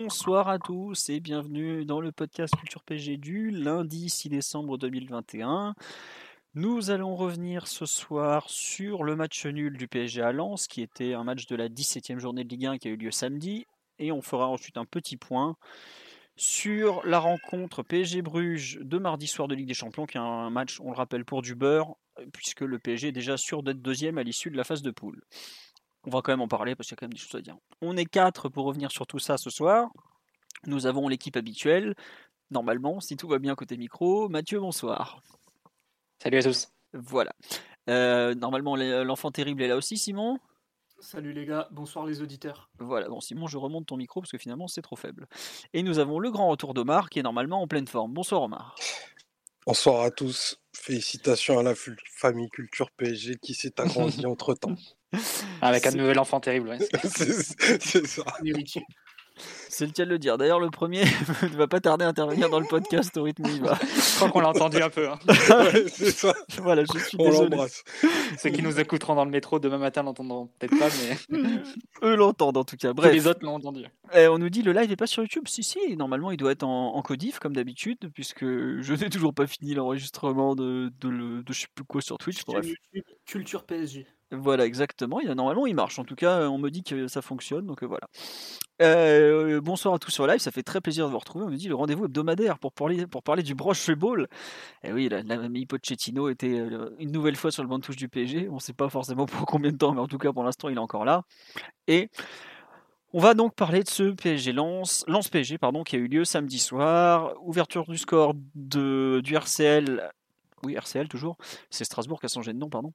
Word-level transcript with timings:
Bonsoir 0.00 0.46
à 0.46 0.60
tous 0.60 1.08
et 1.08 1.18
bienvenue 1.18 1.84
dans 1.84 2.00
le 2.00 2.12
podcast 2.12 2.54
Culture 2.54 2.84
PG 2.84 3.16
du 3.16 3.50
lundi 3.50 4.08
6 4.08 4.28
décembre 4.28 4.78
2021. 4.78 5.74
Nous 6.54 6.90
allons 6.90 7.16
revenir 7.16 7.66
ce 7.66 7.84
soir 7.84 8.48
sur 8.48 9.02
le 9.02 9.16
match 9.16 9.44
nul 9.44 9.76
du 9.76 9.88
PSG 9.88 10.22
à 10.22 10.30
Lens, 10.30 10.68
qui 10.68 10.82
était 10.82 11.14
un 11.14 11.24
match 11.24 11.46
de 11.46 11.56
la 11.56 11.68
17e 11.68 12.20
journée 12.20 12.44
de 12.44 12.48
Ligue 12.48 12.66
1 12.66 12.78
qui 12.78 12.86
a 12.86 12.92
eu 12.92 12.96
lieu 12.96 13.10
samedi. 13.10 13.66
Et 13.98 14.12
on 14.12 14.22
fera 14.22 14.46
ensuite 14.46 14.76
un 14.76 14.84
petit 14.84 15.16
point 15.16 15.56
sur 16.36 17.04
la 17.04 17.18
rencontre 17.18 17.82
PSG 17.82 18.22
Bruges 18.22 18.78
de 18.80 18.98
mardi 18.98 19.26
soir 19.26 19.48
de 19.48 19.56
Ligue 19.56 19.66
des 19.66 19.74
Champions, 19.74 20.06
qui 20.06 20.16
est 20.16 20.20
un 20.20 20.48
match, 20.50 20.78
on 20.80 20.92
le 20.92 20.96
rappelle, 20.96 21.24
pour 21.24 21.42
du 21.42 21.56
beurre, 21.56 21.96
puisque 22.32 22.60
le 22.60 22.78
PSG 22.78 23.08
est 23.08 23.12
déjà 23.12 23.36
sûr 23.36 23.64
d'être 23.64 23.82
deuxième 23.82 24.16
à 24.16 24.22
l'issue 24.22 24.50
de 24.50 24.56
la 24.56 24.62
phase 24.62 24.82
de 24.82 24.92
poule. 24.92 25.24
On 26.06 26.10
va 26.10 26.22
quand 26.22 26.32
même 26.32 26.40
en 26.40 26.48
parler 26.48 26.74
parce 26.74 26.88
qu'il 26.88 26.94
y 26.94 26.98
a 26.98 27.00
quand 27.00 27.06
même 27.06 27.14
des 27.14 27.18
choses 27.18 27.34
à 27.34 27.40
dire. 27.40 27.56
On 27.82 27.96
est 27.96 28.04
quatre 28.04 28.48
pour 28.48 28.64
revenir 28.64 28.90
sur 28.90 29.06
tout 29.06 29.18
ça 29.18 29.36
ce 29.36 29.50
soir. 29.50 29.90
Nous 30.66 30.86
avons 30.86 31.08
l'équipe 31.08 31.36
habituelle. 31.36 31.94
Normalement, 32.50 33.00
si 33.00 33.16
tout 33.16 33.28
va 33.28 33.38
bien 33.38 33.54
côté 33.54 33.76
micro, 33.76 34.28
Mathieu, 34.28 34.60
bonsoir. 34.60 35.22
Salut 36.22 36.38
à 36.38 36.42
tous. 36.42 36.68
Voilà. 36.92 37.32
Euh, 37.88 38.34
normalement, 38.34 38.76
l'enfant 38.76 39.30
terrible 39.30 39.62
est 39.62 39.68
là 39.68 39.76
aussi, 39.76 39.98
Simon? 39.98 40.38
Salut 41.00 41.32
les 41.32 41.46
gars, 41.46 41.68
bonsoir 41.70 42.06
les 42.06 42.22
auditeurs. 42.22 42.70
Voilà, 42.80 43.08
bon 43.08 43.20
Simon, 43.20 43.46
je 43.46 43.56
remonte 43.56 43.86
ton 43.86 43.96
micro 43.96 44.20
parce 44.20 44.32
que 44.32 44.38
finalement 44.38 44.66
c'est 44.66 44.82
trop 44.82 44.96
faible. 44.96 45.28
Et 45.72 45.84
nous 45.84 46.00
avons 46.00 46.18
le 46.18 46.28
grand 46.32 46.48
retour 46.48 46.74
d'Omar 46.74 47.08
qui 47.08 47.20
est 47.20 47.22
normalement 47.22 47.62
en 47.62 47.68
pleine 47.68 47.86
forme. 47.86 48.12
Bonsoir 48.12 48.42
Omar. 48.42 48.74
Bonsoir 49.64 50.02
à 50.02 50.10
tous. 50.10 50.60
Félicitations 50.72 51.60
à 51.60 51.62
la 51.62 51.74
famille 51.76 52.48
Culture 52.48 52.90
PSG 52.90 53.36
qui 53.36 53.54
s'est 53.54 53.80
agrandie 53.80 54.26
entre 54.26 54.54
temps. 54.54 54.74
Avec 55.62 55.86
un 55.86 55.90
nouvel 55.92 56.18
enfant 56.18 56.40
terrible, 56.40 56.68
ouais. 56.68 56.78
c'est 57.08 58.06
ça. 58.06 58.24
C'est 59.68 59.86
le 59.86 59.92
cas 59.92 60.04
de 60.04 60.10
le 60.10 60.18
dire. 60.18 60.36
D'ailleurs, 60.36 60.58
le 60.58 60.68
premier 60.68 61.04
ne 61.42 61.56
va 61.56 61.68
pas 61.68 61.78
tarder 61.78 62.04
à 62.04 62.08
intervenir 62.08 62.50
dans 62.50 62.58
le 62.58 62.66
podcast 62.66 63.16
au 63.16 63.22
rythme 63.22 63.44
où 63.46 63.48
il 63.48 63.62
va. 63.62 63.78
Je 63.80 64.16
crois 64.16 64.30
qu'on 64.30 64.40
l'a 64.40 64.48
entendu 64.48 64.82
un 64.82 64.90
peu. 64.90 65.08
Hein. 65.08 65.18
Ouais, 65.28 65.84
c'est 65.88 66.10
ça. 66.10 66.34
Voilà, 66.60 66.82
je 66.92 66.98
suis 66.98 67.16
On 67.20 67.30
l'embrasse. 67.30 67.84
Ceux 68.42 68.50
qui 68.50 68.62
nous 68.62 68.80
écouteront 68.80 69.14
dans 69.14 69.24
le 69.24 69.30
métro 69.30 69.60
demain 69.60 69.78
matin 69.78 70.02
l'entendront 70.02 70.48
peut-être 70.58 70.76
pas, 70.76 70.88
mais 70.88 71.38
Eux 72.02 72.16
l'entendent 72.16 72.56
en 72.56 72.64
tout 72.64 72.76
cas. 72.76 72.88
tous 72.88 72.94
Bref, 72.94 73.12
les 73.12 73.28
autres 73.28 73.44
l'ont 73.44 73.54
entendu. 73.54 73.84
Eh, 74.12 74.26
on 74.26 74.38
nous 74.38 74.50
dit 74.50 74.62
le 74.62 74.72
live 74.72 74.90
est 74.90 74.96
pas 74.96 75.06
sur 75.06 75.22
YouTube. 75.22 75.44
Si, 75.46 75.62
si, 75.62 75.96
normalement 75.96 76.32
il 76.32 76.36
doit 76.36 76.50
être 76.50 76.64
en, 76.64 76.96
en 76.96 77.02
codif 77.02 77.38
comme 77.38 77.54
d'habitude, 77.54 78.10
puisque 78.12 78.44
je 78.44 78.92
n'ai 78.94 79.08
toujours 79.08 79.34
pas 79.34 79.46
fini 79.46 79.72
l'enregistrement 79.74 80.56
de, 80.56 80.90
de, 81.00 81.08
le- 81.08 81.42
de 81.44 81.52
je 81.52 81.60
sais 81.60 81.66
plus 81.72 81.84
quoi 81.84 82.00
sur 82.02 82.18
Twitch. 82.18 82.44
Bref. 82.44 82.64
Chaîne 82.66 82.74
YouTube, 82.92 83.04
Culture 83.24 83.64
PSG. 83.64 84.06
Voilà, 84.30 84.66
exactement. 84.66 85.20
Il 85.20 85.30
normalement, 85.30 85.66
il 85.66 85.74
marche. 85.74 85.98
En 85.98 86.04
tout 86.04 86.14
cas, 86.14 86.50
on 86.50 86.58
me 86.58 86.68
dit 86.70 86.82
que 86.82 87.08
ça 87.08 87.22
fonctionne, 87.22 87.64
donc 87.66 87.82
euh, 87.82 87.86
voilà. 87.86 88.06
Euh, 88.82 89.60
bonsoir 89.62 89.94
à 89.94 89.98
tous 89.98 90.10
sur 90.10 90.26
live, 90.26 90.38
ça 90.38 90.50
fait 90.50 90.62
très 90.62 90.82
plaisir 90.82 91.06
de 91.06 91.12
vous 91.12 91.18
retrouver. 91.18 91.46
On 91.46 91.48
me 91.50 91.56
dit 91.56 91.68
le 91.68 91.74
rendez-vous 91.74 92.04
hebdomadaire 92.04 92.58
pour 92.58 92.72
parler, 92.72 93.42
du 93.42 93.54
broche 93.54 93.90
ball. 93.92 94.28
Et 94.84 94.92
oui, 94.92 95.08
la- 95.08 95.22
l'ami 95.22 95.66
Pochettino 95.66 96.28
était 96.28 96.60
euh, 96.60 96.90
une 96.98 97.12
nouvelle 97.12 97.36
fois 97.36 97.50
sur 97.52 97.62
le 97.62 97.68
banc 97.70 97.78
de 97.78 97.84
touche 97.84 97.96
du 97.96 98.08
PSG. 98.08 98.48
On 98.50 98.56
ne 98.56 98.60
sait 98.60 98.74
pas 98.74 98.90
forcément 98.90 99.26
pour 99.26 99.46
combien 99.46 99.72
de 99.72 99.78
temps, 99.78 99.94
mais 99.94 100.00
en 100.00 100.08
tout 100.08 100.18
cas 100.18 100.32
pour 100.32 100.44
l'instant, 100.44 100.68
il 100.68 100.76
est 100.76 100.80
encore 100.80 101.06
là. 101.06 101.24
Et 101.88 102.10
on 103.12 103.20
va 103.20 103.34
donc 103.34 103.54
parler 103.54 103.82
de 103.82 103.88
ce 103.88 104.10
PSG 104.10 104.52
Lance, 104.52 105.04
Lance 105.08 105.28
PSG 105.28 105.58
pardon, 105.58 105.82
qui 105.82 105.96
a 105.96 105.98
eu 105.98 106.08
lieu 106.08 106.24
samedi 106.24 106.58
soir. 106.58 107.34
Ouverture 107.42 107.86
du 107.86 107.96
score 107.98 108.34
de, 108.54 109.20
du 109.24 109.34
RCL. 109.36 110.10
Oui, 110.64 110.74
RCL 110.74 111.08
toujours. 111.08 111.36
C'est 111.70 111.84
Strasbourg 111.84 112.20
qui 112.20 112.26
a 112.26 112.28
changé 112.28 112.52
de 112.52 112.58
nom, 112.58 112.68
pardon 112.68 112.92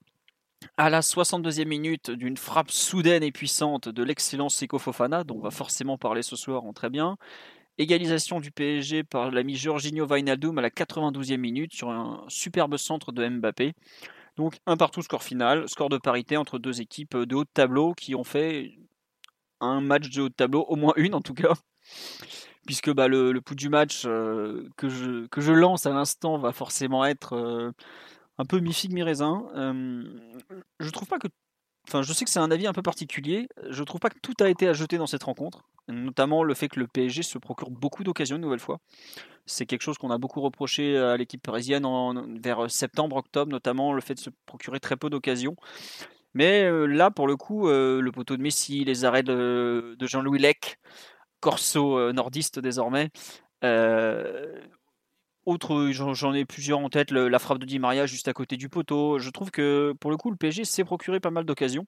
à 0.77 0.89
la 0.89 1.01
62e 1.01 1.65
minute 1.65 2.11
d'une 2.11 2.37
frappe 2.37 2.71
soudaine 2.71 3.23
et 3.23 3.31
puissante 3.31 3.89
de 3.89 4.03
l'excellent 4.03 4.49
Seko 4.49 4.79
Fofana, 4.79 5.23
dont 5.23 5.37
on 5.37 5.41
va 5.41 5.51
forcément 5.51 5.97
parler 5.97 6.21
ce 6.21 6.35
soir 6.35 6.63
en 6.63 6.73
très 6.73 6.89
bien. 6.89 7.17
Égalisation 7.77 8.39
du 8.39 8.51
PSG 8.51 9.03
par 9.03 9.31
l'ami 9.31 9.55
Jorginho 9.55 10.05
Wijnaldum 10.05 10.57
à 10.59 10.61
la 10.61 10.69
92e 10.69 11.37
minute 11.37 11.73
sur 11.73 11.89
un 11.89 12.23
superbe 12.27 12.77
centre 12.77 13.11
de 13.11 13.27
Mbappé. 13.27 13.73
Donc 14.35 14.57
un 14.65 14.77
partout 14.77 15.01
score 15.01 15.23
final, 15.23 15.67
score 15.67 15.89
de 15.89 15.97
parité 15.97 16.37
entre 16.37 16.59
deux 16.59 16.81
équipes 16.81 17.17
de 17.17 17.35
haut 17.35 17.43
de 17.43 17.49
tableau 17.53 17.93
qui 17.93 18.15
ont 18.15 18.23
fait 18.23 18.77
un 19.59 19.81
match 19.81 20.09
de 20.09 20.21
haut 20.21 20.29
de 20.29 20.33
tableau, 20.33 20.61
au 20.67 20.75
moins 20.75 20.93
une 20.97 21.15
en 21.15 21.21
tout 21.21 21.33
cas. 21.33 21.53
Puisque 22.65 22.93
bah, 22.93 23.07
le, 23.07 23.31
le 23.33 23.41
du 23.55 23.69
match 23.69 24.03
euh, 24.05 24.69
que, 24.77 24.87
je, 24.87 25.27
que 25.27 25.41
je 25.41 25.51
lance 25.51 25.85
à 25.85 25.91
l'instant 25.91 26.37
va 26.37 26.53
forcément 26.53 27.03
être 27.03 27.33
euh, 27.33 27.71
un 28.37 28.45
peu 28.45 28.59
mi-figue, 28.59 28.93
mi-raisin. 28.93 29.45
Euh, 29.55 30.03
je 30.79 30.89
trouve 30.89 31.07
pas 31.07 31.19
que. 31.19 31.27
Enfin, 31.87 32.01
je 32.01 32.13
sais 32.13 32.23
que 32.23 32.31
c'est 32.31 32.39
un 32.39 32.51
avis 32.51 32.65
un 32.67 32.73
peu 32.73 32.81
particulier. 32.81 33.47
Je 33.69 33.83
trouve 33.83 33.99
pas 33.99 34.09
que 34.09 34.19
tout 34.21 34.35
a 34.39 34.49
été 34.49 34.67
à 34.67 34.73
jeter 34.73 34.97
dans 34.97 35.07
cette 35.07 35.23
rencontre. 35.23 35.63
Notamment 35.89 36.43
le 36.43 36.53
fait 36.53 36.69
que 36.69 36.79
le 36.79 36.87
PSG 36.87 37.23
se 37.23 37.37
procure 37.37 37.69
beaucoup 37.69 38.03
d'occasions 38.05 38.37
une 38.37 38.41
nouvelle 38.41 38.59
fois. 38.59 38.79
C'est 39.45 39.65
quelque 39.65 39.81
chose 39.81 39.97
qu'on 39.97 40.09
a 40.09 40.17
beaucoup 40.17 40.39
reproché 40.39 40.97
à 40.97 41.17
l'équipe 41.17 41.43
parisienne 41.43 41.85
en, 41.85 42.13
vers 42.39 42.71
septembre, 42.71 43.17
octobre, 43.17 43.51
notamment 43.51 43.91
le 43.91 43.99
fait 43.99 44.13
de 44.13 44.19
se 44.19 44.29
procurer 44.45 44.79
très 44.79 44.95
peu 44.95 45.09
d'occasions. 45.09 45.57
Mais 46.33 46.63
euh, 46.63 46.85
là, 46.85 47.11
pour 47.11 47.27
le 47.27 47.37
coup, 47.37 47.67
euh, 47.67 48.01
le 48.01 48.11
poteau 48.11 48.37
de 48.37 48.41
Messi, 48.41 48.83
les 48.85 49.05
arrêts 49.05 49.23
de, 49.23 49.95
Jean-Louis 50.01 50.39
Lec, 50.39 50.79
corso 51.39 51.97
euh, 51.97 52.13
nordiste 52.13 52.59
désormais, 52.59 53.11
euh, 53.63 54.61
autre, 55.45 55.89
j'en 55.91 56.13
j'en 56.13 56.33
ai 56.33 56.45
plusieurs 56.45 56.79
en 56.79 56.89
tête, 56.89 57.11
la 57.11 57.39
frappe 57.39 57.59
de 57.59 57.65
Di 57.65 57.79
Maria 57.79 58.05
juste 58.05 58.27
à 58.27 58.33
côté 58.33 58.57
du 58.57 58.69
poteau. 58.69 59.19
Je 59.19 59.29
trouve 59.29 59.51
que 59.51 59.93
pour 59.99 60.11
le 60.11 60.17
coup, 60.17 60.31
le 60.31 60.37
PSG 60.37 60.65
s'est 60.65 60.83
procuré 60.83 61.19
pas 61.19 61.31
mal 61.31 61.45
d'occasions. 61.45 61.85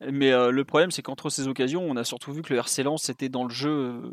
Mais 0.00 0.32
euh, 0.32 0.50
le 0.50 0.64
problème, 0.64 0.90
c'est 0.90 1.02
qu'entre 1.02 1.30
ces 1.30 1.48
occasions, 1.48 1.82
on 1.82 1.96
a 1.96 2.04
surtout 2.04 2.32
vu 2.32 2.42
que 2.42 2.52
le 2.52 2.58
RC 2.58 2.82
Lens 2.84 3.08
était 3.08 3.28
dans 3.28 3.44
le 3.44 3.50
jeu 3.50 3.70
euh, 3.70 4.12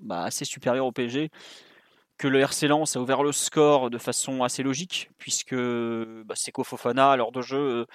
bah, 0.00 0.24
assez 0.24 0.44
supérieur 0.44 0.86
au 0.86 0.92
PSG. 0.92 1.30
Que 2.18 2.28
le 2.28 2.40
RC 2.40 2.68
Lens 2.68 2.96
a 2.96 3.00
ouvert 3.00 3.22
le 3.22 3.32
score 3.32 3.90
de 3.90 3.98
façon 3.98 4.42
assez 4.42 4.62
logique, 4.62 5.10
puisque 5.18 5.54
bah, 5.54 6.34
Seko 6.34 6.64
Fofana, 6.64 7.12
à 7.12 7.16
l'heure 7.16 7.32
de 7.32 7.42
jeu, 7.42 7.58
euh, 7.58 7.86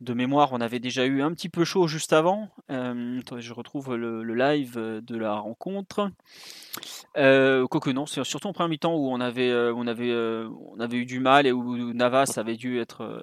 de 0.00 0.12
mémoire, 0.12 0.52
on 0.52 0.60
avait 0.60 0.80
déjà 0.80 1.06
eu 1.06 1.22
un 1.22 1.32
petit 1.32 1.48
peu 1.48 1.64
chaud 1.64 1.86
juste 1.86 2.12
avant. 2.12 2.48
Euh, 2.70 3.20
je 3.38 3.52
retrouve 3.52 3.94
le, 3.94 4.22
le 4.22 4.34
live 4.34 4.74
euh, 4.76 5.00
de 5.00 5.16
la 5.16 5.34
rencontre. 5.34 6.10
Euh, 7.16 7.66
quoique 7.66 7.90
non, 7.90 8.06
c'est 8.06 8.22
surtout 8.24 8.48
en 8.48 8.52
première 8.52 8.68
mi-temps 8.68 8.94
où 8.94 9.08
on 9.10 9.20
avait, 9.20 9.50
euh, 9.50 9.72
on, 9.74 9.86
avait, 9.86 10.10
euh, 10.10 10.48
on 10.72 10.80
avait 10.80 10.98
eu 10.98 11.04
du 11.06 11.20
mal 11.20 11.46
et 11.46 11.52
où 11.52 11.92
Navas 11.92 12.34
avait 12.36 12.56
dû 12.56 12.80
être. 12.80 13.22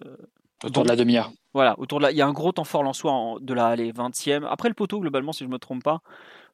Autour 0.64 0.84
de 0.84 0.90
la 0.90 0.96
demi-heure. 0.96 1.32
voilà, 1.54 1.78
autour 1.80 2.00
de 2.00 2.04
la, 2.04 2.12
il 2.12 2.18
y 2.18 2.22
a 2.22 2.28
un 2.28 2.34
gros 2.34 2.52
temps 2.52 2.64
fort 2.64 2.84
en- 3.06 3.40
de 3.40 3.54
la 3.54 3.68
allez, 3.68 3.92
20e. 3.92 4.46
Après 4.46 4.70
le 4.70 4.76
poteau, 4.76 5.00
globalement, 5.00 5.34
si 5.34 5.44
je 5.44 5.50
ne 5.50 5.54
me 5.54 5.58
trompe 5.58 5.84
pas, 5.84 6.02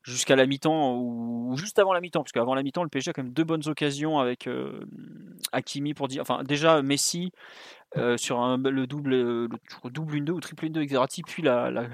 jusqu'à 0.02 0.38
la 0.38 0.46
mi-temps 0.46 0.94
ou, 0.96 1.52
ou 1.52 1.58
juste 1.58 1.78
avant 1.78 1.92
la 1.92 2.00
mi-temps, 2.00 2.24
parce 2.24 2.32
qu'avant 2.32 2.56
la 2.56 2.64
mi-temps, 2.64 2.84
le 2.84 2.90
PSG 2.90 3.10
a 3.10 3.14
quand 3.14 3.24
même 3.24 3.34
deux 3.34 3.44
bonnes 3.44 3.68
occasions 3.68 4.18
avec 4.18 4.50
Hakimi 5.52 5.94
pour 5.94 6.08
dire. 6.08 6.22
Enfin, 6.22 6.44
déjà 6.44 6.82
Messi 6.82 7.32
euh, 7.96 8.18
sur 8.18 8.58
le 8.58 8.86
double, 8.86 9.14
euh, 9.14 9.48
double 9.86 10.16
une 10.16 10.26
2 10.26 10.34
ou 10.34 10.40
triple 10.42 10.66
une 10.66 10.74
2 10.74 10.80
avec 10.82 10.92
Verratti, 10.92 11.24
puis 11.24 11.44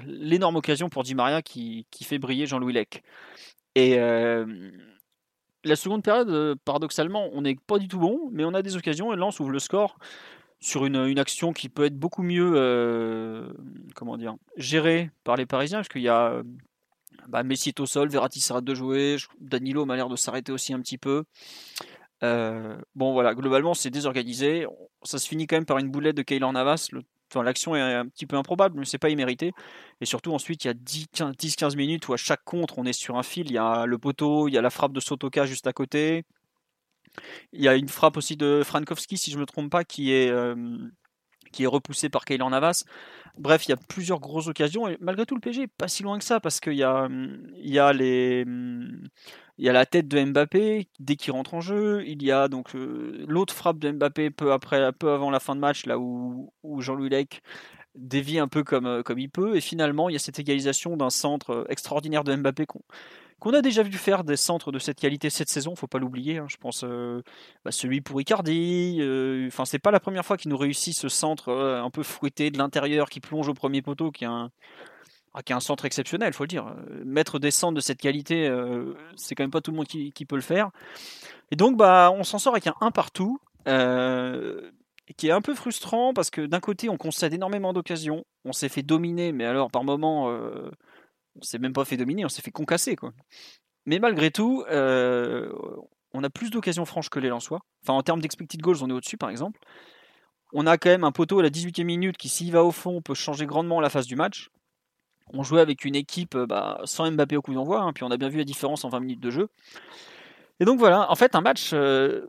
l'énorme 0.06 0.56
occasion 0.56 0.88
pour 0.88 1.04
Di 1.04 1.14
Maria 1.14 1.40
qui, 1.40 1.86
fait 2.02 2.18
briller 2.18 2.46
Jean-Louis 2.46 2.72
Lec. 2.72 3.02
Et 3.76 3.98
euh, 3.98 4.70
la 5.62 5.76
seconde 5.76 6.02
période, 6.02 6.58
paradoxalement, 6.64 7.28
on 7.32 7.42
n'est 7.42 7.54
pas 7.54 7.78
du 7.78 7.86
tout 7.86 8.00
bon, 8.00 8.28
mais 8.32 8.44
on 8.44 8.54
a 8.54 8.62
des 8.62 8.76
occasions 8.76 9.12
et 9.12 9.16
Lens 9.16 9.38
ouvre 9.38 9.50
le 9.50 9.60
score 9.60 9.96
sur 10.60 10.84
une, 10.84 11.18
action 11.18 11.52
qui 11.52 11.68
peut 11.68 11.84
être 11.84 11.98
beaucoup 11.98 12.22
mieux 12.22 13.54
comment 13.94 14.16
dire, 14.16 14.34
gérée 14.56 15.10
par 15.22 15.36
les 15.36 15.46
Parisiens, 15.46 15.78
parce 15.78 15.88
qu'il 15.88 16.02
y 16.02 16.08
a 16.08 16.42
bah, 17.28 17.42
Messi 17.42 17.70
est 17.70 17.80
au 17.80 17.86
sol, 17.86 18.08
Verratti 18.08 18.40
s'arrête 18.40 18.64
de 18.64 18.74
jouer, 18.74 19.16
Danilo 19.40 19.84
m'a 19.84 19.96
l'air 19.96 20.08
de 20.08 20.16
s'arrêter 20.16 20.52
aussi 20.52 20.72
un 20.72 20.80
petit 20.80 20.98
peu. 20.98 21.24
Euh, 22.24 22.76
bon 22.94 23.12
voilà, 23.12 23.34
globalement 23.34 23.74
c'est 23.74 23.90
désorganisé. 23.90 24.66
Ça 25.02 25.18
se 25.18 25.28
finit 25.28 25.46
quand 25.46 25.56
même 25.56 25.66
par 25.66 25.78
une 25.78 25.90
boulette 25.90 26.16
de 26.16 26.22
Keylor 26.22 26.52
Navas. 26.52 26.90
L'action 27.34 27.74
est 27.74 27.80
un 27.80 28.06
petit 28.06 28.26
peu 28.26 28.36
improbable, 28.36 28.78
mais 28.78 28.84
c'est 28.84 28.98
pas 28.98 29.10
immérité. 29.10 29.52
Et 30.00 30.06
surtout 30.06 30.32
ensuite 30.32 30.64
il 30.64 30.68
y 30.68 30.70
a 30.70 30.74
10-15 30.74 31.76
minutes 31.76 32.08
où 32.08 32.14
à 32.14 32.16
chaque 32.16 32.44
contre 32.44 32.78
on 32.78 32.84
est 32.84 32.92
sur 32.92 33.16
un 33.18 33.22
fil. 33.22 33.46
Il 33.48 33.52
y 33.54 33.58
a 33.58 33.86
le 33.86 33.98
poteau, 33.98 34.48
il 34.48 34.54
y 34.54 34.58
a 34.58 34.62
la 34.62 34.70
frappe 34.70 34.92
de 34.92 35.00
Sotoka 35.00 35.44
juste 35.44 35.66
à 35.66 35.72
côté. 35.72 36.24
Il 37.52 37.62
y 37.62 37.68
a 37.68 37.76
une 37.76 37.88
frappe 37.88 38.16
aussi 38.16 38.36
de 38.36 38.62
Frankowski, 38.64 39.16
si 39.18 39.30
je 39.30 39.36
ne 39.36 39.42
me 39.42 39.46
trompe 39.46 39.70
pas, 39.70 39.84
qui 39.84 40.12
est, 40.12 40.30
euh, 40.30 40.54
qui 41.54 41.62
est 41.64 41.68
repoussé 41.68 42.08
par 42.08 42.24
Kaylor 42.24 42.50
Navas. 42.50 42.84
Bref, 43.38 43.66
il 43.66 43.70
y 43.70 43.74
a 43.74 43.76
plusieurs 43.76 44.20
grosses 44.20 44.48
occasions 44.48 44.88
et 44.88 44.96
malgré 45.00 45.24
tout 45.24 45.34
le 45.34 45.40
PSG 45.40 45.62
est 45.62 45.66
pas 45.66 45.88
si 45.88 46.02
loin 46.02 46.18
que 46.18 46.24
ça 46.24 46.40
parce 46.40 46.60
qu'il 46.60 46.74
y 46.74 46.82
a, 46.82 47.08
y 47.56 47.78
a 47.78 47.92
y 49.58 49.68
a 49.68 49.72
la 49.72 49.86
tête 49.86 50.08
de 50.08 50.24
Mbappé 50.24 50.88
dès 50.98 51.16
qu'il 51.16 51.32
rentre 51.32 51.54
en 51.54 51.60
jeu. 51.60 52.02
Il 52.06 52.22
y 52.24 52.32
a 52.32 52.48
donc 52.48 52.74
euh, 52.74 53.24
l'autre 53.28 53.54
frappe 53.54 53.78
de 53.78 53.92
Mbappé 53.92 54.30
peu 54.30 54.52
après, 54.52 54.92
peu 54.92 55.10
avant 55.12 55.30
la 55.30 55.40
fin 55.40 55.54
de 55.54 55.60
match 55.60 55.86
là 55.86 55.98
où, 55.98 56.52
où 56.62 56.80
Jean-Louis 56.80 57.10
Lec 57.10 57.42
dévie 57.94 58.40
un 58.40 58.48
peu 58.48 58.64
comme, 58.64 58.86
euh, 58.86 59.02
comme 59.02 59.20
il 59.20 59.30
peut 59.30 59.56
et 59.56 59.60
finalement 59.60 60.08
il 60.08 60.14
y 60.14 60.16
a 60.16 60.18
cette 60.18 60.40
égalisation 60.40 60.96
d'un 60.96 61.10
centre 61.10 61.50
euh, 61.50 61.64
extraordinaire 61.68 62.24
de 62.24 62.34
Mbappé 62.34 62.66
qu'on 62.66 62.82
qu'on 63.38 63.52
a 63.52 63.62
déjà 63.62 63.82
vu 63.82 63.92
faire 63.92 64.24
des 64.24 64.36
centres 64.36 64.72
de 64.72 64.78
cette 64.78 64.98
qualité 64.98 65.30
cette 65.30 65.48
saison, 65.48 65.76
faut 65.76 65.86
pas 65.86 65.98
l'oublier. 65.98 66.38
Hein. 66.38 66.46
je 66.48 66.56
pense 66.56 66.82
euh, 66.84 67.22
bah, 67.64 67.72
celui 67.72 68.00
pour 68.00 68.20
Icardi. 68.20 68.98
Euh, 69.00 69.46
enfin, 69.48 69.64
c'est 69.64 69.78
pas 69.78 69.90
la 69.90 70.00
première 70.00 70.24
fois 70.24 70.36
qu'il 70.36 70.50
nous 70.50 70.56
réussit 70.56 70.96
ce 70.96 71.08
centre 71.08 71.48
euh, 71.48 71.82
un 71.82 71.90
peu 71.90 72.02
fouetté 72.02 72.50
de 72.50 72.58
l'intérieur 72.58 73.08
qui 73.08 73.20
plonge 73.20 73.48
au 73.48 73.54
premier 73.54 73.82
poteau, 73.82 74.10
qui 74.10 74.24
est 74.24 74.28
un 74.28 74.50
ah, 75.34 75.60
centre 75.60 75.84
exceptionnel, 75.84 76.32
faut 76.32 76.44
le 76.44 76.48
dire. 76.48 76.74
Mettre 77.04 77.38
des 77.38 77.50
centres 77.50 77.74
de 77.74 77.80
cette 77.80 78.00
qualité, 78.00 78.50
c'est 79.16 79.34
quand 79.34 79.42
même 79.42 79.50
pas 79.50 79.60
tout 79.60 79.72
le 79.72 79.76
monde 79.76 79.86
qui, 79.86 80.24
peut 80.26 80.36
le 80.36 80.42
faire. 80.42 80.70
Et 81.50 81.56
donc, 81.56 81.76
bah, 81.76 82.12
on 82.14 82.22
s'en 82.22 82.38
sort 82.38 82.54
avec 82.54 82.68
un 82.68 82.74
1 82.80 82.92
partout, 82.92 83.40
qui 85.16 85.26
est 85.26 85.32
un 85.32 85.40
peu 85.40 85.54
frustrant 85.54 86.14
parce 86.14 86.30
que 86.30 86.42
d'un 86.42 86.60
côté, 86.60 86.88
on 86.88 86.96
concède 86.96 87.34
énormément 87.34 87.72
d'occasions, 87.72 88.24
on 88.44 88.52
s'est 88.52 88.68
fait 88.68 88.82
dominer, 88.82 89.32
mais 89.32 89.44
alors 89.44 89.72
par 89.72 89.82
moments 89.82 90.32
on 91.36 91.42
s'est 91.42 91.58
même 91.58 91.72
pas 91.72 91.84
fait 91.84 91.96
dominer, 91.96 92.24
on 92.24 92.28
s'est 92.28 92.42
fait 92.42 92.50
concasser 92.50 92.96
quoi. 92.96 93.12
Mais 93.86 93.98
malgré 93.98 94.30
tout, 94.30 94.64
euh, 94.70 95.52
on 96.12 96.24
a 96.24 96.30
plus 96.30 96.50
d'occasions 96.50 96.84
franches 96.84 97.10
que 97.10 97.18
les 97.18 97.28
Lensois. 97.28 97.60
Enfin, 97.82 97.94
en 97.94 98.02
termes 98.02 98.20
d'expected 98.20 98.60
goals, 98.60 98.82
on 98.82 98.88
est 98.88 98.94
au-dessus 98.94 99.18
par 99.18 99.30
exemple. 99.30 99.60
On 100.52 100.66
a 100.66 100.78
quand 100.78 100.88
même 100.88 101.04
un 101.04 101.12
poteau 101.12 101.40
à 101.40 101.42
la 101.42 101.50
18e 101.50 101.84
minute 101.84 102.16
qui, 102.16 102.28
s'il 102.28 102.52
va 102.52 102.64
au 102.64 102.70
fond, 102.70 103.02
peut 103.02 103.14
changer 103.14 103.44
grandement 103.44 103.80
la 103.80 103.90
phase 103.90 104.06
du 104.06 104.16
match. 104.16 104.50
On 105.32 105.42
jouait 105.42 105.60
avec 105.60 105.84
une 105.84 105.96
équipe 105.96 106.36
bah, 106.36 106.80
sans 106.84 107.10
Mbappé 107.10 107.36
au 107.36 107.42
coup 107.42 107.54
d'envoi, 107.54 107.80
hein, 107.80 107.92
puis 107.92 108.04
on 108.04 108.10
a 108.10 108.16
bien 108.16 108.28
vu 108.28 108.38
la 108.38 108.44
différence 108.44 108.84
en 108.84 108.88
20 108.88 109.00
minutes 109.00 109.20
de 109.20 109.30
jeu. 109.30 109.48
Et 110.60 110.64
donc 110.64 110.78
voilà, 110.78 111.10
en 111.10 111.14
fait, 111.16 111.34
un 111.34 111.40
match 111.40 111.70
euh, 111.72 112.26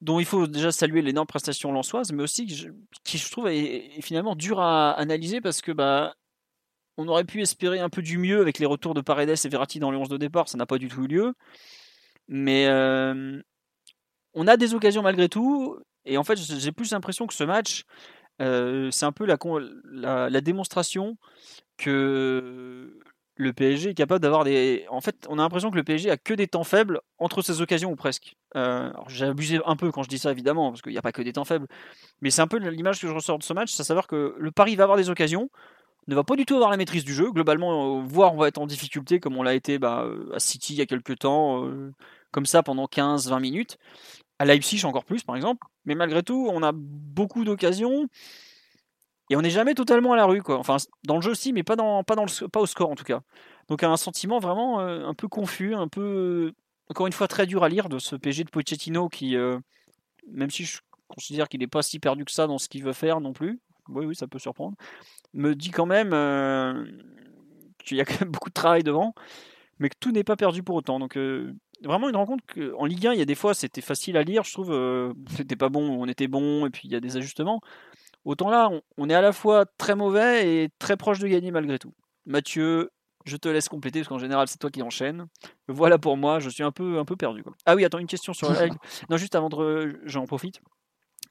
dont 0.00 0.18
il 0.18 0.24
faut 0.24 0.46
déjà 0.46 0.72
saluer 0.72 1.02
l'énorme 1.02 1.26
prestation 1.26 1.72
lensoise, 1.72 2.12
mais 2.12 2.22
aussi 2.22 2.46
qui, 3.04 3.18
je 3.18 3.30
trouve, 3.30 3.48
est, 3.48 4.00
finalement 4.00 4.34
dur 4.34 4.60
à 4.60 4.92
analyser 4.92 5.40
parce 5.40 5.60
que 5.60 5.72
bah, 5.72 6.14
on 7.00 7.08
aurait 7.08 7.24
pu 7.24 7.40
espérer 7.40 7.80
un 7.80 7.88
peu 7.88 8.02
du 8.02 8.18
mieux 8.18 8.40
avec 8.40 8.58
les 8.58 8.66
retours 8.66 8.94
de 8.94 9.00
Paredes 9.00 9.30
et 9.30 9.48
Verratti 9.48 9.78
dans 9.78 9.90
les 9.90 9.96
11 9.96 10.08
de 10.08 10.18
départ, 10.18 10.48
ça 10.48 10.58
n'a 10.58 10.66
pas 10.66 10.78
du 10.78 10.88
tout 10.88 11.04
eu 11.04 11.08
lieu. 11.08 11.34
Mais 12.28 12.66
euh, 12.68 13.40
on 14.34 14.46
a 14.46 14.56
des 14.56 14.74
occasions 14.74 15.02
malgré 15.02 15.28
tout, 15.28 15.78
et 16.04 16.18
en 16.18 16.24
fait 16.24 16.36
j'ai 16.36 16.72
plus 16.72 16.92
l'impression 16.92 17.26
que 17.26 17.34
ce 17.34 17.44
match, 17.44 17.84
euh, 18.42 18.90
c'est 18.90 19.06
un 19.06 19.12
peu 19.12 19.26
la, 19.26 20.40
démonstration 20.40 21.16
que 21.78 23.00
le 23.34 23.52
PSG 23.54 23.90
est 23.90 23.94
capable 23.94 24.20
d'avoir 24.20 24.44
des. 24.44 24.84
En 24.90 25.00
fait, 25.00 25.26
on 25.28 25.38
a 25.38 25.42
l'impression 25.42 25.70
que 25.70 25.76
le 25.76 25.82
PSG 25.82 26.10
a 26.10 26.18
que 26.18 26.34
des 26.34 26.46
temps 26.46 26.64
faibles 26.64 27.00
entre 27.18 27.40
ses 27.40 27.62
occasions 27.62 27.90
ou 27.90 27.96
presque. 27.96 28.36
Euh, 28.56 28.92
j'ai 29.08 29.24
abusé 29.24 29.60
un 29.64 29.76
peu 29.76 29.90
quand 29.90 30.02
je 30.02 30.08
dis 30.10 30.18
ça 30.18 30.30
évidemment, 30.30 30.70
parce 30.70 30.82
qu'il 30.82 30.92
n'y 30.92 30.98
a 30.98 31.02
pas 31.02 31.12
que 31.12 31.22
des 31.22 31.32
temps 31.32 31.46
faibles, 31.46 31.66
mais 32.20 32.30
c'est 32.30 32.42
un 32.42 32.46
peu 32.46 32.58
l'image 32.58 33.00
que 33.00 33.08
je 33.08 33.12
ressors 33.12 33.38
de 33.38 33.44
ce 33.44 33.54
match, 33.54 33.72
c'est 33.72 33.80
à 33.80 33.84
savoir 33.84 34.06
que 34.06 34.36
le 34.38 34.50
Paris 34.52 34.76
va 34.76 34.84
avoir 34.84 34.98
des 34.98 35.08
occasions, 35.08 35.50
ne 36.10 36.14
va 36.16 36.24
pas 36.24 36.36
du 36.36 36.44
tout 36.44 36.54
avoir 36.56 36.70
la 36.70 36.76
maîtrise 36.76 37.04
du 37.04 37.14
jeu. 37.14 37.30
Globalement, 37.30 37.98
euh, 37.98 38.02
voire 38.04 38.34
on 38.34 38.36
va 38.36 38.48
être 38.48 38.58
en 38.58 38.66
difficulté 38.66 39.20
comme 39.20 39.36
on 39.36 39.42
l'a 39.42 39.54
été 39.54 39.78
bah, 39.78 40.02
euh, 40.04 40.34
à 40.34 40.40
City 40.40 40.74
il 40.74 40.78
y 40.78 40.82
a 40.82 40.86
quelques 40.86 41.18
temps, 41.18 41.64
euh, 41.64 41.92
comme 42.32 42.46
ça 42.46 42.62
pendant 42.62 42.86
15-20 42.86 43.40
minutes. 43.40 43.78
À 44.38 44.44
Leipzig 44.44 44.84
encore 44.84 45.04
plus 45.04 45.22
par 45.22 45.36
exemple. 45.36 45.66
Mais 45.84 45.94
malgré 45.94 46.22
tout, 46.22 46.48
on 46.52 46.62
a 46.62 46.72
beaucoup 46.74 47.44
d'occasions. 47.44 48.08
Et 49.30 49.36
on 49.36 49.42
n'est 49.42 49.50
jamais 49.50 49.74
totalement 49.74 50.12
à 50.12 50.16
la 50.16 50.24
rue, 50.24 50.42
quoi. 50.42 50.58
Enfin, 50.58 50.78
dans 51.04 51.14
le 51.14 51.22
jeu 51.22 51.30
aussi, 51.30 51.52
mais 51.52 51.62
pas, 51.62 51.76
dans, 51.76 52.02
pas, 52.02 52.16
dans 52.16 52.24
le, 52.24 52.48
pas 52.48 52.60
au 52.60 52.66
score 52.66 52.90
en 52.90 52.96
tout 52.96 53.04
cas. 53.04 53.20
Donc 53.68 53.84
un 53.84 53.96
sentiment 53.96 54.40
vraiment 54.40 54.80
un 54.80 55.14
peu 55.14 55.28
confus, 55.28 55.76
un 55.76 55.86
peu, 55.86 56.52
encore 56.88 57.06
une 57.06 57.12
fois, 57.12 57.28
très 57.28 57.46
dur 57.46 57.62
à 57.62 57.68
lire 57.68 57.88
de 57.88 58.00
ce 58.00 58.16
PG 58.16 58.42
de 58.42 58.50
Pochettino 58.50 59.08
qui, 59.08 59.36
même 60.26 60.50
si 60.50 60.64
je 60.64 60.80
considère 61.06 61.48
qu'il 61.48 61.60
n'est 61.60 61.68
pas 61.68 61.82
si 61.82 62.00
perdu 62.00 62.24
que 62.24 62.32
ça 62.32 62.48
dans 62.48 62.58
ce 62.58 62.68
qu'il 62.68 62.82
veut 62.82 62.92
faire 62.92 63.20
non 63.20 63.32
plus, 63.32 63.60
oui, 63.94 64.06
oui, 64.06 64.14
ça 64.14 64.26
peut 64.26 64.38
surprendre, 64.38 64.76
me 65.34 65.54
dit 65.54 65.70
quand 65.70 65.86
même 65.86 66.12
euh, 66.12 66.84
qu'il 67.78 67.96
y 67.96 68.00
a 68.00 68.04
quand 68.04 68.20
même 68.20 68.30
beaucoup 68.32 68.48
de 68.48 68.54
travail 68.54 68.82
devant, 68.82 69.14
mais 69.78 69.88
que 69.88 69.96
tout 69.98 70.12
n'est 70.12 70.24
pas 70.24 70.36
perdu 70.36 70.62
pour 70.62 70.76
autant. 70.76 70.98
Donc 70.98 71.16
euh, 71.16 71.54
vraiment 71.82 72.08
une 72.08 72.16
rencontre 72.16 72.44
qu'en 72.46 72.84
Ligue 72.84 73.06
1, 73.06 73.12
il 73.14 73.18
y 73.18 73.22
a 73.22 73.26
des 73.26 73.34
fois 73.34 73.54
c'était 73.54 73.80
facile 73.80 74.16
à 74.16 74.22
lire, 74.22 74.44
je 74.44 74.52
trouve, 74.52 74.72
euh, 74.72 75.12
c'était 75.36 75.56
pas 75.56 75.68
bon, 75.68 76.00
on 76.00 76.06
était 76.06 76.28
bon, 76.28 76.66
et 76.66 76.70
puis 76.70 76.82
il 76.84 76.92
y 76.92 76.96
a 76.96 77.00
des 77.00 77.16
ajustements. 77.16 77.60
Autant 78.24 78.50
là, 78.50 78.70
on, 78.98 79.08
est 79.08 79.14
à 79.14 79.22
la 79.22 79.32
fois 79.32 79.64
très 79.78 79.94
mauvais 79.94 80.64
et 80.64 80.68
très 80.78 80.96
proche 80.96 81.18
de 81.20 81.26
gagner 81.26 81.50
malgré 81.50 81.78
tout. 81.78 81.94
Mathieu, 82.26 82.90
je 83.24 83.36
te 83.36 83.48
laisse 83.48 83.68
compléter 83.68 84.00
parce 84.00 84.08
qu'en 84.08 84.18
général 84.18 84.46
c'est 84.46 84.58
toi 84.58 84.70
qui 84.70 84.82
enchaînes. 84.82 85.26
Voilà 85.68 85.98
pour 85.98 86.18
moi, 86.18 86.38
je 86.38 86.50
suis 86.50 86.62
un 86.62 86.72
peu 86.72 86.98
un 86.98 87.04
peu 87.06 87.16
perdu. 87.16 87.42
Ah 87.64 87.74
oui, 87.74 87.84
attends 87.84 87.98
une 87.98 88.06
question 88.06 88.34
sur 88.34 88.52
la 88.52 88.66
Non, 89.10 89.16
juste 89.16 89.34
avant 89.34 89.48
de, 89.48 90.00
j'en 90.04 90.26
profite. 90.26 90.60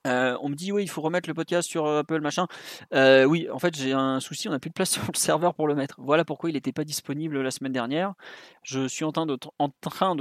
Euh, 0.07 0.37
on 0.41 0.49
me 0.49 0.55
dit 0.55 0.71
oui, 0.71 0.83
il 0.83 0.89
faut 0.89 1.01
remettre 1.01 1.27
le 1.27 1.33
podcast 1.33 1.67
sur 1.67 1.85
euh, 1.85 1.99
Apple 1.99 2.21
machin. 2.21 2.47
Euh, 2.93 3.25
oui, 3.25 3.49
en 3.51 3.59
fait 3.59 3.75
j'ai 3.75 3.91
un 3.91 4.19
souci, 4.19 4.47
on 4.47 4.51
n'a 4.51 4.59
plus 4.59 4.69
de 4.69 4.73
place 4.73 4.91
sur 4.91 5.03
le 5.03 5.17
serveur 5.17 5.53
pour 5.53 5.67
le 5.67 5.75
mettre. 5.75 5.95
Voilà 5.99 6.23
pourquoi 6.23 6.49
il 6.49 6.53
n'était 6.53 6.71
pas 6.71 6.85
disponible 6.85 7.41
la 7.41 7.51
semaine 7.51 7.73
dernière. 7.73 8.13
Je 8.63 8.87
suis 8.87 9.03
en 9.03 9.11
train 9.11 9.25
de, 9.25 9.37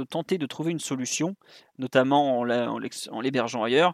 tenter 0.09 0.37
de 0.37 0.45
trouver 0.45 0.71
une 0.71 0.79
solution, 0.79 1.35
notamment 1.77 2.39
en, 2.39 3.21
l'hébergeant 3.21 3.63
ailleurs. 3.63 3.93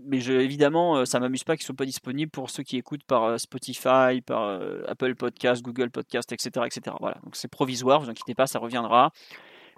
Mais 0.00 0.18
évidemment, 0.18 1.04
ça 1.04 1.20
m'amuse 1.20 1.44
pas 1.44 1.56
qu'il 1.56 1.64
soit 1.64 1.76
pas 1.76 1.84
disponible 1.84 2.30
pour 2.30 2.50
ceux 2.50 2.64
qui 2.64 2.76
écoutent 2.76 3.04
par 3.04 3.38
Spotify, 3.38 4.20
par 4.26 4.60
Apple 4.88 5.14
Podcast, 5.14 5.62
Google 5.62 5.90
Podcast, 5.90 6.32
etc., 6.32 6.66
etc. 6.66 6.96
Voilà, 6.98 7.18
donc 7.22 7.36
c'est 7.36 7.46
provisoire, 7.46 8.00
vous 8.00 8.10
inquiétez 8.10 8.34
pas, 8.34 8.48
ça 8.48 8.58
reviendra 8.58 9.12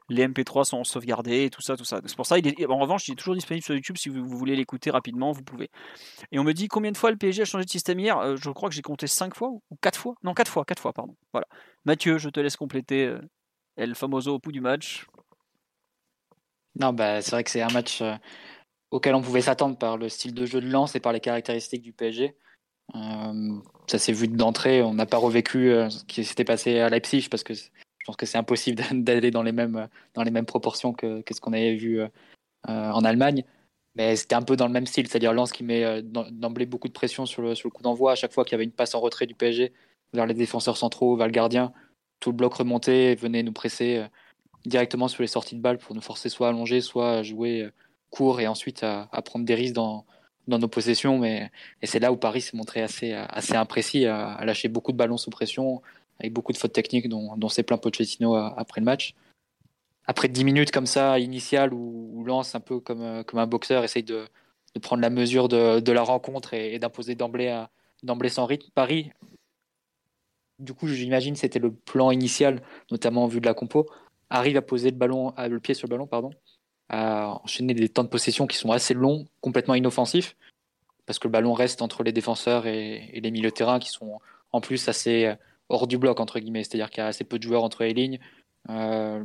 les 0.09 0.27
MP3 0.27 0.65
sont 0.65 0.85
sauvegardés 0.85 1.45
et 1.45 1.51
tout 1.51 1.63
ça, 1.63 1.77
tout 1.77 1.85
ça. 1.85 2.01
C'est 2.05 2.17
pour 2.17 2.27
ça, 2.27 2.39
il 2.39 2.47
est, 2.47 2.67
en 2.67 2.79
revanche, 2.79 3.09
il 3.09 3.13
est 3.13 3.17
toujours 3.17 3.35
disponible 3.35 3.65
sur 3.65 3.75
YouTube 3.75 3.97
si 3.99 4.09
vous, 4.09 4.25
voulez 4.27 4.55
l'écouter 4.55 4.91
rapidement, 4.91 5.33
vous 5.33 5.43
pouvez. 5.43 5.71
Et 6.31 6.39
on 6.39 6.45
me 6.45 6.53
dit 6.53 6.69
combien 6.69 6.93
de 6.93 6.97
fois 6.97 7.11
le 7.11 7.17
PSG 7.17 7.43
a 7.43 7.45
changé 7.45 7.65
de 7.65 7.71
système 7.71 7.99
hier? 7.99 8.19
Euh, 8.19 8.37
Je 8.37 8.51
crois 8.51 8.69
que 8.69 8.75
j'ai 8.75 8.83
compté 8.83 9.07
5 9.07 9.35
fois 9.35 9.49
ou 9.49 9.63
4 9.81 9.99
fois 9.99 10.15
Non, 10.23 10.35
4 10.35 10.51
fois, 10.51 10.65
4 10.65 10.81
fois, 10.81 10.93
pardon. 10.93 11.17
Voilà. 11.33 11.47
Mathieu, 11.85 12.19
je 12.19 12.29
te 12.29 12.39
laisse 12.39 12.57
compléter 12.57 13.07
euh, 13.07 13.21
El 13.77 13.95
Famoso 13.95 14.35
au 14.35 14.39
bout 14.39 14.53
du 14.53 14.61
match. 14.61 15.07
Non, 16.79 16.93
bah, 16.93 17.23
c'est 17.23 17.33
vrai 17.33 17.43
que 17.43 17.51
c'est 17.51 17.63
un 17.63 17.73
match 17.73 18.03
euh, 18.03 18.15
auquel 18.91 19.15
on 19.15 19.23
pouvait 19.23 19.41
s'attendre 19.41 19.77
par 19.77 19.97
le 19.97 20.09
style 20.09 20.35
de 20.35 20.47
jeu 20.47 20.61
de 20.61 20.71
lance 20.71 20.95
et 20.95 21.01
par 21.01 21.13
les 21.13 21.21
caractéristiques 21.21 21.83
du 21.83 21.93
PSG. 21.93 22.37
ça 23.89 23.99
s'est 23.99 24.13
vu 24.13 24.29
d'entrée, 24.29 24.83
on 24.83 24.95
n'a 24.95 25.07
pas 25.07 25.17
revécu 25.17 25.71
ce 25.91 26.05
qui 26.05 26.25
s'était 26.25 26.45
passé 26.45 26.79
à 26.79 26.89
Leipzig 26.89 27.29
parce 27.29 27.43
que 27.43 27.55
je 28.07 28.13
pense 28.13 28.17
que 28.17 28.27
c'est 28.27 28.39
impossible 28.39 28.81
d'aller 28.93 29.33
dans 29.33 29.43
les 29.43 29.51
mêmes 29.51 30.47
proportions 30.47 30.93
que, 30.93 31.25
ce 31.29 31.41
qu'on 31.41 31.53
avait 31.53 31.75
vu 31.75 32.01
euh, 32.01 32.09
en 32.69 33.05
Allemagne. 33.05 33.43
Mais 33.97 34.15
c'était 34.15 34.37
un 34.37 34.43
peu 34.43 34.55
dans 34.55 34.69
le 34.69 34.73
même 34.73 34.87
style, 34.87 35.09
c'est-à-dire 35.09 35.33
Lens 35.33 35.51
qui 35.51 35.65
met 35.65 35.83
euh, 35.83 36.03
d'emblée 36.03 36.67
beaucoup 36.67 36.87
de 36.87 36.93
pression 36.93 37.27
sur 37.27 37.43
le, 37.43 37.55
coup 37.71 37.83
d'envoi. 37.83 38.13
À 38.13 38.15
chaque 38.15 38.33
fois 38.33 38.45
qu'il 38.45 38.53
y 38.53 38.55
avait 38.55 38.65
une 38.65 38.71
passe 38.71 38.95
en 38.95 39.01
retrait 39.01 39.27
du 39.27 39.35
PSG 39.35 39.73
vers 40.13 40.25
les 40.25 40.35
défenseurs 40.35 40.77
centraux, 40.77 41.17
vers 41.17 41.27
le 41.27 41.33
gardien, 41.33 41.73
tout 42.21 42.31
le 42.31 42.37
bloc 42.37 42.55
remontait 42.55 43.17
venait 43.17 43.43
nous 43.43 43.53
presser 43.53 43.97
euh, 43.97 44.07
directement 44.67 45.09
sur 45.09 45.23
les 45.23 45.27
sorties 45.27 45.57
de 45.57 45.61
balles 45.61 45.79
pour 45.79 45.97
nous 45.97 46.01
forcer 46.01 46.29
soit 46.29 46.47
à 46.47 46.51
allonger, 46.51 46.81
soit 46.81 47.11
à 47.11 47.23
jouer 47.25 47.69
court 48.11 48.41
et 48.41 48.47
ensuite 48.47 48.85
à, 48.85 49.09
prendre 49.25 49.45
des 49.45 49.57
risques 49.57 49.75
dans, 49.75 50.07
dans 50.47 50.61
nos 50.61 50.69
possessions. 50.69 51.19
Mais, 51.19 51.51
et 51.83 51.89
c'est 51.89 51.99
là 51.99 52.13
où 52.13 52.17
Paris 52.17 52.43
s'est 52.43 52.57
montré 52.57 52.83
assez, 52.83 53.13
assez 53.13 53.57
imprécis, 53.57 54.07
à, 54.07 54.45
lâcher 54.45 54.69
beaucoup 54.69 54.93
de 54.93 54.97
ballons 54.97 55.17
sous 55.17 55.31
pression, 55.31 55.83
avec 56.21 56.33
beaucoup 56.33 56.53
de 56.53 56.59
fautes 56.59 56.73
techniques 56.73 57.09
dont, 57.09 57.37
dont 57.37 57.49
s'est 57.49 57.63
plein 57.63 57.79
Pochettino 57.79 58.35
après 58.35 58.81
le 58.81 58.85
match. 58.85 59.15
Après 60.07 60.29
10 60.29 60.45
minutes 60.45 60.71
comme 60.71 60.87
ça, 60.87 61.19
initiales, 61.19 61.75
où, 61.75 62.25
Lance, 62.25 62.55
un 62.55 62.61
peu 62.61 62.81
comme, 62.81 63.03
euh, 63.03 63.23
comme 63.25 63.41
un 63.41 63.47
boxeur, 63.47 63.83
essaye 63.85 64.05
de, 64.05 64.27
de 64.75 64.81
prendre 64.81 65.03
la 65.03 65.11
mesure 65.11 65.49
de, 65.49 65.81
de 65.81 65.93
la 65.93 66.03
rencontre 66.03 66.55
et, 66.55 66.79
d'imposer 66.79 67.15
d'emblée, 67.15 67.65
d'emblée 68.03 68.29
son 68.29 68.47
rythme, 68.47 68.71
Paris, 68.75 69.11
du 70.59 70.73
coup, 70.73 70.87
j'imagine 70.89 71.37
c'était 71.37 71.59
le 71.59 71.73
plan 71.73 72.11
initial, 72.11 72.63
notamment 72.91 73.25
en 73.25 73.27
vue 73.27 73.41
de 73.41 73.47
la 73.47 73.55
compo, 73.55 73.87
arrive 74.31 74.57
à 74.57 74.63
poser 74.63 74.91
le, 74.91 74.97
ballon, 74.97 75.35
le 75.37 75.61
pied 75.61 75.75
sur 75.75 75.87
le 75.87 75.91
ballon, 75.91 76.07
pardon, 76.07 76.31
à 76.89 77.41
enchaîner 77.43 77.75
des 77.75 77.89
temps 77.89 78.05
de 78.05 78.09
possession 78.09 78.47
qui 78.47 78.57
sont 78.57 78.71
assez 78.71 78.95
longs, 78.95 79.27
complètement 79.41 79.75
inoffensifs, 79.75 80.37
parce 81.05 81.19
que 81.19 81.29
le 81.29 81.33
ballon 81.33 81.53
reste 81.53 81.83
entre 81.83 82.03
les 82.05 82.13
défenseurs 82.13 82.67
et, 82.67 83.11
et 83.13 83.21
les 83.21 83.31
milieux 83.31 83.51
de 83.51 83.55
terrain 83.55 83.79
qui 83.79 83.91
sont 83.91 84.19
en 84.53 84.61
plus 84.61 84.89
assez 84.89 85.35
hors 85.69 85.87
du 85.87 85.99
bloc, 85.99 86.21
entre 86.21 86.39
guillemets. 86.39 86.65
C'est-à-dire 86.65 86.91
qu'il 86.91 87.03
y 87.03 87.05
a 87.05 87.09
assez 87.09 87.25
peu 87.25 87.39
de 87.39 87.43
joueurs 87.43 87.65
entre 87.65 87.85
les 87.85 87.95
lignes. 87.95 88.19
Euh, 88.71 89.25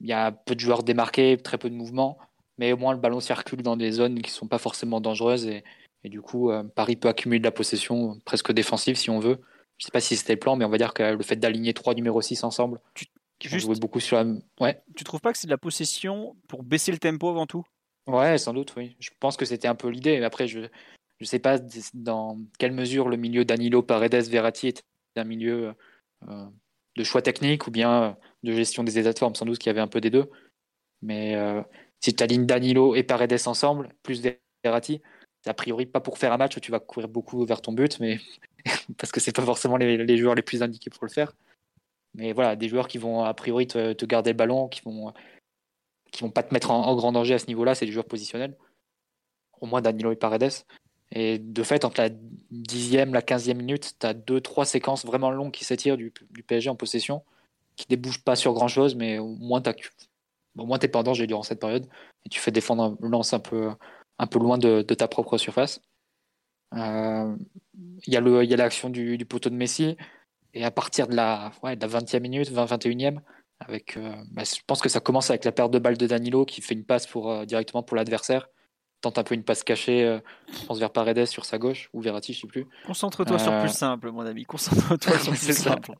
il 0.00 0.08
y 0.08 0.12
a 0.12 0.32
peu 0.32 0.54
de 0.54 0.60
joueurs 0.60 0.82
démarqués, 0.82 1.36
très 1.36 1.58
peu 1.58 1.70
de 1.70 1.74
mouvements. 1.74 2.18
Mais 2.58 2.72
au 2.72 2.76
moins, 2.76 2.92
le 2.92 2.98
ballon 2.98 3.20
circule 3.20 3.62
dans 3.62 3.76
des 3.76 3.92
zones 3.92 4.20
qui 4.20 4.30
ne 4.30 4.34
sont 4.34 4.48
pas 4.48 4.58
forcément 4.58 5.00
dangereuses. 5.00 5.46
Et, 5.46 5.62
du 6.04 6.20
coup, 6.20 6.50
euh, 6.50 6.64
Paris 6.64 6.96
peut 6.96 7.08
accumuler 7.08 7.38
de 7.38 7.44
la 7.44 7.52
possession 7.52 8.18
presque 8.24 8.52
défensive 8.52 8.96
si 8.96 9.10
on 9.10 9.20
veut. 9.20 9.40
Je 9.78 9.84
ne 9.84 9.86
sais 9.86 9.92
pas 9.92 10.00
si 10.00 10.16
c'était 10.16 10.34
le 10.34 10.38
plan, 10.38 10.56
mais 10.56 10.64
on 10.64 10.68
va 10.68 10.78
dire 10.78 10.94
que 10.94 11.02
le 11.02 11.22
fait 11.22 11.36
d'aligner 11.36 11.72
trois 11.72 11.94
numéros 11.94 12.20
6 12.20 12.44
ensemble, 12.44 12.80
tu, 12.94 13.06
juste, 13.48 13.68
beaucoup 13.80 14.00
sur 14.00 14.16
la... 14.16 14.24
ouais. 14.60 14.80
tu 14.94 15.02
trouves 15.02 15.20
pas 15.20 15.32
que 15.32 15.38
c'est 15.38 15.46
de 15.46 15.52
la 15.52 15.58
possession 15.58 16.36
pour 16.46 16.62
baisser 16.62 16.92
le 16.92 16.98
tempo 16.98 17.28
avant 17.28 17.46
tout? 17.46 17.64
Ouais, 18.06 18.38
sans 18.38 18.52
doute, 18.52 18.74
oui. 18.76 18.96
Je 19.00 19.10
pense 19.18 19.36
que 19.36 19.44
c'était 19.44 19.68
un 19.68 19.74
peu 19.74 19.88
l'idée. 19.88 20.22
Après, 20.22 20.46
je 20.46 20.60
ne 20.60 21.24
sais 21.24 21.38
pas 21.38 21.58
dans 21.94 22.38
quelle 22.58 22.72
mesure 22.72 23.08
le 23.08 23.16
milieu 23.16 23.44
Danilo, 23.44 23.82
Paredes, 23.82 24.28
Verratti 24.28 24.74
un 25.16 25.24
milieu 25.24 25.74
euh, 26.28 26.46
de 26.96 27.04
choix 27.04 27.22
technique 27.22 27.66
ou 27.66 27.70
bien 27.70 28.16
de 28.42 28.52
gestion 28.52 28.84
des 28.84 28.98
états 28.98 29.12
de 29.12 29.18
sans 29.18 29.44
doute 29.44 29.58
qu'il 29.58 29.68
y 29.68 29.70
avait 29.70 29.80
un 29.80 29.88
peu 29.88 30.00
des 30.00 30.10
deux. 30.10 30.30
Mais 31.02 31.36
si 32.00 32.14
tu 32.14 32.22
alignes 32.22 32.46
Danilo 32.46 32.94
et 32.94 33.02
Paredes 33.02 33.46
ensemble, 33.46 33.94
plus 34.02 34.22
Verratti, 34.62 35.00
a 35.46 35.54
priori 35.54 35.86
pas 35.86 36.00
pour 36.00 36.18
faire 36.18 36.32
un 36.32 36.36
match 36.36 36.56
où 36.56 36.60
tu 36.60 36.70
vas 36.70 36.80
courir 36.80 37.08
beaucoup 37.08 37.44
vers 37.44 37.60
ton 37.60 37.72
but, 37.72 37.98
mais 38.00 38.18
parce 38.98 39.10
que 39.10 39.20
c'est 39.20 39.34
pas 39.34 39.44
forcément 39.44 39.76
les, 39.76 40.16
joueurs 40.16 40.34
les 40.34 40.42
plus 40.42 40.62
indiqués 40.62 40.90
pour 40.90 41.04
le 41.04 41.10
faire. 41.10 41.32
Mais 42.14 42.32
voilà, 42.32 42.56
des 42.56 42.68
joueurs 42.68 42.88
qui 42.88 42.98
vont 42.98 43.24
a 43.24 43.34
priori 43.34 43.66
te, 43.66 44.04
garder 44.04 44.30
le 44.30 44.36
ballon, 44.36 44.68
qui 44.68 44.82
vont 44.82 45.12
qui 46.10 46.22
vont 46.22 46.30
pas 46.30 46.42
te 46.42 46.52
mettre 46.52 46.70
en, 46.70 46.94
grand 46.94 47.10
danger 47.10 47.34
à 47.34 47.38
ce 47.38 47.46
niveau-là, 47.46 47.74
c'est 47.74 47.86
des 47.86 47.92
joueurs 47.92 48.04
positionnels. 48.04 48.56
Au 49.60 49.66
moins 49.66 49.80
Danilo 49.80 50.12
et 50.12 50.16
Paredes. 50.16 50.50
Et 51.14 51.38
de 51.38 51.62
fait, 51.62 51.84
entre 51.84 52.00
la 52.00 52.08
dixième, 52.50 53.12
la 53.12 53.20
quinzième 53.22 53.58
minute, 53.58 53.94
tu 54.00 54.06
as 54.06 54.14
deux, 54.14 54.40
trois 54.40 54.64
séquences 54.64 55.04
vraiment 55.04 55.30
longues 55.30 55.52
qui 55.52 55.64
s'étirent 55.64 55.98
du, 55.98 56.10
PSG 56.46 56.70
en 56.70 56.74
possession, 56.76 57.22
qui 57.76 57.86
débouchent 57.86 58.24
pas 58.24 58.34
sur 58.34 58.54
grand-chose, 58.54 58.94
mais 58.94 59.18
au 59.18 59.26
moins 59.26 59.60
tu 59.60 59.90
t'es 60.80 60.88
pas 60.88 61.00
en 61.00 61.02
danger 61.02 61.26
durant 61.26 61.42
cette 61.42 61.60
période 61.60 61.86
et 62.24 62.28
tu 62.28 62.40
fais 62.40 62.50
défendre 62.50 62.96
un 63.02 63.08
lance 63.08 63.32
un 63.32 63.40
peu 63.40 63.70
un 64.18 64.26
peu 64.26 64.38
loin 64.38 64.58
de, 64.58 64.82
ta 64.82 65.08
propre 65.08 65.36
surface. 65.36 65.80
Euh, 66.74 67.36
il 68.06 68.12
y 68.12 68.16
a 68.16 68.56
l'action 68.56 68.88
du, 68.88 69.18
du, 69.18 69.26
poteau 69.26 69.50
de 69.50 69.54
Messi 69.54 69.96
et 70.54 70.64
à 70.64 70.70
partir 70.70 71.08
de 71.08 71.14
la, 71.14 71.52
ouais, 71.62 71.76
de 71.76 71.86
la 71.86 72.00
20e 72.00 72.20
minute, 72.20 72.50
20-21e, 72.50 73.18
avec, 73.60 73.96
euh, 73.96 74.14
bah, 74.30 74.44
je 74.44 74.60
pense 74.66 74.80
que 74.80 74.88
ça 74.88 75.00
commence 75.00 75.30
avec 75.30 75.44
la 75.44 75.52
perte 75.52 75.72
de 75.72 75.78
balle 75.78 75.98
de 75.98 76.06
Danilo 76.06 76.46
qui 76.46 76.62
fait 76.62 76.74
une 76.74 76.84
passe 76.84 77.06
pour, 77.06 77.30
euh, 77.30 77.44
directement 77.44 77.82
pour 77.82 77.96
l'adversaire 77.96 78.48
tente 79.02 79.18
un 79.18 79.24
peu 79.24 79.34
une 79.34 79.42
passe 79.42 79.62
cachée, 79.62 80.18
je 80.50 80.64
pense 80.64 80.78
vers 80.78 80.90
Paredes 80.90 81.26
sur 81.26 81.44
sa 81.44 81.58
gauche 81.58 81.90
ou 81.92 82.00
Verratti, 82.00 82.32
je 82.32 82.40
sais 82.40 82.46
plus. 82.46 82.66
Concentre-toi 82.86 83.38
sur 83.38 83.58
plus 83.60 83.72
simple, 83.72 84.10
mon 84.10 84.24
ami. 84.24 84.44
Concentre-toi 84.44 85.18
sur 85.18 85.32
plus 85.32 85.58
simple. 85.58 85.92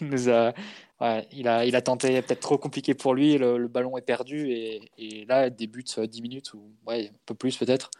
il, 1.32 1.48
a, 1.48 1.64
il 1.64 1.76
a 1.76 1.82
tenté 1.82 2.20
peut-être 2.20 2.40
trop 2.40 2.58
compliqué 2.58 2.94
pour 2.94 3.14
lui, 3.14 3.38
le, 3.38 3.68
ballon 3.68 3.96
est 3.96 4.02
perdu 4.02 4.50
et, 4.50 4.90
et 4.98 5.24
là, 5.24 5.48
débute 5.48 5.98
10 5.98 6.22
minutes 6.22 6.52
ou 6.54 6.72
ouais, 6.86 7.08
un 7.08 7.18
peu 7.26 7.34
plus 7.34 7.56
peut-être. 7.56 7.90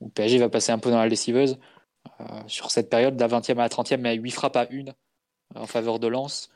Où 0.00 0.08
PSG 0.08 0.38
va 0.38 0.48
passer 0.48 0.72
un 0.72 0.78
peu 0.78 0.90
dans 0.90 0.98
la 0.98 1.08
lessiveuse. 1.08 1.58
Euh, 2.20 2.24
sur 2.46 2.70
cette 2.70 2.90
période, 2.90 3.16
de 3.16 3.20
la 3.20 3.28
20e 3.28 3.52
à 3.52 3.62
la 3.62 3.68
30e, 3.68 3.98
mais 3.98 4.14
8 4.14 4.30
frappes 4.30 4.56
à 4.56 4.66
1 4.70 4.84
en 5.54 5.66
faveur 5.66 5.98
de 5.98 6.08
Lens. 6.08 6.50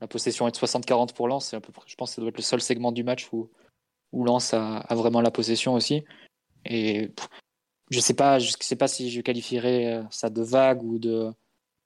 La 0.00 0.06
possession 0.06 0.48
est 0.48 0.52
de 0.52 0.56
60-40 0.56 1.12
pour 1.12 1.28
Lens. 1.28 1.54
je 1.86 1.94
pense 1.94 2.10
que 2.10 2.14
ça 2.14 2.20
doit 2.20 2.30
être 2.30 2.36
le 2.36 2.42
seul 2.42 2.60
segment 2.60 2.92
du 2.92 3.04
match 3.04 3.28
où, 3.32 3.50
où 4.12 4.24
Lens 4.24 4.54
a, 4.54 4.78
a 4.78 4.94
vraiment 4.94 5.20
la 5.20 5.30
possession 5.30 5.74
aussi. 5.74 6.04
Et 6.64 7.10
je 7.90 8.00
sais 8.00 8.14
sais 8.14 8.76
pas 8.76 8.88
si 8.88 9.10
je 9.10 9.20
qualifierais 9.20 9.94
euh, 9.94 10.02
ça 10.10 10.30
de 10.30 10.42
vague 10.42 10.82
ou 10.82 10.98
de 10.98 11.32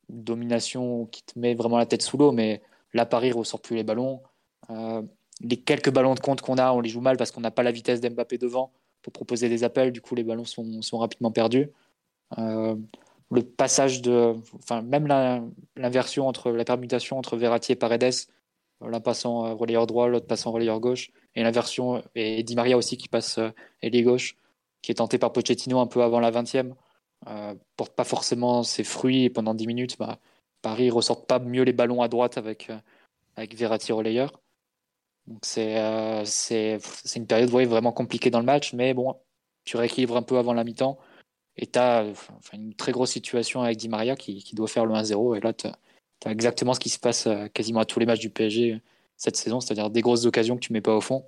domination 0.08 1.06
qui 1.06 1.22
te 1.24 1.38
met 1.38 1.54
vraiment 1.54 1.78
la 1.78 1.86
tête 1.86 2.02
sous 2.02 2.16
l'eau, 2.16 2.32
mais 2.32 2.62
Là, 2.96 3.04
Paris 3.04 3.30
ressort 3.30 3.60
plus 3.60 3.76
les 3.76 3.84
ballons. 3.84 4.22
Euh, 4.70 5.02
les 5.42 5.58
quelques 5.58 5.90
ballons 5.90 6.14
de 6.14 6.20
compte 6.20 6.40
qu'on 6.40 6.56
a, 6.56 6.72
on 6.72 6.80
les 6.80 6.88
joue 6.88 7.02
mal 7.02 7.18
parce 7.18 7.30
qu'on 7.30 7.42
n'a 7.42 7.50
pas 7.50 7.62
la 7.62 7.70
vitesse 7.70 8.00
d'Mbappé 8.00 8.38
devant 8.38 8.72
pour 9.02 9.12
proposer 9.12 9.50
des 9.50 9.64
appels. 9.64 9.92
Du 9.92 10.00
coup, 10.00 10.14
les 10.14 10.24
ballons 10.24 10.46
sont, 10.46 10.80
sont 10.80 10.96
rapidement 10.96 11.30
perdus. 11.30 11.70
Euh, 12.38 12.74
le 13.30 13.42
passage 13.42 14.00
de, 14.00 14.34
enfin, 14.54 14.80
même 14.80 15.06
l'inversion 15.76 16.26
entre 16.26 16.50
la 16.50 16.64
permutation 16.64 17.18
entre 17.18 17.36
Verratti 17.36 17.72
et 17.72 17.76
Paredes, 17.76 18.14
l'un 18.80 19.00
passant 19.00 19.54
relayeur 19.54 19.86
droit, 19.86 20.08
l'autre 20.08 20.26
passant 20.26 20.52
relayeur 20.52 20.80
gauche, 20.80 21.10
et 21.34 21.42
l'inversion, 21.42 22.02
et 22.14 22.42
Di 22.44 22.54
Maria 22.54 22.78
aussi 22.78 22.96
qui 22.96 23.08
passe 23.08 23.38
ailier 23.82 24.02
gauche, 24.02 24.36
qui 24.82 24.92
est 24.92 24.96
tenté 24.96 25.18
par 25.18 25.32
Pochettino 25.32 25.80
un 25.80 25.86
peu 25.86 26.02
avant 26.02 26.20
la 26.20 26.30
20e, 26.30 26.74
porte 27.76 27.94
pas 27.94 28.04
forcément 28.04 28.62
ses 28.62 28.84
fruits 28.84 29.24
et 29.24 29.30
pendant 29.30 29.54
10 29.54 29.66
minutes, 29.66 29.98
bah, 29.98 30.18
Paris 30.66 30.90
ressort 30.90 31.26
pas 31.26 31.38
mieux 31.38 31.62
les 31.62 31.72
ballons 31.72 32.02
à 32.02 32.08
droite 32.08 32.38
avec, 32.38 32.70
euh, 32.70 32.78
avec 33.36 33.54
Verratti 33.54 33.92
relayeur. 33.92 34.40
Donc 35.26 35.38
c'est 35.42 35.78
euh, 35.78 36.24
une 37.14 37.26
période 37.28 37.50
vraiment 37.50 37.92
compliquée 37.92 38.30
dans 38.30 38.40
le 38.40 38.46
match, 38.46 38.72
mais 38.72 38.92
bon, 38.92 39.14
tu 39.64 39.76
rééquilibres 39.76 40.16
un 40.16 40.22
peu 40.22 40.38
avant 40.38 40.54
la 40.54 40.64
mi-temps 40.64 40.98
et 41.56 41.68
tu 41.68 41.78
as 41.78 42.04
une 42.52 42.74
très 42.74 42.90
grosse 42.90 43.12
situation 43.12 43.62
avec 43.62 43.76
Di 43.76 43.88
Maria 43.88 44.16
qui, 44.16 44.42
qui 44.42 44.56
doit 44.56 44.66
faire 44.66 44.86
le 44.86 44.94
1-0. 44.94 45.36
Et 45.36 45.40
là, 45.40 45.52
tu 45.52 45.68
as, 45.68 46.30
exactement 46.30 46.74
ce 46.74 46.80
qui 46.80 46.90
se 46.90 46.98
passe 46.98 47.28
euh, 47.28 47.46
quasiment 47.48 47.80
à 47.80 47.84
tous 47.84 48.00
les 48.00 48.06
matchs 48.06 48.20
du 48.20 48.30
PSG 48.30 48.80
cette 49.16 49.36
saison, 49.36 49.60
c'est-à-dire 49.60 49.88
des 49.88 50.02
grosses 50.02 50.26
occasions 50.26 50.56
que 50.56 50.60
tu 50.60 50.72
mets 50.72 50.80
pas 50.80 50.96
au 50.96 51.00
fond. 51.00 51.24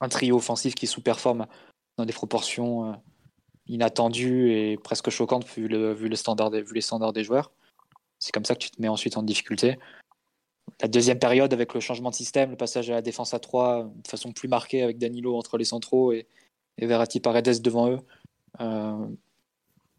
Un 0.00 0.08
trio 0.08 0.36
offensif 0.36 0.74
qui 0.76 0.86
sous-performe 0.86 1.46
des 2.06 2.12
proportions 2.12 2.94
inattendues 3.66 4.52
et 4.52 4.76
presque 4.76 5.10
choquantes 5.10 5.46
vu, 5.46 5.68
le, 5.68 5.92
vu, 5.92 6.08
le 6.08 6.16
standard 6.16 6.50
vu 6.50 6.74
les 6.74 6.80
standards 6.80 7.12
des 7.12 7.24
joueurs. 7.24 7.52
C'est 8.18 8.32
comme 8.32 8.44
ça 8.44 8.54
que 8.54 8.60
tu 8.60 8.70
te 8.70 8.80
mets 8.80 8.88
ensuite 8.88 9.16
en 9.16 9.22
difficulté. 9.22 9.78
La 10.80 10.88
deuxième 10.88 11.18
période, 11.18 11.52
avec 11.52 11.74
le 11.74 11.80
changement 11.80 12.10
de 12.10 12.14
système, 12.14 12.50
le 12.50 12.56
passage 12.56 12.90
à 12.90 12.94
la 12.94 13.02
défense 13.02 13.34
à 13.34 13.38
3 13.38 13.84
de 13.84 14.08
façon 14.08 14.32
plus 14.32 14.48
marquée 14.48 14.82
avec 14.82 14.98
Danilo 14.98 15.36
entre 15.36 15.58
les 15.58 15.64
centraux 15.64 16.12
et, 16.12 16.26
et 16.78 16.86
Verratti 16.86 17.20
Paredes 17.20 17.60
devant 17.62 17.90
eux, 17.90 17.98
euh, 18.60 19.06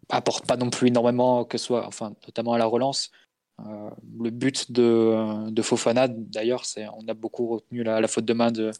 apporte 0.09 0.45
pas 0.45 0.57
non 0.57 0.69
plus 0.69 0.87
énormément, 0.87 1.45
que 1.45 1.57
soit, 1.57 1.85
enfin, 1.87 2.13
notamment 2.25 2.53
à 2.53 2.57
la 2.57 2.65
relance. 2.65 3.11
Euh, 3.59 3.89
le 4.19 4.29
but 4.29 4.71
de, 4.71 5.49
de 5.49 5.61
Fofana, 5.61 6.07
d'ailleurs, 6.07 6.63
on 6.97 7.07
a 7.07 7.13
beaucoup 7.13 7.47
retenu 7.47 7.83
la 7.83 8.07
faute 8.07 8.25
de 8.25 8.33
main 8.33 8.51
de, 8.51 8.71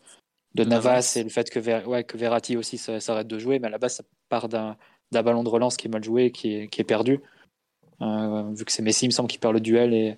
de, 0.56 0.64
Navas, 0.64 1.14
et 1.16 1.24
le 1.24 1.30
fait 1.30 1.50
que, 1.50 1.88
ouais, 1.88 2.04
que 2.04 2.18
Verratti 2.18 2.58
aussi 2.58 2.78
s'arrête 2.78 3.28
de 3.28 3.40
jouer, 3.40 3.60
mais 3.60 3.68
à 3.68 3.72
la 3.72 3.78
base, 3.78 3.96
ça 3.96 4.04
part 4.30 4.50
d'un 4.50 4.78
ballon 5.12 5.44
de 5.44 5.50
relance 5.50 5.78
qui 5.78 5.88
est 5.88 5.90
mal 5.90 6.04
joué, 6.04 6.32
qui 6.32 6.56
est, 6.56 6.68
qui 6.68 6.82
est 6.82 6.86
perdu. 6.86 7.20
Euh, 8.02 8.52
vu 8.54 8.66
que 8.66 8.72
c'est 8.72 8.82
Messi, 8.82 9.06
il 9.06 9.10
me 9.10 9.14
semble, 9.14 9.30
qui 9.30 9.38
perd 9.38 9.54
le 9.54 9.60
duel 9.60 9.94
et, 9.94 10.16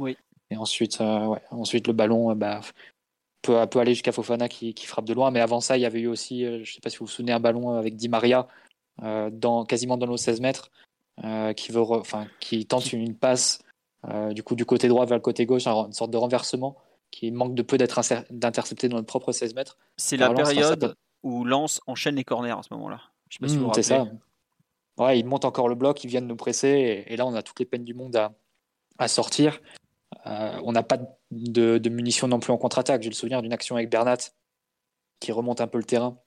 et 0.49 0.57
ensuite, 0.57 0.99
euh, 1.01 1.25
ouais, 1.25 1.41
ensuite 1.51 1.87
le 1.87 1.93
ballon 1.93 2.31
euh, 2.31 2.35
bah, 2.35 2.61
peut, 3.41 3.65
peut 3.67 3.79
aller 3.79 3.93
jusqu'à 3.93 4.11
Fofana 4.11 4.49
qui, 4.49 4.73
qui, 4.73 4.87
frappe 4.87 5.05
de 5.05 5.13
loin. 5.13 5.31
Mais 5.31 5.39
avant 5.39 5.61
ça, 5.61 5.77
il 5.77 5.81
y 5.81 5.85
avait 5.85 6.01
eu 6.01 6.07
aussi, 6.07 6.43
je 6.45 6.59
ne 6.59 6.65
sais 6.65 6.81
pas 6.81 6.89
si 6.89 6.97
vous 6.97 7.05
vous 7.05 7.11
souvenez, 7.11 7.31
un 7.31 7.39
ballon 7.39 7.71
avec 7.71 7.95
Di 7.95 8.09
Maria 8.09 8.47
dans, 9.01 9.65
quasiment 9.65 9.97
dans 9.97 10.07
nos 10.07 10.17
16 10.17 10.41
mètres 10.41 10.71
qui, 11.55 11.71
veut 11.71 11.81
enfin, 11.81 12.27
qui 12.39 12.65
tente 12.65 12.91
une 12.93 13.15
passe 13.15 13.59
du 14.31 14.43
coup 14.43 14.55
du 14.55 14.65
côté 14.65 14.87
droit 14.87 15.05
vers 15.05 15.17
le 15.17 15.21
côté 15.21 15.45
gauche, 15.45 15.67
une 15.67 15.91
sorte 15.91 16.11
de 16.11 16.17
renversement 16.17 16.77
qui 17.11 17.31
manque 17.31 17.55
de 17.55 17.61
peu 17.61 17.77
d'être 17.77 17.99
d'intercepté 18.31 18.89
dans 18.89 18.97
notre 18.97 19.07
propre 19.07 19.31
16 19.31 19.55
mètres. 19.55 19.77
C'est 19.97 20.17
la 20.17 20.33
période 20.33 20.95
où 21.23 21.45
Lance 21.45 21.81
enchaîne 21.87 22.15
les 22.15 22.23
corners 22.23 22.51
à 22.51 22.61
ce 22.61 22.73
moment-là. 22.73 23.01
Je 23.29 23.37
sais 23.37 23.39
pas 23.39 23.47
si 23.47 23.57
vous 23.57 23.67
mmh, 23.67 23.73
C'est 23.75 23.83
ça 23.83 24.05
ouais, 24.97 25.19
ils 25.19 25.25
montent 25.25 25.45
encore 25.45 25.69
le 25.69 25.75
bloc, 25.75 26.03
ils 26.03 26.07
viennent 26.07 26.27
nous 26.27 26.35
presser, 26.35 27.05
et, 27.07 27.15
là 27.15 27.25
on 27.25 27.33
a 27.33 27.41
toutes 27.41 27.59
les 27.59 27.65
peines 27.65 27.83
du 27.83 27.93
monde 27.93 28.15
à, 28.15 28.33
à 28.97 29.07
sortir. 29.07 29.59
Euh, 30.25 30.59
on 30.63 30.71
n'a 30.71 30.83
pas 30.83 30.97
de, 31.31 31.77
de, 31.77 31.89
munitions 31.89 32.27
non 32.27 32.39
plus 32.39 32.53
en 32.53 32.57
contre-attaque. 32.57 33.01
J'ai 33.01 33.09
le 33.09 33.15
souvenir 33.15 33.41
d'une 33.41 33.53
action 33.53 33.75
avec 33.75 33.89
Bernat 33.89 34.17
qui 35.19 35.31
remonte 35.31 35.61
un 35.61 35.67
peu 35.67 35.77
le 35.77 35.83
terrain, 35.83 36.19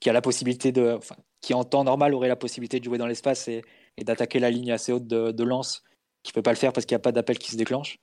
qui 0.00 0.10
a 0.10 0.12
la 0.12 0.20
possibilité 0.20 0.72
de, 0.72 0.94
enfin, 0.96 1.16
qui 1.40 1.54
en 1.54 1.64
temps 1.64 1.84
normal 1.84 2.14
aurait 2.14 2.28
la 2.28 2.36
possibilité 2.36 2.78
de 2.78 2.84
jouer 2.84 2.98
dans 2.98 3.06
l'espace 3.06 3.48
et, 3.48 3.62
et 3.96 4.04
d'attaquer 4.04 4.38
la 4.38 4.50
ligne 4.50 4.72
assez 4.72 4.92
haute 4.92 5.06
de, 5.06 5.32
de 5.32 5.44
lance, 5.44 5.82
qui 6.22 6.32
peut 6.32 6.42
pas 6.42 6.52
le 6.52 6.56
faire 6.56 6.72
parce 6.72 6.86
qu'il 6.86 6.94
n'y 6.94 7.00
a 7.00 7.02
pas 7.02 7.12
d'appel 7.12 7.38
qui 7.38 7.50
se 7.50 7.56
déclenche. 7.56 7.98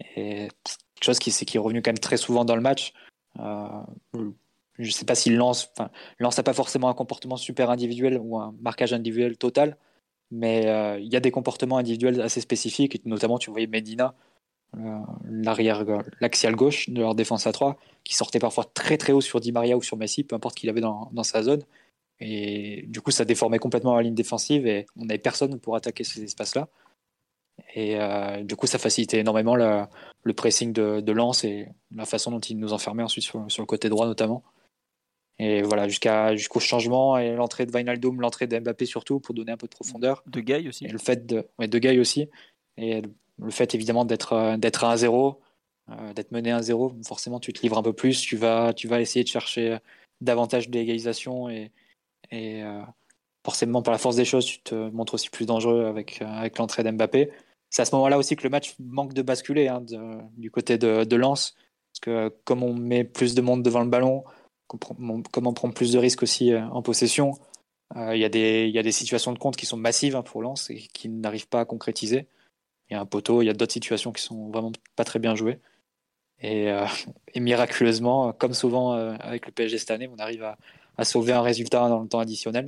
Et 0.00 0.48
quelque 0.94 1.04
chose 1.04 1.18
qui, 1.18 1.30
qui 1.30 1.56
est 1.56 1.60
revenu 1.60 1.82
quand 1.82 1.90
même 1.90 1.98
très 1.98 2.16
souvent 2.16 2.44
dans 2.44 2.56
le 2.56 2.62
match. 2.62 2.92
Euh, 3.40 3.68
je 4.78 4.86
ne 4.86 4.90
sais 4.90 5.04
pas 5.04 5.14
s'il 5.14 5.36
lance, 5.36 5.70
enfin, 5.76 5.90
lance 6.18 6.36
n'a 6.36 6.42
pas 6.42 6.52
forcément 6.52 6.88
un 6.88 6.94
comportement 6.94 7.36
super 7.36 7.70
individuel 7.70 8.18
ou 8.20 8.38
un 8.38 8.54
marquage 8.60 8.92
individuel 8.92 9.36
total, 9.36 9.76
mais 10.30 10.66
euh, 10.66 10.98
il 10.98 11.12
y 11.12 11.16
a 11.16 11.20
des 11.20 11.30
comportements 11.30 11.78
individuels 11.78 12.20
assez 12.20 12.40
spécifiques, 12.40 13.04
notamment 13.06 13.38
tu 13.38 13.50
voyais 13.50 13.66
Medina, 13.66 14.14
euh, 14.76 14.98
l'arrière, 15.30 15.84
l'axial 16.20 16.56
gauche 16.56 16.90
de 16.90 17.00
leur 17.00 17.14
défense 17.14 17.46
à 17.46 17.52
3, 17.52 17.78
qui 18.04 18.14
sortait 18.14 18.38
parfois 18.38 18.64
très 18.64 18.98
très 18.98 19.12
haut 19.12 19.20
sur 19.20 19.40
Di 19.40 19.52
Maria 19.52 19.76
ou 19.76 19.82
sur 19.82 19.96
Messi, 19.96 20.24
peu 20.24 20.36
importe 20.36 20.56
qu'il 20.56 20.68
avait 20.68 20.80
dans, 20.80 21.10
dans, 21.12 21.22
sa 21.22 21.42
zone. 21.42 21.62
Et 22.20 22.84
du 22.88 23.00
coup, 23.00 23.10
ça 23.10 23.24
déformait 23.24 23.58
complètement 23.58 23.94
la 23.94 24.02
ligne 24.02 24.14
défensive 24.14 24.66
et 24.66 24.86
on 24.96 25.04
n'avait 25.06 25.18
personne 25.18 25.58
pour 25.60 25.76
attaquer 25.76 26.04
ces 26.04 26.22
espaces-là. 26.22 26.68
Et 27.74 27.96
euh, 28.00 28.42
du 28.42 28.56
coup, 28.56 28.66
ça 28.66 28.78
facilitait 28.78 29.18
énormément 29.18 29.54
le 29.56 30.32
pressing 30.34 30.72
de, 30.72 31.00
de 31.00 31.12
Lens 31.12 31.44
et 31.44 31.68
la 31.94 32.06
façon 32.06 32.30
dont 32.30 32.40
ils 32.40 32.58
nous 32.58 32.72
enfermaient 32.72 33.02
ensuite 33.02 33.24
sur, 33.24 33.44
sur 33.50 33.62
le 33.62 33.66
côté 33.66 33.88
droit 33.88 34.06
notamment. 34.06 34.42
Et 35.38 35.62
voilà, 35.62 35.86
jusqu'à, 35.86 36.34
jusqu'au 36.34 36.60
changement 36.60 37.18
et 37.18 37.34
l'entrée 37.34 37.66
de 37.66 37.72
Wijnaldum, 37.72 38.20
l'entrée 38.20 38.46
de 38.46 38.58
Mbappé 38.58 38.86
surtout, 38.86 39.20
pour 39.20 39.34
donner 39.34 39.52
un 39.52 39.56
peu 39.56 39.66
de 39.66 39.74
profondeur. 39.74 40.22
De 40.26 40.40
Gay 40.40 40.66
aussi. 40.68 40.86
Et 40.86 40.88
le 40.88 40.98
fait 40.98 41.26
de, 41.26 41.46
ouais, 41.58 41.68
de 41.68 41.78
Gay 41.78 41.98
aussi. 41.98 42.28
Et 42.78 43.02
le 43.38 43.50
fait 43.50 43.74
évidemment 43.74 44.04
d'être, 44.04 44.32
euh, 44.32 44.56
d'être 44.56 44.84
à 44.84 44.94
1-0, 44.94 45.36
euh, 45.90 46.12
d'être 46.14 46.32
mené 46.32 46.52
à 46.52 46.60
1-0, 46.60 47.04
forcément 47.06 47.38
tu 47.38 47.52
te 47.52 47.60
livres 47.60 47.76
un 47.76 47.82
peu 47.82 47.92
plus, 47.92 48.20
tu 48.20 48.36
vas, 48.36 48.72
tu 48.72 48.88
vas 48.88 49.00
essayer 49.00 49.24
de 49.24 49.28
chercher 49.28 49.78
davantage 50.22 50.70
d'égalisation 50.70 51.50
et, 51.50 51.70
et 52.30 52.62
euh, 52.62 52.80
forcément 53.46 53.80
par 53.80 53.92
la 53.92 53.98
force 53.98 54.16
des 54.16 54.24
choses, 54.24 54.44
tu 54.44 54.58
te 54.58 54.74
montres 54.74 55.14
aussi 55.14 55.30
plus 55.30 55.46
dangereux 55.46 55.84
avec, 55.84 56.20
avec 56.20 56.58
l'entrée 56.58 56.82
d'Mbappé. 56.82 57.30
C'est 57.70 57.82
à 57.82 57.84
ce 57.84 57.94
moment-là 57.94 58.18
aussi 58.18 58.34
que 58.34 58.42
le 58.42 58.50
match 58.50 58.74
manque 58.80 59.12
de 59.12 59.22
basculer 59.22 59.68
hein, 59.68 59.84
du 60.36 60.50
côté 60.50 60.78
de, 60.78 61.04
de 61.04 61.16
Lens, 61.16 61.54
parce 61.92 62.00
que 62.00 62.34
comme 62.42 62.64
on 62.64 62.74
met 62.74 63.04
plus 63.04 63.36
de 63.36 63.42
monde 63.42 63.62
devant 63.62 63.84
le 63.84 63.88
ballon, 63.88 64.24
comment 64.66 65.52
prendre 65.52 65.74
plus 65.74 65.92
de 65.92 65.98
risques 65.98 66.24
aussi 66.24 66.52
euh, 66.52 66.66
en 66.70 66.82
possession. 66.82 67.34
Il 67.94 68.18
y, 68.18 68.24
a 68.24 68.28
des, 68.28 68.90
situations 68.90 69.32
de 69.32 69.38
compte 69.38 69.54
qui 69.54 69.64
sont 69.64 69.76
massives 69.76 70.16
hein, 70.16 70.22
pour 70.22 70.42
Lens 70.42 70.68
et 70.70 70.78
qui 70.92 71.08
n'arrivent 71.08 71.46
pas 71.46 71.60
à 71.60 71.64
concrétiser. 71.64 72.26
Il 72.90 72.94
y 72.94 72.96
a 72.96 73.00
un 73.00 73.06
poteau, 73.06 73.42
il 73.42 73.46
y 73.46 73.48
a 73.48 73.52
d'autres 73.52 73.72
situations 73.72 74.10
qui 74.10 74.24
sont 74.24 74.50
vraiment 74.50 74.72
pas 74.96 75.04
très 75.04 75.20
bien 75.20 75.36
jouées. 75.36 75.60
Et, 76.40 76.68
miraculeusement, 77.36 78.32
comme 78.32 78.54
souvent 78.54 78.90
avec 78.90 79.46
le 79.46 79.52
PSG 79.52 79.78
cette 79.78 79.92
année, 79.92 80.08
on 80.12 80.18
arrive 80.18 80.42
à 80.98 81.04
sauver 81.04 81.32
un 81.32 81.42
résultat 81.42 81.88
dans 81.88 82.02
le 82.02 82.08
temps 82.08 82.18
additionnel 82.18 82.66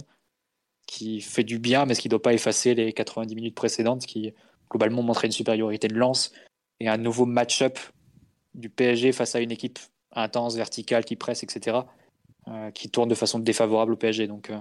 qui 0.88 1.21
fait 1.21 1.45
du 1.45 1.59
bien, 1.59 1.85
mais 1.85 1.95
ce 1.95 2.00
qui 2.00 2.09
ne 2.09 2.12
doit 2.12 2.23
pas 2.23 2.33
effacer 2.33 2.75
les 2.75 2.95
90 2.95 3.35
minutes 3.35 3.54
précédentes 3.54 4.07
qui 4.07 4.33
globalement 4.71 5.02
montraient 5.02 5.26
une 5.26 5.33
supériorité 5.33 5.87
de 5.87 5.95
lance 5.95 6.33
et 6.80 6.88
un 6.88 6.97
nouveau 6.97 7.26
match-up 7.26 7.78
du 8.54 8.71
PSG 8.71 9.12
face 9.12 9.35
à 9.35 9.40
une 9.40 9.50
équipe 9.50 9.78
intense, 10.12 10.57
verticale, 10.57 11.04
qui 11.04 11.14
presse, 11.14 11.42
etc., 11.42 11.80
euh, 12.49 12.71
qui 12.71 12.88
tourne 12.88 13.11
de 13.11 13.14
façon 13.14 13.38
défavorable 13.38 13.92
au 13.92 13.97
PSG. 13.97 14.26
Donc 14.26 14.49
euh, 14.49 14.59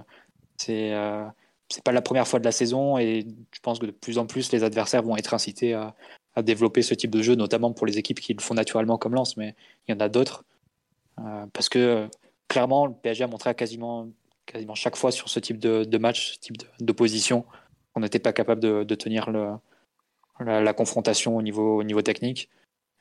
euh, 0.68 1.26
c'est 1.70 1.82
pas 1.82 1.92
la 1.92 2.02
première 2.02 2.28
fois 2.28 2.38
de 2.38 2.44
la 2.44 2.52
saison 2.52 2.98
et 2.98 3.26
je 3.50 3.60
pense 3.60 3.78
que 3.78 3.86
de 3.86 3.90
plus 3.90 4.18
en 4.18 4.26
plus 4.26 4.52
les 4.52 4.64
adversaires 4.64 5.02
vont 5.02 5.16
être 5.16 5.32
incités 5.32 5.72
à, 5.72 5.94
développer 6.42 6.82
ce 6.82 6.94
type 6.94 7.10
de 7.10 7.20
jeu, 7.20 7.34
notamment 7.34 7.72
pour 7.72 7.84
les 7.84 7.98
équipes 7.98 8.20
qui 8.20 8.32
le 8.32 8.40
font 8.40 8.54
naturellement 8.54 8.96
comme 8.96 9.12
Lens, 9.12 9.36
mais 9.36 9.56
il 9.88 9.92
y 9.92 9.94
en 9.96 9.98
a 9.98 10.08
d'autres. 10.08 10.44
parce 11.52 11.68
que 11.68 12.08
clairement, 12.46 12.86
le 12.86 12.94
PSG 12.94 13.24
a 13.24 13.26
montré 13.26 13.50
à 13.50 13.54
quasiment, 13.54 14.06
quasiment 14.52 14.74
chaque 14.74 14.96
fois 14.96 15.12
sur 15.12 15.28
ce 15.28 15.38
type 15.40 15.58
de, 15.58 15.84
de 15.84 15.98
match, 15.98 16.32
ce 16.34 16.38
type 16.38 16.56
d'opposition, 16.80 17.44
qu'on 17.94 18.00
n'était 18.00 18.18
pas 18.18 18.32
capable 18.32 18.60
de, 18.60 18.84
de 18.84 18.94
tenir 18.94 19.30
le, 19.30 19.50
la, 20.40 20.60
la, 20.60 20.72
confrontation 20.72 21.36
au 21.36 21.42
niveau, 21.42 21.78
au 21.78 21.82
niveau 21.84 22.02
technique 22.02 22.48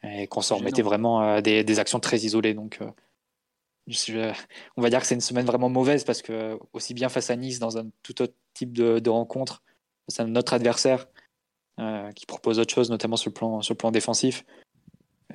et 0.03 0.27
qu'on 0.27 0.41
s'en 0.41 0.57
remettait 0.57 0.81
vraiment 0.81 1.19
à 1.19 1.41
des, 1.41 1.63
des, 1.63 1.79
actions 1.79 1.99
très 1.99 2.19
isolées. 2.19 2.53
Donc, 2.53 2.79
euh, 2.81 2.89
je, 3.87 4.31
on 4.75 4.81
va 4.81 4.89
dire 4.89 4.99
que 4.99 5.07
c'est 5.07 5.15
une 5.15 5.21
semaine 5.21 5.45
vraiment 5.45 5.69
mauvaise 5.69 6.03
parce 6.03 6.21
que, 6.21 6.59
aussi 6.73 6.93
bien 6.93 7.09
face 7.09 7.29
à 7.29 7.35
Nice, 7.35 7.59
dans 7.59 7.77
un 7.77 7.89
tout 8.03 8.21
autre 8.21 8.35
type 8.53 8.73
de, 8.73 8.99
de 8.99 9.09
rencontre, 9.09 9.63
face 10.05 10.19
à 10.19 10.25
notre 10.25 10.53
adversaire 10.53 11.07
euh, 11.79 12.11
qui 12.11 12.25
propose 12.25 12.59
autre 12.59 12.73
chose, 12.73 12.89
notamment 12.89 13.17
sur 13.17 13.29
le 13.29 13.33
plan, 13.33 13.61
sur 13.61 13.73
le 13.73 13.77
plan 13.77 13.91
défensif, 13.91 14.45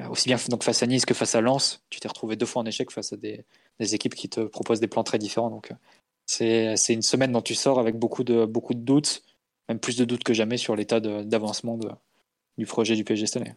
euh, 0.01 0.09
aussi 0.09 0.29
bien 0.29 0.39
donc 0.49 0.63
face 0.63 0.83
à 0.83 0.87
Nice 0.87 1.05
que 1.05 1.15
face 1.15 1.35
à 1.35 1.41
Lens, 1.41 1.85
tu 1.91 2.01
t'es 2.01 2.09
retrouvé 2.09 2.37
deux 2.37 2.47
fois 2.47 2.63
en 2.63 2.67
échec 2.67 2.91
face 2.91 3.13
à 3.13 3.17
des, 3.17 3.45
des, 3.79 3.95
équipes 3.95 4.15
qui 4.15 4.29
te 4.29 4.41
proposent 4.41 4.81
des 4.81 4.89
plans 4.89 5.05
très 5.05 5.19
différents. 5.19 5.51
Donc, 5.51 5.73
c'est 6.27 6.77
une 6.89 7.03
semaine 7.03 7.33
dont 7.33 7.43
tu 7.43 7.55
sors 7.55 7.79
avec 7.79 7.97
beaucoup 7.97 8.25
de, 8.25 8.45
beaucoup 8.45 8.75
de 8.75 8.81
doutes, 8.81 9.23
même 9.69 9.79
plus 9.79 9.97
de 9.97 10.05
doutes 10.05 10.25
que 10.25 10.35
jamais 10.35 10.57
sur 10.57 10.77
l'état 10.77 11.01
d'avancement 11.01 11.79
du 12.59 12.67
projet 12.67 12.97
du 12.97 13.05
PSG 13.05 13.27
cette 13.27 13.43
année. 13.43 13.55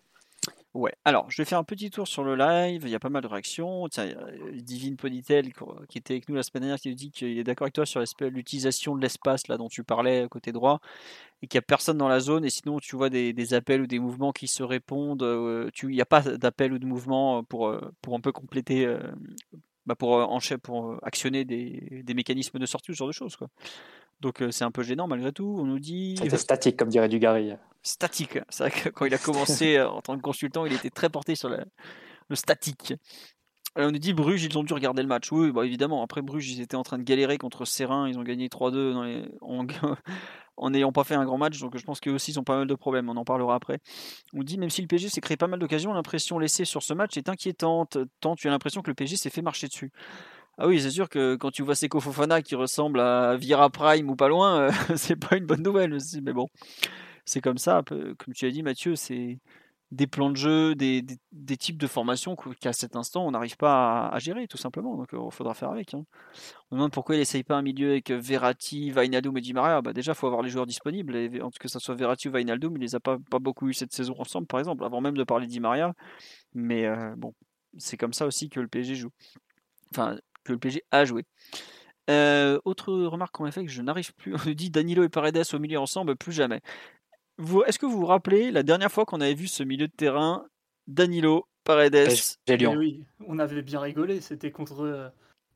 Ouais, 0.76 0.94
alors 1.06 1.32
je 1.32 1.42
vais 1.42 1.46
faire 1.46 1.58
un 1.58 1.64
petit 1.64 1.90
tour 1.90 2.06
sur 2.06 2.26
le 2.26 2.36
live, 2.36 2.82
il 2.84 2.90
y 2.90 2.96
a 2.96 3.00
pas 3.00 3.08
mal 3.08 3.22
de 3.22 3.28
réactions. 3.28 3.88
Tiens, 3.88 4.14
Divine 4.56 4.98
Ponytail 4.98 5.54
qui 5.88 5.98
était 5.98 6.16
avec 6.16 6.28
nous 6.28 6.36
la 6.36 6.44
semaine 6.44 6.64
dernière 6.64 6.80
qui 6.82 6.90
nous 6.90 6.96
dit 6.96 7.12
qu'il 7.12 7.38
est 7.38 7.46
d'accord 7.46 7.64
avec 7.64 7.76
toi 7.76 7.86
sur 7.86 8.04
l'utilisation 8.20 8.94
de 8.94 9.02
l'espace 9.02 9.48
là 9.48 9.56
dont 9.56 9.70
tu 9.70 9.86
parlais 9.86 10.28
côté 10.30 10.52
droit 10.52 10.82
et 11.42 11.48
qu'il 11.48 11.58
n'y 11.58 11.60
a 11.60 11.66
personne 11.66 11.98
dans 11.98 12.10
la 12.10 12.20
zone 12.20 12.44
et 12.44 12.50
sinon 12.50 12.80
tu 12.80 12.98
vois 12.98 13.10
des, 13.10 13.54
appels 13.54 13.84
ou 13.84 13.88
des 13.88 14.00
mouvements 14.00 14.34
qui 14.34 14.50
se 14.50 14.64
répondent. 14.64 15.24
Euh, 15.24 15.70
il 15.84 15.90
n'y 15.90 16.02
a 16.02 16.06
pas 16.06 16.22
d'appel 16.22 16.74
ou 16.74 16.78
de 16.78 16.86
mouvement 16.86 17.42
pour, 17.46 17.68
euh, 17.70 17.80
pour 18.02 18.14
un 18.14 18.20
peu 18.20 18.34
compléter, 18.34 18.86
euh, 18.86 19.00
bah 19.86 19.96
pour, 19.96 20.28
pour 20.64 21.00
actionner 21.04 21.46
des, 21.46 22.02
des, 22.04 22.14
mécanismes 22.14 22.60
de 22.60 22.66
sortie 22.66 22.92
ou 22.92 22.94
ce 22.94 23.00
genre 23.00 23.08
de 23.08 23.14
choses. 23.14 23.36
Quoi. 23.36 23.48
Donc 24.20 24.44
c'est 24.52 24.64
un 24.64 24.72
peu 24.72 24.84
gênant 24.84 25.08
malgré 25.08 25.32
tout. 25.32 25.58
On 25.60 25.66
nous 25.66 25.80
dit. 25.80 26.16
C'était 26.18 26.38
statique, 26.38 26.78
comme 26.78 26.90
dirait 26.90 27.10
Dugarry. 27.10 27.54
Statique. 27.84 28.40
C'est 28.50 28.68
vrai 28.68 28.72
que 28.72 28.90
quand 28.90 29.06
il 29.06 29.14
a 29.14 29.18
commencé 29.18 29.80
en 29.82 30.02
tant 30.02 30.16
que 30.16 30.22
consultant, 30.22 30.66
il 30.66 30.74
était 30.74 30.90
très 30.90 31.10
porté 31.10 31.36
sur 31.36 31.50
le 31.50 32.36
statique. 32.36 32.94
on 33.76 33.92
nous 33.92 34.00
dit 34.00 34.14
Bruges, 34.14 34.44
ils 34.44 34.58
ont 34.58 34.64
dû 34.64 34.74
regarder 34.74 35.02
le 35.02 35.08
match. 35.08 35.32
Oui, 35.32 35.52
bah 35.52 35.66
évidemment. 35.66 36.02
Après 36.02 36.22
Bruges, 36.22 36.50
ils 36.50 36.62
étaient 36.62 36.78
en 36.78 36.84
train 36.84 36.98
de 36.98 37.04
galérer 37.04 37.38
contre 37.38 37.66
Serein. 37.66 38.08
Ils 38.08 38.18
ont 38.18 38.24
gagné 38.24 38.48
3-2 38.48 39.04
les... 39.04 39.26
en 39.42 39.66
n'ayant 40.70 40.92
pas 40.92 41.04
fait 41.04 41.16
un 41.16 41.26
grand 41.26 41.38
match. 41.38 41.60
Donc 41.60 41.78
je 41.78 41.84
pense 41.84 42.00
qu'eux 42.00 42.12
aussi, 42.12 42.32
ils 42.32 42.40
ont 42.40 42.44
pas 42.44 42.58
mal 42.58 42.68
de 42.68 42.76
problèmes. 42.76 43.10
On 43.10 43.18
en 43.18 43.26
parlera 43.26 43.56
après. 43.56 43.80
On 44.34 44.44
dit 44.44 44.58
même 44.58 44.70
si 44.70 44.82
le 44.82 44.88
PSG 44.88 45.10
s'est 45.10 45.22
créé 45.22 45.38
pas 45.38 45.48
mal 45.48 45.60
d'occasions, 45.60 45.94
l'impression 45.94 46.40
laissée 46.40 46.66
sur 46.66 46.84
ce 46.84 46.94
match 46.94 47.18
est 47.18 47.30
inquiétante. 47.30 47.98
Tant 48.20 48.36
tu 48.36 48.48
as 48.48 48.52
l'impression 48.52 48.82
que 48.82 48.90
le 48.90 48.96
PSG 48.96 49.18
s'est 49.18 49.30
fait 49.30 49.42
marcher 49.42 49.68
dessus. 49.68 49.92
Ah 50.58 50.68
oui, 50.68 50.80
c'est 50.80 50.92
sûr 50.92 51.10
que 51.10 51.36
quand 51.36 51.52
tu 51.52 51.64
vois 51.64 51.76
Seko 51.76 52.00
Fofana 52.00 52.42
qui 52.42 52.56
ressemble 52.56 53.02
à 53.02 53.36
Vira 53.36 53.70
Prime 53.70 54.10
ou 54.10 54.16
pas 54.16 54.30
loin, 54.30 54.60
euh, 54.62 54.72
c'est 54.96 55.18
pas 55.18 55.36
une 55.36 55.46
bonne 55.46 55.62
nouvelle 55.62 55.94
aussi. 55.94 56.22
Mais 56.22 56.32
bon, 56.32 56.48
c'est 57.26 57.42
comme 57.42 57.58
ça. 57.58 57.84
Comme 57.86 58.34
tu 58.34 58.46
as 58.46 58.52
dit, 58.52 58.64
Mathieu, 58.64 58.96
c'est 58.96 59.40
des 59.92 60.08
plans 60.08 60.30
de 60.30 60.36
jeu, 60.36 60.76
des, 60.76 61.06
types 61.58 61.78
de 61.78 61.88
formations 61.88 62.36
qu'à 62.60 62.74
cet 62.74 62.96
instant, 62.96 63.26
on 63.26 63.32
n'arrive 63.32 63.56
pas 63.58 64.08
à, 64.10 64.20
gérer, 64.20 64.48
tout 64.48 64.58
simplement. 64.58 64.98
Donc, 64.98 65.10
il 65.14 65.32
faudra 65.32 65.54
faire 65.54 65.70
avec. 65.70 65.94
Hein. 65.94 66.06
On 66.72 66.76
demande 66.76 66.92
pourquoi 66.92 67.16
il 67.16 67.20
n'essaye 67.20 67.44
pas 67.44 67.56
un 67.56 67.62
milieu 67.62 67.92
avec 67.92 68.12
Verratti, 68.12 68.92
Vainaldum 68.92 69.38
et 69.38 69.42
Di 69.42 69.54
Maria. 69.54 69.82
Bah, 69.82 69.94
déjà, 69.94 70.14
il 70.14 70.16
faut 70.16 70.28
avoir 70.28 70.42
les 70.42 70.50
joueurs 70.50 70.66
disponibles. 70.66 71.16
Et, 71.16 71.42
en 71.42 71.52
tout 71.52 71.60
cas, 71.60 71.68
ça 71.68 71.80
soit 71.80 71.96
Verratti 71.96 72.28
ou 72.28 72.32
Vainaldum, 72.32 72.76
il 72.76 72.82
les 72.82 72.96
a 72.96 73.00
pas, 73.00 73.18
beaucoup 73.18 73.70
eu 73.70 73.74
cette 73.74 73.94
saison 73.94 74.16
ensemble, 74.18 74.48
par 74.48 74.60
exemple, 74.60 74.84
avant 74.84 75.02
même 75.02 75.18
de 75.18 75.24
parler 75.24 75.48
Di 75.48 75.60
Maria. 75.60 75.94
Mais 76.54 76.86
euh, 76.86 77.14
bon, 77.16 77.34
c'est 77.78 77.98
comme 77.98 78.14
ça 78.14 78.26
aussi 78.26 78.50
que 78.50 78.60
le 78.60 78.68
PSG 78.68 78.96
joue. 78.96 79.12
Enfin, 79.92 80.18
que 80.44 80.54
le 80.54 80.60
PSG 80.60 80.84
a 80.92 81.06
joué. 81.06 81.26
Euh, 82.10 82.60
autre 82.66 82.94
remarque 82.94 83.34
qu'on 83.34 83.46
a 83.46 83.52
fait 83.52 83.66
que 83.66 83.72
je 83.72 83.82
n'arrive 83.82 84.14
plus. 84.14 84.36
On 84.36 84.40
nous 84.46 84.54
dit 84.54 84.70
Danilo 84.70 85.04
et 85.04 85.10
Paredes 85.10 85.44
au 85.54 85.60
milieu 85.60 85.80
ensemble, 85.80 86.16
plus 86.16 86.32
jamais. 86.34 86.62
Est-ce 87.40 87.80
que 87.80 87.86
vous 87.86 88.00
vous 88.00 88.06
rappelez 88.06 88.52
la 88.52 88.64
dernière 88.64 88.92
fois 88.92 89.06
qu'on 89.06 89.22
avait 89.22 89.34
vu 89.34 89.48
ce 89.48 89.64
milieu 89.64 89.88
de 89.88 89.94
terrain 89.94 90.46
Danilo, 90.88 91.48
Paredes, 91.64 92.08
Lyon. 92.48 92.76
Oui, 92.78 93.04
on 93.28 93.40
avait 93.40 93.62
bien 93.62 93.80
rigolé. 93.80 94.22
C'était 94.22 94.52
contre. 94.52 94.82
Euh, 94.84 95.10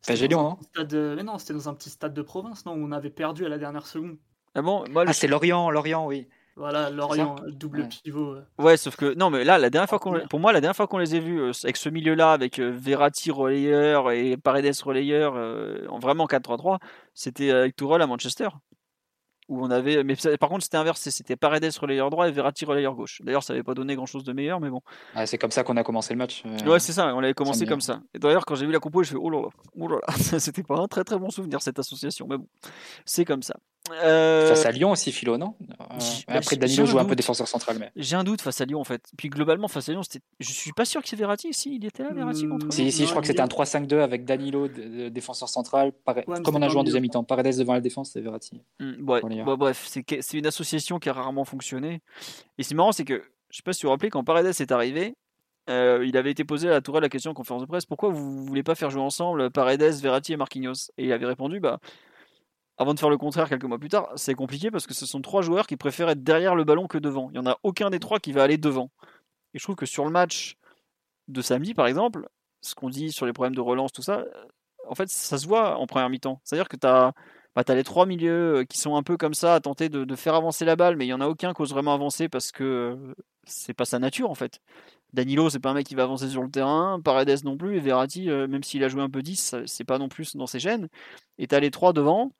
Lyon, 0.07 0.51
hein 0.51 0.57
stade, 0.73 0.93
Mais 1.15 1.23
non, 1.23 1.37
c'était 1.37 1.53
dans 1.53 1.69
un 1.69 1.73
petit 1.73 1.89
stade 1.89 2.13
de 2.13 2.21
province, 2.21 2.65
non 2.65 2.73
Où 2.73 2.85
on 2.85 2.91
avait 2.91 3.09
perdu 3.09 3.45
à 3.45 3.49
la 3.49 3.57
dernière 3.57 3.85
seconde. 3.85 4.17
Ah 4.55 4.61
bon 4.61 4.83
Moi, 4.89 5.03
Ah, 5.07 5.13
c'est 5.13 5.27
Lorient, 5.27 5.69
Lorient, 5.69 6.05
oui. 6.07 6.27
Voilà, 6.59 6.89
Lorient, 6.89 7.37
double 7.47 7.87
pivot. 7.87 8.35
Ouais, 8.57 8.75
sauf 8.75 8.97
que 8.97 9.13
non, 9.13 9.29
mais 9.29 9.45
là, 9.45 9.57
la 9.57 9.69
dernière 9.69 9.87
fois 9.87 9.97
qu'on, 9.99 10.19
pour 10.27 10.41
moi, 10.41 10.51
la 10.51 10.59
dernière 10.59 10.75
fois 10.75 10.87
qu'on 10.87 10.97
les 10.97 11.15
a 11.15 11.19
vus 11.19 11.39
euh, 11.39 11.51
avec 11.63 11.77
ce 11.77 11.87
milieu-là, 11.87 12.33
avec 12.33 12.59
euh, 12.59 12.69
Verratti 12.69 13.31
relayeur 13.31 14.11
et 14.11 14.35
Paredes 14.35 14.75
relayeur, 14.83 15.35
euh, 15.37 15.85
en 15.87 15.99
vraiment 15.99 16.25
4-3-3, 16.25 16.79
c'était 17.13 17.51
avec 17.51 17.77
Tourelle 17.77 18.01
à 18.01 18.07
Manchester 18.07 18.49
où 19.49 19.65
on 19.65 19.69
avait. 19.69 20.03
Mais 20.03 20.15
par 20.39 20.49
contre, 20.49 20.63
c'était 20.63 20.77
inversé. 20.77 21.11
C'était 21.11 21.35
Paredes 21.35 21.75
relayeur 21.77 22.09
droit 22.09 22.27
et 22.27 22.31
Verratti 22.31 22.65
relayeur 22.65 22.95
gauche. 22.95 23.21
D'ailleurs, 23.23 23.43
ça 23.43 23.53
n'avait 23.53 23.63
pas 23.63 23.73
donné 23.73 23.95
grand 23.95 24.05
chose 24.05 24.23
de 24.23 24.31
meilleur, 24.31 24.61
mais 24.61 24.69
bon. 24.69 24.81
Ah, 25.15 25.25
c'est 25.25 25.37
comme 25.37 25.51
ça 25.51 25.63
qu'on 25.63 25.75
a 25.75 25.83
commencé 25.83 26.13
le 26.13 26.19
match. 26.19 26.43
Euh... 26.45 26.69
Ouais, 26.69 26.79
c'est 26.79 26.93
ça. 26.93 27.13
On 27.13 27.19
avait 27.19 27.33
commencé 27.33 27.65
comme 27.65 27.81
ça. 27.81 27.99
Et 28.13 28.19
d'ailleurs, 28.19 28.45
quand 28.45 28.55
j'ai 28.55 28.65
vu 28.65 28.71
la 28.71 28.79
compo, 28.79 29.03
je 29.03 29.09
fais 29.09 29.17
oh 29.19 29.29
là 29.29 29.41
là, 29.41 29.47
oh 29.77 29.87
là 29.87 29.97
là. 30.07 30.13
c'était 30.39 30.63
pas 30.63 30.77
un 30.79 30.87
très 30.87 31.03
très 31.03 31.17
bon 31.17 31.29
souvenir 31.29 31.61
cette 31.61 31.79
association, 31.79 32.27
mais 32.29 32.37
bon, 32.37 32.47
c'est 33.05 33.25
comme 33.25 33.43
ça. 33.43 33.55
Euh... 33.91 34.49
Face 34.49 34.65
à 34.65 34.71
Lyon 34.71 34.91
aussi, 34.91 35.11
Philo, 35.11 35.37
non? 35.37 35.55
Euh, 35.61 35.95
Après, 36.27 36.55
Danilo 36.55 36.85
joue 36.85 36.99
un, 36.99 37.05
peu 37.05 37.15
défenseur 37.15 37.47
central. 37.47 37.77
Mais... 37.79 37.91
J'ai 37.95 38.15
un 38.15 38.23
doute 38.23 38.41
face 38.41 38.61
à 38.61 38.65
Lyon, 38.65 38.79
en 38.79 38.83
fait. 38.83 39.03
Puis 39.17 39.29
globalement, 39.29 39.67
face 39.67 39.89
à 39.89 39.93
Lyon, 39.93 40.01
je 40.39 40.51
suis 40.51 40.73
pas 40.73 40.85
sûr 40.85 41.01
que 41.01 41.09
c'est 41.09 41.15
Verratti. 41.15 41.53
Si, 41.53 41.75
il 41.75 41.85
était 41.85 42.03
là, 42.03 42.13
Verratti 42.13 42.47
contre 42.47 42.67
mmh, 42.67 42.71
Si, 42.71 42.91
si, 42.91 43.05
je 43.05 43.09
crois 43.09 43.21
que 43.21 43.27
c'était 43.27 43.41
un 43.41 43.47
3-5-2 43.47 43.99
avec 43.99 44.25
Danilo, 44.25 44.67
défenseur 44.67 45.49
central. 45.49 45.91
Comme 46.43 46.55
on 46.55 46.61
a 46.61 46.69
joué 46.69 46.79
en 46.79 46.83
deuxième 46.83 47.03
mi-temps. 47.03 47.23
Paredes 47.23 47.57
devant 47.57 47.73
la 47.73 47.81
défense, 47.81 48.11
c'est 48.11 48.21
Verratti. 48.21 48.61
Mmh, 48.79 49.09
ouais. 49.09 49.21
Bon, 49.43 49.57
bref, 49.57 49.87
c'est 49.87 50.33
une 50.33 50.47
association 50.47 50.99
qui 50.99 51.09
a 51.09 51.13
rarement 51.13 51.45
fonctionné. 51.45 52.01
Et 52.57 52.63
c'est 52.63 52.75
marrant, 52.75 52.91
c'est 52.91 53.05
que, 53.05 53.23
je 53.49 53.57
sais 53.57 53.63
pas 53.63 53.73
si 53.73 53.83
vous 53.83 53.87
vous 53.87 53.91
rappelez, 53.91 54.09
quand 54.09 54.23
Paredes 54.23 54.47
est 54.47 54.71
arrivé, 54.71 55.15
euh, 55.69 56.03
il 56.05 56.17
avait 56.17 56.31
été 56.31 56.43
posé 56.43 56.67
à 56.67 56.71
la 56.71 56.81
Tourelle 56.81 57.03
la 57.03 57.09
question 57.09 57.31
en 57.31 57.33
conférence 57.35 57.61
de 57.61 57.67
presse 57.67 57.85
pourquoi 57.85 58.09
vous 58.09 58.43
voulez 58.43 58.63
pas 58.63 58.73
faire 58.73 58.89
jouer 58.89 59.01
ensemble 59.01 59.51
Paredes, 59.51 59.93
Verratti 60.01 60.33
et 60.33 60.37
Marquinhos? 60.37 60.91
Et 60.97 61.05
il 61.05 61.13
avait 61.13 61.27
répondu 61.27 61.59
bah 61.59 61.79
avant 62.79 62.93
de 62.93 62.99
faire 62.99 63.09
le 63.09 63.17
contraire 63.17 63.49
quelques 63.49 63.65
mois 63.65 63.77
plus 63.77 63.89
tard, 63.89 64.09
c'est 64.15 64.33
compliqué 64.33 64.71
parce 64.71 64.87
que 64.87 64.93
ce 64.93 65.05
sont 65.05 65.21
trois 65.21 65.41
joueurs 65.41 65.67
qui 65.67 65.75
préfèrent 65.75 66.09
être 66.09 66.23
derrière 66.23 66.55
le 66.55 66.63
ballon 66.63 66.87
que 66.87 66.97
devant. 66.97 67.29
Il 67.29 67.33
n'y 67.33 67.39
en 67.39 67.51
a 67.51 67.57
aucun 67.63 67.89
des 67.89 67.99
trois 67.99 68.19
qui 68.19 68.31
va 68.31 68.41
aller 68.41 68.57
devant. 68.57 68.89
Et 69.53 69.59
je 69.59 69.63
trouve 69.63 69.75
que 69.75 69.85
sur 69.85 70.05
le 70.05 70.11
match 70.11 70.55
de 71.27 71.41
samedi, 71.41 71.73
par 71.73 71.87
exemple, 71.87 72.29
ce 72.61 72.75
qu'on 72.75 72.89
dit 72.89 73.11
sur 73.11 73.25
les 73.25 73.33
problèmes 73.33 73.55
de 73.55 73.61
relance, 73.61 73.91
tout 73.91 74.01
ça, 74.01 74.23
en 74.87 74.95
fait, 74.95 75.09
ça 75.09 75.37
se 75.37 75.45
voit 75.45 75.77
en 75.77 75.87
première 75.87 76.09
mi-temps. 76.09 76.39
C'est-à-dire 76.45 76.69
que 76.69 76.77
tu 76.77 76.87
as, 76.87 77.13
bah, 77.55 77.63
les 77.67 77.83
trois 77.83 78.05
milieux 78.05 78.59
euh, 78.59 78.63
qui 78.63 78.77
sont 78.77 78.95
un 78.95 79.03
peu 79.03 79.17
comme 79.17 79.33
ça 79.33 79.55
à 79.55 79.59
tenter 79.59 79.89
de, 79.89 80.15
faire 80.15 80.35
avancer 80.35 80.63
la 80.63 80.77
balle, 80.77 80.95
mais 80.95 81.05
il 81.05 81.09
n'y 81.09 81.13
en 81.13 81.21
a 81.21 81.27
aucun 81.27 81.53
qui 81.53 81.61
ose 81.61 81.71
vraiment 81.71 81.93
avancer 81.93 82.29
parce 82.29 82.51
que 82.51 82.63
euh, 82.63 83.13
c'est 83.45 83.73
pas 83.73 83.85
sa 83.85 83.99
nature 83.99 84.29
en 84.29 84.35
fait. 84.35 84.61
Danilo, 85.13 85.49
c'est 85.49 85.59
pas 85.59 85.71
un 85.71 85.73
mec 85.73 85.87
qui 85.87 85.95
va 85.95 86.03
avancer 86.03 86.29
sur 86.29 86.43
le 86.43 86.51
terrain, 86.51 87.01
Paredes 87.03 87.43
non 87.43 87.57
plus, 87.57 87.77
et 87.77 87.79
Verratti, 87.79 88.29
euh, 88.29 88.47
même 88.47 88.63
s'il 88.63 88.83
a 88.83 88.87
joué 88.87 89.01
un 89.01 89.09
peu 89.09 89.21
10, 89.23 89.55
c'est 89.65 89.83
pas 89.83 89.97
non 89.97 90.07
plus 90.07 90.35
dans 90.35 90.47
ses 90.47 90.59
gènes. 90.59 90.87
Et 91.39 91.47
tu 91.47 91.55
as 91.55 91.59
les 91.59 91.71
trois 91.71 91.93
devant, 91.93 92.31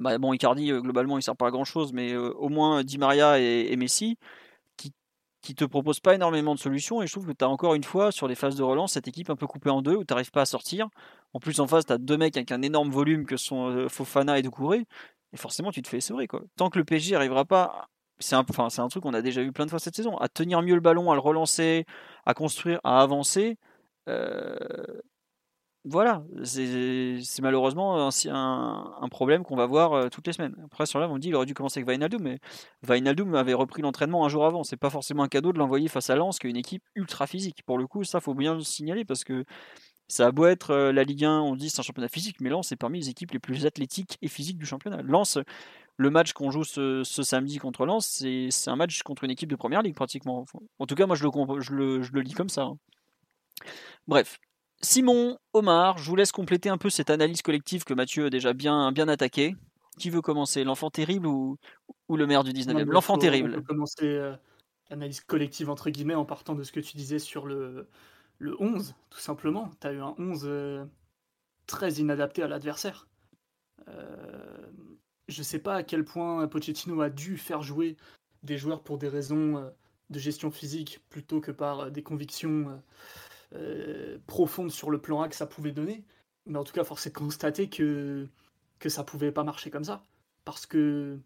bah, 0.00 0.18
bon, 0.18 0.32
Icardi, 0.32 0.70
euh, 0.70 0.80
globalement, 0.80 1.18
il 1.18 1.22
sert 1.22 1.36
pas 1.36 1.48
à 1.48 1.50
grand 1.50 1.64
chose, 1.64 1.92
mais 1.92 2.12
euh, 2.12 2.32
au 2.34 2.48
moins 2.48 2.84
Di 2.84 2.98
Maria 2.98 3.38
et, 3.38 3.74
Messi, 3.76 4.18
qui, 4.76 4.92
qui 5.40 5.54
te 5.54 5.64
proposent 5.64 6.00
pas 6.00 6.14
énormément 6.14 6.54
de 6.54 6.60
solutions. 6.60 7.02
Et 7.02 7.06
je 7.06 7.12
trouve 7.12 7.26
que 7.26 7.32
tu 7.32 7.44
as 7.44 7.48
encore 7.48 7.74
une 7.74 7.84
fois, 7.84 8.12
sur 8.12 8.28
les 8.28 8.34
phases 8.34 8.56
de 8.56 8.62
relance, 8.62 8.92
cette 8.92 9.08
équipe 9.08 9.30
un 9.30 9.36
peu 9.36 9.46
coupée 9.46 9.70
en 9.70 9.82
deux, 9.82 9.96
où 9.96 10.04
tu 10.04 10.12
n'arrives 10.12 10.30
pas 10.30 10.42
à 10.42 10.46
sortir. 10.46 10.88
En 11.32 11.40
plus, 11.40 11.60
en 11.60 11.66
face, 11.66 11.86
tu 11.86 11.92
as 11.92 11.98
deux 11.98 12.16
mecs 12.16 12.36
avec 12.36 12.52
un 12.52 12.62
énorme 12.62 12.90
volume 12.90 13.26
que 13.26 13.36
sont 13.36 13.70
euh, 13.70 13.88
Fofana 13.88 14.38
et 14.38 14.42
Doucouré. 14.42 14.86
Et 15.32 15.36
forcément, 15.36 15.72
tu 15.72 15.82
te 15.82 15.88
fais 15.88 15.98
essorer. 15.98 16.26
Quoi. 16.26 16.42
Tant 16.56 16.70
que 16.70 16.78
le 16.78 16.84
PSG 16.84 17.12
n'arrivera 17.12 17.44
pas. 17.44 17.88
C'est 18.18 18.34
un, 18.34 18.44
un 18.58 18.88
truc 18.88 19.02
qu'on 19.02 19.12
a 19.12 19.20
déjà 19.20 19.42
vu 19.42 19.52
plein 19.52 19.66
de 19.66 19.70
fois 19.70 19.78
cette 19.78 19.96
saison. 19.96 20.16
À 20.18 20.28
tenir 20.28 20.62
mieux 20.62 20.74
le 20.74 20.80
ballon, 20.80 21.10
à 21.10 21.14
le 21.14 21.20
relancer, 21.20 21.84
à 22.24 22.32
construire, 22.32 22.80
à 22.82 23.02
avancer 23.02 23.58
voilà, 25.88 26.24
c'est 26.42 27.40
malheureusement 27.40 28.10
un, 28.26 29.08
problème 29.08 29.44
qu'on 29.44 29.54
va 29.54 29.66
voir 29.66 29.92
euh, 29.92 30.08
toutes 30.08 30.26
les 30.26 30.32
semaines. 30.32 30.56
Après, 30.64 30.84
sur 30.84 30.98
là, 30.98 31.08
on 31.08 31.16
dit 31.16 31.28
qu'il 31.28 31.36
aurait 31.36 31.46
dû 31.46 31.54
commencer 31.54 31.78
avec 31.78 31.86
Vainaldum, 31.86 32.22
mais 32.22 32.40
Vainaldum 32.82 33.36
avait 33.36 33.54
repris 33.54 33.82
l'entraînement 33.82 34.24
un 34.24 34.28
jour 34.28 34.44
avant. 34.44 34.64
C'est 34.64 34.76
pas 34.76 34.90
forcément 34.90 35.22
un 35.22 35.28
cadeau 35.28 35.52
de 35.52 35.58
l'envoyer 35.58 35.86
face 35.86 36.10
à 36.10 36.16
Lens, 36.16 36.40
qui 36.40 36.48
est 36.48 36.50
une 36.50 36.56
équipe 36.56 36.82
ultra 36.96 37.28
physique. 37.28 37.62
Pour 37.64 37.78
le 37.78 37.86
coup, 37.86 38.02
ça, 38.02 38.20
faut 38.20 38.34
bien 38.34 38.54
le 38.54 38.62
signaler 38.62 39.04
parce 39.04 39.22
que 39.22 39.44
ça 40.08 40.26
a 40.26 40.32
beau 40.32 40.46
être 40.46 40.72
euh, 40.72 40.92
la 40.92 41.04
Ligue 41.04 41.24
1, 41.24 41.40
on 41.40 41.54
dit 41.54 41.70
c'est 41.70 41.78
un 41.78 41.84
championnat 41.84 42.08
physique, 42.08 42.40
mais 42.40 42.50
Lens 42.50 42.72
est 42.72 42.76
parmi 42.76 42.98
les 42.98 43.08
équipes 43.08 43.30
les 43.30 43.38
plus 43.38 43.64
athlétiques 43.64 44.18
et 44.22 44.28
physiques 44.28 44.58
du 44.58 44.66
championnat. 44.66 45.02
Lens, 45.02 45.38
le 45.98 46.10
match 46.10 46.32
qu'on 46.32 46.50
joue 46.50 46.64
ce, 46.64 47.04
samedi 47.04 47.58
contre 47.58 47.86
Lens, 47.86 48.24
c'est 48.50 48.70
un 48.70 48.76
match 48.76 49.04
contre 49.04 49.22
une 49.22 49.30
équipe 49.30 49.50
de 49.50 49.56
première 49.56 49.82
ligue 49.82 49.94
pratiquement. 49.94 50.46
En 50.80 50.86
tout 50.86 50.96
cas, 50.96 51.06
moi, 51.06 51.14
je 51.14 51.72
le 51.72 52.20
lis 52.22 52.34
comme 52.34 52.48
ça. 52.48 52.62
Hein. 52.62 52.78
Bref, 54.08 54.40
Simon, 54.82 55.38
Omar, 55.52 55.98
je 55.98 56.08
vous 56.08 56.16
laisse 56.16 56.32
compléter 56.32 56.68
un 56.68 56.78
peu 56.78 56.90
cette 56.90 57.10
analyse 57.10 57.42
collective 57.42 57.84
que 57.84 57.94
Mathieu 57.94 58.26
a 58.26 58.30
déjà 58.30 58.52
bien, 58.52 58.92
bien 58.92 59.08
attaquée. 59.08 59.56
Qui 59.98 60.10
veut 60.10 60.20
commencer 60.20 60.62
L'enfant 60.62 60.90
terrible 60.90 61.26
ou, 61.26 61.56
ou, 62.08 62.16
le 62.16 62.26
maire 62.26 62.44
du 62.44 62.52
19e 62.52 62.84
L'enfant 62.84 63.16
terrible. 63.16 63.52
On 63.52 63.60
peut 63.60 63.62
commencer 63.62 64.04
euh, 64.04 64.36
l'analyse 64.90 65.20
collective 65.20 65.70
entre 65.70 65.88
guillemets 65.88 66.14
en 66.14 66.26
partant 66.26 66.54
de 66.54 66.62
ce 66.62 66.72
que 66.72 66.80
tu 66.80 66.98
disais 66.98 67.18
sur 67.18 67.46
le, 67.46 67.88
le 68.38 68.60
11, 68.60 68.94
tout 69.08 69.20
simplement. 69.20 69.70
Tu 69.80 69.86
as 69.86 69.92
eu 69.92 70.00
un 70.00 70.14
11 70.18 70.42
euh, 70.44 70.84
très 71.66 71.94
inadapté 71.94 72.42
à 72.42 72.48
l'adversaire. 72.48 73.08
Euh, 73.88 74.66
je 75.28 75.38
ne 75.38 75.44
sais 75.44 75.60
pas 75.60 75.76
à 75.76 75.82
quel 75.82 76.04
point 76.04 76.46
Pochettino 76.46 77.00
a 77.00 77.08
dû 77.08 77.38
faire 77.38 77.62
jouer 77.62 77.96
des 78.42 78.58
joueurs 78.58 78.82
pour 78.82 78.98
des 78.98 79.08
raisons 79.08 79.72
de 80.10 80.18
gestion 80.18 80.50
physique 80.50 81.00
plutôt 81.08 81.40
que 81.40 81.50
par 81.50 81.90
des 81.90 82.02
convictions 82.02 82.80
euh, 83.54 84.18
profonde 84.26 84.70
sur 84.70 84.90
le 84.90 84.98
plan 84.98 85.22
A 85.22 85.28
que 85.28 85.36
ça 85.36 85.46
pouvait 85.46 85.72
donner. 85.72 86.04
Mais 86.46 86.58
en 86.58 86.64
tout 86.64 86.72
cas, 86.72 86.84
force 86.84 87.06
est 87.06 87.10
de 87.10 87.14
constater 87.14 87.68
que, 87.68 88.26
que 88.78 88.88
ça 88.88 89.04
pouvait 89.04 89.32
pas 89.32 89.44
marcher 89.44 89.70
comme 89.70 89.84
ça. 89.84 90.04
Parce 90.44 90.66
que, 90.66 91.18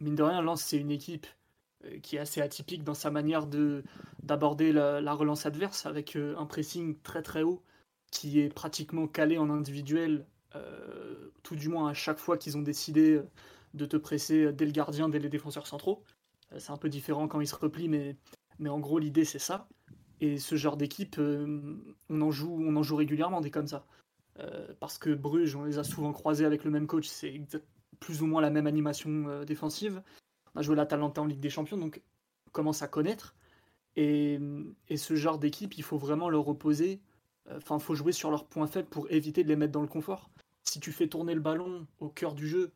mine 0.00 0.14
de 0.14 0.22
rien, 0.22 0.42
Lens, 0.42 0.62
c'est 0.62 0.78
une 0.78 0.90
équipe 0.90 1.26
euh, 1.84 1.98
qui 2.00 2.16
est 2.16 2.18
assez 2.20 2.40
atypique 2.40 2.84
dans 2.84 2.94
sa 2.94 3.10
manière 3.10 3.46
de 3.46 3.84
d'aborder 4.22 4.72
la, 4.72 5.14
relance 5.14 5.46
adverse 5.46 5.84
avec 5.84 6.14
euh, 6.14 6.36
un 6.38 6.46
pressing 6.46 6.96
très 7.02 7.22
très 7.22 7.42
haut 7.42 7.62
qui 8.12 8.40
est 8.40 8.50
pratiquement 8.50 9.08
calé 9.08 9.38
en 9.38 9.50
individuel, 9.50 10.26
tout 11.42 11.56
du 11.56 11.68
moins 11.70 11.88
à 11.88 11.94
chaque 11.94 12.18
fois 12.18 12.36
qu'ils 12.36 12.58
ont 12.58 12.62
décidé 12.62 13.22
de 13.72 13.86
te 13.86 13.96
presser 13.96 14.52
dès 14.52 14.66
le 14.66 14.70
gardien, 14.70 15.08
dès 15.08 15.18
les 15.18 15.30
défenseurs 15.30 15.66
centraux. 15.66 16.04
c'est 16.58 16.72
un 16.72 16.76
peu 16.76 16.90
différent 16.90 17.26
quand 17.26 17.40
ils 17.40 17.48
se 17.48 17.54
replient, 17.54 17.88
mais, 17.88 18.16
mais 18.58 18.68
en 18.68 18.80
gros 18.80 18.98
l'idée 18.98 19.24
c'est 19.24 19.38
ça. 19.38 19.66
Et 20.22 20.38
ce 20.38 20.54
genre 20.54 20.76
d'équipe, 20.76 21.16
euh, 21.18 21.76
on, 22.08 22.22
en 22.22 22.30
joue, 22.30 22.56
on 22.64 22.76
en 22.76 22.82
joue 22.84 22.94
régulièrement 22.94 23.40
des 23.40 23.50
comme 23.50 23.66
ça. 23.66 23.84
Euh, 24.38 24.68
parce 24.78 24.96
que 24.96 25.10
Bruges, 25.10 25.56
on 25.56 25.64
les 25.64 25.80
a 25.80 25.84
souvent 25.84 26.12
croisés 26.12 26.44
avec 26.44 26.62
le 26.62 26.70
même 26.70 26.86
coach, 26.86 27.08
c'est 27.08 27.42
plus 27.98 28.22
ou 28.22 28.26
moins 28.26 28.40
la 28.40 28.50
même 28.50 28.68
animation 28.68 29.28
euh, 29.28 29.44
défensive. 29.44 30.00
On 30.54 30.60
a 30.60 30.62
joué 30.62 30.76
la 30.76 30.86
Talenta 30.86 31.20
en 31.20 31.26
Ligue 31.26 31.40
des 31.40 31.50
Champions, 31.50 31.76
donc 31.76 32.00
on 32.46 32.50
commence 32.52 32.82
à 32.82 32.88
connaître. 32.88 33.34
Et, 33.96 34.38
ce 34.94 35.16
genre 35.16 35.40
d'équipe, 35.40 35.76
il 35.76 35.82
faut 35.82 35.98
vraiment 35.98 36.30
leur 36.30 36.46
opposer. 36.46 37.00
Enfin, 37.56 37.78
il 37.78 37.82
faut 37.82 37.96
jouer 37.96 38.12
sur 38.12 38.30
leurs 38.30 38.46
points 38.46 38.68
faibles 38.68 38.88
pour 38.88 39.10
éviter 39.10 39.42
de 39.42 39.48
les 39.48 39.56
mettre 39.56 39.72
dans 39.72 39.82
le 39.82 39.88
confort. 39.88 40.30
Si 40.62 40.78
tu 40.78 40.92
fais 40.92 41.08
tourner 41.08 41.34
le 41.34 41.40
ballon 41.40 41.88
au 41.98 42.08
cœur 42.08 42.34
du 42.34 42.46
jeu 42.46 42.70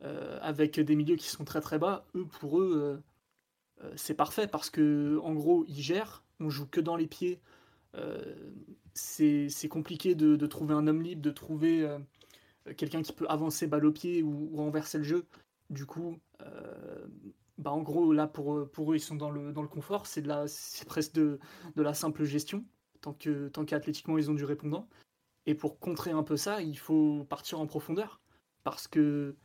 avec 0.00 0.78
des 0.78 0.96
milieux 0.96 1.16
qui 1.16 1.28
sont 1.28 1.44
très 1.44 1.60
très 1.60 1.78
bas, 1.78 2.06
eux, 2.14 2.26
pour 2.40 2.60
eux, 2.60 3.02
c'est 3.96 4.14
parfait 4.14 4.46
parce 4.46 4.70
que 4.70 5.18
en 5.22 5.34
gros, 5.34 5.64
ils 5.66 5.82
gèrent 5.82 6.23
on 6.44 6.50
joue 6.50 6.66
que 6.66 6.80
dans 6.80 6.96
les 6.96 7.06
pieds. 7.06 7.40
Euh, 7.96 8.34
c'est 8.94 9.68
compliqué 9.68 10.14
de, 10.14 10.46
trouver 10.46 10.74
un 10.74 10.86
homme 10.86 11.02
libre, 11.02 11.22
de 11.22 11.30
trouver 11.30 11.82
euh, 11.82 11.98
quelqu'un 12.76 13.02
qui 13.02 13.12
peut 13.12 13.26
avancer 13.28 13.66
balle 13.66 13.86
au 13.86 13.92
pied 13.92 14.22
ou, 14.22 14.56
renverser 14.56 14.98
le 14.98 15.04
jeu. 15.04 15.26
Du 15.70 15.86
coup, 15.86 16.18
euh, 16.42 17.06
bah 17.58 17.72
en 17.72 17.82
gros, 17.82 18.12
là, 18.12 18.26
pour, 18.26 18.54
eux, 18.58 18.70
ils 18.94 19.00
sont 19.00 19.16
dans 19.16 19.30
le, 19.30 19.52
dans 19.52 19.62
le 19.62 19.68
confort. 19.68 20.06
C'est 20.06 20.22
presque 20.86 21.14
de, 21.14 21.38
de, 21.76 21.82
la 21.82 21.94
simple 21.94 22.24
gestion, 22.24 22.64
tant 23.00 23.14
que 23.14 23.48
tant 23.48 23.64
qu'athlétiquement, 23.64 24.18
ils 24.18 24.30
ont 24.30 24.34
du 24.34 24.44
répondant. 24.44 24.88
Et 25.46 25.54
pour 25.54 25.78
contrer 25.78 26.10
un 26.10 26.22
peu 26.22 26.36
ça, 26.36 26.62
il 26.62 26.78
faut 26.78 27.24
partir 27.24 27.60
en 27.60 27.66
profondeur. 27.66 28.20
Parce 28.62 28.88
que 28.88 29.36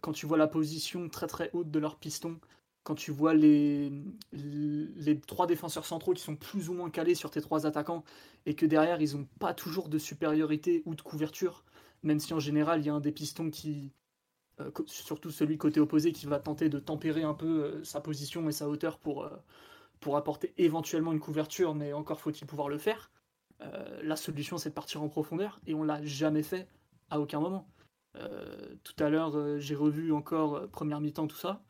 quand 0.00 0.12
tu 0.12 0.26
vois 0.26 0.38
la 0.38 0.46
position 0.46 1.08
très 1.08 1.26
très 1.26 1.50
haute 1.52 1.72
de 1.72 1.80
leur 1.80 1.96
piston, 1.96 2.38
quand 2.86 2.94
tu 2.94 3.10
vois 3.10 3.34
les, 3.34 3.90
les 4.32 5.18
trois 5.18 5.48
défenseurs 5.48 5.84
centraux 5.84 6.12
qui 6.12 6.22
sont 6.22 6.36
plus 6.36 6.68
ou 6.68 6.72
moins 6.72 6.88
calés 6.88 7.16
sur 7.16 7.32
tes 7.32 7.40
trois 7.40 7.66
attaquants 7.66 8.04
et 8.46 8.54
que 8.54 8.64
derrière 8.64 9.02
ils 9.02 9.16
n'ont 9.16 9.26
pas 9.40 9.54
toujours 9.54 9.88
de 9.88 9.98
supériorité 9.98 10.84
ou 10.86 10.94
de 10.94 11.02
couverture, 11.02 11.64
même 12.04 12.20
si 12.20 12.32
en 12.32 12.38
général 12.38 12.78
il 12.80 12.86
y 12.86 12.88
a 12.88 12.94
un 12.94 13.00
des 13.00 13.10
pistons 13.10 13.50
qui, 13.50 13.92
euh, 14.60 14.70
surtout 14.86 15.32
celui 15.32 15.58
côté 15.58 15.80
opposé, 15.80 16.12
qui 16.12 16.26
va 16.26 16.38
tenter 16.38 16.68
de 16.68 16.78
tempérer 16.78 17.24
un 17.24 17.34
peu 17.34 17.64
euh, 17.64 17.82
sa 17.82 18.00
position 18.00 18.48
et 18.48 18.52
sa 18.52 18.68
hauteur 18.68 18.98
pour, 18.98 19.24
euh, 19.24 19.30
pour 19.98 20.16
apporter 20.16 20.54
éventuellement 20.56 21.12
une 21.12 21.18
couverture, 21.18 21.74
mais 21.74 21.92
encore 21.92 22.20
faut-il 22.20 22.46
pouvoir 22.46 22.68
le 22.68 22.78
faire. 22.78 23.10
la 24.02 24.14
solution 24.14 24.58
c'est 24.58 24.68
de 24.68 24.74
partir 24.74 25.02
en 25.02 25.08
profondeur 25.08 25.58
et 25.66 25.74
on 25.74 25.82
l'a 25.82 26.04
jamais 26.04 26.44
fait 26.44 26.68
à 27.10 27.18
aucun 27.18 27.40
moment. 27.40 27.66
tout 28.84 29.04
à 29.04 29.08
l'heure 29.10 29.58
j'ai 29.58 29.74
revu 29.74 30.12
encore 30.12 30.68
première 30.70 31.00
mi-temps 31.00 31.26
tout 31.26 31.36
ça 31.36 31.65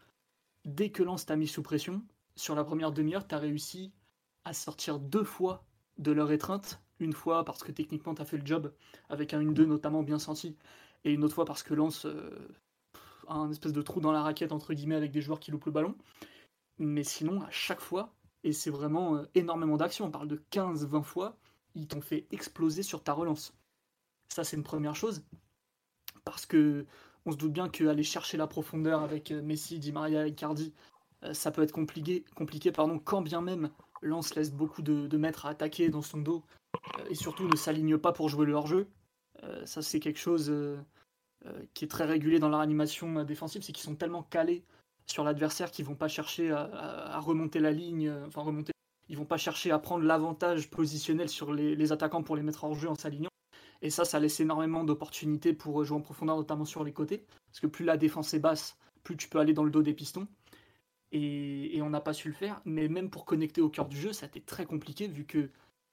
dès 0.66 0.90
que 0.90 1.02
Lens 1.02 1.24
t'a 1.24 1.36
mis 1.36 1.48
sous 1.48 1.62
pression, 1.62 2.02
sur 2.34 2.54
la 2.54 2.64
première 2.64 2.92
demi-heure, 2.92 3.26
tu 3.26 3.34
as 3.34 3.38
réussi 3.38 3.92
à 4.44 4.52
sortir 4.52 4.98
deux 4.98 5.24
fois 5.24 5.64
de 5.96 6.12
leur 6.12 6.30
étreinte. 6.30 6.82
Une 6.98 7.12
fois 7.12 7.44
parce 7.44 7.62
que 7.62 7.72
techniquement 7.72 8.14
tu 8.14 8.22
as 8.22 8.24
fait 8.24 8.38
le 8.38 8.46
job 8.46 8.72
avec 9.08 9.32
un 9.34 9.42
1-2 9.42 9.64
notamment 9.64 10.02
bien 10.02 10.18
senti, 10.18 10.56
et 11.04 11.12
une 11.12 11.24
autre 11.24 11.34
fois 11.34 11.44
parce 11.44 11.62
que 11.62 11.74
Lens 11.74 12.06
euh, 12.06 12.30
a 13.28 13.34
un 13.34 13.50
espèce 13.50 13.72
de 13.72 13.82
trou 13.82 14.00
dans 14.00 14.12
la 14.12 14.22
raquette 14.22 14.52
entre 14.52 14.74
guillemets 14.74 14.94
avec 14.96 15.12
des 15.12 15.20
joueurs 15.20 15.40
qui 15.40 15.50
loupent 15.50 15.66
le 15.66 15.72
ballon. 15.72 15.94
Mais 16.78 17.04
sinon, 17.04 17.42
à 17.42 17.50
chaque 17.50 17.80
fois, 17.80 18.14
et 18.44 18.52
c'est 18.52 18.70
vraiment 18.70 19.16
euh, 19.16 19.24
énormément 19.34 19.76
d'actions, 19.76 20.06
on 20.06 20.10
parle 20.10 20.28
de 20.28 20.42
15-20 20.52 21.02
fois, 21.02 21.36
ils 21.74 21.86
t'ont 21.86 22.00
fait 22.00 22.26
exploser 22.30 22.82
sur 22.82 23.02
ta 23.02 23.12
relance. 23.12 23.54
Ça, 24.28 24.44
c'est 24.44 24.56
une 24.56 24.62
première 24.62 24.96
chose. 24.96 25.22
Parce 26.24 26.46
que 26.46 26.86
on 27.26 27.32
se 27.32 27.36
doute 27.36 27.52
bien 27.52 27.68
qu'aller 27.68 28.04
chercher 28.04 28.36
la 28.36 28.46
profondeur 28.46 29.02
avec 29.02 29.32
euh, 29.32 29.42
Messi, 29.42 29.78
Di 29.78 29.92
Maria 29.92 30.26
et 30.26 30.32
Cardi, 30.32 30.72
euh, 31.24 31.34
ça 31.34 31.50
peut 31.50 31.62
être 31.62 31.72
compliqué, 31.72 32.24
compliqué 32.36 32.72
pardon, 32.72 32.98
quand 32.98 33.20
bien 33.20 33.42
même 33.42 33.70
Lance 34.00 34.34
laisse 34.34 34.52
beaucoup 34.52 34.82
de, 34.82 35.06
de 35.08 35.26
à 35.42 35.48
attaquer 35.48 35.88
dans 35.88 36.02
son 36.02 36.18
dos 36.18 36.44
euh, 36.98 37.04
et 37.10 37.14
surtout 37.14 37.48
ne 37.48 37.56
s'aligne 37.56 37.98
pas 37.98 38.12
pour 38.12 38.28
jouer 38.28 38.46
le 38.46 38.54
hors-jeu. 38.54 38.86
ça, 39.64 39.82
c'est 39.82 40.00
quelque 40.00 40.18
chose 40.18 40.52
qui 41.74 41.84
est 41.84 41.88
très 41.88 42.04
régulé 42.04 42.38
dans 42.38 42.48
leur 42.48 42.60
animation 42.60 43.22
défensive, 43.24 43.62
c'est 43.62 43.72
qu'ils 43.72 43.84
sont 43.84 43.94
tellement 43.94 44.22
calés 44.22 44.64
sur 45.06 45.24
l'adversaire 45.24 45.70
qu'ils 45.70 45.84
vont 45.84 45.94
pas 45.94 46.08
chercher 46.08 46.50
à, 46.50 47.20
remonter 47.20 47.60
la 47.60 47.70
ligne, 47.70 48.12
enfin 48.26 48.42
remonter. 48.42 48.72
Ils 49.08 49.16
vont 49.16 49.24
pas 49.24 49.36
chercher 49.36 49.70
à 49.70 49.78
prendre 49.78 50.04
l'avantage 50.04 50.68
positionnel 50.68 51.28
sur 51.28 51.52
les, 51.52 51.76
les 51.76 51.92
attaquants 51.92 52.22
pour 52.22 52.36
les 52.36 52.42
mettre 52.42 52.64
hors 52.64 52.74
jeu 52.74 52.88
en 52.88 52.96
s'alignant. 52.96 53.30
Et 53.82 53.90
ça, 53.90 54.04
ça 54.04 54.18
laisse 54.18 54.40
énormément 54.40 54.84
d'opportunités 54.84 55.52
pour 55.52 55.84
jouer 55.84 55.96
en 55.96 56.00
profondeur, 56.00 56.36
notamment 56.36 56.64
sur 56.64 56.84
les 56.84 56.92
côtés. 56.92 57.24
Parce 57.48 57.60
que 57.60 57.66
plus 57.66 57.84
la 57.84 57.96
défense 57.96 58.34
est 58.34 58.38
basse, 58.38 58.76
plus 59.02 59.16
tu 59.16 59.28
peux 59.28 59.38
aller 59.38 59.54
dans 59.54 59.64
le 59.64 59.70
dos 59.70 59.82
des 59.82 59.94
pistons. 59.94 60.28
Et, 61.12 61.80
on 61.82 61.90
n'a 61.90 62.00
pas 62.00 62.12
su 62.12 62.28
le 62.28 62.34
faire. 62.34 62.60
Mais 62.64 62.88
même 62.88 63.10
pour 63.10 63.24
connecter 63.24 63.60
au 63.60 63.68
cœur 63.68 63.88
du 63.88 63.98
jeu, 63.98 64.12
ça 64.12 64.26
a 64.26 64.28
été 64.28 64.40
très 64.40 64.66
compliqué 64.66 65.08
vu 65.08 65.24
que 65.24 65.50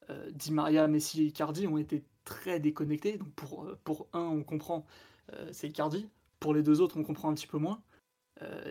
euh, 0.09 0.31
Di 0.31 0.51
Maria, 0.51 0.87
Messi 0.87 1.21
et 1.21 1.25
Icardi 1.25 1.67
ont 1.67 1.77
été 1.77 2.03
très 2.25 2.59
déconnectés. 2.59 3.17
Donc 3.17 3.31
pour, 3.33 3.65
euh, 3.65 3.79
pour 3.83 4.07
un, 4.13 4.21
on 4.21 4.43
comprend, 4.43 4.85
euh, 5.33 5.49
c'est 5.51 5.69
Icardi. 5.69 6.09
Pour 6.39 6.53
les 6.53 6.63
deux 6.63 6.81
autres, 6.81 6.97
on 6.97 7.03
comprend 7.03 7.29
un 7.29 7.33
petit 7.33 7.47
peu 7.47 7.57
moins. 7.57 7.81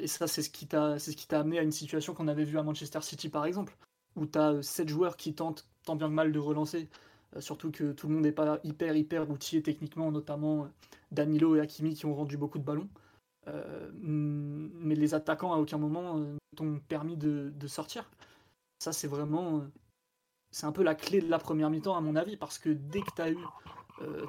et 0.00 0.06
ça, 0.06 0.26
c'est 0.26 0.42
ce 0.42 0.50
qui 0.50 0.66
t'a 0.66 0.98
amené 1.40 1.58
à 1.58 1.62
une 1.62 1.72
situation 1.72 2.12
qu'on 2.12 2.28
avait 2.28 2.44
vue 2.44 2.58
à 2.58 2.62
Manchester 2.62 3.00
City, 3.00 3.30
par 3.30 3.46
exemple, 3.46 3.74
où 4.16 4.26
tu 4.26 4.38
as 4.38 4.62
7 4.62 4.88
joueurs 4.88 5.16
qui 5.16 5.34
tentent 5.34 5.66
tant 5.84 5.96
bien 5.96 6.08
que 6.08 6.12
mal 6.12 6.32
de 6.32 6.38
relancer 6.38 6.88
euh, 6.92 7.11
surtout 7.40 7.70
que 7.70 7.92
tout 7.92 8.08
le 8.08 8.14
monde 8.14 8.24
n'est 8.24 8.32
pas 8.32 8.60
hyper 8.64 8.96
hyper 8.96 9.30
outillé 9.30 9.62
techniquement, 9.62 10.10
notamment 10.10 10.64
euh, 10.64 10.68
Danilo 11.10 11.56
et 11.56 11.60
Hakimi 11.60 11.94
qui 11.94 12.06
ont 12.06 12.14
rendu 12.14 12.36
beaucoup 12.36 12.58
de 12.58 12.64
ballons. 12.64 12.88
Euh, 13.48 13.90
mais 13.94 14.94
les 14.94 15.14
attaquants 15.14 15.52
à 15.52 15.56
aucun 15.56 15.78
moment 15.78 16.20
t'ont 16.56 16.78
permis 16.88 17.16
de, 17.16 17.52
sortir. 17.66 18.08
Ça 18.78 18.92
c'est 18.92 19.08
vraiment 19.08 19.62
c'est 20.50 20.66
un 20.66 20.72
peu 20.72 20.82
la 20.82 20.94
clé 20.94 21.20
de 21.20 21.28
la 21.28 21.38
première 21.38 21.70
mi-temps 21.70 21.96
à 21.96 22.00
mon 22.00 22.14
avis 22.14 22.36
parce 22.36 22.58
que 22.58 22.68
dès 22.68 23.00
que 23.00 23.10
tu 23.16 23.22
as 23.22 23.30
eu 23.30 23.38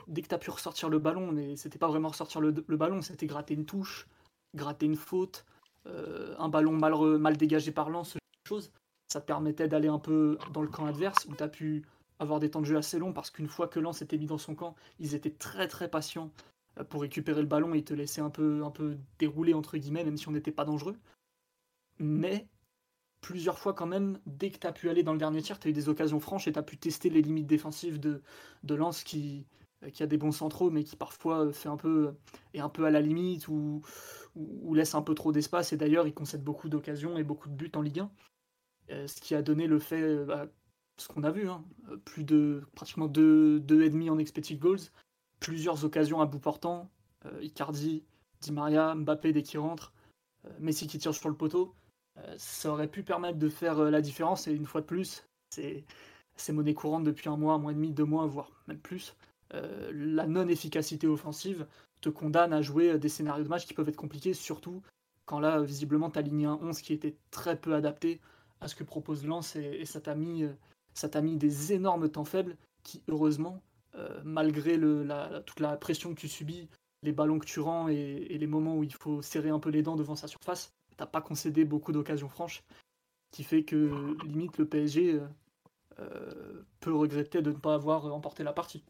dès 0.08 0.22
que 0.22 0.36
pu 0.36 0.52
ressortir 0.52 0.90
le 0.90 1.00
ballon, 1.00 1.32
mais 1.32 1.56
c'était 1.58 1.80
pas 1.80 1.88
vraiment 1.88 2.10
ressortir 2.10 2.42
le, 2.42 2.52
ballon, 2.52 3.02
c'était 3.02 3.26
gratter 3.26 3.56
une 3.56 3.66
touche, 3.66 4.08
gratter 4.56 4.86
une 4.86 4.96
faute, 4.96 5.46
un 5.86 6.50
ballon 6.50 6.74
mal, 6.74 6.96
mal 7.18 7.38
dégagé 7.38 7.72
par 7.72 7.90
lance, 7.90 8.10
ce 8.10 8.14
genre 8.14 8.44
de 8.44 8.48
choses, 8.48 8.72
ça 9.08 9.22
te 9.22 9.26
permettait 9.26 9.68
d'aller 9.68 9.88
un 9.88 10.00
peu 10.00 10.38
dans 10.54 10.62
le 10.62 10.68
camp 10.68 10.86
adverse 10.86 11.26
où 11.26 11.36
tu 11.36 11.50
pu 11.50 11.86
avoir 12.20 12.40
des 12.40 12.50
temps 12.50 12.62
de 12.62 12.66
jeu 12.66 12.78
assez 12.78 13.00
longs 13.00 13.14
parce 13.14 13.30
qu'une 13.32 13.48
fois 13.48 13.68
que 13.68 13.80
Lens 13.80 14.02
était 14.02 14.18
mis 14.18 14.28
dans 14.28 14.38
son 14.38 14.56
camp, 14.56 14.76
ils 15.00 15.16
étaient 15.16 15.32
très 15.32 15.68
très 15.68 15.90
patients 15.90 16.32
euh, 16.80 16.84
pour 16.84 17.02
récupérer 17.02 17.42
le 17.42 17.48
ballon 17.48 17.74
et 17.74 17.84
te 17.84 17.94
laisser 17.94 18.22
un 18.22 18.30
peu, 18.30 18.64
un 18.64 18.72
peu 18.72 18.98
dérouler 19.20 19.54
entre 19.54 19.78
guillemets, 19.78 20.04
même 20.04 20.18
si 20.18 20.28
on 20.28 20.32
n'était 20.32 20.52
pas 20.52 20.66
dangereux. 20.66 20.98
Mais 22.00 22.48
plusieurs 23.22 23.60
fois 23.60 23.74
quand 23.74 23.86
même, 23.86 24.20
dès 24.26 24.52
que 24.52 24.60
tu 24.60 24.68
as 24.68 24.72
pu 24.72 24.90
aller 24.90 25.04
dans 25.04 25.14
le 25.14 25.20
dernier 25.20 25.42
tir, 25.42 25.60
tu 25.60 25.68
as 25.68 25.72
eu 25.72 25.74
des 25.74 25.90
occasions 25.90 26.20
franches 26.20 26.48
et 26.48 26.54
tu 26.54 26.60
as 26.60 26.64
pu 26.64 26.78
tester 26.78 27.10
les 27.10 27.22
limites 27.22 27.48
défensives 27.48 28.00
de, 28.00 28.22
de 28.64 28.76
Lens 28.76 29.04
qui, 29.04 29.46
a 30.00 30.06
des 30.06 30.18
bons 30.18 30.32
centraux, 30.32 30.70
mais 30.70 30.84
qui 30.84 30.96
parfois 30.96 31.52
fait 31.54 31.70
un 31.70 31.78
peu, 31.78 32.14
est 32.54 32.60
un 32.60 32.70
peu 32.70 32.86
à 32.86 32.92
la 32.92 33.02
limite 33.02 33.48
ou, 33.48 33.82
ou, 34.36 34.74
laisse 34.74 34.96
un 34.96 35.02
peu 35.02 35.14
trop 35.16 35.32
d'espace. 35.32 35.74
Et 35.74 35.78
d'ailleurs, 35.78 36.08
il 36.08 36.14
concède 36.14 36.44
beaucoup 36.44 36.70
d'occasions 36.70 37.18
et 37.18 37.24
beaucoup 37.24 37.50
de 37.50 37.56
buts 37.56 37.72
en 37.76 37.82
Ligue 37.82 38.00
1. 38.90 39.08
ce 39.08 39.22
qui 39.22 39.36
a 39.36 39.42
donné 39.42 39.68
le 39.68 39.80
fait, 39.80 40.26
bah, 40.26 40.48
ce 40.98 41.08
qu'on 41.08 41.24
a 41.24 41.32
vu, 41.32 41.50
hein, 41.50 41.64
plus 42.06 42.24
de 42.24 42.64
pratiquement 42.76 43.08
2,5 43.08 44.10
en 44.10 44.18
expected 44.18 44.60
goals, 44.60 44.80
plusieurs 45.40 45.86
occasions 45.86 46.22
à 46.22 46.26
bout 46.26 46.40
portant, 46.40 46.90
Icardi, 47.42 48.04
Di 48.42 48.52
Maria, 48.52 48.96
Mbappé 48.96 49.34
dès 49.34 49.44
qu'il 49.44 49.60
rentre, 49.60 49.94
Messi 50.60 50.88
qui 50.88 51.00
tire 51.00 51.14
sur 51.14 51.30
le 51.30 51.36
poteau. 51.36 51.74
ça 52.38 52.72
aurait 52.72 52.88
pu 52.88 53.04
permettre 53.04 53.40
de 53.40 53.50
faire 53.50 53.76
la 53.80 54.02
différence 54.02 54.48
et 54.48 54.54
une 54.54 54.66
fois 54.66 54.82
de 54.82 54.86
plus, 54.86 55.26
c'est 55.50 55.86
monnaie 56.52 56.74
courante 56.74 57.04
depuis 57.04 57.30
un 57.30 57.38
mois, 57.38 57.54
un 57.54 57.60
mois 57.60 57.72
et 57.72 57.76
demi, 57.76 57.92
deux 57.92 58.06
mois, 58.06 58.26
voire 58.26 58.52
même 58.68 58.80
plus. 58.80 59.16
Euh, 59.54 59.92
la 59.94 60.26
non-efficacité 60.26 61.08
offensive 61.08 61.68
te 62.02 62.10
condamne 62.10 62.54
à 62.54 62.62
jouer 62.62 62.98
des 62.98 63.10
scénarios 63.10 63.44
de 63.44 63.50
match 63.50 63.66
qui 63.66 63.74
peuvent 63.74 63.90
être 63.90 63.96
compliqués, 63.96 64.34
surtout 64.34 64.82
quand 65.26 65.40
là, 65.40 65.62
visiblement, 65.62 66.10
tu 66.10 66.20
as 66.20 66.22
aligné 66.22 66.46
un 66.46 66.60
11 66.62 66.82
qui 66.82 66.94
était 66.94 67.16
très 67.32 67.56
peu 67.56 67.76
adapté 67.76 68.20
à 68.60 68.68
ce 68.68 68.76
que 68.76 68.84
propose 68.84 69.26
Lens 69.26 69.56
et, 69.56 69.86
ça 69.86 70.02
t'a 70.02 70.16
mis, 70.16 70.46
mis, 71.22 71.38
des 71.38 71.74
énormes 71.74 72.10
temps 72.10 72.26
faibles 72.26 72.58
qui, 72.84 73.02
heureusement, 73.08 73.62
euh, 73.96 74.22
malgré 74.24 74.80
toute 75.46 75.60
la 75.60 75.78
pression 75.78 76.14
que 76.14 76.20
tu 76.20 76.28
subis, 76.28 76.70
les 77.04 77.12
ballons 77.12 77.40
que 77.40 77.46
tu 77.46 77.60
rends 77.60 77.88
et, 77.88 78.38
les 78.38 78.48
moments 78.48 78.78
où 78.78 78.84
il 78.84 78.94
faut 78.94 79.22
serrer 79.22 79.50
un 79.50 79.60
peu 79.60 79.70
les 79.70 79.84
dents 79.84 79.96
devant 79.96 80.16
sa 80.16 80.28
surface, 80.28 80.74
t'as 80.98 81.06
pas 81.06 81.22
concédé 81.22 81.66
beaucoup 81.66 81.92
d'occasions 81.92 82.30
franches, 82.30 82.64
qui 83.32 83.44
fait 83.44 83.64
que 83.64 84.16
limite 84.26 84.58
le 84.58 84.66
PSG 84.66 85.22
euh, 86.00 86.64
peut 86.80 86.94
regretter 86.94 87.42
de 87.42 87.52
ne 87.52 87.58
pas 87.58 87.76
avoir 87.76 88.06
emporté 88.14 88.44
la 88.44 88.54
partie. 88.54 88.84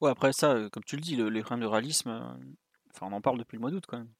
Ouais, 0.00 0.10
après 0.10 0.32
ça, 0.32 0.52
euh, 0.52 0.68
comme 0.68 0.82
tu 0.82 0.96
le 0.96 1.02
dis, 1.02 1.14
le, 1.14 1.28
les 1.28 1.42
de 1.42 1.64
réalisme, 1.64 2.10
euh, 2.10 2.34
enfin, 2.92 3.06
on 3.06 3.12
en 3.12 3.20
parle 3.20 3.38
depuis 3.38 3.56
le 3.56 3.60
mois 3.60 3.70
d'août 3.70 3.84
quand 3.86 3.98
même. 3.98 4.10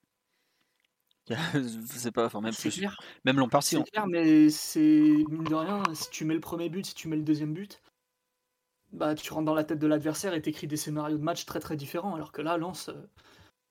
C'est 1.86 2.12
pas, 2.12 2.26
enfin, 2.26 2.40
même 2.40 2.54
plus. 2.54 2.70
Clair. 2.70 2.96
Même 3.24 3.38
l'an 3.38 3.48
passé. 3.48 3.76
C'est 3.76 3.90
clair, 3.90 4.06
mais 4.06 4.50
c'est 4.50 5.24
mine 5.28 5.44
de 5.44 5.54
rien, 5.54 5.82
si 5.94 6.10
tu 6.10 6.24
mets 6.24 6.34
le 6.34 6.40
premier 6.40 6.68
but, 6.68 6.86
si 6.86 6.94
tu 6.94 7.08
mets 7.08 7.16
le 7.16 7.22
deuxième 7.22 7.54
but, 7.54 7.80
bah 8.92 9.14
tu 9.14 9.32
rentres 9.32 9.46
dans 9.46 9.54
la 9.54 9.64
tête 9.64 9.78
de 9.78 9.86
l'adversaire 9.86 10.34
et 10.34 10.42
t'écris 10.42 10.66
des 10.66 10.76
scénarios 10.76 11.18
de 11.18 11.22
match 11.22 11.46
très 11.46 11.60
très 11.60 11.76
différents. 11.76 12.14
Alors 12.14 12.32
que 12.32 12.42
là, 12.42 12.56
Lance 12.58 12.88
euh, 12.88 13.08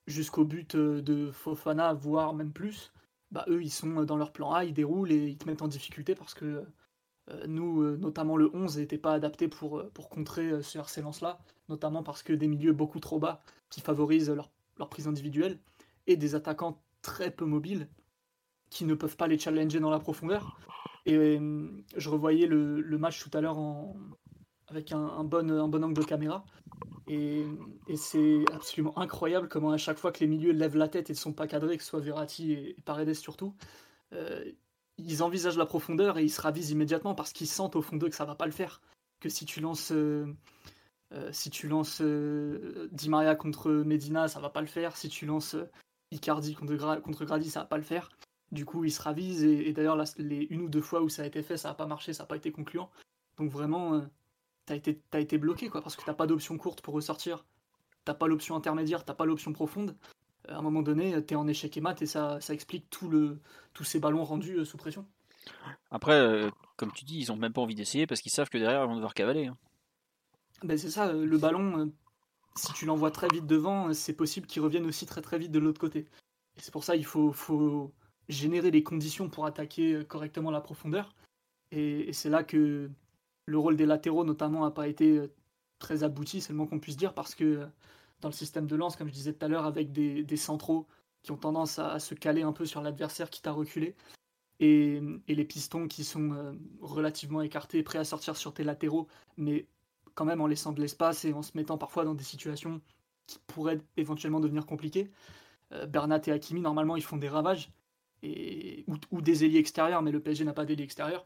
jusqu'au 0.07 0.45
but 0.45 0.75
de 0.75 1.31
Fofana, 1.31 1.93
voire 1.93 2.33
même 2.33 2.51
plus, 2.51 2.91
bah 3.31 3.45
eux 3.47 3.61
ils 3.63 3.69
sont 3.69 4.03
dans 4.03 4.17
leur 4.17 4.31
plan 4.31 4.51
A, 4.53 4.63
ils 4.65 4.73
déroulent 4.73 5.11
et 5.11 5.27
ils 5.27 5.37
te 5.37 5.47
mettent 5.47 5.61
en 5.61 5.67
difficulté 5.67 6.15
parce 6.15 6.33
que 6.33 6.65
euh, 7.29 7.45
nous, 7.47 7.81
euh, 7.81 7.97
notamment 7.97 8.37
le 8.37 8.49
11, 8.53 8.77
n'était 8.77 8.97
pas 8.97 9.13
adapté 9.13 9.47
pour, 9.47 9.79
euh, 9.79 9.91
pour 9.93 10.09
contrer 10.09 10.61
ce 10.63 10.79
harcèlement-là, 10.79 11.39
notamment 11.69 12.03
parce 12.03 12.23
que 12.23 12.33
des 12.33 12.47
milieux 12.47 12.73
beaucoup 12.73 12.99
trop 12.99 13.19
bas 13.19 13.41
qui 13.69 13.81
favorisent 13.81 14.29
leur, 14.29 14.49
prise 14.89 15.07
individuelle 15.07 15.59
et 16.07 16.17
des 16.17 16.33
attaquants 16.33 16.81
très 17.01 17.31
peu 17.31 17.45
mobiles 17.45 17.89
qui 18.69 18.85
ne 18.85 18.93
peuvent 18.93 19.17
pas 19.17 19.27
les 19.27 19.37
challenger 19.37 19.79
dans 19.79 19.89
la 19.89 19.99
profondeur. 19.99 20.59
Et 21.05 21.39
je 21.95 22.09
revoyais 22.09 22.47
le, 22.47 22.97
match 22.97 23.23
tout 23.23 23.35
à 23.35 23.41
l'heure 23.41 23.57
avec 24.67 24.91
un, 24.91 25.23
bon, 25.23 25.49
angle 25.51 25.93
de 25.93 26.03
caméra. 26.03 26.45
Et, 27.07 27.45
c'est 27.95 28.45
absolument 28.53 28.97
incroyable 28.97 29.49
comment 29.49 29.71
à 29.71 29.77
chaque 29.77 29.97
fois 29.97 30.11
que 30.11 30.19
les 30.19 30.27
milieux 30.27 30.53
lèvent 30.53 30.77
la 30.77 30.87
tête 30.87 31.09
et 31.09 31.13
ne 31.13 31.17
sont 31.17 31.33
pas 31.33 31.47
cadrés, 31.47 31.77
que 31.77 31.83
ce 31.83 31.89
soit 31.89 31.99
Verratti 31.99 32.53
et, 32.53 32.75
Paredes 32.85 33.13
surtout, 33.13 33.55
ils 35.05 35.23
envisagent 35.23 35.57
la 35.57 35.65
profondeur 35.65 36.17
et 36.17 36.23
ils 36.23 36.29
se 36.29 36.41
ravisent 36.41 36.71
immédiatement 36.71 37.15
parce 37.15 37.33
qu'ils 37.33 37.47
sentent 37.47 37.75
au 37.75 37.81
fond 37.81 37.97
d'eux 37.97 38.09
que 38.09 38.15
ça 38.15 38.25
va 38.25 38.35
pas 38.35 38.45
le 38.45 38.51
faire. 38.51 38.81
Que 39.19 39.29
si 39.29 39.45
tu 39.45 39.59
lances, 39.59 39.91
euh, 39.91 40.25
euh, 41.13 41.29
si 41.31 41.49
tu 41.49 41.67
lances 41.67 42.01
euh, 42.01 42.87
Di 42.91 43.09
Maria 43.09 43.35
contre 43.35 43.71
Medina, 43.71 44.27
ça 44.27 44.39
va 44.39 44.49
pas 44.49 44.61
le 44.61 44.67
faire. 44.67 44.97
Si 44.97 45.09
tu 45.09 45.25
lances 45.25 45.55
Icardi 46.11 46.55
contre, 46.55 47.01
contre 47.01 47.25
Grady, 47.25 47.49
ça 47.49 47.61
va 47.61 47.65
pas 47.65 47.77
le 47.77 47.83
faire. 47.83 48.09
Du 48.51 48.65
coup, 48.65 48.83
ils 48.83 48.91
se 48.91 49.01
ravisent 49.01 49.43
et, 49.43 49.71
d'ailleurs, 49.71 49.97
les 50.17 50.47
une 50.49 50.61
ou 50.61 50.69
deux 50.69 50.81
fois 50.81 51.01
où 51.01 51.09
ça 51.09 51.23
a 51.23 51.25
été 51.25 51.41
fait, 51.41 51.57
ça 51.57 51.69
n'a 51.69 51.73
pas 51.73 51.85
marché, 51.85 52.13
ça 52.13 52.23
n'a 52.23 52.27
pas 52.27 52.35
été 52.35 52.51
concluant. 52.51 52.89
Donc 53.37 53.49
vraiment, 53.49 54.05
t'as 54.65 54.75
été, 54.75 55.01
as 55.13 55.19
été 55.19 55.37
bloqué 55.37 55.69
quoi, 55.69 55.81
parce 55.81 55.95
que 55.95 56.03
t'as 56.03 56.13
pas 56.13 56.27
d'option 56.27 56.57
courte 56.57 56.81
pour 56.81 56.93
ressortir. 56.93 57.45
T'as 58.03 58.13
pas 58.13 58.27
l'option 58.27 58.55
intermédiaire, 58.55 59.05
t'as 59.05 59.13
pas 59.13 59.25
l'option 59.25 59.53
profonde 59.53 59.95
à 60.47 60.57
un 60.57 60.61
moment 60.61 60.81
donné, 60.81 61.23
tu 61.25 61.33
es 61.33 61.37
en 61.37 61.47
échec 61.47 61.75
et 61.77 61.81
mat 61.81 62.01
et 62.01 62.05
ça, 62.05 62.39
ça 62.41 62.53
explique 62.53 62.89
tout 62.89 63.09
le, 63.09 63.39
tous 63.73 63.83
ces 63.83 63.99
ballons 63.99 64.23
rendus 64.23 64.57
euh, 64.57 64.65
sous 64.65 64.77
pression. 64.77 65.05
Après, 65.89 66.19
euh, 66.19 66.49
comme 66.77 66.91
tu 66.91 67.05
dis, 67.05 67.19
ils 67.19 67.31
ont 67.31 67.35
même 67.35 67.53
pas 67.53 67.61
envie 67.61 67.75
d'essayer 67.75 68.07
parce 68.07 68.21
qu'ils 68.21 68.31
savent 68.31 68.49
que 68.49 68.57
derrière, 68.57 68.83
ils 68.83 68.87
vont 68.87 68.95
devoir 68.95 69.13
cavaler. 69.13 69.47
Hein. 69.47 69.57
Ben 70.63 70.77
c'est 70.77 70.91
ça, 70.91 71.07
euh, 71.07 71.25
le 71.25 71.37
ballon, 71.37 71.91
si 72.55 72.73
tu 72.73 72.85
l'envoies 72.85 73.11
très 73.11 73.27
vite 73.29 73.45
devant, 73.45 73.93
c'est 73.93 74.13
possible 74.13 74.47
qu'il 74.47 74.61
revienne 74.61 74.85
aussi 74.85 75.05
très 75.05 75.21
très 75.21 75.39
vite 75.39 75.51
de 75.51 75.59
l'autre 75.59 75.79
côté. 75.79 76.05
C'est 76.57 76.71
pour 76.71 76.83
ça 76.83 76.95
qu'il 76.95 77.05
faut, 77.05 77.93
générer 78.29 78.71
les 78.71 78.83
conditions 78.83 79.29
pour 79.29 79.45
attaquer 79.45 80.05
correctement 80.07 80.51
la 80.51 80.61
profondeur. 80.61 81.13
Et, 81.71 82.13
c'est 82.13 82.29
là 82.29 82.43
que 82.43 82.89
le 83.45 83.57
rôle 83.57 83.75
des 83.75 83.85
latéraux, 83.85 84.23
notamment, 84.23 84.61
n'a 84.61 84.71
pas 84.71 84.87
été 84.87 85.21
très 85.79 86.03
abouti, 86.03 86.41
c'est 86.41 86.53
le 86.53 86.57
moins 86.57 86.67
qu'on 86.67 86.79
puisse 86.79 86.97
dire, 86.97 87.13
parce 87.13 87.35
que 87.35 87.67
dans 88.21 88.29
le 88.29 88.33
système 88.33 88.67
de 88.67 88.75
lance, 88.75 88.95
comme 88.95 89.07
je 89.07 89.13
disais 89.13 89.33
tout 89.33 89.45
à 89.45 89.49
l'heure, 89.49 89.65
avec 89.65 89.91
des, 89.91 90.37
centraux 90.37 90.87
qui 91.23 91.31
ont 91.31 91.37
tendance 91.37 91.79
à, 91.79 91.99
se 91.99 92.13
caler 92.13 92.43
un 92.43 92.53
peu 92.53 92.65
sur 92.65 92.81
l'adversaire 92.81 93.29
qui 93.29 93.41
t'a 93.41 93.51
reculé, 93.51 93.95
et, 94.59 95.01
les 95.27 95.45
pistons 95.45 95.87
qui 95.87 96.03
sont 96.03 96.31
euh, 96.33 96.53
relativement 96.81 97.41
écartés, 97.41 97.83
prêts 97.83 97.99
à 97.99 98.03
sortir 98.03 98.37
sur 98.37 98.53
tes 98.53 98.63
latéraux, 98.63 99.07
mais 99.37 99.65
quand 100.21 100.25
même 100.25 100.41
en 100.41 100.45
laissant 100.45 100.71
de 100.71 100.79
l'espace 100.79 101.25
et 101.25 101.33
en 101.33 101.41
se 101.41 101.53
mettant 101.55 101.79
parfois 101.79 102.05
dans 102.05 102.13
des 102.13 102.23
situations 102.23 102.79
qui 103.25 103.39
pourraient 103.47 103.81
éventuellement 103.97 104.39
devenir 104.39 104.67
compliquées. 104.67 105.09
Euh, 105.71 105.87
Bernat 105.87 106.21
et 106.27 106.31
Hakimi, 106.31 106.61
normalement, 106.61 106.95
ils 106.95 107.01
font 107.01 107.17
des 107.17 107.27
ravages, 107.27 107.71
et, 108.21 108.85
ou, 109.09 109.19
des 109.19 109.45
ailiers 109.45 109.57
extérieurs, 109.57 110.03
mais 110.03 110.11
le 110.11 110.19
PSG 110.19 110.45
n'a 110.45 110.53
pas 110.53 110.63
d'ailier 110.63 110.83
extérieur. 110.83 111.25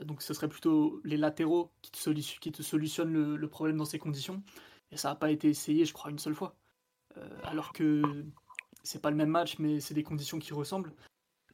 Donc 0.00 0.22
ce 0.22 0.32
serait 0.32 0.48
plutôt 0.48 1.00
les 1.02 1.16
latéraux 1.16 1.72
qui 1.82 1.90
te, 1.90 2.10
qui 2.38 2.52
te 2.52 2.62
solutionnent 2.62 3.34
le 3.34 3.48
problème 3.48 3.78
dans 3.78 3.84
ces 3.84 3.98
conditions. 3.98 4.44
Et 4.92 4.96
ça 4.96 5.08
n'a 5.08 5.16
pas 5.16 5.32
été 5.32 5.48
essayé, 5.48 5.84
je 5.84 5.92
crois, 5.92 6.12
une 6.12 6.20
seule 6.20 6.36
fois. 6.36 6.54
Euh, 7.16 7.28
alors 7.42 7.72
que 7.72 8.02
c'est 8.84 9.02
pas 9.02 9.10
le 9.10 9.16
même 9.16 9.30
match, 9.30 9.58
mais 9.58 9.80
c'est 9.80 9.94
des 9.94 10.04
conditions 10.04 10.38
qui 10.38 10.54
ressemblent. 10.54 10.94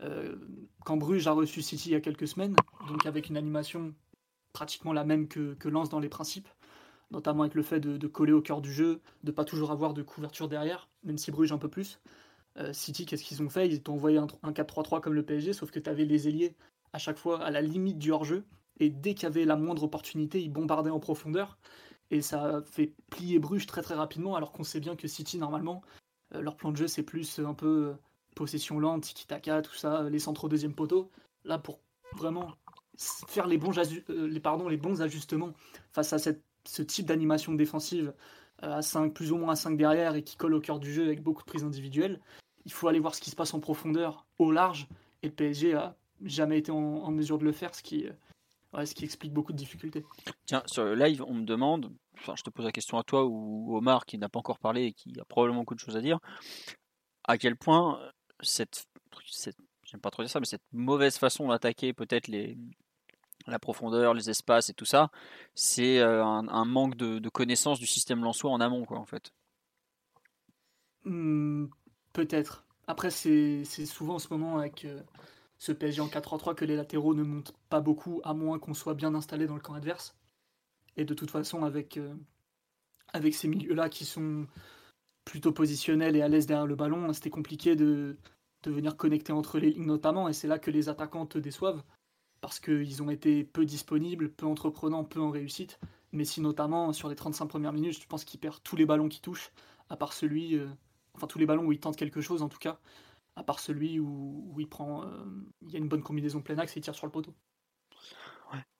Euh, 0.02 0.36
quand 0.84 0.98
Bruges 0.98 1.26
a 1.26 1.32
reçu 1.32 1.62
City 1.62 1.88
il 1.88 1.92
y 1.92 1.96
a 1.96 2.02
quelques 2.02 2.28
semaines, 2.28 2.54
donc 2.86 3.06
avec 3.06 3.30
une 3.30 3.38
animation 3.38 3.94
pratiquement 4.52 4.92
la 4.92 5.04
même 5.04 5.26
que, 5.26 5.54
que 5.54 5.70
Lens 5.70 5.88
dans 5.88 6.00
les 6.00 6.10
principes, 6.10 6.48
notamment 7.12 7.42
avec 7.42 7.54
le 7.54 7.62
fait 7.62 7.78
de, 7.80 8.06
coller 8.08 8.32
au 8.32 8.42
cœur 8.42 8.60
du 8.60 8.72
jeu, 8.72 9.00
de 9.22 9.30
pas 9.30 9.44
toujours 9.44 9.70
avoir 9.70 9.94
de 9.94 10.02
couverture 10.02 10.48
derrière, 10.48 10.88
même 11.04 11.18
si 11.18 11.30
Bruges 11.30 11.52
un 11.52 11.58
peu 11.58 11.68
plus. 11.68 12.00
Euh, 12.58 12.72
City, 12.72 13.06
qu'est-ce 13.06 13.22
qu'ils 13.22 13.42
ont 13.42 13.48
fait? 13.48 13.68
Ils 13.68 13.82
t'ont 13.82 13.94
envoyé 13.94 14.18
un, 14.18 14.26
un 14.42 14.52
4-3-3 14.52 15.00
comme 15.00 15.14
le 15.14 15.22
PSG, 15.22 15.52
sauf 15.52 15.70
que 15.70 15.78
tu 15.78 15.88
avais 15.88 16.04
les 16.04 16.28
ailiers 16.28 16.54
à 16.92 16.98
chaque 16.98 17.18
fois 17.18 17.42
à 17.42 17.50
la 17.50 17.62
limite 17.62 17.98
du 17.98 18.10
hors-jeu, 18.10 18.44
et 18.80 18.90
dès 18.90 19.14
qu'il 19.14 19.24
y 19.24 19.26
avait 19.26 19.44
la 19.44 19.56
moindre 19.56 19.84
opportunité, 19.84 20.42
ils 20.42 20.52
bombardaient 20.52 20.90
en 20.90 21.00
profondeur 21.00 21.58
et 22.10 22.20
ça 22.20 22.62
fait 22.66 22.92
plier 23.10 23.38
Bruges 23.38 23.66
très 23.66 23.80
très 23.80 23.94
rapidement, 23.94 24.36
alors 24.36 24.52
qu'on 24.52 24.64
sait 24.64 24.80
bien 24.80 24.96
que 24.96 25.08
City, 25.08 25.38
normalement, 25.38 25.82
euh, 26.34 26.42
leur 26.42 26.56
plan 26.56 26.70
de 26.70 26.76
jeu, 26.76 26.86
c'est 26.86 27.02
plus 27.02 27.38
un 27.38 27.54
peu 27.54 27.88
euh, 27.88 27.94
possession 28.36 28.78
lente, 28.78 29.04
tiki-taka, 29.04 29.62
tout 29.62 29.74
ça, 29.74 30.08
les 30.10 30.18
centres 30.18 30.44
au 30.44 30.48
deuxième 30.48 30.74
poteau. 30.74 31.10
Là, 31.44 31.58
pour 31.58 31.80
vraiment 32.14 32.52
faire 32.96 33.46
les 33.46 33.56
bons, 33.56 33.72
les, 34.08 34.40
pardon, 34.40 34.68
les 34.68 34.76
bons 34.76 35.00
ajustements 35.00 35.52
face 35.92 36.12
à 36.12 36.18
cette, 36.18 36.42
ce 36.64 36.82
type 36.82 37.06
d'animation 37.06 37.54
défensive 37.54 38.14
à 38.58 38.82
5, 38.82 39.12
plus 39.12 39.32
ou 39.32 39.36
moins 39.36 39.52
à 39.52 39.56
5 39.56 39.76
derrière 39.76 40.14
et 40.14 40.22
qui 40.22 40.36
colle 40.36 40.54
au 40.54 40.60
cœur 40.60 40.78
du 40.78 40.92
jeu 40.92 41.04
avec 41.04 41.22
beaucoup 41.22 41.42
de 41.42 41.46
prises 41.46 41.64
individuelles, 41.64 42.20
il 42.64 42.72
faut 42.72 42.88
aller 42.88 43.00
voir 43.00 43.14
ce 43.14 43.20
qui 43.20 43.30
se 43.30 43.36
passe 43.36 43.54
en 43.54 43.60
profondeur, 43.60 44.26
au 44.38 44.52
large, 44.52 44.86
et 45.22 45.26
le 45.26 45.32
PSG 45.32 45.74
a 45.74 45.96
jamais 46.24 46.58
été 46.58 46.70
en 46.70 47.10
mesure 47.10 47.38
de 47.38 47.44
le 47.44 47.52
faire, 47.52 47.74
ce 47.74 47.82
qui 47.82 48.06
ce 48.84 48.94
qui 48.94 49.04
explique 49.04 49.32
beaucoup 49.32 49.52
de 49.52 49.58
difficultés. 49.58 50.04
Tiens, 50.46 50.62
sur 50.66 50.84
le 50.84 50.94
live, 50.94 51.22
on 51.26 51.34
me 51.34 51.44
demande, 51.44 51.92
enfin, 52.18 52.34
je 52.36 52.42
te 52.42 52.50
pose 52.50 52.64
la 52.64 52.72
question 52.72 52.98
à 52.98 53.02
toi 53.02 53.24
ou 53.26 53.76
Omar 53.76 54.06
qui 54.06 54.18
n'a 54.18 54.28
pas 54.28 54.38
encore 54.38 54.58
parlé 54.58 54.84
et 54.86 54.92
qui 54.92 55.18
a 55.20 55.24
probablement 55.24 55.60
beaucoup 55.60 55.74
de 55.74 55.80
choses 55.80 55.96
à 55.96 56.00
dire, 56.00 56.18
à 57.24 57.38
quel 57.38 57.56
point 57.56 58.00
cette, 58.40 58.86
j'aime 59.84 60.00
pas 60.00 60.10
trop 60.10 60.22
dire 60.22 60.30
ça, 60.30 60.40
mais 60.40 60.46
cette 60.46 60.62
mauvaise 60.72 61.18
façon 61.18 61.48
d'attaquer 61.48 61.92
peut-être 61.92 62.28
les, 62.28 62.56
la 63.46 63.58
profondeur, 63.58 64.14
les 64.14 64.30
espaces 64.30 64.70
et 64.70 64.74
tout 64.74 64.84
ça, 64.84 65.10
c'est 65.54 65.98
euh, 65.98 66.24
un, 66.24 66.64
manque 66.64 66.96
de, 66.96 67.28
connaissance 67.28 67.78
du 67.78 67.86
système 67.86 68.22
Lançois 68.22 68.50
en 68.50 68.60
amont, 68.60 68.84
quoi, 68.84 68.98
en 68.98 69.04
fait. 69.04 69.32
Hmm, 71.04 71.66
peut-être. 72.12 72.64
Après, 72.86 73.10
c'est 73.10 73.64
souvent 73.86 74.14
en 74.14 74.18
ce 74.18 74.28
moment 74.30 74.58
avec 74.58 74.84
euh, 74.84 75.00
ce 75.58 75.72
PSG 75.72 76.00
en 76.00 76.08
4-3-3 76.08 76.54
que 76.54 76.64
les 76.64 76.76
latéraux 76.76 77.14
ne 77.14 77.22
montent 77.22 77.54
pas 77.68 77.80
beaucoup, 77.80 78.20
à 78.24 78.34
moins 78.34 78.58
qu'on 78.58 78.74
soit 78.74 78.94
bien 78.94 79.14
installé 79.14 79.46
dans 79.46 79.54
le 79.54 79.60
camp 79.60 79.74
adverse. 79.74 80.16
Et 80.96 81.04
de 81.04 81.14
toute 81.14 81.30
façon, 81.30 81.64
avec, 81.64 81.96
euh, 81.96 82.14
ces 83.32 83.48
milieux-là 83.48 83.88
qui 83.88 84.04
sont 84.04 84.46
plutôt 85.24 85.52
positionnels 85.52 86.16
et 86.16 86.22
à 86.22 86.28
l'aise 86.28 86.46
derrière 86.46 86.66
le 86.66 86.74
ballon, 86.74 87.12
c'était 87.12 87.30
compliqué 87.30 87.76
de 87.76 88.16
venir 88.66 88.96
connecter 88.96 89.32
entre 89.32 89.58
les 89.58 89.70
lignes 89.70 89.86
notamment, 89.86 90.28
et 90.28 90.32
c'est 90.32 90.48
là 90.48 90.58
que 90.58 90.70
les 90.70 90.88
attaquants 90.88 91.26
te 91.26 91.38
déçoivent, 91.38 91.82
parce 92.42 92.58
qu'ils 92.60 93.02
ont 93.02 93.08
été 93.08 93.44
peu 93.44 93.64
disponibles, 93.64 94.28
peu 94.28 94.46
entreprenants, 94.46 95.04
peu 95.04 95.20
en 95.20 95.30
réussite, 95.30 95.78
Messi 96.10 96.42
notamment, 96.42 96.92
sur 96.92 97.08
les 97.08 97.14
35 97.14 97.46
premières 97.46 97.72
minutes, 97.72 98.02
je 98.02 98.06
pense 98.06 98.24
qu'il 98.24 98.38
perd 98.38 98.58
tous 98.62 98.76
les 98.76 98.84
ballons 98.84 99.08
qu'il 99.08 99.22
touche, 99.22 99.52
à 99.88 99.96
part 99.96 100.12
celui, 100.12 100.58
euh, 100.58 100.66
enfin 101.14 101.28
tous 101.28 101.38
les 101.38 101.46
ballons 101.46 101.64
où 101.64 101.72
il 101.72 101.78
tente 101.78 101.96
quelque 101.96 102.20
chose 102.20 102.42
en 102.42 102.48
tout 102.48 102.58
cas, 102.58 102.78
à 103.36 103.44
part 103.44 103.60
celui 103.60 104.00
où, 104.00 104.54
il 104.58 104.68
prend, 104.68 105.04
euh, 105.04 105.24
il 105.62 105.70
y 105.70 105.76
a 105.76 105.78
une 105.78 105.88
bonne 105.88 106.02
combinaison 106.02 106.42
plein 106.42 106.58
axe 106.58 106.76
et 106.76 106.80
il 106.80 106.82
tire 106.82 106.96
sur 106.96 107.06
le 107.06 107.12
poteau. 107.12 107.32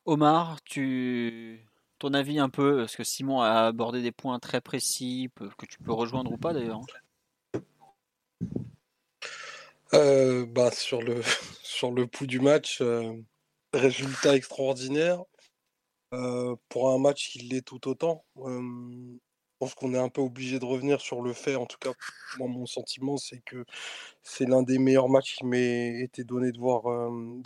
Omar, 0.04 0.60
tu, 0.64 1.64
ton 2.00 2.12
avis 2.12 2.40
un 2.40 2.48
peu, 2.48 2.78
parce 2.78 2.96
que 2.96 3.04
Simon 3.04 3.40
a 3.40 3.66
abordé 3.66 4.02
des 4.02 4.10
points 4.10 4.40
très 4.40 4.60
précis 4.60 5.30
que 5.56 5.66
tu 5.66 5.78
peux 5.78 5.92
rejoindre 5.92 6.32
ou 6.32 6.36
pas 6.36 6.52
d'ailleurs? 6.52 6.80
Euh, 9.94 10.46
bah, 10.46 10.70
sur, 10.72 11.00
le, 11.00 11.22
sur 11.62 11.92
le 11.92 12.08
pouls 12.08 12.26
du 12.26 12.40
match, 12.40 12.80
euh, 12.80 13.12
résultat 13.74 14.36
extraordinaire. 14.36 15.24
Euh, 16.12 16.56
pour 16.68 16.90
un 16.90 16.98
match 16.98 17.30
qui 17.30 17.38
l'est 17.38 17.62
tout 17.62 17.88
autant. 17.88 18.24
je 18.36 19.16
pense 19.58 19.74
qu'on 19.74 19.94
est 19.94 19.98
un 19.98 20.10
peu 20.10 20.20
obligé 20.20 20.58
de 20.58 20.64
revenir 20.64 21.00
sur 21.00 21.22
le 21.22 21.32
fait, 21.32 21.54
en 21.56 21.66
tout 21.66 21.78
cas, 21.78 21.92
mon 22.38 22.66
sentiment, 22.66 23.16
c'est 23.16 23.40
que 23.40 23.64
c'est 24.22 24.44
l'un 24.46 24.62
des 24.62 24.78
meilleurs 24.78 25.08
matchs 25.08 25.36
qui 25.36 25.46
m'ait 25.46 26.02
été 26.02 26.24
donné 26.24 26.52
de 26.52 26.58
voir 26.58 26.82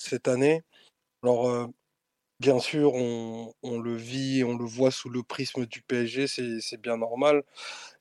cette 0.00 0.26
année. 0.28 0.64
Alors, 1.22 1.68
bien 2.40 2.58
sûr, 2.58 2.94
on, 2.94 3.80
le 3.80 3.96
vit, 3.96 4.44
on 4.44 4.56
le 4.56 4.64
voit 4.64 4.90
sous 4.90 5.10
le 5.10 5.22
prisme 5.22 5.66
du 5.66 5.82
PSG, 5.82 6.26
c'est 6.26 6.80
bien 6.80 6.96
normal, 6.96 7.44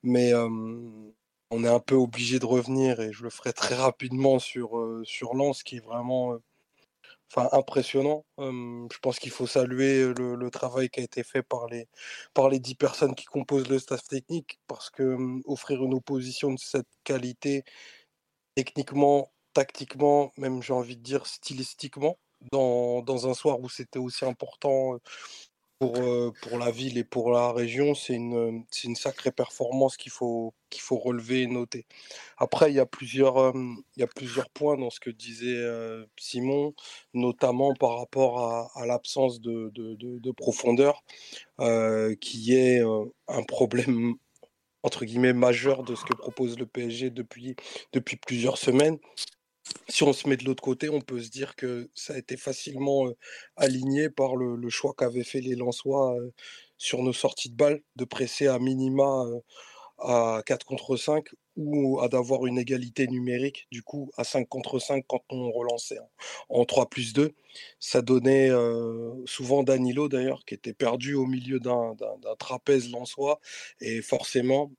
mais 0.03 0.33
on 0.33 1.63
est 1.63 1.67
un 1.67 1.79
peu 1.79 1.95
obligé 1.95 2.39
de 2.39 2.45
revenir 2.45 3.01
et 3.01 3.13
je 3.13 3.23
le 3.23 3.29
ferai 3.29 3.53
très 3.53 3.75
rapidement 3.75 4.39
sur, 4.39 5.01
sur 5.03 5.35
Lens 5.35 5.63
qui 5.63 5.77
est 5.77 5.85
vraiment 5.85 6.39
enfin, 7.31 7.49
impressionnant. 7.51 8.25
je 8.39 8.97
pense 9.01 9.19
qu'il 9.19 9.31
faut 9.31 9.47
saluer 9.47 10.13
le, 10.13 10.49
travail 10.51 10.89
qui 10.89 10.99
a 11.01 11.03
été 11.03 11.23
fait 11.23 11.43
par 11.43 11.67
les, 11.67 11.87
par 12.33 12.49
les 12.49 12.59
10 12.59 12.75
personnes 12.75 13.15
qui 13.15 13.25
composent 13.25 13.69
le 13.69 13.79
staff 13.79 14.03
technique 14.07 14.59
parce 14.67 14.89
que 14.89 15.17
offrir 15.45 15.83
une 15.83 15.93
opposition 15.93 16.53
de 16.53 16.59
cette 16.59 16.87
qualité, 17.03 17.63
techniquement, 18.55 19.31
tactiquement, 19.53 20.31
même 20.37 20.61
j'ai 20.61 20.73
envie 20.73 20.97
de 20.97 21.03
dire 21.03 21.25
stylistiquement, 21.27 22.17
dans, 22.51 23.01
dans 23.01 23.27
un 23.29 23.33
soir 23.33 23.59
où 23.59 23.69
c'était 23.69 23.99
aussi 23.99 24.25
important 24.25 24.99
pour, 25.79 25.93
pour 26.41 26.57
la 26.57 26.71
ville 26.71 26.97
et 26.97 27.03
pour 27.03 27.31
la 27.31 27.51
région, 27.51 27.95
c'est 27.95 28.13
une, 28.13 28.63
une 28.83 28.95
sacrée 28.95 29.31
performance 29.31 29.97
qu'il 29.97 30.11
faut, 30.11 30.53
qu'il 30.69 30.81
faut 30.81 30.97
relever 30.97 31.43
et 31.43 31.47
noter. 31.47 31.85
Après, 32.37 32.71
il 32.71 32.75
y, 32.75 32.79
a 32.79 32.85
plusieurs, 32.85 33.53
il 33.55 33.99
y 33.99 34.03
a 34.03 34.07
plusieurs 34.07 34.49
points 34.49 34.77
dans 34.77 34.89
ce 34.89 34.99
que 34.99 35.09
disait 35.09 35.63
Simon, 36.17 36.73
notamment 37.13 37.73
par 37.73 37.97
rapport 37.97 38.39
à, 38.39 38.71
à 38.75 38.85
l'absence 38.85 39.41
de, 39.41 39.71
de, 39.73 39.95
de, 39.95 40.31
profondeur, 40.31 41.03
qui 42.21 42.55
est 42.55 42.81
un 43.27 43.43
problème 43.43 44.15
entre 44.85 45.03
guillemets 45.03 45.33
majeur 45.33 45.83
de 45.83 45.95
ce 45.95 46.05
que 46.05 46.13
propose 46.13 46.59
le 46.59 46.67
PSG 46.67 47.09
depuis, 47.09 47.55
depuis 47.91 48.17
plusieurs 48.17 48.59
semaines 48.59 48.99
si 49.87 50.03
on 50.03 50.13
se 50.13 50.27
met 50.27 50.37
de 50.37 50.45
l'autre 50.45 50.63
côté, 50.63 50.89
on 50.89 51.01
peut 51.01 51.21
se 51.21 51.29
dire 51.29 51.55
que 51.55 51.89
ça 51.95 52.13
a 52.13 52.17
été 52.17 52.37
facilement 52.37 53.11
aligné 53.55 54.09
par 54.09 54.35
le, 54.35 54.69
choix 54.69 54.93
qu'avaient 54.97 55.23
fait 55.23 55.41
les 55.41 55.55
Lensois 55.55 56.15
sur 56.77 57.01
nos 57.03 57.13
sorties 57.13 57.49
de 57.49 57.55
balles, 57.55 57.81
de 57.95 58.05
presser 58.05 58.47
à 58.47 58.59
minima 58.59 59.25
à 59.99 60.41
4 60.45 60.65
contre 60.65 60.97
5 60.97 61.25
ou 61.55 62.01
à 62.01 62.09
d'avoir 62.09 62.45
une 62.45 62.57
égalité 62.57 63.07
numérique, 63.07 63.67
du 63.71 63.81
coup 63.81 64.11
à 64.17 64.23
5 64.25 64.47
contre 64.49 64.79
5 64.79 65.05
quand 65.07 65.23
on 65.29 65.51
relançait 65.51 65.99
en, 66.49 66.65
3 66.65 66.89
plus 66.89 67.13
2. 67.13 67.33
Ça 67.79 68.01
donnait 68.01 68.49
souvent 69.25 69.63
Danilo 69.63 70.09
d'ailleurs, 70.09 70.43
qui 70.45 70.55
était 70.55 70.73
perdu 70.73 71.15
au 71.15 71.25
milieu 71.25 71.59
d'un 71.59 71.95
trapèze 72.39 72.91
lensois. 72.91 73.39
Et 73.79 74.01
forcément, 74.01 74.71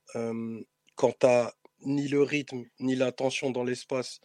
quand 0.95 1.13
tu 1.19 1.27
ni 1.85 2.07
le 2.07 2.23
rythme, 2.23 2.63
ni 2.79 2.95
la 2.95 3.11
tension 3.11 3.51
dans 3.51 3.63
l'espace, 3.63 4.19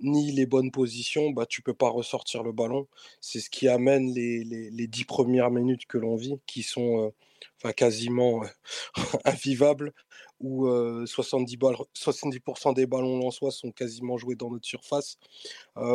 ni 0.00 0.32
les 0.32 0.46
bonnes 0.46 0.70
positions, 0.70 1.30
bah, 1.30 1.46
tu 1.46 1.62
peux 1.62 1.74
pas 1.74 1.88
ressortir 1.88 2.42
le 2.42 2.52
ballon. 2.52 2.86
C'est 3.20 3.40
ce 3.40 3.50
qui 3.50 3.68
amène 3.68 4.12
les, 4.12 4.44
les, 4.44 4.86
10 4.86 5.04
premières 5.04 5.50
minutes 5.50 5.86
que 5.86 5.98
l'on 5.98 6.16
vit, 6.16 6.38
qui 6.46 6.62
sont 6.62 7.12
enfin, 7.62 7.72
quasiment 7.72 8.42
invivables, 9.24 9.92
où 10.40 10.68
70, 11.06 11.56
70% 11.94 12.74
des 12.74 12.86
ballons 12.86 13.30
soi 13.30 13.50
sont 13.50 13.72
quasiment 13.72 14.18
joués 14.18 14.36
dans 14.36 14.50
notre 14.50 14.66
surface. 14.66 15.18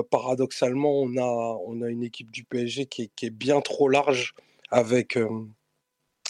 paradoxalement, 0.10 0.94
on 1.02 1.18
a, 1.18 1.60
on 1.66 1.82
a 1.82 1.90
une 1.90 2.04
équipe 2.04 2.32
du 2.32 2.44
PSG 2.44 2.88
qui 2.88 3.04
est, 3.04 3.12
qui 3.16 3.28
est 3.28 3.32
bien 3.32 3.62
trop 3.62 3.88
large 3.88 4.34
avec 4.72 5.18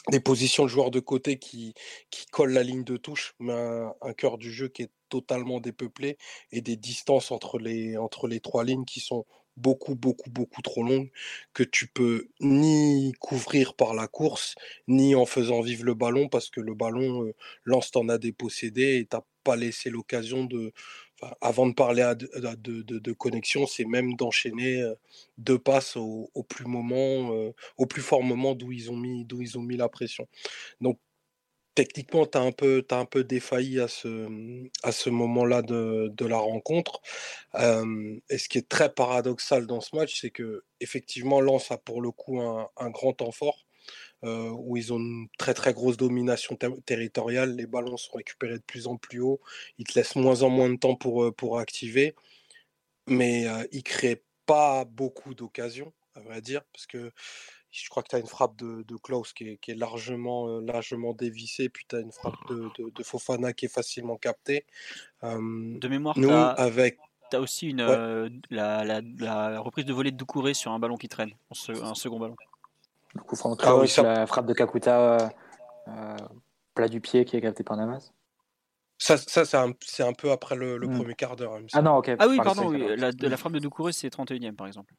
des 0.09 0.19
positions 0.19 0.63
de 0.63 0.69
joueurs 0.69 0.91
de 0.91 0.99
côté 0.99 1.37
qui, 1.37 1.73
qui 2.09 2.25
collent 2.27 2.53
la 2.53 2.63
ligne 2.63 2.83
de 2.83 2.97
touche, 2.97 3.35
mais 3.39 3.53
un, 4.01 4.13
cœur 4.13 4.37
du 4.37 4.51
jeu 4.51 4.67
qui 4.67 4.83
est 4.83 4.91
totalement 5.11 5.59
dépeuplé 5.59 6.17
et 6.51 6.61
des 6.61 6.77
distances 6.77 7.31
entre 7.31 7.59
les, 7.59 7.97
entre 7.97 8.27
les 8.27 8.39
trois 8.39 8.63
lignes 8.63 8.85
qui 8.85 9.01
sont 9.01 9.25
beaucoup, 9.57 9.95
beaucoup, 9.95 10.29
beaucoup 10.29 10.61
trop 10.61 10.83
longues 10.83 11.11
que 11.53 11.63
tu 11.63 11.87
peux 11.87 12.29
ni 12.39 13.13
couvrir 13.19 13.75
par 13.75 13.93
la 13.93 14.07
course, 14.07 14.55
ni 14.87 15.13
en 15.13 15.25
faisant 15.25 15.61
vivre 15.61 15.83
le 15.83 15.93
ballon 15.93 16.29
parce 16.29 16.49
que 16.49 16.61
le 16.61 16.73
ballon, 16.73 17.25
euh, 17.25 17.35
Lance 17.65 17.91
t'en 17.91 18.07
a 18.07 18.17
dépossédé 18.17 18.97
et 18.97 19.05
t'as 19.05 19.21
pas 19.43 19.57
laissé 19.57 19.89
l'occasion 19.89 20.45
de, 20.45 20.71
avant 21.41 21.67
de 21.67 21.73
parler 21.73 22.13
de, 22.15 23.11
connexion, 23.13 23.67
c'est 23.67 23.85
même 23.85 24.15
d'enchaîner 24.15 24.83
deux 25.37 25.59
passes 25.59 25.97
au, 25.97 26.45
plus 26.47 26.65
moment, 26.65 27.31
au 27.77 27.85
plus 27.87 28.01
fort 28.01 28.23
moment 28.23 28.53
d'où 28.55 28.71
ils 28.71 28.91
ont 28.91 28.97
mis, 28.97 29.25
d'où 29.25 29.41
ils 29.41 29.57
ont 29.57 29.63
mis 29.63 29.77
la 29.77 29.89
pression. 29.89 30.27
Donc 30.79 30.99
techniquement, 31.75 32.25
tu 32.25 32.37
as 32.37 32.41
un 32.41 32.51
peu, 32.51 32.85
un 32.91 33.05
peu 33.05 33.23
défailli 33.23 33.79
à 33.79 33.87
ce, 33.87 34.27
à 34.83 34.91
ce 34.91 35.09
moment-là 35.09 35.61
de, 35.61 36.25
la 36.25 36.37
rencontre. 36.37 37.01
et 37.55 38.37
ce 38.37 38.49
qui 38.49 38.57
est 38.57 38.69
très 38.69 38.93
paradoxal 38.93 39.67
dans 39.67 39.81
ce 39.81 39.95
match, 39.95 40.21
c'est 40.21 40.31
que 40.31 40.63
effectivement, 40.79 41.41
Lens 41.41 41.71
a 41.71 41.77
pour 41.77 42.01
le 42.01 42.11
coup 42.11 42.41
un, 42.41 42.69
un 42.77 42.89
grand 42.89 43.13
temps 43.13 43.31
fort. 43.31 43.65
Où 44.23 44.77
ils 44.77 44.93
ont 44.93 44.99
une 44.99 45.27
très 45.39 45.55
très 45.55 45.73
grosse 45.73 45.97
domination 45.97 46.55
territoriale. 46.85 47.55
Les 47.55 47.65
ballons 47.65 47.97
sont 47.97 48.17
récupérés 48.17 48.59
de 48.59 48.63
plus 48.63 48.85
en 48.85 48.97
plus 48.97 49.19
haut. 49.19 49.41
Ils 49.79 49.85
te 49.85 49.97
laissent 49.97 50.15
moins 50.15 50.43
en 50.43 50.49
moins 50.49 50.69
de 50.69 50.77
temps 50.77 50.95
pour, 50.95 51.23
euh, 51.23 51.31
pour 51.31 51.57
activer. 51.57 52.15
Mais 53.07 53.47
euh, 53.47 53.65
ils 53.71 53.83
créent 53.83 54.23
pas 54.45 54.85
beaucoup 54.85 55.33
d'occasions, 55.33 55.93
à 56.15 56.19
vrai 56.21 56.41
dire, 56.41 56.61
parce 56.73 56.85
que 56.85 57.11
je 57.71 57.89
crois 57.89 58.03
que 58.03 58.09
tu 58.09 58.15
as 58.15 58.19
une 58.19 58.27
frappe 58.27 58.57
de, 58.57 58.83
de 58.83 58.95
Klaus 58.97 59.33
qui 59.33 59.45
est, 59.45 59.75
largement, 59.75 60.59
largement 60.59 61.13
dévissée, 61.13 61.69
puis 61.69 61.85
tu 61.87 61.95
as 61.95 61.99
une 61.99 62.11
frappe 62.11 62.35
de, 62.49 62.69
de, 62.77 63.03
Fofana 63.03 63.53
qui 63.53 63.65
est 63.65 63.73
facilement 63.73 64.17
captée. 64.17 64.65
de 65.23 65.87
mémoire, 65.87 66.17
nous, 66.17 66.29
avec... 66.29 66.99
tu 67.29 67.37
as 67.37 67.39
aussi 67.39 67.69
une, 67.69 67.81
la, 68.49 68.83
la, 68.83 69.59
reprise 69.59 69.85
de 69.85 69.93
volée 69.93 70.11
de 70.11 70.17
Doucouré 70.17 70.53
sur 70.53 70.71
un 70.71 70.79
ballon 70.79 70.97
qui 70.97 71.07
traîne, 71.07 71.31
un 71.49 71.95
second 71.95 72.19
ballon. 72.19 72.35
Le 73.13 73.23
coup 73.23 73.35
franc 73.35 73.55
ah 73.59 74.03
la 74.03 74.25
frappe 74.25 74.45
de 74.45 74.53
Kakuta, 74.53 75.33
euh, 75.87 76.17
plat 76.75 76.87
du 76.87 77.01
pied 77.01 77.25
qui 77.25 77.35
est 77.35 77.41
capté 77.41 77.63
par 77.63 77.75
Namas. 77.75 78.11
Ça, 78.97 79.17
ça 79.17 79.45
c'est 79.45 79.57
un, 80.03 80.13
peu 80.13 80.31
après 80.31 80.55
le, 80.55 80.77
hmm. 80.77 80.95
premier 80.95 81.15
quart 81.15 81.35
d'heure. 81.35 81.57
Ah 81.73 81.81
non, 81.81 81.97
ok. 81.97 82.11
Ah 82.19 82.27
oui, 82.27 82.37
pardon, 82.37 82.69
La, 82.69 83.11
la, 83.11 83.37
frappe 83.37 83.53
de 83.53 83.59
Doucouré, 83.59 83.93
c'est 83.93 84.09
31 84.09 84.51
e 84.51 84.53
par 84.53 84.67
exemple. 84.67 84.93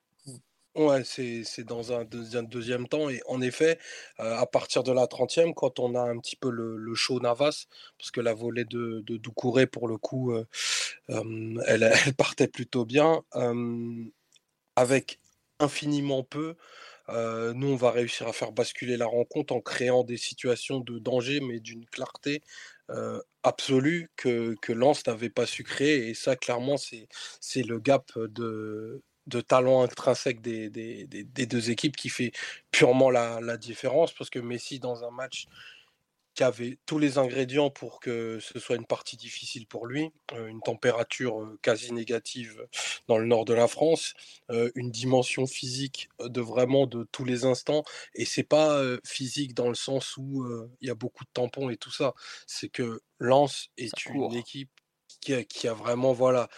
Ouais, 0.74 1.02
c'est 1.04 1.64
dans 1.64 1.92
un 1.92 2.04
deuxième, 2.04 2.88
temps. 2.88 3.10
Et 3.10 3.20
en 3.26 3.42
effet, 3.42 3.78
à 4.16 4.46
partir 4.46 4.82
de 4.82 4.90
la 4.92 5.06
30e, 5.06 5.52
quand 5.52 5.78
on 5.78 5.94
a 5.94 6.00
un 6.00 6.18
petit 6.18 6.34
peu 6.36 6.50
le, 6.50 6.78
le 6.78 6.94
show 6.94 7.20
Navas, 7.20 7.66
parce 7.98 8.10
que 8.10 8.22
la 8.22 8.32
volée 8.32 8.64
de, 8.64 9.02
de 9.06 9.18
Doucouré, 9.18 9.66
pour 9.66 9.86
le 9.86 9.98
coup, 9.98 10.34
elle, 11.08 11.92
elle, 12.06 12.14
partait 12.16 12.48
plutôt 12.48 12.86
bien, 12.86 13.22
avec 14.76 15.18
infiniment 15.58 16.22
peu, 16.24 16.56
nous, 17.08 17.68
on 17.68 17.76
va 17.76 17.90
réussir 17.90 18.28
à 18.28 18.32
faire 18.32 18.52
basculer 18.52 18.96
la 18.96 19.06
rencontre 19.06 19.54
en 19.54 19.60
créant 19.60 20.04
des 20.04 20.16
situations 20.16 20.80
de 20.80 20.98
danger, 20.98 21.40
mais 21.40 21.60
d'une 21.60 21.86
clarté 21.86 22.42
absolue 23.42 24.10
que, 24.16 24.54
que 24.62 24.72
Lens 24.72 25.06
n'avait 25.06 25.30
pas 25.30 25.46
su 25.46 25.64
créer. 25.64 26.08
Et 26.08 26.14
ça, 26.14 26.36
clairement, 26.36 26.76
c'est 26.78 27.62
le 27.62 27.78
gap 27.80 28.10
de, 28.18 29.02
de 29.26 29.40
talent 29.40 29.82
intrinsèque 29.82 30.40
des, 30.40 30.70
des, 30.70 31.06
des, 31.06 31.46
deux 31.46 31.70
équipes 31.70 31.96
qui 31.96 32.08
fait 32.08 32.32
purement 32.70 33.10
la, 33.10 33.40
la, 33.40 33.56
différence. 33.56 34.12
Parce 34.12 34.30
que 34.30 34.38
Messi, 34.38 34.78
dans 34.78 35.04
un 35.04 35.10
match 35.10 35.46
qui 36.34 36.42
avait 36.44 36.78
tous 36.86 36.98
les 36.98 37.18
ingrédients 37.18 37.70
pour 37.70 38.00
que 38.00 38.38
ce 38.40 38.58
soit 38.58 38.76
une 38.76 38.86
partie 38.86 39.16
difficile 39.16 39.66
pour 39.66 39.86
lui, 39.86 40.10
euh, 40.32 40.46
une 40.46 40.60
température 40.60 41.42
euh, 41.42 41.58
quasi 41.62 41.92
négative 41.92 42.66
dans 43.06 43.18
le 43.18 43.26
nord 43.26 43.44
de 43.44 43.52
la 43.52 43.68
France, 43.68 44.14
euh, 44.50 44.70
une 44.74 44.90
dimension 44.90 45.46
physique 45.46 46.08
de 46.20 46.40
vraiment 46.40 46.86
de 46.86 47.06
tous 47.12 47.24
les 47.24 47.44
instants, 47.44 47.84
et 48.14 48.24
c'est 48.24 48.42
pas 48.42 48.82
physique 49.04 49.54
dans 49.54 49.68
le 49.68 49.74
sens 49.74 50.16
où 50.16 50.46
il 50.80 50.88
y 50.88 50.90
a 50.90 50.94
beaucoup 50.94 51.24
de 51.24 51.30
tampons 51.32 51.70
et 51.70 51.76
tout 51.76 51.90
ça, 51.90 52.14
c'est 52.46 52.68
que 52.68 53.00
Lens 53.18 53.68
est 53.76 54.06
une 54.06 54.34
équipe 54.34 54.70
qui 55.20 55.34
a, 55.34 55.44
qui 55.44 55.68
a, 55.68 55.74
vraiment 55.74 56.12
voilà 56.12 56.48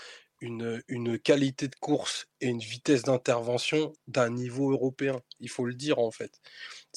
une, 0.44 1.18
qualité 1.18 1.68
de 1.68 1.74
course 1.76 2.26
et 2.40 2.48
une 2.48 2.60
vitesse 2.60 3.02
d'intervention 3.02 3.92
d'un 4.06 4.30
niveau 4.30 4.70
européen. 4.70 5.20
Il 5.40 5.48
faut 5.48 5.64
le 5.64 5.74
dire 5.74 5.98
en 5.98 6.10
fait. 6.10 6.40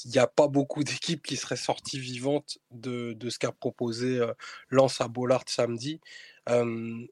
Il 0.05 0.11
n'y 0.11 0.19
a 0.19 0.27
pas 0.27 0.47
beaucoup 0.47 0.83
d'équipes 0.83 1.25
qui 1.25 1.37
seraient 1.37 1.55
sorties 1.55 1.99
vivantes 1.99 2.59
de, 2.71 3.15
ce 3.29 3.39
qu'a 3.39 3.51
proposé 3.51 4.19
euh, 4.19 4.33
Lance 4.69 5.01
à 5.01 5.07
Bollard 5.07 5.43
samedi. 5.47 5.99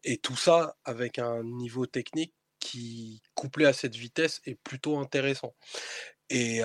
et 0.03 0.17
tout 0.17 0.35
ça 0.35 0.77
avec 0.85 1.19
un 1.19 1.43
niveau 1.43 1.85
technique 1.85 2.33
qui, 2.59 3.21
couplé 3.35 3.65
à 3.65 3.73
cette 3.73 3.95
vitesse, 3.95 4.41
est 4.45 4.55
plutôt 4.55 4.97
intéressant. 4.97 5.55
Et, 6.29 6.61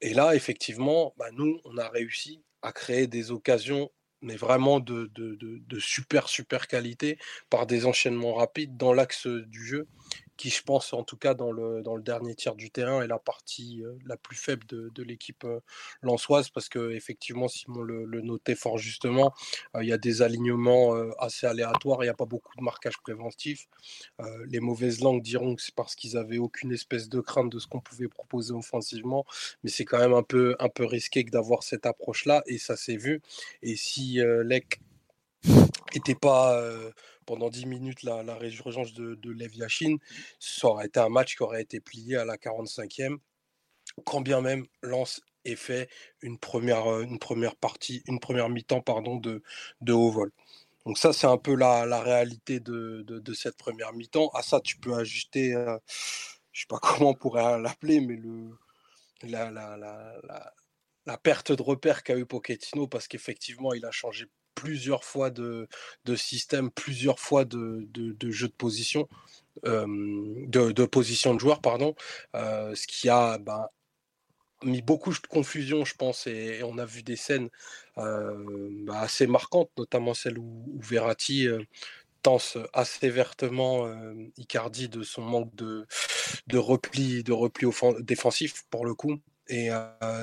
et 0.00 0.14
là, 0.14 0.34
effectivement, 0.34 1.14
bah, 1.16 1.30
nous, 1.32 1.60
on 1.64 1.76
a 1.78 1.88
réussi 1.88 2.42
à 2.62 2.72
créer 2.72 3.06
des 3.06 3.30
occasions 3.30 3.90
mais 4.20 4.36
vraiment 4.36 4.80
de, 4.80 5.10
super, 5.78 6.28
super 6.28 6.66
qualité 6.66 7.18
par 7.50 7.66
des 7.66 7.86
enchaînements 7.86 8.34
rapides 8.34 8.76
dans 8.76 8.92
l'axe 8.92 9.26
du 9.26 9.64
jeu 9.64 9.86
qui, 10.38 10.50
je 10.50 10.62
pense, 10.62 10.92
en 10.94 11.02
tout 11.02 11.16
cas 11.16 11.34
dans 11.34 11.50
le, 11.50 11.82
dans 11.82 11.96
le 11.96 12.02
dernier 12.02 12.34
tiers 12.34 12.54
du 12.54 12.70
terrain, 12.70 13.02
est 13.02 13.08
la 13.08 13.18
partie 13.18 13.82
euh, 13.82 13.98
la 14.06 14.16
plus 14.16 14.36
faible 14.36 14.64
de, 14.66 15.02
l'équipe 15.02 15.44
euh, 15.44 15.60
lançoise, 16.00 16.48
parce 16.48 16.68
que 16.68 16.92
effectivement, 16.92 17.48
Simon 17.48 17.82
le, 17.82 18.04
le 18.04 18.22
notait 18.22 18.54
fort 18.54 18.78
justement, 18.78 19.34
euh, 19.76 19.82
il 19.82 19.88
y 19.88 19.92
a 19.92 19.98
des 19.98 20.22
alignements 20.22 20.94
assez 21.18 21.46
aléatoires, 21.46 22.02
il 22.02 22.06
n'y 22.06 22.10
a 22.10 22.14
pas 22.14 22.24
beaucoup 22.24 22.56
de 22.56 22.62
marquage 22.62 22.98
préventif. 22.98 23.66
les 24.46 24.60
mauvaises 24.60 25.00
langues 25.00 25.22
diront 25.22 25.56
que 25.56 25.62
c'est 25.62 25.74
parce 25.74 25.96
qu'ils 25.96 26.16
avaient 26.16 26.38
aucune 26.38 26.72
espèce 26.72 27.08
de 27.08 27.20
crainte 27.20 27.50
de 27.50 27.58
ce 27.58 27.66
qu'on 27.66 27.80
pouvait 27.80 28.08
proposer 28.08 28.52
offensivement, 28.52 29.26
mais 29.64 29.70
c'est 29.70 29.84
quand 29.84 29.98
même 29.98 30.14
un 30.14 30.22
peu, 30.22 30.54
un 30.60 30.68
peu 30.68 30.84
risqué 30.84 31.24
que 31.24 31.30
d'avoir 31.30 31.64
cette 31.64 31.84
approche-là, 31.84 32.42
et 32.46 32.58
ça 32.58 32.76
s'est 32.76 32.96
vu. 32.96 33.20
Et 33.62 33.74
si 33.74 34.20
Lec 34.44 34.80
n'était 35.94 36.14
pas 36.14 36.60
pendant 37.28 37.50
10 37.50 37.66
minutes 37.66 38.02
la, 38.04 38.22
résurgence 38.36 38.94
de, 38.94 39.14
de 39.14 39.30
Lev 39.30 39.54
Yashin, 39.54 39.96
ça 40.38 40.68
aurait 40.68 40.86
été 40.86 40.98
un 40.98 41.10
match 41.10 41.36
qui 41.36 41.42
aurait 41.42 41.60
été 41.60 41.78
plié 41.78 42.16
à 42.16 42.24
la 42.24 42.36
45e, 42.36 43.18
quand 44.04 44.22
bien 44.22 44.40
même 44.40 44.66
Lance 44.82 45.20
ait 45.44 45.56
fait 45.56 45.90
une 46.22 46.38
première, 46.38 47.00
une 47.00 47.18
première 47.18 47.54
partie, 47.56 48.02
une 48.06 48.18
première 48.18 48.48
mi-temps 48.48 48.80
pardon, 48.80 49.16
de, 49.16 49.42
haut 49.92 50.10
vol. 50.10 50.32
Donc 50.86 50.96
ça, 50.96 51.12
c'est 51.12 51.26
un 51.26 51.36
peu 51.36 51.54
la, 51.54 52.00
réalité 52.00 52.60
de, 52.60 53.32
cette 53.34 53.58
première 53.58 53.92
mi-temps. 53.92 54.30
À 54.30 54.42
ça, 54.42 54.60
tu 54.60 54.78
peux 54.78 54.94
ajuster, 54.94 55.54
je 56.52 56.60
sais 56.62 56.66
pas 56.66 56.78
comment 56.82 57.10
on 57.10 57.14
pourrait 57.14 57.60
l'appeler, 57.60 58.00
mais 58.00 58.16
le, 58.16 58.56
la, 59.22 59.50
la, 59.50 59.76
la, 59.76 60.52
la, 61.04 61.18
perte 61.18 61.52
de 61.52 61.62
repère 61.62 62.02
qu'a 62.02 62.16
eu 62.16 62.24
Pochettino, 62.24 62.86
parce 62.86 63.06
qu'effectivement, 63.06 63.74
il 63.74 63.84
a 63.84 63.90
changé 63.90 64.26
plusieurs 64.58 65.04
fois 65.04 65.30
de, 65.30 65.68
de 66.04 66.16
système, 66.16 66.70
plusieurs 66.70 67.20
fois 67.20 67.44
de, 67.44 67.86
de, 67.92 68.30
jeu 68.30 68.48
de 68.48 68.52
position, 68.52 69.08
de, 69.64 70.84
position 70.84 71.34
de 71.34 71.40
joueur, 71.40 71.60
pardon, 71.60 71.94
ce 72.34 72.86
qui 72.86 73.08
a 73.08 73.38
ben, 73.38 73.68
mis 74.64 74.82
beaucoup 74.82 75.12
de 75.12 75.26
confusion, 75.28 75.84
je 75.84 75.94
pense, 75.94 76.26
et, 76.26 76.62
on 76.64 76.78
a 76.78 76.84
vu 76.84 77.02
des 77.04 77.16
scènes 77.16 77.48
ben, 77.96 78.88
assez 78.92 79.26
marquantes, 79.28 79.70
notamment 79.78 80.14
celle 80.14 80.38
où, 80.38 80.64
Verratti 80.80 81.46
tense 82.22 82.58
assez 82.72 83.10
vertement 83.10 83.86
Icardi 84.36 84.88
de 84.88 85.04
son 85.04 85.22
manque 85.22 85.54
de 85.54 85.86
repli, 86.58 87.22
de 87.22 87.32
repli 87.32 87.68
défensif 88.00 88.64
pour 88.70 88.84
le 88.86 88.94
coup. 88.94 89.20
Et 89.48 89.70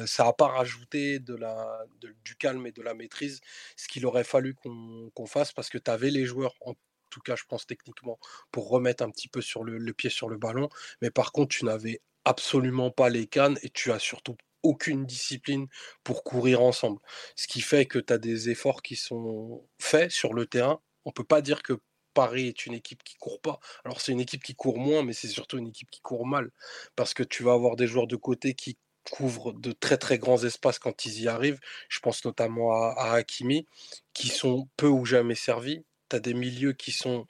ça 0.06 0.24
n'a 0.24 0.34
pas 0.34 0.48
rajouté 0.48 1.20
de 1.20 1.36
la, 1.36 1.84
du 2.24 2.36
calme 2.36 2.68
et 2.68 2.72
de 2.72 2.82
la 2.82 2.94
maîtrise, 2.94 3.42
ce 3.76 3.88
qu'il 3.88 4.06
aurait 4.06 4.24
fallu 4.24 4.54
qu'on 4.54 5.26
fasse 5.26 5.52
parce 5.52 5.70
que 5.70 5.78
tu 5.78 5.90
avais 5.90 6.12
les 6.12 6.26
joueurs, 6.26 6.54
en 6.62 6.76
tout 7.10 7.22
cas 7.22 7.36
je 7.36 7.44
pense 7.48 7.66
techniquement, 7.66 8.20
pour 8.52 8.70
remettre 8.70 9.04
un 9.04 9.10
petit 9.10 9.28
peu 9.28 9.42
sur 9.42 9.64
le, 9.64 9.94
pied 9.94 10.10
sur 10.10 10.30
le 10.30 10.38
ballon. 10.38 10.70
Mais 11.02 11.10
par 11.10 11.32
contre, 11.32 11.56
tu 11.56 11.66
n'avais 11.66 12.02
absolument 12.26 12.92
pas 12.92 13.10
les 13.10 13.28
cannes 13.28 13.58
et 13.64 13.70
tu 13.70 13.92
as 13.92 14.00
surtout 14.00 14.36
aucune 14.64 15.06
discipline 15.06 15.68
pour 16.04 16.24
courir 16.24 16.62
ensemble. 16.62 17.00
Ce 17.36 17.48
qui 17.48 17.62
fait 17.62 17.86
que 17.86 18.00
tu 18.00 18.14
as 18.14 18.18
des 18.18 18.50
efforts 18.50 18.82
qui 18.82 18.96
sont 18.96 19.68
faits 19.80 20.12
sur 20.12 20.34
le 20.34 20.46
terrain. 20.46 20.82
On 21.06 21.12
peut 21.12 21.24
pas 21.24 21.42
dire 21.42 21.62
que 21.62 21.74
Paris 22.16 22.48
est 22.48 22.66
une 22.66 22.74
équipe 22.74 23.04
qui 23.04 23.16
court 23.18 23.40
pas. 23.42 23.60
Alors 23.84 24.02
c'est 24.02 24.12
une 24.12 24.20
équipe 24.20 24.44
qui 24.44 24.56
court 24.56 24.80
moins, 24.80 25.04
mais 25.04 25.14
c'est 25.14 25.28
surtout 25.28 25.58
une 25.60 25.68
équipe 25.68 25.92
qui 25.92 26.02
court 26.02 26.26
mal. 26.26 26.52
Parce 26.96 27.14
que 27.14 27.24
tu 27.24 27.44
vas 27.44 27.54
avoir 27.54 27.76
des 27.76 27.88
joueurs 27.88 28.08
de 28.08 28.16
côté 28.16 28.56
qui 28.56 28.78
couvrent 29.12 29.54
de 29.54 29.72
très 29.72 29.98
très 29.98 30.18
grands 30.18 30.44
espaces 30.44 30.80
quand 30.80 31.06
ils 31.06 31.22
y 31.22 31.28
arrivent. 31.28 31.60
Je 31.90 32.00
pense 32.00 32.26
notamment 32.26 32.74
à, 32.74 33.14
Hakimi, 33.14 33.68
qui 34.14 34.28
sont 34.30 34.68
peu 34.78 34.88
ou 34.88 35.06
jamais 35.06 35.36
servis. 35.36 35.86
Tu 36.10 36.16
as 36.16 36.20
des 36.20 36.34
milieux 36.34 36.74
qui 36.74 36.92
sont 36.92 37.26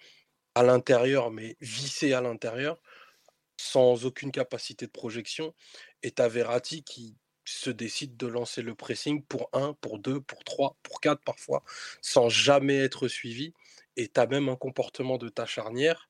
à 0.55 0.63
l'intérieur, 0.63 1.31
mais 1.31 1.57
vissés 1.61 2.13
à 2.13 2.21
l'intérieur, 2.21 2.79
sans 3.57 4.05
aucune 4.05 4.31
capacité 4.31 4.85
de 4.85 4.91
projection. 4.91 5.53
Et 6.03 6.11
tu 6.11 6.21
as 6.21 6.27
Verratti 6.27 6.83
qui 6.83 7.15
se 7.45 7.69
décide 7.69 8.17
de 8.17 8.27
lancer 8.27 8.61
le 8.61 8.73
pressing 8.75 9.23
pour 9.23 9.49
un, 9.53 9.73
pour 9.73 9.99
deux, 9.99 10.19
pour 10.21 10.43
trois, 10.43 10.77
pour 10.81 10.99
quatre 10.99 11.23
parfois, 11.23 11.63
sans 12.01 12.29
jamais 12.29 12.77
être 12.77 13.07
suivi. 13.07 13.53
Et 13.97 14.07
tu 14.07 14.19
as 14.19 14.27
même 14.27 14.49
un 14.49 14.55
comportement 14.55 15.17
de 15.17 15.29
ta 15.29 15.45
charnière 15.45 16.09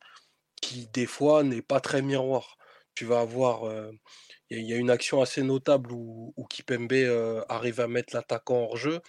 qui, 0.62 0.88
des 0.88 1.06
fois, 1.06 1.44
n'est 1.44 1.62
pas 1.62 1.82
très 1.82 2.02
miroir. 2.02 2.58
Tu 2.96 3.06
vas 3.06 3.20
avoir 3.20 3.66
il 4.50 4.62
y, 4.62 4.74
a 4.74 4.78
une 4.78 4.92
action 4.92 5.22
assez 5.22 5.42
notable 5.42 5.92
où, 5.92 6.34
Kipembe 6.50 6.94
euh, 6.94 7.44
arrive 7.50 7.80
à 7.80 7.88
mettre 7.88 8.16
l'attaquant 8.16 8.64
hors 8.64 8.78
jeu, 8.78 9.02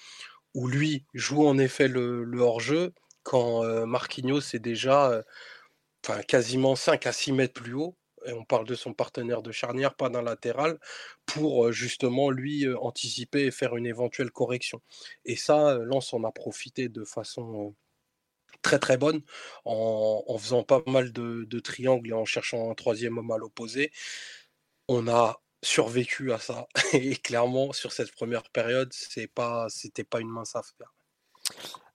où 0.54 0.66
lui 0.68 1.04
joue 1.14 1.46
en 1.46 1.58
effet 1.58 1.88
le, 1.88 2.26
hors 2.40 2.60
jeu 2.60 2.92
quand 3.22 3.64
euh, 3.64 3.86
Marquinhos 3.86 4.54
est 4.54 4.60
déjà 4.60 5.10
euh, 5.10 6.22
quasiment 6.28 6.76
5 6.76 7.06
à 7.06 7.12
6 7.12 7.32
mètres 7.32 7.60
plus 7.60 7.74
haut. 7.74 7.96
Et 8.24 8.32
on 8.32 8.44
parle 8.44 8.66
de 8.66 8.74
son 8.74 8.92
partenaire 8.92 9.42
de 9.42 9.52
charnière, 9.52 9.94
pas 9.94 10.08
d'un 10.08 10.22
latéral, 10.22 10.78
pour 11.26 11.70
justement 11.70 12.30
lui 12.30 12.66
anticiper 12.74 13.44
et 13.44 13.50
faire 13.52 13.76
une 13.76 13.86
éventuelle 13.86 14.32
correction. 14.32 14.80
Et 15.24 15.36
ça, 15.36 15.78
Lens 15.78 16.12
en 16.12 16.24
a 16.24 16.32
profité 16.32 16.88
de 16.88 17.04
façon 17.04 17.76
très 18.62 18.78
très 18.78 18.96
bonne 18.96 19.20
en, 19.64 20.36
faisant 20.38 20.64
pas 20.64 20.82
mal 20.86 21.12
de, 21.12 21.60
triangles 21.60 22.10
et 22.10 22.12
en 22.12 22.24
cherchant 22.24 22.70
un 22.70 22.74
troisième 22.74 23.18
homme 23.18 23.30
à 23.30 23.38
l'opposé 23.38 23.92
on 24.88 25.08
a 25.08 25.40
survécu 25.62 26.32
à 26.32 26.38
ça. 26.38 26.66
Et 26.92 27.16
clairement, 27.16 27.72
sur 27.72 27.92
cette 27.92 28.12
première 28.12 28.44
période, 28.50 28.92
c'est 28.92 29.26
pas, 29.26 29.66
c'était 29.68 30.04
pas 30.04 30.20
une 30.20 30.28
mince 30.28 30.54
affaire. 30.56 30.94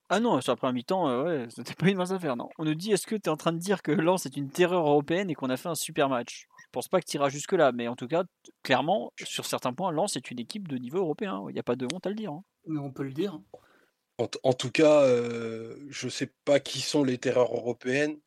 Ah 0.09 0.19
non, 0.19 0.41
sur 0.41 0.51
la 0.51 0.57
première 0.57 0.73
mi-temps, 0.73 1.07
euh, 1.07 1.23
ouais, 1.23 1.47
c'était 1.55 1.73
pas 1.73 1.87
une 1.87 1.97
mince 1.97 2.11
affaire, 2.11 2.35
non. 2.35 2.49
On 2.57 2.65
nous 2.65 2.75
dit, 2.75 2.91
est-ce 2.91 3.07
que 3.07 3.15
tu 3.15 3.23
es 3.23 3.29
en 3.29 3.37
train 3.37 3.53
de 3.53 3.59
dire 3.59 3.81
que 3.81 3.91
Lens 3.91 4.25
est 4.25 4.35
une 4.35 4.49
terreur 4.49 4.85
européenne 4.85 5.29
et 5.29 5.35
qu'on 5.35 5.49
a 5.49 5.57
fait 5.57 5.69
un 5.69 5.75
super 5.75 6.09
match? 6.09 6.47
Je 6.57 6.67
pense 6.73 6.89
pas 6.89 6.99
que 6.99 7.05
tu 7.05 7.15
iras 7.15 7.29
jusque-là, 7.29 7.71
mais 7.71 7.87
en 7.87 7.95
tout 7.95 8.07
cas, 8.07 8.23
clairement, 8.63 9.13
sur 9.23 9.45
certains 9.45 9.73
points, 9.73 9.91
Lens 9.91 10.15
est 10.17 10.31
une 10.31 10.39
équipe 10.39 10.67
de 10.67 10.77
niveau 10.77 10.99
européen. 10.99 11.43
Il 11.49 11.53
n'y 11.53 11.59
a 11.59 11.63
pas 11.63 11.75
de 11.75 11.87
honte 11.93 12.05
à 12.05 12.09
le 12.09 12.15
dire. 12.15 12.31
Hein. 12.31 12.43
Mais 12.65 12.79
on 12.79 12.91
peut 12.91 13.03
le 13.03 13.13
dire. 13.13 13.39
En, 14.17 14.53
tout 14.53 14.69
cas, 14.69 15.01
euh, 15.01 15.77
je 15.89 16.07
sais 16.07 16.31
pas 16.45 16.59
qui 16.59 16.81
sont 16.81 17.03
les 17.03 17.17
terreurs 17.17 17.55
européennes. 17.55 18.19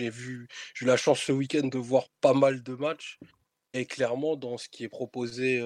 J'ai 0.00 0.10
vu, 0.10 0.48
j'ai 0.74 0.84
eu 0.84 0.88
la 0.88 0.96
chance 0.96 1.20
ce 1.20 1.32
week-end 1.32 1.68
de 1.68 1.78
voir 1.78 2.08
pas 2.20 2.34
mal 2.34 2.62
de 2.62 2.74
matchs. 2.74 3.18
Et 3.74 3.86
clairement, 3.86 4.36
dans 4.36 4.56
ce 4.56 4.68
qui 4.68 4.84
est 4.84 4.88
proposé 4.88 5.62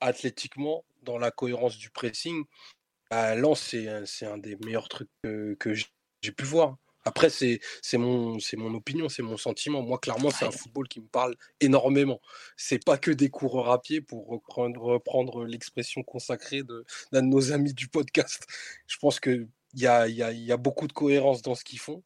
athlétiquement, 0.00 0.84
dans 1.02 1.18
la 1.18 1.30
cohérence 1.30 1.78
du 1.78 1.90
pressing, 1.90 2.44
bah, 3.10 3.34
Lens, 3.34 3.74
c'est 4.04 4.26
un 4.26 4.38
des 4.38 4.56
meilleurs 4.56 4.88
trucs 4.88 5.10
que, 5.22 5.74
j'ai 6.22 6.32
pu 6.32 6.44
voir. 6.44 6.76
Après, 7.04 7.30
c'est 7.30 7.60
mon, 7.94 8.36
mon 8.56 8.74
opinion, 8.74 9.08
c'est 9.08 9.22
mon 9.22 9.38
sentiment. 9.38 9.82
Moi, 9.82 9.98
clairement, 9.98 10.30
c'est 10.30 10.44
un 10.44 10.50
football 10.50 10.86
qui 10.86 11.00
me 11.00 11.08
parle 11.08 11.34
énormément. 11.60 12.20
C'est 12.56 12.84
pas 12.84 12.98
que 12.98 13.10
des 13.10 13.30
coureurs 13.30 13.70
à 13.70 13.80
pied, 13.80 14.02
pour 14.02 14.28
reprendre, 14.28 14.82
reprendre 14.82 15.44
l'expression 15.46 16.02
consacrée 16.02 16.62
d'un 16.62 17.22
de, 17.22 17.26
nos 17.26 17.52
amis 17.52 17.72
du 17.72 17.88
podcast. 17.88 18.46
Je 18.86 18.98
pense 18.98 19.18
qu'il 19.18 19.48
y 19.74 19.86
a, 19.86 20.08
y, 20.08 20.22
a, 20.22 20.30
y 20.30 20.52
a 20.52 20.56
beaucoup 20.58 20.86
de 20.86 20.92
cohérence 20.92 21.40
dans 21.40 21.54
ce 21.54 21.64
qu'ils 21.64 21.80
font. 21.80 22.02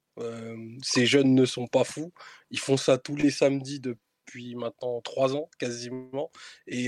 ces 0.82 1.06
jeunes 1.06 1.34
ne 1.34 1.44
sont 1.44 1.66
pas 1.66 1.84
fous. 1.84 2.12
Ils 2.50 2.60
font 2.60 2.76
ça 2.76 2.96
tous 2.96 3.16
les 3.16 3.30
samedis 3.30 3.80
depuis 3.80 4.00
depuis 4.24 4.54
maintenant 4.54 5.00
trois 5.02 5.34
ans 5.36 5.48
quasiment. 5.58 6.30
Et, 6.66 6.86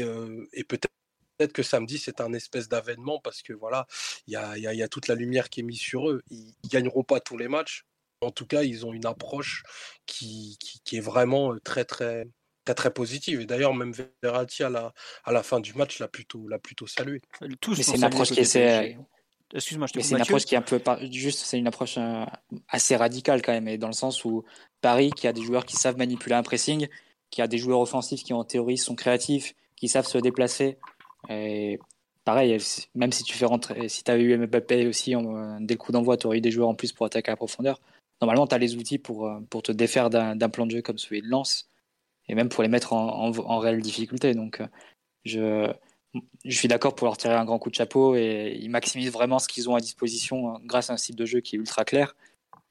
et 0.52 0.64
peut-être 0.64 0.92
peut-être 1.36 1.52
que 1.52 1.62
samedi, 1.62 1.98
c'est 1.98 2.20
un 2.20 2.32
espèce 2.32 2.68
d'avènement 2.68 3.20
parce 3.20 3.42
que 3.42 3.52
voilà, 3.52 3.86
il 4.26 4.32
y 4.32 4.36
a, 4.36 4.56
y, 4.56 4.62
y 4.62 4.82
a, 4.82 4.88
toute 4.88 5.08
la 5.08 5.14
lumière 5.14 5.48
qui 5.48 5.60
est 5.60 5.62
mise 5.62 5.80
sur 5.80 6.08
eux. 6.08 6.22
Ils, 6.30 6.54
ne 6.64 6.68
gagneront 6.68 7.04
pas 7.04 7.20
tous 7.20 7.36
les 7.36 7.48
matchs. 7.48 7.84
En 8.20 8.30
tout 8.30 8.46
cas, 8.46 8.62
ils 8.62 8.86
ont 8.86 8.92
une 8.92 9.06
approche 9.06 9.62
qui, 10.06 10.56
qui, 10.60 10.80
qui 10.84 10.96
est 10.96 11.00
vraiment 11.00 11.54
très, 11.62 11.84
très, 11.84 12.26
très, 12.64 12.74
très 12.74 12.90
positive. 12.90 13.40
Et 13.40 13.46
d'ailleurs, 13.46 13.74
même 13.74 13.92
Verratti, 14.22 14.62
à 14.62 14.70
la, 14.70 14.92
à 15.24 15.32
la 15.32 15.42
fin 15.42 15.60
du 15.60 15.74
match, 15.74 15.98
l'a 15.98 16.08
plutôt, 16.08 16.48
l'a 16.48 16.58
plutôt 16.58 16.86
salué. 16.86 17.20
Mais 17.42 17.82
c'est 17.82 17.96
une 17.96 18.04
approche 18.04 18.30
qui 18.30 18.40
est. 18.40 18.96
Excuse-moi, 19.54 19.86
je 19.86 19.92
te 19.92 19.98
Mais 19.98 20.02
c'est 20.02 20.16
une 20.16 20.22
approche 20.22 20.44
qui 20.44 20.56
est 20.56 20.58
un 20.58 20.62
peu. 20.62 20.80
Juste, 21.12 21.40
c'est 21.40 21.58
une 21.58 21.68
approche 21.68 21.98
assez 22.68 22.96
radicale 22.96 23.42
quand 23.42 23.52
même. 23.52 23.68
Et 23.68 23.78
dans 23.78 23.86
le 23.86 23.92
sens 23.92 24.24
où 24.24 24.44
Paris, 24.80 25.10
qui 25.14 25.28
a 25.28 25.32
des 25.32 25.42
joueurs 25.42 25.66
qui 25.66 25.76
savent 25.76 25.96
manipuler 25.96 26.34
un 26.34 26.42
pressing, 26.42 26.88
qui 27.30 27.42
a 27.42 27.46
des 27.46 27.58
joueurs 27.58 27.80
offensifs 27.80 28.22
qui 28.22 28.32
en 28.32 28.44
théorie 28.44 28.78
sont 28.78 28.94
créatifs, 28.94 29.54
qui 29.76 29.88
savent 29.88 30.06
se 30.06 30.18
déplacer. 30.18 30.78
Et 31.28 31.78
pareil, 32.24 32.58
même 32.94 33.12
si 33.12 33.22
tu 33.24 33.34
fais 33.34 33.46
rentrer, 33.46 33.88
si 33.88 34.04
tu 34.04 34.10
avais 34.10 34.22
eu 34.22 34.36
Mbappé 34.36 34.86
aussi 34.86 35.14
dès 35.60 35.74
le 35.74 35.78
coup 35.78 35.92
d'envoi, 35.92 36.16
tu 36.16 36.26
aurais 36.26 36.38
eu 36.38 36.40
des 36.40 36.50
joueurs 36.50 36.68
en 36.68 36.74
plus 36.74 36.92
pour 36.92 37.06
attaquer 37.06 37.30
à 37.30 37.32
la 37.32 37.36
profondeur. 37.36 37.80
normalement, 38.20 38.46
tu 38.46 38.54
as 38.54 38.58
les 38.58 38.76
outils 38.76 38.98
pour, 38.98 39.30
pour 39.50 39.62
te 39.62 39.72
défaire 39.72 40.10
d'un 40.10 40.48
plan 40.48 40.66
de 40.66 40.72
jeu 40.72 40.82
comme 40.82 40.98
celui 40.98 41.22
de 41.22 41.28
Lance 41.28 41.68
et 42.28 42.34
même 42.34 42.48
pour 42.48 42.62
les 42.62 42.68
mettre 42.68 42.92
en, 42.92 43.28
en, 43.30 43.58
réelle 43.58 43.80
difficulté. 43.80 44.34
Donc, 44.34 44.60
je, 45.24 45.72
je 46.44 46.56
suis 46.56 46.68
d'accord 46.68 46.94
pour 46.94 47.06
leur 47.06 47.16
tirer 47.16 47.34
un 47.34 47.44
grand 47.44 47.58
coup 47.58 47.70
de 47.70 47.74
chapeau 47.74 48.16
et 48.16 48.58
ils 48.60 48.70
maximisent 48.70 49.12
vraiment 49.12 49.38
ce 49.38 49.48
qu'ils 49.48 49.70
ont 49.70 49.74
à 49.74 49.80
disposition 49.80 50.58
grâce 50.64 50.90
à 50.90 50.94
un 50.94 50.96
style 50.96 51.16
de 51.16 51.24
jeu 51.24 51.40
qui 51.40 51.56
est 51.56 51.58
ultra 51.58 51.84
clair. 51.84 52.16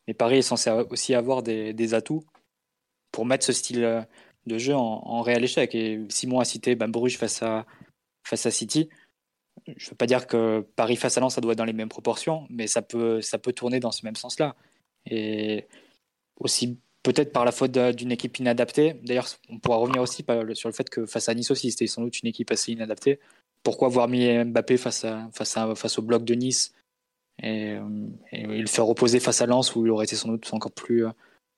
Mais 0.07 0.13
Paris 0.13 0.39
est 0.39 0.41
censé 0.41 0.69
aussi 0.89 1.15
avoir 1.15 1.41
des, 1.43 1.73
des 1.73 1.93
atouts 1.93 2.23
pour 3.11 3.25
mettre 3.25 3.45
ce 3.45 3.53
style 3.53 4.05
de 4.45 4.57
jeu 4.57 4.75
en, 4.75 5.21
réel 5.21 5.43
échec. 5.43 5.73
Et 5.75 6.01
Simon 6.09 6.39
a 6.39 6.45
cité 6.45 6.75
ben, 6.75 6.87
Bruges 6.87 7.17
face 7.17 7.41
à, 7.43 7.65
face 8.23 8.45
à 8.45 8.51
City. 8.51 8.89
Je 9.67 9.85
ne 9.85 9.89
veux 9.91 9.95
pas 9.95 10.05
dire 10.05 10.27
que 10.27 10.65
Paris 10.75 10.95
face 10.95 11.17
à 11.17 11.21
Lens, 11.21 11.35
ça 11.35 11.41
doit 11.41 11.53
être 11.53 11.57
dans 11.57 11.65
les 11.65 11.73
mêmes 11.73 11.89
proportions, 11.89 12.45
mais 12.49 12.67
ça 12.67 12.81
peut, 12.81 13.21
ça 13.21 13.37
peut 13.37 13.53
tourner 13.53 13.79
dans 13.79 13.91
ce 13.91 14.05
même 14.05 14.15
sens-là. 14.15 14.55
Et 15.05 15.65
aussi 16.39 16.77
peut-être 17.03 17.31
par 17.31 17.45
la 17.45 17.51
faute 17.51 17.71
d'une 17.71 18.11
équipe 18.11 18.37
inadaptée. 18.39 18.95
D'ailleurs, 19.03 19.27
on 19.49 19.59
pourra 19.59 19.77
revenir 19.77 20.01
aussi 20.01 20.25
sur 20.53 20.69
le 20.69 20.73
fait 20.73 20.89
que 20.89 21.05
face 21.05 21.29
à 21.29 21.33
Nice 21.33 21.51
aussi, 21.51 21.71
c'était 21.71 21.87
sans 21.87 22.01
doute 22.01 22.19
une 22.21 22.29
équipe 22.29 22.51
assez 22.51 22.71
inadaptée. 22.71 23.19
Pourquoi 23.63 23.87
avoir 23.87 24.07
mis 24.07 24.27
Mbappé 24.43 24.77
face, 24.77 25.05
à, 25.05 25.29
face, 25.31 25.55
à, 25.57 25.73
face 25.75 25.97
au 25.99 26.01
bloc 26.01 26.23
de 26.23 26.33
Nice 26.33 26.73
et, 27.41 27.75
et, 28.31 28.45
le 28.45 28.67
faire 28.67 28.85
reposer 28.85 29.19
face 29.19 29.41
à 29.41 29.45
Lens 29.45 29.75
où 29.75 29.85
il 29.85 29.91
aurait 29.91 30.05
été 30.05 30.15
sans 30.15 30.29
doute 30.29 30.51
encore 30.53 30.71
plus, 30.71 31.05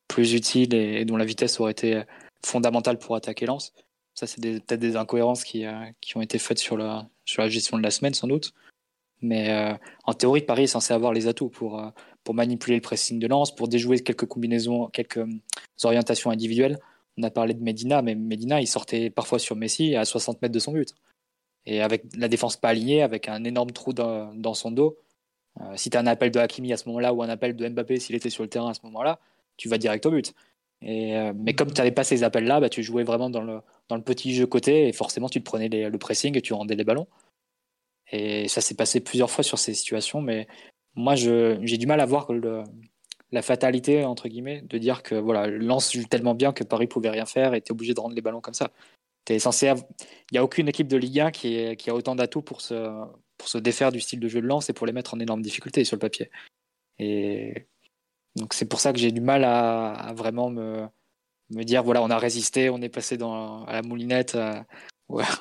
plus 0.07 0.33
utile 0.33 0.73
et, 0.73 1.05
dont 1.05 1.17
la 1.17 1.25
vitesse 1.25 1.59
aurait 1.59 1.71
été 1.71 2.01
fondamentale 2.45 2.99
pour 2.99 3.15
attaquer 3.15 3.45
Lens. 3.45 3.73
Ça, 4.17 4.25
c'est 4.25 4.41
peut-être 4.41 4.79
des 4.79 4.95
incohérences 4.95 5.43
qui, 5.43 5.65
euh, 5.65 5.85
qui, 6.01 6.17
ont 6.17 6.21
été 6.21 6.39
faites 6.39 6.57
sur 6.57 6.75
la, 6.75 7.07
sur 7.25 7.43
la 7.43 7.49
gestion 7.49 7.77
de 7.77 7.83
la 7.83 7.91
semaine, 7.91 8.15
sans 8.15 8.27
doute. 8.27 8.51
Mais 9.21 9.51
euh, 9.51 9.75
en 10.05 10.13
théorie, 10.13 10.41
Paris 10.41 10.63
est 10.63 10.67
censé 10.67 10.91
avoir 10.91 11.13
les 11.13 11.27
atouts 11.27 11.49
pour, 11.49 11.79
euh, 11.79 11.89
pour 12.23 12.33
manipuler 12.33 12.75
le 12.75 12.81
pressing 12.81 13.19
de 13.19 13.27
Lens, 13.27 13.55
pour 13.55 13.67
déjouer 13.67 13.99
quelques 13.99 14.25
combinaisons, 14.25 14.87
quelques 14.87 15.23
orientations 15.83 16.31
individuelles. 16.31 16.79
On 17.17 17.23
a 17.23 17.29
parlé 17.29 17.53
de 17.53 17.61
Medina, 17.61 18.01
mais 18.01 18.15
Medina, 18.15 18.59
il 18.59 18.67
sortait 18.67 19.11
parfois 19.11 19.37
sur 19.37 19.55
Messi 19.55 19.95
à 19.95 20.03
60 20.03 20.41
mètres 20.41 20.53
de 20.53 20.59
son 20.59 20.71
but. 20.71 20.95
Et 21.67 21.81
avec 21.81 22.05
la 22.15 22.27
défense 22.27 22.57
pas 22.57 22.69
alignée, 22.69 23.03
avec 23.03 23.27
un 23.29 23.43
énorme 23.43 23.71
trou 23.71 23.93
dans, 23.93 24.33
dans 24.33 24.53
son 24.55 24.71
dos, 24.71 24.97
si 25.75 25.89
tu 25.89 25.97
as 25.97 25.99
un 25.99 26.07
appel 26.07 26.31
de 26.31 26.39
Hakimi 26.39 26.71
à 26.71 26.77
ce 26.77 26.87
moment-là 26.89 27.13
ou 27.13 27.23
un 27.23 27.29
appel 27.29 27.55
de 27.55 27.67
Mbappé 27.67 27.99
s'il 27.99 28.15
était 28.15 28.29
sur 28.29 28.43
le 28.43 28.49
terrain 28.49 28.69
à 28.69 28.73
ce 28.75 28.81
moment-là, 28.83 29.19
tu 29.57 29.67
vas 29.69 29.79
direct 29.79 30.05
au 30.05 30.11
but. 30.11 30.33
Euh, 30.83 31.33
mais 31.35 31.53
comme 31.53 31.71
tu 31.71 31.79
n'avais 31.79 31.91
pas 31.91 32.03
ces 32.03 32.23
appels-là, 32.23 32.59
bah, 32.59 32.69
tu 32.69 32.83
jouais 32.83 33.03
vraiment 33.03 33.29
dans 33.29 33.41
le, 33.41 33.59
dans 33.89 33.95
le 33.95 34.03
petit 34.03 34.33
jeu 34.33 34.45
côté 34.45 34.87
et 34.87 34.93
forcément 34.93 35.29
tu 35.29 35.39
te 35.39 35.45
prenais 35.45 35.69
le 35.69 35.97
pressing 35.97 36.37
et 36.37 36.41
tu 36.41 36.53
rendais 36.53 36.75
les 36.75 36.83
ballons. 36.83 37.07
Et 38.11 38.47
ça 38.47 38.61
s'est 38.61 38.75
passé 38.75 39.01
plusieurs 39.01 39.29
fois 39.29 39.43
sur 39.43 39.59
ces 39.59 39.73
situations, 39.73 40.21
mais 40.21 40.47
moi 40.95 41.15
j'ai 41.15 41.77
du 41.77 41.87
mal 41.87 41.99
à 41.99 42.05
voir 42.05 42.29
la 43.31 43.41
fatalité, 43.41 44.05
entre 44.05 44.29
guillemets, 44.29 44.61
de 44.61 44.77
dire 44.77 45.03
que 45.03 45.15
voilà, 45.15 45.47
Lance 45.47 45.91
joue 45.93 46.05
tellement 46.05 46.35
bien 46.35 46.53
que 46.53 46.63
Paris 46.63 46.87
pouvait 46.87 47.09
rien 47.09 47.25
faire 47.25 47.53
et 47.53 47.61
tu 47.61 47.69
es 47.69 47.71
obligé 47.71 47.93
de 47.93 47.99
rendre 47.99 48.15
les 48.15 48.21
ballons 48.21 48.41
comme 48.41 48.53
ça. 48.53 48.71
Il 49.29 49.39
n'y 50.31 50.37
a 50.37 50.43
aucune 50.43 50.69
équipe 50.69 50.87
de 50.87 50.95
Ligue 50.95 51.19
1 51.19 51.31
qui, 51.31 51.89
a 51.89 51.93
autant 51.93 52.15
d'atouts 52.15 52.41
pour 52.41 52.61
se, 52.61 53.05
pour 53.37 53.49
se 53.49 53.57
défaire 53.57 53.91
du 53.91 53.99
style 53.99 54.21
de 54.21 54.27
jeu 54.29 54.41
de 54.41 54.47
Lance 54.47 54.69
et 54.69 54.73
pour 54.73 54.87
les 54.87 54.93
mettre 54.93 55.13
en 55.13 55.19
énorme 55.19 55.41
difficulté 55.41 55.83
sur 55.83 55.95
le 55.95 55.99
papier. 55.99 56.29
Donc 58.37 58.53
c'est 58.53 58.65
pour 58.65 58.79
ça 58.79 58.93
que 58.93 58.99
j'ai 58.99 59.11
du 59.11 59.21
mal 59.21 59.43
à, 59.43 60.13
vraiment 60.15 60.49
me, 60.49 60.87
dire 61.49 61.83
voilà, 61.83 62.01
on 62.01 62.09
a 62.09 62.17
résisté, 62.17 62.69
on 62.69 62.81
est 62.81 62.89
passé 62.89 63.17
dans, 63.17 63.65
à 63.65 63.73
la 63.73 63.81
moulinette, 63.81 64.35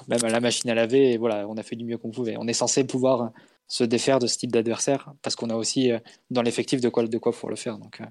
même 0.09 0.25
à 0.25 0.29
la 0.29 0.41
machine 0.41 0.71
à 0.71 0.75
laver, 0.75 1.13
et 1.13 1.19
voilà, 1.19 1.47
on 1.49 1.57
a 1.57 1.63
fait 1.63 1.77
du 1.77 1.85
mieux 1.85 1.99
qu'on 1.99 2.11
pouvait. 2.11 2.37
On 2.39 2.47
est 2.47 2.53
censé 2.53 2.85
pouvoir 2.85 3.33
se 3.69 3.85
défaire 3.85 4.19
de 4.19 4.27
ce 4.27 4.39
type 4.39 4.53
d'adversaire 4.53 5.13
parce 5.23 5.37
qu'on 5.37 5.51
a 5.51 5.57
aussi 5.57 5.91
euh, 5.91 5.99
dans 6.31 6.43
l'effectif 6.43 6.81
de 6.81 6.89
quoi, 6.89 7.07
de 7.07 7.19
quoi 7.19 7.33
pour 7.33 7.51
le 7.51 7.57
faire. 7.57 7.79
Donc 7.79 8.01
euh, 8.01 8.07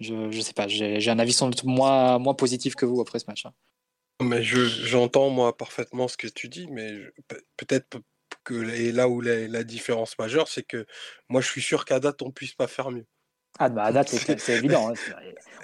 je, 0.00 0.14
ne 0.14 0.40
sais 0.40 0.52
pas, 0.52 0.66
j'ai 0.68 1.08
un 1.08 1.18
avis 1.18 1.32
sans 1.32 1.48
doute 1.48 1.64
moins, 1.64 2.18
moins 2.18 2.34
positif 2.34 2.74
que 2.74 2.84
vous 2.84 3.00
après 3.00 3.18
ce 3.18 3.26
match. 3.28 3.46
Hein. 3.46 3.54
Mais 4.22 4.42
j'entends 4.42 5.30
moi 5.30 5.56
parfaitement 5.56 6.08
ce 6.08 6.16
que 6.16 6.28
tu 6.28 6.48
dis, 6.48 6.68
mais 6.68 6.92
peut-être 7.56 7.98
que 8.44 8.54
là 8.54 9.08
où 9.08 9.20
la, 9.20 9.48
la 9.48 9.64
différence 9.64 10.18
majeure, 10.18 10.48
c'est 10.48 10.62
que 10.62 10.86
moi 11.28 11.40
je 11.40 11.48
suis 11.48 11.62
sûr 11.62 11.84
qu'à 11.84 12.00
date 12.00 12.22
on 12.22 12.30
puisse 12.30 12.54
pas 12.54 12.66
faire 12.66 12.90
mieux. 12.90 13.06
Ah 13.58 13.68
bah 13.68 13.84
à 13.84 13.92
date 13.92 14.08
c'est 14.08 14.48
évident. 14.56 14.90
Hein. 14.90 14.94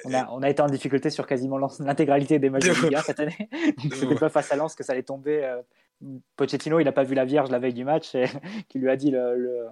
On 0.05 0.14
a, 0.14 0.28
on 0.30 0.43
a 0.43 0.49
été 0.49 0.62
en 0.62 0.66
difficulté 0.66 1.11
sur 1.11 1.26
quasiment 1.26 1.59
l'intégralité 1.59 2.38
des 2.38 2.49
matchs 2.49 2.68
de 2.68 2.86
Ligue 2.86 2.95
1 2.95 3.03
cette 3.03 3.20
année. 3.20 3.49
C'était 3.93 4.14
pas 4.14 4.28
face 4.28 4.51
à 4.53 4.57
Lens 4.57 4.74
que 4.74 4.84
ça 4.84 4.93
allait 4.93 5.03
tomber. 5.03 5.45
Euh, 5.45 5.61
Pochettino 6.36 6.80
il 6.80 6.84
n'a 6.84 6.93
pas 6.93 7.03
vu 7.03 7.14
la 7.14 7.24
Vierge 7.24 7.51
la 7.51 7.59
veille 7.59 7.74
du 7.74 7.84
match 7.84 8.14
et 8.14 8.24
qui 8.68 8.78
lui 8.78 8.88
a 8.88 8.97
dit 8.97 9.11
le, 9.11 9.68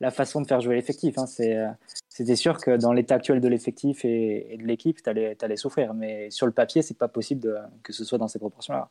la 0.00 0.10
façon 0.10 0.40
de 0.40 0.46
faire 0.46 0.60
jouer 0.60 0.74
l'effectif. 0.74 1.18
Hein. 1.18 1.24
Euh, 1.40 1.68
c'était 2.08 2.36
sûr 2.36 2.58
que 2.58 2.76
dans 2.76 2.92
l'état 2.92 3.16
actuel 3.16 3.40
de 3.40 3.48
l'effectif 3.48 4.04
et, 4.04 4.56
de 4.58 4.64
l'équipe, 4.64 5.02
tu 5.02 5.10
allais, 5.10 5.36
allais, 5.40 5.56
souffrir. 5.56 5.94
Mais 5.94 6.30
sur 6.30 6.46
le 6.46 6.52
papier, 6.52 6.82
c'est 6.82 6.98
pas 6.98 7.08
possible 7.08 7.40
de, 7.40 7.56
que 7.82 7.92
ce 7.92 8.04
soit 8.04 8.18
dans 8.18 8.28
ces 8.28 8.38
proportions-là. 8.38 8.90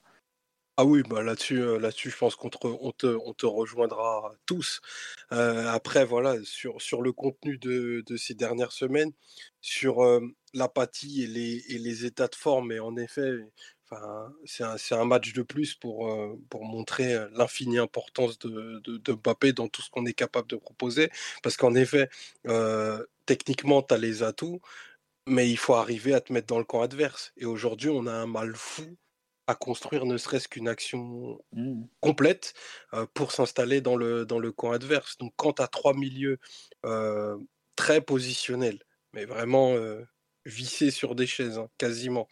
Ah 0.78 0.86
oui, 0.86 1.03
bah 1.07 1.21
là-dessus, 1.21 1.78
là-dessus, 1.80 2.09
je 2.09 2.17
pense 2.17 2.36
qu'on 2.36 2.49
te, 2.49 2.57
on 2.65 3.34
te, 3.34 3.45
rejoindra 3.45 4.34
tous. 4.47 4.82
Après, 5.30 6.03
voilà, 6.03 6.38
sur, 6.43 6.82
sur 6.82 7.03
le 7.03 7.11
contenu 7.13 7.59
de, 7.59 8.03
de 8.07 8.17
ces 8.17 8.34
dernières 8.34 8.71
semaines, 8.71 9.11
sur 9.61 10.01
l'apathie 10.55 11.24
et 11.24 11.28
les, 11.28 11.63
et 11.69 11.78
les 11.78 12.05
états 12.05 12.28
de 12.28 12.34
forme, 12.36 12.71
et 12.71 12.80
en 12.80 12.97
effet, 12.97 13.30
enfin, 13.91 14.34
c'est 14.45 14.63
un, 14.63 14.99
un 14.99 15.05
match 15.05 15.34
de 15.34 15.43
plus 15.43 15.76
pour, 15.76 16.11
pour 16.49 16.65
montrer 16.65 17.17
l'infinie 17.34 17.78
importance 17.78 18.39
de, 18.39 18.80
de, 18.84 18.97
de 18.97 19.13
Mbappé 19.13 19.53
dans 19.53 19.67
tout 19.67 19.84
ce 19.84 19.91
qu'on 19.91 20.07
est 20.07 20.13
capable 20.13 20.47
de 20.47 20.55
proposer. 20.55 21.11
Parce 21.43 21.55
qu'en 21.55 21.76
effet, 21.76 22.09
techniquement, 23.28 23.84
tu 23.84 23.93
as 23.93 23.97
les 23.99 24.24
atouts, 24.24 24.59
mais 25.28 25.49
il 25.49 25.57
faut 25.57 25.76
arriver 25.76 26.13
à 26.15 26.21
te 26.21 26.34
mettre 26.34 26.47
dans 26.47 26.59
le 26.59 26.65
camp 26.65 26.82
adverse. 26.82 27.34
Et 27.38 27.45
aujourd'hui, 27.45 27.89
on 27.89 28.07
a 28.07 28.13
un 28.13 28.28
mal 28.28 28.55
fou 28.55 28.97
à 29.47 29.55
construire 29.55 30.05
ne 30.05 30.17
serait-ce 30.17 30.47
qu'une 30.47 30.67
action 30.67 31.39
mmh. 31.53 31.83
complète 31.99 32.53
pour 33.13 33.31
s'installer 33.31 33.81
dans 33.81 33.95
le, 33.95 34.25
dans 34.25 34.39
le 34.39 34.51
camp 34.51 34.71
adverse. 34.71 35.17
Donc 35.17 35.33
quand 35.35 35.53
tu 35.53 35.61
as 35.61 35.67
trois 35.67 35.93
milieux 35.93 36.39
très 37.75 38.01
positionnels, 38.01 38.79
mais 39.13 39.25
vraiment 39.25 39.75
vissés 40.45 40.91
sur 40.91 41.15
des 41.15 41.27
chaises, 41.27 41.57
hein, 41.57 41.69
quasiment, 41.77 42.27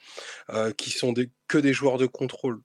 qui 0.77 0.91
sont 0.91 1.13
que 1.47 1.57
des 1.57 1.73
joueurs 1.73 1.97
de 1.97 2.05
contrôle, 2.05 2.61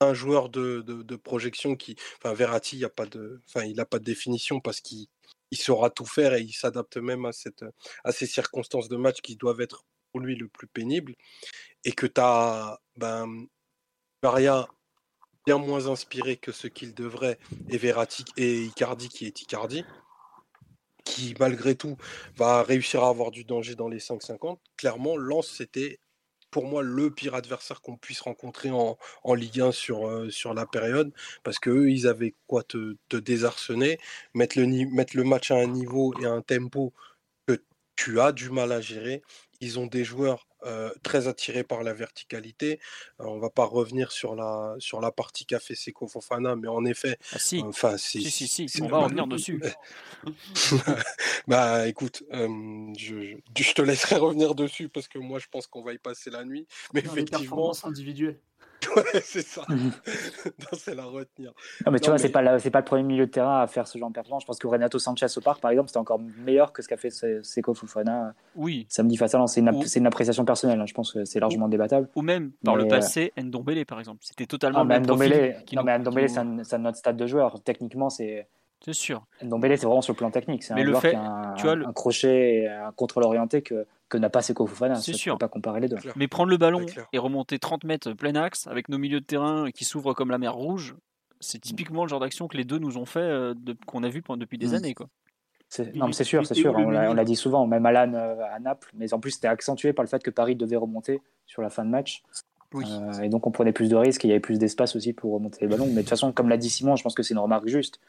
un 0.00 0.14
joueur 0.14 0.48
de, 0.48 0.82
de, 0.82 1.16
projection 1.16 1.76
qui, 1.76 1.96
enfin 2.18 2.34
Verratti, 2.34 2.76
y 2.76 2.84
a 2.84 2.90
pas 2.90 3.06
de, 3.06 3.42
enfin 3.48 3.64
il 3.64 3.76
n'a 3.76 3.86
pas 3.86 3.98
de 3.98 4.04
définition 4.04 4.60
parce 4.60 4.80
qu'il 4.80 5.06
il 5.50 5.58
saura 5.58 5.90
tout 5.90 6.06
faire 6.06 6.34
et 6.34 6.42
il 6.42 6.52
s'adapte 6.52 6.96
même 6.96 7.24
à, 7.24 7.32
cette, 7.32 7.64
à 8.04 8.12
ces 8.12 8.26
circonstances 8.26 8.88
de 8.88 8.96
match 8.96 9.20
qui 9.20 9.36
doivent 9.36 9.60
être 9.60 9.84
pour 10.12 10.20
lui 10.20 10.36
le 10.36 10.48
plus 10.48 10.66
pénible 10.66 11.14
et 11.84 11.92
que 11.92 12.06
tu 12.06 12.20
as 12.20 12.78
ben, 12.96 13.46
Bien 15.46 15.58
moins 15.58 15.86
inspiré 15.86 16.36
que 16.36 16.50
ce 16.50 16.66
qu'il 16.66 16.94
devrait, 16.94 17.38
et 17.68 17.78
Verratti 17.78 18.24
et 18.36 18.64
Icardi 18.64 19.08
qui 19.08 19.26
est 19.26 19.42
Icardi, 19.42 19.84
qui 21.04 21.36
malgré 21.38 21.76
tout 21.76 21.96
va 22.36 22.64
réussir 22.64 23.04
à 23.04 23.08
avoir 23.08 23.30
du 23.30 23.44
danger 23.44 23.76
dans 23.76 23.88
les 23.88 24.00
5-50. 24.00 24.58
Clairement, 24.76 25.16
Lens, 25.16 25.46
c'était 25.46 26.00
pour 26.50 26.66
moi 26.66 26.82
le 26.82 27.12
pire 27.12 27.36
adversaire 27.36 27.80
qu'on 27.80 27.96
puisse 27.96 28.20
rencontrer 28.20 28.70
en, 28.72 28.96
Ligue 29.34 29.60
1 29.60 29.70
sur, 29.70 30.08
euh, 30.08 30.30
sur 30.30 30.54
la 30.54 30.66
période, 30.66 31.12
parce 31.44 31.60
qu'eux, 31.60 31.90
ils 31.90 32.08
avaient 32.08 32.34
quoi 32.48 32.64
te, 32.64 32.96
te 33.08 33.16
désarçonner, 33.16 33.98
mettre 34.34 34.58
le, 34.58 34.66
mettre 34.66 35.16
le 35.16 35.22
match 35.22 35.52
à 35.52 35.56
un 35.56 35.68
niveau 35.68 36.12
et 36.20 36.26
à 36.26 36.32
un 36.32 36.42
tempo 36.42 36.92
que 37.46 37.62
tu 37.94 38.20
as 38.20 38.32
du 38.32 38.50
mal 38.50 38.72
à 38.72 38.80
gérer. 38.80 39.22
Ils 39.60 39.78
ont 39.78 39.86
des 39.86 40.02
joueurs 40.02 40.48
très 41.02 41.28
attirés 41.28 41.64
par 41.64 41.82
la 41.82 41.92
verticalité. 41.92 42.80
on 43.18 43.38
va 43.38 43.50
pas 43.50 43.64
revenir 43.64 44.12
sur 44.12 44.34
la, 44.34 44.74
sur 44.78 45.00
la 45.00 45.12
partie 45.12 45.46
qu'a 45.46 45.60
fait 45.60 45.74
Seko 45.74 46.06
Fofana, 46.08 46.56
mais 46.56 46.68
en 46.68 46.84
effet, 46.84 47.18
ah, 47.32 47.38
si. 47.38 47.60
enfin, 47.62 47.96
si, 47.96 48.30
si, 48.30 48.48
si, 48.48 48.82
on 48.82 48.88
va 48.88 48.98
revenir 48.98 49.26
dessus. 49.26 49.62
bah 51.46 51.88
écoute, 51.88 52.22
je, 52.30 53.36
je, 53.56 53.72
te 53.72 53.82
laisserai 53.82 54.16
revenir 54.16 54.54
dessus 54.54 54.88
parce 54.88 55.08
que 55.08 55.18
moi 55.18 55.38
je 55.38 55.46
pense 55.50 55.66
qu'on 55.66 55.82
va 55.82 55.92
y 55.92 55.98
passer 55.98 56.30
la 56.30 56.44
nuit. 56.44 56.66
Mais 56.92 57.00
effectivement. 57.00 57.72
individuelle. 57.84 58.38
Ouais, 58.96 59.20
c'est 59.22 59.42
ça. 59.42 59.62
Mmh 59.68 59.90
c'est 60.72 60.94
la 60.94 61.04
retenir. 61.04 61.52
Non, 61.84 61.92
mais 61.92 61.98
tu 61.98 62.08
vois, 62.08 62.18
c'est 62.18 62.30
pas, 62.30 62.58
c'est 62.58 62.70
pas 62.70 62.80
le 62.80 62.84
premier 62.84 63.02
milieu 63.02 63.26
de 63.26 63.30
terrain 63.30 63.60
à 63.60 63.66
faire 63.66 63.86
ce 63.86 63.98
genre 63.98 64.08
de 64.08 64.14
performance. 64.14 64.42
Je 64.42 64.46
pense 64.46 64.58
que 64.58 64.66
Renato 64.66 64.98
Sanchez 64.98 65.26
au 65.36 65.40
parc, 65.40 65.60
par 65.60 65.70
exemple, 65.70 65.88
c'était 65.88 65.98
encore 65.98 66.20
meilleur 66.38 66.72
que 66.72 66.82
ce 66.82 66.88
qu'a 66.88 66.96
fait 66.96 67.10
Seko 67.10 67.74
Fofana 67.74 68.34
oui. 68.54 68.86
samedi 68.88 69.16
face 69.16 69.34
à 69.34 69.38
Lens. 69.38 69.52
C'est 69.52 69.60
une, 69.60 69.70
une, 69.96 70.06
appréciation 70.06 70.44
personnelle. 70.44 70.80
Hein. 70.80 70.86
Je 70.86 70.94
pense 70.94 71.12
que 71.12 71.24
c'est 71.24 71.40
largement 71.40 71.68
débattable. 71.68 72.08
Ou 72.14 72.22
même, 72.22 72.52
par 72.64 72.76
le 72.76 72.84
euh, 72.84 72.88
passé, 72.88 73.32
Ndombele, 73.36 73.84
par 73.84 73.98
exemple. 73.98 74.20
C'était 74.22 74.46
totalement 74.46 74.80
ah, 74.80 74.84
même 74.84 75.02
Ndombele, 75.02 75.56
Non, 75.74 75.82
mais 75.82 75.98
Ndombele, 75.98 76.28
c'est 76.28 76.38
un, 76.38 76.58
un, 76.58 76.84
autre 76.86 76.98
stade 76.98 77.16
de 77.16 77.26
joueur. 77.26 77.62
Techniquement, 77.62 78.10
c'est. 78.10 78.48
C'est 78.84 78.92
sûr. 78.92 79.26
Ndombele, 79.42 79.78
c'est 79.78 79.86
vraiment 79.86 80.02
sur 80.02 80.12
le 80.12 80.18
plan 80.18 80.30
technique. 80.30 80.62
C'est 80.62 80.74
un 80.74 80.84
joueur 80.84 81.00
qui 81.00 81.08
a 81.08 81.20
un, 81.20 81.54
tu 81.54 81.62
vois, 81.64 81.72
un 81.72 81.92
crochet, 81.92 82.68
un 82.68 82.92
contrôle 82.92 83.24
orienté 83.24 83.62
que 83.62 83.86
que 84.08 84.18
n'a 84.18 84.30
pas 84.30 84.42
Seko 84.42 84.66
Fofana. 84.66 84.94
C'est 84.96 85.12
sûr. 85.12 85.38
pas 85.38 85.48
comparer 85.48 85.80
les 85.80 85.88
deux. 85.88 85.96
Mais 86.16 86.28
prendre 86.28 86.50
le 86.50 86.56
ballon 86.56 86.86
et 87.12 87.18
remonter 87.18 87.58
30 87.58 87.84
mètres 87.84 88.12
plein 88.12 88.34
axe 88.36 88.66
avec 88.66 88.88
nos 88.88 88.98
milieux 88.98 89.20
de 89.20 89.24
terrain 89.24 89.70
qui 89.72 89.84
s'ouvrent 89.84 90.14
comme 90.14 90.30
la 90.30 90.38
mer 90.38 90.54
rouge, 90.54 90.94
c'est 91.40 91.58
typiquement 91.58 92.04
le 92.04 92.08
genre 92.08 92.20
d'action 92.20 92.48
que 92.48 92.56
les 92.56 92.64
deux 92.64 92.78
nous 92.78 92.98
ont 92.98 93.04
fait, 93.04 93.20
euh, 93.20 93.54
qu'on 93.86 94.02
a 94.04 94.08
vu 94.08 94.22
depuis 94.36 94.58
des 94.58 94.68
mm. 94.68 94.74
années. 94.74 94.94
Quoi. 94.94 95.08
Non, 95.94 96.06
mais 96.06 96.12
c'est 96.12 96.24
sûr, 96.24 96.46
c'est 96.46 96.54
sûr. 96.54 96.74
On 96.76 96.90
l'a 96.90 97.24
dit 97.24 97.36
souvent, 97.36 97.66
même 97.66 97.84
Alan 97.86 98.12
à 98.14 98.58
Naples. 98.60 98.90
Mais 98.94 99.12
en 99.12 99.18
plus, 99.18 99.32
c'était 99.32 99.48
accentué 99.48 99.92
par 99.92 100.04
le 100.04 100.08
fait 100.08 100.22
que 100.22 100.30
Paris 100.30 100.56
devait 100.56 100.76
remonter 100.76 101.20
sur 101.46 101.62
la 101.62 101.70
fin 101.70 101.84
de 101.84 101.90
match. 101.90 102.22
et 103.22 103.28
donc, 103.28 103.46
on 103.46 103.50
prenait 103.50 103.72
plus 103.72 103.88
de 103.88 103.96
risques 103.96 104.24
et 104.24 104.28
il 104.28 104.30
y 104.30 104.34
avait 104.34 104.40
plus 104.40 104.58
d'espace 104.58 104.94
aussi 104.94 105.12
pour 105.12 105.34
remonter 105.34 105.58
les 105.62 105.66
ballons. 105.66 105.86
Mais 105.86 105.94
de 105.94 106.00
toute 106.00 106.10
façon, 106.10 106.32
comme 106.32 106.48
l'a 106.48 106.56
dit 106.56 106.70
Simon, 106.70 106.94
je 106.94 107.02
pense 107.02 107.14
que 107.14 107.22
c'est 107.22 107.34
une 107.34 107.40
remarque 107.40 107.66
juste. 107.66 108.00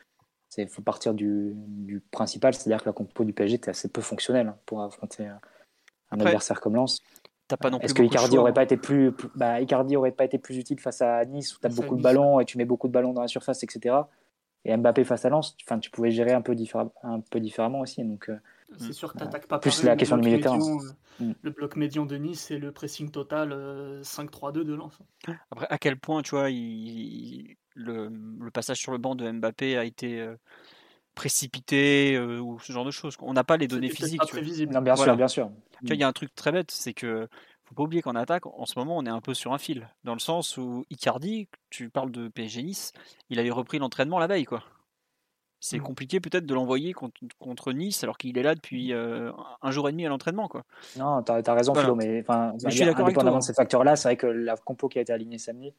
Il 0.57 0.69
faut 0.69 0.81
partir 0.81 1.13
du, 1.13 1.53
du 1.55 1.99
principal, 2.11 2.53
c'est-à-dire 2.53 2.81
que 2.81 2.89
la 2.89 2.93
compo 2.93 3.23
du 3.23 3.33
PSG 3.33 3.55
était 3.55 3.69
assez 3.69 3.89
peu 3.89 4.01
fonctionnelle 4.01 4.47
hein, 4.47 4.57
pour 4.65 4.81
affronter 4.81 5.27
un 6.11 6.19
adversaire 6.19 6.59
comme 6.61 6.75
Lens. 6.75 7.01
Est-ce 7.81 7.93
que 7.93 8.03
Icardi 8.03 8.37
aurait 8.37 8.53
pas 8.53 8.61
hein. 8.61 8.65
été 8.65 8.77
plus, 8.77 9.13
bah, 9.35 9.61
Icardi 9.61 9.95
aurait 9.95 10.11
pas 10.11 10.25
été 10.25 10.37
plus 10.37 10.57
utile 10.57 10.79
face 10.79 11.01
à 11.01 11.23
Nice 11.25 11.55
où 11.55 11.59
tu 11.59 11.67
as 11.67 11.69
beaucoup 11.69 11.95
de 11.95 12.01
ballons 12.01 12.39
et 12.39 12.45
tu 12.45 12.57
mets 12.57 12.65
beaucoup 12.65 12.87
de 12.87 12.93
ballons 12.93 13.13
dans 13.13 13.21
la 13.21 13.27
surface, 13.27 13.63
etc. 13.63 13.95
Et 14.65 14.75
Mbappé 14.75 15.05
face 15.05 15.23
à 15.23 15.29
Lens, 15.29 15.55
enfin, 15.63 15.79
tu 15.79 15.89
pouvais 15.89 16.11
gérer 16.11 16.33
un 16.33 16.41
peu, 16.41 16.55
un 17.03 17.19
peu 17.21 17.39
différemment 17.39 17.79
aussi. 17.79 18.03
Donc, 18.03 18.29
euh, 18.29 18.37
c'est 18.78 18.93
sûr 18.93 19.13
que 19.13 19.18
tu 19.18 19.24
n'attaques 19.24 19.47
pas 19.47 19.59
plus 19.59 19.84
la 19.84 19.95
question 19.95 20.18
de 20.18 20.26
milieu 20.26 20.39
terrain. 20.39 20.59
Euh, 20.59 21.24
mm. 21.24 21.34
Le 21.41 21.51
bloc 21.51 21.76
médian 21.76 22.05
de 22.05 22.15
Nice 22.18 22.51
et 22.51 22.57
le 22.57 22.72
pressing 22.72 23.11
total 23.11 23.49
5-3-2 24.01 24.59
euh, 24.59 24.63
de 24.63 24.74
Lens. 24.74 24.99
Après, 25.51 25.68
à 25.70 25.78
quel 25.78 25.97
point, 25.97 26.22
tu 26.22 26.32
vois, 26.32 26.49
il, 26.49 27.55
le, 27.76 28.09
le, 28.39 28.51
passage 28.51 28.78
sur 28.78 28.91
le 28.91 28.97
banc 28.97 29.15
de 29.15 29.30
Mbappé 29.32 29.78
a 29.78 29.86
été 29.86 30.28
précipité 31.15 32.20
ou 32.20 32.59
ce 32.59 32.72
genre 32.72 32.86
de 32.86 32.91
choses. 32.91 33.15
On 33.22 33.34
n'a 33.34 33.43
pas 33.43 33.57
les 33.57 33.68
données 33.68 33.89
physiques. 33.89 34.22
Non, 34.72 34.82
bien 34.82 34.95
sûr, 34.95 35.15
bien 35.15 35.28
sûr. 35.28 35.49
Tu 35.80 35.88
vois, 35.88 35.95
il 35.95 36.01
y 36.01 36.03
a 36.03 36.07
un 36.07 36.13
truc 36.13 36.34
très 36.36 36.51
bête, 36.51 36.72
c'est 36.72 36.93
que 36.93 37.28
faut 37.68 37.76
pas 37.76 37.84
oublier 37.84 38.01
qu'en 38.01 38.15
attaque, 38.15 38.45
en 38.45 38.65
ce 38.65 38.80
moment, 38.80 38.97
on 38.97 39.05
est 39.05 39.09
un 39.09 39.20
peu 39.20 39.34
sur 39.34 39.53
un 39.53 39.57
fil. 39.57 39.89
Dans 40.05 40.13
le 40.13 40.20
sens 40.20 40.55
où 40.57 40.86
Icardi, 40.89 41.49
tu 41.70 41.89
parles 41.89 42.11
de 42.11 42.30
PSG 42.30 42.63
Nice, 42.63 42.93
il 43.30 43.39
avait 43.39 43.51
repris 43.51 43.78
l'entraînement 43.78 44.20
la 44.20 44.28
veille, 44.28 44.45
quoi. 44.45 44.63
C'est 45.59 45.79
mmh. 45.79 45.81
compliqué 45.81 46.19
peut-être 46.19 46.45
de 46.45 46.53
l'envoyer 46.53 46.93
contre, 46.93 47.73
Nice 47.73 48.03
alors 48.03 48.17
qu'il 48.17 48.37
est 48.37 48.43
là 48.43 48.53
depuis 48.53 48.93
euh, 48.93 49.31
un 49.61 49.71
jour 49.71 49.89
et 49.89 49.91
demi 49.91 50.05
à 50.05 50.09
l'entraînement. 50.09 50.47
Quoi. 50.47 50.63
Non, 50.97 51.23
tu 51.23 51.31
as, 51.31 51.53
raison, 51.53 51.73
Philo, 51.73 51.95
mais, 51.95 52.23
je 52.63 52.69
suis 52.69 52.85
d'accord 52.85 53.05
avec 53.05 53.17
toi. 53.17 53.23
de 53.23 53.39
ces 53.41 53.53
facteurs-là, 53.53 53.95
c'est 53.95 54.09
vrai 54.09 54.17
que 54.17 54.27
la 54.27 54.55
compo 54.55 54.87
qui 54.87 54.99
a 54.99 55.01
été 55.01 55.11
alignée 55.11 55.39
samedi, 55.39 55.73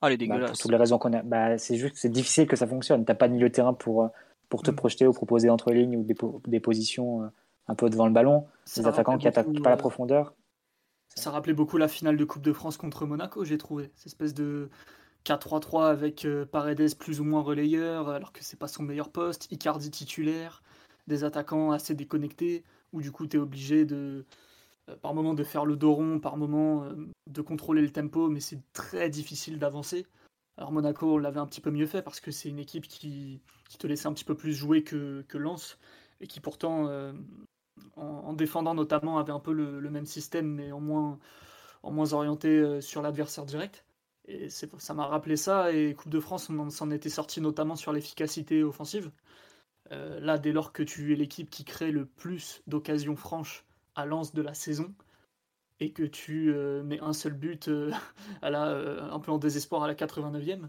ah, 0.00 0.06
elle 0.06 0.12
est 0.12 0.16
dégueulasse. 0.18 0.42
Bah, 0.42 0.48
pour 0.48 0.58
toutes 0.58 0.70
les 0.70 0.76
raisons 0.76 0.98
qu'on 0.98 1.12
a, 1.14 1.22
bah, 1.22 1.58
c'est 1.58 1.76
juste 1.76 1.96
c'est 1.96 2.10
difficile 2.10 2.46
que 2.46 2.56
ça 2.56 2.66
fonctionne. 2.66 3.04
Tu 3.04 3.10
n'as 3.10 3.16
pas 3.16 3.26
de 3.26 3.32
milieu 3.32 3.48
de 3.48 3.54
terrain 3.54 3.74
pour, 3.74 4.08
pour 4.48 4.62
te 4.62 4.70
mmh. 4.70 4.76
projeter 4.76 5.06
ou 5.06 5.12
proposer 5.12 5.50
entre 5.50 5.72
lignes 5.72 5.96
ou 5.96 6.04
des, 6.04 6.14
des 6.46 6.60
positions 6.60 7.22
euh, 7.22 7.28
un 7.66 7.74
peu 7.74 7.90
devant 7.90 8.06
le 8.06 8.12
ballon. 8.12 8.46
des 8.76 8.86
attaquants 8.86 9.18
qui 9.18 9.26
n'attaquent 9.26 9.62
pas 9.62 9.70
la 9.70 9.76
profondeur. 9.76 10.34
Ça 11.08 11.30
rappelait 11.30 11.54
beaucoup 11.54 11.76
la 11.76 11.88
finale 11.88 12.16
de 12.16 12.24
Coupe 12.24 12.42
de 12.42 12.52
France 12.52 12.76
contre 12.76 13.06
Monaco, 13.06 13.44
j'ai 13.44 13.58
trouvé. 13.58 13.90
Cette 13.94 14.06
espèce 14.06 14.34
de 14.34 14.68
4-3-3 15.24 15.90
avec 15.90 16.24
euh, 16.24 16.44
Paredes 16.44 16.96
plus 16.98 17.20
ou 17.20 17.24
moins 17.24 17.42
relayeur, 17.42 18.08
alors 18.08 18.32
que 18.32 18.44
c'est 18.44 18.58
pas 18.58 18.68
son 18.68 18.82
meilleur 18.82 19.10
poste, 19.10 19.50
Icardi 19.50 19.90
titulaire, 19.90 20.62
des 21.06 21.24
attaquants 21.24 21.72
assez 21.72 21.94
déconnectés, 21.94 22.64
où 22.92 23.00
du 23.00 23.10
coup 23.10 23.26
tu 23.26 23.36
es 23.38 23.40
obligé 23.40 23.84
de, 23.84 24.26
euh, 24.90 24.96
par 24.96 25.14
moment 25.14 25.34
de 25.34 25.44
faire 25.44 25.64
le 25.64 25.76
dos 25.76 25.94
rond, 25.94 26.20
par 26.20 26.36
moment 26.36 26.84
euh, 26.84 26.94
de 27.26 27.40
contrôler 27.40 27.82
le 27.82 27.90
tempo, 27.90 28.28
mais 28.28 28.40
c'est 28.40 28.60
très 28.72 29.08
difficile 29.08 29.58
d'avancer. 29.58 30.06
Alors 30.58 30.72
Monaco, 30.72 31.14
on 31.14 31.18
l'avait 31.18 31.40
un 31.40 31.46
petit 31.46 31.60
peu 31.60 31.70
mieux 31.70 31.86
fait 31.86 32.02
parce 32.02 32.20
que 32.20 32.30
c'est 32.30 32.48
une 32.48 32.60
équipe 32.60 32.86
qui, 32.86 33.40
te 33.78 33.86
laissait 33.88 34.06
un 34.06 34.12
petit 34.12 34.24
peu 34.24 34.36
plus 34.36 34.54
jouer 34.54 34.84
que, 34.84 35.24
que 35.26 35.36
Lens 35.36 35.78
et 36.20 36.28
qui 36.28 36.38
pourtant 36.38 36.88
en, 37.96 38.32
défendant 38.34 38.72
notamment, 38.72 39.18
avait 39.18 39.32
un 39.32 39.40
peu 39.40 39.52
le, 39.52 39.90
même 39.90 40.06
système, 40.06 40.46
mais 40.46 40.70
en 40.70 40.80
moins, 40.80 41.18
en 41.82 41.90
moins 41.90 42.12
orienté 42.12 42.80
sur 42.80 43.02
l'adversaire 43.02 43.46
direct. 43.46 43.83
Ça 44.78 44.94
m'a 44.94 45.06
rappelé 45.06 45.36
ça, 45.36 45.72
et 45.72 45.94
Coupe 45.94 46.10
de 46.10 46.20
France, 46.20 46.48
on 46.48 46.70
s'en 46.70 46.90
était 46.90 47.10
sorti 47.10 47.40
notamment 47.40 47.76
sur 47.76 47.92
l'efficacité 47.92 48.62
offensive. 48.62 49.10
Euh, 49.92 50.18
là, 50.20 50.38
dès 50.38 50.52
lors 50.52 50.72
que 50.72 50.82
tu 50.82 51.12
es 51.12 51.16
l'équipe 51.16 51.50
qui 51.50 51.64
crée 51.64 51.90
le 51.90 52.06
plus 52.06 52.62
d'occasions 52.66 53.16
franches 53.16 53.66
à 53.94 54.06
lance 54.06 54.32
de 54.32 54.42
la 54.42 54.54
saison, 54.54 54.94
et 55.80 55.92
que 55.92 56.04
tu 56.04 56.52
euh, 56.54 56.82
mets 56.82 57.00
un 57.00 57.12
seul 57.12 57.34
but 57.34 57.70
à 58.42 58.50
la, 58.50 59.12
un 59.12 59.20
peu 59.20 59.30
en 59.30 59.38
désespoir 59.38 59.82
à 59.82 59.88
la 59.88 59.94
89e, 59.94 60.68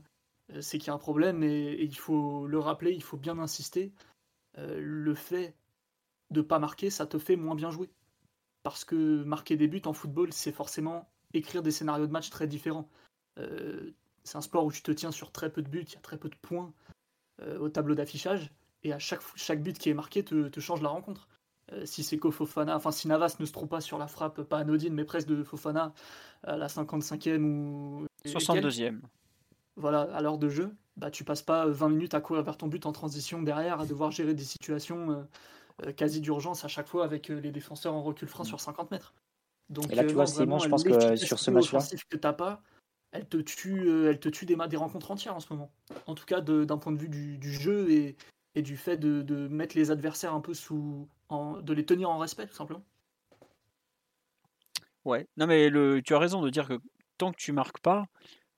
c'est 0.60 0.78
qu'il 0.78 0.88
y 0.88 0.92
a 0.92 0.94
un 0.94 1.00
problème, 1.00 1.44
et, 1.44 1.74
et, 1.74 1.84
il 1.84 1.98
faut 1.98 2.48
le 2.48 2.60
rappeler, 2.60 2.92
il 2.92 3.04
faut 3.04 3.18
bien 3.18 3.40
insister. 3.40 3.94
le 4.58 5.16
fait 5.16 5.56
de 6.32 6.42
pas 6.42 6.60
marquer, 6.60 6.90
ça 6.90 7.06
te 7.06 7.18
fait 7.18 7.36
moins 7.36 7.56
bien 7.56 7.72
jouer. 7.72 7.90
Parce 8.64 8.84
que 8.84 9.24
marquer 9.24 9.58
des 9.58 9.68
buts 9.68 9.82
en 9.86 9.94
football, 9.94 10.34
c'est 10.34 10.52
forcément 10.52 11.08
écrire 11.34 11.62
des 11.62 11.72
scénarios 11.72 12.08
de 12.08 12.12
match 12.12 12.30
très 12.30 12.48
différents. 12.48 12.90
C'est 14.26 14.38
un 14.38 14.42
sport 14.42 14.66
où 14.66 14.72
tu 14.72 14.82
te 14.82 14.92
tiens 14.92 15.12
sur 15.12 15.32
très 15.32 15.52
peu 15.52 15.62
de 15.62 15.70
buts, 15.70 15.86
il 15.88 15.94
y 15.94 15.98
a 15.98 16.02
très 16.02 16.18
peu 16.18 16.30
de 16.30 16.36
points 16.36 16.74
euh, 17.42 17.60
au 17.60 17.70
tableau 17.70 17.94
d'affichage, 17.94 18.52
et 18.84 18.92
à 18.92 19.00
chaque, 19.00 19.22
chaque 19.36 19.62
but 19.62 19.78
qui 19.78 19.90
est 19.90 19.94
marqué 19.94 20.24
te, 20.24 20.60
change 20.60 20.82
la 20.82 20.90
rencontre. 20.90 21.28
Euh, 21.72 21.86
si 21.86 22.04
c'est 22.04 22.18
Fofana, 22.18 22.76
enfin 22.76 22.92
si 22.92 23.08
Navas 23.08 23.36
ne 23.40 23.46
se 23.46 23.52
trouve 23.52 23.68
pas 23.68 23.82
sur 23.82 23.98
la 23.98 24.08
frappe, 24.08 24.42
pas 24.44 24.60
anodine, 24.60 24.94
mais 24.94 25.06
presque 25.06 25.28
de 25.28 25.44
Fofana 25.44 25.94
à 26.44 26.58
la 26.58 26.68
55e 26.68 27.44
ou. 27.44 28.06
62e. 28.26 29.00
Voilà, 29.76 30.02
à 30.02 30.22
l'heure 30.22 30.40
de 30.40 30.50
jeu, 30.50 30.72
bah 30.98 31.12
tu 31.12 31.24
passes 31.24 31.42
pas 31.42 31.68
20 31.68 31.90
minutes 31.90 32.14
à 32.16 32.22
courir 32.22 32.42
vers 32.44 32.58
ton 32.58 32.68
but 32.68 32.86
en 32.86 32.92
transition 32.92 33.44
derrière, 33.44 33.80
à 33.80 33.86
devoir 33.86 34.10
gérer 34.10 34.34
des 34.34 34.44
situations 34.44 35.28
euh, 35.86 35.92
quasi 35.92 36.22
d'urgence 36.22 36.66
à 36.66 36.68
chaque 36.68 36.88
fois 36.88 37.04
avec 37.04 37.28
les 37.28 37.52
défenseurs 37.52 37.94
en 37.94 38.02
recul 38.02 38.28
franc 38.28 38.44
mm. 38.44 38.48
sur 38.48 38.62
50 38.62 38.92
mètres. 38.92 39.14
Donc, 39.70 39.92
et 39.92 39.96
là, 39.96 40.04
tu 40.04 40.12
euh, 40.12 40.14
vois, 40.14 40.28
Simon, 40.28 40.60
je 40.60 40.70
pense 40.70 40.84
que 40.84 41.16
sur 41.16 41.40
ce 41.40 41.52
match-là. 41.52 41.80
que 42.10 42.18
t'as 42.18 42.34
pas, 42.34 42.62
elle 43.16 43.28
te 43.28 43.38
tue, 43.38 44.08
elle 44.08 44.20
te 44.20 44.30
tue 44.30 44.46
des, 44.46 44.56
des 44.68 44.78
rencontres 44.78 45.12
entières 45.12 45.36
en 45.36 45.40
ce 45.40 45.52
moment. 45.52 45.72
En 46.08 46.16
tout 46.16 46.26
cas, 46.26 46.42
d'un 46.42 46.78
point 46.78 46.92
de 46.92 46.98
vue 46.98 47.10
du, 47.10 47.38
du 47.38 47.52
jeu 47.52 47.90
et, 47.90 48.16
et, 48.56 48.62
du 48.62 48.78
fait 48.78 48.98
de, 48.98 49.22
de, 49.22 49.48
mettre 49.48 49.78
les 49.78 49.92
adversaires 49.92 50.34
un 50.34 50.42
peu 50.42 50.54
sous. 50.54 51.08
En, 51.30 51.60
de 51.60 51.74
les 51.74 51.86
tenir 51.86 52.10
en 52.10 52.20
respect, 52.20 52.46
tout 52.46 52.54
simplement. 52.54 52.84
Ouais, 55.06 55.28
non, 55.38 55.48
mais 55.48 55.70
le, 55.70 56.02
tu 56.04 56.14
as 56.14 56.20
raison 56.20 56.42
de 56.42 56.50
dire 56.50 56.68
que 56.68 56.80
tant 57.18 57.32
que 57.32 57.38
tu 57.38 57.52
marques 57.52 57.80
pas, 57.80 58.06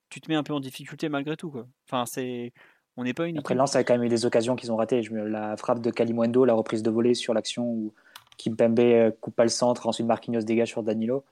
tu 0.10 0.20
te 0.22 0.30
mets 0.30 0.36
un 0.36 0.44
peu 0.44 0.54
en 0.54 0.60
difficulté 0.60 1.08
malgré 1.10 1.38
tout. 1.38 1.50
Quoi. 1.50 1.68
Enfin, 1.86 2.06
c'est 2.06 2.52
on 2.98 3.04
n'est 3.04 3.14
pas 3.14 3.28
une 3.28 3.38
Après, 3.38 3.54
Lens 3.54 3.76
a 3.76 3.84
quand 3.84 3.94
même 3.94 4.04
eu 4.04 4.10
des 4.10 4.26
occasions 4.26 4.56
qu'ils 4.56 4.72
ont 4.72 4.76
ratées. 4.76 5.02
La 5.12 5.56
frappe 5.56 5.82
de 5.82 5.92
Kalimundo, 5.92 6.46
la 6.46 6.56
reprise 6.56 6.82
de 6.82 6.90
volée 6.90 7.14
sur 7.14 7.34
l'action 7.34 7.64
où 7.64 7.94
Kimpembe 8.38 8.80
euh, 8.80 9.12
coupe 9.22 9.36
pas 9.36 9.44
le 9.44 9.50
centre, 9.50 9.88
ensuite 9.88 10.08
Marquinhos 10.08 10.42
dégage 10.42 10.70
sur 10.70 10.84
Danilo. 10.84 11.24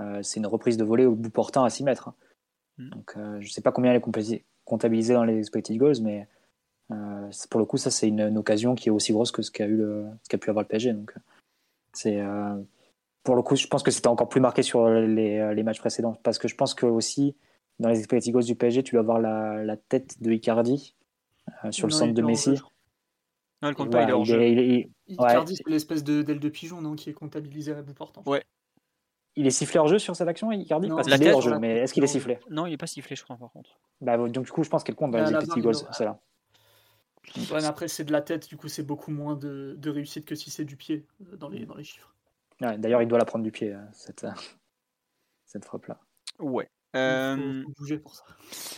Euh, 0.00 0.22
c'est 0.22 0.40
une 0.40 0.46
reprise 0.46 0.78
de 0.78 0.84
volée 0.84 1.04
au 1.04 1.14
bout 1.14 1.30
portant 1.30 1.64
à 1.64 1.70
6 1.70 1.84
mètres. 1.84 2.08
Hein. 2.08 2.14
Mm. 2.78 2.88
Donc, 2.90 3.12
euh, 3.16 3.40
je 3.40 3.46
ne 3.46 3.50
sais 3.50 3.60
pas 3.60 3.72
combien 3.72 3.92
elle 3.92 3.98
est 3.98 4.44
comptabilisée 4.64 5.14
dans 5.14 5.24
les 5.24 5.38
expected 5.38 5.76
goals, 5.76 6.00
mais 6.02 6.26
pour 7.50 7.58
le 7.58 7.66
coup, 7.66 7.76
ça, 7.76 7.90
c'est 7.90 8.08
une, 8.08 8.38
occasion 8.38 8.74
qui 8.74 8.88
est 8.88 8.92
aussi 8.92 9.12
grosse 9.12 9.32
que 9.32 9.42
ce 9.42 9.50
qu'a 9.50 9.66
eu 9.66 9.82
ce 10.30 10.36
pu 10.36 10.50
avoir 10.50 10.62
le 10.62 10.68
PSG. 10.68 10.92
Donc, 10.92 11.12
c'est 11.92 12.22
pour 13.24 13.34
le 13.34 13.42
coup, 13.42 13.56
je 13.56 13.66
pense 13.66 13.82
que 13.82 13.90
c'était 13.90 14.06
encore 14.06 14.28
plus 14.28 14.40
marqué 14.40 14.62
sur 14.62 14.88
les, 14.88 15.52
les, 15.52 15.62
matchs 15.64 15.80
précédents, 15.80 16.16
parce 16.22 16.38
que 16.38 16.46
je 16.46 16.54
pense 16.54 16.74
que 16.74 16.86
aussi 16.86 17.34
dans 17.78 17.88
les 17.88 17.98
expected 17.98 18.32
goals 18.32 18.44
du 18.44 18.54
PSG, 18.54 18.82
tu 18.82 18.96
vas 18.96 19.02
voir 19.02 19.20
la, 19.20 19.62
la 19.62 19.76
tête 19.76 20.22
de 20.22 20.32
Icardi 20.32 20.94
euh, 21.64 21.70
sur 21.70 21.86
le 21.86 21.92
centre 21.92 22.14
de 22.14 22.22
Messi. 22.22 22.58
Non, 23.62 23.70
le 23.70 23.74
compte 23.74 23.90
pas, 23.90 24.02
il 24.02 24.10
est 24.10 24.12
hors 24.12 24.24
jeu. 24.24 24.42
Icardi, 25.08 25.56
c'est 25.56 25.68
l'espèce 25.68 26.04
d'aile 26.04 26.40
de 26.40 26.48
pigeon 26.48 26.80
non, 26.80 26.94
qui 26.94 27.10
est 27.10 27.14
comptabilisé 27.14 27.72
à 27.72 27.82
bout 27.82 27.94
portant. 27.94 28.22
Ouais. 28.26 28.42
Il 29.36 29.46
est 29.46 29.50
sifflé 29.50 29.78
hors 29.78 29.86
jeu 29.86 29.98
sur 29.98 30.16
cette 30.16 30.28
action, 30.28 30.50
Icardi? 30.50 30.88
Parce 30.88 31.06
qu'il 31.06 31.22
est 31.22 31.32
hors 31.32 31.42
jeu, 31.42 31.58
mais 31.58 31.78
est-ce 31.78 31.92
qu'il 31.92 32.02
est 32.02 32.08
sifflé? 32.08 32.38
Non, 32.50 32.66
il 32.66 32.70
n'est 32.70 32.76
pas 32.76 32.86
sifflé, 32.86 33.14
je 33.16 33.22
crois, 33.22 33.36
par 33.36 33.50
contre. 33.52 33.78
Bah, 34.00 34.16
donc, 34.16 34.46
du 34.46 34.50
coup, 34.50 34.64
je 34.64 34.70
pense 34.70 34.82
qu'elle 34.82 34.94
compte 34.94 35.10
dans 35.10 35.22
les 35.22 35.30
expected 35.30 35.62
goals, 35.62 35.74
celle-là. 35.92 36.18
Ouais, 37.36 37.60
mais 37.60 37.64
après, 37.64 37.88
c'est 37.88 38.04
de 38.04 38.12
la 38.12 38.22
tête, 38.22 38.48
du 38.48 38.56
coup, 38.56 38.68
c'est 38.68 38.84
beaucoup 38.84 39.10
moins 39.10 39.34
de, 39.34 39.74
de 39.76 39.90
réussite 39.90 40.24
que 40.24 40.34
si 40.34 40.50
c'est 40.50 40.64
du 40.64 40.76
pied 40.76 41.06
euh, 41.20 41.36
dans 41.36 41.48
les, 41.48 41.66
dans 41.66 41.74
les 41.74 41.84
chiffres. 41.84 42.14
Ouais, 42.60 42.78
D'ailleurs, 42.78 43.02
il 43.02 43.08
doit 43.08 43.18
la 43.18 43.24
prendre 43.24 43.44
du 43.44 43.50
pied, 43.50 43.74
euh, 43.74 43.80
cette, 43.92 44.26
cette 45.44 45.64
frappe-là. 45.64 45.98
Ouais. 46.38 46.68
Euh... 46.94 47.62
Faut, 47.64 47.72
bouger 47.76 47.98
pour 47.98 48.14
ça. 48.14 48.24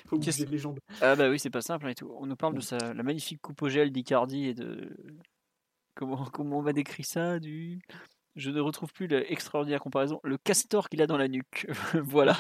Faut 0.06 0.16
bouger 0.16 0.46
les 0.46 0.58
jambes. 0.58 0.78
Ah 1.00 1.14
bah 1.14 1.28
oui, 1.28 1.38
c'est 1.38 1.50
pas 1.50 1.60
simple 1.60 1.88
et 1.88 1.94
tout. 1.94 2.12
On 2.18 2.26
nous 2.26 2.36
parle 2.36 2.54
de 2.54 2.60
sa, 2.60 2.78
la 2.78 3.02
magnifique 3.02 3.40
coupe 3.40 3.62
au 3.62 3.68
gel 3.68 3.92
d'Icardi 3.92 4.46
et 4.46 4.54
de 4.54 4.96
comment 5.94 6.24
comment 6.24 6.58
on 6.58 6.62
va 6.62 6.72
décrire 6.72 7.06
ça 7.06 7.38
du 7.38 7.80
je 8.38 8.50
ne 8.50 8.60
retrouve 8.60 8.92
plus 8.92 9.06
l'extraordinaire 9.06 9.80
comparaison, 9.80 10.20
le 10.24 10.38
castor 10.38 10.88
qu'il 10.88 11.02
a 11.02 11.06
dans 11.06 11.18
la 11.18 11.28
nuque. 11.28 11.66
voilà. 12.02 12.36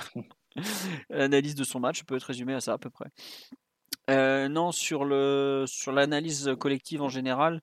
L'analyse 1.10 1.54
de 1.54 1.64
son 1.64 1.80
match 1.80 2.04
peut 2.04 2.16
être 2.16 2.24
résumée 2.24 2.54
à 2.54 2.60
ça 2.60 2.72
à 2.72 2.78
peu 2.78 2.90
près. 2.90 3.10
Euh, 4.10 4.48
non, 4.48 4.72
sur 4.72 5.04
le 5.04 5.64
sur 5.66 5.92
l'analyse 5.92 6.50
collective 6.58 7.02
en 7.02 7.10
général, 7.10 7.60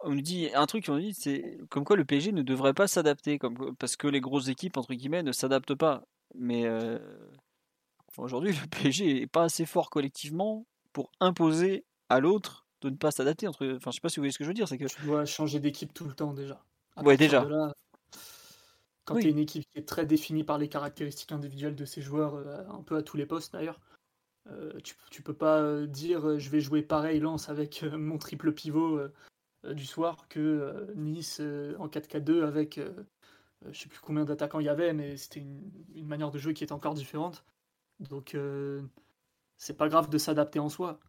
on 0.00 0.10
nous 0.10 0.22
dit 0.22 0.48
un 0.54 0.64
truc 0.64 0.86
on 0.88 0.96
dit 0.96 1.12
c'est 1.12 1.58
comme 1.68 1.84
quoi 1.84 1.96
le 1.96 2.06
PSG 2.06 2.32
ne 2.32 2.40
devrait 2.40 2.72
pas 2.72 2.88
s'adapter 2.88 3.38
comme 3.38 3.76
parce 3.76 3.96
que 3.96 4.06
les 4.06 4.20
grosses 4.20 4.48
équipes 4.48 4.78
entre 4.78 4.94
guillemets 4.94 5.22
ne 5.22 5.32
s'adaptent 5.32 5.74
pas 5.74 6.04
mais 6.34 6.64
euh, 6.66 6.98
aujourd'hui, 8.18 8.52
le 8.52 8.66
PSG 8.68 9.22
est 9.22 9.26
pas 9.26 9.44
assez 9.44 9.66
fort 9.66 9.90
collectivement 9.90 10.66
pour 10.92 11.10
imposer 11.20 11.84
à 12.08 12.20
l'autre 12.20 12.66
de 12.82 12.90
ne 12.90 12.96
pas 12.96 13.10
s'adapter. 13.10 13.48
Entre... 13.48 13.66
Enfin, 13.76 13.90
je 13.90 13.96
sais 13.96 14.00
pas 14.00 14.08
si 14.08 14.16
vous 14.16 14.22
voyez 14.22 14.32
ce 14.32 14.38
que 14.38 14.44
je 14.44 14.48
veux 14.48 14.54
dire. 14.54 14.68
C'est 14.68 14.78
que 14.78 14.84
tu 14.84 15.02
dois 15.02 15.24
changer 15.24 15.60
d'équipe 15.60 15.92
tout 15.92 16.04
le 16.04 16.14
temps 16.14 16.34
déjà. 16.34 16.62
Ouais, 17.02 17.16
déjà. 17.16 17.46
quand 19.04 19.16
tu 19.16 19.26
es 19.26 19.30
une 19.30 19.38
équipe 19.38 19.64
qui 19.72 19.78
est 19.78 19.88
très 19.88 20.06
définie 20.06 20.44
par 20.44 20.58
les 20.58 20.68
caractéristiques 20.68 21.32
individuelles 21.32 21.76
de 21.76 21.84
ses 21.84 22.02
joueurs, 22.02 22.34
euh, 22.34 22.64
un 22.68 22.82
peu 22.82 22.96
à 22.96 23.02
tous 23.02 23.16
les 23.16 23.26
postes 23.26 23.52
d'ailleurs, 23.52 23.80
euh, 24.50 24.78
tu, 24.82 24.94
tu 25.10 25.22
peux 25.22 25.34
pas 25.34 25.86
dire 25.86 26.38
je 26.38 26.50
vais 26.50 26.60
jouer 26.60 26.82
pareil 26.82 27.20
lance 27.20 27.48
avec 27.48 27.82
mon 27.82 28.18
triple 28.18 28.52
pivot 28.52 29.00
du 29.64 29.86
soir 29.86 30.28
que 30.28 30.92
Nice 30.94 31.40
en 31.78 31.88
4-4-2 31.88 32.44
avec 32.44 32.78
je 33.70 33.78
sais 33.78 33.88
plus 33.88 34.00
combien 34.00 34.26
d'attaquants 34.26 34.60
il 34.60 34.66
y 34.66 34.68
avait, 34.68 34.92
mais 34.92 35.16
c'était 35.16 35.40
une, 35.40 35.62
une, 35.94 36.06
manière 36.06 36.30
de 36.30 36.36
jouer 36.38 36.52
qui 36.52 36.64
était 36.64 36.74
encore 36.74 36.92
différente. 36.92 37.44
Donc 38.00 38.36
c'est 39.56 39.76
pas 39.76 39.88
grave 39.88 40.10
de 40.10 40.18
s'adapter 40.18 40.58
en 40.58 40.68
soi. 40.68 41.00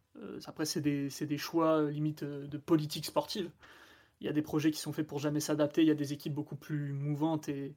après, 0.46 0.64
c'est 0.64 0.80
des, 0.80 1.08
des, 1.08 1.38
choix 1.38 1.90
limite 1.90 2.24
de 2.24 2.58
politique 2.58 3.04
sportive. 3.04 3.50
Il 4.20 4.26
y 4.26 4.30
a 4.30 4.32
des 4.32 4.42
projets 4.42 4.70
qui 4.70 4.80
sont 4.80 4.92
faits 4.92 5.06
pour 5.06 5.18
jamais 5.18 5.40
s'adapter, 5.40 5.82
il 5.82 5.88
y 5.88 5.90
a 5.90 5.94
des 5.94 6.12
équipes 6.12 6.34
beaucoup 6.34 6.56
plus 6.56 6.92
mouvantes 6.92 7.48
et, 7.48 7.74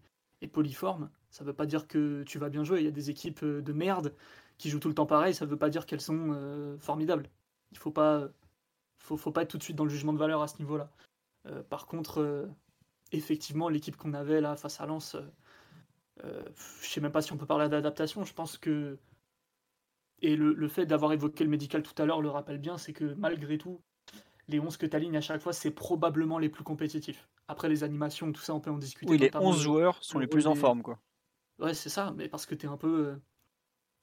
polyformes. 0.54 1.10
Ça 1.32 1.44
veut 1.44 1.54
pas 1.54 1.66
dire 1.66 1.86
que 1.88 2.24
tu 2.24 2.40
vas 2.40 2.50
bien 2.50 2.64
jouer. 2.64 2.80
Il 2.80 2.86
y 2.86 2.88
a 2.88 2.92
des 2.92 3.10
équipes 3.10 3.44
de 3.44 3.74
merde 3.74 4.16
qui 4.58 4.70
jouent 4.70 4.80
tout 4.80 4.88
le 4.88 4.94
temps 4.94 5.06
pareil, 5.06 5.34
ça 5.34 5.46
veut 5.46 5.58
pas 5.58 5.70
dire 5.70 5.86
qu'elles 5.86 6.02
sont 6.02 6.32
euh, 6.34 6.78
formidables. 6.80 7.30
Il 7.72 7.80
pas, 7.92 8.30
faut, 8.98 9.32
pas 9.32 9.44
être 9.44 9.50
tout 9.50 9.58
de 9.58 9.64
suite 9.64 9.76
dans 9.76 9.84
le 9.84 9.90
jugement 9.90 10.14
de 10.14 10.18
valeur 10.18 10.42
à 10.42 10.48
ce 10.48 10.58
niveau-là. 10.60 10.90
Euh, 11.48 11.62
par 11.64 11.88
contre, 11.88 12.22
euh, 12.22 12.48
effectivement, 13.12 13.70
l'équipe 13.70 13.98
qu'on 13.98 14.14
avait 14.14 14.42
là 14.42 14.56
face 14.56 14.80
à 14.82 14.86
Lens, 14.86 15.18
je 16.22 16.88
sais 16.88 17.00
même 17.00 17.12
pas 17.12 17.22
si 17.22 17.32
on 17.32 17.38
peut 17.38 17.46
parler 17.46 17.70
d'adaptation. 17.70 18.24
Je 18.26 18.34
pense 18.34 18.58
que 18.58 18.98
et 20.22 20.36
le 20.36 20.68
fait 20.68 20.86
d'avoir 20.86 21.14
évoqué 21.14 21.46
le 21.46 21.50
médical 21.50 21.82
tout 21.82 22.00
à 22.02 22.06
l'heure 22.06 22.22
le 22.22 22.30
rappelle 22.30 22.58
bien, 22.58 22.78
c'est 22.78 22.92
que 22.92 23.14
malgré 23.14 23.58
tout, 23.58 23.82
les 24.50 24.60
11 24.60 24.78
que 24.78 24.86
tu 24.86 24.96
alignes 24.96 25.18
à 25.18 25.22
chaque 25.22 25.42
fois, 25.42 25.54
c'est 25.54 25.72
probablement 25.72 26.40
les 26.40 26.50
plus 26.50 26.64
compétitifs. 26.64 27.28
Après 27.48 27.70
les 27.70 27.84
animations, 27.84 28.32
tout 28.32 28.42
ça, 28.42 28.54
on 28.54 28.60
peut 28.60 28.72
en 28.72 28.78
discuter. 28.78 29.12
Oui, 29.12 29.18
les 29.18 29.32
11 29.34 29.62
joueurs 29.62 29.98
sont 30.02 30.20
les 30.20 30.28
plus 30.28 30.48
en 30.48 30.56
forme, 30.56 30.82
quoi. 30.82 31.00
Ouais, 31.60 31.74
c'est 31.74 31.90
ça, 31.90 32.14
mais 32.16 32.30
parce 32.30 32.46
que 32.46 32.56
tu 32.56 32.66
es 32.66 32.70
un 32.70 32.78
peu 32.78 33.16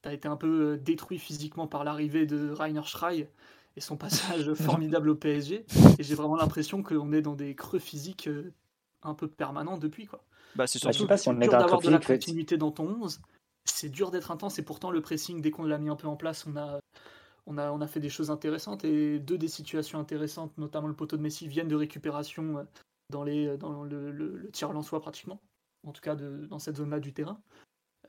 tu 0.03 0.09
as 0.09 0.13
été 0.13 0.27
un 0.27 0.37
peu 0.37 0.73
euh, 0.73 0.77
détruit 0.77 1.19
physiquement 1.19 1.67
par 1.67 1.83
l'arrivée 1.83 2.25
de 2.25 2.51
Rainer 2.51 2.83
Schrei 2.83 3.29
et 3.75 3.81
son 3.81 3.97
passage 3.97 4.53
formidable 4.53 5.09
au 5.09 5.15
PSG. 5.15 5.65
Et 5.97 6.03
j'ai 6.03 6.15
vraiment 6.15 6.35
l'impression 6.35 6.83
qu'on 6.83 7.11
est 7.13 7.21
dans 7.21 7.35
des 7.35 7.55
creux 7.55 7.79
physiques 7.79 8.27
euh, 8.27 8.53
un 9.01 9.13
peu 9.13 9.27
permanents 9.27 9.77
depuis. 9.77 10.05
Quoi. 10.05 10.23
Bah, 10.55 10.67
c'est 10.67 10.83
bah, 10.83 10.91
surtout 10.91 11.07
pas 11.07 11.17
si 11.17 11.29
dur 11.29 11.51
d'avoir 11.51 11.81
de 11.81 11.89
la 11.89 11.99
continuité 11.99 12.57
dans 12.57 12.71
ton 12.71 12.87
11. 13.01 13.21
C'est 13.65 13.89
dur 13.89 14.11
d'être 14.11 14.31
intense 14.31 14.59
et 14.59 14.63
pourtant 14.63 14.91
le 14.91 15.01
pressing, 15.01 15.41
dès 15.41 15.51
qu'on 15.51 15.63
l'a 15.63 15.77
mis 15.77 15.89
un 15.89 15.95
peu 15.95 16.07
en 16.07 16.15
place, 16.15 16.45
on 16.47 16.55
a, 16.55 16.79
on, 17.47 17.57
a, 17.57 17.71
on 17.71 17.81
a 17.81 17.87
fait 17.87 17.99
des 17.99 18.09
choses 18.09 18.29
intéressantes 18.29 18.85
et 18.85 19.19
deux 19.19 19.37
des 19.37 19.47
situations 19.47 19.99
intéressantes, 19.99 20.55
notamment 20.57 20.87
le 20.87 20.93
poteau 20.93 21.17
de 21.17 21.21
Messi, 21.21 21.47
viennent 21.47 21.67
de 21.67 21.75
récupération 21.75 22.59
euh, 22.59 22.63
dans, 23.09 23.23
les, 23.23 23.57
dans 23.57 23.83
le, 23.83 24.11
le, 24.11 24.51
tir 24.51 24.71
soi 24.83 24.99
pratiquement, 24.99 25.41
en 25.87 25.91
tout 25.91 26.01
cas 26.01 26.15
de, 26.15 26.45
dans 26.45 26.59
cette 26.59 26.77
zone-là 26.77 26.99
du 26.99 27.13
terrain. 27.13 27.41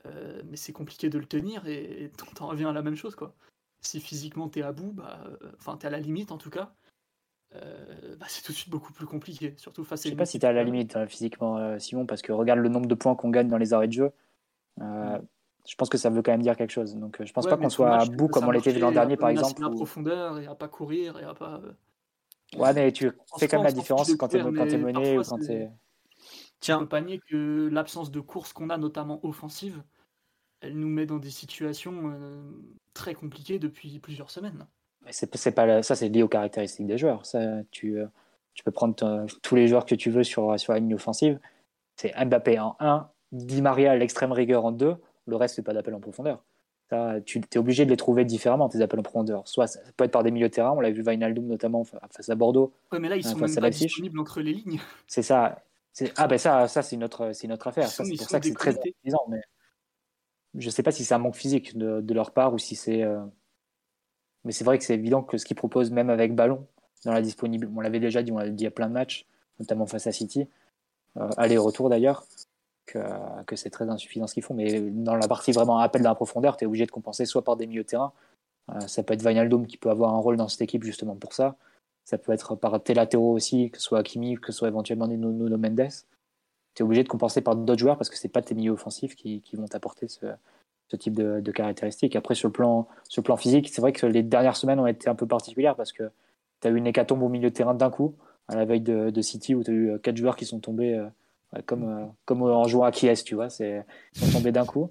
Euh, 0.05 0.41
mais 0.45 0.57
c'est 0.57 0.73
compliqué 0.73 1.09
de 1.09 1.17
le 1.17 1.25
tenir 1.25 1.67
et 1.67 2.11
t'en 2.35 2.47
reviens 2.47 2.69
à 2.69 2.73
la 2.73 2.81
même 2.81 2.95
chose 2.95 3.15
quoi. 3.15 3.33
Si 3.81 3.99
physiquement 3.99 4.49
t'es 4.49 4.61
à 4.61 4.71
bout, 4.71 4.91
bah, 4.91 5.23
euh, 5.25 5.51
enfin 5.57 5.77
t'es 5.77 5.87
à 5.87 5.89
la 5.89 5.99
limite 5.99 6.31
en 6.31 6.37
tout 6.37 6.49
cas, 6.49 6.73
euh, 7.55 8.15
bah, 8.17 8.25
c'est 8.29 8.43
tout 8.43 8.51
de 8.51 8.57
suite 8.57 8.69
beaucoup 8.69 8.93
plus 8.93 9.05
compliqué, 9.05 9.53
surtout 9.57 9.83
face 9.83 10.01
à. 10.01 10.03
Je 10.03 10.09
sais 10.09 10.17
pas 10.17 10.25
si 10.25 10.39
t'es 10.39 10.47
à 10.47 10.53
la 10.53 10.63
limite 10.63 10.95
hein, 10.95 11.07
physiquement, 11.07 11.77
Simon, 11.79 12.05
parce 12.05 12.21
que 12.21 12.31
regarde 12.31 12.59
le 12.59 12.69
nombre 12.69 12.87
de 12.87 12.95
points 12.95 13.15
qu'on 13.15 13.29
gagne 13.29 13.49
dans 13.49 13.57
les 13.57 13.73
arrêts 13.73 13.87
de 13.87 13.93
jeu. 13.93 14.11
Je 15.67 15.75
pense 15.75 15.89
que 15.89 15.97
ça 15.97 16.09
veut 16.09 16.21
quand 16.21 16.31
même 16.31 16.41
dire 16.41 16.55
quelque 16.55 16.71
chose. 16.71 16.95
Donc 16.95 17.23
je 17.23 17.31
pense 17.31 17.47
pas 17.47 17.57
qu'on 17.57 17.69
soit 17.69 17.95
à 17.95 18.05
bout 18.05 18.27
comme 18.27 18.45
on 18.47 18.51
l'était 18.51 18.73
l'an 18.73 18.91
dernier 18.91 19.17
par 19.17 19.29
exemple. 19.29 19.63
À 19.63 19.69
profondeur 19.69 20.39
et 20.39 20.47
à 20.47 20.55
pas 20.55 20.67
courir 20.67 21.19
et 21.19 21.23
à 21.23 21.33
pas. 21.33 21.61
Ouais, 22.57 22.73
mais 22.73 22.91
tu 22.91 23.11
fais 23.37 23.47
quand 23.47 23.57
même 23.57 23.65
la 23.65 23.71
différence 23.71 24.13
quand 24.15 24.27
t'es 24.27 24.41
mené 24.43 25.17
ou 25.17 25.23
quand 25.23 25.37
t'es. 25.39 25.69
Tiens. 26.59 26.85
panier 26.85 27.19
que 27.19 27.69
l'absence 27.71 28.11
de 28.11 28.19
course 28.19 28.51
qu'on 28.51 28.69
a, 28.69 28.77
notamment 28.77 29.19
offensive, 29.23 29.81
elle 30.61 30.77
nous 30.77 30.89
met 30.89 31.05
dans 31.05 31.19
des 31.19 31.29
situations 31.29 32.11
euh, 32.11 32.41
très 32.93 33.13
compliquées 33.13 33.59
depuis 33.59 33.99
plusieurs 33.99 34.29
semaines. 34.29 34.67
C'est, 35.11 35.55
pas 35.55 35.81
ça, 35.81 35.95
c'est 35.95 36.09
lié 36.09 36.21
aux 36.21 36.27
caractéristiques 36.27 36.87
des 36.87 36.97
joueurs. 36.97 37.25
Ça, 37.25 37.63
tu, 37.71 37.97
euh, 37.99 38.07
tu 38.53 38.63
peux 38.63 38.71
prendre 38.71 39.25
tous 39.41 39.55
les 39.55 39.67
joueurs 39.67 39.85
que 39.85 39.95
tu 39.95 40.09
veux 40.09 40.23
sur, 40.23 40.59
sur 40.59 40.73
la 40.73 40.79
ligne 40.79 40.95
offensive. 40.95 41.39
C'est 41.95 42.13
Mbappé 42.25 42.59
en 42.59 42.75
1, 42.79 43.09
Di 43.31 43.61
Maria 43.61 43.91
à 43.91 43.95
l'extrême 43.95 44.31
rigueur 44.31 44.65
en 44.65 44.71
2, 44.71 44.97
le 45.29 45.35
reste, 45.35 45.55
c'est 45.55 45.61
pas 45.61 45.73
d'appel 45.73 45.93
en 45.93 45.99
profondeur. 45.99 46.43
Ça, 46.89 47.21
tu 47.23 47.39
es 47.39 47.57
obligé 47.57 47.85
de 47.85 47.91
les 47.91 47.97
trouver 47.97 48.25
différemment, 48.25 48.67
tes 48.67 48.81
appels 48.81 48.99
en 48.99 49.03
profondeur. 49.03 49.47
Soit 49.47 49.67
ça 49.67 49.79
peut 49.95 50.05
être 50.05 50.11
par 50.11 50.23
des 50.23 50.31
milieux 50.31 50.49
de 50.49 50.53
terrain, 50.53 50.71
on 50.71 50.81
l'a 50.81 50.89
vu 50.89 51.03
Vinaldoom 51.03 51.45
notamment 51.45 51.83
face 51.83 52.29
à 52.29 52.35
Bordeaux. 52.35 52.73
Ouais, 52.91 52.99
mais 52.99 53.09
là, 53.09 53.15
ils 53.15 53.23
sont 53.23 53.37
même 53.37 53.53
pas 53.53 53.69
disponibles 53.69 54.19
entre 54.19 54.41
les 54.41 54.53
lignes. 54.53 54.79
C'est 55.07 55.21
ça. 55.21 55.63
Ah 56.15 56.27
ben 56.27 56.37
ça, 56.37 56.67
ça 56.67 56.81
c'est 56.81 56.97
notre, 56.97 57.33
c'est 57.33 57.47
notre 57.47 57.67
affaire. 57.67 57.87
c'est 57.89 58.03
pour 58.03 58.29
ça 58.29 58.39
que 58.39 58.47
c'est 58.47 58.53
très 58.53 58.71
intelligent. 58.71 59.25
Mais 59.29 59.41
je 60.55 60.65
ne 60.65 60.71
sais 60.71 60.83
pas 60.83 60.91
si 60.91 61.03
c'est 61.03 61.13
un 61.13 61.19
manque 61.19 61.35
physique 61.35 61.77
de, 61.77 62.01
de 62.01 62.13
leur 62.13 62.31
part 62.31 62.53
ou 62.53 62.57
si 62.57 62.75
c'est. 62.75 63.03
Euh, 63.03 63.23
mais 64.45 64.51
c'est 64.51 64.63
vrai 64.63 64.77
que 64.77 64.83
c'est 64.83 64.95
évident 64.95 65.21
que 65.21 65.37
ce 65.37 65.45
qu'ils 65.45 65.57
proposent, 65.57 65.91
même 65.91 66.09
avec 66.09 66.33
ballon, 66.33 66.65
dans 67.05 67.13
la 67.13 67.21
disponibilité, 67.21 67.71
on 67.75 67.81
l'avait 67.81 67.99
déjà 67.99 68.23
dit, 68.23 68.31
on 68.31 68.37
l'avait 68.37 68.51
dit 68.51 68.65
à 68.65 68.71
plein 68.71 68.87
de 68.87 68.93
matchs, 68.93 69.25
notamment 69.59 69.85
face 69.85 70.07
à 70.07 70.11
City, 70.11 70.47
euh, 71.17 71.29
aller-retour 71.37 71.89
d'ailleurs, 71.89 72.25
que, 72.93 73.55
c'est 73.55 73.69
très 73.69 73.89
insuffisant 73.89 74.27
ce 74.27 74.33
qu'ils 74.33 74.43
font. 74.43 74.53
Mais 74.53 74.79
dans 74.81 75.15
la 75.15 75.27
partie 75.27 75.51
vraiment 75.51 75.79
appel 75.79 76.01
dans 76.01 76.09
la 76.09 76.15
profondeur, 76.15 76.57
tu 76.57 76.63
es 76.63 76.67
obligé 76.67 76.85
de 76.85 76.91
compenser 76.91 77.25
soit 77.25 77.43
par 77.43 77.55
des 77.55 77.67
milieux 77.67 77.83
de 77.83 77.87
terrain, 77.87 78.13
euh, 78.69 78.79
ça 78.81 79.03
peut 79.03 79.13
être 79.13 79.25
Vinaldum 79.25 79.65
qui 79.67 79.77
peut 79.77 79.89
avoir 79.89 80.13
un 80.13 80.19
rôle 80.19 80.37
dans 80.37 80.47
cette 80.47 80.61
équipe 80.61 80.83
justement 80.83 81.15
pour 81.15 81.33
ça, 81.33 81.55
ça 82.05 82.17
peut 82.17 82.31
être 82.31 82.55
par 82.55 82.81
tes 82.81 82.93
latéraux 82.93 83.33
aussi, 83.33 83.71
que 83.71 83.77
ce 83.77 83.83
soit 83.83 83.99
Hakimi, 83.99 84.35
que 84.35 84.51
ce 84.51 84.59
soit 84.59 84.67
éventuellement 84.67 85.07
Nuno 85.07 85.57
Mendes. 85.57 85.89
Tu 86.75 86.83
es 86.83 86.85
obligé 86.85 87.03
de 87.03 87.09
compenser 87.09 87.41
par 87.41 87.55
d'autres 87.55 87.79
joueurs 87.79 87.97
parce 87.97 88.09
que 88.09 88.17
c'est 88.17 88.29
pas 88.29 88.41
tes 88.41 88.55
milieux 88.55 88.71
offensifs 88.71 89.15
qui, 89.15 89.43
vont 89.53 89.67
t'apporter 89.67 90.07
ce, 90.07 90.27
ce, 90.87 90.95
type 90.95 91.13
de, 91.13 91.51
caractéristiques. 91.51 92.15
Après, 92.15 92.35
sur 92.35 92.47
le 92.47 92.53
plan, 92.53 92.87
sur 93.07 93.21
le 93.21 93.25
plan 93.25 93.37
physique, 93.37 93.69
c'est 93.69 93.81
vrai 93.81 93.91
que 93.91 94.05
les 94.05 94.23
dernières 94.23 94.55
semaines 94.55 94.79
ont 94.79 94.87
été 94.87 95.09
un 95.09 95.15
peu 95.15 95.27
particulières 95.27 95.75
parce 95.75 95.91
que 95.91 96.09
tu 96.61 96.67
as 96.67 96.71
eu 96.71 96.75
une 96.75 96.87
hécatombe 96.87 97.21
au 97.23 97.29
milieu 97.29 97.49
de 97.49 97.55
terrain 97.55 97.73
d'un 97.73 97.89
coup, 97.89 98.15
à 98.47 98.55
la 98.55 98.65
veille 98.65 98.81
de, 98.81 99.09
de 99.09 99.21
City, 99.21 99.55
où 99.55 99.63
tu 99.63 99.71
as 99.71 99.73
eu 99.73 99.89
euh, 99.91 99.97
quatre 99.97 100.17
joueurs 100.17 100.35
qui 100.35 100.45
sont 100.45 100.59
tombés 100.59 100.99
euh, 101.55 101.61
comme, 101.65 101.83
euh, 101.83 102.05
comme 102.25 102.43
en 102.43 102.67
jouant 102.67 102.85
à 102.85 102.91
Kies, 102.91 103.23
tu 103.23 103.35
vois, 103.35 103.47
ils 103.59 103.83
sont 104.13 104.31
tombés 104.31 104.51
d'un 104.51 104.65
coup. 104.65 104.89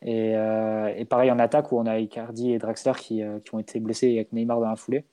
Et, 0.00 0.36
euh, 0.36 0.92
et, 0.96 1.04
pareil 1.04 1.30
en 1.30 1.38
attaque 1.38 1.72
où 1.72 1.78
on 1.78 1.86
a 1.86 1.98
Icardi 1.98 2.52
et 2.52 2.58
Draxler 2.58 2.92
qui, 2.98 3.22
qui 3.44 3.54
ont 3.54 3.58
été 3.58 3.80
blessés 3.80 4.14
avec 4.14 4.32
Neymar 4.32 4.60
dans 4.60 4.68
la 4.68 4.76
foulée. 4.76 5.04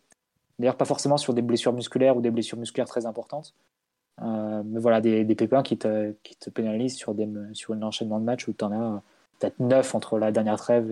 D'ailleurs, 0.59 0.77
pas 0.77 0.85
forcément 0.85 1.17
sur 1.17 1.33
des 1.33 1.41
blessures 1.41 1.73
musculaires 1.73 2.15
ou 2.15 2.21
des 2.21 2.31
blessures 2.31 2.57
musculaires 2.57 2.87
très 2.87 3.05
importantes. 3.05 3.53
Euh, 4.21 4.63
mais 4.65 4.79
voilà, 4.79 5.01
des, 5.01 5.25
des, 5.25 5.35
pépins 5.35 5.63
qui 5.63 5.77
te, 5.77 6.13
qui 6.23 6.35
te 6.37 6.49
pénalisent 6.49 6.95
sur, 6.95 7.13
des, 7.13 7.27
sur 7.53 7.73
un 7.73 7.81
enchaînement 7.81 8.19
de 8.19 8.23
matchs 8.23 8.47
où 8.47 8.53
tu 8.53 8.63
en 8.63 8.71
as 8.71 9.01
peut-être 9.39 9.59
neuf 9.59 9.93
entre 9.93 10.17
la 10.17 10.31
dernière 10.31 10.57
trêve 10.57 10.91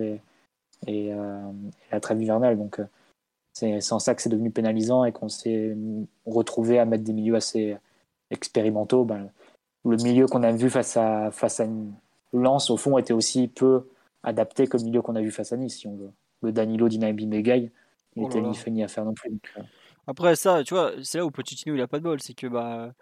et, 0.88 1.14
euh, 1.14 1.52
la 1.92 2.00
trêve 2.02 2.22
hivernale. 2.22 2.58
Donc, 2.58 2.80
euh, 2.80 2.86
c'est 3.54 3.94
en 3.94 4.00
ça 4.00 4.16
que 4.16 4.22
c'est 4.22 4.30
devenu 4.30 4.50
pénalisant 4.50 5.06
et 5.06 5.12
qu'on 5.12 5.30
s'est 5.30 5.78
retrouvé 6.26 6.80
à 6.80 6.86
mettre 6.86 7.04
des 7.04 7.14
milieux 7.14 7.36
assez 7.36 7.78
expérimentaux. 8.32 9.06
Ben, 9.06 9.30
le 9.86 9.98
milieu 9.98 10.28
qu'on 10.28 10.44
a 10.44 10.52
vu 10.52 10.70
face 10.70 10.98
à, 10.98 11.32
face 11.32 11.60
à 11.60 11.66
une 11.66 11.94
lance, 12.32 12.70
au 12.70 12.78
fond, 12.78 12.98
était 12.98 13.14
aussi 13.14 13.48
peu 13.48 13.88
adapté 14.24 14.68
que 14.68 14.78
le 14.78 14.84
milieu 14.84 15.02
qu'on 15.02 15.16
a 15.16 15.22
vu 15.22 15.32
face 15.32 15.52
à 15.54 15.58
Nice, 15.58 15.78
si 15.78 15.88
on 15.88 15.96
veut. 15.96 16.12
Le 16.42 16.52
Danilo, 16.52 16.90
Dinabi, 16.90 17.28
Megaï, 17.28 17.72
il 18.16 18.24
était 18.24 18.42
ni 18.42 18.56
fait 18.56 18.72
ni 18.72 18.84
à 18.84 18.88
faire 18.88 19.06
non 19.06 19.14
plus. 19.14 19.32
Euh. 19.58 19.62
Après, 20.08 20.36
ça, 20.36 20.64
tu 20.64 20.74
vois, 20.74 20.92
c'est 21.02 21.18
là 21.18 21.26
où 21.26 21.32
Pochettino 21.32 21.76
il 21.76 21.82
a 21.82 21.88
pas 21.88 22.00
de 22.00 22.04
bol. 22.04 22.22
C'est 22.22 22.34
que 22.34 22.48
bah, 22.48 22.94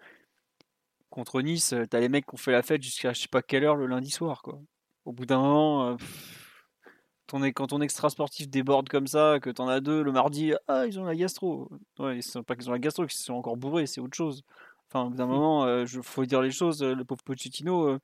contre 1.10 1.42
Nice, 1.42 1.74
t'as 1.90 2.00
les 2.00 2.08
mecs 2.08 2.26
qui 2.26 2.34
ont 2.34 2.38
fait 2.38 2.52
la 2.52 2.62
fête 2.62 2.82
jusqu'à 2.82 3.12
je 3.12 3.22
sais 3.22 3.28
pas 3.28 3.42
quelle 3.42 3.64
heure 3.64 3.76
le 3.76 3.86
lundi 3.86 4.10
soir. 4.10 4.42
Quoi. 4.42 4.60
Au 5.04 5.12
bout 5.12 5.26
d'un 5.26 5.40
moment, 5.40 5.88
euh, 5.88 5.96
quand 7.54 7.66
ton 7.68 7.80
extra 7.80 8.10
sportif 8.10 8.48
déborde 8.48 8.88
comme 8.88 9.06
ça, 9.06 9.38
que 9.40 9.50
t'en 9.50 9.68
as 9.68 9.80
deux 9.80 10.02
le 10.02 10.12
mardi, 10.12 10.52
ah, 10.68 10.86
ils 10.86 11.00
ont 11.00 11.04
la 11.04 11.16
gastro. 11.16 11.70
Ouais, 11.98 12.20
c'est 12.20 12.42
pas 12.42 12.54
qu'ils 12.56 12.68
ont 12.68 12.72
la 12.72 12.78
gastro, 12.78 13.06
qu'ils 13.06 13.20
sont 13.20 13.34
encore 13.34 13.56
bourrés, 13.56 13.86
c'est 13.86 14.00
autre 14.00 14.16
chose. 14.16 14.42
Enfin, 14.92 15.06
au 15.06 15.10
bout 15.10 15.16
d'un 15.16 15.26
mmh. 15.26 15.30
moment, 15.30 15.66
il 15.66 15.70
euh, 15.70 16.02
faut 16.02 16.24
dire 16.24 16.42
les 16.42 16.50
choses. 16.50 16.82
Le 16.82 17.04
pauvre 17.04 17.22
Pochettino 17.22 17.98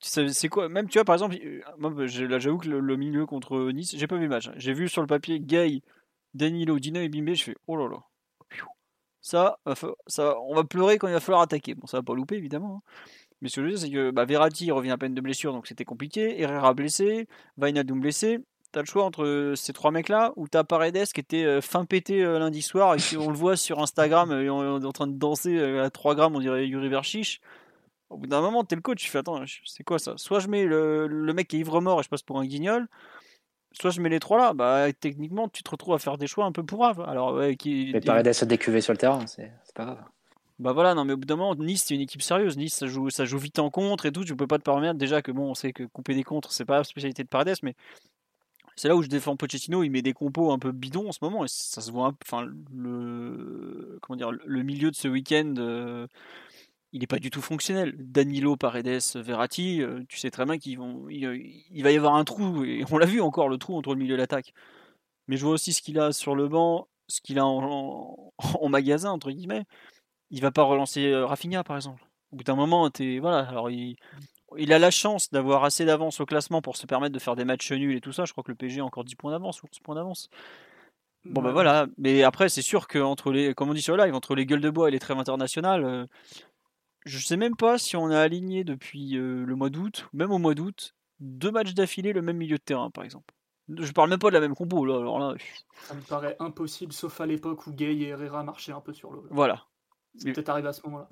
c'est 0.00 0.48
quoi? 0.48 0.68
Même, 0.68 0.88
tu 0.88 0.98
vois, 0.98 1.04
par 1.04 1.14
exemple, 1.14 1.36
euh, 1.44 1.60
moi, 1.78 1.90
bah, 1.90 2.04
là, 2.06 2.38
j'avoue 2.38 2.58
que 2.58 2.68
le, 2.68 2.96
milieu 2.96 3.26
contre 3.26 3.70
Nice, 3.72 3.94
j'ai 3.96 4.06
pas 4.06 4.16
vu 4.16 4.22
le 4.22 4.28
match. 4.28 4.48
Hein. 4.48 4.54
J'ai 4.56 4.72
vu 4.72 4.88
sur 4.88 5.02
le 5.02 5.06
papier 5.06 5.40
Gay, 5.40 5.82
Danilo, 6.34 6.78
Dina 6.78 7.02
et 7.02 7.08
Bimbe. 7.08 7.34
Je 7.34 7.44
fais, 7.44 7.56
oh 7.66 7.76
là 7.76 7.88
là. 7.88 8.02
Ça, 9.22 9.58
ça, 10.06 10.38
on 10.40 10.54
va 10.54 10.64
pleurer 10.64 10.96
quand 10.96 11.06
il 11.06 11.12
va 11.12 11.20
falloir 11.20 11.42
attaquer. 11.42 11.74
Bon, 11.74 11.86
ça 11.86 11.98
va 11.98 12.02
pas 12.02 12.14
louper, 12.14 12.36
évidemment. 12.36 12.76
Hein. 12.76 12.92
Mais 13.42 13.48
ce 13.50 13.56
que 13.56 13.60
je 13.60 13.66
veux 13.66 13.72
dire, 13.72 13.80
c'est 13.80 13.90
que 13.90 14.10
bah, 14.10 14.24
Verratti 14.24 14.70
revient 14.70 14.90
à 14.90 14.98
peine 14.98 15.14
de 15.14 15.20
blessure, 15.20 15.52
donc 15.52 15.66
c'était 15.66 15.84
compliqué. 15.84 16.40
Herrera 16.40 16.72
blessé, 16.72 17.28
Vainaldum 17.58 18.00
blessé. 18.00 18.38
T'as 18.72 18.80
le 18.80 18.86
choix 18.86 19.04
entre 19.04 19.24
euh, 19.24 19.56
ces 19.56 19.72
trois 19.72 19.90
mecs-là, 19.90 20.32
ou 20.36 20.46
t'as 20.46 20.62
Paredes 20.64 21.06
qui 21.12 21.20
était 21.20 21.44
euh, 21.44 21.60
fin 21.60 21.84
pété 21.84 22.22
lundi 22.22 22.62
soir, 22.62 22.94
et 22.94 22.98
qui 22.98 23.16
on 23.16 23.28
le 23.28 23.36
voit 23.36 23.56
sur 23.56 23.80
Instagram, 23.80 24.30
on 24.30 24.80
est 24.80 24.86
en 24.86 24.92
train 24.92 25.06
de 25.06 25.16
danser 25.16 25.58
à 25.78 25.90
3 25.90 26.14
grammes, 26.14 26.36
on 26.36 26.40
dirait 26.40 26.66
Yuri 26.66 26.88
Verchich. 26.88 27.40
Au 28.10 28.16
bout 28.16 28.26
d'un 28.26 28.40
moment, 28.40 28.64
t'es 28.64 28.74
le 28.74 28.82
coach, 28.82 29.02
tu 29.02 29.08
fais 29.08 29.18
attends, 29.18 29.42
c'est 29.64 29.84
quoi 29.84 29.98
ça? 29.98 30.14
Soit 30.16 30.40
je 30.40 30.48
mets 30.48 30.64
le, 30.64 31.06
le, 31.06 31.32
mec 31.32 31.46
qui 31.46 31.56
est 31.56 31.60
ivre-mort 31.60 32.00
et 32.00 32.02
je 32.02 32.08
passe 32.08 32.22
pour 32.22 32.40
un 32.40 32.44
guignol, 32.44 32.88
soit 33.72 33.90
je 33.90 34.00
mets 34.00 34.08
les 34.08 34.18
trois 34.18 34.38
là. 34.38 34.52
Bah, 34.52 34.92
techniquement, 34.92 35.48
tu 35.48 35.62
te 35.62 35.70
retrouves 35.70 35.94
à 35.94 35.98
faire 35.98 36.18
des 36.18 36.26
choix 36.26 36.44
un 36.44 36.52
peu 36.52 36.64
pour 36.64 36.80
grave. 36.80 37.00
Alors, 37.06 37.34
ouais, 37.34 37.56
qui. 37.56 37.90
Mais 37.92 38.00
Paredes 38.00 38.32
se 38.32 38.44
décuver 38.44 38.80
sur 38.80 38.92
le 38.92 38.98
terrain, 38.98 39.24
c'est 39.26 39.52
pas 39.74 39.84
grave. 39.84 40.04
Bah 40.58 40.72
voilà, 40.72 40.94
non, 40.94 41.06
mais 41.06 41.14
au 41.14 41.16
bout 41.16 41.24
d'un 41.24 41.36
moment, 41.36 41.54
Nice, 41.54 41.84
c'est 41.86 41.94
une 41.94 42.02
équipe 42.02 42.20
sérieuse. 42.20 42.58
Nice, 42.58 42.74
ça 42.74 42.86
joue, 42.86 43.08
ça 43.08 43.24
joue 43.24 43.38
vite 43.38 43.58
en 43.58 43.70
contre 43.70 44.04
et 44.04 44.12
tout. 44.12 44.24
Tu 44.24 44.36
peux 44.36 44.46
pas 44.46 44.58
te 44.58 44.62
permettre 44.62 44.98
déjà 44.98 45.22
que, 45.22 45.32
bon, 45.32 45.50
on 45.50 45.54
sait 45.54 45.72
que 45.72 45.84
couper 45.84 46.14
des 46.14 46.22
contres, 46.22 46.52
c'est 46.52 46.66
pas 46.66 46.76
la 46.76 46.84
spécialité 46.84 47.22
de 47.22 47.28
Paredes, 47.28 47.56
mais 47.62 47.74
c'est 48.80 48.88
là 48.88 48.96
où 48.96 49.02
je 49.02 49.08
défends 49.08 49.36
Pochettino. 49.36 49.82
Il 49.82 49.90
met 49.90 50.00
des 50.00 50.14
compos 50.14 50.52
un 50.52 50.58
peu 50.58 50.72
bidons 50.72 51.08
en 51.10 51.12
ce 51.12 51.18
moment 51.20 51.46
ça 51.46 51.82
se 51.82 51.90
voit. 51.90 52.14
Enfin, 52.24 52.46
le 52.72 53.98
comment 54.00 54.16
dire, 54.16 54.30
le 54.32 54.62
milieu 54.62 54.90
de 54.90 54.96
ce 54.96 55.06
week-end, 55.06 55.54
euh, 55.58 56.06
il 56.92 57.00
n'est 57.00 57.06
pas 57.06 57.18
du 57.18 57.30
tout 57.30 57.42
fonctionnel. 57.42 57.94
Danilo, 57.98 58.56
Paredes, 58.56 59.02
Verratti, 59.16 59.82
euh, 59.82 60.00
tu 60.08 60.18
sais 60.18 60.30
très 60.30 60.46
bien 60.46 60.58
qu'il 60.58 60.78
vont, 60.78 61.06
il, 61.10 61.82
va 61.82 61.92
y 61.92 61.96
avoir 61.96 62.14
un 62.14 62.24
trou 62.24 62.64
et 62.64 62.82
on 62.90 62.96
l'a 62.96 63.06
vu 63.06 63.20
encore 63.20 63.50
le 63.50 63.58
trou 63.58 63.76
entre 63.76 63.92
le 63.94 64.00
milieu 64.00 64.14
et 64.14 64.18
l'attaque. 64.18 64.54
Mais 65.28 65.36
je 65.36 65.44
vois 65.44 65.54
aussi 65.54 65.74
ce 65.74 65.82
qu'il 65.82 65.98
a 66.00 66.12
sur 66.12 66.34
le 66.34 66.48
banc, 66.48 66.88
ce 67.08 67.20
qu'il 67.20 67.38
a 67.38 67.44
en, 67.46 68.32
magasin 68.70 69.10
entre 69.10 69.30
guillemets. 69.30 69.64
Il 70.30 70.40
va 70.40 70.52
pas 70.52 70.62
relancer 70.62 71.14
Rafinha 71.14 71.64
par 71.64 71.76
exemple. 71.76 72.02
Au 72.32 72.36
bout 72.36 72.44
d'un 72.44 72.56
moment, 72.56 72.90
es, 72.98 73.18
voilà. 73.18 73.40
Alors 73.48 73.70
il, 73.70 73.96
il 74.58 74.72
a 74.72 74.78
la 74.78 74.90
chance 74.90 75.30
d'avoir 75.30 75.64
assez 75.64 75.84
d'avance 75.84 76.20
au 76.20 76.26
classement 76.26 76.62
pour 76.62 76.76
se 76.76 76.86
permettre 76.86 77.14
de 77.14 77.18
faire 77.18 77.36
des 77.36 77.44
matchs 77.44 77.72
nuls 77.72 77.96
et 77.96 78.00
tout 78.00 78.12
ça. 78.12 78.24
Je 78.24 78.32
crois 78.32 78.44
que 78.44 78.50
le 78.50 78.56
PG 78.56 78.80
a 78.80 78.84
encore 78.84 79.04
10 79.04 79.14
points 79.16 79.30
d'avance 79.30 79.62
ou 79.62 79.66
11 79.66 79.78
points 79.80 79.94
d'avance. 79.94 80.28
Bon, 81.24 81.42
ben 81.42 81.52
voilà. 81.52 81.86
Mais 81.98 82.22
après, 82.22 82.48
c'est 82.48 82.62
sûr 82.62 82.88
qu'entre 82.88 83.30
les, 83.30 83.54
comme 83.54 83.70
on 83.70 83.74
dit 83.74 83.82
sur 83.82 83.96
live, 83.96 84.14
entre 84.14 84.34
les 84.34 84.46
gueules 84.46 84.60
de 84.60 84.70
bois 84.70 84.88
et 84.88 84.90
les 84.90 84.98
trêves 84.98 85.18
internationales, 85.18 85.84
euh, 85.84 86.06
je 87.04 87.18
sais 87.18 87.36
même 87.36 87.56
pas 87.56 87.78
si 87.78 87.96
on 87.96 88.10
a 88.10 88.18
aligné 88.18 88.64
depuis 88.64 89.16
euh, 89.16 89.44
le 89.44 89.54
mois 89.54 89.70
d'août, 89.70 90.08
même 90.12 90.32
au 90.32 90.38
mois 90.38 90.54
d'août, 90.54 90.94
deux 91.20 91.50
matchs 91.50 91.74
d'affilée 91.74 92.12
le 92.12 92.22
même 92.22 92.38
milieu 92.38 92.56
de 92.56 92.62
terrain, 92.62 92.90
par 92.90 93.04
exemple. 93.04 93.34
Je 93.68 93.92
parle 93.92 94.10
même 94.10 94.18
pas 94.18 94.30
de 94.30 94.34
la 94.34 94.40
même 94.40 94.54
compo, 94.54 94.84
là. 94.84 94.98
Alors 94.98 95.18
là 95.18 95.34
Ça 95.84 95.94
me 95.94 96.00
paraît 96.00 96.36
impossible, 96.40 96.92
sauf 96.92 97.20
à 97.20 97.26
l'époque 97.26 97.66
où 97.66 97.72
Gay 97.72 97.94
et 97.94 98.08
Herrera 98.08 98.42
marchaient 98.42 98.72
un 98.72 98.80
peu 98.80 98.92
sur 98.92 99.12
l'eau. 99.12 99.24
Voilà. 99.30 99.66
C'est 100.16 100.32
peut-être 100.32 100.48
arrivé 100.48 100.68
à 100.68 100.72
ce 100.72 100.82
moment-là 100.86 101.08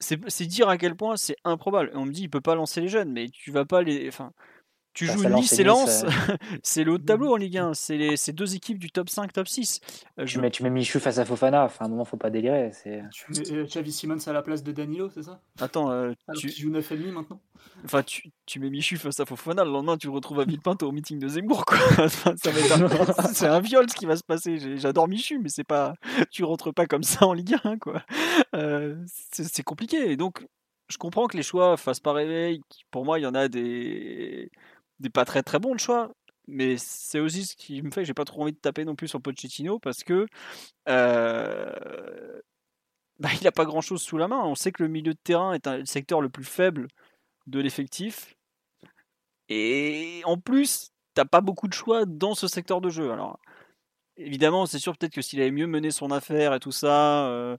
c'est 0.00 0.46
dire 0.46 0.68
à 0.68 0.78
quel 0.78 0.96
point 0.96 1.16
c'est 1.16 1.36
improbable. 1.44 1.90
On 1.94 2.06
me 2.06 2.12
dit 2.12 2.22
il 2.22 2.30
peut 2.30 2.40
pas 2.40 2.54
lancer 2.54 2.80
les 2.80 2.88
jeunes, 2.88 3.12
mais 3.12 3.28
tu 3.28 3.50
vas 3.50 3.64
pas 3.64 3.82
les. 3.82 4.08
Enfin, 4.08 4.32
tu 5.00 5.06
bah, 5.06 5.14
joues 5.14 5.28
Nice 5.34 5.58
et 5.58 5.64
Lens, 5.64 6.04
c'est 6.62 6.84
le 6.84 6.92
haut 6.92 6.98
de 6.98 7.04
tableau 7.04 7.32
en 7.32 7.36
Ligue 7.36 7.56
1. 7.56 7.72
C'est 7.72 7.96
les 7.96 8.16
deux 8.34 8.54
équipes 8.54 8.78
du 8.78 8.90
top 8.90 9.08
5, 9.08 9.32
top 9.32 9.48
6. 9.48 9.80
Euh, 10.18 10.26
tu, 10.26 10.38
mets, 10.40 10.50
tu 10.50 10.62
mets 10.62 10.68
Michu 10.68 11.00
face 11.00 11.16
à 11.16 11.24
Fofana. 11.24 11.64
Enfin, 11.64 11.86
à 11.86 11.88
un 11.88 11.90
moment, 11.90 12.04
faut 12.04 12.18
pas 12.18 12.28
délirer. 12.28 12.70
Tu 12.82 12.90
mets 12.90 13.52
euh, 13.52 13.64
Xavi 13.64 13.92
Simons 13.92 14.18
à 14.26 14.32
la 14.34 14.42
place 14.42 14.62
de 14.62 14.72
Danilo, 14.72 15.08
c'est 15.08 15.22
ça? 15.22 15.40
Attends, 15.58 15.90
euh, 15.90 16.12
tu 16.36 16.50
joues 16.50 16.70
9,5 16.70 17.12
maintenant 17.12 17.40
Enfin, 17.82 18.02
tu, 18.02 18.30
tu, 18.44 18.60
mets 18.60 18.68
Michu 18.68 18.98
face 18.98 19.20
à 19.20 19.24
Fofana. 19.24 19.64
Le 19.64 19.70
lendemain, 19.70 19.96
tu 19.96 20.08
le 20.08 20.12
retrouves 20.12 20.40
à 20.40 20.44
Villepinte 20.44 20.82
au 20.82 20.92
meeting 20.92 21.18
de 21.18 21.28
Zemmour. 21.28 21.64
c'est 23.32 23.46
un 23.46 23.60
viol 23.60 23.88
ce 23.88 23.94
qui 23.94 24.04
va 24.04 24.16
se 24.16 24.24
passer. 24.24 24.76
J'adore 24.76 25.08
Michu, 25.08 25.38
mais 25.38 25.48
c'est 25.48 25.64
pas. 25.64 25.94
Tu 26.30 26.44
rentres 26.44 26.74
pas 26.74 26.84
comme 26.84 27.04
ça 27.04 27.26
en 27.26 27.32
Ligue 27.32 27.56
1, 27.64 27.78
quoi. 27.78 28.02
c'est 29.32 29.62
compliqué. 29.62 30.10
Et 30.10 30.18
donc, 30.18 30.44
je 30.90 30.98
comprends 30.98 31.26
que 31.26 31.36
les 31.36 31.42
choix 31.42 31.78
fassent 31.78 32.00
pas 32.00 32.12
rêver. 32.12 32.60
Pour 32.90 33.06
moi, 33.06 33.18
il 33.18 33.22
y 33.22 33.26
en 33.26 33.34
a 33.34 33.48
des 33.48 34.50
n'est 35.00 35.10
pas 35.10 35.24
très 35.24 35.42
très 35.42 35.58
bon 35.58 35.72
le 35.72 35.78
choix. 35.78 36.10
Mais 36.48 36.76
c'est 36.78 37.20
aussi 37.20 37.44
ce 37.44 37.54
qui 37.56 37.80
me 37.82 37.90
fait 37.90 38.02
que 38.02 38.06
j'ai 38.06 38.14
pas 38.14 38.24
trop 38.24 38.42
envie 38.42 38.52
de 38.52 38.58
taper 38.58 38.84
non 38.84 38.96
plus 38.96 39.08
sur 39.08 39.22
Pochettino 39.22 39.78
parce 39.78 40.02
que 40.02 40.26
euh, 40.88 42.40
bah, 43.20 43.28
il 43.40 43.44
n'a 43.44 43.52
pas 43.52 43.64
grand 43.64 43.80
chose 43.80 44.02
sous 44.02 44.18
la 44.18 44.28
main. 44.28 44.42
On 44.44 44.54
sait 44.54 44.72
que 44.72 44.82
le 44.82 44.88
milieu 44.88 45.14
de 45.14 45.18
terrain 45.22 45.52
est 45.52 45.66
un, 45.66 45.78
le 45.78 45.86
secteur 45.86 46.20
le 46.20 46.28
plus 46.28 46.44
faible 46.44 46.88
de 47.46 47.60
l'effectif. 47.60 48.34
Et 49.48 50.22
en 50.24 50.38
plus, 50.38 50.90
t'as 51.14 51.24
pas 51.24 51.40
beaucoup 51.40 51.68
de 51.68 51.72
choix 51.72 52.04
dans 52.06 52.34
ce 52.34 52.48
secteur 52.48 52.80
de 52.80 52.90
jeu. 52.90 53.12
Alors, 53.12 53.38
évidemment, 54.16 54.66
c'est 54.66 54.78
sûr 54.78 54.96
peut-être 54.96 55.12
que 55.12 55.22
s'il 55.22 55.40
avait 55.40 55.50
mieux 55.50 55.66
mené 55.66 55.90
son 55.90 56.10
affaire 56.10 56.54
et 56.54 56.60
tout 56.60 56.72
ça, 56.72 57.26
euh, 57.28 57.56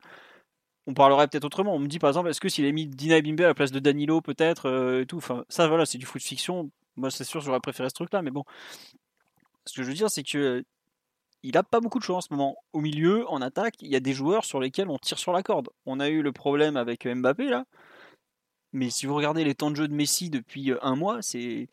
on 0.88 0.94
parlerait 0.94 1.28
peut-être 1.28 1.46
autrement. 1.46 1.76
On 1.76 1.80
me 1.80 1.88
dit 1.88 2.00
par 2.00 2.10
exemple, 2.10 2.30
est-ce 2.30 2.42
que 2.42 2.50
s'il 2.50 2.64
avait 2.66 2.74
mis 2.74 2.88
Dina 2.88 3.22
Bimbe 3.22 3.42
à 3.42 3.48
la 3.48 3.54
place 3.54 3.72
de 3.72 3.80
Danilo, 3.80 4.22
peut-être, 4.22 4.68
euh, 4.68 5.02
et 5.02 5.06
tout. 5.06 5.18
Enfin, 5.18 5.46
ça, 5.50 5.68
voilà, 5.68 5.86
c'est 5.86 5.98
du 5.98 6.06
foot 6.06 6.22
fiction. 6.22 6.72
Moi, 6.96 7.12
c'est 7.12 7.24
sûr, 7.24 7.42
j'aurais 7.42 7.60
préféré 7.60 7.90
ce 7.90 7.96
truc-là, 7.96 8.22
mais 8.22 8.32
bon. 8.32 8.44
Ce 9.66 9.76
que 9.76 9.84
je 9.84 9.88
veux 9.88 9.94
dire, 9.94 10.10
c'est 10.10 10.24
que 10.24 10.64
il 11.44 11.58
a 11.58 11.64
pas 11.64 11.80
beaucoup 11.80 12.00
de 12.00 12.04
choix 12.04 12.18
en 12.18 12.22
ce 12.22 12.32
moment. 12.32 12.56
Au 12.74 12.82
milieu, 12.82 13.28
en 13.30 13.42
attaque, 13.42 13.76
il 13.82 13.90
y 13.90 13.96
a 13.96 14.00
des 14.00 14.14
joueurs 14.14 14.46
sur 14.46 14.60
lesquels 14.60 14.90
on 14.90 14.98
tire 15.00 15.18
sur 15.20 15.34
la 15.34 15.44
corde. 15.44 15.70
On 15.86 16.00
a 16.00 16.10
eu 16.10 16.22
le 16.22 16.32
problème 16.32 16.78
avec 16.78 17.08
Mbappé 17.08 17.50
là, 17.50 17.66
mais 18.74 18.90
si 18.90 19.06
vous 19.06 19.16
regardez 19.16 19.44
les 19.44 19.56
temps 19.56 19.72
de 19.72 19.76
jeu 19.76 19.88
de 19.88 19.94
Messi 19.94 20.30
depuis 20.30 20.72
euh, 20.72 20.78
un 20.82 20.96
mois, 20.96 21.22
c'est 21.22 21.68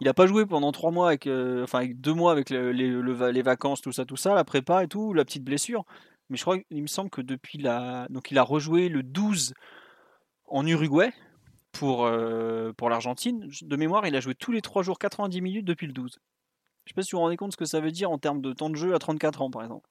il 0.00 0.04
n'a 0.06 0.14
pas 0.14 0.26
joué 0.26 0.46
pendant 0.46 0.72
trois 0.72 0.90
mois 0.90 1.08
avec, 1.08 1.26
euh, 1.26 1.62
enfin 1.64 1.80
avec 1.80 2.00
deux 2.00 2.14
mois 2.14 2.32
avec 2.32 2.50
les, 2.50 2.72
les, 2.72 3.42
vacances, 3.42 3.82
tout 3.82 3.92
ça, 3.92 4.06
tout 4.06 4.16
ça, 4.16 4.34
la 4.34 4.44
prépa 4.44 4.84
et 4.84 4.88
tout, 4.88 5.12
la 5.12 5.24
petite 5.26 5.44
blessure. 5.44 5.84
Mais 6.30 6.38
je 6.38 6.42
crois 6.42 6.58
qu'il 6.58 6.82
me 6.82 6.86
semble 6.86 7.10
que 7.10 7.20
depuis 7.20 7.58
la, 7.58 8.06
donc 8.08 8.30
il 8.30 8.38
a 8.38 8.42
rejoué 8.42 8.88
le 8.88 9.02
12 9.02 9.52
en 10.46 10.66
Uruguay, 10.66 11.12
pour, 11.72 12.04
euh, 12.04 12.72
pour 12.72 12.90
l'Argentine. 12.90 13.50
De 13.62 13.76
mémoire, 13.76 14.06
il 14.06 14.16
a 14.16 14.20
joué 14.20 14.34
tous 14.34 14.52
les 14.52 14.60
3 14.60 14.82
jours 14.82 14.98
90 14.98 15.40
minutes 15.40 15.64
depuis 15.64 15.86
le 15.86 15.92
12. 15.92 16.18
Je 16.84 16.90
sais 16.90 16.94
pas 16.94 17.02
si 17.02 17.12
vous 17.12 17.18
vous 17.18 17.22
rendez 17.22 17.36
compte 17.36 17.52
ce 17.52 17.56
que 17.56 17.64
ça 17.64 17.80
veut 17.80 17.92
dire 17.92 18.10
en 18.10 18.18
termes 18.18 18.40
de 18.40 18.52
temps 18.52 18.70
de 18.70 18.76
jeu 18.76 18.94
à 18.94 18.98
34 18.98 19.42
ans, 19.42 19.50
par 19.50 19.62
exemple. 19.62 19.88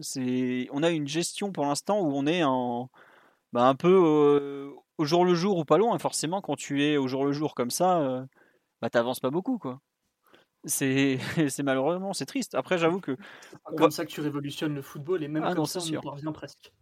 C'est, 0.00 0.68
on 0.72 0.82
a 0.82 0.90
une 0.90 1.06
gestion 1.06 1.52
pour 1.52 1.66
l'instant 1.66 2.00
où 2.00 2.12
on 2.14 2.26
est 2.26 2.44
en, 2.44 2.90
bah, 3.52 3.66
un 3.66 3.74
peu 3.74 4.02
euh, 4.04 4.70
au 4.98 5.04
jour 5.04 5.24
le 5.24 5.34
jour 5.34 5.58
ou 5.58 5.64
pas 5.64 5.78
loin. 5.78 5.98
Forcément, 5.98 6.40
quand 6.40 6.56
tu 6.56 6.84
es 6.84 6.96
au 6.96 7.08
jour 7.08 7.24
le 7.24 7.32
jour 7.32 7.54
comme 7.54 7.70
ça, 7.70 8.00
euh, 8.00 8.24
bah, 8.80 8.90
t'avances 8.90 9.20
pas 9.20 9.30
beaucoup, 9.30 9.58
quoi. 9.58 9.80
C'est, 10.64 11.18
c'est 11.48 11.62
malheureusement, 11.62 12.12
c'est 12.12 12.26
triste. 12.26 12.54
Après, 12.54 12.78
j'avoue 12.78 13.00
que. 13.00 13.16
C'est 13.50 13.76
comme 13.76 13.90
ça 13.90 14.04
que 14.04 14.10
tu 14.10 14.20
révolutionnes 14.20 14.74
le 14.74 14.82
football 14.82 15.22
et 15.22 15.28
même 15.28 15.44
ah, 15.44 15.54
comme 15.54 15.66
ça, 15.66 15.80
on 15.80 16.00
parvient 16.00 16.32
presque. 16.32 16.72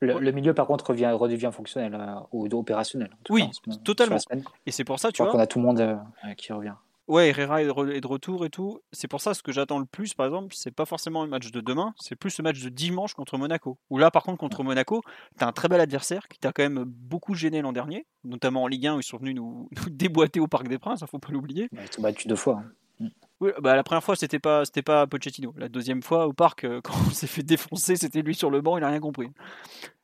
Le, 0.00 0.30
milieu, 0.30 0.52
par 0.52 0.66
contre, 0.66 0.90
revient, 0.90 1.10
redevient 1.12 1.50
fonctionnel 1.52 1.94
euh, 1.94 2.20
ou 2.32 2.46
opérationnel. 2.52 3.10
oui, 3.30 3.48
totalement. 3.84 4.18
Et 4.66 4.70
c'est 4.70 4.84
pour 4.84 4.98
ça, 4.98 5.10
tu 5.10 5.22
vois. 5.22 5.32
qu'on 5.32 5.38
a 5.38 5.46
tout 5.46 5.58
le 5.58 5.64
monde 5.64 5.80
euh, 5.80 5.96
qui 6.36 6.52
revient. 6.52 6.74
Ouais, 7.08 7.28
Herrera 7.28 7.62
est 7.62 7.66
de, 7.66 8.06
retour 8.06 8.44
et 8.44 8.50
tout. 8.50 8.80
C'est 8.90 9.06
pour 9.06 9.20
ça 9.20 9.32
ce 9.32 9.42
que 9.42 9.52
j'attends 9.52 9.78
le 9.78 9.84
plus, 9.84 10.12
par 10.14 10.26
exemple, 10.26 10.52
c'est 10.56 10.72
pas 10.72 10.86
forcément 10.86 11.22
le 11.22 11.30
match 11.30 11.52
de 11.52 11.60
demain, 11.60 11.94
c'est 12.00 12.16
plus 12.16 12.36
le 12.38 12.42
match 12.42 12.60
de 12.60 12.68
dimanche 12.68 13.14
contre 13.14 13.38
Monaco. 13.38 13.78
Où 13.90 13.98
là, 13.98 14.10
par 14.10 14.24
contre, 14.24 14.38
contre 14.38 14.64
Monaco, 14.64 15.02
t'as 15.38 15.46
un 15.46 15.52
très 15.52 15.68
bel 15.68 15.80
adversaire 15.80 16.26
qui 16.26 16.40
t'a 16.40 16.52
quand 16.52 16.64
même 16.64 16.82
beaucoup 16.84 17.34
gêné 17.34 17.62
l'an 17.62 17.72
dernier, 17.72 18.06
notamment 18.24 18.64
en 18.64 18.66
Ligue 18.66 18.88
1 18.88 18.96
où 18.96 19.00
ils 19.00 19.04
sont 19.04 19.18
venus 19.18 19.34
nous, 19.36 19.68
déboîter 19.88 20.40
au 20.40 20.48
Parc 20.48 20.66
des 20.66 20.78
Princes, 20.78 21.00
il 21.00 21.04
hein, 21.04 21.08
faut 21.08 21.20
pas 21.20 21.30
l'oublier. 21.30 21.68
ils 21.72 21.88
t'ont 21.88 22.02
battu 22.02 22.26
deux 22.26 22.34
fois. 22.34 22.64
Hein. 23.00 23.08
Oui, 23.40 23.50
bah 23.60 23.76
la 23.76 23.82
première 23.82 24.02
fois 24.02 24.16
c'était 24.16 24.38
pas 24.38 24.64
c'était 24.64 24.82
pas 24.82 25.06
Pochettino. 25.06 25.54
La 25.56 25.68
deuxième 25.68 26.02
fois 26.02 26.26
au 26.26 26.32
parc, 26.32 26.64
euh, 26.64 26.80
quand 26.84 26.94
on 27.06 27.10
s'est 27.10 27.26
fait 27.26 27.42
défoncer, 27.42 27.96
c'était 27.96 28.22
lui 28.22 28.34
sur 28.34 28.50
le 28.50 28.60
banc, 28.60 28.78
il 28.78 28.84
a 28.84 28.88
rien 28.88 29.00
compris. 29.00 29.30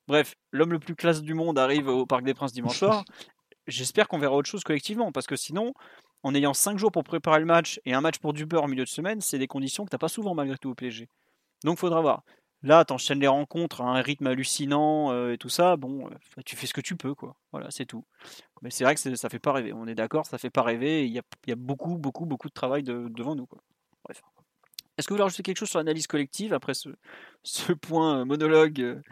Bref, 0.09 0.35
l'homme 0.51 0.73
le 0.73 0.79
plus 0.79 0.95
classe 0.95 1.23
du 1.23 1.35
monde 1.35 1.59
arrive 1.59 1.89
au 1.89 2.07
Parc 2.07 2.25
des 2.25 2.35
Princes 2.35 2.53
dimanche 2.53 2.79
soir. 2.79 3.05
J'espère 3.69 4.09
qu'on 4.09 4.19
verra 4.19 4.35
autre 4.35 4.51
chose 4.51 4.65
collectivement, 4.65 5.13
parce 5.13 5.29
que 5.29 5.37
sinon, 5.37 5.73
en 6.25 6.35
ayant 6.35 6.53
5 6.53 6.79
jours 6.79 6.91
pour 6.91 7.05
préparer 7.05 7.39
le 7.39 7.47
match 7.47 7.81
et 7.85 7.95
un 7.95 8.01
match 8.01 8.19
pour 8.19 8.33
du 8.33 8.45
beurre 8.45 8.65
en 8.65 8.69
milieu 8.69 8.85
de 8.85 8.89
semaine, 8.89 9.21
c'est 9.21 9.39
des 9.39 9.47
conditions 9.47 9.85
que 9.85 9.91
t'as 9.91 9.99
pas 9.99 10.09
souvent 10.09 10.35
malgré 10.35 10.59
tout 10.59 10.71
au 10.71 10.75
PSG. 10.75 11.09
Donc 11.65 11.79
faudra 11.79 12.01
voir. 12.01 12.25
Là, 12.63 12.85
t'enchaînes 12.85 13.19
les 13.19 13.27
rencontres 13.27 13.81
à 13.81 13.85
un 13.87 14.01
rythme 14.03 14.29
hallucinant 14.29 15.11
euh, 15.11 15.33
et 15.33 15.39
tout 15.39 15.49
ça. 15.49 15.77
Bon, 15.77 16.07
euh, 16.07 16.43
tu 16.45 16.55
fais 16.55 16.67
ce 16.67 16.75
que 16.75 16.81
tu 16.81 16.97
peux, 16.97 17.15
quoi. 17.15 17.37
Voilà, 17.51 17.71
c'est 17.71 17.87
tout. 17.87 18.05
Mais 18.63 18.71
c'est 18.71 18.85
vrai 18.85 18.95
que 18.95 19.17
ça 19.17 19.29
fait 19.29 19.41
pas 19.41 19.53
rêver. 19.53 19.73
On 19.73 19.87
est 19.87 19.97
d'accord, 19.97 20.27
ça 20.27 20.39
fait 20.39 20.51
pas 20.51 20.63
rêver. 20.63 21.05
Il 21.07 21.13
y 21.13 21.19
a, 21.19 21.57
beaucoup, 21.57 21.99
beaucoup, 21.99 22.25
beaucoup 22.25 22.49
de 22.49 22.55
travail 22.55 22.85
devant 22.85 23.35
nous. 23.35 23.49
Est-ce 24.97 25.09
que 25.09 25.13
vous 25.13 25.17
voulez 25.17 25.25
rajouter 25.25 25.43
quelque 25.43 25.59
chose 25.59 25.71
sur 25.71 25.79
l'analyse 25.79 26.07
collective 26.07 26.53
après 26.55 26.75
ce, 26.75 26.91
point 27.83 28.21
euh, 28.21 28.25
monologue 28.25 29.03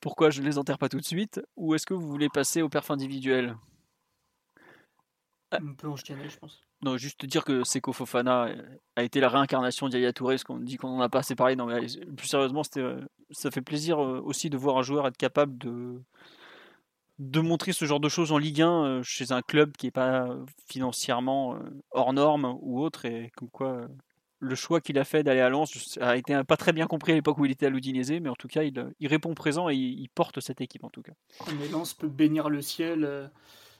pourquoi 0.00 0.28
je 0.28 0.42
ne 0.42 0.46
les 0.46 0.58
enterre 0.58 0.76
pas 0.76 0.90
tout 0.90 0.98
de 0.98 1.04
suite 1.04 1.40
Ou 1.56 1.74
est-ce 1.74 1.86
que 1.86 1.94
vous 1.94 2.06
voulez 2.06 2.28
passer 2.28 2.60
au 2.60 2.68
perf 2.68 2.90
individuel? 2.90 3.56
On 5.50 5.74
peut 5.74 5.88
enchaîner, 5.88 6.28
je 6.28 6.36
pense. 6.36 6.60
Juste 6.96 7.24
dire 7.26 7.44
que 7.44 7.64
Seko 7.64 7.92
Fofana 7.92 8.48
a 8.96 9.02
été 9.02 9.20
la 9.20 9.28
réincarnation 9.28 9.88
d'Yaya 9.88 10.12
Touré, 10.12 10.38
ce 10.38 10.44
qu'on 10.44 10.58
dit 10.58 10.76
qu'on 10.76 10.96
n'en 10.96 11.00
a 11.00 11.08
pas 11.08 11.20
assez 11.20 11.34
parlé. 11.34 11.56
Non, 11.56 11.66
mais 11.66 11.86
plus 12.16 12.26
sérieusement, 12.26 12.62
euh, 12.76 13.00
ça 13.30 13.50
fait 13.50 13.62
plaisir 13.62 14.02
euh, 14.02 14.20
aussi 14.24 14.50
de 14.50 14.56
voir 14.56 14.78
un 14.78 14.82
joueur 14.82 15.06
être 15.06 15.16
capable 15.16 15.58
de, 15.58 16.02
de 17.18 17.40
montrer 17.40 17.72
ce 17.72 17.84
genre 17.84 18.00
de 18.00 18.08
choses 18.08 18.32
en 18.32 18.38
Ligue 18.38 18.62
1 18.62 18.84
euh, 18.84 19.02
chez 19.02 19.32
un 19.32 19.42
club 19.42 19.76
qui 19.76 19.86
n'est 19.86 19.92
pas 19.92 20.28
financièrement 20.68 21.58
hors 21.90 22.12
norme 22.12 22.56
ou 22.60 22.80
autre, 22.80 23.04
et 23.04 23.30
comme 23.36 23.50
quoi 23.50 23.88
le 24.44 24.54
choix 24.54 24.80
qu'il 24.80 24.98
a 24.98 25.04
fait 25.04 25.22
d'aller 25.22 25.40
à 25.40 25.48
Lens 25.48 25.98
a 26.00 26.16
été 26.16 26.40
pas 26.44 26.56
très 26.56 26.72
bien 26.72 26.86
compris 26.86 27.12
à 27.12 27.14
l'époque 27.14 27.38
où 27.38 27.44
il 27.44 27.50
était 27.50 27.66
à 27.66 27.70
l'Udinese, 27.70 28.20
mais 28.20 28.28
en 28.28 28.34
tout 28.34 28.48
cas, 28.48 28.62
il, 28.62 29.08
répond 29.08 29.34
présent 29.34 29.68
et 29.68 29.74
il, 29.74 30.08
porte 30.08 30.40
cette 30.40 30.60
équipe 30.60 30.84
en 30.84 30.90
tout 30.90 31.02
cas. 31.02 31.12
Mais 31.58 31.68
Lens 31.68 31.94
peut 31.94 32.08
bénir 32.08 32.50
le 32.50 32.62
ciel 32.62 33.04
euh, 33.04 33.26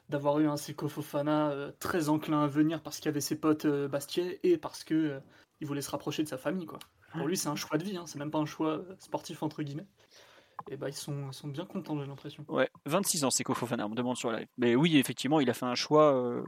d'avoir 0.09 0.38
eu 0.40 0.46
un 0.46 0.57
Seko 0.57 0.88
Fofana 0.88 1.50
euh, 1.50 1.72
très 1.78 2.09
enclin 2.09 2.44
à 2.44 2.46
venir 2.46 2.82
parce 2.82 2.98
qu'il 2.98 3.07
y 3.07 3.09
avait 3.09 3.20
ses 3.20 3.38
potes 3.38 3.64
euh, 3.64 3.88
Bastier 3.88 4.40
et 4.42 4.59
parce 4.59 4.84
que 4.84 5.20
il 5.61 5.66
voulait 5.66 5.82
se 5.82 5.90
rapprocher 5.90 6.22
de 6.22 6.28
sa 6.28 6.36
famille. 6.36 6.66
Quoi. 6.66 6.78
Pour 7.12 7.26
lui, 7.26 7.36
c'est 7.36 7.48
un 7.48 7.57
choix 7.57 7.78
de 7.78 7.84
vie, 7.84 7.96
hein, 7.96 8.05
c'est 8.07 8.18
même 8.18 8.30
pas 8.30 8.38
un 8.38 8.46
choix 8.46 8.82
sportif 8.98 9.42
entre 9.42 9.62
guillemets. 9.62 9.86
Et 10.70 10.76
bah 10.76 10.88
ils 10.88 10.94
sont, 10.94 11.32
sont 11.32 11.48
bien 11.48 11.64
contents, 11.64 11.98
j'ai 12.00 12.07
l'impression. 12.07 12.44
Ouais, 12.48 12.68
26 12.86 13.24
ans, 13.24 13.30
Seko 13.30 13.55
Fofana, 13.55 13.86
on 13.86 13.90
me 13.90 13.94
demande 13.94 14.16
sur 14.16 14.30
live. 14.30 14.46
Mais 14.57 14.74
oui, 14.76 14.98
effectivement, 14.98 15.40
il 15.40 15.48
a 15.50 15.55
fait 15.55 15.66
un 15.66 15.74
choix 15.74 16.42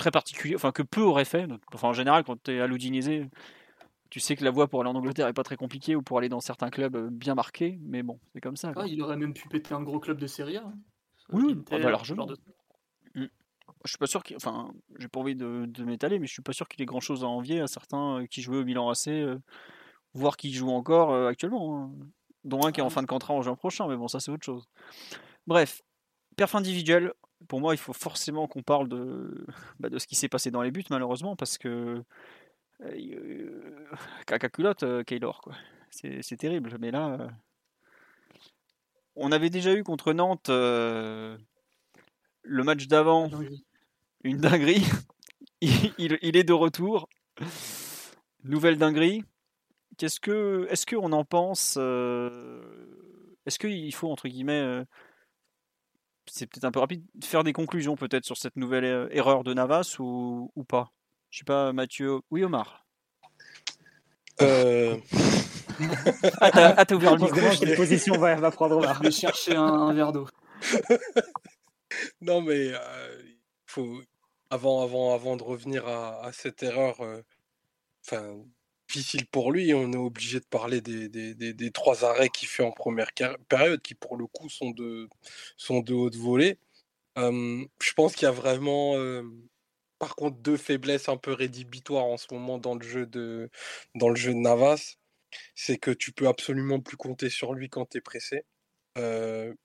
très 0.00 0.10
particulier, 0.10 0.54
enfin 0.54 0.72
que 0.72 0.82
peu 0.82 1.02
auraient 1.02 1.24
fait. 1.24 1.46
Enfin, 1.74 1.88
en 1.88 1.92
général, 1.92 2.24
quand 2.24 2.42
tu 2.42 2.52
es 2.52 2.60
à 2.60 2.66
l'Udinese, 2.66 3.28
tu 4.10 4.18
sais 4.18 4.34
que 4.34 4.44
la 4.44 4.50
voie 4.50 4.66
pour 4.66 4.80
aller 4.80 4.90
en 4.90 4.96
Angleterre 4.96 5.28
est 5.28 5.32
pas 5.32 5.44
très 5.44 5.56
compliquée 5.56 5.94
ou 5.94 6.02
pour 6.02 6.18
aller 6.18 6.28
dans 6.28 6.40
certains 6.40 6.70
clubs 6.70 6.96
euh, 6.96 7.08
bien 7.10 7.34
marqués, 7.34 7.78
mais 7.82 8.02
bon, 8.02 8.18
c'est 8.32 8.40
comme 8.40 8.56
ça. 8.56 8.72
Ah, 8.76 8.86
il 8.86 9.00
aurait 9.02 9.16
même 9.16 9.32
pu 9.32 9.48
péter 9.48 9.72
un 9.72 9.82
gros 9.82 10.00
club 10.00 10.18
de 10.18 10.26
Serie 10.26 10.56
A. 10.56 10.64
Hein. 10.64 10.74
Oui, 11.32 11.56
ah 11.70 11.78
bah, 11.78 11.90
largement. 11.90 12.26
Mm. 13.14 13.26
je 13.84 13.88
suis 13.88 13.98
pas 13.98 14.06
sûr 14.06 14.22
qu'il. 14.22 14.36
Enfin, 14.36 14.72
j'ai 14.98 15.08
pas 15.08 15.20
envie 15.20 15.36
de, 15.36 15.64
de 15.66 15.84
m'étaler, 15.84 16.18
mais 16.18 16.26
je 16.26 16.32
suis 16.32 16.42
pas 16.42 16.52
sûr 16.52 16.68
qu'il 16.68 16.82
ait 16.82 16.86
grand 16.86 17.00
chose 17.00 17.24
à 17.24 17.26
envier 17.26 17.60
à 17.60 17.66
certains 17.66 18.26
qui 18.30 18.42
jouaient 18.42 18.58
au 18.58 18.64
Milan 18.64 18.90
AC, 18.90 19.10
voire 20.14 20.36
qui 20.36 20.52
jouent 20.52 20.70
encore 20.70 21.14
actuellement. 21.26 21.84
Hein. 21.84 21.90
Dont 22.44 22.64
un 22.64 22.72
qui 22.72 22.80
est 22.80 22.82
en 22.82 22.88
fin 22.88 23.02
de 23.02 23.06
contrat 23.06 23.34
en 23.34 23.42
juin 23.42 23.54
prochain, 23.54 23.86
mais 23.86 23.96
bon, 23.96 24.08
ça 24.08 24.18
c'est 24.18 24.30
autre 24.30 24.44
chose. 24.44 24.66
Bref, 25.46 25.82
perf 26.36 26.54
individuel, 26.54 27.12
pour 27.48 27.60
moi, 27.60 27.74
il 27.74 27.78
faut 27.78 27.92
forcément 27.92 28.46
qu'on 28.46 28.62
parle 28.62 28.88
de, 28.88 29.46
bah, 29.80 29.88
de 29.88 29.98
ce 29.98 30.06
qui 30.06 30.14
s'est 30.14 30.28
passé 30.28 30.50
dans 30.50 30.62
les 30.62 30.70
buts, 30.70 30.84
malheureusement, 30.90 31.36
parce 31.36 31.58
que. 31.58 32.02
Euh, 32.82 33.86
caca 34.26 34.48
culotte, 34.48 35.04
Kaylor, 35.04 35.40
quoi. 35.42 35.54
C'est 35.90 36.36
terrible, 36.38 36.76
mais 36.80 36.90
là. 36.90 37.28
On 39.16 39.32
avait 39.32 39.50
déjà 39.50 39.74
eu 39.74 39.82
contre 39.82 40.12
Nantes 40.12 40.48
le 42.50 42.64
match 42.64 42.86
d'avant 42.86 43.30
une 44.24 44.38
dinguerie. 44.38 44.84
il, 45.60 46.36
est 46.36 46.44
de 46.44 46.52
retour. 46.52 47.08
Nouvelle 48.44 48.78
dinguerie. 48.78 49.24
Qu'est-ce 49.98 50.20
que, 50.20 50.66
est-ce 50.70 50.86
qu'on 50.86 51.12
en 51.12 51.24
pense 51.24 51.76
euh, 51.78 52.62
Est-ce 53.44 53.58
qu'il 53.58 53.94
faut 53.94 54.10
entre 54.10 54.28
guillemets, 54.28 54.60
euh, 54.60 54.84
c'est 56.26 56.46
peut-être 56.46 56.64
un 56.64 56.70
peu 56.70 56.80
rapide, 56.80 57.04
faire 57.22 57.44
des 57.44 57.52
conclusions 57.52 57.96
peut-être 57.96 58.24
sur 58.24 58.38
cette 58.38 58.56
nouvelle 58.56 58.84
euh, 58.84 59.08
erreur 59.10 59.44
de 59.44 59.52
Navas 59.52 59.96
ou, 59.98 60.64
pas? 60.66 60.92
Je 61.28 61.40
sais 61.40 61.44
pas, 61.44 61.72
Mathieu. 61.72 62.20
Oui, 62.30 62.44
Omar? 62.44 62.86
Euh... 64.40 64.96
ah, 66.40 66.84
t'as, 66.84 66.94
ouvert 66.94 67.16
le 67.16 67.22
micro. 67.22 67.40
quelle 67.58 67.76
position 67.76 68.16
va, 68.18 68.34
va 68.36 68.50
prendre 68.50 68.76
Omar 68.76 68.96
Je 68.98 69.02
vais 69.04 69.10
chercher 69.10 69.54
un, 69.54 69.92
verre 69.92 70.12
d'eau. 70.12 70.26
non, 72.20 72.40
mais 72.42 72.72
faut, 73.66 74.00
avant, 74.50 74.82
avant, 74.82 75.14
avant 75.14 75.36
de 75.36 75.42
revenir 75.42 75.86
à, 75.86 76.30
cette 76.32 76.62
erreur, 76.62 77.00
euh, 77.00 77.22
enfin, 78.04 78.36
difficile 78.88 79.26
pour 79.26 79.52
lui, 79.52 79.72
on 79.74 79.92
est 79.92 79.96
obligé 79.96 80.40
de 80.40 80.44
parler 80.44 80.80
des, 80.80 81.08
des, 81.08 81.70
trois 81.70 82.04
arrêts 82.04 82.28
qu'il 82.28 82.48
fait 82.48 82.64
en 82.64 82.72
première 82.72 83.10
période, 83.48 83.80
qui 83.80 83.94
pour 83.94 84.16
le 84.16 84.26
coup 84.26 84.48
sont 84.48 84.70
de, 84.70 85.08
sont 85.56 85.80
de 85.80 85.94
haute 85.94 86.16
volée. 86.16 86.58
je 87.16 87.92
pense 87.94 88.14
qu'il 88.14 88.24
y 88.26 88.28
a 88.28 88.32
vraiment, 88.32 88.96
par 90.00 90.16
contre, 90.16 90.38
deux 90.38 90.56
faiblesses 90.56 91.08
un 91.08 91.16
peu 91.16 91.32
rédhibitoires 91.32 92.06
en 92.06 92.16
ce 92.16 92.26
moment 92.32 92.58
dans 92.58 92.74
le 92.74 92.82
jeu 92.82 93.06
de, 93.06 93.50
dans 93.94 94.08
le 94.08 94.16
jeu 94.16 94.32
de 94.32 94.38
Navas. 94.38 94.96
C'est 95.54 95.78
que 95.78 95.90
tu 95.90 96.12
peux 96.12 96.28
absolument 96.28 96.80
plus 96.80 96.96
compter 96.96 97.30
sur 97.30 97.54
lui 97.54 97.68
quand 97.68 97.86
tu 97.86 97.98
es 97.98 98.00
pressé 98.00 98.44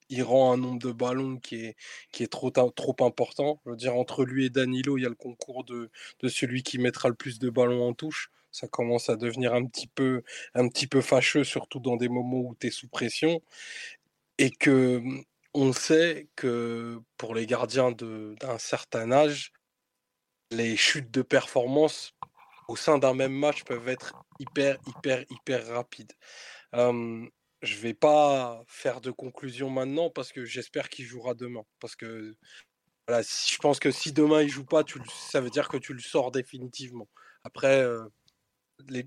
il 0.09 0.23
rend 0.23 0.53
un 0.53 0.57
nombre 0.57 0.79
de 0.79 0.91
ballons 0.91 1.37
qui 1.37 1.65
est, 1.65 2.27
trop, 2.29 2.51
important. 3.01 3.61
Je 3.65 3.71
veux 3.71 3.75
dire, 3.75 3.95
entre 3.95 4.25
lui 4.25 4.45
et 4.45 4.49
Danilo, 4.49 4.97
il 4.97 5.03
y 5.03 5.05
a 5.05 5.09
le 5.09 5.15
concours 5.15 5.63
de, 5.63 5.89
celui 6.27 6.63
qui 6.63 6.77
mettra 6.77 7.09
le 7.09 7.15
plus 7.15 7.39
de 7.39 7.49
ballons 7.49 7.87
en 7.87 7.93
touche. 7.93 8.31
Ça 8.51 8.67
commence 8.67 9.09
à 9.09 9.15
devenir 9.17 9.53
un 9.53 9.65
petit 9.65 9.87
peu, 9.87 10.21
fâcheux, 11.01 11.43
surtout 11.43 11.79
dans 11.79 11.97
des 11.97 12.09
moments 12.09 12.39
où 12.39 12.55
tu 12.59 12.67
es 12.67 12.71
sous 12.71 12.87
pression. 12.87 13.41
Et 14.37 14.51
que 14.51 14.99
mmh, 14.99 15.23
on 15.53 15.73
sait 15.73 16.27
que 16.35 16.99
pour 17.17 17.35
les 17.35 17.45
gardiens 17.45 17.91
d'un 17.91 18.57
certain 18.57 19.11
âge, 19.11 19.53
les 20.51 20.77
chutes 20.77 21.11
de 21.11 21.21
performance 21.21 22.13
au 22.67 22.75
sein 22.75 22.97
d'un 22.97 23.13
même 23.13 23.33
match 23.33 23.63
peuvent 23.63 23.87
être 23.87 24.13
hyper, 24.39 24.77
hyper, 24.87 25.23
hyper 25.29 25.67
rapides. 25.67 26.13
Je 26.73 27.77
vais 27.77 27.93
pas 27.93 28.63
faire 28.67 29.01
de 29.01 29.11
conclusion 29.11 29.69
maintenant 29.69 30.09
parce 30.09 30.31
que 30.31 30.45
j'espère 30.45 30.89
qu'il 30.89 31.05
jouera 31.05 31.33
demain. 31.33 31.63
Parce 31.79 31.95
que 31.95 32.35
voilà, 33.07 33.23
je 33.23 33.57
pense 33.57 33.79
que 33.79 33.91
si 33.91 34.11
demain 34.11 34.41
il 34.41 34.49
joue 34.49 34.65
pas, 34.65 34.83
ça 35.29 35.41
veut 35.41 35.49
dire 35.49 35.67
que 35.67 35.77
tu 35.77 35.93
le 35.93 35.99
sors 35.99 36.31
définitivement. 36.31 37.07
Après, 37.43 37.85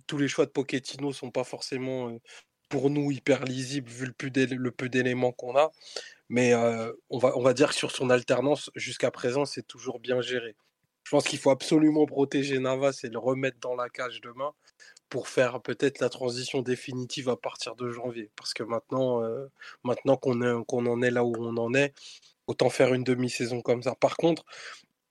tous 0.06 0.18
les 0.18 0.28
choix 0.28 0.46
de 0.46 0.50
Pochettino 0.50 1.12
sont 1.12 1.30
pas 1.30 1.44
forcément 1.44 2.16
pour 2.68 2.90
nous 2.90 3.10
hyper 3.10 3.44
lisibles 3.44 3.90
vu 3.90 4.06
le 4.06 4.70
peu 4.72 4.88
d'éléments 4.88 5.32
qu'on 5.32 5.56
a. 5.56 5.70
Mais 6.28 6.54
on, 7.10 7.18
va, 7.18 7.36
on 7.36 7.42
va 7.42 7.54
dire 7.54 7.70
que 7.70 7.74
sur 7.74 7.90
son 7.90 8.10
alternance, 8.10 8.70
jusqu'à 8.74 9.10
présent, 9.10 9.44
c'est 9.44 9.66
toujours 9.66 10.00
bien 10.00 10.20
géré. 10.20 10.56
Je 11.08 11.16
pense 11.16 11.24
qu'il 11.24 11.38
faut 11.38 11.48
absolument 11.48 12.04
protéger 12.04 12.58
Navas 12.58 13.00
et 13.02 13.08
le 13.08 13.18
remettre 13.18 13.58
dans 13.60 13.74
la 13.74 13.88
cage 13.88 14.20
demain 14.20 14.52
pour 15.08 15.28
faire 15.28 15.62
peut-être 15.62 16.00
la 16.00 16.10
transition 16.10 16.60
définitive 16.60 17.30
à 17.30 17.36
partir 17.38 17.76
de 17.76 17.90
janvier. 17.90 18.30
Parce 18.36 18.52
que 18.52 18.62
maintenant, 18.62 19.24
euh, 19.24 19.46
maintenant 19.84 20.18
qu'on 20.18 20.86
en 20.86 21.00
est 21.00 21.10
là 21.10 21.24
où 21.24 21.34
on 21.38 21.56
en 21.56 21.72
est, 21.72 21.94
autant 22.46 22.68
faire 22.68 22.92
une 22.92 23.04
demi-saison 23.04 23.62
comme 23.62 23.82
ça. 23.82 23.94
Par 23.94 24.18
contre, 24.18 24.44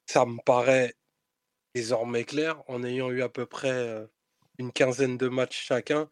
ça 0.06 0.24
me 0.28 0.38
paraît 0.45 0.93
désormais 1.74 2.26
clair, 2.26 2.62
en 2.68 2.84
ayant 2.84 3.10
eu 3.10 3.24
à 3.24 3.30
peu 3.30 3.48
près 3.48 3.72
euh, 3.72 4.06
une 4.60 4.72
quinzaine 4.72 5.18
de 5.18 5.30
matchs 5.30 5.66
chacun, 5.66 6.08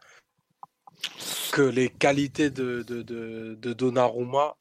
que 1.52 1.62
les 1.62 1.90
qualités 1.90 2.50
de, 2.50 2.82
de, 2.82 3.04
de, 3.04 3.54
de 3.54 3.74
Donnarumma 3.74 4.58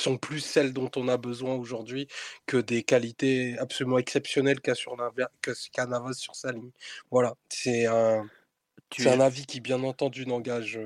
sont 0.00 0.18
plus 0.18 0.40
celles 0.40 0.72
dont 0.72 0.90
on 0.96 1.08
a 1.08 1.16
besoin 1.16 1.54
aujourd'hui 1.54 2.08
que 2.46 2.56
des 2.56 2.82
qualités 2.82 3.56
absolument 3.58 3.98
exceptionnelles 3.98 4.60
qu'a 4.60 4.74
sur 4.74 4.96
qu 5.42 5.52
Navas 5.88 6.14
sur 6.14 6.34
sa 6.34 6.52
ligne. 6.52 6.70
Voilà, 7.10 7.36
c'est 7.48 7.86
un, 7.86 8.28
c'est 8.96 9.10
un 9.10 9.20
avis 9.20 9.46
qui, 9.46 9.60
bien 9.60 9.82
entendu, 9.82 10.26
n'engage, 10.26 10.80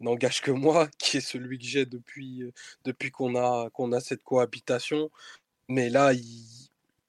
n'engage 0.00 0.40
que 0.40 0.50
moi, 0.50 0.88
qui 0.98 1.18
est 1.18 1.20
celui 1.20 1.58
que 1.58 1.64
j'ai 1.64 1.86
depuis, 1.86 2.42
depuis 2.84 3.10
qu'on 3.10 3.36
a, 3.36 3.70
qu'on 3.70 3.92
a 3.92 4.00
cette 4.00 4.22
cohabitation. 4.22 5.10
Mais 5.68 5.90
là, 5.90 6.12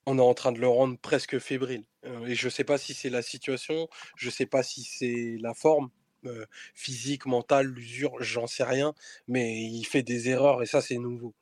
on 0.05 0.17
est 0.17 0.21
en 0.21 0.33
train 0.33 0.51
de 0.51 0.59
le 0.59 0.67
rendre 0.67 0.97
presque 0.97 1.39
fébrile. 1.39 1.85
Et 2.25 2.35
je 2.35 2.47
ne 2.47 2.51
sais 2.51 2.63
pas 2.63 2.77
si 2.77 2.93
c'est 2.93 3.09
la 3.09 3.21
situation, 3.21 3.87
je 4.15 4.27
ne 4.27 4.31
sais 4.31 4.45
pas 4.45 4.63
si 4.63 4.83
c'est 4.83 5.37
la 5.39 5.53
forme. 5.53 5.89
physique, 6.75 7.25
mentale, 7.25 7.67
l'usure, 7.67 8.21
j'en 8.21 8.47
sais 8.47 8.63
rien, 8.63 8.93
mais 9.27 9.61
il 9.61 9.85
fait 9.85 10.03
des 10.03 10.29
erreurs 10.29 10.61
et 10.63 10.65
ça 10.65 10.81
c'est 10.81 10.97
nouveau. 10.97 11.33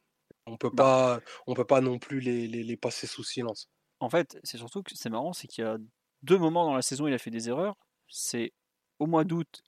On 0.47 0.57
peut 0.57 0.69
bah 0.69 1.19
pas, 1.21 1.31
on 1.47 1.53
peut 1.53 1.65
pas 1.65 1.81
non 1.81 1.99
plus 1.99 2.19
les, 2.19 2.47
les, 2.47 2.77
passer 2.77 3.07
sous 3.07 3.23
silence. 3.23 3.69
En 3.99 4.09
fait, 4.09 4.39
c'est 4.43 4.57
surtout 4.57 4.83
que 4.83 4.91
c'est 4.95 5.09
marrant, 5.09 5.33
c'est 5.33 5.47
qu'il 5.47 5.63
y 5.63 5.67
a 5.67 5.77
deux 6.23 6.37
moments 6.37 6.65
dans 6.65 6.75
la 6.75 6.81
saison 6.81 7.05
où 7.05 7.07
il 7.07 7.13
a 7.13 7.17
fait 7.17 7.31
des 7.31 7.49
erreurs. 7.49 7.75
C'est 8.07 8.53
au 8.99 9.07
mois 9.07 9.23
d'août 9.23 9.63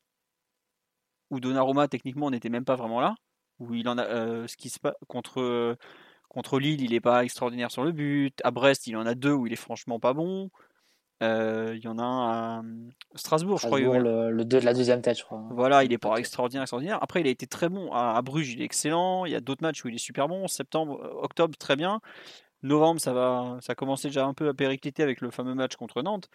où 1.29 1.39
Donnarumma 1.39 1.87
techniquement 1.87 2.31
n'était 2.31 2.49
même 2.49 2.65
pas 2.65 2.75
vraiment 2.75 3.01
là, 3.01 3.15
où 3.59 3.73
il 3.75 3.87
en 3.87 3.97
a 3.97 4.05
euh, 4.05 4.47
ce 4.47 4.57
qui 4.57 4.69
se 4.69 4.79
passe 4.79 4.95
contre 5.07 5.77
contre 6.29 6.59
Lille, 6.59 6.81
il 6.81 6.91
n'est 6.91 7.01
pas 7.01 7.23
extraordinaire 7.23 7.71
sur 7.71 7.83
le 7.83 7.91
but. 7.91 8.39
À 8.43 8.51
Brest, 8.51 8.87
il 8.87 8.95
en 8.95 9.05
a 9.05 9.15
deux 9.15 9.33
où 9.33 9.47
il 9.47 9.53
est 9.53 9.57
franchement 9.57 9.99
pas 9.99 10.13
bon. 10.13 10.49
Euh, 11.21 11.73
il 11.75 11.83
y 11.83 11.87
en 11.87 11.99
a 11.99 12.03
un 12.03 12.59
à 12.59 12.63
Strasbourg, 13.15 13.57
je 13.57 13.67
crois. 13.67 13.79
Le, 13.79 14.31
le 14.31 14.45
2 14.45 14.59
de 14.59 14.65
la 14.65 14.73
deuxième 14.73 15.01
tête, 15.01 15.17
je 15.17 15.23
crois. 15.23 15.43
Voilà, 15.51 15.83
il 15.83 15.91
est 15.91 15.97
pas 15.97 16.15
extraordinaire, 16.17 16.63
extraordinaire. 16.63 16.99
Après, 17.01 17.19
il 17.21 17.27
a 17.27 17.29
été 17.29 17.45
très 17.45 17.67
bon. 17.67 17.91
À, 17.91 18.21
Bruges, 18.21 18.53
il 18.53 18.61
est 18.61 18.65
excellent. 18.65 19.25
Il 19.25 19.31
y 19.31 19.35
a 19.35 19.41
d'autres 19.41 19.61
matchs 19.61 19.83
où 19.83 19.89
il 19.89 19.95
est 19.95 19.99
super 19.99 20.27
bon. 20.27 20.47
Septembre, 20.47 21.01
euh, 21.03 21.23
octobre, 21.23 21.57
très 21.57 21.75
bien. 21.75 21.99
Novembre, 22.63 23.01
ça 23.01 23.13
va, 23.13 23.57
ça 23.61 23.73
a 23.73 23.75
commencé 23.75 24.07
déjà 24.07 24.25
un 24.25 24.33
peu 24.33 24.47
à 24.47 24.53
péricliter 24.53 25.03
avec 25.03 25.21
le 25.21 25.31
fameux 25.31 25.55
match 25.55 25.75
contre 25.75 26.01
Nantes. 26.01 26.29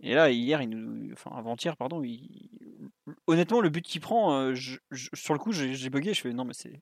Et 0.00 0.14
là, 0.14 0.30
hier, 0.30 0.62
il 0.62 0.70
nous, 0.70 1.12
enfin 1.12 1.30
avant-hier, 1.36 1.76
pardon, 1.76 2.02
honnêtement, 3.26 3.60
le 3.60 3.68
but 3.68 3.84
qu'il 3.84 4.00
prend, 4.00 4.32
euh, 4.34 4.54
sur 5.14 5.34
le 5.34 5.38
coup, 5.38 5.52
j'ai 5.52 5.90
bugué. 5.90 6.14
Je 6.14 6.20
fais 6.20 6.32
non, 6.32 6.44
mais 6.44 6.54
c'est 6.54 6.80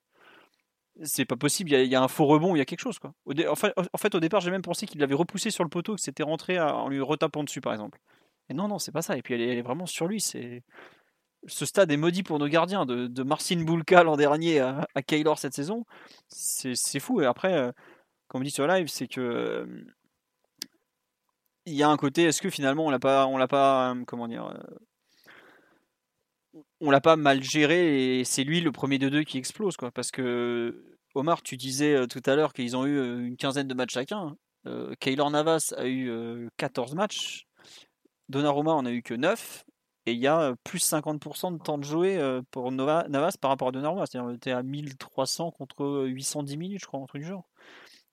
c'est 1.03 1.25
pas 1.25 1.37
possible, 1.37 1.73
il 1.73 1.87
y, 1.87 1.95
a, 1.95 2.03
un 2.03 2.09
faux 2.09 2.27
rebond, 2.27 2.55
il 2.55 2.59
y 2.59 2.63
a 2.63 2.65
quelque 2.65 2.81
chose. 2.81 2.99
Quoi. 2.99 3.13
en, 3.27 3.99
fait, 3.99 4.15
au 4.15 4.21
départ, 4.21 4.41
j'ai 4.41 4.51
même 4.51 4.63
pensé 4.63 4.87
qu'il 4.87 5.01
l'avait 5.01 5.15
repoussé 5.15 5.51
sur 5.51 5.65
le 5.65 5.71
poteau, 5.71 5.95
que 5.95 6.01
c'était 6.01 6.23
rentré 6.23 6.59
en 6.59 6.89
lui 6.89 7.01
retapant 7.01 7.45
dessus, 7.45 7.61
par 7.61 7.73
exemple. 7.73 7.99
Et 8.49 8.55
non, 8.55 8.69
non, 8.69 8.79
c'est 8.79 8.93
pas 8.93 9.03
ça. 9.03 9.17
Et 9.17 9.23
puis 9.23 9.35
elle 9.35 9.41
est, 9.43 9.63
vraiment 9.63 9.87
sur 9.87 10.07
lui. 10.07 10.21
C'est 10.21 10.63
Ce 11.47 11.67
stade 11.67 11.91
est 11.91 11.97
maudit 11.97 12.23
pour 12.23 12.39
nos 12.39 12.49
gardiens. 12.49 12.87
De, 12.87 13.07
de 13.07 13.23
Marcin 13.23 13.63
Boulka 13.63 14.03
l'an 14.03 14.17
dernier 14.17 14.61
à, 14.61 14.87
à 14.95 15.03
Kaylor 15.03 15.39
cette 15.39 15.55
saison, 15.55 15.85
c'est 16.29 17.01
fou. 17.01 17.21
Et 17.21 17.27
après, 17.27 17.55
euh, 17.55 17.73
comme 18.29 18.45
dit 18.45 18.51
sur 18.51 18.67
live, 18.67 18.89
c'est 18.89 19.09
que. 19.09 19.21
Euh, 19.21 19.67
il 21.69 21.75
y 21.75 21.83
a 21.83 21.89
un 21.89 21.97
côté, 21.97 22.23
est-ce 22.23 22.41
que 22.41 22.49
finalement 22.49 22.87
on 22.87 22.91
l'a 22.91 23.01
pas, 23.01 23.27
on 23.27 23.37
l'a 23.39 23.49
pas, 23.49 23.91
euh, 23.93 24.05
comment 24.07 24.29
dire, 24.29 24.57
on 26.81 26.91
l'a 26.91 27.01
pas 27.01 27.17
mal 27.17 27.43
géré 27.43 28.21
et 28.21 28.25
c'est 28.25 28.45
lui 28.45 28.61
le 28.61 28.73
premier 28.73 28.99
de 28.99 29.09
deux 29.09 29.25
qui 29.25 29.39
explose 29.39 29.77
quoi. 29.77 29.91
Parce 29.91 30.11
que 30.11 30.85
Omar 31.15 31.43
tu 31.43 31.57
disais 31.57 31.95
euh, 31.95 32.07
tout 32.07 32.23
à 32.27 32.37
l'heure 32.37 32.53
qu'ils 32.53 32.77
ont 32.77 32.87
eu 32.87 32.99
euh, 32.99 33.27
une 33.27 33.37
quinzaine 33.37 33.69
de 33.69 33.75
matchs 33.75 33.95
chacun 33.95 34.37
euh, 34.67 34.95
Kaylor 35.01 35.31
Navas 35.31 35.73
a 35.77 35.87
eu 35.87 36.51
14 36.57 36.95
matchs. 36.97 37.47
Donnarumma 38.29 38.73
en 38.73 38.85
a 38.85 38.91
eu 38.91 39.03
que 39.03 39.15
9 39.15 39.65
et 40.07 40.13
il 40.13 40.19
y 40.19 40.27
a 40.27 40.55
plus 40.65 40.85
50% 40.85 41.57
de 41.57 41.63
temps 41.63 41.79
de 41.79 41.85
jouer 41.85 42.19
pour 42.51 42.73
Navas 42.73 43.37
par 43.41 43.51
rapport 43.51 43.69
à 43.69 43.71
Donnarumma. 43.71 44.07
C'est-à-dire 44.07 44.33
était 44.33 44.51
à 44.51 44.65
1300 44.65 45.53
contre 45.53 46.07
810 46.09 46.57
minutes 46.57 46.81
je 46.81 46.87
crois 46.87 46.99
un 46.99 47.07
truc 47.07 47.23
du 47.23 47.29
genre. 47.29 47.49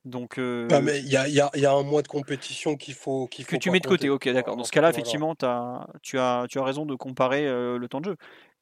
Donc, 0.06 0.38
bah, 0.38 0.80
il 0.80 1.08
y 1.08 1.18
a, 1.18 1.28
y, 1.28 1.40
a, 1.40 1.50
y 1.56 1.66
a, 1.66 1.72
un 1.72 1.82
mois 1.82 2.04
de 2.04 2.08
compétition 2.08 2.76
qu'il 2.76 2.94
faut, 2.94 3.26
qu'il 3.28 3.48
que 3.48 3.56
tu 3.56 3.72
mets 3.72 3.80
de 3.80 3.88
côté. 3.88 4.10
Ok, 4.10 4.30
d'accord. 4.30 4.58
Dans 4.58 4.66
ce 4.66 4.72
cas-là, 4.72 4.92
effectivement, 4.92 5.34
as, 5.42 5.88
tu, 6.04 6.20
as, 6.20 6.46
tu 6.50 6.60
as 6.60 6.64
raison 6.64 6.86
de 6.86 6.94
comparer 6.94 7.48
le 7.48 7.88
temps 7.88 8.02
de 8.02 8.12
jeu. 8.12 8.18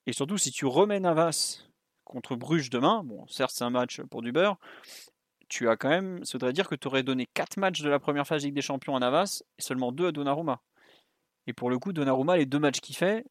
Et 0.08 0.14
surtout, 0.14 0.38
si 0.38 0.52
tu 0.52 0.66
remets 0.66 1.00
Navas 1.00 1.64
contre 2.04 2.36
Bruges 2.36 2.70
demain, 2.70 3.04
bon, 3.04 3.26
certes, 3.28 3.52
c'est 3.54 3.64
un 3.64 3.70
match 3.70 4.02
pour 4.10 4.22
du 4.22 4.32
beurre, 4.32 4.58
tu 5.48 5.70
as 5.70 5.76
quand 5.76 5.90
même, 5.90 6.24
ça 6.24 6.34
voudrait 6.34 6.54
dire 6.54 6.68
que 6.68 6.76
tu 6.76 6.88
aurais 6.88 7.04
donné 7.04 7.28
4 7.34 7.58
matchs 7.58 7.82
de 7.82 7.90
la 7.90 8.00
première 8.00 8.26
phase 8.26 8.44
Ligue 8.44 8.56
des 8.56 8.62
Champions 8.62 8.96
à 8.96 9.00
Navas 9.00 9.44
et 9.58 9.62
seulement 9.62 9.92
2 9.92 10.08
à 10.08 10.12
Donnarumma. 10.12 10.62
Et 11.48 11.54
pour 11.54 11.70
le 11.70 11.78
coup, 11.78 11.94
Donnarumma, 11.94 12.38
les 12.38 12.46
deux 12.46 12.60
matchs 12.60 12.80
qu'il 12.80 12.96
fait, 12.96 13.26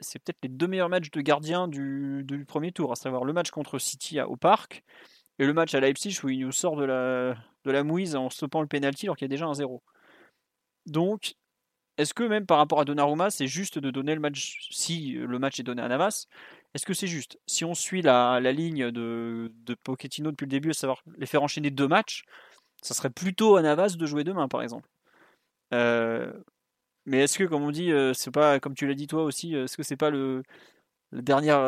c'est 0.00 0.18
peut-être 0.18 0.38
les 0.42 0.48
deux 0.48 0.66
meilleurs 0.66 0.88
matchs 0.88 1.10
de 1.10 1.20
gardien 1.20 1.68
du, 1.68 2.44
premier 2.48 2.72
tour, 2.72 2.92
à 2.92 2.96
savoir 2.96 3.24
le 3.24 3.32
match 3.32 3.50
contre 3.50 3.78
City 3.78 4.20
au 4.20 4.36
Parc 4.36 4.82
et 5.38 5.46
le 5.46 5.52
match 5.52 5.74
à 5.74 5.80
Leipzig 5.80 6.18
où 6.24 6.28
il 6.28 6.40
nous 6.40 6.52
sort 6.52 6.76
de 6.76 6.84
la, 6.84 7.36
de 7.64 7.70
la 7.70 7.84
mouise 7.84 8.16
en 8.16 8.28
stoppant 8.28 8.60
le 8.60 8.66
penalty 8.66 9.06
alors 9.06 9.16
qu'il 9.16 9.24
y 9.24 9.30
a 9.30 9.34
déjà 9.34 9.46
un 9.46 9.54
0. 9.54 9.82
Donc, 10.86 11.34
est-ce 11.98 12.14
que 12.14 12.22
même 12.22 12.46
par 12.46 12.58
rapport 12.58 12.80
à 12.80 12.84
Donnarumma, 12.84 13.30
c'est 13.30 13.46
juste 13.46 13.78
de 13.78 13.90
donner 13.90 14.14
le 14.14 14.20
match, 14.20 14.68
si 14.70 15.12
le 15.12 15.38
match 15.38 15.60
est 15.60 15.62
donné 15.62 15.82
à 15.82 15.88
Navas, 15.88 16.26
est-ce 16.74 16.86
que 16.86 16.94
c'est 16.94 17.06
juste? 17.06 17.38
Si 17.46 17.64
on 17.64 17.74
suit 17.74 18.02
la, 18.02 18.40
ligne 18.40 18.90
de, 18.90 19.50
Pochettino 19.82 20.30
depuis 20.30 20.46
le 20.46 20.50
début, 20.50 20.70
à 20.70 20.74
savoir 20.74 21.02
les 21.18 21.26
faire 21.26 21.42
enchaîner 21.42 21.70
deux 21.70 21.88
matchs, 21.88 22.24
ça 22.82 22.94
serait 22.94 23.10
plutôt 23.10 23.56
à 23.56 23.62
Navas 23.62 23.96
de 23.98 24.06
jouer 24.06 24.24
demain, 24.24 24.48
par 24.48 24.62
exemple. 24.62 24.88
Euh, 25.74 26.32
mais 27.06 27.18
est-ce 27.20 27.38
que, 27.38 27.44
comme 27.44 27.62
on 27.62 27.70
dit, 27.70 27.92
euh, 27.92 28.14
c'est 28.14 28.30
pas, 28.30 28.60
comme 28.60 28.74
tu 28.74 28.86
l'as 28.86 28.94
dit 28.94 29.06
toi 29.06 29.24
aussi, 29.24 29.54
euh, 29.56 29.64
est-ce 29.64 29.76
que 29.76 29.82
c'est 29.82 29.96
pas 29.96 30.10
le, 30.10 30.42
la 31.12 31.22
dernière, 31.22 31.60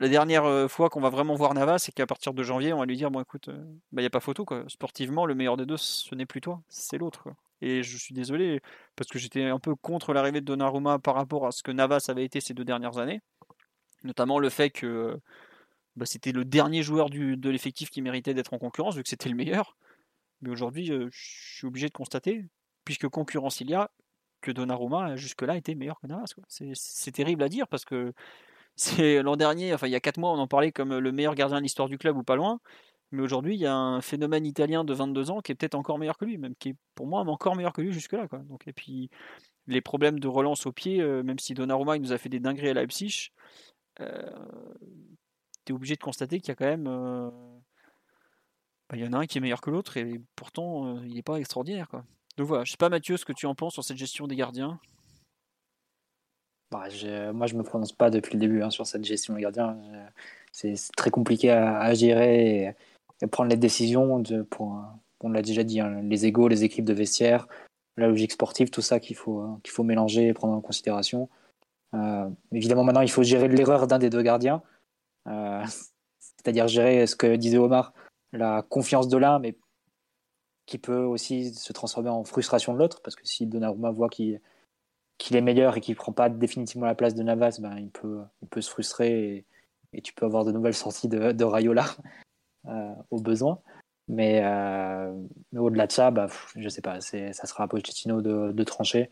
la 0.00 0.08
dernière 0.08 0.70
fois 0.70 0.88
qu'on 0.90 1.00
va 1.00 1.10
vraiment 1.10 1.34
voir 1.34 1.54
Navas, 1.54 1.78
c'est 1.78 1.92
qu'à 1.92 2.06
partir 2.06 2.34
de 2.34 2.42
janvier, 2.42 2.72
on 2.72 2.78
va 2.78 2.86
lui 2.86 2.96
dire, 2.96 3.10
bon 3.10 3.20
écoute, 3.20 3.48
il 3.48 3.80
bah, 3.92 4.02
n'y 4.02 4.06
a 4.06 4.10
pas 4.10 4.20
photo, 4.20 4.44
quoi. 4.44 4.64
sportivement, 4.68 5.26
le 5.26 5.34
meilleur 5.34 5.56
des 5.56 5.66
deux, 5.66 5.76
ce 5.76 6.14
n'est 6.14 6.26
plus 6.26 6.40
toi, 6.40 6.62
c'est 6.68 6.98
l'autre. 6.98 7.28
Et 7.62 7.82
je 7.82 7.96
suis 7.96 8.14
désolé, 8.14 8.60
parce 8.96 9.10
que 9.10 9.18
j'étais 9.18 9.44
un 9.44 9.58
peu 9.58 9.74
contre 9.74 10.12
l'arrivée 10.12 10.40
de 10.40 10.46
Donnarumma 10.46 10.98
par 10.98 11.14
rapport 11.14 11.46
à 11.46 11.52
ce 11.52 11.62
que 11.62 11.70
Navas 11.70 12.06
avait 12.08 12.24
été 12.24 12.40
ces 12.40 12.54
deux 12.54 12.64
dernières 12.64 12.98
années. 12.98 13.20
Notamment 14.02 14.38
le 14.38 14.48
fait 14.48 14.70
que 14.70 15.18
bah, 15.96 16.06
c'était 16.06 16.32
le 16.32 16.44
dernier 16.44 16.82
joueur 16.82 17.10
de 17.10 17.50
l'effectif 17.50 17.90
qui 17.90 18.00
méritait 18.02 18.34
d'être 18.34 18.54
en 18.54 18.58
concurrence, 18.58 18.96
vu 18.96 19.02
que 19.02 19.08
c'était 19.08 19.28
le 19.28 19.34
meilleur. 19.34 19.76
Mais 20.40 20.50
aujourd'hui, 20.50 20.86
je 20.86 21.08
suis 21.12 21.66
obligé 21.66 21.86
de 21.88 21.92
constater, 21.92 22.46
puisque 22.84 23.08
concurrence 23.08 23.60
il 23.60 23.70
y 23.70 23.74
a, 23.74 23.90
que 24.40 24.50
Donnarumma 24.50 25.16
jusque-là 25.16 25.56
était 25.56 25.74
meilleur 25.74 26.00
que 26.00 26.06
Navas. 26.06 26.34
C'est 26.48 27.12
terrible 27.12 27.42
à 27.42 27.48
dire 27.48 27.68
parce 27.68 27.84
que 27.84 28.12
c'est 28.76 29.22
l'an 29.22 29.36
dernier, 29.36 29.74
enfin 29.74 29.86
il 29.86 29.90
y 29.90 29.96
a 29.96 30.00
4 30.00 30.18
mois, 30.18 30.30
on 30.30 30.38
en 30.38 30.48
parlait 30.48 30.72
comme 30.72 30.96
le 30.96 31.12
meilleur 31.12 31.34
gardien 31.34 31.58
de 31.58 31.62
l'histoire 31.62 31.88
du 31.88 31.98
club 31.98 32.16
ou 32.16 32.22
pas 32.22 32.36
loin. 32.36 32.60
Mais 33.12 33.22
aujourd'hui, 33.22 33.54
il 33.54 33.60
y 33.60 33.66
a 33.66 33.74
un 33.74 34.00
phénomène 34.00 34.46
italien 34.46 34.84
de 34.84 34.94
22 34.94 35.30
ans 35.30 35.40
qui 35.40 35.52
est 35.52 35.54
peut-être 35.54 35.74
encore 35.74 35.98
meilleur 35.98 36.16
que 36.16 36.24
lui, 36.24 36.38
même 36.38 36.54
qui 36.54 36.70
est 36.70 36.76
pour 36.94 37.06
moi 37.06 37.20
encore 37.20 37.56
meilleur 37.56 37.72
que 37.72 37.82
lui 37.82 37.92
jusque-là. 37.92 38.28
Donc, 38.48 38.68
et 38.68 38.72
puis 38.72 39.10
les 39.66 39.80
problèmes 39.80 40.20
de 40.20 40.28
relance 40.28 40.66
au 40.66 40.72
pied, 40.72 41.02
même 41.02 41.38
si 41.38 41.54
Donnarumma 41.54 41.96
il 41.96 42.02
nous 42.02 42.12
a 42.12 42.18
fait 42.18 42.28
des 42.28 42.40
dingueries 42.40 42.70
à 42.70 42.74
Leipzig, 42.74 43.30
euh, 44.00 44.30
tu 45.64 45.72
es 45.72 45.74
obligé 45.74 45.94
de 45.96 46.02
constater 46.02 46.40
qu'il 46.40 46.48
y 46.48 46.52
a 46.52 46.54
quand 46.54 46.66
même. 46.66 46.86
Euh, 46.86 47.30
bah, 48.88 48.96
il 48.96 49.00
y 49.00 49.06
en 49.06 49.12
a 49.12 49.18
un 49.18 49.26
qui 49.26 49.38
est 49.38 49.40
meilleur 49.40 49.60
que 49.60 49.70
l'autre 49.70 49.96
et 49.96 50.20
pourtant 50.36 50.86
euh, 50.86 51.06
il 51.06 51.14
n'est 51.14 51.22
pas 51.22 51.36
extraordinaire. 51.36 51.88
Quoi. 51.88 52.04
Donc 52.36 52.46
voilà, 52.46 52.64
je 52.64 52.72
sais 52.72 52.76
pas 52.76 52.88
Mathieu 52.88 53.16
ce 53.16 53.24
que 53.24 53.32
tu 53.32 53.46
en 53.46 53.54
penses 53.54 53.74
sur 53.74 53.84
cette 53.84 53.96
gestion 53.96 54.26
des 54.26 54.36
gardiens. 54.36 54.80
Bah, 56.70 56.86
moi 57.32 57.46
je 57.46 57.56
me 57.56 57.62
prononce 57.64 57.92
pas 57.92 58.10
depuis 58.10 58.34
le 58.34 58.40
début 58.40 58.62
hein, 58.62 58.70
sur 58.70 58.86
cette 58.86 59.04
gestion 59.04 59.34
des 59.34 59.42
gardiens. 59.42 59.76
C'est 60.52 60.74
très 60.96 61.10
compliqué 61.10 61.50
à, 61.50 61.92
gérer 61.94 62.76
prendre 63.26 63.50
les 63.50 63.56
décisions 63.56 64.22
pour, 64.50 64.82
on 65.22 65.30
l'a 65.30 65.42
déjà 65.42 65.62
dit, 65.62 65.80
hein, 65.80 66.00
les 66.02 66.26
égaux, 66.26 66.48
les 66.48 66.64
équipes 66.64 66.84
de 66.84 66.92
vestiaire, 66.92 67.46
la 67.96 68.08
logique 68.08 68.32
sportive, 68.32 68.70
tout 68.70 68.82
ça 68.82 69.00
qu'il 69.00 69.16
faut, 69.16 69.58
qu'il 69.62 69.72
faut 69.72 69.82
mélanger 69.82 70.28
et 70.28 70.32
prendre 70.32 70.54
en 70.54 70.60
considération. 70.60 71.28
Euh, 71.94 72.28
évidemment, 72.52 72.84
maintenant, 72.84 73.02
il 73.02 73.10
faut 73.10 73.22
gérer 73.22 73.48
l'erreur 73.48 73.86
d'un 73.86 73.98
des 73.98 74.10
deux 74.10 74.22
gardiens, 74.22 74.62
euh, 75.28 75.64
c'est-à-dire 76.18 76.68
gérer 76.68 77.06
ce 77.06 77.16
que 77.16 77.36
disait 77.36 77.58
Omar, 77.58 77.92
la 78.32 78.62
confiance 78.62 79.08
de 79.08 79.18
l'un, 79.18 79.38
mais 79.38 79.56
qui 80.66 80.78
peut 80.78 81.02
aussi 81.02 81.52
se 81.52 81.72
transformer 81.72 82.10
en 82.10 82.24
frustration 82.24 82.72
de 82.72 82.78
l'autre, 82.78 83.02
parce 83.02 83.16
que 83.16 83.26
si 83.26 83.46
Donnarumma 83.46 83.90
voit 83.90 84.08
qu'il 84.08 84.40
est 85.32 85.40
meilleur 85.40 85.76
et 85.76 85.80
qu'il 85.80 85.94
ne 85.94 85.96
prend 85.96 86.12
pas 86.12 86.28
définitivement 86.28 86.86
la 86.86 86.94
place 86.94 87.14
de 87.14 87.24
Navas, 87.24 87.58
ben, 87.60 87.76
il, 87.76 87.90
peut, 87.90 88.20
il 88.40 88.48
peut 88.48 88.60
se 88.60 88.70
frustrer 88.70 89.44
et, 89.92 90.02
tu 90.02 90.12
peux 90.12 90.24
avoir 90.24 90.44
de 90.44 90.52
nouvelles 90.52 90.74
sorties 90.74 91.08
de, 91.08 91.32
de 91.32 91.44
Rayola 91.44 91.84
euh, 92.66 92.94
au 93.10 93.20
besoin. 93.20 93.60
Mais, 94.08 94.42
mais 95.52 95.60
au-delà 95.60 95.86
de 95.86 95.92
ça, 95.92 96.10
bah, 96.10 96.26
je 96.56 96.64
ne 96.64 96.68
sais 96.68 96.82
pas, 96.82 97.00
ça 97.00 97.32
sera 97.32 97.64
à 97.64 97.68
Pochettino 97.68 98.20
de, 98.20 98.50
de 98.50 98.64
trancher. 98.64 99.08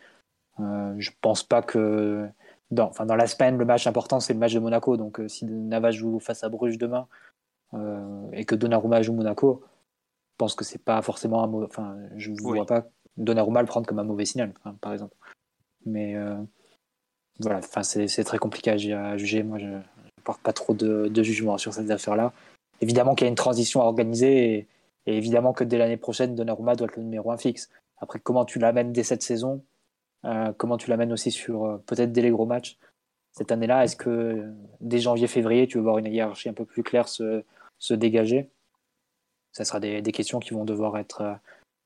je 0.58 0.64
ne 1.10 1.16
pense 1.20 1.44
pas 1.44 1.62
que 1.62 2.28
dans, 2.70 2.88
enfin, 2.88 3.06
dans 3.06 3.16
la 3.16 3.26
semaine, 3.26 3.56
le 3.56 3.64
match 3.64 3.86
important, 3.86 4.20
c'est 4.20 4.34
le 4.34 4.38
match 4.38 4.54
de 4.54 4.58
Monaco. 4.60 4.96
Donc, 4.96 5.20
euh, 5.20 5.28
si 5.28 5.44
Navas 5.46 5.92
joue 5.92 6.18
face 6.20 6.44
à 6.44 6.48
Bruges 6.48 6.78
demain 6.78 7.08
euh, 7.74 8.30
et 8.32 8.44
que 8.44 8.54
Donnarumma 8.54 9.02
joue 9.02 9.14
Monaco, 9.14 9.62
je 9.64 10.36
pense 10.36 10.54
que 10.54 10.64
c'est 10.64 10.82
pas 10.82 11.00
forcément 11.02 11.42
un 11.42 11.46
mauvais. 11.46 11.66
Enfin, 11.66 11.96
je 12.16 12.30
ne 12.30 12.40
vois 12.40 12.66
pas 12.66 12.86
Donnarumma 13.16 13.62
le 13.62 13.66
prendre 13.66 13.86
comme 13.86 13.98
un 13.98 14.04
mauvais 14.04 14.26
signal, 14.26 14.52
par 14.80 14.92
exemple. 14.92 15.16
Mais 15.86 16.14
euh, 16.14 16.36
voilà, 17.40 17.58
enfin, 17.58 17.82
c'est 17.82 18.24
très 18.24 18.38
compliqué 18.38 18.70
à, 18.92 19.16
juger. 19.16 19.42
Moi, 19.42 19.58
je 19.58 19.66
ne 19.66 19.80
porte 20.24 20.42
pas 20.42 20.52
trop 20.52 20.74
de, 20.74 21.08
de 21.08 21.22
jugement 21.22 21.56
sur 21.56 21.72
cette 21.72 21.90
affaire-là. 21.90 22.32
Évidemment 22.80 23.14
qu'il 23.14 23.24
y 23.24 23.28
a 23.28 23.30
une 23.30 23.34
transition 23.34 23.80
à 23.80 23.84
organiser 23.84 24.68
et, 25.06 25.16
évidemment 25.16 25.52
que 25.52 25.64
dès 25.64 25.78
l'année 25.78 25.96
prochaine, 25.96 26.34
Donnarumma 26.34 26.76
doit 26.76 26.86
être 26.86 26.96
le 26.96 27.02
numéro 27.02 27.30
1 27.30 27.38
fixe. 27.38 27.70
Après, 27.98 28.20
comment 28.20 28.44
tu 28.44 28.58
l'amènes 28.58 28.92
dès 28.92 29.02
cette 29.02 29.22
saison 29.22 29.62
euh, 30.24 30.52
comment 30.56 30.76
tu 30.76 30.90
l'amènes 30.90 31.12
aussi 31.12 31.30
sur 31.30 31.64
euh, 31.64 31.78
peut-être 31.86 32.12
dès 32.12 32.22
les 32.22 32.30
gros 32.30 32.46
matchs 32.46 32.76
cette 33.32 33.52
année-là 33.52 33.84
Est-ce 33.84 33.96
que 33.96 34.52
dès 34.80 34.98
janvier-février, 34.98 35.66
tu 35.66 35.78
veux 35.78 35.84
voir 35.84 35.98
une 35.98 36.06
hiérarchie 36.06 36.48
un 36.48 36.54
peu 36.54 36.64
plus 36.64 36.82
claire 36.82 37.08
se, 37.08 37.44
dégager? 37.90 38.50
Ça 39.52 39.64
sera 39.64 39.80
des, 39.80 40.02
questions 40.12 40.40
qui 40.40 40.54
vont 40.54 40.64
devoir 40.64 40.98
être, 40.98 41.20
euh, 41.22 41.34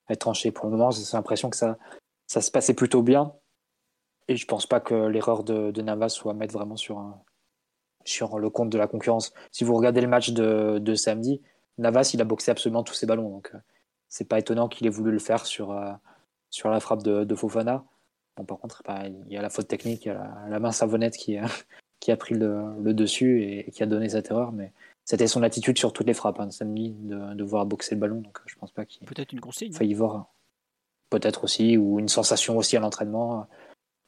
être 0.08 0.20
tranchées. 0.20 0.50
Pour 0.50 0.66
le 0.66 0.72
moment, 0.72 0.90
j'ai 0.90 1.02
l'impression 1.12 1.50
que 1.50 1.56
ça, 1.56 1.78
ça 2.26 2.40
se 2.40 2.50
passait 2.50 2.74
plutôt 2.74 3.02
bien. 3.02 3.34
Et 4.28 4.36
je 4.36 4.46
pense 4.46 4.66
pas 4.66 4.80
que 4.80 4.94
l'erreur 4.94 5.44
de, 5.44 5.70
de, 5.70 5.82
Navas 5.82 6.10
soit 6.10 6.32
à 6.32 6.34
mettre 6.34 6.54
vraiment 6.54 6.76
sur, 6.76 6.98
un, 6.98 7.20
sur 8.04 8.38
le 8.38 8.50
compte 8.50 8.70
de 8.70 8.78
la 8.78 8.86
concurrence. 8.86 9.32
Si 9.50 9.64
vous 9.64 9.74
regardez 9.74 10.00
le 10.00 10.08
match 10.08 10.30
de, 10.30 10.78
de 10.78 10.94
samedi, 10.94 11.40
Navas, 11.78 12.10
il 12.14 12.20
a 12.20 12.24
boxé 12.24 12.50
absolument 12.50 12.82
tous 12.82 12.94
ses 12.94 13.06
ballons. 13.06 13.28
Donc, 13.28 13.52
c'est 14.08 14.28
pas 14.28 14.38
étonnant 14.38 14.68
qu'il 14.68 14.86
ait 14.86 14.90
voulu 14.90 15.10
le 15.10 15.18
faire 15.18 15.46
sur, 15.46 15.78
sur 16.50 16.70
la 16.70 16.80
frappe 16.80 17.02
de, 17.02 17.24
de 17.24 17.34
Fofana. 17.34 17.84
Bon, 18.36 18.44
par 18.44 18.58
contre, 18.58 18.82
bah, 18.86 19.02
il 19.06 19.32
y 19.32 19.36
a 19.36 19.42
la 19.42 19.50
faute 19.50 19.68
technique, 19.68 20.06
il 20.06 20.08
y 20.08 20.10
a 20.12 20.46
la, 20.48 20.60
main 20.60 20.72
savonnette 20.72 21.16
qui 21.16 21.36
a, 21.36 21.46
qui 22.00 22.12
a 22.12 22.16
pris 22.16 22.34
le, 22.34 22.92
dessus 22.94 23.42
et, 23.42 23.70
qui 23.70 23.82
a 23.82 23.86
donné 23.86 24.08
cette 24.08 24.30
erreur. 24.30 24.52
Mais 24.52 24.72
c'était 25.04 25.26
son 25.26 25.42
attitude 25.42 25.78
sur 25.78 25.92
toutes 25.92 26.06
les 26.06 26.14
frappes 26.14 26.40
hein, 26.40 26.50
samedi 26.50 26.90
de, 26.90 27.34
de, 27.34 27.44
voir 27.44 27.66
boxer 27.66 27.94
le 27.94 28.00
ballon. 28.00 28.20
Donc 28.20 28.38
je 28.46 28.54
pense 28.56 28.70
pas 28.70 28.84
qu'il. 28.84 29.06
Peut-être 29.06 29.32
une 29.32 29.40
consigne. 29.40 29.72
Failli 29.72 29.94
voir. 29.94 30.32
Peut-être 31.10 31.44
aussi, 31.44 31.76
ou 31.76 31.98
une 31.98 32.08
sensation 32.08 32.56
aussi 32.56 32.76
à 32.76 32.80
l'entraînement. 32.80 33.46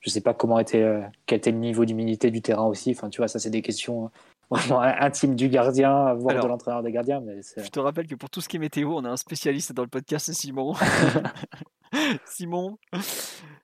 Je 0.04 0.10
sais 0.10 0.20
pas 0.20 0.34
comment 0.34 0.58
était, 0.58 0.82
euh, 0.82 1.00
quel 1.26 1.38
était 1.38 1.50
le 1.50 1.58
niveau 1.58 1.84
d'humilité 1.84 2.30
du 2.30 2.42
terrain 2.42 2.66
aussi. 2.66 2.90
Enfin, 2.90 3.08
tu 3.08 3.18
vois, 3.18 3.28
ça, 3.28 3.38
c'est 3.38 3.50
des 3.50 3.62
questions 3.62 4.10
vraiment 4.50 4.80
intimes 4.80 5.34
du 5.34 5.48
gardien, 5.48 6.12
voire 6.14 6.42
de 6.42 6.46
l'entraîneur 6.46 6.82
des 6.82 6.92
gardiens. 6.92 7.20
Mais 7.20 7.40
je 7.56 7.68
te 7.68 7.80
rappelle 7.80 8.06
que 8.06 8.14
pour 8.14 8.28
tout 8.28 8.40
ce 8.40 8.48
qui 8.48 8.56
est 8.56 8.60
météo, 8.60 8.92
on 8.94 9.04
a 9.04 9.10
un 9.10 9.16
spécialiste 9.16 9.72
dans 9.72 9.82
le 9.82 9.88
podcast, 9.88 10.26
c'est 10.26 10.34
Simon. 10.34 10.74
Simon. 12.26 12.78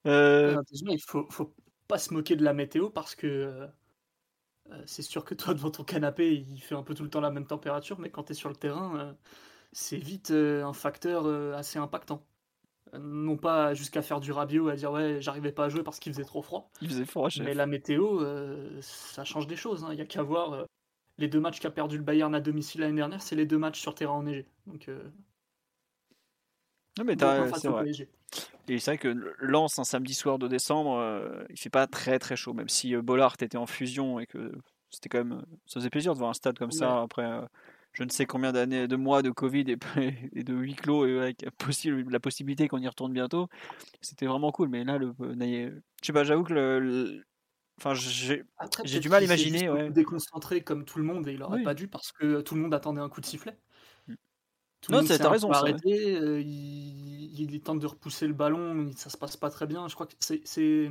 Euh... 0.06 0.56
il 0.72 1.02
faut, 1.02 1.26
faut 1.30 1.52
pas 1.90 1.98
se 1.98 2.14
moquer 2.14 2.36
de 2.36 2.44
la 2.44 2.52
météo 2.52 2.88
parce 2.88 3.16
que 3.16 3.26
euh, 3.26 3.66
euh, 4.70 4.82
c'est 4.86 5.02
sûr 5.02 5.24
que 5.24 5.34
toi, 5.34 5.54
devant 5.54 5.72
ton 5.72 5.82
canapé, 5.82 6.32
il 6.32 6.60
fait 6.60 6.76
un 6.76 6.84
peu 6.84 6.94
tout 6.94 7.02
le 7.02 7.10
temps 7.10 7.20
la 7.20 7.32
même 7.32 7.46
température, 7.46 7.98
mais 7.98 8.10
quand 8.10 8.24
tu 8.24 8.32
es 8.32 8.34
sur 8.36 8.48
le 8.48 8.54
terrain, 8.54 8.96
euh, 8.96 9.12
c'est 9.72 9.96
vite 9.96 10.30
un 10.30 10.72
facteur 10.72 11.26
assez 11.54 11.78
impactant. 11.78 12.24
Non 12.98 13.36
pas 13.36 13.74
jusqu'à 13.74 14.02
faire 14.02 14.20
du 14.20 14.32
rabio 14.32 14.68
à 14.68 14.76
dire 14.76 14.90
ouais, 14.90 15.20
j'arrivais 15.20 15.52
pas 15.52 15.66
à 15.66 15.68
jouer 15.68 15.82
parce 15.82 15.98
qu'il 15.98 16.12
faisait 16.12 16.24
trop 16.24 16.42
froid. 16.42 16.70
Il 16.80 16.88
faisait 16.88 17.04
froid, 17.04 17.28
Mais 17.40 17.54
la 17.54 17.66
météo, 17.66 18.24
ça 18.80 19.24
change 19.24 19.46
des 19.46 19.56
choses. 19.56 19.84
Hein. 19.84 19.90
Il 19.92 19.98
y 19.98 20.02
a 20.02 20.06
qu'à 20.06 20.22
voir 20.22 20.66
les 21.18 21.28
deux 21.28 21.40
matchs 21.40 21.60
qu'a 21.60 21.70
perdu 21.70 21.98
le 21.98 22.02
Bayern 22.02 22.34
à 22.34 22.40
domicile 22.40 22.80
l'année 22.80 22.96
dernière, 22.96 23.22
c'est 23.22 23.36
les 23.36 23.46
deux 23.46 23.58
matchs 23.58 23.80
sur 23.80 23.94
terrain 23.94 24.14
enneigé. 24.14 24.46
Donc 24.66 24.88
non, 26.98 27.04
mais 27.04 27.16
c'est 27.54 27.68
vrai. 27.68 27.86
Et 28.68 28.78
c'est 28.78 28.92
vrai 28.92 28.98
que 28.98 29.34
Lens, 29.40 29.78
un 29.78 29.84
samedi 29.84 30.14
soir 30.14 30.38
de 30.38 30.46
décembre, 30.46 30.96
euh, 30.96 31.44
il 31.50 31.58
fait 31.58 31.70
pas 31.70 31.86
très 31.86 32.18
très 32.18 32.36
chaud, 32.36 32.52
même 32.52 32.68
si 32.68 32.94
euh, 32.94 33.02
Bollard 33.02 33.34
était 33.40 33.56
en 33.56 33.66
fusion 33.66 34.20
et 34.20 34.26
que 34.26 34.52
c'était 34.90 35.08
quand 35.08 35.24
même. 35.24 35.42
Ça 35.66 35.80
faisait 35.80 35.90
plaisir 35.90 36.12
de 36.12 36.18
voir 36.18 36.30
un 36.30 36.34
stade 36.34 36.58
comme 36.58 36.70
ça 36.70 37.02
après 37.02 37.24
euh, 37.24 37.42
je 37.92 38.04
ne 38.04 38.10
sais 38.10 38.26
combien 38.26 38.52
d'années, 38.52 38.88
de 38.88 38.96
mois 38.96 39.22
de 39.22 39.30
Covid 39.30 39.64
et, 39.68 39.78
et 40.32 40.44
de 40.44 40.54
huis 40.54 40.74
clos 40.74 41.06
et 41.06 41.18
avec 41.18 41.42
la 41.42 42.20
possibilité 42.20 42.68
qu'on 42.68 42.78
y 42.78 42.88
retourne 42.88 43.12
bientôt. 43.12 43.48
C'était 44.00 44.26
vraiment 44.26 44.52
cool, 44.52 44.68
mais 44.68 44.84
là, 44.84 44.98
le, 44.98 45.14
je 45.20 46.06
sais 46.06 46.12
pas, 46.12 46.24
j'avoue 46.24 46.44
que 46.44 46.52
le, 46.52 47.24
Enfin, 47.82 47.94
j'ai 47.94 49.00
du 49.00 49.08
mal 49.08 49.22
à 49.22 49.24
imaginer. 49.24 49.70
Ouais. 49.70 49.90
Déconcentré 49.90 50.60
comme 50.62 50.84
tout 50.84 50.98
le 50.98 51.04
monde 51.04 51.26
et 51.28 51.32
il 51.32 51.42
aurait 51.42 51.62
pas 51.62 51.72
dû 51.72 51.88
parce 51.88 52.12
que 52.12 52.42
tout 52.42 52.54
le 52.54 52.60
monde 52.60 52.74
attendait 52.74 53.00
un 53.00 53.08
coup 53.08 53.22
de 53.22 53.26
sifflet. 53.26 53.56
Tout 54.82 54.92
non, 54.92 55.04
t'as 55.04 55.28
raison. 55.28 55.50
Arrêté, 55.50 56.16
euh, 56.16 56.40
il, 56.40 57.38
il, 57.38 57.60
tente 57.60 57.80
de 57.80 57.86
repousser 57.86 58.26
le 58.26 58.32
ballon, 58.32 58.90
ça 58.96 59.10
se 59.10 59.16
passe 59.16 59.36
pas 59.36 59.50
très 59.50 59.66
bien. 59.66 59.88
Je 59.88 59.94
crois 59.94 60.06
que 60.06 60.14
c'est, 60.18 60.90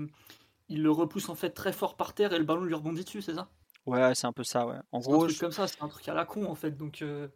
il 0.67 0.83
le 0.83 0.91
repousse 0.91 1.29
en 1.29 1.35
fait 1.35 1.51
très 1.51 1.73
fort 1.73 1.95
par 1.95 2.13
terre 2.13 2.33
et 2.33 2.37
le 2.37 2.43
ballon 2.43 2.63
lui 2.63 2.73
rebondit 2.75 3.03
dessus, 3.03 3.21
c'est 3.21 3.33
ça? 3.33 3.49
Ouais, 3.85 4.13
c'est 4.15 4.27
un 4.27 4.33
peu 4.33 4.43
ça, 4.43 4.67
ouais. 4.67 4.77
En 4.91 4.99
gros, 4.99 5.23
un 5.23 5.27
truc 5.27 5.39
comme 5.39 5.51
ça, 5.51 5.67
c'est 5.67 5.81
un 5.81 5.87
truc 5.87 6.07
à 6.07 6.13
la 6.13 6.25
con 6.25 6.45
en 6.45 6.55
fait. 6.55 6.71
Donc, 6.71 7.01
euh, 7.01 7.27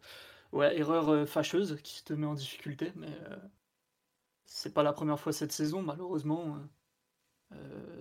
Ouais, 0.52 0.78
erreur 0.78 1.28
fâcheuse 1.28 1.80
qui 1.82 2.04
te 2.04 2.12
met 2.12 2.26
en 2.26 2.34
difficulté, 2.34 2.92
mais 2.94 3.08
c'est 4.46 4.72
pas 4.72 4.82
la 4.82 4.92
première 4.92 5.18
fois 5.18 5.32
cette 5.32 5.52
saison, 5.52 5.82
malheureusement. 5.82 6.58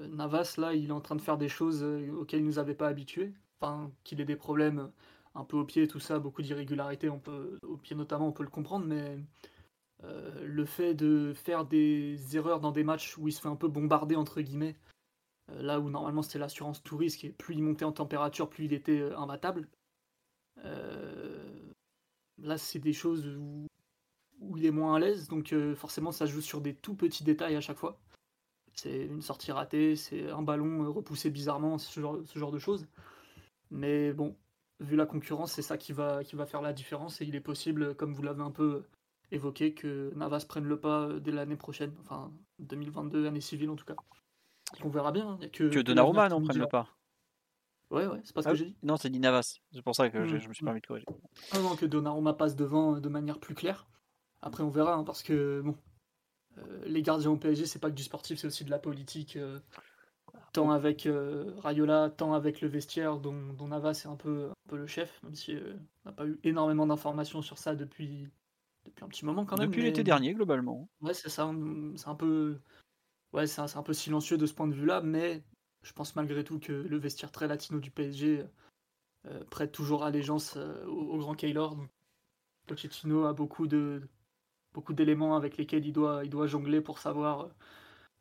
Navas, 0.10 0.56
là, 0.58 0.74
il 0.74 0.90
est 0.90 0.92
en 0.92 1.02
train 1.02 1.16
de 1.16 1.22
faire 1.22 1.38
des 1.38 1.50
choses 1.50 1.84
auxquelles 1.84 2.42
il 2.42 2.46
nous 2.46 2.60
avait 2.60 2.76
pas 2.76 2.88
habitués. 2.88 3.34
Enfin, 3.60 3.92
qu'il 4.04 4.22
ait 4.22 4.26
des 4.26 4.36
problèmes 4.36 4.92
un 5.36 5.46
peu 5.46 5.58
au 5.58 5.66
pied, 5.66 5.88
tout 5.88 6.00
ça, 6.00 6.20
beaucoup 6.20 6.42
d'irrégularités, 6.42 7.10
on 7.10 7.20
peut, 7.20 7.58
au 7.64 7.78
pied 7.78 7.96
notamment, 7.96 8.28
on 8.28 8.32
peut 8.32 8.44
le 8.44 8.50
comprendre, 8.50 8.86
mais 8.86 9.18
le 10.44 10.66
fait 10.66 10.94
de 10.94 11.34
faire 11.34 11.66
des 11.66 12.38
erreurs 12.38 12.60
dans 12.60 12.72
des 12.72 12.84
matchs 12.84 13.18
où 13.18 13.28
il 13.28 13.32
se 13.32 13.42
fait 13.42 13.48
un 13.48 13.56
peu 13.56 13.68
bombarder, 13.68 14.16
entre 14.16 14.42
guillemets, 14.42 14.76
là 15.60 15.80
où 15.80 15.90
normalement 15.90 16.22
c'était 16.22 16.40
l'assurance 16.40 16.84
tout 16.84 16.98
risque, 16.98 17.24
et 17.26 17.30
plus 17.30 17.56
il 17.56 17.64
montait 17.64 17.86
en 17.86 17.92
température, 17.92 18.50
plus 18.50 18.66
il 18.66 18.74
était 18.74 19.12
imbattable. 19.16 19.68
là, 22.38 22.58
c'est 22.58 22.80
des 22.80 22.94
choses 22.94 23.26
où, 23.28 23.68
il 24.58 24.66
est 24.66 24.72
moins 24.72 24.96
à 24.96 25.00
l'aise, 25.00 25.28
donc 25.30 25.56
forcément, 25.76 26.12
ça 26.12 26.26
joue 26.26 26.42
sur 26.42 26.62
des 26.62 26.76
tout 26.76 26.96
petits 26.96 27.24
détails 27.24 27.56
à 27.56 27.62
chaque 27.62 27.78
fois. 27.78 28.00
C'est 28.74 29.06
une 29.06 29.22
sortie 29.22 29.52
ratée, 29.52 29.96
c'est 29.96 30.30
un 30.32 30.42
ballon 30.42 30.92
repoussé 30.92 31.30
bizarrement, 31.30 31.78
ce 31.78 32.00
genre, 32.00 32.20
ce 32.26 32.40
genre 32.40 32.52
de 32.52 32.60
choses. 32.60 32.88
Mais 33.72 34.14
bon, 34.14 34.36
vu 34.80 34.96
la 34.96 35.06
concurrence, 35.06 35.54
c'est 35.54 35.62
ça 35.62 35.78
qui 35.78 35.94
va, 35.94 36.24
qui 36.24 36.36
va 36.36 36.46
faire 36.46 36.62
la 36.62 36.74
différence, 36.74 37.22
et 37.22 37.26
il 37.26 37.36
est 37.36 37.42
possible, 37.42 37.96
comme 37.96 38.14
vous 38.14 38.24
l'avez 38.24 38.42
un 38.42 38.52
peu 38.52 38.84
évoqué, 39.32 39.74
que 39.74 40.12
Navas 40.16 40.46
prenne 40.48 40.66
le 40.66 40.80
pas 40.80 41.10
dès 41.20 41.32
l'année 41.32 41.56
prochaine, 41.56 41.94
enfin 42.02 42.32
2022, 42.60 43.28
année 43.28 43.42
civile 43.42 43.70
en 43.70 43.76
tout 43.76 43.86
cas. 43.86 43.96
On 44.84 44.90
verra 44.90 45.12
bien. 45.12 45.30
Hein. 45.30 45.40
que, 45.52 45.70
que 45.70 45.80
Donnarumma 45.80 46.30
non 46.30 46.42
prenne 46.42 46.60
le 46.60 46.68
pas. 46.68 46.90
Ouais, 47.94 48.08
ouais, 48.08 48.22
c'est 48.24 48.34
pas 48.34 48.42
ce 48.42 48.48
que 48.48 48.54
ah 48.54 48.56
j'ai 48.56 48.66
dit. 48.66 48.76
Non, 48.82 48.98
c'est 48.98 49.10
dit 49.10 49.20
Navas. 49.20 49.60
C'est 49.72 49.82
pour 49.84 49.96
ça 49.96 50.10
que 50.10 50.26
je, 50.26 50.48
me 50.48 50.54
suis 50.54 50.66
permis 50.66 50.82
de 50.82 50.88
corriger. 50.88 51.06
Ah 51.52 51.60
non, 51.60 51.76
que 51.76 51.86
Donnarumma 51.86 52.34
passe 52.34 52.56
devant 52.56 52.94
de 52.94 53.10
manière 53.10 53.40
plus 53.40 53.54
claire. 53.54 53.86
Après, 54.42 54.64
on 54.64 54.70
verra, 54.70 54.96
hein, 54.96 55.04
parce 55.04 55.22
que 55.22 55.62
bon, 55.62 55.78
euh, 56.58 56.82
les 56.86 57.04
gardiens 57.04 57.30
au 57.30 57.38
PSG, 57.38 57.68
c'est 57.68 57.80
pas 57.80 57.90
que 57.90 57.96
du 57.96 58.04
sportif, 58.04 58.40
c'est 58.40 58.48
aussi 58.48 58.66
de 58.66 58.72
la 58.72 58.80
politique. 58.80 59.36
Euh, 59.36 59.60
tant 60.54 60.72
avec 60.72 61.06
euh, 61.06 61.54
Rayola, 61.60 62.10
tant 62.10 62.34
avec 62.34 62.62
le 62.62 62.68
vestiaire, 62.68 63.20
dont, 63.20 63.54
dont 63.54 63.68
Navas 63.68 64.02
est 64.06 64.08
un 64.08 64.16
peu, 64.16 64.50
un 64.50 64.70
peu 64.70 64.78
le 64.78 64.88
chef, 64.88 65.22
même 65.22 65.36
si 65.36 65.56
on 66.06 66.10
n'a 66.10 66.16
pas 66.16 66.26
eu 66.26 66.40
énormément 66.44 66.88
d'informations 66.88 67.44
sur 67.44 67.60
ça 67.60 67.76
depuis, 67.76 68.28
depuis 68.86 69.04
un 69.04 69.08
petit 69.08 69.26
moment 69.26 69.46
quand 69.46 69.58
même. 69.58 69.68
Depuis 69.68 69.84
l'été 69.84 70.04
dernier, 70.04 70.34
globalement. 70.34 70.90
Ouais, 71.02 71.14
c'est 71.14 71.30
ça. 71.30 71.52
C'est 71.96 72.08
un 72.08 72.16
peu 72.16 72.60
ouais, 73.34 73.48
c'est 73.48 73.62
un, 73.62 73.84
peu 73.84 73.94
silencieux 73.94 74.38
de 74.38 74.46
ce 74.46 74.54
point 74.54 74.68
de 74.68 74.74
vue-là, 74.74 75.02
mais 75.02 75.44
je 75.82 75.94
pense 75.94 76.16
malgré 76.16 76.44
tout 76.44 76.60
que 76.60 76.72
le 76.72 76.98
vestiaire 76.98 77.32
très 77.32 77.48
latino 77.48 77.80
du 77.80 77.92
PSG 77.92 78.46
euh, 79.28 79.44
prête 79.50 79.72
toujours 79.72 80.04
allégeance 80.04 80.56
euh, 80.58 80.86
au, 80.86 81.18
grand 81.18 81.36
Keylor. 81.36 81.78
Pochettino 82.68 83.26
a 83.26 83.34
beaucoup 83.34 83.68
beaucoup 84.74 84.94
d'éléments 84.94 85.36
avec 85.36 85.58
lesquels 85.58 85.86
il 85.86 85.94
doit, 85.94 86.24
il 86.24 86.30
doit 86.30 86.48
jongler 86.48 86.82
pour 86.82 87.00
savoir 87.00 87.50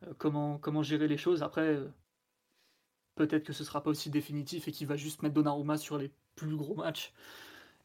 euh, 0.05 0.13
comment, 0.19 0.59
comment 0.59 0.83
gérer 0.83 1.09
les 1.09 1.17
choses. 1.17 1.43
Après, 1.43 1.79
peut-être 3.15 3.45
que 3.45 3.53
ce 3.53 3.65
sera 3.65 3.83
pas 3.83 3.91
aussi 3.91 4.11
définitif 4.11 4.69
et 4.69 4.73
qu'il 4.73 4.87
va 4.87 4.97
juste 4.97 5.23
mettre 5.23 5.35
Donnarumma 5.35 5.77
sur 5.77 5.99
les 5.99 6.11
plus 6.35 6.57
gros 6.57 6.75
matchs. 6.75 7.13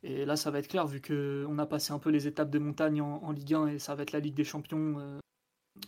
Et 0.04 0.26
là, 0.26 0.36
ça 0.36 0.52
va 0.52 0.60
être 0.60 0.68
clair, 0.68 0.88
vu 0.88 1.02
qu'on 1.02 1.58
a 1.60 1.66
passé 1.66 1.92
un 1.92 2.00
peu 2.00 2.10
les 2.12 2.28
étapes 2.28 2.52
de 2.52 2.60
montagne 2.60 3.02
en, 3.02 3.32
Ligue 3.32 3.56
1 3.56 3.68
et 3.68 3.80
ça 3.80 3.96
va 3.96 4.04
être 4.04 4.12
la 4.12 4.20
Ligue 4.20 4.36
des 4.36 4.44
Champions 4.44 5.20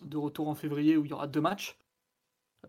de 0.04 0.18
retour 0.18 0.48
en 0.48 0.56
février 0.56 0.98
où 0.98 1.06
il 1.06 1.12
y 1.12 1.14
aura 1.14 1.28
deux 1.28 1.42
matchs. 1.42 1.78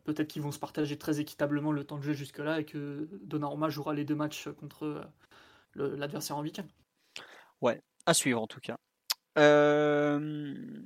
Peut-être 0.05 0.29
qu'ils 0.29 0.43
vont 0.43 0.53
se 0.53 0.59
partager 0.59 0.97
très 0.97 1.21
équitablement 1.21 1.73
le 1.73 1.85
temps 1.85 1.99
de 1.99 2.03
jeu 2.03 2.13
jusque-là 2.13 2.61
et 2.61 2.65
que 2.65 3.09
Donnarumma 3.23 3.69
jouera 3.71 3.93
les 3.93 4.05
deux 4.05 4.15
matchs 4.15 4.49
contre 4.49 5.05
l'adversaire 5.75 6.37
en 6.37 6.43
week-end. 6.43 6.67
Ouais, 7.61 7.83
à 8.07 8.15
suivre 8.15 8.41
en 8.41 8.47
tout 8.47 8.61
cas. 8.61 8.77
Euh, 9.39 10.19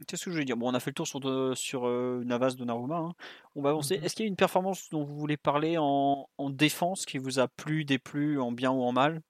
qu'est-ce 0.06 0.24
que 0.24 0.30
je 0.30 0.34
voulais 0.34 0.44
dire? 0.44 0.56
Bon, 0.56 0.70
on 0.70 0.74
a 0.74 0.80
fait 0.80 0.90
le 0.90 0.94
tour 0.94 1.06
sur, 1.06 1.20
sur 1.56 1.86
euh, 1.86 2.22
Navas, 2.24 2.52
Donnarumma. 2.52 2.96
Hein. 2.96 3.12
On 3.54 3.62
va 3.62 3.70
avancer. 3.70 3.98
Mhm. 3.98 4.04
Est-ce 4.04 4.14
qu'il 4.14 4.24
y 4.24 4.28
a 4.28 4.28
une 4.28 4.36
performance 4.36 4.90
dont 4.90 5.02
vous 5.02 5.16
voulez 5.16 5.36
parler 5.36 5.76
en, 5.78 6.28
en 6.36 6.50
défense 6.50 7.06
qui 7.06 7.18
vous 7.18 7.38
a 7.38 7.48
plu, 7.48 7.84
déplu, 7.84 8.40
en 8.40 8.52
bien 8.52 8.70
ou 8.70 8.82
en 8.82 8.92
mal? 8.92 9.22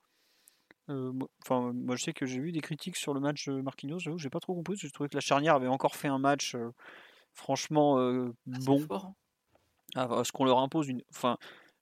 Euh, 0.91 1.13
enfin, 1.43 1.73
moi, 1.73 1.97
je 1.97 2.05
sais 2.05 2.13
que 2.13 2.27
j'ai 2.27 2.41
vu 2.41 2.53
des 2.53 2.61
critiques 2.61 2.97
sur 2.97 3.15
le 3.15 3.21
match 3.21 3.49
Marquinhos. 3.49 3.99
J'avoue, 3.99 4.19
j'ai 4.19 4.31
pas 4.31 4.41
trop 4.41 4.55
compris. 4.55 4.77
Je 4.77 4.89
trouvais 4.89 5.09
que 5.09 5.17
la 5.17 5.21
charnière 5.21 5.55
avait 5.55 5.69
encore 5.69 5.97
fait 5.97 6.09
un 6.09 6.19
match 6.19 6.57
franchement 7.33 7.97
bon. 8.47 8.79
Fort, 8.79 9.13
hein. 9.97 10.25
ce 10.25 10.33
qu'on 10.33 10.45
leur 10.45 10.59
impose 10.59 10.89
une. 10.89 11.03
Enfin, 11.11 11.37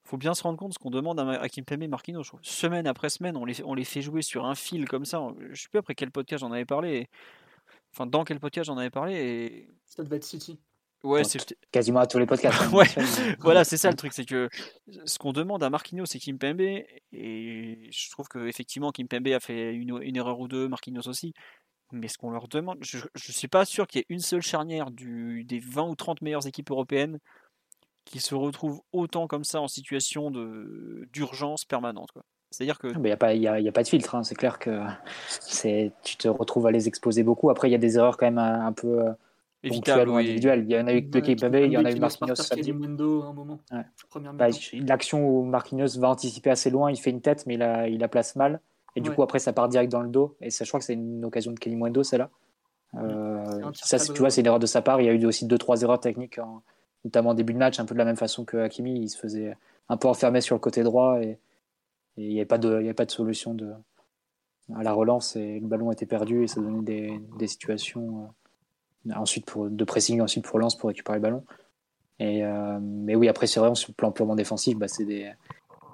faut 0.05 0.16
bien 0.16 0.35
se 0.35 0.43
rendre 0.43 0.59
compte 0.59 0.74
ce 0.74 0.79
qu'on 0.79 0.91
demande 0.91 1.20
à, 1.20 1.49
Kimpembe 1.49 1.83
et 1.83 1.89
Marquinhos. 1.89 2.24
Semaine 2.43 2.87
après 2.87 3.09
semaine, 3.09 3.37
on 3.37 3.45
les, 3.45 3.62
on 3.62 3.74
les 3.74 3.85
fait 3.85 4.03
jouer 4.03 4.23
sur 4.23 4.45
un 4.45 4.55
fil 4.55 4.89
comme 4.89 5.05
ça. 5.05 5.20
Je 5.51 5.62
sais 5.62 5.69
plus 5.69 5.79
après 5.79 5.95
quel 5.95 6.11
podcast 6.11 6.41
j'en 6.41 6.53
avais 6.53 6.65
parlé. 6.65 7.09
Enfin, 7.93 8.07
dans 8.07 8.24
quel 8.24 8.41
podcast 8.41 8.66
j'en 8.66 8.79
avais 8.79 8.91
parlé. 8.91 9.15
Et... 9.15 9.69
Ça 9.87 10.03
devait 10.03 10.16
être 10.16 10.24
City. 10.24 10.59
Ouais, 11.03 11.24
c'est 11.24 11.57
quasiment 11.73 12.01
à 12.01 12.07
tous 12.07 12.19
les 12.19 12.27
podcasts. 12.27 12.59
Hein, 12.62 12.70
ouais. 12.73 12.87
voilà, 13.41 13.65
c'est 13.65 13.77
ça 13.77 13.91
le 13.91 13.97
truc, 13.97 14.12
c'est 14.12 14.24
que 14.24 14.49
ce 15.05 15.19
qu'on 15.19 15.33
demande 15.33 15.62
à 15.62 15.70
Marquinhos, 15.70 16.07
c'est 16.07 16.19
Kimpembe, 16.19 16.61
et 16.61 17.89
je 17.91 18.11
trouve 18.11 18.29
que 18.29 18.47
effectivement 18.47 18.93
Kimpembe 18.93 19.29
a 19.29 19.41
fait 19.41 19.74
une, 19.74 20.01
une 20.03 20.16
erreur 20.16 20.39
ou 20.39 20.49
deux, 20.49 20.69
Marquinhos 20.69 21.09
aussi. 21.09 21.33
Mais 21.93 22.09
ce 22.09 22.16
qu'on 22.16 22.31
leur 22.31 22.49
demande, 22.49 22.79
je 22.81 22.99
ne 22.99 23.33
suis 23.33 23.49
pas 23.49 23.65
sûr 23.65 23.87
qu'il 23.87 23.99
y 23.99 24.03
ait 24.03 24.07
une 24.09 24.20
seule 24.20 24.41
charnière 24.41 24.91
du, 24.91 25.45
des 25.45 25.59
20 25.59 25.89
ou 25.89 25.95
30 25.95 26.23
meilleures 26.23 26.47
équipes 26.47 26.70
européennes 26.70 27.19
qui 28.05 28.19
se 28.19 28.35
retrouvent 28.35 28.81
autant 28.93 29.27
comme 29.27 29.45
ça 29.45 29.61
en 29.61 29.69
situation 29.69 30.31
d'urgence 31.12 31.65
permanente. 31.65 32.11
C'est-à-dire 32.51 32.79
que. 32.79 32.89
Il 32.89 33.01
n'y 33.01 33.11
a, 33.11 33.16
pas, 33.16 33.35
y 33.35 33.47
a, 33.47 33.61
y 33.61 33.69
a 33.69 33.73
pas 33.73 33.83
de 33.83 33.89
filtre, 33.89 34.15
hein. 34.15 34.23
c'est 34.23 34.35
clair 34.35 34.59
que 34.59 34.81
tu 36.03 36.16
te 36.16 36.29
retrouves 36.29 36.66
à 36.66 36.70
les 36.70 36.89
exposer 36.89 37.23
beaucoup. 37.23 37.51
Après, 37.51 37.69
il 37.69 37.73
y 37.73 37.77
a 37.77 37.79
des 37.79 37.97
erreurs 37.97 38.16
quand 38.16 38.27
même 38.27 38.39
un 38.39 38.73
peu 38.73 39.05
euh, 39.65 39.69
évitable 39.69 40.11
ou 40.11 40.17
individuel. 40.17 40.65
Il 40.69 40.73
y 40.73 40.79
en 40.79 40.87
a 40.87 40.93
eu 40.93 41.03
de 41.03 41.21
Kipembe, 41.21 41.55
il 41.55 41.73
y 41.73 41.79
en 41.79 41.85
a 41.85 41.93
eu 41.93 41.99
Marquinhos. 41.99 42.35
Bah, 44.35 44.49
l'action 44.75 45.29
où 45.29 45.45
Marquinhos 45.45 45.99
va 45.99 46.09
anticiper 46.09 46.51
assez 46.51 46.71
loin, 46.71 46.91
il 46.91 46.97
fait 46.97 47.11
une 47.11 47.21
tête, 47.21 47.47
mais 47.47 47.55
il 47.55 47.59
la, 47.59 47.89
il 47.89 47.99
la 48.01 48.09
place 48.09 48.37
mal. 48.37 48.61
Et 48.95 49.01
du 49.01 49.11
coup, 49.11 49.23
après, 49.23 49.39
ça 49.39 49.53
part 49.53 49.69
direct 49.69 49.91
dans 49.91 50.03
le 50.03 50.09
dos. 50.09 50.37
Et 50.41 50.51
ça, 50.51 50.65
je 50.65 50.71
crois 50.71 50.81
que 50.81 50.87
c'est 50.87 50.95
une 50.95 51.25
occasion 51.25 51.53
de 51.53 51.59
Kelly 51.59 51.77
Mwendo, 51.77 52.03
celle-là. 52.03 52.31
Euh, 52.95 53.71
ça, 53.73 53.99
tu 53.99 54.19
vois, 54.19 54.31
c'est 54.31 54.43
une 54.43 54.47
erreur 54.47 54.59
de 54.59 54.67
sa 54.67 54.83
part. 54.83 55.01
Il 55.01 55.07
y 55.07 55.09
a 55.09 55.13
eu 55.13 55.25
aussi 55.25 55.47
deux, 55.47 55.59
trois 55.59 55.81
erreurs 55.83 56.01
techniques, 56.01 56.39
notamment 57.05 57.31
en 57.31 57.35
début 57.35 57.55
de 57.55 57.59
match, 57.59 57.81
un 57.81 57.87
peu 57.87 57.95
de 57.95 57.99
la 57.99 58.05
même 58.05 58.17
façon 58.17 58.45
que 58.45 58.59
Hakimi. 58.59 59.01
Il 59.01 59.09
se 59.09 59.19
faisait 59.19 59.57
un 59.89 59.97
peu 59.97 60.09
enfermer 60.09 60.41
sur 60.41 60.55
le 60.55 60.61
côté 60.61 60.83
droit 60.83 61.23
et, 61.23 61.39
il 62.19 62.29
n'y 62.29 62.37
avait, 62.37 62.45
pas 62.45 62.59
de, 62.59 62.69
il 62.69 62.85
avait 62.85 62.93
pas 62.93 63.07
de 63.07 63.11
solution 63.11 63.55
de, 63.55 63.73
à 64.75 64.83
la 64.83 64.93
relance. 64.93 65.37
Et 65.37 65.59
le 65.59 65.67
ballon 65.67 65.91
était 65.91 66.05
perdu 66.05 66.43
et 66.43 66.47
ça 66.47 66.61
donnait 66.61 66.83
des, 66.83 67.21
des 67.39 67.47
situations. 67.47 68.29
Euh, 69.09 69.15
ensuite 69.15 69.47
pour, 69.47 69.69
de 69.69 69.85
pressing, 69.85 70.20
ensuite 70.20 70.45
pour 70.45 70.59
lance 70.59 70.77
pour 70.77 70.89
récupérer 70.89 71.19
le 71.19 71.23
ballon. 71.23 71.45
Et, 72.19 72.45
euh, 72.45 72.79
mais 72.81 73.15
oui, 73.15 73.29
après, 73.29 73.47
c'est 73.47 73.61
vrai, 73.61 73.74
sur 73.74 73.91
le 73.91 73.95
plan 73.95 74.12
purement 74.12 74.37
défensif, 74.37 74.77
bah, 74.77 74.89
c'est 74.89 75.05
des... 75.05 75.33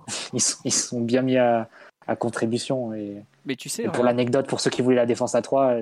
ils, 0.32 0.40
sont, 0.40 0.58
ils, 0.64 0.72
sont, 0.72 1.00
bien 1.00 1.22
mis 1.22 1.36
à, 1.36 1.68
à 2.06 2.16
contribution. 2.16 2.92
Et, 2.94 3.22
mais 3.44 3.56
tu 3.56 3.68
sais, 3.68 3.84
pour 3.84 4.04
l'anecdote, 4.04 4.46
pour 4.46 4.60
ceux 4.60 4.70
qui 4.70 4.82
voulaient 4.82 4.96
la 4.96 5.06
défense 5.06 5.34
à 5.34 5.42
3, 5.42 5.76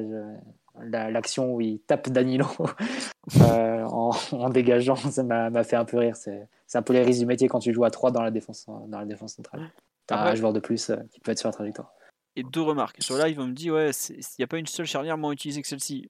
l'action 0.83 1.55
où 1.55 1.61
il 1.61 1.81
tape 1.81 2.11
Danilo 2.11 2.47
euh, 3.41 3.85
en, 3.85 4.11
en, 4.33 4.51
dégageant, 4.51 4.97
ça 4.97 5.23
m'a 5.23 5.65
fait 5.65 5.77
un 5.77 5.85
peu 5.85 5.99
rire. 5.99 6.17
C'est 6.17 6.49
un 6.75 6.83
peu 6.83 6.93
les 6.93 7.03
risques 7.03 7.21
du 7.21 7.27
métier 7.27 7.49
quand 7.49 7.61
tu 7.61 7.73
joues 7.73 7.85
à 7.85 7.91
3 7.91 8.11
dans 8.11 8.23
la 8.23 8.31
défense, 8.31 8.67
dans 8.67 8.99
la 8.99 9.07
défense 9.07 9.35
centrale. 9.35 9.71
T'as 10.07 10.31
un 10.31 10.35
joueur 10.37 10.53
de 10.53 10.61
plus 10.61 10.91
euh, 10.91 10.97
qui 11.11 11.19
peut 11.19 11.33
être 11.33 11.39
sur 11.39 11.49
la 11.49 11.53
trajectoire. 11.53 11.93
Et 12.37 12.45
deux 12.45 12.61
remarques. 12.61 12.99
Sur 13.01 13.17
live, 13.17 13.41
on 13.41 13.47
me 13.47 13.53
dit, 13.55 13.71
ouais, 13.71 13.91
il 14.11 14.21
n'y 14.39 14.45
a 14.45 14.47
pas 14.47 14.59
une 14.59 14.67
seule 14.67 14.87
charnière 14.87 15.19
moins 15.19 15.33
utilisée 15.33 15.63
que 15.63 15.69
celle-ci 15.69 16.09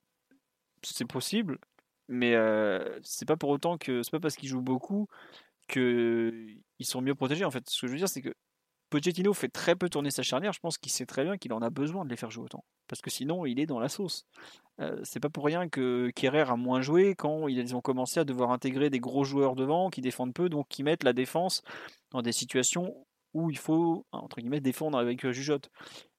c'est 0.94 1.04
possible, 1.06 1.58
mais 2.08 2.34
c'est 3.02 3.26
pas 3.26 3.36
pour 3.36 3.50
autant 3.50 3.78
que 3.78 4.02
c'est 4.02 4.10
pas 4.10 4.20
parce 4.20 4.36
qu'ils 4.36 4.48
jouent 4.48 4.62
beaucoup 4.62 5.08
qu'ils 5.68 6.60
sont 6.82 7.00
mieux 7.00 7.14
protégés. 7.14 7.44
En 7.44 7.50
fait, 7.50 7.68
ce 7.68 7.80
que 7.80 7.86
je 7.86 7.92
veux 7.92 7.98
dire, 7.98 8.08
c'est 8.08 8.22
que 8.22 8.34
Pochettino 8.90 9.34
fait 9.34 9.48
très 9.48 9.74
peu 9.74 9.88
tourner 9.88 10.10
sa 10.12 10.22
charnière. 10.22 10.52
Je 10.52 10.60
pense 10.60 10.78
qu'il 10.78 10.92
sait 10.92 11.06
très 11.06 11.24
bien 11.24 11.38
qu'il 11.38 11.52
en 11.52 11.60
a 11.60 11.70
besoin 11.70 12.04
de 12.04 12.10
les 12.10 12.16
faire 12.16 12.30
jouer 12.30 12.44
autant, 12.44 12.64
parce 12.86 13.02
que 13.02 13.10
sinon 13.10 13.44
il 13.46 13.58
est 13.58 13.66
dans 13.66 13.80
la 13.80 13.88
sauce. 13.88 14.24
c'est 15.04 15.20
pas 15.20 15.30
pour 15.30 15.44
rien 15.44 15.68
que 15.68 16.10
Kerrer 16.14 16.50
a 16.50 16.56
moins 16.56 16.82
joué 16.82 17.14
quand 17.14 17.48
ils 17.48 17.74
ont 17.74 17.80
commencé 17.80 18.20
à 18.20 18.24
devoir 18.24 18.50
intégrer 18.50 18.90
des 18.90 19.00
gros 19.00 19.24
joueurs 19.24 19.56
devant 19.56 19.90
qui 19.90 20.02
défendent 20.02 20.34
peu, 20.34 20.48
donc 20.48 20.68
qui 20.68 20.82
mettent 20.82 21.04
la 21.04 21.12
défense 21.12 21.62
dans 22.10 22.22
des 22.22 22.32
situations 22.32 23.06
où 23.32 23.50
il 23.50 23.58
faut 23.58 24.06
entre 24.12 24.40
guillemets 24.40 24.60
défendre 24.60 24.98
avec 24.98 25.28
Jujotte. 25.30 25.70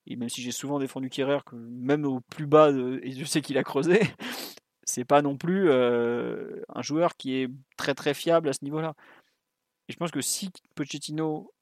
Et 0.08 0.16
même 0.16 0.30
si 0.30 0.42
j'ai 0.42 0.52
souvent 0.52 0.80
défendu 0.80 1.10
Kerrer, 1.10 1.40
que 1.46 1.56
même 1.56 2.06
au 2.06 2.22
plus 2.22 2.48
bas, 2.48 2.72
et 2.72 3.12
je 3.12 3.26
sais 3.26 3.42
qu'il 3.42 3.58
a 3.58 3.64
creusé, 3.64 4.00
c'est 4.84 5.06
pas 5.06 5.22
non 5.22 5.38
plus 5.38 5.70
euh, 5.70 6.62
un 6.70 6.82
joueur 6.82 7.18
qui 7.18 7.36
est 7.36 7.50
très 7.76 7.94
très 7.94 8.14
fiable 8.14 8.48
à 8.50 8.54
ce 8.54 8.64
niveau-là. 8.64 8.94
Et 9.90 9.94
je 9.94 9.98
pense 9.98 10.12
que 10.12 10.22
si 10.22 10.50
Pochettino, 10.76 11.54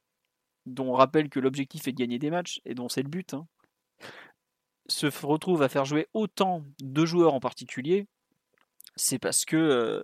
dont 0.68 0.90
on 0.90 0.94
rappelle 0.94 1.30
que 1.30 1.40
l'objectif 1.40 1.88
est 1.88 1.92
de 1.92 1.98
gagner 1.98 2.20
des 2.20 2.30
matchs, 2.30 2.62
et 2.66 2.76
dont 2.76 2.88
c'est 2.88 3.04
le 3.04 3.10
but, 3.10 3.34
hein, 3.34 3.48
se 4.88 5.08
retrouve 5.26 5.64
à 5.64 5.70
faire 5.70 5.86
jouer 5.86 6.08
autant 6.14 6.64
de 6.80 7.06
joueurs 7.06 7.34
en 7.34 7.40
particulier, 7.40 8.06
c'est 8.96 9.20
parce 9.20 9.44
que 9.44 9.58
euh, 9.58 10.04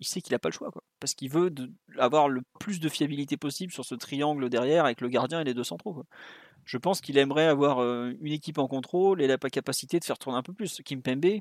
il 0.00 0.06
sait 0.06 0.20
qu'il 0.20 0.32
n'a 0.32 0.38
pas 0.38 0.48
le 0.48 0.54
choix, 0.54 0.70
quoi. 0.70 0.82
Parce 1.00 1.14
qu'il 1.14 1.30
veut 1.30 1.52
avoir 1.98 2.28
le 2.28 2.42
plus 2.60 2.80
de 2.80 2.88
fiabilité 2.88 3.36
possible 3.36 3.72
sur 3.72 3.84
ce 3.84 3.94
triangle 3.94 4.48
derrière 4.48 4.84
avec 4.84 5.00
le 5.00 5.08
gardien 5.08 5.40
et 5.40 5.44
les 5.44 5.54
deux 5.54 5.64
centraux. 5.64 6.04
Je 6.64 6.78
pense 6.78 7.00
qu'il 7.00 7.16
aimerait 7.16 7.46
avoir 7.46 7.80
une 7.80 8.32
équipe 8.32 8.58
en 8.58 8.66
contrôle 8.66 9.22
et 9.22 9.26
la 9.26 9.38
capacité 9.38 9.98
de 10.00 10.04
faire 10.04 10.18
tourner 10.18 10.38
un 10.38 10.42
peu 10.42 10.52
plus. 10.52 10.82
Kim 10.84 11.00
Pembe, 11.00 11.40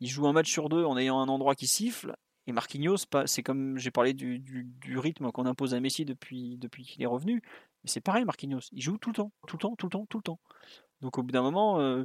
il 0.00 0.08
joue 0.08 0.26
un 0.26 0.32
match 0.32 0.50
sur 0.50 0.68
deux 0.68 0.84
en 0.84 0.98
ayant 0.98 1.18
un 1.18 1.28
endroit 1.28 1.54
qui 1.54 1.66
siffle. 1.66 2.14
Et 2.46 2.52
Marquinhos, 2.52 3.06
c'est 3.24 3.42
comme 3.42 3.78
j'ai 3.78 3.90
parlé 3.90 4.12
du, 4.12 4.68
rythme 4.94 5.32
qu'on 5.32 5.46
impose 5.46 5.74
à 5.74 5.80
Messi 5.80 6.04
depuis, 6.04 6.58
qu'il 6.86 7.02
est 7.02 7.06
revenu. 7.06 7.42
C'est 7.84 8.00
pareil, 8.00 8.24
Marquinhos. 8.24 8.68
Il 8.72 8.82
joue 8.82 8.98
tout 8.98 9.10
le 9.10 9.16
temps, 9.16 9.32
tout 9.48 9.56
le 9.56 9.60
temps, 9.62 9.76
tout 9.76 9.86
le 9.86 9.90
temps, 9.90 10.06
tout 10.08 10.18
le 10.18 10.22
temps. 10.22 10.40
Donc 11.00 11.18
au 11.18 11.22
bout 11.22 11.32
d'un 11.32 11.42
moment, 11.42 12.04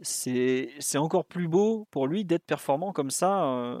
c'est 0.00 0.98
encore 0.98 1.24
plus 1.24 1.48
beau 1.48 1.86
pour 1.90 2.06
lui 2.06 2.24
d'être 2.24 2.44
performant 2.44 2.92
comme 2.92 3.10
ça, 3.10 3.78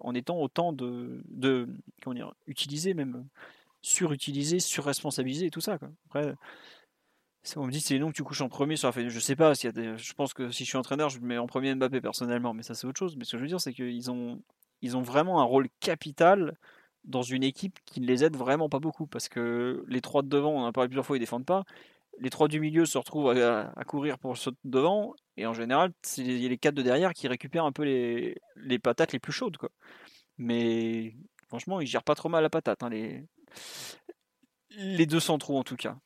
en 0.00 0.14
étant 0.14 0.38
autant 0.38 0.72
de, 0.72 1.22
de 1.28 1.68
comment 2.02 2.14
dire, 2.14 2.34
utilisé 2.46 2.94
même, 2.94 3.26
surutilisé, 3.82 4.60
surresponsabilisé 4.60 5.46
et 5.46 5.50
tout 5.50 5.60
ça. 5.60 5.78
Quoi. 5.78 5.88
Après, 6.06 6.34
on 7.56 7.66
me 7.66 7.70
dit 7.70 7.80
c'est 7.80 7.94
les 7.94 8.00
noms 8.00 8.10
que 8.10 8.16
tu 8.16 8.24
couches 8.24 8.40
en 8.40 8.48
premier 8.48 8.76
sur 8.76 8.88
la 8.88 8.92
feuille. 8.92 9.10
Je 9.10 9.20
sais 9.20 9.36
pas. 9.36 9.52
y 9.62 9.66
a 9.66 9.96
je 9.96 10.12
pense 10.12 10.34
que 10.34 10.50
si 10.50 10.64
je 10.64 10.68
suis 10.68 10.78
entraîneur, 10.78 11.08
je 11.08 11.20
mets 11.20 11.38
en 11.38 11.46
premier 11.46 11.74
Mbappé 11.74 12.00
personnellement, 12.00 12.54
mais 12.54 12.62
ça 12.62 12.74
c'est 12.74 12.86
autre 12.86 12.98
chose. 12.98 13.16
Mais 13.16 13.24
ce 13.24 13.32
que 13.32 13.38
je 13.38 13.42
veux 13.42 13.48
dire, 13.48 13.60
c'est 13.60 13.72
qu'ils 13.72 14.10
ont, 14.10 14.42
ils 14.82 14.96
ont 14.96 15.02
vraiment 15.02 15.40
un 15.40 15.44
rôle 15.44 15.68
capital 15.80 16.56
dans 17.04 17.22
une 17.22 17.42
équipe 17.42 17.78
qui 17.86 18.00
ne 18.00 18.06
les 18.06 18.24
aide 18.24 18.36
vraiment 18.36 18.68
pas 18.68 18.80
beaucoup. 18.80 19.06
Parce 19.06 19.28
que 19.28 19.84
les 19.88 20.00
trois 20.00 20.22
de 20.22 20.28
devant, 20.28 20.50
on 20.50 20.60
en 20.62 20.66
a 20.66 20.72
parlé 20.72 20.88
plusieurs 20.88 21.06
fois, 21.06 21.16
ils 21.16 21.20
défendent 21.20 21.46
pas. 21.46 21.64
Les 22.20 22.30
trois 22.30 22.48
du 22.48 22.60
milieu 22.60 22.84
se 22.84 22.98
retrouvent 22.98 23.30
à, 23.30 23.84
courir 23.84 24.18
pour 24.18 24.36
ceux 24.36 24.50
de 24.50 24.56
devant. 24.64 25.14
Et 25.36 25.46
en 25.46 25.52
général, 25.52 25.92
c'est 26.02 26.22
les 26.22 26.58
quatre 26.58 26.74
de 26.74 26.82
derrière 26.82 27.12
qui 27.12 27.28
récupèrent 27.28 27.64
un 27.64 27.72
peu 27.72 27.84
les, 27.84 28.40
les 28.56 28.78
patates 28.78 29.12
les 29.12 29.20
plus 29.20 29.32
chaudes. 29.32 29.56
Quoi. 29.56 29.70
Mais 30.36 31.14
franchement, 31.46 31.80
ils 31.80 31.86
gèrent 31.86 32.02
pas 32.02 32.14
trop 32.14 32.28
mal 32.28 32.42
la 32.42 32.50
patate. 32.50 32.82
Hein, 32.82 32.90
les, 32.90 33.24
les 34.70 35.06
deux 35.06 35.20
centraux 35.20 35.58
en 35.58 35.64
tout 35.64 35.76
cas. 35.76 35.96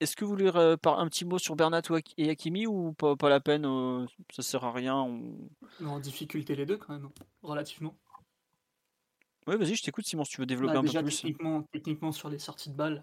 Est-ce 0.00 0.14
que 0.14 0.24
vous 0.24 0.30
voulez 0.30 0.50
parler 0.80 1.02
un 1.02 1.08
petit 1.08 1.24
mot 1.24 1.38
sur 1.38 1.56
Bernat 1.56 1.82
et 2.16 2.30
Hakimi 2.30 2.66
ou 2.66 2.92
pas, 2.92 3.16
pas 3.16 3.28
la 3.28 3.40
peine 3.40 3.66
Ça 4.32 4.42
sert 4.42 4.64
à 4.64 4.72
rien. 4.72 4.94
en 4.94 6.00
difficulté 6.00 6.54
les 6.54 6.66
deux 6.66 6.76
quand 6.76 6.92
même, 6.92 7.08
relativement. 7.42 7.96
Oui, 9.48 9.56
vas-y, 9.56 9.76
je 9.76 9.82
t'écoute 9.82 10.04
Simon 10.04 10.24
si 10.24 10.32
tu 10.32 10.40
veux 10.42 10.46
développer 10.46 10.74
bah, 10.74 10.80
un 10.80 10.84
peu 10.84 11.02
plus. 11.02 11.22
Techniquement, 11.22 11.62
techniquement, 11.72 12.12
sur 12.12 12.28
les 12.28 12.38
sorties 12.38 12.70
de 12.70 12.76
balles, 12.76 13.02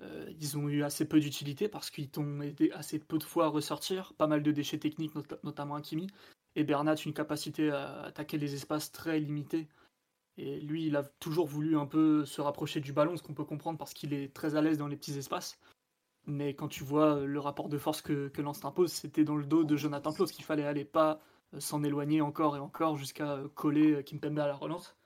ils 0.00 0.58
ont 0.58 0.68
eu 0.68 0.82
assez 0.82 1.06
peu 1.06 1.20
d'utilité 1.20 1.68
parce 1.68 1.90
qu'ils 1.90 2.10
t'ont 2.10 2.40
aidé 2.40 2.70
assez 2.72 2.98
peu 2.98 3.18
de 3.18 3.24
fois 3.24 3.46
à 3.46 3.48
ressortir. 3.48 4.12
Pas 4.14 4.26
mal 4.26 4.42
de 4.42 4.52
déchets 4.52 4.78
techniques, 4.78 5.14
notamment 5.44 5.76
Hakimi. 5.76 6.08
Et 6.56 6.64
Bernat, 6.64 6.96
une 6.96 7.14
capacité 7.14 7.70
à 7.70 8.02
attaquer 8.02 8.38
les 8.38 8.54
espaces 8.54 8.92
très 8.92 9.18
limitée 9.20 9.68
et 10.36 10.60
lui, 10.60 10.86
il 10.86 10.96
a 10.96 11.04
toujours 11.04 11.46
voulu 11.46 11.76
un 11.76 11.86
peu 11.86 12.24
se 12.24 12.40
rapprocher 12.40 12.80
du 12.80 12.92
ballon, 12.92 13.16
ce 13.16 13.22
qu'on 13.22 13.34
peut 13.34 13.44
comprendre 13.44 13.78
parce 13.78 13.94
qu'il 13.94 14.12
est 14.12 14.34
très 14.34 14.56
à 14.56 14.62
l'aise 14.62 14.78
dans 14.78 14.88
les 14.88 14.96
petits 14.96 15.16
espaces. 15.16 15.58
Mais 16.26 16.54
quand 16.54 16.68
tu 16.68 16.84
vois 16.84 17.20
le 17.20 17.38
rapport 17.38 17.68
de 17.68 17.78
force 17.78 18.02
que, 18.02 18.28
que 18.28 18.42
Lens 18.42 18.64
impose, 18.64 18.92
c'était 18.92 19.24
dans 19.24 19.36
le 19.36 19.44
dos 19.44 19.64
de 19.64 19.76
Jonathan 19.76 20.12
Klaus 20.12 20.32
qu'il 20.32 20.44
fallait 20.44 20.64
aller 20.64 20.84
pas 20.84 21.20
euh, 21.54 21.60
s'en 21.60 21.84
éloigner 21.84 22.20
encore 22.20 22.56
et 22.56 22.60
encore 22.60 22.96
jusqu'à 22.96 23.32
euh, 23.34 23.48
coller 23.48 23.92
euh, 23.92 24.02
Kimpembe 24.02 24.38
à 24.38 24.46
la 24.46 24.56
relance. 24.56 24.96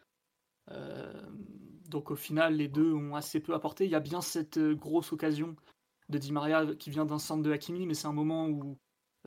Donc 1.88 2.10
au 2.10 2.16
final, 2.16 2.56
les 2.56 2.68
deux 2.68 2.92
ont 2.92 3.14
assez 3.14 3.40
peu 3.40 3.54
apporté. 3.54 3.84
Il 3.84 3.90
y 3.90 3.96
a 3.96 4.00
bien 4.00 4.20
cette 4.20 4.58
grosse 4.58 5.12
occasion 5.12 5.56
de 6.08 6.18
Di 6.18 6.32
Maria 6.32 6.66
qui 6.74 6.90
vient 6.90 7.04
d'un 7.04 7.18
centre 7.18 7.42
de 7.42 7.50
Hakimi, 7.50 7.86
mais 7.86 7.94
c'est 7.94 8.06
un 8.06 8.12
moment 8.12 8.48
où 8.48 8.78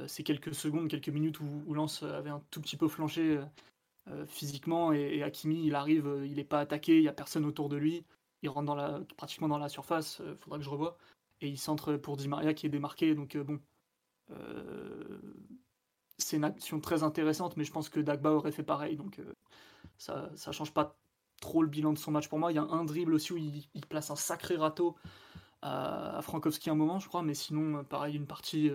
c'est 0.08 0.24
quelques 0.24 0.56
secondes, 0.56 0.88
quelques 0.88 1.10
minutes 1.10 1.40
où, 1.40 1.64
où 1.68 1.74
Lens 1.74 2.04
avait 2.04 2.30
un 2.30 2.42
tout 2.50 2.62
petit 2.62 2.78
peu 2.78 2.88
flanché 2.88 3.40
euh, 4.10 4.26
physiquement 4.26 4.92
et, 4.94 5.22
Hakimi 5.22 5.64
il 5.68 5.76
arrive, 5.76 6.08
euh, 6.08 6.26
il 6.26 6.36
n'est 6.36 6.44
pas 6.44 6.60
attaqué, 6.60 6.98
il 6.98 7.02
n'y 7.02 7.08
a 7.08 7.14
personne 7.14 7.46
autour 7.46 7.70
de 7.70 7.78
lui, 7.78 8.04
il 8.42 8.50
rentre 8.50 8.66
dans 8.66 8.76
la, 8.76 9.00
pratiquement 9.16 9.48
dans 9.48 9.60
la 9.60 9.70
surface, 9.70 10.18
il 10.22 10.26
euh, 10.26 10.36
faudra 10.38 10.58
que 10.58 10.64
je 10.64 10.70
revoie, 10.72 10.98
et 11.40 11.48
il 11.48 11.60
centre 11.60 11.98
pour 11.98 12.18
Di 12.18 12.28
Maria 12.28 12.56
qui 12.56 12.66
est 12.66 12.70
démarqué, 12.70 13.14
donc 13.14 13.38
bon, 13.38 13.60
c'est 16.18 16.38
une 16.38 16.46
action 16.46 16.80
très 16.80 17.04
intéressante, 17.04 17.58
mais 17.58 17.64
je 17.64 17.72
pense 17.72 17.90
que 17.90 18.00
Dagba 18.00 18.32
aurait 18.32 18.52
fait 18.52 18.64
pareil, 18.64 18.96
donc 18.96 19.22
ça 19.98 20.32
ne 20.32 20.52
change 20.52 20.74
pas 20.74 20.98
trop 21.42 21.62
le 21.62 21.68
bilan 21.68 21.92
de 21.92 21.98
son 21.98 22.12
match 22.12 22.30
pour 22.30 22.40
moi. 22.40 22.54
Il 22.54 22.56
y 22.56 22.60
a 22.60 22.64
un 22.64 22.86
dribble 22.86 23.14
aussi 23.14 23.34
où 23.34 23.38
il, 23.38 23.66
place 23.90 24.10
un 24.12 24.16
sacré 24.16 24.56
râteau 24.56 24.96
à, 25.62 26.22
Frankowski 26.22 26.70
un 26.70 26.76
moment, 26.76 27.00
je 27.00 27.10
crois, 27.10 27.22
mais 27.22 27.34
sinon, 27.34 27.84
pareil, 27.84 28.16
une 28.16 28.28
partie, 28.28 28.72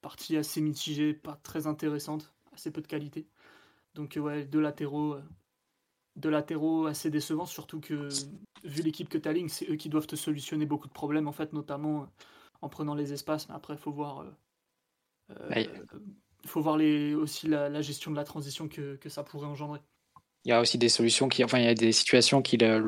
partie 0.00 0.36
assez 0.36 0.60
mitigée, 0.60 1.14
pas 1.14 1.40
très 1.42 1.66
intéressante, 1.66 2.32
assez 2.52 2.70
peu 2.70 2.80
de 2.80 2.86
qualité. 2.86 3.26
Donc 3.94 4.18
ouais, 4.20 4.44
deux 4.44 4.60
latéraux, 4.60 5.14
euh, 5.14 5.22
deux 6.16 6.30
latéraux 6.30 6.86
assez 6.86 7.10
décevants, 7.10 7.46
surtout 7.46 7.80
que 7.80 8.08
vu 8.64 8.82
l'équipe 8.82 9.08
que 9.08 9.18
tu 9.18 9.48
c'est 9.48 9.70
eux 9.70 9.76
qui 9.76 9.88
doivent 9.88 10.06
te 10.06 10.16
solutionner 10.16 10.66
beaucoup 10.66 10.88
de 10.88 10.92
problèmes, 10.92 11.28
en 11.28 11.32
fait, 11.32 11.52
notamment 11.52 12.02
euh, 12.02 12.06
en 12.62 12.68
prenant 12.68 12.94
les 12.94 13.12
espaces. 13.12 13.48
Mais 13.48 13.54
après, 13.54 13.74
il 13.74 13.80
faut 13.80 13.92
voir, 13.92 14.24
euh, 15.30 15.64
faut 16.46 16.60
voir 16.60 16.76
les, 16.76 17.14
aussi 17.14 17.48
la, 17.48 17.82
gestion 17.82 18.10
de 18.10 18.16
la 18.16 18.24
transition 18.24 18.68
que, 18.68 18.98
ça 19.08 19.22
pourrait 19.24 19.46
engendrer. 19.46 19.80
Il 20.44 20.50
y 20.50 20.52
a 20.52 20.60
aussi 20.60 20.78
des 20.78 20.88
solutions 20.88 21.28
qui, 21.28 21.44
enfin, 21.44 21.58
il 21.58 21.64
y 21.64 21.68
a 21.68 21.74
des 21.74 21.92
situations 21.92 22.42
qui 22.42 22.56
le, 22.56 22.78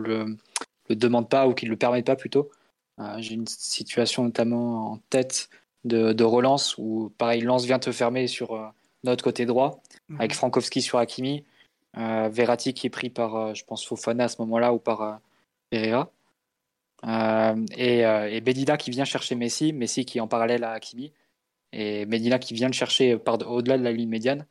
le, 0.89 0.97
demandent 0.97 1.29
pas 1.29 1.47
ou 1.47 1.55
qui 1.55 1.67
ne 1.67 1.71
le 1.71 1.77
permettent 1.77 2.07
pas 2.07 2.17
plutôt. 2.17 2.51
J'ai 3.19 3.35
une 3.35 3.47
situation 3.47 4.25
notamment 4.25 4.93
en 4.93 4.99
tête 5.11 5.49
de, 5.85 6.13
de 6.13 6.25
relance 6.25 6.77
où, 6.79 7.13
pareil, 7.19 7.41
Lance 7.43 7.65
vient 7.65 7.79
te 7.79 7.93
fermer 7.93 8.27
sur 8.27 8.73
notre 9.05 9.23
côté 9.23 9.47
droit, 9.47 9.83
mhm. 10.09 10.21
avec 10.21 10.35
Frankowski 10.35 10.83
sur 10.83 10.99
Hakimi, 10.99 11.45
euh, 11.97 12.29
Verratti 12.33 12.75
qui 12.75 12.89
est 12.89 12.91
pris 12.91 13.11
par, 13.11 13.37
euh, 13.37 13.55
je 13.55 13.65
pense, 13.65 13.87
Fofana 13.87 14.25
à 14.25 14.29
ce 14.29 14.41
moment-là 14.41 14.73
ou 14.73 14.79
par 14.79 15.03
euh, 15.03 15.15
Pereira. 15.71 16.11
et, 17.77 18.01
et 18.01 18.41
Bedina 18.41 18.77
qui 18.77 18.91
vient 18.91 19.05
chercher 19.05 19.35
Messi, 19.35 19.73
Messi 19.73 20.05
qui 20.05 20.19
est 20.19 20.21
en 20.21 20.29
parallèle 20.29 20.65
à 20.65 20.73
Hakimi, 20.73 21.13
et 21.73 22.07
Medina 22.07 22.39
qui 22.39 22.55
vient 22.55 22.69
le 22.69 22.73
chercher 22.73 23.15
au-delà 23.15 23.79
de 23.79 23.85
la 23.85 23.93
ligne 23.93 24.09
médiane. 24.09 24.47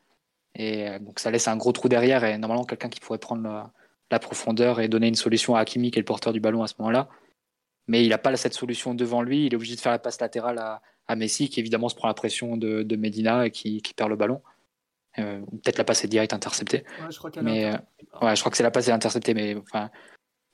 Et 0.55 0.99
donc 0.99 1.19
ça 1.19 1.31
laisse 1.31 1.47
un 1.47 1.57
gros 1.57 1.71
trou 1.71 1.89
derrière 1.89 2.23
et 2.23 2.37
normalement 2.37 2.63
quelqu'un 2.63 2.89
qui 2.89 2.99
pourrait 2.99 3.17
prendre 3.17 3.71
la, 4.11 4.19
profondeur 4.19 4.79
et 4.79 4.87
donner 4.87 5.07
une 5.07 5.15
solution 5.15 5.55
à 5.55 5.61
Hakimi 5.61 5.89
qui 5.89 5.97
est 5.97 6.01
le 6.01 6.05
porteur 6.05 6.33
du 6.33 6.39
ballon 6.39 6.61
à 6.61 6.67
ce 6.67 6.75
moment-là. 6.77 7.09
Mais 7.87 8.03
il 8.03 8.09
n'a 8.09 8.19
pas 8.19 8.35
cette 8.35 8.53
solution 8.53 8.93
devant 8.93 9.23
lui, 9.23 9.47
il 9.47 9.53
est 9.53 9.55
obligé 9.55 9.75
de 9.75 9.81
faire 9.81 9.91
la 9.91 9.97
passe 9.97 10.21
latérale 10.21 10.59
à, 10.59 10.81
à 11.07 11.15
Messi, 11.15 11.49
qui 11.49 11.59
évidemment 11.59 11.89
se 11.89 11.95
prend 11.95 12.07
la 12.07 12.13
pression 12.13 12.57
de, 12.57 12.83
de 12.83 12.95
Medina 12.95 13.45
et 13.45 13.51
qui, 13.51 13.81
qui, 13.81 13.93
perd 13.93 14.09
le 14.09 14.15
ballon. 14.15 14.41
Euh, 15.19 15.41
peut-être 15.63 15.77
la 15.77 15.83
passe 15.83 16.03
est 16.03 16.07
direct 16.07 16.33
interceptée. 16.33 16.83
Ouais, 17.01 17.11
je 17.11 17.17
crois 17.17 17.31
mais, 17.41 17.65
euh, 17.65 17.77
ouais, 18.21 18.35
je 18.35 18.41
crois 18.41 18.51
que 18.51 18.57
c'est 18.57 18.63
la 18.63 18.71
passe 18.71 18.87
est 18.87 18.91
interceptée, 18.91 19.33
mais 19.33 19.55
enfin, 19.55 19.91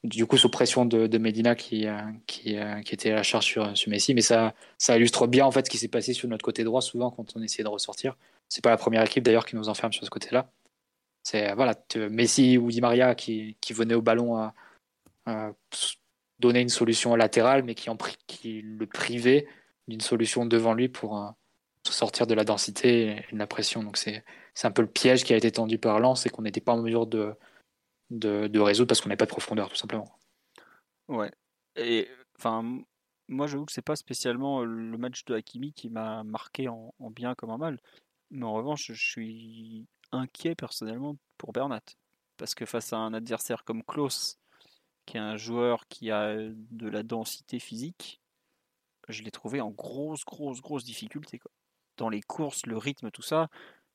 du 0.04 0.26
coup 0.26 0.38
sous 0.38 0.50
pression 0.50 0.86
de, 0.86 1.18
Medina 1.18 1.56
qui, 1.56 1.88
euh, 1.88 2.00
qui, 2.26 2.56
était 2.56 3.12
à 3.12 3.16
la 3.16 3.24
charge 3.24 3.46
sur, 3.46 3.74
Messi. 3.88 4.14
Mais 4.14 4.22
ça, 4.22 4.54
illustre 4.90 5.28
bien 5.28 5.46
en 5.46 5.52
fait 5.52 5.66
ce 5.66 5.70
qui 5.70 5.78
s'est 5.78 5.88
passé 5.88 6.14
sur 6.14 6.28
notre 6.30 6.44
côté 6.44 6.64
droit 6.64 6.82
souvent 6.82 7.12
quand 7.12 7.36
on 7.36 7.42
essayait 7.42 7.64
de 7.64 7.70
ressortir. 7.70 8.16
C'est 8.48 8.64
pas 8.64 8.70
la 8.70 8.78
première 8.78 9.04
équipe 9.04 9.24
d'ailleurs 9.24 9.46
qui 9.46 9.56
nous 9.56 9.70
enferme 9.70 9.94
sur 9.94 10.06
ce 10.06 10.10
côté-là. 10.10 10.50
C'est 11.24 11.54
voilà, 11.54 11.76
Messi 12.10 12.58
ou 12.58 12.72
Di 12.72 12.82
Maria 12.82 13.14
qui, 13.14 13.58
qui 13.62 13.74
venait 13.74 13.94
au 13.94 14.02
ballon 14.02 14.38
à, 14.38 14.54
donner 16.40 16.62
une 16.62 16.70
solution 16.70 17.16
latérale, 17.16 17.64
mais 17.64 17.76
qui, 17.76 17.90
en, 17.90 17.98
qui 18.26 18.62
le 18.62 18.88
privait 18.88 19.46
d'une 19.88 20.02
solution 20.02 20.46
devant 20.46 20.74
lui 20.74 20.88
pour 20.88 21.22
euh, 21.22 21.30
sortir 21.84 22.26
de 22.26 22.34
la 22.34 22.46
densité 22.46 23.26
et 23.30 23.34
de 23.34 23.38
la 23.38 23.46
pression. 23.46 23.84
Donc 23.84 23.98
c'est 23.98 24.24
un 24.64 24.72
peu 24.72 24.82
le 24.82 24.88
piège 24.88 25.24
qui 25.24 25.34
a 25.34 25.38
été 25.38 25.52
tendu 25.52 25.78
par 25.78 26.00
Lens 26.00 26.26
et 26.26 26.30
qu'on 26.30 26.42
n'était 26.42 26.62
pas 26.62 26.72
en 26.72 26.82
mesure 26.82 27.06
de, 27.06 27.36
de, 28.10 28.60
résoudre 28.60 28.88
parce 28.88 29.02
qu'on 29.02 29.10
n'avait 29.10 29.18
pas 29.18 29.26
de 29.26 29.32
profondeur, 29.32 29.70
tout 29.70 29.76
simplement. 29.76 30.12
Ouais. 31.08 31.32
Et 31.76 32.08
enfin, 32.38 32.82
moi, 33.28 33.48
j'avoue 33.48 33.66
que 33.66 33.72
c'est 33.72 33.82
pas 33.82 33.96
spécialement 33.96 34.64
le 34.64 34.98
match 34.98 35.26
de 35.26 35.36
Hakimi 35.36 35.74
qui 35.74 35.90
m'a 35.90 36.24
marqué 36.24 36.68
en, 36.68 36.94
bien 37.12 37.36
comme 37.36 37.52
en 37.52 37.58
mal. 37.58 37.80
Mais 38.32 38.46
en 38.46 38.54
revanche, 38.54 38.92
je 38.92 39.10
suis 39.10 39.88
inquiet 40.12 40.56
personnellement 40.56 41.16
pour 41.38 41.54
Bernat. 41.54 41.82
Parce 42.38 42.56
que 42.56 42.66
face 42.66 42.94
à 42.94 42.98
un 42.98 43.14
adversaire 43.14 43.64
comme 43.64 43.84
Klaus, 43.84 44.40
qui 45.06 45.18
est 45.18 45.22
un 45.22 45.38
joueur 45.38 45.88
qui 45.88 46.12
a 46.12 46.36
de 46.38 46.88
la 46.88 47.04
densité 47.04 47.60
physique, 47.60 48.22
je 49.08 49.24
l'ai 49.24 49.32
trouvé 49.32 49.60
en 49.62 49.72
grosse, 49.72 50.24
grosse, 50.24 50.62
grosse 50.62 50.84
difficulté. 50.84 51.40
Quoi. 51.40 51.52
Dans 51.98 52.10
les 52.10 52.22
courses, 52.22 52.66
le 52.66 52.78
rythme, 52.78 53.12
tout 53.12 53.22
ça, 53.22 53.50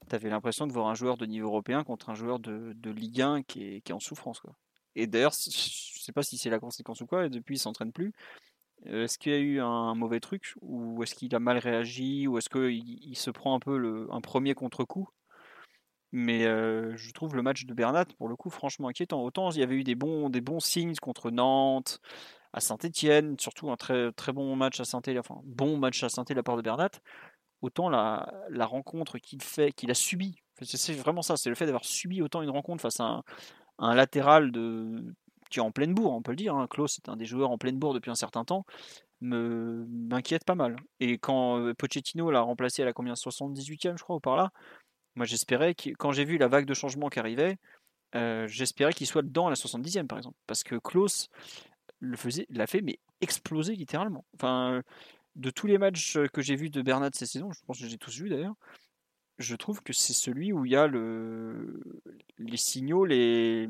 tu 0.08 0.14
avais 0.14 0.30
l'impression 0.30 0.66
de 0.66 0.72
voir 0.72 0.88
un 0.88 0.94
joueur 0.94 1.16
de 1.16 1.26
niveau 1.26 1.48
européen 1.48 1.84
contre 1.84 2.10
un 2.10 2.14
joueur 2.14 2.38
de, 2.38 2.72
de 2.74 2.90
Ligue 2.90 3.22
1 3.22 3.42
qui 3.42 3.64
est, 3.64 3.80
qui 3.80 3.92
est 3.92 3.94
en 3.94 4.00
souffrance. 4.00 4.40
Quoi. 4.40 4.54
Et 4.96 5.06
d'ailleurs, 5.06 5.32
je 5.32 6.00
sais 6.00 6.12
pas 6.12 6.22
si 6.22 6.38
c'est 6.38 6.50
la 6.50 6.58
conséquence 6.58 7.00
ou 7.00 7.06
quoi, 7.06 7.26
et 7.26 7.30
depuis 7.30 7.56
il 7.56 7.58
s'entraîne 7.58 7.92
plus. 7.92 8.12
Euh, 8.86 9.04
est-ce 9.04 9.18
qu'il 9.18 9.32
y 9.32 9.34
a 9.34 9.38
eu 9.38 9.60
un 9.60 9.94
mauvais 9.94 10.20
truc 10.20 10.54
Ou 10.60 11.02
est-ce 11.02 11.14
qu'il 11.14 11.34
a 11.34 11.38
mal 11.40 11.58
réagi 11.58 12.26
Ou 12.26 12.38
est-ce 12.38 12.48
qu'il 12.48 12.72
il 12.72 13.16
se 13.16 13.30
prend 13.30 13.54
un 13.54 13.60
peu 13.60 13.78
le, 13.78 14.08
un 14.10 14.20
premier 14.20 14.54
contre-coup? 14.54 15.08
Mais 16.12 16.46
euh, 16.46 16.96
je 16.96 17.10
trouve 17.12 17.34
le 17.34 17.42
match 17.42 17.64
de 17.66 17.74
Bernat, 17.74 18.04
pour 18.18 18.28
le 18.28 18.36
coup, 18.36 18.50
franchement 18.50 18.88
inquiétant. 18.88 19.22
Autant 19.24 19.50
il 19.50 19.58
y 19.58 19.62
avait 19.62 19.74
eu 19.74 19.84
des 19.84 19.96
bons, 19.96 20.30
des 20.30 20.40
bons 20.40 20.60
signes 20.60 20.94
contre 20.94 21.30
Nantes, 21.30 22.00
à 22.52 22.60
Saint-Etienne, 22.60 23.36
surtout 23.40 23.70
un 23.72 23.76
très, 23.76 24.12
très 24.12 24.32
bon 24.32 24.54
match 24.54 24.78
à 24.78 24.84
saint 24.84 25.02
enfin 25.18 25.40
bon 25.44 25.76
match 25.76 26.04
à 26.04 26.08
saint 26.08 26.22
de 26.22 26.34
la 26.34 26.44
part 26.44 26.56
de 26.56 26.62
Bernat, 26.62 26.90
autant 27.64 27.88
la, 27.88 28.26
rencontre 28.66 29.18
qu'il 29.18 29.42
fait, 29.42 29.72
qu'il 29.72 29.90
a 29.90 29.94
subi, 29.94 30.36
c'est 30.62 30.92
vraiment 30.92 31.22
ça, 31.22 31.36
c'est 31.36 31.48
le 31.48 31.54
fait 31.54 31.66
d'avoir 31.66 31.84
subi 31.84 32.22
autant 32.22 32.42
une 32.42 32.50
rencontre 32.50 32.82
face 32.82 33.00
à 33.00 33.22
un, 33.78 33.94
latéral 33.94 34.52
de, 34.52 35.02
qui 35.50 35.58
est 35.58 35.62
en 35.62 35.72
pleine 35.72 35.94
bourre, 35.94 36.12
on 36.12 36.22
peut 36.22 36.32
le 36.32 36.36
dire. 36.36 36.54
Hein. 36.54 36.66
Klaus 36.68 36.98
est 36.98 37.08
un 37.08 37.16
des 37.16 37.24
joueurs 37.24 37.50
en 37.50 37.58
pleine 37.58 37.78
bourre 37.78 37.94
depuis 37.94 38.10
un 38.10 38.14
certain 38.14 38.44
temps, 38.44 38.64
me 39.20 39.86
m'inquiète 39.88 40.44
pas 40.44 40.54
mal. 40.54 40.76
Et 41.00 41.18
quand 41.18 41.72
Pochettino 41.78 42.30
l'a 42.30 42.42
remplacé 42.42 42.82
à 42.82 42.84
la 42.84 42.92
combien 42.92 43.14
78e, 43.14 43.96
je 43.96 44.02
crois, 44.02 44.16
ou 44.16 44.20
par 44.20 44.36
là, 44.36 44.50
moi 45.16 45.26
j'espérais 45.26 45.74
que 45.74 45.90
quand 45.90 46.12
j'ai 46.12 46.24
vu 46.24 46.38
la 46.38 46.48
vague 46.48 46.66
de 46.66 46.74
changement 46.74 47.08
qui 47.08 47.18
arrivait, 47.18 47.56
j'espérais 48.12 48.92
qu'il 48.92 49.06
soit 49.06 49.22
dedans 49.22 49.46
à 49.46 49.50
la 49.50 49.56
70e 49.56 50.06
par 50.06 50.18
exemple. 50.18 50.36
Parce 50.46 50.62
que 50.62 50.76
Klaus 50.76 51.28
l'a 52.00 52.66
fait 52.66 52.82
mais 52.82 52.98
exploser 53.20 53.74
littéralement. 53.74 54.24
Enfin, 54.34 54.82
de 55.36 55.50
tous 55.50 55.66
les 55.66 55.78
matchs 55.78 56.18
que 56.32 56.42
j'ai 56.42 56.56
vus 56.56 56.70
de 56.70 56.82
Bernat 56.82 57.10
cette 57.12 57.28
saison, 57.28 57.52
je 57.52 57.60
pense 57.66 57.80
que 57.80 57.86
j'ai 57.86 57.98
tous 57.98 58.16
vus 58.16 58.28
d'ailleurs, 58.28 58.54
je 59.38 59.56
trouve 59.56 59.82
que 59.82 59.92
c'est 59.92 60.12
celui 60.12 60.52
où 60.52 60.64
il 60.64 60.72
y 60.72 60.76
a 60.76 60.86
le, 60.86 61.82
les 62.38 62.56
signaux 62.56 63.04
les, 63.04 63.68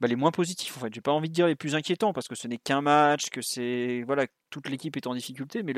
bah, 0.00 0.08
les 0.08 0.16
moins 0.16 0.30
positifs 0.30 0.76
en 0.76 0.80
fait. 0.80 0.94
J'ai 0.94 1.00
pas 1.00 1.12
envie 1.12 1.28
de 1.28 1.34
dire 1.34 1.46
les 1.46 1.56
plus 1.56 1.74
inquiétants 1.74 2.12
parce 2.12 2.28
que 2.28 2.34
ce 2.34 2.48
n'est 2.48 2.58
qu'un 2.58 2.80
match, 2.80 3.30
que 3.30 3.42
c'est 3.42 4.02
voilà 4.06 4.26
toute 4.50 4.68
l'équipe 4.68 4.96
est 4.96 5.06
en 5.06 5.14
difficulté, 5.14 5.62
mais 5.62 5.74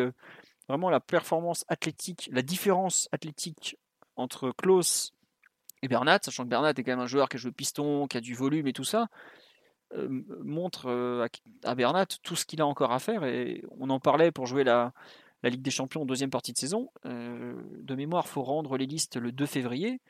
vraiment 0.68 0.90
la 0.90 1.00
performance 1.00 1.64
athlétique, 1.68 2.28
la 2.32 2.42
différence 2.42 3.08
athlétique 3.12 3.76
entre 4.16 4.52
Klaus 4.52 5.12
et 5.82 5.88
Bernat, 5.88 6.20
sachant 6.22 6.44
que 6.44 6.48
Bernat 6.48 6.70
est 6.70 6.82
quand 6.82 6.92
même 6.92 7.00
un 7.00 7.06
joueur 7.06 7.28
qui 7.28 7.36
a 7.36 7.38
joué 7.38 7.52
piston, 7.52 8.06
qui 8.06 8.16
a 8.16 8.20
du 8.20 8.34
volume 8.34 8.66
et 8.66 8.72
tout 8.72 8.84
ça, 8.84 9.08
montre 9.98 10.86
euh, 10.86 11.26
à, 11.64 11.74
Bernat 11.74 12.06
tout 12.22 12.36
ce 12.36 12.44
qu'il 12.44 12.60
a 12.60 12.66
encore 12.66 12.92
à 12.92 12.98
faire 12.98 13.24
et 13.24 13.64
on 13.78 13.90
en 13.90 14.00
parlait 14.00 14.32
pour 14.32 14.46
jouer 14.46 14.64
la, 14.64 14.92
Ligue 15.42 15.62
des 15.62 15.70
Champions 15.70 16.02
en 16.02 16.06
deuxième 16.06 16.30
partie 16.30 16.52
de 16.52 16.58
saison. 16.58 16.90
Euh, 17.04 17.54
de 17.80 17.94
mémoire, 17.94 18.26
faut 18.26 18.42
rendre 18.42 18.76
les 18.76 18.86
listes 18.86 19.16
le 19.16 19.30
2 19.30 19.46
février 19.46 20.00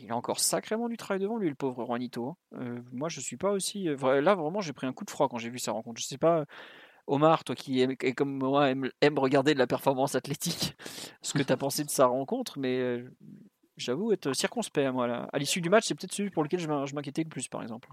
il 0.00 0.10
a 0.10 0.16
encore 0.16 0.40
sacrément 0.40 0.88
du 0.88 0.96
travail 0.96 1.20
devant 1.20 1.36
lui, 1.36 1.48
le 1.48 1.54
pauvre 1.54 1.84
Juanito. 1.84 2.28
Hein. 2.28 2.36
Euh, 2.54 2.80
moi, 2.92 3.08
je 3.08 3.20
suis 3.20 3.36
pas 3.36 3.50
aussi. 3.50 3.88
Euh, 3.88 4.20
là, 4.20 4.34
vraiment, 4.34 4.60
j'ai 4.60 4.72
pris 4.72 4.86
un 4.86 4.92
coup 4.92 5.04
de 5.04 5.10
froid 5.10 5.28
quand 5.28 5.38
j'ai 5.38 5.50
vu 5.50 5.58
sa 5.58 5.72
rencontre. 5.72 6.00
Je 6.00 6.06
sais 6.06 6.18
pas, 6.18 6.44
Omar, 7.06 7.44
toi 7.44 7.54
qui 7.54 7.80
aime, 7.80 7.96
comme 7.96 8.38
moi 8.38 8.70
aime, 8.70 9.18
regarder 9.18 9.54
de 9.54 9.58
la 9.58 9.66
performance 9.66 10.14
athlétique, 10.14 10.74
ce 11.22 11.32
que 11.32 11.42
tu 11.42 11.52
as 11.52 11.56
pensé 11.56 11.84
de 11.84 11.90
sa 11.90 12.06
rencontre, 12.06 12.58
mais 12.58 12.78
euh, 12.78 13.10
j'avoue 13.76 14.12
être 14.12 14.32
circonspect. 14.32 14.92
Moi, 14.92 15.06
là. 15.06 15.28
À 15.32 15.38
l'issue 15.38 15.60
du 15.60 15.70
match, 15.70 15.84
c'est 15.86 15.94
peut-être 15.94 16.12
celui 16.12 16.30
pour 16.30 16.42
lequel 16.42 16.60
je 16.60 16.94
m'inquiétais 16.94 17.24
le 17.24 17.28
plus, 17.28 17.48
par 17.48 17.62
exemple. 17.62 17.88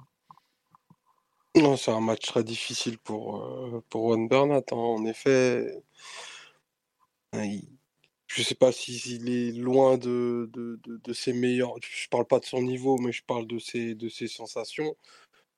Non, 1.56 1.78
c'est 1.78 1.92
un 1.92 2.00
match 2.00 2.26
très 2.28 2.44
difficile 2.44 2.98
pour, 3.00 3.84
pour 3.90 4.10
Juan 4.10 4.28
Bernat. 4.28 4.64
Hein. 4.72 4.76
En 4.76 5.06
effet, 5.06 5.84
je 7.34 8.44
sais 8.44 8.56
pas 8.56 8.72
s'il 8.72 9.30
est 9.30 9.52
loin 9.52 9.98
de, 9.98 10.50
de, 10.54 11.14
ses 11.14 11.34
meilleurs. 11.34 11.74
Je 11.82 12.08
parle 12.10 12.26
pas 12.26 12.40
de 12.40 12.46
son 12.46 12.62
niveau, 12.62 12.98
mais 13.00 13.12
je 13.12 13.24
parle 13.24 13.48
de 13.48 13.60
ses, 13.60 13.96
de 13.96 14.10
ses 14.10 14.28
sensations. 14.28 14.96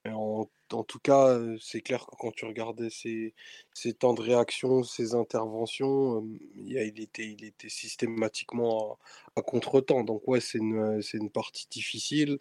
En, 0.05 0.47
tout 0.87 0.99
cas, 0.99 1.37
c'est 1.59 1.81
clair 1.81 2.05
que 2.07 2.15
quand 2.17 2.31
tu 2.31 2.45
regardais 2.45 2.89
ses, 2.89 3.35
ses 3.73 3.93
temps 3.93 4.13
de 4.13 4.21
réaction, 4.21 4.83
ses 4.83 5.13
interventions, 5.15 6.25
il, 6.55 6.77
était, 6.99 7.27
il 7.27 7.43
était 7.43 7.69
systématiquement 7.69 8.97
à, 9.35 9.41
contre-temps. 9.41 10.03
Donc 10.03 10.27
ouais, 10.27 10.39
c'est 10.41 10.57
une, 10.59 11.01
une 11.13 11.29
partie 11.29 11.67
difficile 11.69 12.39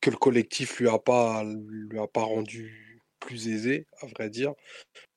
que 0.00 0.10
le 0.10 0.16
collectif 0.16 0.78
lui 0.78 0.88
a 0.88 0.98
pas 0.98 1.44
lui 1.44 1.98
a 1.98 2.06
pas 2.06 2.22
rendu 2.22 3.02
plus 3.20 3.48
aisé, 3.48 3.86
à 4.00 4.06
vrai 4.06 4.30
dire. 4.30 4.54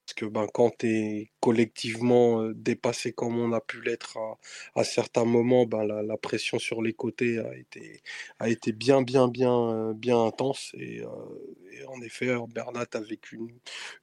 Parce 0.06 0.16
que 0.16 0.26
ben, 0.26 0.48
quand 0.52 0.72
tu 0.80 0.88
es 0.88 1.32
collectivement 1.40 2.50
dépassé 2.56 3.14
comme 3.14 3.38
on 3.38 3.54
a 3.54 3.62
pu 3.62 3.80
l'être 3.84 4.18
à, 4.74 4.84
certains 4.84 5.24
moments, 5.24 5.68
ben, 5.68 5.84
la, 5.84 6.18
pression 6.18 6.58
sur 6.58 6.82
les 6.82 6.94
côtés 6.94 7.38
a 7.38 7.56
été, 7.56 8.02
a 8.40 8.50
été 8.50 8.72
bien, 8.72 9.04
bien, 9.04 9.28
bien, 9.28 9.94
bien 9.94 10.20
intense. 10.20 10.72
Et, 10.74 11.04
en 11.88 12.02
effet, 12.02 12.36
Bernat 12.50 12.88
a 12.94 13.00
vécu 13.02 13.36
une, 13.36 13.52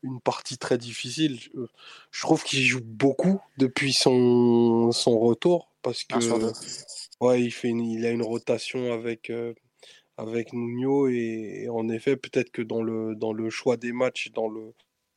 une 0.05 0.21
partie 0.21 0.59
très 0.59 0.79
difficile. 0.79 1.41
Je, 2.13 2.21
trouve 2.21 2.45
qu'il 2.45 2.63
joue 2.63 2.85
beaucoup 2.85 3.41
depuis 3.59 3.93
son, 3.93 4.93
son 4.93 5.19
retour. 5.19 5.73
Parce 5.83 6.05
que 6.05 6.15
ouais, 7.21 7.43
il, 7.43 7.51
fait 7.51 7.71
il 7.71 8.07
a 8.07 8.11
une 8.11 8.23
rotation 8.23 8.93
avec 8.93 9.33
avec 10.17 10.53
Nuno 10.53 11.09
et, 11.09 11.69
en 11.71 11.89
effet 11.89 12.17
peut-être 12.17 12.51
que 12.51 12.63
dans 12.63 12.83
le 12.83 13.15
dans 13.15 13.33
le 13.33 13.51
choix 13.51 13.77
des 13.77 13.93
matchs 13.93 14.31
dans 14.33 14.49
le 14.49 14.75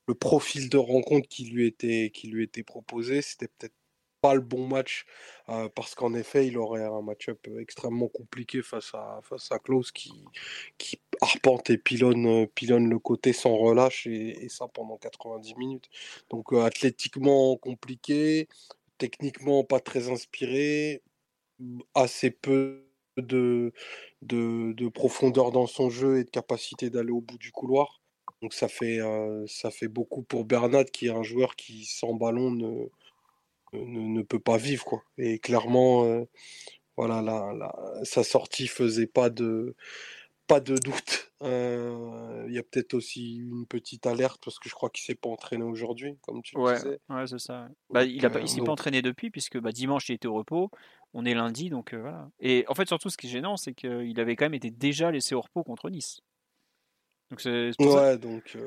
le 0.10 0.16
profil 0.16 0.70
de 0.70 0.78
rencontre 0.78 1.28
qui 1.30 1.46
lui 1.46 1.68
était, 1.68 2.12
qui 2.12 2.28
lui 2.30 2.44
était 2.44 2.64
proposé, 2.64 3.22
c'était 3.22 3.48
peut-être 3.48 3.76
pas 4.22 4.34
le 4.34 4.42
bon 4.42 4.68
match 4.68 5.06
euh, 5.50 5.70
parce 5.76 5.94
qu'en 5.94 6.16
effet, 6.16 6.48
il 6.48 6.58
aurait 6.58 6.84
un 6.84 7.04
match-up 7.04 7.48
extrêmement 7.60 8.08
compliqué 8.08 8.64
face 8.64 8.90
à, 8.96 9.20
face 9.24 9.52
à 9.52 9.60
Klaus 9.60 9.92
qui, 9.92 10.12
qui 10.80 11.00
arpente 11.22 11.70
et 11.70 11.78
pilonne, 11.78 12.48
pilonne 12.48 12.90
le 12.90 12.98
côté 12.98 13.34
sans 13.34 13.56
relâche 13.56 14.08
et, 14.08 14.50
ça 14.50 14.68
pendant 14.68 14.98
90 14.98 15.56
minutes. 15.58 15.90
Donc 16.32 16.54
euh, 16.54 16.64
athlétiquement 16.64 17.56
compliqué, 17.58 18.48
techniquement 18.98 19.64
pas 19.64 19.80
très 19.80 20.10
inspiré, 20.10 21.04
assez 21.94 22.32
peu 22.32 22.89
de, 23.22 23.74
de, 24.22 24.74
de 24.74 24.88
profondeur 24.90 25.52
dans 25.52 25.68
son 25.68 25.90
jeu 25.90 26.20
et 26.20 26.24
de 26.24 26.30
capacité 26.30 26.90
d'aller 26.90 27.12
au 27.12 27.22
bout 27.22 27.38
du 27.38 27.52
couloir. 27.52 28.02
Donc 28.41 28.54
ça 28.54 28.68
fait, 28.68 29.00
ça 29.48 29.70
fait 29.72 29.90
beaucoup 29.90 30.24
pour 30.24 30.46
Bernat 30.46 30.86
qui 30.86 31.08
est 31.08 31.12
un 31.12 31.24
joueur 31.24 31.56
qui 31.56 31.86
sans 31.86 32.14
ballon 32.14 32.52
ne, 32.52 32.88
ne, 33.74 34.22
peut 34.22 34.40
pas 34.40 34.58
vivre 34.58 34.86
quoi. 34.86 35.04
Et 35.18 35.40
clairement, 35.40 36.26
voilà, 36.96 37.22
la, 37.22 37.74
sa 38.04 38.24
sortie 38.24 38.68
faisait 38.68 39.08
pas 39.08 39.30
de, 39.30 39.76
pas 40.50 40.60
de 40.60 40.76
doute. 40.76 41.32
Il 41.42 42.54
y 42.54 42.58
a 42.58 42.64
peut-être 42.64 42.96
aussi 42.96 43.38
une 43.38 43.66
petite 43.66 44.06
alerte 44.06 44.42
parce 44.44 44.60
que 44.60 44.68
je 44.68 44.74
crois 44.74 44.90
qu'il 44.90 45.06
s'est 45.06 45.16
pas 45.16 45.30
entraîné 45.30 45.64
aujourd'hui, 45.64 46.18
comme 46.22 46.42
tu 46.42 46.58
ouais, 46.58 46.76
disais. 46.76 47.00
Ouais, 47.08 47.28
c'est 47.28 47.40
ça. 47.40 47.70
Bah, 47.90 48.04
il 48.04 48.16
il 48.16 48.50
s'est 48.50 48.62
pas 48.62 48.72
entraîné 48.72 49.02
depuis 49.02 49.30
puisque 49.30 49.58
bah, 49.60 49.72
dimanche 49.72 50.10
il 50.10 50.14
était 50.14 50.28
au 50.28 50.34
repos. 50.34 50.70
On 51.14 51.26
est 51.26 51.34
lundi, 51.34 51.70
donc 51.70 51.94
voilà. 51.94 52.30
Et 52.40 52.66
en 52.68 52.76
fait, 52.76 52.88
surtout, 52.88 53.10
ce 53.10 53.18
qui 53.18 53.28
est 53.28 53.30
gênant, 53.30 53.56
c'est 53.58 53.74
qu'il 53.74 54.20
avait 54.20 54.36
quand 54.36 54.46
même 54.46 54.54
été 54.56 54.70
déjà 54.70 55.12
laissé 55.12 55.34
au 55.36 55.42
repos 55.42 55.64
contre 55.64 55.90
Nice. 55.90 56.22
Donc 57.30 57.42
c'est 57.42 57.72
ouais, 57.80 58.18
donc 58.18 58.58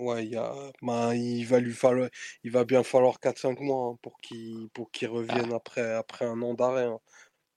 ouais, 0.00 0.24
il 0.24 0.32
y 0.32 0.36
a, 0.36 0.52
ben, 0.82 1.14
il 1.14 1.44
va 1.44 1.60
lui 1.60 1.72
falloir, 1.72 2.08
il 2.42 2.50
va 2.50 2.64
bien 2.64 2.82
falloir 2.82 3.20
4-5 3.20 3.62
mois 3.62 3.92
hein, 3.92 3.98
pour 4.02 4.18
qu'il 4.18 4.68
pour 4.70 4.90
qu'il 4.90 5.06
revienne 5.06 5.50
ah. 5.52 5.56
après 5.56 5.94
après 5.94 6.24
un 6.24 6.42
an 6.42 6.54
d'arrêt. 6.54 6.86
Hein. 6.86 6.98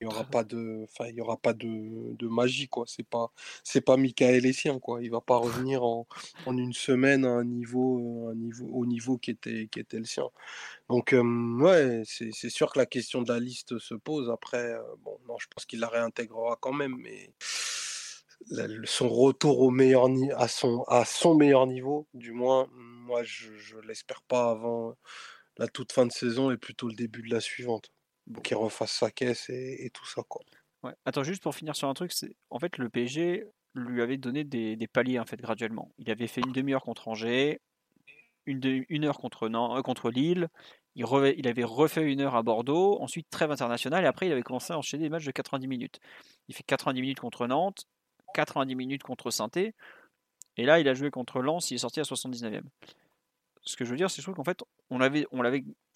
Il 0.01 0.05
y 0.05 0.07
aura 0.07 0.23
pas 0.23 0.43
de, 0.43 0.81
enfin 0.83 1.05
il 1.09 1.15
y 1.15 1.21
aura 1.21 1.37
pas 1.37 1.53
de, 1.53 2.15
de 2.15 2.27
magie 2.27 2.67
quoi. 2.67 2.85
C'est 2.87 3.07
pas 3.07 3.31
c'est 3.63 3.81
pas 3.81 3.97
Michael 3.97 4.47
Essien 4.47 4.79
quoi. 4.79 5.03
Il 5.03 5.11
va 5.11 5.21
pas 5.21 5.37
revenir 5.37 5.83
en, 5.83 6.07
en 6.47 6.57
une 6.57 6.73
semaine 6.73 7.23
à 7.23 7.29
un 7.29 7.43
niveau 7.45 8.29
un 8.31 8.35
niveau 8.35 8.67
au 8.73 8.87
niveau 8.87 9.17
qui 9.19 9.29
était 9.31 9.67
qui 9.71 9.79
était 9.79 9.99
le 9.99 10.05
sien. 10.05 10.27
Donc 10.89 11.13
ouais, 11.13 12.01
c'est 12.05 12.31
c'est 12.33 12.49
sûr 12.49 12.73
que 12.73 12.79
la 12.79 12.87
question 12.87 13.21
de 13.21 13.31
la 13.31 13.39
liste 13.39 13.77
se 13.77 13.93
pose. 13.93 14.31
Après 14.31 14.73
bon 15.03 15.19
non, 15.27 15.37
je 15.39 15.47
pense 15.53 15.65
qu'il 15.67 15.79
la 15.79 15.87
réintégrera 15.87 16.57
quand 16.59 16.73
même, 16.73 16.95
mais 16.97 17.31
son 18.85 19.09
retour 19.09 19.59
au 19.61 19.69
meilleur 19.69 20.07
à 20.35 20.47
son 20.47 20.83
à 20.87 21.05
son 21.05 21.35
meilleur 21.35 21.67
niveau, 21.67 22.07
du 22.13 22.31
moins, 22.31 22.67
moi 22.73 23.23
je, 23.23 23.55
je 23.57 23.77
l'espère 23.79 24.21
pas 24.23 24.49
avant 24.49 24.95
la 25.57 25.67
toute 25.67 25.91
fin 25.91 26.05
de 26.07 26.11
saison 26.11 26.51
et 26.51 26.57
plutôt 26.57 26.87
le 26.87 26.95
début 26.95 27.21
de 27.21 27.33
la 27.33 27.41
suivante. 27.41 27.91
Qu'il 28.43 28.57
refasse 28.57 28.91
sa 28.91 29.11
caisse 29.11 29.49
et, 29.49 29.89
tout 29.93 30.05
ça 30.05 30.21
quoi. 30.27 30.41
Ouais. 30.83 30.93
Attends 31.05 31.23
juste 31.23 31.43
pour 31.43 31.53
finir 31.53 31.75
sur 31.75 31.87
un 31.87 31.93
truc, 31.93 32.11
c'est 32.11 32.35
en 32.49 32.59
fait 32.59 32.77
le 32.77 32.89
PSG 32.89 33.45
lui 33.75 34.01
avait 34.01 34.17
donné 34.17 34.43
des, 34.43 34.75
des, 34.75 34.87
paliers 34.87 35.19
en 35.19 35.25
fait 35.25 35.39
graduellement. 35.39 35.91
Il 35.97 36.09
avait 36.09 36.27
fait 36.27 36.41
une 36.41 36.51
demi-heure 36.51 36.83
contre 36.83 37.07
Angers, 37.07 37.61
une, 38.45 38.85
une 38.89 39.05
heure 39.05 39.17
contre, 39.17 39.49
euh, 39.49 39.81
contre 39.81 40.09
Lille, 40.09 40.49
il, 40.95 41.05
il, 41.37 41.47
avait 41.47 41.63
refait 41.63 42.11
une 42.11 42.21
heure 42.21 42.35
à 42.35 42.43
Bordeaux, 42.43 42.99
ensuite 43.01 43.29
trêve 43.29 43.51
internationale, 43.51 44.03
et 44.03 44.07
après 44.07 44.27
il 44.27 44.31
avait 44.31 44.41
commencé 44.41 44.73
à 44.73 44.77
enchaîner 44.77 45.03
des 45.03 45.09
matchs 45.09 45.25
de 45.25 45.31
90 45.31 45.67
minutes. 45.67 45.99
Il 46.47 46.55
fait 46.55 46.63
90 46.63 47.01
minutes 47.01 47.19
contre 47.19 47.47
Nantes, 47.47 47.85
90 48.33 48.75
minutes 48.75 49.03
contre 49.03 49.31
saint 49.31 49.49
Et 49.55 50.65
là, 50.65 50.79
il 50.79 50.87
a 50.87 50.93
joué 50.93 51.11
contre 51.11 51.41
Lens, 51.41 51.71
il 51.71 51.75
est 51.75 51.79
sorti 51.79 51.99
à 51.99 52.03
79e. 52.03 52.63
Ce 53.63 53.75
que 53.75 53.85
je 53.85 53.91
veux 53.91 53.97
dire, 53.97 54.09
c'est 54.09 54.23
qu'en 54.23 54.43
fait, 54.43 54.63
on, 54.89 55.01
avait, 55.01 55.25
on, 55.31 55.41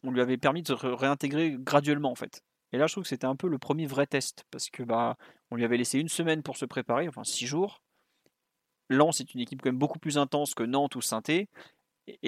on 0.06 0.11
lui 0.11 0.22
avait 0.22 0.38
permis 0.38 0.61
de 0.61 0.68
se 0.68 0.73
réintégrer 0.73 1.56
graduellement, 1.60 2.11
en 2.11 2.15
fait. 2.15 2.41
Et 2.72 2.77
là, 2.77 2.88
je 2.88 2.94
trouve 2.94 3.03
que 3.03 3.10
c'était 3.10 3.26
un 3.26 3.36
peu 3.36 3.48
le 3.48 3.57
premier 3.57 3.86
vrai 3.88 4.07
test, 4.07 4.45
parce 4.52 4.69
que 4.69 4.84
bah, 4.84 5.18
on 5.52 5.56
lui 5.56 5.64
avait 5.64 5.77
laissé 5.77 5.99
une 5.99 6.10
semaine 6.10 6.44
pour 6.44 6.57
se 6.57 6.65
préparer, 6.65 7.07
enfin 7.07 7.23
six 7.23 7.45
jours. 7.45 7.82
Lens 8.90 9.19
est 9.19 9.34
une 9.34 9.41
équipe 9.41 9.61
quand 9.61 9.69
même 9.69 9.80
beaucoup 9.80 9.99
plus 9.99 10.18
intense 10.18 10.53
que 10.53 10.64
Nantes 10.64 10.95
ou 10.95 11.02
saint 11.02 11.22
Et 11.30 11.48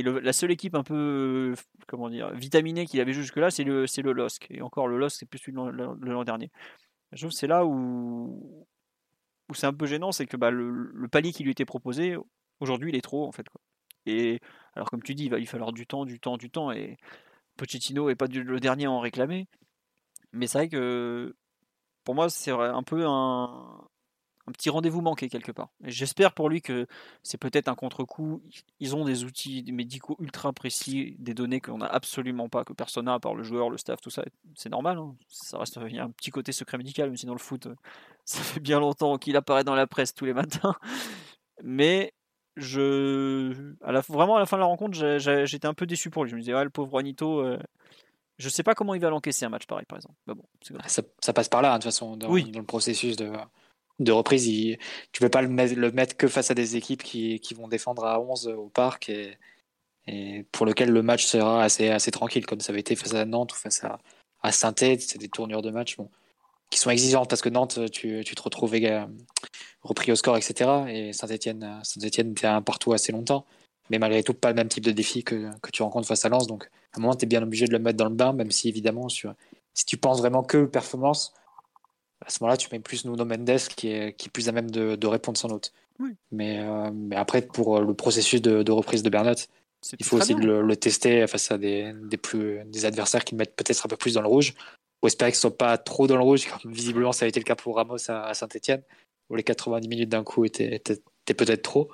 la 0.03 0.33
seule 0.33 0.51
équipe 0.51 0.75
un 0.75 0.83
peu, 0.83 1.53
comment 1.87 2.09
dire, 2.09 2.33
vitaminée 2.33 2.85
qu'il 2.85 2.99
avait 2.99 3.13
jusque-là, 3.13 3.51
c'est 3.51 3.63
le, 3.63 3.87
c'est 3.87 4.01
le 4.01 4.13
LOSC. 4.13 4.47
Et 4.49 4.61
encore, 4.61 4.87
le 4.87 4.97
LOSC, 4.97 5.17
c'est 5.19 5.25
plus 5.25 5.39
celui 5.39 5.53
de 5.53 6.11
l'an 6.11 6.23
dernier. 6.23 6.49
Je 7.11 7.19
trouve 7.19 7.31
que 7.31 7.37
c'est 7.37 7.47
là 7.47 7.65
où, 7.65 8.65
où 9.49 9.53
c'est 9.53 9.67
un 9.67 9.73
peu 9.73 9.85
gênant, 9.85 10.11
c'est 10.11 10.25
que 10.25 10.37
bah, 10.37 10.51
le, 10.51 11.07
palier 11.09 11.31
qui 11.31 11.43
lui 11.43 11.51
était 11.51 11.65
proposé, 11.65 12.17
aujourd'hui, 12.59 12.89
il 12.89 12.95
est 12.95 13.01
trop, 13.01 13.27
en 13.27 13.31
fait. 13.31 13.45
Et 14.05 14.39
alors, 14.75 14.89
comme 14.89 15.03
tu 15.03 15.15
dis, 15.15 15.25
il 15.25 15.31
va 15.31 15.37
lui 15.37 15.45
falloir 15.45 15.73
du 15.73 15.85
temps, 15.85 16.05
du 16.05 16.19
temps, 16.19 16.37
du 16.37 16.49
temps, 16.49 16.71
et 16.71 16.97
Pochettino 17.57 18.07
n'est 18.07 18.15
pas 18.15 18.27
le 18.27 18.59
dernier 18.59 18.85
à 18.85 18.91
en 18.91 18.99
réclamer. 18.99 19.47
Mais 20.31 20.47
c'est 20.47 20.57
vrai 20.59 20.69
que 20.69 21.35
pour 22.03 22.15
moi, 22.15 22.29
c'est 22.29 22.51
un 22.51 22.83
peu 22.83 23.05
un, 23.05 23.83
petit 24.53 24.69
rendez-vous 24.69 25.01
manqué 25.01 25.27
quelque 25.27 25.51
part. 25.51 25.69
J'espère 25.83 26.33
pour 26.33 26.47
lui 26.47 26.61
que 26.61 26.87
c'est 27.21 27.37
peut-être 27.37 27.67
un 27.67 27.75
contre-coup. 27.75 28.41
Ils 28.79 28.95
ont 28.95 29.03
des 29.03 29.25
outils 29.25 29.65
médicaux 29.73 30.15
ultra 30.19 30.53
précis, 30.53 31.17
des 31.19 31.33
données 31.33 31.59
qu'on 31.59 31.79
n'a 31.79 31.87
absolument 31.87 32.47
pas, 32.47 32.63
que 32.63 32.71
personne 32.71 33.05
n'a, 33.05 33.15
à 33.15 33.19
part 33.19 33.35
le 33.35 33.43
joueur, 33.43 33.69
le 33.69 33.77
staff, 33.77 33.99
tout 33.99 34.09
ça. 34.09 34.23
C'est 34.55 34.69
normal. 34.69 34.99
Hein. 34.99 35.15
Ça 35.27 35.57
reste, 35.57 35.79
il 35.85 35.95
y 35.95 35.99
a 35.99 36.05
un 36.05 36.11
petit 36.11 36.31
côté 36.31 36.53
secret 36.53 36.77
médical, 36.77 37.09
même 37.09 37.17
si 37.17 37.25
dans 37.25 37.33
le 37.33 37.39
foot, 37.39 37.67
ça 38.25 38.39
fait 38.39 38.61
bien 38.61 38.79
longtemps 38.79 39.17
qu'il 39.17 39.35
apparaît 39.35 39.65
dans 39.65 39.75
la 39.75 39.85
presse 39.85 40.13
tous 40.13 40.23
les 40.23 40.33
matins. 40.33 40.75
Mais 41.61 42.13
je, 42.57 43.73
à 43.83 43.91
la, 43.91 44.01
vraiment 44.01 44.35
à 44.35 44.39
la 44.39 44.45
fin 44.45 44.57
de 44.57 44.61
la 44.61 44.65
rencontre, 44.65 44.97
j'étais 45.45 45.67
un 45.67 45.73
peu 45.73 45.85
déçu 45.85 46.09
pour 46.09 46.23
lui. 46.23 46.31
Je 46.31 46.35
me 46.35 46.41
disais, 46.41 46.53
ah, 46.53 46.63
le 46.63 46.69
pauvre 46.69 46.89
Juanito, 46.89 47.39
euh, 47.39 47.59
je 48.37 48.49
sais 48.49 48.63
pas 48.63 48.75
comment 48.75 48.95
il 48.95 49.01
va 49.01 49.09
l'encaisser 49.09 49.45
un 49.45 49.49
match 49.49 49.67
pareil, 49.67 49.85
par 49.87 49.97
exemple. 49.97 50.15
bon, 50.25 50.43
ça, 50.87 51.33
passe 51.33 51.49
par 51.49 51.61
là, 51.61 51.73
hein, 51.73 51.77
de 51.77 51.83
toute 51.83 51.91
façon, 51.91 52.17
dans, 52.17 52.33
le 52.33 52.63
processus 52.63 53.15
de, 53.15 53.31
de 53.99 54.11
reprise. 54.11 54.47
Il, 54.47 54.77
tu 55.11 55.21
peux 55.21 55.29
pas 55.29 55.41
le 55.41 55.47
mettre, 55.47 55.75
le 55.75 55.91
mettre, 55.91 56.17
que 56.17 56.27
face 56.27 56.51
à 56.51 56.55
des 56.55 56.75
équipes 56.75 57.03
qui, 57.03 57.39
qui, 57.39 57.53
vont 57.53 57.67
défendre 57.67 58.05
à 58.05 58.19
11 58.19 58.47
au 58.47 58.69
parc 58.69 59.09
et, 59.09 59.37
et, 60.07 60.43
pour 60.51 60.65
lequel 60.65 60.89
le 60.89 61.03
match 61.03 61.25
sera 61.25 61.63
assez, 61.63 61.89
assez 61.89 62.11
tranquille, 62.11 62.45
comme 62.45 62.59
ça 62.59 62.71
avait 62.71 62.81
été 62.81 62.95
face 62.95 63.13
à 63.13 63.25
Nantes 63.25 63.53
ou 63.53 63.55
face 63.55 63.83
à, 63.83 63.99
à 64.41 64.51
Saint-Etienne. 64.51 64.99
C'est 64.99 65.19
des 65.19 65.29
tournures 65.29 65.61
de 65.61 65.69
match 65.69 65.95
bon, 65.97 66.09
qui 66.69 66.79
sont 66.79 66.89
exigeantes 66.89 67.29
parce 67.29 67.41
que 67.41 67.49
Nantes, 67.49 67.79
tu, 67.91 68.23
tu 68.25 68.35
te 68.35 68.41
retrouves 68.41 68.75
repris 69.81 70.11
au 70.11 70.15
score, 70.15 70.37
etc. 70.37 70.69
Et 70.89 71.13
Saint-Etienne 71.13 71.79
Saint 71.83 72.01
-Etienne 72.01 72.31
était 72.31 72.47
un 72.47 72.61
partout 72.61 72.93
assez 72.93 73.11
longtemps. 73.11 73.45
Mais 73.89 73.99
malgré 73.99 74.23
tout, 74.23 74.33
pas 74.33 74.49
le 74.49 74.55
même 74.55 74.67
type 74.67 74.83
de 74.83 74.91
défi 74.91 75.23
que, 75.23 75.49
que 75.61 75.71
tu 75.71 75.81
rencontres 75.81 76.07
face 76.07 76.25
à 76.25 76.29
Lens. 76.29 76.47
Donc, 76.47 76.69
à 76.93 76.99
un 76.99 77.01
moment, 77.01 77.15
tu 77.15 77.23
es 77.23 77.27
bien 77.27 77.41
obligé 77.41 77.65
de 77.67 77.71
le 77.71 77.79
mettre 77.79 77.97
dans 77.97 78.09
le 78.09 78.15
bain, 78.15 78.33
même 78.33 78.51
si 78.51 78.67
évidemment, 78.67 79.07
sur, 79.07 79.33
si 79.73 79.85
tu 79.85 79.97
penses 79.97 80.19
vraiment 80.19 80.43
que 80.43 80.65
performance, 80.65 81.33
à 82.25 82.29
ce 82.29 82.39
moment-là, 82.41 82.57
tu 82.57 82.67
mets 82.71 82.79
plus 82.79 83.05
Nuno 83.05 83.23
Mendes 83.23 83.59
qui 83.75 83.89
est, 83.89 84.13
qui 84.13 84.27
est 84.27 84.31
plus 84.31 84.49
à 84.49 84.51
même 84.51 84.69
de, 84.69 84.95
de 84.95 85.07
répondre 85.07 85.37
sans 85.37 85.47
doute. 85.47 85.71
Mais, 86.31 86.59
euh, 86.59 86.91
mais, 86.93 87.15
après, 87.15 87.41
pour 87.41 87.79
le 87.79 87.93
processus 87.93 88.41
de, 88.41 88.61
de 88.61 88.71
reprise 88.71 89.03
de 89.03 89.09
Bernat, 89.09 89.35
il 89.97 90.05
faut 90.05 90.17
aussi 90.17 90.33
le, 90.33 90.61
le, 90.61 90.75
tester 90.75 91.25
face 91.27 91.51
à 91.51 91.57
des, 91.57 91.93
des, 92.03 92.17
plus, 92.17 92.63
des 92.65 92.85
adversaires 92.85 93.23
qui 93.23 93.35
mettent 93.35 93.55
peut-être 93.55 93.85
un 93.85 93.89
peu 93.89 93.97
plus 93.97 94.15
dans 94.15 94.21
le 94.21 94.27
rouge, 94.27 94.53
ou 95.01 95.07
espérer 95.07 95.31
qu'ils 95.31 95.37
ne 95.37 95.41
soient 95.41 95.57
pas 95.57 95.77
trop 95.77 96.07
dans 96.07 96.15
le 96.15 96.23
rouge, 96.23 96.47
comme 96.47 96.71
visiblement 96.71 97.11
ça 97.11 97.25
a 97.25 97.27
été 97.27 97.39
le 97.39 97.45
cas 97.45 97.55
pour 97.55 97.75
Ramos 97.75 98.09
à, 98.09 98.33
Saint-Etienne, 98.33 98.83
où 99.29 99.35
les 99.35 99.43
90 99.43 99.87
minutes 99.87 100.09
d'un 100.09 100.23
coup 100.23 100.45
étaient, 100.45 100.81
peut-être 101.25 101.61
trop. 101.61 101.89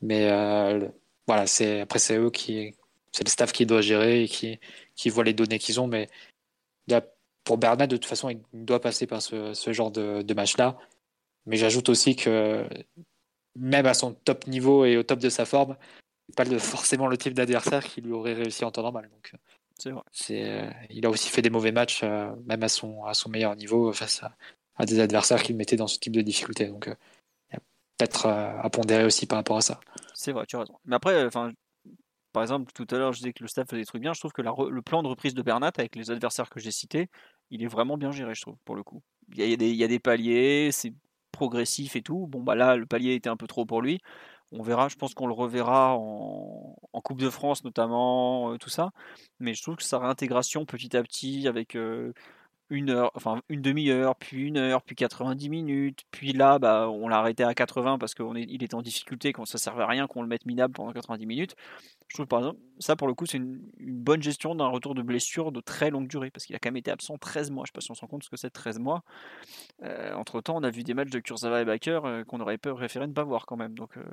Mais 0.00 0.30
euh, 0.30 0.88
voilà, 1.26 1.46
c'est 1.46 1.80
après 1.80 1.98
c'est 1.98 2.16
eux 2.16 2.30
qui, 2.30 2.74
c'est 3.12 3.24
le 3.24 3.30
staff 3.30 3.52
qui 3.52 3.66
doit 3.66 3.80
gérer 3.80 4.24
et 4.24 4.28
qui, 4.28 4.58
voit 5.10 5.24
les 5.24 5.34
données 5.34 5.58
qu'ils 5.58 5.80
ont, 5.80 5.86
mais 5.86 6.08
pour 7.44 7.58
Bernat, 7.58 7.86
de 7.86 7.96
toute 7.96 8.06
façon, 8.06 8.30
il 8.30 8.40
doit 8.52 8.80
passer 8.80 9.06
par 9.06 9.22
ce, 9.22 9.72
genre 9.72 9.90
de, 9.90 10.34
match-là. 10.34 10.78
Mais 11.46 11.56
j'ajoute 11.56 11.88
aussi 11.88 12.16
que 12.16 12.66
même 13.56 13.86
à 13.86 13.94
son 13.94 14.12
top 14.12 14.46
niveau 14.46 14.84
et 14.84 14.96
au 14.96 15.02
top 15.02 15.18
de 15.18 15.28
sa 15.28 15.44
forme, 15.44 15.76
pas 16.36 16.44
le, 16.44 16.58
forcément 16.58 17.08
le 17.08 17.16
type 17.16 17.34
d'adversaire 17.34 17.84
qui 17.84 18.00
lui 18.00 18.12
aurait 18.12 18.34
réussi 18.34 18.64
en 18.64 18.70
temps 18.70 18.82
normal. 18.82 19.10
Donc, 19.10 19.32
c'est. 19.80 19.92
C'est, 20.12 20.70
il 20.90 21.04
a 21.06 21.10
aussi 21.10 21.28
fait 21.28 21.42
des 21.42 21.50
mauvais 21.50 21.72
matchs, 21.72 22.00
euh, 22.02 22.34
même 22.46 22.62
à 22.62 22.68
son, 22.68 23.04
à 23.04 23.14
son 23.14 23.30
meilleur 23.30 23.56
niveau, 23.56 23.92
face 23.92 24.22
à, 24.22 24.36
à 24.76 24.86
des 24.86 25.00
adversaires 25.00 25.42
qui 25.42 25.52
le 25.52 25.58
mettaient 25.58 25.76
dans 25.76 25.86
ce 25.86 25.98
type 25.98 26.14
de 26.14 26.22
difficulté. 26.22 26.66
Donc, 26.66 26.88
euh, 26.88 26.94
il 27.50 27.54
y 27.54 27.56
a 27.56 27.60
peut-être 27.98 28.26
à, 28.26 28.68
pondérer 28.70 29.04
aussi 29.04 29.26
par 29.26 29.38
rapport 29.38 29.56
à 29.56 29.62
ça. 29.62 29.80
C'est 30.14 30.32
vrai, 30.32 30.46
tu 30.46 30.56
as 30.56 30.60
raison. 30.60 30.78
Mais 30.84 30.96
après, 30.96 31.24
enfin, 31.26 31.52
par 32.32 32.42
exemple, 32.42 32.72
tout 32.72 32.86
à 32.90 32.98
l'heure, 32.98 33.12
je 33.12 33.18
disais 33.18 33.32
que 33.32 33.42
le 33.42 33.48
staff 33.48 33.68
faisait 33.68 33.82
des 33.82 33.86
trucs 33.86 34.02
bien. 34.02 34.12
Je 34.12 34.20
trouve 34.20 34.32
que 34.32 34.42
le 34.42 34.82
plan 34.82 35.02
de 35.02 35.08
reprise 35.08 35.34
de 35.34 35.42
Bernat 35.42 35.72
avec 35.76 35.96
les 35.96 36.10
adversaires 36.10 36.48
que 36.48 36.60
j'ai 36.60 36.70
cités, 36.70 37.08
il 37.50 37.62
est 37.62 37.66
vraiment 37.66 37.96
bien 37.96 38.12
géré, 38.12 38.34
je 38.34 38.42
trouve, 38.42 38.56
pour 38.64 38.76
le 38.76 38.82
coup. 38.82 39.02
Il 39.34 39.44
y 39.44 39.52
a, 39.52 39.56
des, 39.56 39.70
il 39.70 39.76
y 39.76 39.84
a 39.84 39.88
des, 39.88 39.98
paliers, 39.98 40.70
c'est 40.72 40.92
progressif 41.32 41.96
et 41.96 42.02
tout. 42.02 42.26
Bon, 42.26 42.42
bah 42.42 42.54
là, 42.54 42.76
le 42.76 42.86
palier 42.86 43.14
était 43.14 43.28
un 43.28 43.36
peu 43.36 43.46
trop 43.46 43.64
pour 43.64 43.82
lui. 43.82 44.00
On 44.52 44.62
verra, 44.62 44.88
je 44.88 44.96
pense 44.96 45.14
qu'on 45.14 45.26
le 45.26 45.32
reverra 45.32 45.94
en, 45.96 46.76
Coupe 47.02 47.20
de 47.20 47.30
France 47.30 47.64
notamment, 47.64 48.52
euh, 48.52 48.58
tout 48.58 48.68
ça. 48.68 48.90
Mais 49.38 49.54
je 49.54 49.62
trouve 49.62 49.76
que 49.76 49.82
sa 49.82 49.98
réintégration 49.98 50.64
petit 50.66 50.96
à 50.96 51.02
petit 51.02 51.48
avec 51.48 51.76
euh, 51.76 52.12
une 52.70 52.90
heure, 52.90 53.10
enfin 53.14 53.42
une 53.48 53.60
demi-heure, 53.62 54.16
puis 54.16 54.46
une 54.46 54.56
heure, 54.56 54.82
puis 54.82 54.96
90 54.96 55.48
minutes, 55.48 56.04
puis 56.10 56.32
là, 56.32 56.58
bah, 56.58 56.88
on 56.88 57.08
l'a 57.08 57.18
arrêté 57.18 57.44
à 57.44 57.54
80 57.54 57.98
parce 57.98 58.14
qu'il 58.14 58.62
était 58.62 58.74
en 58.74 58.82
difficulté, 58.82 59.32
quand 59.32 59.44
ça 59.44 59.58
servait 59.58 59.82
à 59.82 59.86
rien 59.86 60.06
qu'on 60.06 60.22
le 60.22 60.28
mette 60.28 60.46
minable 60.46 60.72
pendant 60.74 60.92
90 60.92 61.26
minutes. 61.26 61.56
Je 62.08 62.14
trouve 62.16 62.26
par 62.26 62.40
exemple, 62.40 62.60
ça 62.78 62.96
pour 62.96 63.08
le 63.08 63.14
coup, 63.14 63.26
c'est 63.26 63.38
une, 63.38 63.60
bonne 63.78 64.22
gestion 64.22 64.54
d'un 64.54 64.68
retour 64.68 64.94
de 64.94 65.02
blessure 65.02 65.52
de 65.52 65.60
très 65.60 65.90
longue 65.90 66.08
durée, 66.08 66.30
parce 66.30 66.46
qu'il 66.46 66.56
a 66.56 66.58
quand 66.58 66.68
même 66.68 66.76
été 66.76 66.90
absent 66.90 67.18
13 67.18 67.50
mois. 67.50 67.64
Je 67.66 67.70
sais 67.70 67.74
pas 67.74 67.80
si 67.80 67.90
on 67.90 67.94
se 67.94 68.00
rend 68.00 68.06
compte 68.08 68.24
ce 68.24 68.30
que 68.30 68.36
c'est 68.36 68.50
13 68.50 68.78
mois. 68.78 69.02
Euh, 69.82 70.14
entre 70.14 70.40
temps, 70.40 70.56
on 70.56 70.62
a 70.62 70.70
vu 70.70 70.82
des 70.84 70.94
matchs 70.94 71.10
de 71.10 71.18
Kurzawa 71.18 71.62
et 71.62 71.64
Baker 71.64 72.00
euh, 72.04 72.24
qu'on 72.24 72.40
aurait 72.40 72.58
préféré 72.58 73.06
ne 73.06 73.12
pas 73.12 73.24
voir 73.24 73.46
quand 73.46 73.56
même. 73.56 73.74
Donc 73.74 73.96
euh, 73.96 74.04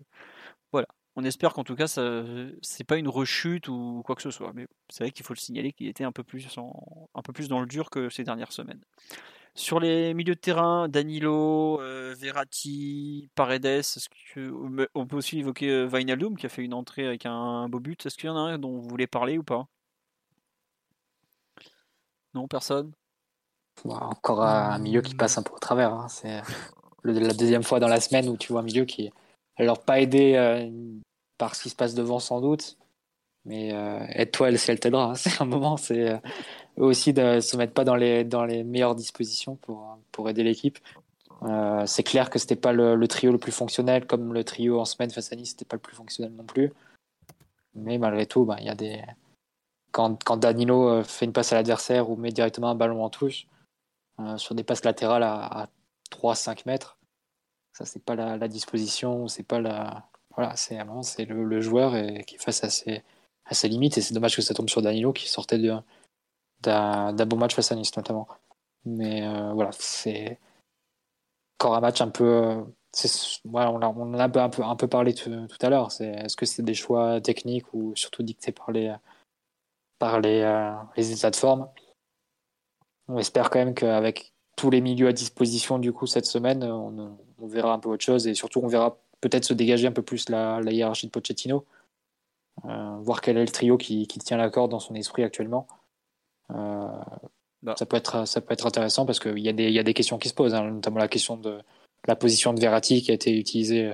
voilà 0.72 0.88
on 1.18 1.23
espère 1.23 1.53
qu'en 1.53 1.64
tout 1.64 1.76
cas, 1.76 1.88
ce 1.88 2.56
c'est 2.61 2.84
pas 2.84 2.98
une 2.98 3.07
rechute 3.07 3.68
ou 3.69 4.03
quoi 4.06 4.15
que 4.15 4.22
ce 4.22 4.30
soit. 4.30 4.52
Mais 4.53 4.68
c'est 4.88 5.03
vrai 5.03 5.11
qu'il 5.11 5.26
faut 5.26 5.34
le 5.34 5.39
signaler 5.39 5.73
qu'il 5.73 5.88
était 5.88 6.03
un 6.03 6.11
peu, 6.11 6.23
plus 6.23 6.48
dans 6.53 7.60
le 7.60 7.65
dur 7.65 7.89
que 7.89 8.10
ces 8.10 8.23
dernières 8.23 8.52
semaines. 8.52 8.81
Sur 9.56 9.80
les 9.80 10.14
milieux 10.14 10.35
de 10.35 10.39
terrain, 10.39 10.88
Danilo, 10.88 11.81
euh, 11.81 12.14
Verratti, 12.19 13.31
Paredes, 13.34 13.81
on 14.94 15.07
peut 15.07 15.18
aussi 15.18 15.39
évoquer 15.39 15.72
euh, 15.72 15.85
Vinaldum 15.88 16.38
qui 16.38 16.45
a 16.45 16.49
fait 16.49 16.64
une 16.64 16.76
entrée 16.76 17.07
avec 17.07 17.26
un, 17.26 17.68
beau 17.68 17.80
but. 17.80 18.06
Est-ce 18.06 18.15
qu'il 18.15 18.27
y 18.27 18.30
en 18.30 18.38
a 18.38 18.52
un 18.52 18.60
dont 18.60 18.80
vous 18.80 18.88
voulez 18.88 19.07
parler 19.07 19.39
ou 19.39 19.44
pas? 19.44 19.65
Non, 22.35 22.48
personne? 22.48 22.91
Encore 23.85 24.44
un 24.44 24.77
milieu 24.77 25.02
qui 25.02 25.15
passe 25.15 25.39
un 25.39 25.41
peu 25.41 25.53
au 25.53 25.60
travers. 25.60 25.91
Hein. 25.91 26.07
C'est 26.10 26.44
la 27.03 27.34
deuxième 27.34 27.64
fois 27.64 27.80
dans 27.80 27.88
la 27.88 27.99
semaine 27.99 28.30
où 28.30 28.38
tu 28.38 28.52
vois 28.52 28.61
un 28.61 28.64
milieu 28.64 28.85
qui, 28.85 29.11
alors 29.58 29.84
pas 29.84 30.00
aidé 30.00 30.36
euh, 30.36 30.70
par 31.38 31.56
ce 31.56 31.64
qui 31.64 31.70
se 31.70 31.76
passe 31.76 31.94
devant 31.96 32.20
sans 32.20 32.42
doute, 32.42 32.78
mais 33.48 33.74
euh, 33.74 34.06
aide-toi 34.10 34.56
si 34.58 34.72
elle 34.72 34.80
t'aidera. 34.80 35.12
Hein. 35.12 35.16
C'est 35.16 35.42
un 35.42 35.46
moment, 35.46 35.78
c'est 35.78 36.12
euh, 36.12 36.18
eux 36.80 36.84
aussi 36.84 37.14
de 37.14 37.40
se 37.40 37.58
mettre 37.58 37.74
pas 37.74 37.86
dans 37.86 37.96
les 37.96 38.24
dans 38.24 38.46
les 38.46 38.64
meilleures 38.64 38.96
dispositions 38.96 39.56
pour 39.56 39.98
pour 40.12 40.30
aider 40.30 40.44
l'équipe. 40.44 40.80
Euh, 41.44 41.86
c'est 41.86 42.04
clair 42.04 42.30
que 42.32 42.40
c'était 42.40 42.56
pas 42.56 42.74
le, 42.74 43.08
trio 43.08 43.32
le 43.32 43.38
plus 43.38 43.52
fonctionnel, 43.52 44.08
comme 44.08 44.34
le 44.34 44.44
trio 44.44 44.80
en 44.80 44.86
semaine 44.86 45.12
face 45.12 45.32
à 45.32 45.36
Nice, 45.36 45.52
c'était 45.52 45.66
pas 45.66 45.76
le 45.76 45.82
plus 45.82 45.96
fonctionnel 45.96 46.34
non 46.34 46.44
plus. 46.44 46.74
Mais 47.76 48.00
malgré 48.00 48.26
tout, 48.26 48.44
bah, 48.46 48.58
il 48.60 48.66
y 48.66 48.70
a 48.70 48.76
des 48.76 49.02
quand, 49.92 50.24
quand 50.24 50.38
Danilo 50.38 51.04
fait 51.04 51.26
une 51.26 51.34
passe 51.34 51.54
à 51.54 51.56
l'adversaire 51.56 52.10
ou 52.10 52.16
met 52.16 52.32
directement 52.32 52.70
un 52.70 52.76
ballon 52.76 53.04
en 53.04 53.10
touche 53.10 53.48
sur 54.38 54.56
des 54.56 54.64
passes 54.64 54.84
latérales 54.84 55.24
à, 55.24 55.64
à 55.64 55.68
3-5 56.12 56.64
mètres, 56.66 56.97
ça, 57.78 57.86
c'est 57.86 58.04
pas 58.04 58.16
la, 58.16 58.48
disposition, 58.48 59.28
c'est 59.28 59.44
pas 59.44 59.62
la. 59.62 60.10
Voilà, 60.36 60.56
c'est 60.56 60.80
c'est 61.04 61.26
le, 61.26 61.62
joueur 61.62 61.91
qui 62.26 62.36
est 62.36 62.41
face 62.41 62.64
à 62.64 62.72
ses, 62.72 63.04
à 63.45 63.54
ses 63.54 63.68
limites. 63.68 63.98
Et 63.99 64.02
c'est 64.02 64.16
dommage 64.16 64.36
que 64.36 64.41
ça 64.41 64.56
tombe 64.56 64.70
sur 64.70 64.82
Danilo 64.82 65.14
qui 65.14 65.30
sortait 65.30 65.60
d'un 66.62 67.14
bon 67.14 67.38
match 67.38 67.54
face 67.54 67.72
à 67.72 67.76
Nice, 67.76 67.95
notamment. 67.95 68.28
Mais 68.86 69.28
euh, 69.28 69.54
voilà, 69.54 69.70
c'est 69.74 70.40
encore 71.60 71.76
un 71.76 71.82
match 71.82 72.02
un 72.02 72.10
peu. 72.10 72.66
Ouais, 73.45 73.66
on, 73.66 73.82
a, 73.82 73.88
en 73.88 74.14
a 74.16 74.24
un 74.24 74.49
peu, 74.49 74.64
un 74.64 74.76
peu 74.76 74.88
parlé 74.88 75.14
tout, 75.14 75.30
à 75.62 75.70
l'heure. 75.70 75.90
Est-ce 76.02 76.36
que 76.36 76.48
c'est 76.48 76.64
des 76.64 76.74
choix 76.74 77.22
techniques 77.22 77.72
ou 77.74 77.95
surtout 77.95 78.24
dictés 78.24 78.52
par 78.52 78.72
les, 78.72 78.95
par 79.99 80.20
les, 80.20 80.41
euh, 80.41 80.74
les 80.95 81.12
états 81.12 81.30
de 81.30 81.36
forme? 81.36 81.70
On 83.08 83.20
espère 83.20 83.52
quand 83.52 83.60
même 83.60 83.76
qu'avec 83.76 84.34
tous 84.56 84.72
les 84.72 84.82
milieux 84.82 85.10
à 85.10 85.14
disposition 85.14 85.78
du 85.78 85.94
coup 85.94 86.08
cette 86.08 86.26
semaine, 86.26 86.64
on, 86.64 87.18
on 87.39 87.47
verra 87.47 87.73
un 87.73 87.80
peu 87.80 87.89
autre 87.89 88.03
chose 88.03 88.27
et 88.27 88.34
surtout 88.34 88.61
on 88.64 88.68
verra 88.68 88.97
peut-être 89.22 89.45
se 89.45 89.53
dégager 89.53 89.88
un 89.88 89.91
peu 89.91 90.01
plus 90.01 90.30
la, 90.30 90.61
hiérarchie 90.64 91.07
de 91.07 91.11
Pochettino, 91.11 91.65
euh, 92.65 92.97
voir 93.01 93.22
quel 93.22 93.38
est 93.38 93.45
le 93.45 93.51
trio 93.51 93.77
qui, 93.77 94.07
tient 94.07 94.38
la 94.38 94.49
corde 94.49 94.72
dans 94.72 94.80
son 94.80 94.95
esprit 94.95 95.23
actuellement. 95.23 95.68
Euh, 96.51 96.88
bah. 97.64 97.76
ça, 97.77 97.85
peut 97.85 97.97
être, 97.97 98.27
ça 98.27 98.41
peut 98.41 98.53
être 98.53 98.65
intéressant 98.65 99.05
parce 99.05 99.19
qu'il 99.19 99.39
y, 99.39 99.49
a 99.49 99.53
des, 99.53 99.72
y 99.72 99.80
a 99.80 99.84
des 99.84 99.93
questions 99.93 100.18
qui 100.18 100.30
se 100.30 100.34
posent, 100.34 100.53
hein, 100.53 100.69
notamment 100.69 100.99
la 100.99 101.07
question 101.07 101.38
de 101.38 101.59
la 102.07 102.15
position 102.15 102.53
de 102.53 102.59
Verratti 102.59 103.01
qui 103.01 103.11
a 103.11 103.14
été 103.14 103.38
utilisée 103.38 103.93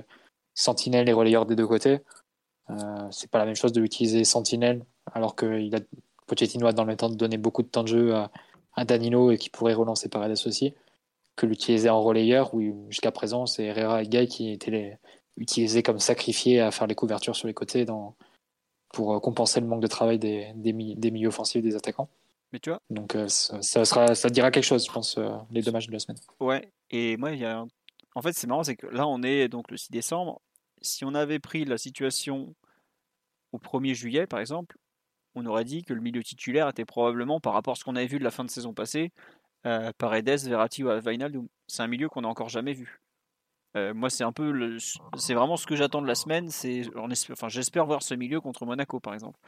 sentinelle 0.54 1.08
et 1.08 1.12
relayeur 1.12 1.46
des 1.46 1.56
deux 1.56 1.66
côtés. 1.66 2.00
Euh, 2.70 3.08
c'est 3.10 3.30
pas 3.30 3.38
la 3.38 3.46
même 3.46 3.56
chose 3.56 3.72
de 3.72 3.80
l'utiliser 3.80 4.24
sentinelle 4.24 4.84
alors 5.12 5.34
que 5.34 5.60
il 5.60 5.74
a, 5.76 5.80
Pochettino 6.26 6.66
a 6.66 6.72
dans 6.72 6.84
le 6.84 6.96
temps 6.96 7.10
donné 7.10 7.36
beaucoup 7.36 7.62
de 7.62 7.68
temps 7.68 7.82
de 7.82 7.88
jeu 7.88 8.14
à, 8.14 8.30
à 8.74 8.84
Danilo 8.84 9.30
et 9.30 9.36
qui 9.36 9.50
pourrait 9.50 9.74
relancer 9.74 10.08
Paredes 10.08 10.38
aussi 10.46 10.74
que 11.36 11.46
l'utiliser 11.46 11.90
en 11.90 12.00
relayeur, 12.00 12.54
où 12.54 12.86
jusqu'à 12.90 13.10
présent, 13.10 13.46
c'est 13.46 13.64
Herrera 13.64 14.02
et 14.02 14.08
Guy 14.08 14.26
qui 14.28 14.52
étaient 14.52 14.70
les, 14.70 14.98
utilisés 15.36 15.82
comme 15.82 15.98
sacrifiés 15.98 16.60
à 16.60 16.70
faire 16.70 16.86
les 16.86 16.94
couvertures 16.94 17.36
sur 17.36 17.48
les 17.48 17.54
côtés 17.54 17.84
dans, 17.84 18.16
pour 18.92 19.14
euh, 19.14 19.20
compenser 19.20 19.60
le 19.60 19.66
manque 19.66 19.82
de 19.82 19.86
travail 19.86 20.18
des, 20.18 20.52
des, 20.54 20.72
des 20.72 21.10
milieux 21.10 21.28
offensifs 21.28 21.62
des 21.62 21.76
attaquants. 21.76 22.08
Mais 22.52 22.60
tu 22.60 22.70
vois 22.70 22.80
Donc 22.90 23.16
euh, 23.16 23.28
ça, 23.28 23.84
sera, 23.84 24.14
ça 24.14 24.28
dira 24.30 24.50
quelque 24.50 24.64
chose, 24.64 24.86
je 24.86 24.92
pense, 24.92 25.18
euh, 25.18 25.28
les 25.50 25.62
deux 25.62 25.72
matchs 25.72 25.88
de 25.88 25.92
la 25.92 25.98
semaine. 25.98 26.18
Ouais, 26.40 26.70
et 26.90 27.16
moi, 27.16 27.32
il 27.32 27.40
y 27.40 27.44
a... 27.44 27.64
en 28.14 28.22
fait, 28.22 28.32
c'est 28.32 28.46
marrant, 28.46 28.62
c'est 28.62 28.76
que 28.76 28.86
là, 28.86 29.06
on 29.06 29.22
est 29.22 29.48
donc 29.48 29.70
le 29.70 29.76
6 29.76 29.90
décembre. 29.90 30.40
Si 30.80 31.04
on 31.04 31.14
avait 31.14 31.40
pris 31.40 31.64
la 31.64 31.78
situation 31.78 32.54
au 33.52 33.58
1er 33.58 33.94
juillet, 33.94 34.26
par 34.26 34.38
exemple, 34.38 34.76
on 35.34 35.46
aurait 35.46 35.64
dit 35.64 35.82
que 35.82 35.94
le 35.94 36.00
milieu 36.00 36.22
titulaire 36.22 36.68
était 36.68 36.84
probablement, 36.84 37.40
par 37.40 37.54
rapport 37.54 37.72
à 37.72 37.74
ce 37.74 37.82
qu'on 37.82 37.96
avait 37.96 38.06
vu 38.06 38.20
de 38.20 38.24
la 38.24 38.30
fin 38.30 38.44
de 38.44 38.50
saison 38.50 38.72
passée, 38.72 39.10
Paredes, 39.98 40.40
Verratti 40.46 40.84
ou 40.84 40.88
Wijnaldum. 40.88 41.48
C'est 41.66 41.82
un 41.82 41.86
milieu 41.86 42.08
qu'on 42.08 42.22
n'a 42.22 42.28
encore 42.28 42.48
jamais 42.48 42.74
vu. 42.74 43.00
moi, 43.74 44.10
c'est 44.10 44.24
un 44.24 44.32
peu, 44.32 44.78
c'est 45.16 45.34
vraiment 45.34 45.56
ce 45.56 45.66
que 45.66 45.74
j'attends 45.74 46.02
de 46.02 46.06
la 46.06 46.14
semaine. 46.14 46.50
C'est, 46.50 46.82
enfin, 47.32 47.48
j'espère 47.48 47.86
voir 47.86 48.02
ce 48.02 48.14
milieu 48.14 48.40
contre 48.40 48.66
Monaco, 48.66 49.00
par 49.00 49.14
exemple, 49.14 49.38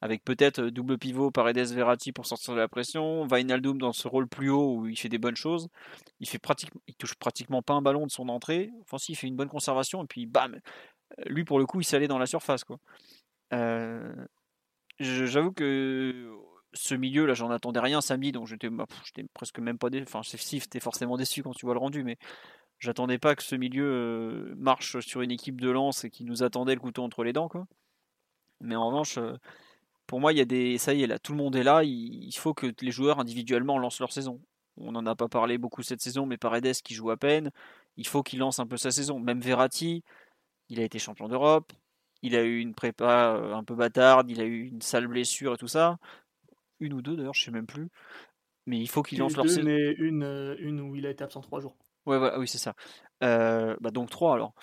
avec 0.00 0.24
peut-être 0.24 0.62
double 0.62 0.98
pivot 0.98 1.30
Paredes 1.30 1.72
Verratti 1.72 2.12
pour 2.12 2.26
sortir 2.26 2.54
de 2.54 2.58
la 2.58 2.68
pression, 2.68 3.26
Wijnaldum 3.26 3.78
dans 3.78 3.92
ce 3.92 4.08
rôle 4.08 4.26
plus 4.28 4.50
haut 4.50 4.76
où 4.78 4.86
il 4.88 4.98
fait 4.98 5.08
des 5.08 5.18
bonnes 5.18 5.36
choses. 5.36 5.68
Il 6.20 6.28
fait 6.28 6.38
pratiquement, 6.38 6.80
il 6.86 6.94
touche 6.96 7.14
pratiquement 7.14 7.62
pas 7.62 7.74
un 7.74 7.82
ballon 7.82 8.06
de 8.06 8.10
son 8.10 8.28
entrée. 8.28 8.70
Enfin, 8.82 8.98
si, 8.98 9.12
il 9.12 9.14
fait 9.14 9.28
une 9.28 9.36
bonne 9.36 9.48
conservation 9.48 10.02
et 10.02 10.06
puis 10.06 10.26
bam, 10.26 10.58
lui 11.26 11.44
pour 11.44 11.58
le 11.58 11.66
coup, 11.66 11.80
il 11.80 11.84
s'allait 11.84 12.08
dans 12.08 12.18
la 12.18 12.26
surface, 12.26 12.64
quoi. 12.64 12.78
j'avoue 14.98 15.52
que 15.52 16.32
ce 16.76 16.94
milieu 16.94 17.26
là, 17.26 17.34
j'en 17.34 17.50
attendais 17.50 17.80
rien 17.80 18.00
samedi, 18.00 18.32
donc 18.32 18.46
j'étais, 18.46 18.70
bah, 18.70 18.86
presque 19.34 19.58
même 19.58 19.78
pas 19.78 19.90
déçu. 19.90 20.04
Enfin, 20.06 20.20
si, 20.22 20.60
t'es 20.60 20.80
forcément 20.80 21.16
déçu 21.16 21.42
quand 21.42 21.52
tu 21.52 21.66
vois 21.66 21.74
le 21.74 21.80
rendu, 21.80 22.04
mais 22.04 22.18
J'attendais 22.78 23.18
pas 23.18 23.34
que 23.34 23.42
ce 23.42 23.56
milieu 23.56 24.54
marche 24.58 25.00
sur 25.00 25.22
une 25.22 25.30
équipe 25.30 25.60
de 25.60 25.70
lance 25.70 26.04
et 26.04 26.10
qui 26.10 26.24
nous 26.24 26.42
attendait 26.42 26.74
le 26.74 26.80
couteau 26.80 27.02
entre 27.02 27.24
les 27.24 27.32
dents. 27.32 27.48
Quoi. 27.48 27.66
Mais 28.60 28.76
en 28.76 28.88
revanche, 28.88 29.18
pour 30.06 30.20
moi, 30.20 30.32
il 30.32 30.38
y 30.38 30.42
a 30.42 30.44
des. 30.44 30.78
Ça 30.78 30.92
y 30.94 31.02
est, 31.02 31.06
là, 31.06 31.18
tout 31.18 31.32
le 31.32 31.38
monde 31.38 31.56
est 31.56 31.62
là. 31.62 31.82
Il 31.84 32.32
faut 32.34 32.54
que 32.54 32.66
les 32.80 32.90
joueurs 32.90 33.18
individuellement 33.18 33.78
lancent 33.78 34.00
leur 34.00 34.12
saison. 34.12 34.40
On 34.76 34.92
n'en 34.92 35.06
a 35.06 35.16
pas 35.16 35.28
parlé 35.28 35.56
beaucoup 35.58 35.82
cette 35.82 36.02
saison, 36.02 36.26
mais 36.26 36.36
Paredes 36.36 36.82
qui 36.84 36.94
joue 36.94 37.10
à 37.10 37.16
peine, 37.16 37.50
il 37.96 38.06
faut 38.06 38.22
qu'il 38.22 38.40
lance 38.40 38.58
un 38.58 38.66
peu 38.66 38.76
sa 38.76 38.90
saison. 38.90 39.18
Même 39.18 39.40
Verratti, 39.40 40.04
il 40.68 40.80
a 40.80 40.84
été 40.84 40.98
champion 40.98 41.28
d'Europe, 41.28 41.72
il 42.22 42.36
a 42.36 42.42
eu 42.42 42.58
une 42.60 42.74
prépa 42.74 43.40
un 43.54 43.64
peu 43.64 43.74
bâtarde, 43.74 44.30
il 44.30 44.40
a 44.40 44.44
eu 44.44 44.66
une 44.66 44.82
sale 44.82 45.06
blessure 45.08 45.54
et 45.54 45.56
tout 45.56 45.68
ça. 45.68 45.98
Une 46.80 46.92
ou 46.92 47.02
deux 47.02 47.16
d'ailleurs, 47.16 47.34
je 47.34 47.44
sais 47.44 47.50
même 47.50 47.66
plus. 47.66 47.88
Mais 48.66 48.78
il 48.78 48.88
faut 48.88 49.02
qu'il 49.02 49.18
lance 49.18 49.36
leur 49.36 49.48
saison. 49.48 49.66
Une, 49.66 50.56
une 50.58 50.80
où 50.80 50.96
il 50.96 51.06
a 51.06 51.10
été 51.10 51.22
absent 51.22 51.40
trois 51.40 51.60
jours. 51.60 51.76
Ouais, 52.06 52.18
ouais, 52.18 52.32
oui, 52.38 52.46
c'est 52.46 52.58
ça. 52.58 52.74
bah 53.20 53.90
donc 53.92 54.10
3 54.10 54.34
alors. 54.34 54.54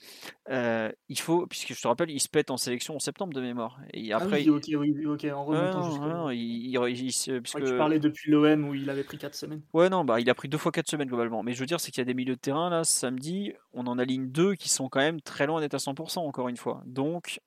il 0.50 1.20
faut, 1.20 1.46
puisque 1.48 1.74
je 1.74 1.82
te 1.82 1.88
rappelle, 1.88 2.10
il 2.10 2.22
se 2.22 2.30
pète 2.30 2.52
en 2.52 2.58
sélection 2.58 2.96
en 2.96 3.00
septembre 3.00 3.34
de 3.34 3.42
mémoire. 3.42 3.80
Et 3.94 4.14
après, 4.14 4.46
ah 4.48 4.50
oui, 4.50 4.50
ok, 4.50 4.64
oui, 4.80 5.06
ok, 5.06 5.26
en 5.26 5.44
remontant 5.44 5.98
non, 6.08 6.30
il, 6.30 6.74
il, 6.74 7.42
puisque... 7.42 7.64
Tu 7.64 7.78
parlais 7.78 8.00
depuis 8.00 8.32
l'OM 8.32 8.70
où 8.70 8.74
il 8.76 8.90
avait 8.90 9.04
pris 9.04 9.18
4 9.18 9.36
semaines. 9.36 9.62
Ouais, 9.74 9.90
non, 9.90 10.06
bah 10.06 10.22
il 10.22 10.30
a 10.30 10.34
pris 10.34 10.48
deux 10.48 10.58
fois 10.58 10.72
4 10.72 10.88
semaines 10.90 11.10
globalement. 11.10 11.44
Mais 11.44 11.54
je 11.54 11.60
veux 11.60 11.66
dire, 11.66 11.80
c'est 11.80 11.92
qu'il 11.92 12.00
y 12.00 12.04
a 12.04 12.06
des 12.06 12.14
milieux 12.14 12.36
de 12.36 12.40
terrain 12.40 12.70
là, 12.70 12.84
samedi, 12.86 13.54
on 13.74 13.88
en 13.88 14.00
aligne 14.00 14.30
deux 14.30 14.56
qui 14.56 14.70
sont 14.70 14.88
quand 14.88 15.02
même 15.02 15.20
très 15.22 15.48
loin 15.48 15.60
d'être 15.60 15.74
à 15.74 15.80
100% 15.80 16.20
encore 16.20 16.48
une 16.48 16.58
fois. 16.58 16.82
Donc, 16.86 17.42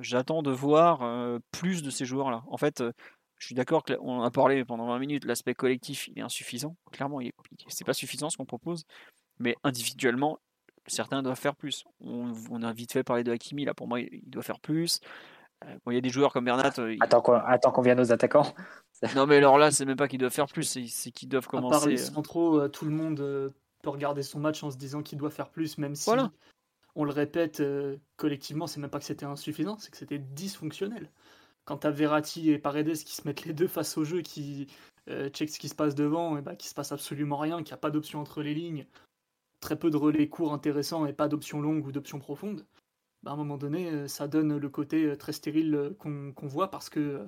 j'attends 0.00 0.42
de 0.42 0.52
voir 0.52 1.40
plus 1.50 1.82
de 1.82 1.90
ces 1.90 2.04
joueurs 2.04 2.30
là. 2.30 2.44
En 2.48 2.58
fait, 2.58 2.82
je 3.38 3.46
suis 3.46 3.54
d'accord 3.54 3.84
qu'on 3.84 4.22
a 4.22 4.30
parlé 4.30 4.64
pendant 4.64 4.86
20 4.86 4.98
minutes, 4.98 5.24
l'aspect 5.24 5.54
collectif 5.54 6.08
il 6.08 6.18
est 6.18 6.22
insuffisant. 6.22 6.76
Clairement, 6.92 7.20
c'est 7.68 7.84
pas 7.84 7.94
suffisant 7.94 8.30
ce 8.30 8.36
qu'on 8.36 8.46
propose. 8.46 8.84
Mais 9.38 9.56
individuellement, 9.62 10.38
certains 10.86 11.22
doivent 11.22 11.38
faire 11.38 11.54
plus. 11.56 11.84
On, 12.00 12.62
a 12.62 12.72
vite 12.72 12.92
fait 12.92 13.02
parler 13.04 13.24
de 13.24 13.32
Hakimi, 13.32 13.64
là 13.64 13.74
pour 13.74 13.88
moi 13.88 14.00
il 14.00 14.28
doit 14.28 14.42
faire 14.42 14.60
plus. 14.60 15.00
Euh, 15.64 15.76
il 15.88 15.94
y 15.94 15.98
a 15.98 16.00
des 16.00 16.10
joueurs 16.10 16.32
comme 16.32 16.44
Bernat. 16.44 16.72
Euh, 16.78 16.96
attends 17.00 17.20
qu'on 17.20 17.82
vienne 17.82 18.00
aux 18.00 18.12
attaquants. 18.12 18.54
non 19.14 19.26
mais 19.26 19.36
alors 19.36 19.58
là 19.58 19.70
c'est 19.70 19.84
même 19.84 19.96
pas 19.96 20.08
qu'ils 20.08 20.18
doivent 20.18 20.32
faire 20.32 20.46
plus, 20.46 20.64
c'est 20.88 21.10
qu'ils 21.10 21.28
doivent 21.28 21.48
commencer. 21.48 21.76
À 21.76 21.80
part 21.80 21.88
les 21.88 22.00
euh, 22.00 22.14
centraux, 22.14 22.68
tout 22.68 22.86
le 22.86 22.90
monde 22.90 23.18
peut 23.82 23.90
regarder 23.90 24.22
son 24.22 24.40
match 24.40 24.62
en 24.62 24.70
se 24.70 24.76
disant 24.76 25.02
qu'il 25.02 25.18
doit 25.18 25.30
faire 25.30 25.50
plus, 25.50 25.76
même 25.76 25.94
si 25.94 26.10
on 26.94 27.04
le 27.04 27.12
répète 27.12 27.62
collectivement, 28.16 28.66
c'est 28.66 28.80
même 28.80 28.88
pas 28.88 28.98
que 28.98 29.04
c'était 29.04 29.26
insuffisant, 29.26 29.76
c'est 29.78 29.90
que 29.90 29.98
c'était 29.98 30.18
dysfonctionnel 30.18 31.10
quand 31.66 31.78
t'as 31.78 31.90
Verratti 31.90 32.50
et 32.50 32.58
Paredes 32.58 32.96
qui 32.96 33.14
se 33.14 33.26
mettent 33.26 33.44
les 33.44 33.52
deux 33.52 33.66
face 33.66 33.98
au 33.98 34.04
jeu, 34.04 34.22
qui 34.22 34.68
euh, 35.08 35.28
checkent 35.28 35.50
ce 35.50 35.58
qui 35.58 35.68
se 35.68 35.74
passe 35.74 35.94
devant, 35.94 36.38
et 36.38 36.42
bah, 36.42 36.56
qui 36.56 36.68
se 36.68 36.74
passe 36.74 36.92
absolument 36.92 37.36
rien, 37.36 37.58
qu'il 37.58 37.72
n'y 37.72 37.74
a 37.74 37.78
pas 37.78 37.90
d'option 37.90 38.20
entre 38.20 38.42
les 38.42 38.54
lignes, 38.54 38.86
très 39.60 39.78
peu 39.78 39.90
de 39.90 39.96
relais 39.96 40.28
courts 40.28 40.54
intéressants 40.54 41.06
et 41.06 41.12
pas 41.12 41.28
d'option 41.28 41.60
longue 41.60 41.86
ou 41.86 41.92
d'option 41.92 42.18
profonde, 42.18 42.64
bah, 43.22 43.32
à 43.32 43.34
un 43.34 43.36
moment 43.36 43.58
donné, 43.58 43.90
euh, 43.90 44.08
ça 44.08 44.28
donne 44.28 44.56
le 44.56 44.68
côté 44.70 45.04
euh, 45.04 45.16
très 45.16 45.32
stérile 45.32 45.94
qu'on 45.98 46.32
voit 46.46 46.70
parce 46.70 46.88
que 46.88 47.26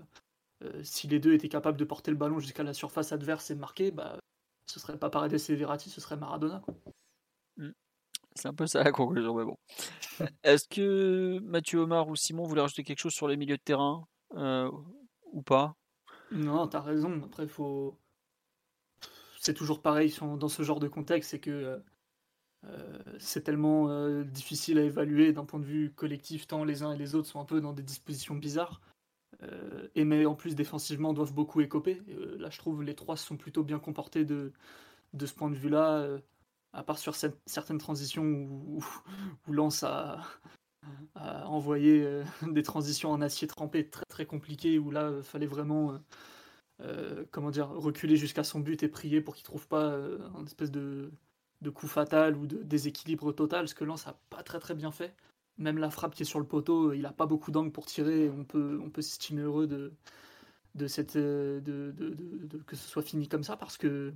si 0.82 1.06
les 1.06 1.20
deux 1.20 1.34
étaient 1.34 1.48
capables 1.48 1.78
de 1.78 1.84
porter 1.84 2.10
le 2.10 2.16
ballon 2.16 2.40
jusqu'à 2.40 2.64
la 2.64 2.74
surface 2.74 3.12
adverse 3.12 3.48
et 3.50 3.54
de 3.54 3.60
marquer, 3.60 3.92
bah, 3.92 4.18
ce 4.66 4.80
serait 4.80 4.98
pas 4.98 5.08
Paredes 5.08 5.38
et 5.48 5.54
Verratti, 5.54 5.88
ce 5.88 6.00
serait 6.00 6.16
Maradona. 6.16 6.62
Mm. 7.56 7.70
C'est 8.34 8.48
un 8.48 8.54
peu 8.54 8.66
ça 8.66 8.82
la 8.82 8.92
conclusion, 8.92 9.34
mais 9.34 9.44
bon. 9.44 9.56
Est-ce 10.42 10.68
que 10.68 11.38
Mathieu 11.40 11.80
Omar 11.80 12.08
ou 12.08 12.16
Simon 12.16 12.44
voulaient 12.44 12.62
rajouter 12.62 12.84
quelque 12.84 13.00
chose 13.00 13.14
sur 13.14 13.28
les 13.28 13.36
milieux 13.36 13.56
de 13.56 13.62
terrain? 13.62 14.06
Euh, 14.34 14.70
ou 15.32 15.42
pas 15.42 15.76
Non, 16.30 16.68
t'as 16.68 16.80
raison. 16.80 17.22
Après, 17.24 17.46
faut. 17.46 17.98
C'est 19.40 19.54
toujours 19.54 19.82
pareil 19.82 20.14
dans 20.20 20.48
ce 20.48 20.62
genre 20.62 20.80
de 20.80 20.88
contexte, 20.88 21.30
c'est 21.30 21.40
que 21.40 21.80
euh, 22.64 22.98
c'est 23.18 23.42
tellement 23.42 23.88
euh, 23.88 24.24
difficile 24.24 24.78
à 24.78 24.82
évaluer 24.82 25.32
d'un 25.32 25.44
point 25.44 25.60
de 25.60 25.64
vue 25.64 25.92
collectif, 25.94 26.46
tant 26.46 26.64
les 26.64 26.82
uns 26.82 26.92
et 26.92 26.98
les 26.98 27.14
autres 27.14 27.28
sont 27.28 27.40
un 27.40 27.44
peu 27.44 27.60
dans 27.60 27.72
des 27.72 27.84
dispositions 27.84 28.34
bizarres. 28.34 28.80
et 29.94 30.04
mais 30.04 30.26
en 30.26 30.34
plus 30.34 30.56
défensivement 30.56 31.12
doivent 31.12 31.32
beaucoup 31.32 31.60
écoper. 31.60 32.02
là, 32.38 32.50
je 32.50 32.58
trouve 32.58 32.82
les 32.82 32.96
trois 32.96 33.16
sont 33.16 33.36
plutôt 33.36 33.62
bien 33.62 33.78
comportés 33.78 34.24
de, 34.24 34.52
de 35.12 35.26
ce 35.26 35.34
point 35.34 35.50
de 35.50 35.56
vue-là, 35.56 36.18
à 36.72 36.82
part 36.82 36.98
sur 36.98 37.14
certaines 37.14 37.78
transitions 37.78 38.24
où, 38.24 38.84
où 39.46 39.52
Lance 39.52 39.84
a, 39.84 40.20
à 41.14 41.46
envoyer 41.48 42.02
euh, 42.04 42.24
des 42.42 42.62
transitions 42.62 43.10
en 43.10 43.20
acier 43.20 43.48
trempé 43.48 43.88
très 43.88 44.04
très 44.06 44.26
compliquées 44.26 44.78
où 44.78 44.90
là 44.90 45.12
il 45.16 45.22
fallait 45.22 45.46
vraiment 45.46 45.92
euh, 45.92 47.24
euh, 47.32 47.64
reculer 47.74 48.16
jusqu'à 48.16 48.44
son 48.44 48.60
but 48.60 48.82
et 48.82 48.88
prier 48.88 49.20
pour 49.20 49.34
qu'il 49.34 49.44
trouve 49.44 49.66
pas 49.68 49.96
un 50.36 50.44
espèce 50.46 50.70
de, 50.70 51.10
coup 51.74 51.88
fatal 51.88 52.36
ou 52.36 52.46
de 52.46 52.62
déséquilibre 52.62 53.32
total 53.32 53.68
ce 53.68 53.74
que 53.74 53.84
Lance 53.84 54.06
a 54.06 54.18
pas 54.30 54.42
très 54.42 54.60
très 54.60 54.74
bien 54.74 54.92
fait. 54.92 55.14
Même 55.58 55.78
la 55.78 55.90
frappe 55.90 56.14
qui 56.14 56.22
est 56.22 56.26
sur 56.26 56.38
le 56.38 56.46
poteau 56.46 56.92
il 56.92 57.04
a 57.06 57.12
pas 57.12 57.26
beaucoup 57.26 57.50
d'angle 57.50 57.72
pour 57.72 57.86
tirer 57.86 58.30
on 58.30 58.44
peut 58.44 58.80
on 58.82 59.02
s'estimer 59.02 59.42
heureux 59.42 59.66
de 59.66 59.92
de 60.74 60.86
cette 60.86 61.16
de, 61.16 61.60
de, 61.96 62.58
que 62.66 62.76
ce 62.76 62.88
soit 62.88 63.02
fini 63.02 63.28
comme 63.28 63.42
ça 63.44 63.56
parce 63.56 63.76
que 63.76 64.12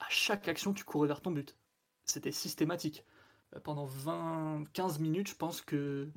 à 0.00 0.06
chaque 0.10 0.48
action 0.48 0.72
tu 0.74 0.84
courais 0.84 1.08
vers 1.08 1.20
ton 1.20 1.30
but. 1.30 1.56
C'était 2.04 2.32
systématique. 2.32 3.04
euh, 3.06 3.13
pendant 3.62 3.86
20, 3.86 4.64
15 4.72 4.98
minutes, 4.98 5.28
je 5.28 5.34
pense 5.34 5.60
que 5.60 6.08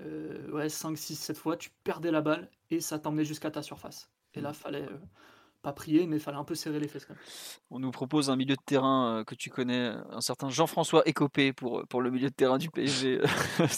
euh, 0.00 0.50
ouais, 0.50 0.68
5, 0.68 0.96
6, 0.96 1.16
7 1.16 1.36
fois, 1.36 1.56
tu 1.56 1.70
perdais 1.84 2.10
la 2.10 2.20
balle 2.20 2.50
et 2.70 2.80
ça 2.80 2.98
t'emmenait 2.98 3.24
jusqu'à 3.24 3.50
ta 3.50 3.62
surface. 3.62 4.10
Et 4.34 4.40
là, 4.40 4.50
mm. 4.50 4.54
fallait 4.54 4.82
euh, 4.82 4.98
pas 5.62 5.72
prier, 5.72 6.06
mais 6.06 6.18
fallait 6.18 6.38
un 6.38 6.44
peu 6.44 6.54
serrer 6.54 6.80
les 6.80 6.88
fesses. 6.88 7.06
On 7.70 7.78
nous 7.78 7.90
propose 7.90 8.30
un 8.30 8.36
milieu 8.36 8.56
de 8.56 8.62
terrain 8.64 9.24
que 9.26 9.34
tu 9.34 9.50
connais, 9.50 9.92
un 10.10 10.20
certain 10.20 10.50
Jean-François 10.50 11.02
Écopé 11.06 11.52
pour, 11.52 11.86
pour 11.88 12.00
le 12.00 12.10
milieu 12.10 12.30
de 12.30 12.34
terrain 12.34 12.58
du 12.58 12.70
PSG. 12.70 13.20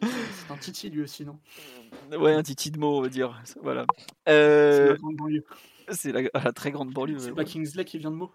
C'est 0.00 0.50
un 0.50 0.56
titi 0.56 0.90
lui 0.90 1.02
aussi, 1.02 1.24
non? 1.24 1.40
Ouais, 2.12 2.32
un 2.32 2.42
titi 2.42 2.70
de 2.70 2.78
mots, 2.78 2.98
on 2.98 3.02
va 3.02 3.08
dire. 3.08 3.42
Voilà. 3.62 3.84
C'est 4.26 4.88
la 4.88 4.94
grande 4.94 5.16
banlieue. 5.16 5.44
C'est 5.90 6.12
la, 6.12 6.52
très 6.52 6.70
grande 6.70 6.92
banlieue. 6.92 7.18
C'est 7.18 7.32
pas 7.32 7.44
Kingsley 7.44 7.84
qui 7.84 7.98
vient 7.98 8.10
de 8.10 8.16
mots 8.16 8.32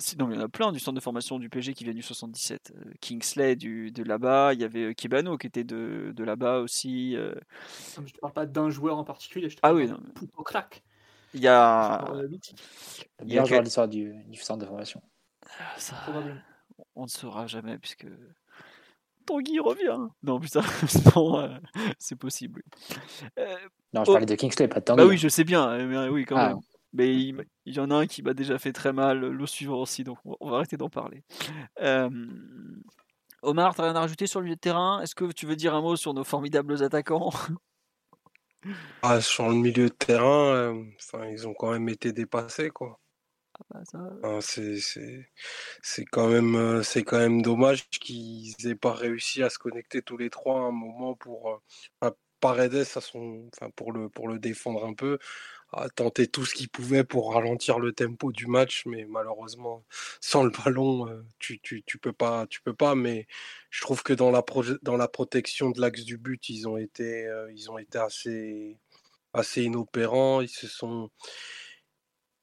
Sinon, 0.00 0.30
il 0.30 0.36
y 0.36 0.38
en 0.38 0.44
a 0.44 0.48
plein 0.48 0.70
du 0.70 0.78
centre 0.78 0.94
de 0.94 1.00
formation 1.00 1.40
du 1.40 1.48
PG 1.48 1.74
qui 1.74 1.82
vient 1.82 1.92
du 1.92 2.02
77. 2.02 2.72
Euh, 2.72 2.92
Kingsley 3.00 3.56
du, 3.56 3.90
de 3.90 4.04
là-bas, 4.04 4.54
il 4.54 4.60
y 4.60 4.64
avait 4.64 4.84
euh, 4.84 4.92
Kibano 4.92 5.36
qui 5.36 5.48
était 5.48 5.64
de, 5.64 6.12
de 6.14 6.24
là-bas 6.24 6.60
aussi. 6.60 7.16
Euh. 7.16 7.34
Je 7.96 8.02
ne 8.02 8.06
te 8.06 8.20
parle 8.20 8.32
pas 8.32 8.46
d'un 8.46 8.70
joueur 8.70 8.96
en 8.96 9.02
particulier, 9.02 9.50
je 9.50 9.56
te 9.56 9.60
ah 9.64 9.74
oui, 9.74 9.88
non. 9.88 9.98
au 10.36 10.44
crack. 10.44 10.84
Il 11.34 11.40
y 11.40 11.48
a. 11.48 12.04
Il 13.24 13.32
y 13.32 13.38
a 13.38 13.60
l'histoire 13.60 13.88
du, 13.88 14.14
du 14.28 14.40
centre 14.40 14.60
de 14.60 14.66
formation. 14.66 15.02
Ah, 15.58 15.74
ça, 15.78 15.96
on 16.94 17.02
ne 17.02 17.08
saura 17.08 17.48
jamais 17.48 17.76
puisque 17.78 18.06
Tanguy 19.26 19.58
revient. 19.58 19.98
Non, 20.22 20.38
putain, 20.38 20.62
c'est 21.98 22.16
possible. 22.16 22.62
non, 23.92 24.04
je 24.04 24.12
parlais 24.12 24.26
de 24.26 24.34
Kingsley, 24.36 24.68
pas 24.68 24.78
de 24.78 24.84
Tanguy. 24.84 25.02
Bah 25.02 25.08
oui, 25.08 25.18
je 25.18 25.28
sais 25.28 25.44
bien, 25.44 25.76
mais 25.86 26.08
oui, 26.08 26.24
quand 26.24 26.36
ah. 26.36 26.48
même. 26.50 26.58
Mais 26.92 27.14
il, 27.14 27.44
y 27.66 27.80
en 27.80 27.90
a 27.90 27.96
un 27.96 28.06
qui 28.06 28.22
m'a 28.22 28.34
déjà 28.34 28.58
fait 28.58 28.72
très 28.72 28.92
mal, 28.92 29.20
le 29.20 29.46
suivant 29.46 29.80
aussi, 29.82 30.04
donc 30.04 30.18
on 30.24 30.50
va 30.50 30.56
arrêter 30.56 30.76
d'en 30.76 30.88
parler. 30.88 31.22
Euh, 31.80 32.08
Omar, 33.42 33.74
t'as 33.74 33.84
rien 33.84 33.96
à 33.96 34.00
rajouter 34.00 34.26
sur 34.26 34.40
le 34.40 34.44
milieu 34.44 34.56
de 34.56 34.60
terrain? 34.60 35.00
Est-ce 35.02 35.14
que 35.14 35.30
tu 35.32 35.46
veux 35.46 35.56
dire 35.56 35.74
un 35.74 35.80
mot 35.80 35.96
sur 35.96 36.14
nos 36.14 36.24
formidables 36.24 36.82
attaquants? 36.82 37.30
Ah, 39.02 39.20
Sur 39.20 39.48
le 39.48 39.54
milieu 39.54 39.88
de 39.88 39.94
terrain, 39.94 40.52
euh, 40.52 40.84
enfin, 40.96 41.26
ils 41.26 41.46
ont 41.46 41.54
quand 41.54 41.70
même 41.70 41.88
été 41.88 42.12
dépassés, 42.12 42.70
quoi. 42.70 42.98
Ah 43.70 43.80
bah 44.22 44.40
c'est 44.40 46.04
quand 46.04 46.28
même 46.28 46.54
euh, 46.54 46.82
c'est 46.84 47.02
quand 47.02 47.18
même 47.18 47.42
dommage 47.42 47.88
qu'ils 47.90 48.54
aient 48.66 48.76
pas 48.76 48.92
réussi 48.92 49.42
à 49.42 49.50
se 49.50 49.58
connecter 49.58 50.00
tous 50.00 50.16
les 50.16 50.30
trois 50.30 50.60
à 50.60 50.64
un 50.64 50.70
moment 50.70 51.14
pour 51.16 51.60
euh, 52.02 52.10
Paredes 52.40 52.74
à 52.94 53.00
son 53.00 53.48
enfin 53.52 53.70
pour 53.70 53.92
le 53.92 54.08
pour 54.08 54.28
le 54.28 54.38
défendre 54.38 54.84
un 54.86 54.94
peu 54.94 55.18
a 55.72 55.88
tenté 55.90 56.26
tout 56.26 56.44
ce 56.44 56.54
qu'il 56.54 56.68
pouvait 56.68 57.04
pour 57.04 57.34
ralentir 57.34 57.78
le 57.78 57.92
tempo 57.92 58.32
du 58.32 58.46
match, 58.46 58.84
mais 58.86 59.04
malheureusement, 59.04 59.84
sans 60.20 60.42
le 60.42 60.50
ballon, 60.50 61.08
euh, 61.08 61.22
tu, 61.38 61.60
tu, 61.60 61.82
tu, 61.84 61.98
peux 61.98 62.12
pas, 62.12 62.46
tu 62.46 62.62
peux 62.62 62.74
pas. 62.74 62.94
Mais 62.94 63.26
je 63.70 63.82
trouve 63.82 64.02
que 64.02 64.12
dans 64.12 64.30
la, 64.30 64.42
dans 64.82 64.96
la 64.96 65.08
protection 65.08 65.70
de 65.70 65.80
l'axe 65.80 66.04
du 66.04 66.16
but, 66.18 66.48
ils 66.48 66.68
ont 66.68 66.78
été, 66.78 67.26
euh, 67.26 67.52
ils 67.52 67.70
ont 67.70 67.78
été 67.78 67.98
assez, 67.98 68.78
assez 69.34 69.62
inopérants. 69.62 70.40
Ils 70.40 70.48
se 70.48 70.68
sont, 70.68 71.10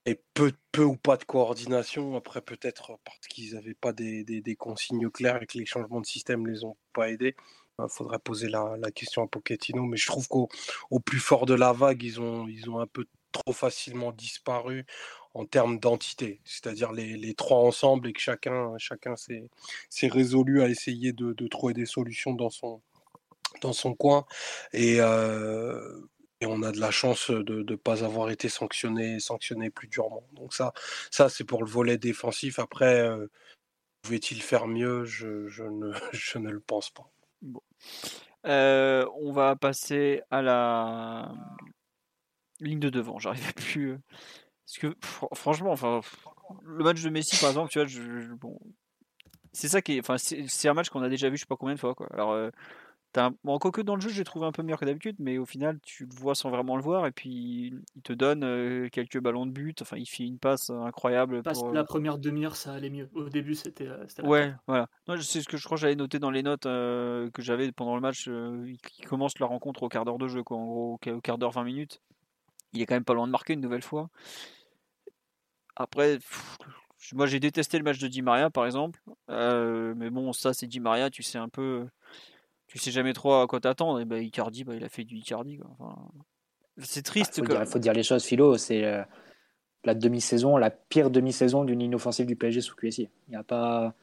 et 0.05 0.21
peu, 0.33 0.51
peu 0.71 0.83
ou 0.83 0.95
pas 0.95 1.17
de 1.17 1.23
coordination. 1.23 2.15
Après, 2.15 2.41
peut-être 2.41 2.99
parce 3.03 3.27
qu'ils 3.27 3.55
n'avaient 3.55 3.73
pas 3.73 3.93
des, 3.93 4.23
des, 4.23 4.55
consignes 4.55 5.09
claires 5.09 5.41
et 5.41 5.47
que 5.47 5.57
les 5.57 5.65
changements 5.65 6.01
de 6.01 6.05
système 6.05 6.45
les 6.47 6.63
ont 6.63 6.77
pas 6.93 7.09
aidés. 7.09 7.35
Il 7.77 7.81
ben, 7.81 7.87
faudrait 7.89 8.19
poser 8.19 8.47
la, 8.47 8.77
question 8.93 9.23
à 9.23 9.27
Pochettino. 9.27 9.83
Mais 9.83 9.97
je 9.97 10.07
trouve 10.07 10.27
qu'au 10.27 10.49
au 10.91 10.99
plus 10.99 11.19
fort 11.19 11.45
de 11.45 11.53
la 11.53 11.73
vague, 11.73 12.03
ils 12.03 12.19
ont, 12.21 12.47
un 12.79 12.87
peu 12.87 13.05
trop 13.31 13.53
facilement 13.53 14.11
disparu 14.13 14.85
en 15.33 15.45
termes 15.45 15.79
d'entité, 15.79 16.39
c'est-à-dire 16.45 16.93
les, 16.93 17.33
trois 17.33 17.59
ensemble 17.59 18.07
et 18.07 18.13
que 18.13 18.21
chacun, 18.21 18.77
chacun 18.77 19.15
s'est 19.17 20.07
résolu 20.07 20.61
à 20.61 20.69
essayer 20.69 21.11
de, 21.11 21.47
trouver 21.47 21.73
des 21.73 21.85
solutions 21.85 22.33
dans 22.33 22.49
son, 22.49 22.81
coin. 23.95 24.25
Et, 24.71 25.01
euh, 25.01 25.99
et 26.41 26.45
on 26.45 26.63
a 26.63 26.71
de 26.71 26.79
la 26.79 26.91
chance 26.91 27.31
de 27.31 27.63
ne 27.63 27.75
pas 27.75 28.03
avoir 28.03 28.29
été 28.29 28.49
sanctionné, 28.49 29.19
sanctionné 29.19 29.69
plus 29.69 29.87
durement. 29.87 30.23
Donc 30.33 30.53
ça, 30.53 30.73
ça 31.11 31.29
c'est 31.29 31.43
pour 31.43 31.63
le 31.63 31.69
volet 31.69 31.97
défensif. 31.97 32.59
Après, 32.59 33.01
euh, 33.01 33.27
pouvait-il 34.01 34.41
faire 34.41 34.67
mieux? 34.67 35.05
Je 35.05 36.37
ne 36.37 36.49
le 36.49 36.59
pense 36.59 36.89
pas. 36.89 37.09
Bon. 37.41 37.61
Euh, 38.45 39.05
on 39.19 39.31
va 39.31 39.55
passer 39.55 40.21
à 40.29 40.41
la 40.41 41.33
ligne 42.59 42.79
de 42.79 42.89
devant. 42.89 43.19
J'arrivais 43.19 43.53
plus. 43.55 43.91
Euh, 43.91 43.97
parce 44.65 44.77
que 44.79 44.95
franchement, 45.35 45.71
enfin, 45.71 46.01
le 46.63 46.83
match 46.83 47.01
de 47.01 47.09
Messi, 47.09 47.37
par 47.37 47.49
exemple, 47.49 47.71
tu 47.71 47.79
vois, 47.79 48.35
bon, 48.35 48.59
c'est 49.53 49.67
ça 49.67 49.81
qui 49.81 49.99
enfin, 49.99 50.17
c'est 50.17 50.67
un 50.67 50.73
match 50.73 50.89
qu'on 50.89 51.03
a 51.03 51.09
déjà 51.09 51.29
vu, 51.29 51.37
je 51.37 51.41
sais 51.41 51.47
pas 51.47 51.55
combien 51.55 51.75
de 51.75 51.79
fois, 51.79 51.93
quoi. 51.93 52.07
Alors, 52.11 52.51
un... 53.17 53.33
Bon, 53.43 53.57
quoique 53.59 53.81
dans 53.81 53.95
le 53.95 54.01
jeu, 54.01 54.09
j'ai 54.09 54.23
trouvé 54.23 54.45
un 54.45 54.51
peu 54.51 54.63
meilleur 54.63 54.79
que 54.79 54.85
d'habitude, 54.85 55.15
mais 55.19 55.37
au 55.37 55.45
final, 55.45 55.79
tu 55.81 56.05
le 56.05 56.15
vois 56.15 56.35
sans 56.35 56.49
vraiment 56.49 56.75
le 56.75 56.81
voir, 56.81 57.05
et 57.05 57.11
puis 57.11 57.73
il 57.95 58.01
te 58.01 58.13
donne 58.13 58.43
euh, 58.43 58.89
quelques 58.89 59.19
ballons 59.19 59.45
de 59.45 59.51
but. 59.51 59.81
Enfin, 59.81 59.97
il 59.97 60.05
fait 60.05 60.23
une 60.23 60.39
passe 60.39 60.69
incroyable. 60.69 61.43
Pour, 61.43 61.71
La 61.71 61.81
euh, 61.81 61.83
première 61.83 62.17
demi-heure, 62.17 62.55
ça 62.55 62.73
allait 62.73 62.89
mieux. 62.89 63.09
Au 63.13 63.29
début, 63.29 63.55
c'était. 63.55 63.87
Euh, 63.87 64.05
ouais, 64.23 64.53
voilà. 64.67 64.87
C'est 65.21 65.41
ce 65.41 65.47
que 65.47 65.57
je 65.57 65.65
crois 65.65 65.75
que 65.75 65.81
j'avais 65.81 65.95
noté 65.95 66.19
dans 66.19 66.31
les 66.31 66.43
notes 66.43 66.63
que 66.63 67.41
j'avais 67.41 67.71
pendant 67.71 67.95
le 67.95 68.01
match. 68.01 68.27
il 68.27 69.07
commence 69.07 69.39
la 69.39 69.45
rencontre 69.45 69.83
au 69.83 69.89
quart 69.89 70.05
d'heure 70.05 70.17
de 70.17 70.27
jeu, 70.27 70.43
quoi. 70.43 70.57
En 70.57 70.65
gros, 70.65 70.99
au 71.07 71.21
quart 71.21 71.37
d'heure, 71.37 71.51
20 71.51 71.63
minutes. 71.63 72.01
Il 72.73 72.81
est 72.81 72.85
quand 72.85 72.95
même 72.95 73.05
pas 73.05 73.13
loin 73.13 73.27
de 73.27 73.31
marquer 73.31 73.53
une 73.53 73.61
nouvelle 73.61 73.83
fois. 73.83 74.09
Après, 75.77 76.19
moi 77.13 77.25
j'ai 77.25 77.39
détesté 77.39 77.77
le 77.77 77.83
match 77.83 77.99
de 77.99 78.07
Di 78.07 78.21
Maria, 78.21 78.49
par 78.49 78.65
exemple. 78.65 79.01
mais 79.29 80.09
bon, 80.09 80.33
ça, 80.33 80.53
c'est 80.53 80.67
Di 80.67 80.79
Maria, 80.79 81.09
tu 81.09 81.23
sais 81.23 81.37
un 81.37 81.49
peu 81.49 81.87
tu 82.75 82.81
sais 82.81 82.91
jamais 82.91 83.13
trop 83.13 83.33
à 83.35 83.47
quoi 83.47 83.61
t'attendre. 83.61 84.01
Et 84.01 84.05
ben 84.05 84.21
Icardi, 84.21 84.65
bah, 84.65 84.75
il 84.75 84.83
a 84.83 84.89
fait 84.89 85.05
du 85.05 85.15
Icardi. 85.15 85.61
c'est 86.79 87.03
triste. 87.03 87.37
Il 87.37 87.47
bah, 87.47 87.65
faut, 87.65 87.79
dire 87.79 87.93
les 87.93 88.03
choses, 88.03 88.25
Philo. 88.25 88.57
C'est 88.57 88.83
euh, 88.83 89.01
la 89.85 89.93
demi-saison, 89.93 90.57
la 90.57 90.71
pire 90.71 91.09
demi-saison 91.09 91.63
d'une 91.63 91.79
ligne 91.79 91.95
offensive 91.95 92.25
du 92.25 92.35
PSG 92.35 92.59
sous 92.59 92.75
QSI. 92.75 93.07
Il 93.27 93.31
n'y 93.31 93.37
a 93.37 93.43
pas. 93.43 93.93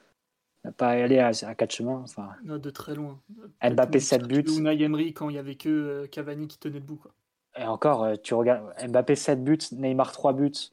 Il 0.65 0.69
a 0.69 0.73
pas 0.73 0.89
à 0.89 0.93
aller 0.93 1.19
à, 1.19 1.33
quatre 1.55 1.75
chemins. 1.75 2.03
Enfin, 2.03 2.31
de 2.45 2.71
très 2.71 2.95
loin. 2.95 3.21
Mbappé 3.63 4.01
7 4.01 4.27
buts. 4.27 4.45
Ou 4.49 4.67
Emery 4.67 5.13
quand 5.13 5.29
il 5.29 5.35
n'y 5.35 5.39
avait 5.39 5.57
que 5.57 5.69
euh, 5.69 6.07
Cavani 6.07 6.49
qui 6.49 6.59
tenait 6.59 6.81
debout. 6.81 6.97
Quoi. 6.97 7.13
Et 7.59 7.65
encore, 7.65 8.05
euh, 8.05 8.15
tu 8.23 8.33
regardes 8.33 8.73
Mbappé 8.89 9.17
7 9.17 9.45
buts, 9.45 9.59
Neymar 9.73 10.13
3 10.13 10.33
buts, 10.33 10.73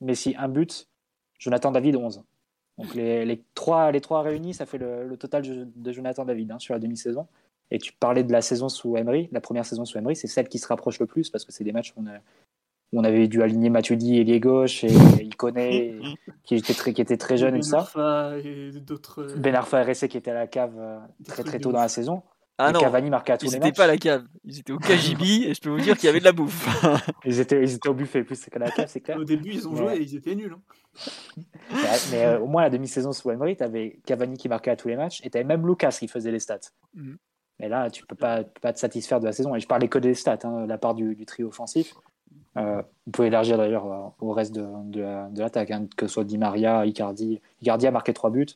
Messi 0.00 0.36
1 0.38 0.48
but, 0.50 0.88
Jonathan 1.40 1.72
David 1.72 1.96
11. 1.96 2.22
Donc 2.78 2.94
les, 2.94 3.24
les, 3.24 3.42
trois, 3.54 3.92
les 3.92 4.00
trois 4.00 4.22
réunis, 4.22 4.54
ça 4.54 4.66
fait 4.66 4.78
le, 4.78 5.16
total 5.16 5.42
de 5.74 5.92
Jonathan 5.92 6.24
David 6.24 6.50
hein, 6.52 6.58
sur 6.58 6.74
la 6.74 6.80
demi-saison. 6.80 7.26
Et 7.70 7.78
tu 7.78 7.92
parlais 7.92 8.24
de 8.24 8.32
la 8.32 8.42
saison 8.42 8.68
sous 8.68 8.96
Emery, 8.96 9.28
la 9.32 9.40
première 9.40 9.64
saison 9.64 9.84
sous 9.84 9.98
Emery, 9.98 10.16
c'est 10.16 10.26
celle 10.26 10.48
qui 10.48 10.58
se 10.58 10.66
rapproche 10.66 10.98
le 10.98 11.06
plus 11.06 11.30
parce 11.30 11.44
que 11.44 11.52
c'est 11.52 11.64
des 11.64 11.72
matchs 11.72 11.94
où 11.96 12.02
on, 12.02 13.00
on, 13.00 13.04
avait 13.04 13.26
dû 13.26 13.42
aligner 13.42 13.70
Matuidi 13.70 14.18
et 14.18 14.40
gauche 14.40 14.84
et 14.84 14.92
il 15.20 15.34
connaît 15.36 15.94
qui 16.44 16.56
était 16.56 16.74
très, 16.74 16.92
qui 16.92 17.00
était 17.00 17.16
très 17.16 17.36
jeune 17.36 17.56
et, 17.56 17.60
tout 17.60 17.68
ça. 17.68 18.36
Et 18.44 18.70
d'autres. 18.72 19.34
Ben 19.38 19.54
Arfa 19.54 19.82
RSC 19.82 20.08
qui 20.08 20.16
était 20.16 20.30
à 20.30 20.34
la 20.34 20.46
cave 20.46 20.74
euh, 20.78 20.98
très 21.26 21.42
très 21.42 21.58
tôt 21.58 21.72
dans 21.72 21.80
la 21.80 21.88
saison. 21.88 22.22
Ah 22.56 22.70
non, 22.70 22.80
Cavani 22.80 23.10
marquait 23.10 23.32
à 23.32 23.38
tous 23.38 23.46
ils 23.46 23.54
n'étaient 23.54 23.72
pas 23.72 23.84
à 23.84 23.88
la 23.88 23.96
cave, 23.96 24.24
ils 24.44 24.60
étaient 24.60 24.72
au 24.72 24.78
KGB 24.78 25.48
et 25.48 25.54
je 25.54 25.60
peux 25.60 25.70
vous 25.70 25.80
dire 25.80 25.96
qu'il 25.96 26.06
y 26.06 26.08
avait 26.08 26.20
de 26.20 26.24
la 26.24 26.32
bouffe. 26.32 26.68
ils, 27.24 27.40
étaient, 27.40 27.60
ils 27.60 27.74
étaient 27.74 27.88
au 27.88 27.94
buffet, 27.94 28.22
plus 28.22 28.44
que 28.44 28.58
la 28.58 28.70
cave, 28.70 28.86
c'est 28.88 29.00
clair. 29.00 29.18
Au 29.18 29.24
début, 29.24 29.50
ils 29.50 29.66
ont 29.66 29.74
joué 29.74 29.96
et 29.96 30.02
ils 30.02 30.14
étaient 30.14 30.36
nuls. 30.36 30.54
Hein. 30.54 31.76
mais, 32.12 32.24
euh, 32.24 32.38
au 32.38 32.46
moins, 32.46 32.62
la 32.62 32.70
demi-saison 32.70 33.12
sous 33.12 33.28
Emery, 33.30 33.56
tu 33.56 33.64
avais 33.64 33.98
Cavani 34.06 34.36
qui 34.36 34.48
marquait 34.48 34.70
à 34.70 34.76
tous 34.76 34.86
les 34.86 34.94
matchs 34.94 35.20
et 35.24 35.30
tu 35.30 35.36
avais 35.36 35.44
même 35.44 35.66
Lucas 35.66 35.96
qui 35.98 36.06
faisait 36.06 36.30
les 36.30 36.38
stats. 36.38 36.70
Mm. 36.94 37.14
Mais 37.58 37.68
là, 37.68 37.90
tu 37.90 38.06
peux 38.06 38.16
pas, 38.16 38.44
pas 38.44 38.72
te 38.72 38.78
satisfaire 38.78 39.18
de 39.18 39.26
la 39.26 39.32
saison. 39.32 39.54
Et 39.54 39.60
je 39.60 39.66
parlais 39.66 39.88
que 39.88 39.98
des 39.98 40.14
stats, 40.14 40.38
hein, 40.44 40.66
la 40.66 40.78
part 40.78 40.94
du, 40.94 41.16
trio 41.26 41.48
offensif. 41.48 41.94
Euh, 42.56 42.82
vous 43.06 43.12
pouvez 43.12 43.28
élargir 43.28 43.58
d'ailleurs 43.58 43.86
euh, 43.92 44.08
au 44.20 44.32
reste 44.32 44.54
de, 44.54 44.64
de, 44.90 45.40
l'attaque, 45.40 45.72
hein, 45.72 45.86
que 45.96 46.06
ce 46.06 46.14
soit 46.14 46.24
Di 46.24 46.38
Maria, 46.38 46.86
Icardi. 46.86 47.40
Icardi 47.60 47.86
a 47.88 47.90
marqué 47.90 48.12
3 48.12 48.30
buts. 48.30 48.46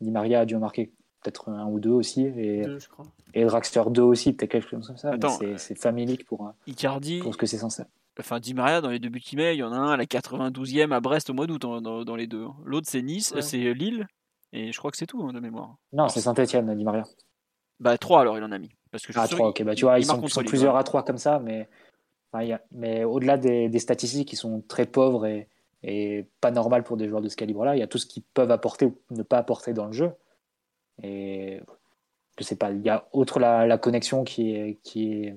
Di 0.00 0.10
Maria 0.10 0.40
a 0.40 0.44
dû 0.46 0.54
en 0.54 0.60
marquer 0.60 0.92
peut-être 1.22 1.48
un 1.48 1.66
ou 1.66 1.80
deux 1.80 1.90
aussi. 1.90 2.24
Et, 2.24 2.64
deux, 2.64 2.78
je 2.78 2.88
crois. 2.88 3.04
et 3.34 3.44
Draxler 3.44 3.82
2 3.90 4.02
aussi, 4.02 4.32
peut-être 4.32 4.50
quelque 4.50 4.68
chose 4.68 4.86
comme 4.86 4.96
ça. 4.96 5.12
C'est 5.56 5.78
familique 5.78 6.24
pour, 6.26 6.52
Icardi, 6.66 7.20
pour 7.20 7.34
ce 7.34 7.38
que 7.38 7.46
c'est 7.46 7.58
censé. 7.58 7.82
Enfin, 8.18 8.38
Di 8.38 8.52
Maria, 8.52 8.80
dans 8.80 8.90
les 8.90 8.98
deux 8.98 9.08
buts 9.08 9.20
qu'il 9.20 9.38
met, 9.38 9.54
il 9.54 9.58
y 9.58 9.62
en 9.62 9.72
a 9.72 9.76
un 9.76 9.92
à 9.92 9.96
la 9.96 10.04
92e 10.04 10.92
à 10.92 11.00
Brest 11.00 11.30
au 11.30 11.34
mois 11.34 11.46
d'août 11.46 11.62
dans, 11.62 11.80
dans, 11.80 12.16
les 12.16 12.26
deux. 12.26 12.46
L'autre, 12.64 12.86
c'est 12.90 13.02
Nice, 13.02 13.34
c'est 13.40 13.72
Lille. 13.72 14.06
Et 14.52 14.72
je 14.72 14.78
crois 14.78 14.90
que 14.90 14.96
c'est 14.96 15.06
tout 15.06 15.22
hein, 15.22 15.32
de 15.32 15.40
mémoire. 15.40 15.76
Non, 15.92 16.08
c'est 16.08 16.20
Saint-Etienne, 16.20 16.74
Di 16.76 16.84
Maria. 16.84 17.04
Bah, 17.78 17.96
3 17.96 18.20
alors, 18.20 18.36
il 18.36 18.44
en 18.44 18.52
a 18.52 18.58
mis. 18.58 18.70
Parce 18.90 19.06
que 19.06 19.12
ah, 19.14 19.28
3, 19.28 19.48
ok. 19.48 19.62
Bah, 19.62 19.74
tu 19.74 19.84
vois, 19.84 19.98
ils 19.98 20.04
sont, 20.04 20.20
plusieurs 20.44 20.76
à 20.76 20.84
3 20.84 21.04
comme 21.04 21.18
ça, 21.18 21.38
mais, 21.38 21.68
mais 22.72 23.04
au-delà 23.04 23.38
des, 23.38 23.68
des, 23.68 23.78
statistiques 23.78 24.28
qui 24.28 24.36
sont 24.36 24.62
très 24.68 24.86
pauvres 24.86 25.24
et, 25.24 25.48
et 25.82 26.26
pas 26.40 26.50
normales 26.50 26.82
pour 26.82 26.96
des 26.96 27.08
joueurs 27.08 27.22
de 27.22 27.28
ce 27.28 27.36
calibre-là, 27.36 27.76
il 27.76 27.78
y 27.78 27.82
a 27.82 27.86
tout 27.86 27.98
ce 27.98 28.06
qu'ils 28.06 28.22
peuvent 28.22 28.50
apporter 28.50 28.86
ou 28.86 28.96
ne 29.10 29.22
pas 29.22 29.38
apporter 29.38 29.72
dans 29.72 29.86
le 29.86 29.92
jeu. 29.92 30.10
Et 31.02 31.60
je 32.38 32.44
sais 32.44 32.56
pas, 32.56 32.70
il 32.70 32.82
y 32.82 32.88
a 32.88 33.08
autre 33.12 33.38
la, 33.38 33.78
connexion 33.78 34.24
qui 34.24 34.54
est, 34.54 34.78
qui 34.82 35.32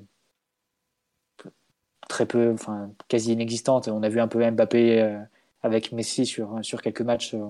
très 2.07 2.25
peu, 2.25 2.51
enfin 2.53 2.91
quasi 3.07 3.33
inexistante. 3.33 3.87
On 3.87 4.03
a 4.03 4.09
vu 4.09 4.19
un 4.19 4.27
peu 4.27 4.49
Mbappé 4.49 5.01
euh, 5.01 5.19
avec 5.61 5.91
Messi 5.91 6.25
sur, 6.25 6.59
sur 6.61 6.81
quelques 6.81 7.01
matchs 7.01 7.33
euh, 7.33 7.45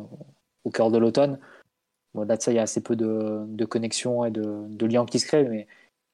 au 0.64 0.70
cœur 0.70 0.92
de 0.92 0.98
l'automne. 0.98 1.40
Bon, 2.14 2.24
là 2.26 2.40
ça, 2.40 2.52
il 2.52 2.56
y 2.56 2.60
a 2.60 2.64
assez 2.64 2.82
peu 2.82 2.96
de, 2.96 3.44
de 3.48 3.66
connexion 3.66 4.26
et 4.26 4.32
de, 4.32 4.66
de 4.68 4.86
liens 4.86 5.06
qui 5.06 5.20
se 5.20 5.26
créent, 5.26 5.50
mais 5.50 5.68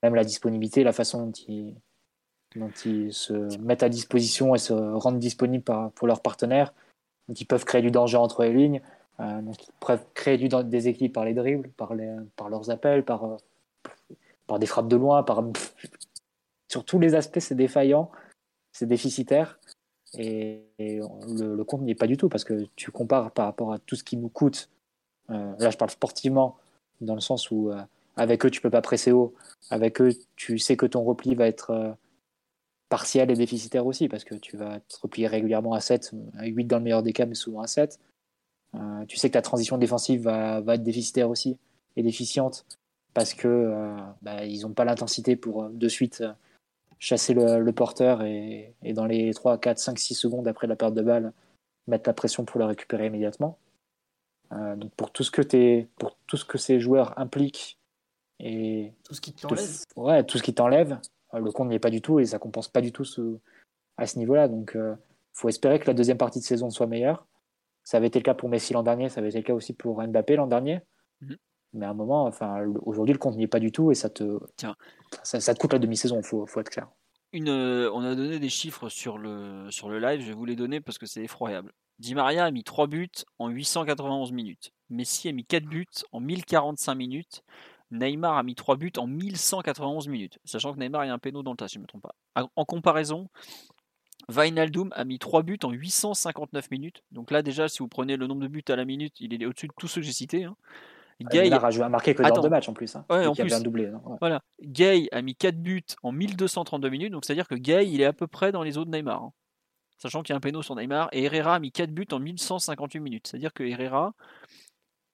même 0.04 0.16
la 0.16 0.24
disponibilité, 0.24 0.84
la 0.84 0.94
façon 0.94 1.26
dont 1.26 2.72
ils, 2.86 3.14
se 3.14 3.58
mettent 3.60 3.84
à 3.84 3.90
disposition 3.90 4.56
et 4.56 4.58
se 4.58 4.74
rendent 4.74 5.20
disponibles 5.20 5.64
pour 5.96 6.08
leurs 6.08 6.22
partenaires, 6.22 6.74
ils 7.28 7.46
peuvent 7.46 7.66
créer 7.66 7.82
du 7.82 7.92
danger 7.92 8.18
entre 8.18 8.44
les 8.44 8.54
lignes. 8.54 8.82
Euh, 9.20 9.42
donc 9.42 9.68
ils 9.68 9.72
peuvent 9.86 10.06
créer 10.14 10.38
du, 10.38 10.48
des 10.48 10.88
équipes 10.88 11.14
par 11.14 11.26
les 11.26 11.34
dribbles, 11.34 11.70
par, 11.72 11.94
leurs 11.94 12.70
appels, 12.70 13.04
par, 13.04 13.26
euh, 13.26 13.38
par 14.48 14.60
des 14.60 14.66
frappes 14.66 14.88
de 14.88 14.96
loin, 14.96 15.24
par, 15.24 15.44
sur 16.70 16.86
tous 16.86 17.00
les 17.00 17.16
aspects 17.16 17.40
c'est 17.40 17.56
défaillant, 17.56 18.12
c'est 18.72 18.86
déficitaire. 18.86 19.60
Et, 20.18 20.64
le, 20.80 21.62
compte 21.64 21.82
n'y 21.82 21.92
est 21.92 21.96
pas 21.96 22.08
du 22.08 22.18
tout 22.18 22.30
parce 22.30 22.44
que 22.44 22.66
tu 22.76 22.92
compares 22.92 23.32
par 23.32 23.46
rapport 23.46 23.74
à 23.74 23.80
tout 23.80 23.96
ce 23.96 24.04
qui 24.04 24.18
nous 24.18 24.30
coûte. 24.30 24.70
Euh, 25.30 25.54
là, 25.60 25.70
je 25.70 25.78
parle 25.78 25.92
sportivement, 25.92 26.58
dans 27.02 27.14
le 27.14 27.22
sens 27.22 27.52
où 27.52 27.72
avec 28.16 28.46
eux, 28.46 28.50
tu 28.50 28.62
peux 28.62 28.72
pas 28.72 28.82
presser 28.82 29.12
haut. 29.12 29.36
Avec 29.70 30.02
eux, 30.02 30.12
tu 30.36 30.58
sais 30.58 30.78
que 30.78 30.86
ton 30.86 31.04
repli 31.04 31.36
va 31.36 31.48
être 31.48 31.96
partiel 32.88 33.30
et 33.30 33.36
déficitaire 33.36 33.86
aussi 33.86 34.10
parce 34.10 34.24
que 34.24 34.34
tu 34.36 34.58
vas 34.58 34.80
te 34.80 35.00
replier 35.02 35.28
régulièrement 35.28 35.74
à 35.74 35.80
7, 35.80 36.12
à 36.38 36.46
8 36.46 36.66
dans 36.66 36.78
le 36.78 36.84
meilleur 36.84 37.04
des 37.04 37.14
cas, 37.14 37.28
mais 37.28 37.36
souvent 37.36 37.62
à 37.62 37.68
7. 37.68 38.00
Euh, 38.76 39.06
tu 39.08 39.18
sais 39.18 39.30
que 39.30 39.34
ta 39.34 39.42
transition 39.42 39.78
défensive 39.78 40.22
va, 40.22 40.62
va, 40.62 40.76
être 40.76 40.84
déficitaire 40.84 41.30
aussi 41.30 41.58
et 41.96 42.04
déficiente 42.04 42.66
parce 43.14 43.34
que 43.34 43.48
euh, 43.48 43.98
bah, 44.22 44.46
ils 44.46 44.62
n'ont 44.62 44.74
pas 44.74 44.86
l'intensité 44.86 45.36
pour 45.36 45.64
euh, 45.64 45.70
de 45.72 45.88
suite 45.88 46.24
chasser 47.00 47.34
le, 47.34 47.72
porteur 47.72 48.24
et, 48.24 48.76
et, 48.84 48.94
dans 48.94 49.06
les 49.06 49.34
3, 49.34 49.58
4, 49.58 49.80
5, 49.80 49.98
6 49.98 50.16
secondes 50.16 50.48
après 50.48 50.68
la 50.68 50.76
perte 50.76 50.94
de 50.94 51.02
balle, 51.02 51.34
mettre 51.88 52.08
la 52.08 52.14
pression 52.14 52.46
pour 52.46 52.60
la 52.60 52.68
récupérer 52.68 53.08
immédiatement. 53.08 53.58
donc 54.52 54.92
pour 54.96 55.12
tout 55.12 55.24
ce 55.24 55.32
que 55.32 55.42
es, 55.56 55.88
pour 55.98 56.18
tout 56.28 56.36
ce 56.36 56.44
que 56.44 56.58
ces 56.58 56.82
joueurs 56.82 57.18
impliquent 57.18 57.80
et 58.42 58.92
tout 59.06 59.14
ce 59.14 59.22
qui 59.22 59.32
t'enlève, 59.32 59.70
ouais, 59.96 60.24
tout 60.26 60.38
ce 60.38 60.44
qui 60.44 60.54
t'enlève, 60.54 61.00
le 61.34 61.52
compte 61.52 61.70
n'y 61.70 61.76
est 61.76 61.80
pas 61.80 61.90
du 61.90 62.02
tout 62.02 62.20
et 62.20 62.26
ça 62.26 62.38
compense 62.38 62.68
pas 62.68 62.82
du 62.82 62.92
tout 62.92 63.06
ce, 63.06 63.38
à 63.98 64.06
ce 64.06 64.20
niveau-là. 64.20 64.50
Donc 64.50 64.74
il 64.76 64.98
faut 65.34 65.48
espérer 65.48 65.80
que 65.80 65.88
la 65.88 65.94
deuxième 65.94 66.18
partie 66.18 66.40
de 66.40 66.46
saison 66.46 66.70
soit 66.70 66.88
meilleure. 66.88 67.26
Ça 67.90 67.98
avait 67.98 68.06
été 68.06 68.20
le 68.20 68.24
cas 68.24 68.36
pour 68.36 68.50
Messi 68.50 68.74
l'an 68.74 68.84
dernier, 68.84 69.10
ça 69.10 69.20
avait 69.20 69.30
été 69.30 69.40
le 69.40 69.44
cas 69.44 69.56
aussi 69.56 69.74
pour 69.74 70.00
Mbappé 70.00 70.36
l'an 70.36 70.46
dernier. 70.46 70.82
Mhm. 71.22 71.38
Mais 71.74 71.88
à 71.88 71.90
un 71.90 71.96
moment, 71.96 72.26
enfin, 72.26 72.64
aujourd'hui, 72.84 73.14
le 73.14 73.18
compte 73.18 73.36
n'y 73.36 73.42
est 73.42 73.48
pas 73.48 73.60
du 73.60 73.72
tout 73.72 73.92
et 73.92 73.96
ça 73.96 74.12
te, 74.12 74.38
Tiens. 74.58 74.76
Ça, 75.24 75.56
te 75.56 75.60
coûte 75.60 75.74
la 75.74 75.80
demi-saison, 75.80 76.18
il 76.20 76.24
faut, 76.24 76.46
faut, 76.46 76.60
être 76.60 76.70
clair. 76.70 76.88
Une, 77.34 77.50
euh, 77.50 77.90
on 77.92 78.04
a 78.04 78.14
donné 78.14 78.38
des 78.38 78.50
chiffres 78.50 78.90
sur 78.90 79.18
le, 79.18 79.72
sur 79.72 79.90
le 79.90 79.98
live, 79.98 80.22
je 80.22 80.28
vais 80.28 80.34
vous 80.34 80.46
les 80.46 80.56
donner 80.56 80.82
parce 80.82 81.00
que 81.00 81.08
c'est 81.08 81.24
effroyable. 81.24 81.72
Di 81.98 82.14
Maria 82.14 82.46
a 82.46 82.52
mis 82.52 82.64
3 82.64 82.86
buts 82.86 83.10
en 83.40 83.50
891 83.50 84.34
minutes. 84.34 84.70
Messi 84.92 85.28
a 85.28 85.32
mis 85.32 85.44
4 85.44 85.66
buts 85.66 85.88
en 86.12 86.20
1045 86.20 86.94
minutes. 86.94 87.42
Neymar 87.90 88.38
a 88.38 88.44
mis 88.44 88.54
3 88.54 88.76
buts 88.76 88.94
en 88.98 89.08
1191 89.08 90.08
minutes. 90.10 90.38
Sachant 90.46 90.76
que 90.76 90.80
Neymar 90.80 91.02
a 91.02 91.06
un 91.06 91.18
péno 91.18 91.42
dans 91.42 91.54
le 91.54 91.58
tas, 91.58 91.68
si 91.68 91.74
je 91.74 91.80
ne 91.80 91.84
me 91.86 91.88
trompe 91.88 92.04
pas. 92.04 92.14
En 92.56 92.66
comparaison, 92.66 93.30
Wijnaldum 94.30 94.90
a 94.96 95.04
mis 95.06 95.20
3 95.20 95.44
buts 95.44 95.60
en 95.64 95.72
859 95.72 96.72
minutes. 96.72 97.04
Donc 97.12 97.32
là, 97.32 97.42
déjà, 97.42 97.68
si 97.68 97.80
vous 97.80 97.88
prenez 97.88 98.16
le 98.16 98.28
nombre 98.28 98.42
de 98.42 98.48
buts 98.48 98.64
à 98.70 98.76
la 98.76 98.86
minute, 98.86 99.20
il 99.20 99.34
est 99.42 99.46
au-dessus 99.46 99.68
de 99.68 99.74
tous 99.78 99.88
ceux 99.88 100.02
que 100.02 100.08
j'ai 100.08 100.14
cités. 100.14 100.44
Hein. 100.46 100.56
Gay 101.22 101.52
a 101.52 101.90
marqué 101.90 102.16
que 102.16 102.24
dans 102.24 102.42
deux 102.42 102.50
matchs 102.50 102.70
en 102.70 102.74
plus. 102.74 102.96
Hein. 102.96 103.06
en 103.10 103.36
plus. 103.36 103.54
Un 103.54 103.60
doublé, 103.60 103.92
Voilà. 104.22 104.42
Gay 104.62 105.10
a 105.12 105.22
mis 105.22 105.36
4 105.36 105.58
buts 105.58 105.84
en 106.02 106.12
1232 106.12 106.90
minutes. 106.90 107.12
Donc 107.12 107.26
c'est-à-dire 107.26 107.48
que 107.48 107.56
Gay, 107.56 107.90
il 107.90 108.02
est 108.02 108.06
à 108.06 108.14
peu 108.14 108.28
près 108.28 108.52
dans 108.52 108.64
les 108.64 108.78
eaux 108.78 108.86
de 108.86 108.92
Neymar. 108.92 109.24
Hein. 109.24 109.34
Sachant 109.98 110.24
qu'il 110.24 110.32
y 110.32 110.36
a 110.36 110.38
un 110.38 110.40
péno 110.40 110.62
sur 110.62 110.76
Neymar. 110.76 111.10
Et 111.12 111.26
Herrera 111.26 111.56
a 111.56 111.60
mis 111.60 111.72
4 111.72 111.92
buts 111.92 112.08
en 112.12 112.20
1158 112.20 113.00
minutes. 113.02 113.28
C'est-à-dire 113.28 113.54
que 113.54 113.64
Herrera 113.64 114.14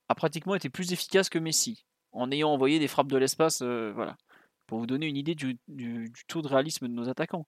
a 0.09 0.15
pratiquement 0.15 0.53
été 0.53 0.69
plus 0.69 0.93
efficace 0.93 1.29
que 1.29 1.39
Messi. 1.39 1.85
En 2.11 2.31
ayant 2.31 2.51
envoyé 2.51 2.77
des 2.77 2.87
frappes 2.87 3.07
de 3.07 3.17
l'espace. 3.17 3.61
Euh, 3.63 3.91
voilà. 3.95 4.15
Pour 4.67 4.79
vous 4.79 4.87
donner 4.87 5.07
une 5.07 5.17
idée 5.17 5.35
du, 5.35 5.57
du, 5.67 6.11
taux 6.27 6.41
de 6.43 6.47
réalisme 6.47 6.87
de 6.87 6.93
nos 6.93 7.09
attaquants. 7.09 7.47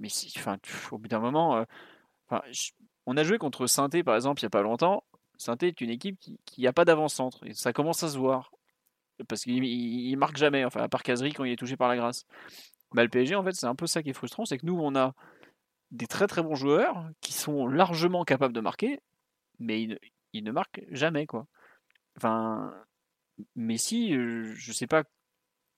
Mais 0.00 0.08
si, 0.08 0.32
enfin, 0.36 0.58
au 0.90 0.98
bout 0.98 1.08
d'un 1.08 1.20
moment, 1.20 1.56
euh, 1.56 2.38
on 3.06 3.16
a 3.16 3.22
joué 3.22 3.38
contre 3.38 3.66
saint 3.66 3.88
par 3.88 4.14
exemple 4.16 4.40
il 4.40 4.44
n'y 4.44 4.48
a 4.48 4.50
pas 4.50 4.62
longtemps. 4.62 5.04
saint 5.36 5.56
est 5.60 5.80
une 5.80 5.90
équipe 5.90 6.18
qui 6.44 6.62
n'a 6.62 6.72
pas 6.72 6.84
d'avant-centre 6.84 7.44
et 7.46 7.54
ça 7.54 7.72
commence 7.72 8.02
à 8.02 8.08
se 8.08 8.18
voir 8.18 8.50
parce 9.28 9.42
qu'il 9.42 9.64
il, 9.64 10.16
marque 10.16 10.36
jamais, 10.36 10.64
enfin 10.64 10.80
à 10.80 10.88
part 10.88 11.02
Kazri 11.02 11.32
quand 11.32 11.44
il 11.44 11.52
est 11.52 11.56
touché 11.56 11.76
par 11.76 11.88
la 11.88 11.96
grâce. 11.96 12.24
Bah, 12.92 13.02
le 13.02 13.08
PSG 13.08 13.34
en 13.34 13.44
fait 13.44 13.52
c'est 13.52 13.66
un 13.66 13.74
peu 13.74 13.86
ça 13.86 14.02
qui 14.02 14.10
est 14.10 14.14
frustrant, 14.14 14.44
c'est 14.44 14.58
que 14.58 14.66
nous 14.66 14.78
on 14.78 14.96
a 14.96 15.14
des 15.90 16.06
très 16.06 16.26
très 16.26 16.42
bons 16.42 16.54
joueurs 16.54 17.10
qui 17.20 17.32
sont 17.32 17.66
largement 17.66 18.24
capables 18.24 18.54
de 18.54 18.60
marquer, 18.60 19.00
mais 19.58 19.82
ils 20.32 20.44
ne, 20.44 20.52
marquent 20.52 20.82
jamais 20.90 21.26
quoi. 21.26 21.46
Enfin, 22.16 22.72
Messi, 23.56 24.14
euh, 24.14 24.52
je 24.54 24.72
sais 24.72 24.86
pas, 24.86 25.04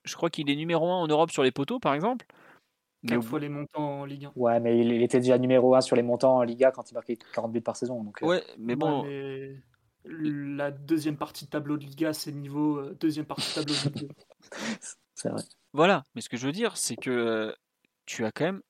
je 0.03 0.15
crois 0.15 0.29
qu'il 0.29 0.49
est 0.49 0.55
numéro 0.55 0.89
1 0.89 0.95
en 0.95 1.07
Europe 1.07 1.31
sur 1.31 1.43
les 1.43 1.51
poteaux 1.51 1.79
par 1.79 1.93
exemple. 1.93 2.25
Quatre 3.07 3.23
fois 3.23 3.39
les 3.39 3.49
montants 3.49 4.01
en 4.01 4.05
Ligue 4.05 4.25
1. 4.25 4.31
Ouais, 4.35 4.59
mais 4.59 4.79
il 4.79 5.01
était 5.01 5.19
déjà 5.19 5.37
numéro 5.37 5.75
1 5.75 5.81
sur 5.81 5.95
les 5.95 6.03
montants 6.03 6.37
en 6.37 6.43
Liga 6.43 6.71
quand 6.71 6.89
il 6.89 6.93
marquait 6.93 7.17
40 7.33 7.51
buts 7.51 7.61
par 7.61 7.75
saison. 7.75 8.03
Donc, 8.03 8.21
euh. 8.23 8.27
ouais, 8.27 8.43
mais 8.57 8.75
bon. 8.75 9.05
La 10.05 10.71
deuxième 10.71 11.15
partie 11.15 11.45
de 11.45 11.49
tableau 11.49 11.77
de 11.77 11.85
Liga, 11.85 12.13
c'est 12.13 12.31
niveau 12.31 12.77
euh, 12.77 12.97
deuxième 12.99 13.25
partie 13.25 13.49
de 13.49 13.55
tableau 13.55 13.73
de 13.73 13.99
Liga. 13.99 14.13
c'est 15.15 15.29
vrai. 15.29 15.43
Voilà, 15.71 16.03
mais 16.13 16.21
ce 16.21 16.29
que 16.29 16.37
je 16.37 16.45
veux 16.45 16.51
dire, 16.51 16.75
c'est 16.75 16.97
que 16.97 17.09
euh, 17.09 17.53
tu 18.05 18.25
as 18.25 18.31
quand 18.31 18.45
même. 18.45 18.61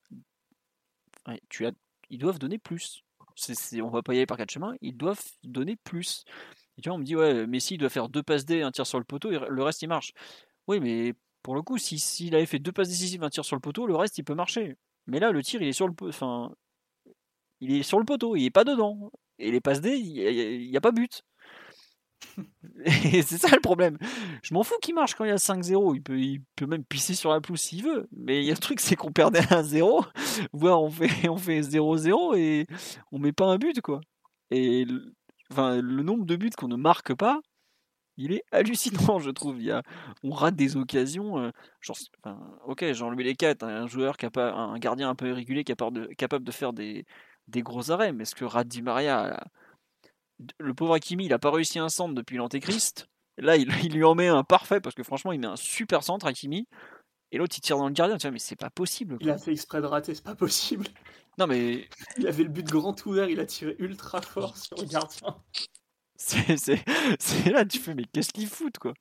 tu 1.49 1.65
as... 1.65 1.71
Ils 2.09 2.19
doivent 2.19 2.39
donner 2.39 2.59
plus. 2.59 3.03
C'est, 3.35 3.81
On 3.81 3.89
va 3.89 4.03
pas 4.03 4.13
y 4.13 4.17
aller 4.17 4.27
par 4.27 4.37
quatre 4.37 4.51
chemins, 4.51 4.75
ils 4.81 4.95
doivent 4.95 5.23
donner 5.43 5.75
plus. 5.75 6.23
Et 6.77 6.81
tu 6.81 6.89
vois, 6.89 6.95
on 6.95 6.99
me 6.99 7.03
dit, 7.03 7.15
ouais, 7.15 7.47
Messi 7.47 7.77
doit 7.77 7.89
faire 7.89 8.09
deux 8.09 8.21
passes 8.21 8.45
D, 8.45 8.61
un 8.61 8.71
tir 8.71 8.85
sur 8.85 8.99
le 8.99 9.05
poteau, 9.05 9.31
et 9.31 9.39
le 9.49 9.63
reste 9.63 9.81
il 9.81 9.87
marche. 9.87 10.13
Oui, 10.67 10.79
mais 10.79 11.15
pour 11.43 11.55
le 11.55 11.61
coup, 11.61 11.77
s'il 11.77 11.99
si, 11.99 12.33
avait 12.33 12.45
fait 12.45 12.59
deux 12.59 12.71
passes 12.71 12.89
décisives, 12.89 13.23
un 13.23 13.29
tir 13.29 13.45
sur 13.45 13.55
le 13.55 13.61
poteau, 13.61 13.85
le 13.85 13.95
reste 13.95 14.17
il 14.17 14.23
peut 14.23 14.33
marcher. 14.33 14.77
Mais 15.07 15.19
là, 15.19 15.31
le 15.31 15.43
tir, 15.43 15.61
il 15.61 15.67
est 15.67 15.73
sur 15.73 15.87
le, 15.87 15.93
enfin, 16.03 16.51
il 17.59 17.75
est 17.75 17.83
sur 17.83 17.99
le 17.99 18.05
poteau, 18.05 18.35
il 18.35 18.45
est 18.45 18.51
pas 18.51 18.63
dedans. 18.63 19.11
Et 19.39 19.51
les 19.51 19.61
passes 19.61 19.81
D, 19.81 19.95
il 19.95 20.69
n'y 20.69 20.77
a, 20.77 20.81
pas 20.81 20.91
but. 20.91 21.23
Et 22.85 23.21
c'est 23.23 23.37
ça 23.37 23.49
le 23.53 23.61
problème. 23.61 23.97
Je 24.41 24.53
m'en 24.53 24.63
fous 24.63 24.77
qu'il 24.81 24.95
marche 24.95 25.15
quand 25.15 25.25
il 25.25 25.29
y 25.29 25.31
a 25.31 25.35
5-0. 25.35 25.95
Il 25.95 26.01
peut, 26.01 26.19
il 26.19 26.41
peut 26.55 26.65
même 26.65 26.85
pisser 26.85 27.15
sur 27.15 27.31
la 27.31 27.41
pelouse 27.41 27.59
s'il 27.59 27.83
veut. 27.83 28.07
Mais 28.11 28.41
il 28.41 28.45
y 28.45 28.51
a 28.51 28.53
le 28.53 28.59
truc, 28.59 28.79
c'est 28.79 28.95
qu'on 28.95 29.11
perdait 29.11 29.41
1-0, 29.41 30.05
voire 30.53 30.81
on 30.81 30.89
fait, 30.89 31.29
on 31.29 31.37
fait 31.37 31.61
0-0 31.61 32.37
et 32.37 32.67
on 33.11 33.19
met 33.19 33.33
pas 33.33 33.45
un 33.45 33.57
but, 33.57 33.81
quoi. 33.81 34.01
Et 34.51 34.85
enfin, 35.51 35.81
le 35.81 36.03
nombre 36.03 36.25
de 36.25 36.35
buts 36.35 36.51
qu'on 36.55 36.67
ne 36.67 36.75
marque 36.75 37.13
pas, 37.15 37.41
il 38.17 38.33
est 38.33 38.43
hallucinant, 38.51 39.19
je 39.19 39.31
trouve. 39.31 39.57
Il 39.59 39.65
y 39.65 39.71
a, 39.71 39.83
on 40.23 40.31
rate 40.31 40.55
des 40.55 40.77
occasions. 40.77 41.39
Euh, 41.39 41.51
genre, 41.81 41.97
ok, 42.65 42.93
Jean-Louis 42.93 43.23
Lescat, 43.23 43.55
un 43.61 43.87
joueur 43.87 44.17
capable, 44.17 44.57
un 44.57 44.77
gardien 44.77 45.09
un 45.09 45.15
peu 45.15 45.29
irrégulier, 45.29 45.63
capable 45.63 46.07
de, 46.07 46.13
capable 46.13 46.45
de 46.45 46.51
faire 46.51 46.73
des, 46.73 47.05
des 47.47 47.63
gros 47.63 47.91
arrêts. 47.91 48.13
Mais 48.13 48.25
ce 48.25 48.35
que 48.35 48.45
rate 48.45 48.67
Di 48.67 48.81
Maria, 48.81 49.43
le 50.59 50.73
pauvre 50.73 50.95
Hakimi, 50.95 51.25
il 51.25 51.29
n'a 51.29 51.39
pas 51.39 51.51
réussi 51.51 51.79
un 51.79 51.89
centre 51.89 52.13
depuis 52.13 52.37
l'Antéchrist. 52.37 53.07
Là, 53.37 53.55
il, 53.57 53.67
lui 53.93 54.03
en 54.03 54.15
met 54.15 54.27
un 54.27 54.43
parfait 54.43 54.79
parce 54.79 54.95
que 54.95 55.03
franchement, 55.03 55.31
il 55.31 55.39
met 55.39 55.47
un 55.47 55.55
super 55.55 56.03
centre, 56.03 56.25
Hakimi. 56.25 56.67
Et 57.31 57.37
l'autre, 57.37 57.55
il 57.57 57.61
tire 57.61 57.77
dans 57.77 57.87
le 57.87 57.93
gardien. 57.93 58.17
Tu 58.17 58.27
vois, 58.27 58.31
mais 58.31 58.39
c'est 58.39 58.55
pas 58.55 58.69
possible. 58.69 59.17
Il 59.19 59.29
a 59.31 59.37
fait 59.37 59.51
exprès 59.51 59.81
de 59.81 59.87
rater, 59.87 60.13
c'est 60.13 60.23
pas 60.23 60.35
possible. 60.35 60.85
Non, 61.39 61.47
mais. 61.47 61.89
Il 62.17 62.27
avait 62.27 62.43
le 62.43 62.49
but 62.49 62.65
grand 62.65 63.05
ouvert, 63.07 63.27
il 63.27 63.39
a 63.39 63.45
tiré 63.45 63.75
ultra 63.79 64.21
fort 64.21 64.55
sur 64.57 64.77
le 64.77 64.85
gardien. 64.85 65.35
C'est 66.15 67.51
là, 67.51 67.65
tu 67.65 67.79
fais, 67.79 67.93
mais 67.93 68.05
qu'est-ce 68.05 68.31
qu'ils 68.31 68.47
foutent, 68.47 68.77
quoi? 68.77 68.93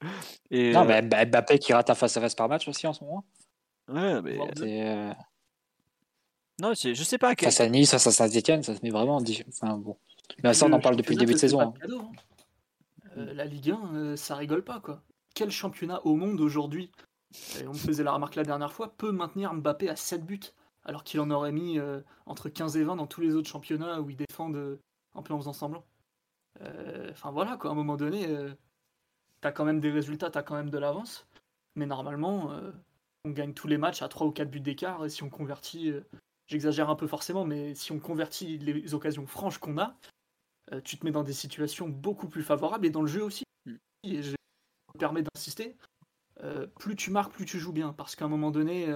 Et, 0.51 0.73
Non, 0.73 0.85
mais 0.85 1.03
Mbappé 1.03 1.59
qui 1.59 1.73
rate 1.73 1.91
un 1.91 1.95
face-à-face 1.95 2.35
par 2.35 2.49
match 2.49 2.67
aussi 2.69 2.87
en 2.87 2.93
ce 2.93 3.05
moment. 3.05 3.25
Ouais, 3.89 4.21
mais. 4.23 4.39
Euh, 4.63 5.13
non, 6.61 6.73
je 6.75 6.95
sais 7.03 7.19
pas. 7.19 7.35
Face 7.39 7.61
à 7.61 7.69
Nice, 7.69 7.91
face 7.91 8.07
à 8.07 8.13
Saint-Etienne, 8.13 8.63
ça 8.63 8.75
se 8.75 8.81
met 8.83 8.91
vraiment. 8.91 9.23
Enfin, 9.49 9.77
bon. 9.77 9.97
Mais 10.43 10.55
ça, 10.55 10.67
on 10.67 10.73
en 10.73 10.81
parle 10.81 10.97
depuis 10.97 11.15
le 11.15 11.21
début 11.21 11.35
de 11.35 11.39
saison. 11.39 11.61
Hein. 11.61 11.75
Hein. 11.83 12.11
Euh, 13.19 13.35
la 13.35 13.45
Ligue 13.45 13.71
1, 13.71 13.95
euh, 13.95 14.17
ça 14.17 14.35
rigole 14.35 14.65
pas, 14.65 14.81
quoi. 14.81 15.03
Quel 15.35 15.51
championnat 15.51 16.01
au 16.05 16.17
monde 16.17 16.41
aujourd'hui, 16.41 16.91
on 17.67 17.73
me 17.73 17.79
faisait 17.79 18.05
la 18.05 18.13
remarque 18.13 18.35
la 18.35 18.45
dernière 18.45 18.73
fois, 18.73 18.95
peut 18.97 19.13
maintenir 19.13 19.53
Mbappé 19.55 19.89
à 19.89 19.97
7 19.97 20.25
buts 20.25 20.41
alors 20.85 21.05
qu'il 21.05 21.21
en 21.21 21.31
aurait 21.31 21.53
mis 21.53 21.79
entre 22.27 22.49
15 22.49 22.77
et 22.77 22.85
20 22.85 22.97
dans 22.97 23.07
tous 23.07 23.21
les 23.21 23.35
autres 23.35 23.49
championnats 23.49 24.01
où 24.01 24.11
ils 24.11 24.17
défendent 24.17 24.79
un 25.15 25.23
peu 25.23 25.33
en 25.33 25.39
faisant 25.39 25.53
semblant? 25.53 25.85
euh, 25.85 25.92
enfin 26.61 27.31
voilà, 27.31 27.57
quoi, 27.57 27.71
à 27.71 27.73
un 27.73 27.77
moment 27.77 27.97
donné, 27.97 28.27
euh, 28.29 28.53
t'as 29.41 29.53
quand 29.53 29.65
même 29.65 29.81
des 29.81 29.91
résultats, 29.91 30.31
t'as 30.31 30.43
quand 30.43 30.55
même 30.55 30.71
de 30.71 30.79
l'avance. 30.79 31.27
Mais 31.77 31.87
normalement, 31.87 32.53
euh, 32.53 32.73
on 33.25 33.31
gagne 33.31 33.55
tous 33.55 33.69
les 33.69 33.79
matchs 33.79 34.03
à 34.03 34.09
3 34.09 34.27
ou 34.27 34.33
4 34.33 34.51
buts 34.51 34.61
d'écart. 34.61 35.05
Et 35.05 35.11
si 35.11 35.23
on 35.23 35.31
convertit, 35.31 35.93
j'exagère 36.47 36.91
un 36.91 36.97
peu 36.97 37.07
forcément, 37.07 37.45
mais 37.45 37.75
si 37.75 37.93
on 37.93 38.01
convertit 38.01 38.59
les 38.59 38.95
occasions 38.95 39.27
franches 39.27 39.59
qu'on 39.59 39.79
a, 39.79 39.97
tu 40.85 40.97
te 40.99 41.05
mets 41.05 41.13
dans 41.13 41.23
des 41.23 41.33
situations 41.33 41.89
beaucoup 41.89 42.29
plus 42.29 42.43
favorables 42.43 42.87
et 42.87 42.91
dans 42.91 43.03
le 43.03 43.09
jeu 43.09 43.23
aussi. 43.23 43.45
Mm. 43.67 43.75
Et 44.05 44.23
je 44.23 44.31
me 44.33 44.99
permets 44.99 45.23
d'insister, 45.23 45.77
plus 46.79 46.97
tu 46.97 47.11
marques, 47.11 47.33
plus 47.33 47.47
tu 47.47 47.59
joues 47.59 47.73
bien. 47.73 47.93
Parce 47.93 48.17
qu'à 48.17 48.25
un 48.25 48.29
moment 48.29 48.51
donné, 48.51 48.93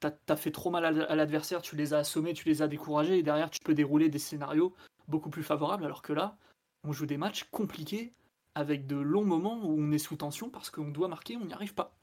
t'as 0.00 0.12
as 0.28 0.36
fait 0.36 0.50
trop 0.50 0.70
mal 0.70 0.84
à 0.84 1.14
l'adversaire, 1.14 1.62
tu 1.62 1.76
les 1.76 1.94
as 1.94 1.98
assommés, 1.98 2.34
tu 2.34 2.48
les 2.48 2.62
as 2.62 2.68
découragés, 2.68 3.18
et 3.18 3.22
derrière 3.22 3.50
tu 3.50 3.60
peux 3.64 3.74
dérouler 3.74 4.08
des 4.08 4.18
scénarios 4.18 4.74
beaucoup 5.08 5.30
plus 5.30 5.42
favorables, 5.42 5.84
alors 5.84 6.02
que 6.02 6.12
là, 6.12 6.36
on 6.84 6.92
joue 6.92 7.06
des 7.06 7.16
matchs 7.16 7.44
compliqués 7.44 8.12
avec 8.54 8.86
de 8.86 8.96
longs 8.96 9.24
moments 9.24 9.64
où 9.64 9.76
on 9.78 9.92
est 9.92 9.98
sous 9.98 10.16
tension 10.16 10.50
parce 10.50 10.70
qu'on 10.70 10.90
doit 10.90 11.08
marquer, 11.08 11.36
on 11.36 11.44
n'y 11.44 11.52
arrive 11.52 11.74
pas. 11.74 11.96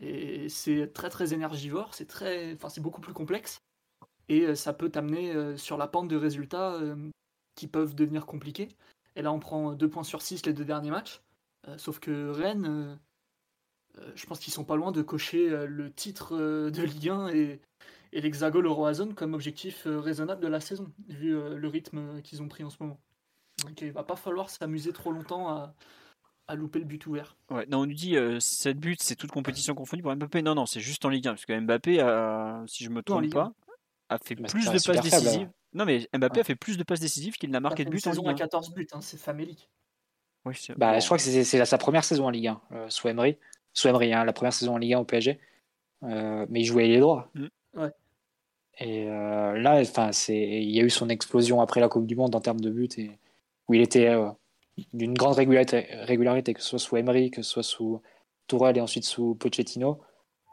Et 0.00 0.48
c'est 0.48 0.92
très 0.92 1.10
très 1.10 1.32
énergivore, 1.34 1.94
c'est 1.94 2.06
très, 2.06 2.54
enfin 2.54 2.68
c'est 2.68 2.80
beaucoup 2.80 3.00
plus 3.00 3.12
complexe 3.12 3.62
et 4.28 4.42
euh, 4.42 4.54
ça 4.54 4.72
peut 4.72 4.90
t'amener 4.90 5.32
euh, 5.32 5.56
sur 5.56 5.76
la 5.76 5.86
pente 5.86 6.08
de 6.08 6.16
résultats 6.16 6.74
euh, 6.74 7.10
qui 7.54 7.68
peuvent 7.68 7.94
devenir 7.94 8.26
compliqués. 8.26 8.68
Et 9.16 9.22
là 9.22 9.32
on 9.32 9.38
prend 9.38 9.72
2 9.74 9.88
points 9.88 10.04
sur 10.04 10.22
6 10.22 10.46
les 10.46 10.52
deux 10.52 10.64
derniers 10.64 10.90
matchs, 10.90 11.22
sauf 11.76 11.98
que 12.00 12.30
Rennes, 12.30 12.98
je 14.14 14.26
pense 14.26 14.38
qu'ils 14.38 14.54
sont 14.54 14.64
pas 14.64 14.74
loin 14.74 14.90
de 14.90 15.02
cocher 15.02 15.50
le 15.66 15.92
titre 15.92 16.34
de 16.34 16.82
Ligue 16.82 17.10
1 17.10 17.28
et, 17.28 17.60
et 18.12 18.20
l'Hexagone 18.22 18.64
Euroazone 18.64 19.14
comme 19.14 19.34
objectif 19.34 19.82
raisonnable 19.84 20.40
de 20.40 20.48
la 20.48 20.60
saison, 20.60 20.90
vu 21.08 21.32
le 21.32 21.68
rythme 21.68 22.22
qu'ils 22.22 22.40
ont 22.40 22.48
pris 22.48 22.64
en 22.64 22.70
ce 22.70 22.78
moment. 22.80 22.98
Donc 23.64 23.80
il 23.80 23.92
va 23.92 24.02
pas 24.02 24.16
falloir 24.16 24.50
s'amuser 24.50 24.92
trop 24.92 25.12
longtemps 25.12 25.48
à, 25.48 25.74
à, 26.48 26.54
louper 26.54 26.78
le 26.78 26.84
but 26.84 27.06
ouvert. 27.06 27.36
Ouais, 27.50 27.66
non, 27.66 27.80
on 27.80 27.86
nous 27.86 27.94
dit 27.94 28.16
euh, 28.16 28.40
7 28.40 28.78
buts, 28.78 28.96
c'est 28.98 29.16
toute 29.16 29.30
compétition 29.30 29.74
confondue 29.74 30.02
pour 30.02 30.14
Mbappé. 30.14 30.42
Non, 30.42 30.54
non, 30.54 30.66
c'est 30.66 30.80
juste 30.80 31.04
en 31.04 31.08
Ligue 31.08 31.28
1. 31.28 31.32
Parce 31.32 31.46
que 31.46 31.58
Mbappé, 31.58 32.00
a, 32.00 32.62
si 32.66 32.84
je 32.84 32.90
me 32.90 33.02
trompe 33.02 33.30
pas, 33.32 33.52
a 34.08 34.18
fait 34.18 34.36
plus 34.36 34.66
de 34.66 34.70
passes 34.70 35.02
décisives. 35.02 35.50
non, 35.72 35.84
mais 35.84 36.08
Mbappé 36.14 36.40
a 36.40 36.44
fait 36.44 36.56
plus 36.56 36.76
de 36.76 36.84
passes 36.84 37.00
décisives 37.00 37.34
qu'il 37.36 37.50
n'a 37.50 37.60
marqué 37.60 37.84
de 37.84 37.90
buts 37.90 38.00
en 38.06 38.12
Ligue 38.12 38.28
1. 38.28 38.30
à 38.30 38.34
14 38.34 38.74
buts, 38.74 38.88
hein, 38.92 39.00
c'est 39.00 39.20
famélique. 39.20 39.70
Oui, 40.44 40.54
bah, 40.76 40.98
Je 40.98 41.04
crois 41.04 41.18
que 41.18 41.22
c'est 41.22 41.64
sa 41.64 41.78
première 41.78 42.04
saison 42.04 42.26
en 42.26 42.30
Ligue 42.30 42.48
1, 42.48 42.60
euh, 42.72 42.86
sous 42.88 43.08
Emery. 43.08 43.36
Sous 43.72 43.88
Emery, 43.88 44.12
hein, 44.12 44.24
la 44.24 44.32
première 44.32 44.52
saison 44.52 44.74
en 44.74 44.78
Ligue 44.78 44.94
1 44.94 44.98
au 44.98 45.04
PSG. 45.04 45.38
Euh, 46.02 46.46
mais 46.48 46.60
il 46.60 46.64
jouait 46.64 46.88
les 46.88 46.98
droits. 46.98 47.30
Mm. 47.34 47.46
Ouais. 47.74 47.90
Et 48.78 49.08
euh, 49.08 49.56
là, 49.58 49.82
il 49.82 50.70
y 50.70 50.80
a 50.80 50.82
eu 50.82 50.90
son 50.90 51.08
explosion 51.08 51.60
après 51.60 51.80
la 51.80 51.88
Coupe 51.88 52.06
du 52.06 52.16
Monde 52.16 52.34
en 52.34 52.40
termes 52.40 52.60
de 52.60 52.70
buts. 52.70 52.88
Et 52.98 53.18
où 53.72 53.74
il 53.74 53.80
était 53.80 54.08
euh, 54.08 54.28
d'une 54.92 55.14
grande 55.14 55.36
régularité, 55.36 56.54
que 56.54 56.60
ce 56.60 56.68
soit 56.68 56.78
sous 56.78 56.96
Emery, 56.98 57.30
que 57.30 57.40
ce 57.40 57.50
soit 57.50 57.62
sous 57.62 58.02
Tourelle 58.46 58.76
et 58.76 58.82
ensuite 58.82 59.04
sous 59.04 59.34
Pochettino. 59.34 60.02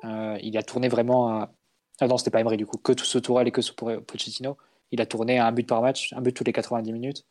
Euh, 0.06 0.38
il 0.42 0.58
a 0.58 0.64
tourné 0.64 0.88
vraiment 0.88 1.28
à... 1.28 1.54
Ah 2.00 2.08
non, 2.08 2.18
c'était 2.18 2.32
pas 2.32 2.40
Emery 2.40 2.56
du 2.56 2.66
coup, 2.66 2.78
que 2.78 2.98
sous 2.98 3.20
Tourelle 3.20 3.50
et 3.50 3.52
que 3.52 3.62
sous 3.62 3.76
Pochettino. 3.76 4.58
Il 4.92 5.02
a 5.02 5.06
tourné 5.06 5.38
à 5.38 5.46
un 5.46 5.52
but 5.52 5.68
par 5.68 5.82
match, 5.82 6.14
un 6.14 6.22
but 6.22 6.32
tous 6.32 6.46
les 6.46 6.54
90 6.54 6.94
minutes, 6.94 7.26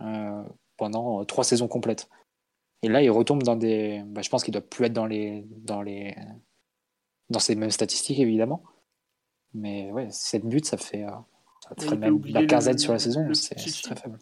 euh, 0.00 0.42
pendant 0.78 1.22
trois 1.26 1.44
saisons 1.44 1.68
complètes. 1.68 2.08
Et 2.82 2.88
là, 2.88 3.02
il 3.02 3.10
retombe 3.10 3.42
dans 3.42 3.56
des. 3.56 4.02
Bah, 4.06 4.22
je 4.22 4.30
pense 4.30 4.42
qu'il 4.42 4.52
doit 4.52 4.62
plus 4.62 4.86
être 4.86 4.92
dans 4.94 5.06
les, 5.06 5.44
dans 5.48 5.82
les, 5.82 6.16
dans 7.28 7.40
ces 7.40 7.54
mêmes 7.54 7.70
statistiques 7.70 8.18
évidemment. 8.18 8.62
Mais 9.52 9.92
ouais, 9.92 10.08
7 10.10 10.46
buts, 10.46 10.60
ça 10.64 10.78
fait, 10.78 11.04
ça 11.60 11.88
fait 11.88 11.96
même 11.96 12.24
la 12.24 12.46
quinzaine 12.46 12.78
sur 12.78 12.92
la 12.92 12.98
saison, 12.98 13.32
c'est 13.34 13.54
très 13.54 13.96
faible. 13.96 14.18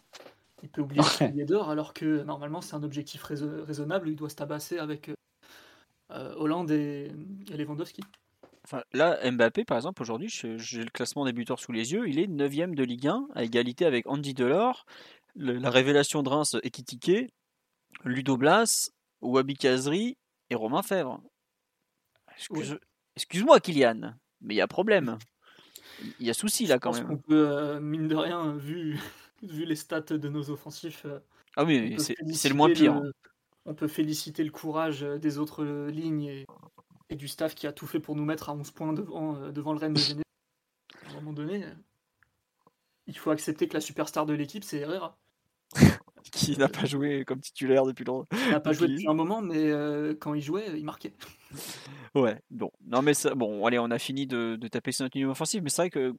Il 0.65 0.69
peut 0.69 0.81
oublier 0.81 1.03
le 1.03 1.27
pilier 1.27 1.45
d'or 1.45 1.69
alors 1.69 1.93
que 1.93 2.23
normalement 2.23 2.59
c'est 2.59 2.75
un 2.75 2.81
objectif 2.81 3.21
raisonnable. 3.21 4.09
Il 4.09 4.15
doit 4.15 4.29
se 4.29 4.35
tabasser 4.35 4.79
avec 4.79 5.11
euh, 6.11 6.33
Hollande 6.37 6.71
et, 6.71 7.11
Lewandowski. 7.55 8.01
Enfin, 8.63 8.81
là, 8.91 9.19
Mbappé, 9.29 9.63
par 9.63 9.77
exemple, 9.77 10.01
aujourd'hui, 10.01 10.27
j'ai 10.27 10.83
le 10.83 10.89
classement 10.89 11.23
des 11.23 11.33
buteurs 11.33 11.59
sous 11.59 11.71
les 11.71 11.93
yeux. 11.93 12.09
Il 12.09 12.17
est 12.17 12.25
9 12.25 12.73
de 12.73 12.83
Ligue 12.83 13.07
1, 13.07 13.27
à 13.35 13.43
égalité 13.43 13.85
avec 13.85 14.07
Andy 14.07 14.33
Delors, 14.33 14.87
la 15.35 15.69
révélation 15.69 16.23
de 16.23 16.29
Reims, 16.29 16.57
Ekitike, 16.63 17.31
Ludo 18.03 18.37
Blas, 18.37 18.89
Wabi 19.21 19.53
Kazri 19.53 20.17
et 20.49 20.55
Romain 20.55 20.81
Fèvre. 20.81 21.21
Excuse-moi, 23.15 23.59
Kylian, 23.59 24.15
mais 24.41 24.55
il 24.55 24.57
y 24.57 24.61
a 24.61 24.67
problème. 24.67 25.19
Il 26.19 26.25
y 26.25 26.31
a 26.31 26.33
souci 26.33 26.65
là 26.65 26.79
quand 26.79 26.91
même. 26.91 27.11
On 27.11 27.17
peut, 27.17 27.47
euh, 27.47 27.79
mine 27.79 28.07
de 28.07 28.15
rien, 28.15 28.55
vu, 28.55 28.99
vu 29.51 29.65
les 29.65 29.75
stats 29.75 30.01
de 30.01 30.29
nos 30.29 30.49
offensifs. 30.49 31.05
Euh, 31.05 31.19
ah 31.55 31.63
oui, 31.63 31.95
c'est 31.99 32.49
le 32.49 32.55
moins 32.55 32.71
pire. 32.71 33.01
on 33.65 33.73
peut 33.73 33.87
féliciter 33.87 34.43
le 34.43 34.51
courage 34.51 35.03
euh, 35.03 35.17
des 35.17 35.37
autres 35.37 35.65
lignes 35.87 36.23
et, 36.23 36.45
et, 37.09 37.15
du 37.15 37.27
staff 37.27 37.55
qui 37.55 37.67
a 37.67 37.71
tout 37.71 37.87
fait 37.87 37.99
pour 37.99 38.15
nous 38.15 38.25
mettre 38.25 38.49
à 38.49 38.53
11 38.53 38.71
points 38.71 38.93
devant, 38.93 39.51
devant 39.51 39.73
le 39.73 39.79
Rennes 39.79 39.93
de 39.93 39.99
Genève. 39.99 40.23
À 41.07 41.11
un 41.11 41.15
moment 41.15 41.33
donné, 41.33 41.63
il 43.07 43.17
faut 43.17 43.31
accepter 43.31 43.67
que 43.67 43.73
la 43.73 43.81
superstar 43.81 44.25
de 44.25 44.33
l'équipe, 44.33 44.63
c'est 44.63 44.79
Herrera. 44.79 45.17
qui 46.31 46.57
n'a 46.57 46.67
pas 46.67 46.85
joué 46.85 47.23
comme 47.23 47.39
titulaire 47.39 47.85
depuis 47.85 48.03
longtemps. 48.03 48.27
Il 48.45 48.51
n'a 48.51 48.59
pas 48.59 48.73
joué 48.73 48.87
depuis 48.87 49.07
un 49.07 49.13
moment, 49.13 49.41
mais 49.41 49.71
quand 50.19 50.33
il 50.33 50.41
jouait, 50.41 50.77
il 50.77 50.83
marquait. 50.83 51.13
Ouais, 52.15 52.39
bon. 52.49 52.71
Non, 52.87 53.01
mais 53.01 53.13
ça, 53.13 53.35
bon, 53.35 53.65
allez, 53.65 53.77
on 53.77 53.91
a 53.91 53.99
fini 53.99 54.25
de, 54.25 54.55
taper 54.71 54.93
sur 54.93 55.03
notre 55.03 55.17
niveau 55.17 55.31
offensif, 55.31 55.61
mais 55.61 55.69
c'est 55.69 55.81
vrai 55.81 55.89
que, 55.89 56.15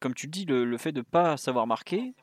comme 0.00 0.14
tu 0.14 0.26
le 0.26 0.30
dis, 0.30 0.46
le, 0.46 0.78
fait 0.78 0.90
de 0.90 1.00
ne 1.00 1.04
pas 1.04 1.36
savoir 1.36 1.66
marquer, 1.66 2.14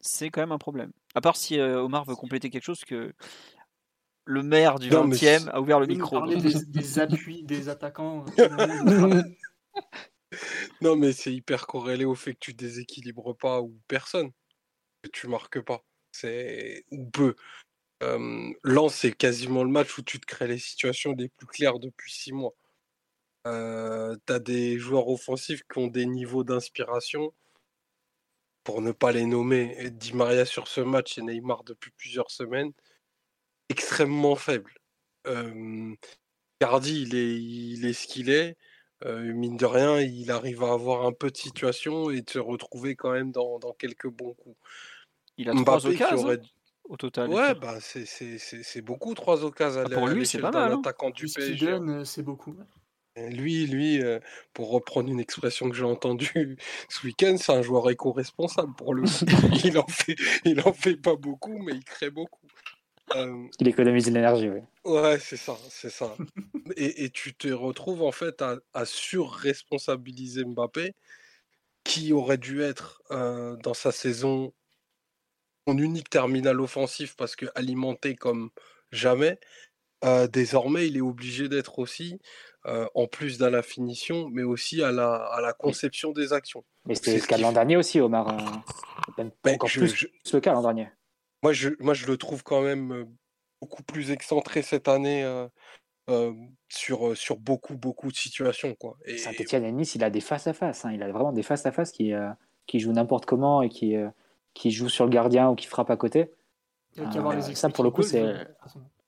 c'est 0.00 0.30
quand 0.30 0.40
même 0.40 0.52
un 0.52 0.58
problème. 0.58 0.92
À 1.14 1.20
part 1.20 1.36
si 1.36 1.58
euh, 1.58 1.82
Omar 1.82 2.04
veut 2.04 2.16
compléter 2.16 2.50
quelque 2.50 2.64
chose, 2.64 2.84
que 2.84 3.12
le 4.24 4.42
maire 4.42 4.78
du 4.78 4.90
20e 4.90 5.48
a 5.50 5.60
ouvert 5.60 5.80
le 5.80 5.86
micro. 5.86 6.26
Des, 6.26 6.64
des, 6.66 6.98
appuis 6.98 7.42
des 7.42 7.68
attaquants. 7.68 8.24
Euh, 8.38 9.22
non, 10.80 10.96
mais 10.96 11.12
c'est 11.12 11.32
hyper 11.32 11.66
corrélé 11.66 12.04
au 12.04 12.14
fait 12.14 12.34
que 12.34 12.38
tu 12.40 12.54
déséquilibres 12.54 13.36
pas 13.36 13.60
ou 13.60 13.78
personne, 13.88 14.30
que 15.02 15.10
tu 15.10 15.26
marques 15.28 15.60
pas. 15.60 15.84
C'est 16.12 16.84
ou 16.90 17.08
peu. 17.10 17.34
Euh, 18.02 18.52
Lens, 18.62 18.94
c'est 18.94 19.12
quasiment 19.12 19.64
le 19.64 19.70
match 19.70 19.98
où 19.98 20.02
tu 20.02 20.18
te 20.20 20.26
crées 20.26 20.48
les 20.48 20.58
situations 20.58 21.14
les 21.16 21.28
plus 21.28 21.46
claires 21.46 21.78
depuis 21.78 22.12
six 22.12 22.32
mois. 22.32 22.54
Euh, 23.46 24.16
tu 24.26 24.32
as 24.32 24.38
des 24.38 24.78
joueurs 24.78 25.08
offensifs 25.08 25.62
qui 25.70 25.78
ont 25.78 25.86
des 25.86 26.06
niveaux 26.06 26.44
d'inspiration, 26.44 27.32
pour 28.64 28.82
ne 28.82 28.92
pas 28.92 29.12
les 29.12 29.26
nommer, 29.26 29.90
Di 29.90 30.14
Maria 30.14 30.44
sur 30.44 30.68
ce 30.68 30.80
match 30.80 31.18
et 31.18 31.22
Neymar 31.22 31.64
depuis 31.64 31.90
plusieurs 31.96 32.30
semaines, 32.30 32.72
extrêmement 33.68 34.36
faibles. 34.36 34.74
Euh, 35.26 35.94
Cardi, 36.60 37.02
il 37.02 37.14
est, 37.14 37.40
il 37.40 37.86
est 37.86 37.92
ce 37.92 38.06
qu'il 38.06 38.30
est. 38.30 38.56
mine 39.04 39.56
de 39.56 39.66
rien, 39.66 39.98
il 40.00 40.30
arrive 40.30 40.62
à 40.62 40.72
avoir 40.72 41.06
un 41.06 41.12
peu 41.12 41.30
de 41.30 41.36
situation 41.36 42.10
et 42.10 42.20
de 42.20 42.30
se 42.30 42.38
retrouver 42.38 42.96
quand 42.96 43.12
même 43.12 43.32
dans, 43.32 43.58
quelques 43.78 44.08
bons 44.08 44.34
coups. 44.34 44.58
Il 45.36 45.48
a 45.48 45.54
trois 45.54 45.86
occasions 45.86 46.36
au 46.90 46.96
total. 46.96 47.30
Ouais, 47.30 47.54
bah 47.54 47.78
c'est 47.80 48.82
beaucoup, 48.82 49.14
trois 49.14 49.44
occasions. 49.44 49.84
Ah, 49.86 49.90
pour 49.90 50.08
lui, 50.08 50.26
c'est 50.26 50.40
pas 50.40 50.50
mal. 50.50 50.72
Hein. 50.72 50.80
Attaquant 50.80 51.10
du 51.10 51.26
PSG. 51.26 51.68
Euh, 51.68 52.04
c'est 52.04 52.22
beaucoup. 52.22 52.54
Lui, 53.16 53.66
lui, 53.66 54.02
euh, 54.02 54.20
pour 54.54 54.70
reprendre 54.70 55.10
une 55.10 55.20
expression 55.20 55.68
que 55.68 55.76
j'ai 55.76 55.84
entendue 55.84 56.56
ce 56.88 57.06
week-end, 57.06 57.36
c'est 57.38 57.52
un 57.52 57.62
joueur 57.62 57.90
éco-responsable 57.90 58.74
pour 58.76 58.94
le 58.94 59.02
il 59.64 59.78
en 59.78 59.86
fait, 59.86 60.16
il 60.44 60.60
en 60.60 60.72
fait 60.72 60.96
pas 60.96 61.16
beaucoup, 61.16 61.58
mais 61.58 61.72
il 61.72 61.84
crée 61.84 62.10
beaucoup. 62.10 62.46
Euh, 63.16 63.48
il 63.58 63.66
économise 63.66 64.06
de 64.06 64.12
l'énergie, 64.12 64.48
oui. 64.48 64.60
Ouais, 64.84 65.18
c'est 65.18 65.36
ça, 65.36 65.56
c'est 65.68 65.90
ça. 65.90 66.14
et, 66.76 67.04
et, 67.04 67.10
tu 67.10 67.34
te 67.34 67.48
retrouves 67.48 68.02
en 68.02 68.12
fait 68.12 68.40
à, 68.40 68.56
à 68.72 68.84
surresponsabiliser 68.84 70.44
Mbappé, 70.44 70.94
qui 71.82 72.12
aurait 72.12 72.38
dû 72.38 72.62
être 72.62 73.02
dans 73.10 73.74
sa 73.74 73.90
saison 73.90 74.52
unique 75.66 76.10
terminal 76.10 76.60
offensif 76.60 77.14
parce 77.16 77.36
que 77.36 77.46
alimenté 77.54 78.14
comme 78.14 78.50
jamais, 78.92 79.38
désormais 80.32 80.86
il 80.86 80.96
est 80.96 81.02
obligé 81.02 81.48
d'être 81.48 81.78
aussi, 81.78 82.18
en 82.64 83.06
plus 83.06 83.38
dans 83.38 83.50
la 83.50 83.62
finition, 83.62 84.28
mais 84.28 84.42
aussi 84.42 84.82
à 84.82 84.92
la, 84.92 85.14
à 85.14 85.40
la 85.40 85.52
conception 85.52 86.12
des 86.12 86.32
actions. 86.32 86.64
Mais 86.86 86.94
c'était 86.94 87.16
le 87.16 87.26
cas 87.26 87.38
l'an 87.38 87.52
dernier 87.52 87.76
aussi, 87.76 88.00
Omar. 88.00 88.36
Ben, 89.16 89.30
encore 89.46 89.70
plus 89.70 90.06
le 90.32 90.40
cas 90.40 90.52
l'an 90.52 90.62
dernier. 90.62 90.88
Moi 91.42 91.52
je, 91.52 91.70
moi, 91.78 91.94
je 91.94 92.06
le 92.06 92.16
trouve 92.16 92.42
quand 92.42 92.62
même 92.62 93.06
beaucoup 93.60 93.82
plus 93.82 94.10
excentré 94.10 94.62
cette 94.62 94.88
année. 94.88 95.24
sur, 96.68 97.16
sur 97.16 97.36
beaucoup, 97.36 97.76
beaucoup 97.76 98.10
de 98.10 98.16
situations. 98.16 98.74
Quoi. 98.74 98.96
Et... 99.04 99.18
Saint-Etienne 99.18 99.64
et 99.64 99.72
Nice, 99.72 99.94
il 99.94 100.04
a 100.04 100.10
des 100.10 100.20
face-à-face. 100.20 100.84
Hein. 100.84 100.92
Il 100.92 101.02
a 101.02 101.10
vraiment 101.10 101.32
des 101.32 101.42
face-à-face 101.42 101.92
qui, 101.92 102.12
qui 102.66 102.80
jouent 102.80 102.92
n'importe 102.92 103.26
comment 103.26 103.62
et 103.62 103.68
qui, 103.68 103.94
qui 104.54 104.70
joue 104.70 104.88
sur 104.88 105.04
le 105.04 105.10
gardien 105.10 105.50
ou 105.50 105.54
qui 105.54 105.66
frappe 105.66 105.90
à 105.90 105.96
côté. 105.96 106.30
Euh, 106.98 107.40
ça, 107.54 107.68
pour 107.68 107.84
le 107.84 107.90
coup, 107.90 108.02
c'est. 108.02 108.22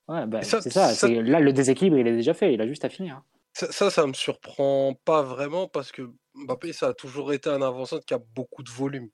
Ouais, 0.09 0.27
bah, 0.27 0.43
c'est 0.43 0.71
ça. 0.71 1.09
Là, 1.09 1.41
le 1.41 1.53
déséquilibre, 1.53 1.99
il 1.99 2.07
est 2.07 2.17
déjà 2.17 2.35
fait. 2.35 2.55
Il 2.55 2.61
a 2.61 2.67
juste 2.67 2.85
à 2.85 2.89
finir. 2.89 3.23
Ça, 3.55 3.91
ça, 3.91 4.07
me 4.07 4.15
surprend 4.15 4.95
pas 5.05 5.23
vraiment 5.23 5.69
parce 5.69 5.93
que 5.93 6.11
Mbappé, 6.35 6.73
ça 6.73 6.89
a 6.89 6.95
toujours 6.95 7.33
été 7.33 7.51
un 7.51 7.61
avançant 7.61 8.01
qui 8.01 8.15
a 8.15 8.19
beaucoup 8.19 8.63
de 8.63 8.71
volume 8.71 9.11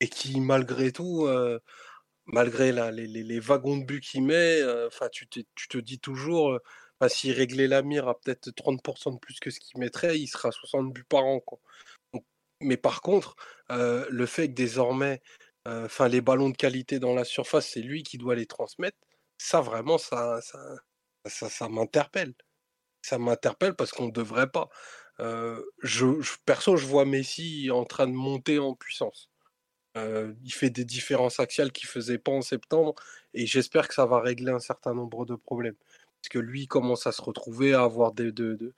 et 0.00 0.08
qui, 0.08 0.40
malgré 0.40 0.92
tout, 0.92 1.26
euh, 1.26 1.58
malgré 2.26 2.72
les, 2.92 3.40
wagons 3.40 3.78
de 3.78 3.84
but 3.84 4.00
qu'il 4.02 4.24
met, 4.24 4.60
euh, 4.62 4.90
tu, 5.12 5.26
te 5.28 5.78
dis 5.78 6.00
toujours, 6.00 6.58
s'il 7.08 7.32
réglait 7.32 7.68
la 7.68 7.82
mire 7.82 8.08
à 8.08 8.18
peut-être 8.20 8.50
30% 8.50 9.14
de 9.14 9.18
plus 9.18 9.40
que 9.40 9.50
ce 9.50 9.60
qu'il 9.60 9.80
mettrait, 9.80 10.18
il 10.18 10.28
sera 10.28 10.52
60 10.52 10.92
buts 10.92 11.04
par 11.08 11.24
an. 11.24 11.40
Mais 12.60 12.76
par 12.76 13.00
contre, 13.02 13.36
le 13.70 14.26
fait 14.26 14.48
que 14.48 14.54
désormais 14.54 15.22
enfin 15.66 16.08
les 16.08 16.20
ballons 16.20 16.50
de 16.50 16.56
qualité 16.56 16.98
dans 16.98 17.14
la 17.14 17.24
surface, 17.24 17.68
c'est 17.68 17.80
lui 17.80 18.02
qui 18.02 18.18
doit 18.18 18.34
les 18.34 18.46
transmettre. 18.46 18.98
Ça 19.38 19.60
vraiment, 19.60 19.98
ça, 19.98 20.40
ça, 20.42 21.48
ça 21.48 21.68
m'interpelle. 21.68 22.34
Ça 23.02 23.18
m'interpelle 23.18 23.74
parce 23.74 23.90
qu'on 23.92 24.06
ne 24.06 24.12
devrait 24.12 24.50
pas. 24.50 24.68
je, 25.18 26.36
perso, 26.46 26.76
je 26.76 26.86
vois 26.86 27.04
Messi 27.04 27.70
en 27.70 27.84
train 27.84 28.06
de 28.06 28.12
monter 28.12 28.58
en 28.58 28.74
puissance. 28.74 29.30
il 29.96 30.52
fait 30.52 30.70
des 30.70 30.84
différences 30.84 31.40
axiales 31.40 31.72
qu'il 31.72 31.88
faisait 31.88 32.18
pas 32.18 32.32
en 32.32 32.42
septembre 32.42 32.94
et 33.34 33.46
j'espère 33.46 33.88
que 33.88 33.94
ça 33.94 34.06
va 34.06 34.20
régler 34.20 34.52
un 34.52 34.60
certain 34.60 34.94
nombre 34.94 35.26
de 35.26 35.34
problèmes. 35.34 35.76
Parce 36.22 36.28
que 36.30 36.38
lui 36.38 36.68
commence 36.68 37.06
à 37.08 37.12
se 37.12 37.20
retrouver 37.22 37.74
à 37.74 37.82
avoir 37.82 38.12
des, 38.12 38.30
de, 38.30 38.54
de, 38.54 38.74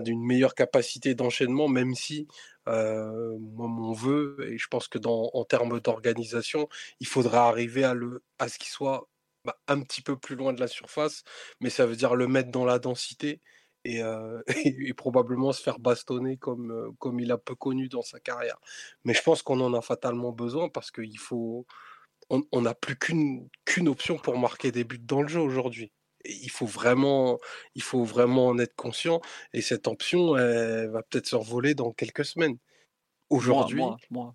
d'une 0.00 0.24
meilleure 0.24 0.54
capacité 0.54 1.14
d'enchaînement, 1.16 1.66
même 1.68 1.94
si 1.96 2.28
euh, 2.68 3.36
moi, 3.40 3.66
mon 3.68 3.92
vœu, 3.92 4.36
et 4.48 4.58
je 4.58 4.68
pense 4.68 4.86
que 4.88 4.98
dans, 4.98 5.28
en 5.34 5.44
termes 5.44 5.80
d'organisation, 5.80 6.68
il 7.00 7.08
faudra 7.08 7.48
arriver 7.48 7.82
à, 7.84 7.94
le, 7.94 8.22
à 8.38 8.48
ce 8.48 8.58
qu'il 8.58 8.68
soit 8.68 9.08
bah, 9.44 9.58
un 9.66 9.80
petit 9.80 10.02
peu 10.02 10.16
plus 10.16 10.36
loin 10.36 10.52
de 10.52 10.60
la 10.60 10.68
surface, 10.68 11.24
mais 11.60 11.68
ça 11.70 11.84
veut 11.86 11.96
dire 11.96 12.14
le 12.14 12.28
mettre 12.28 12.50
dans 12.52 12.64
la 12.64 12.78
densité 12.78 13.40
et, 13.84 14.02
euh, 14.02 14.42
et, 14.64 14.92
probablement 14.94 15.52
se 15.52 15.62
faire 15.62 15.78
bastonner 15.78 16.36
comme, 16.36 16.70
euh, 16.70 16.90
comme 16.98 17.20
il 17.20 17.30
a 17.32 17.38
peu 17.38 17.54
connu 17.54 17.88
dans 17.88 18.02
sa 18.02 18.20
carrière. 18.20 18.58
Mais 19.04 19.14
je 19.14 19.22
pense 19.22 19.42
qu'on 19.42 19.60
en 19.60 19.74
a 19.74 19.82
fatalement 19.82 20.32
besoin 20.32 20.68
parce 20.68 20.90
qu'il 20.90 21.18
faut. 21.18 21.66
On 22.30 22.62
n'a 22.62 22.74
plus 22.74 22.96
qu'une 22.96 23.48
qu'une 23.66 23.86
option 23.86 24.16
pour 24.16 24.38
marquer 24.38 24.72
des 24.72 24.84
buts 24.84 24.98
dans 24.98 25.20
le 25.20 25.28
jeu 25.28 25.40
aujourd'hui 25.40 25.92
il 26.24 26.50
faut 26.50 26.66
vraiment, 26.66 27.38
il 27.74 27.82
faut 27.82 28.04
vraiment 28.04 28.48
en 28.48 28.58
être 28.58 28.74
conscient. 28.74 29.20
Et 29.52 29.60
cette 29.60 29.86
option, 29.86 30.36
elle 30.36 30.88
va 30.88 31.02
peut-être 31.02 31.26
se 31.26 31.36
revoler 31.36 31.74
dans 31.74 31.92
quelques 31.92 32.24
semaines. 32.24 32.56
Aujourd'hui. 33.30 33.78
Moi, 33.78 33.96
moi, 34.10 34.34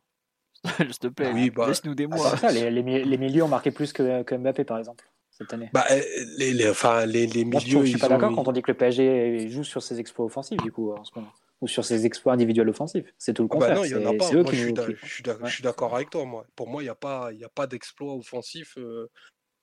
S'il 0.78 1.00
te 1.00 1.08
plaît, 1.08 1.32
oui, 1.34 1.50
bah, 1.50 1.68
laisse-nous 1.68 1.96
des 1.96 2.08
ah, 2.12 2.16
mois. 2.16 2.52
les, 2.52 2.70
les, 2.70 3.18
milieux 3.18 3.44
ont 3.44 3.48
marqué 3.48 3.72
plus 3.72 3.94
que, 3.94 4.24
que 4.24 4.36
Mbappé, 4.36 4.66
par 4.66 4.78
exemple, 4.78 5.10
cette 5.40 5.54
année. 5.54 5.70
Bah, 5.74 5.86
eh, 5.90 6.04
les, 6.38 6.54
les, 6.54 6.70
enfin, 6.70 7.06
les, 7.06 7.28
les 7.28 7.46
milieux. 7.46 7.86
je, 7.86 7.90
suis 7.90 7.98
pas 7.98 8.10
d'accord 8.10 8.34
quand 8.36 8.48
on 8.48 8.52
dit 8.52 8.62
que 8.62 8.72
le 8.72 8.78
PSG 8.78 9.50
joue 9.50 9.64
sur 9.64 9.82
ses 9.82 10.00
exploits 10.00 10.26
offensifs, 10.26 10.62
du 10.62 10.72
coup, 10.72 10.92
en 10.92 11.04
ce 11.04 11.12
moment. 11.16 11.32
Ou 11.62 11.68
sur 11.68 11.84
ses 11.84 12.06
exploits 12.06 12.34
individuels 12.34 12.70
offensifs. 12.70 13.06
C'est 13.18 13.34
tout 13.34 13.44
le 13.44 13.50
ah 13.52 13.56
bah 13.56 13.66
contraire. 13.68 13.78
non, 13.78 13.84
il 13.84 13.96
n'y 13.96 14.06
en 14.06 14.10
a 14.10 14.18
pas. 14.18 14.32
Moi, 14.32 14.44
je, 14.52 15.50
suis 15.50 15.64
d'accord 15.64 15.96
avec 15.96 16.10
toi. 16.10 16.24
Moi. 16.26 16.46
Pour 16.56 16.70
moi, 16.70 16.82
il 16.82 16.86
n'y 16.86 16.90
a 16.90 16.96
pas, 16.96 17.30
a 17.30 17.50
pas 17.54 17.68
d'exploit 17.68 18.16
offensif. 18.16 18.78
Euh, 18.78 19.10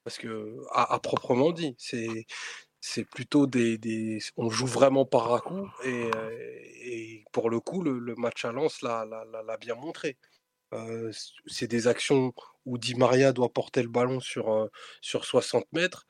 parce 0.05 0.19
que, 0.19 0.57
à, 0.73 0.99
proprement 1.01 1.53
dit, 1.53 1.75
c'est 1.79 2.27
c'est 2.81 3.05
plutôt 3.05 3.47
des, 3.47 3.79
des, 3.79 4.19
On 4.37 4.51
joue 4.51 4.67
vraiment 4.67 5.05
par 5.05 5.35
à 5.35 5.41
coup. 5.41 5.69
Et, 5.85 6.11
et 6.85 7.25
pour 7.33 7.51
le 7.51 7.61
coup, 7.61 7.83
le, 7.83 8.15
match 8.17 8.45
à 8.45 8.53
Lens 8.53 8.83
l'a 8.83 9.57
bien 9.59 9.75
montré. 9.75 10.19
C'est 11.47 11.69
des 11.69 11.89
actions 11.89 12.35
où 12.65 12.79
Di 12.79 12.95
Maria 12.95 13.33
doit 13.33 13.53
porter 13.53 13.83
le 13.83 13.89
ballon 13.89 14.21
sur, 14.21 14.69
sur 15.01 15.25
60 15.25 15.67
mètres. 15.73 16.07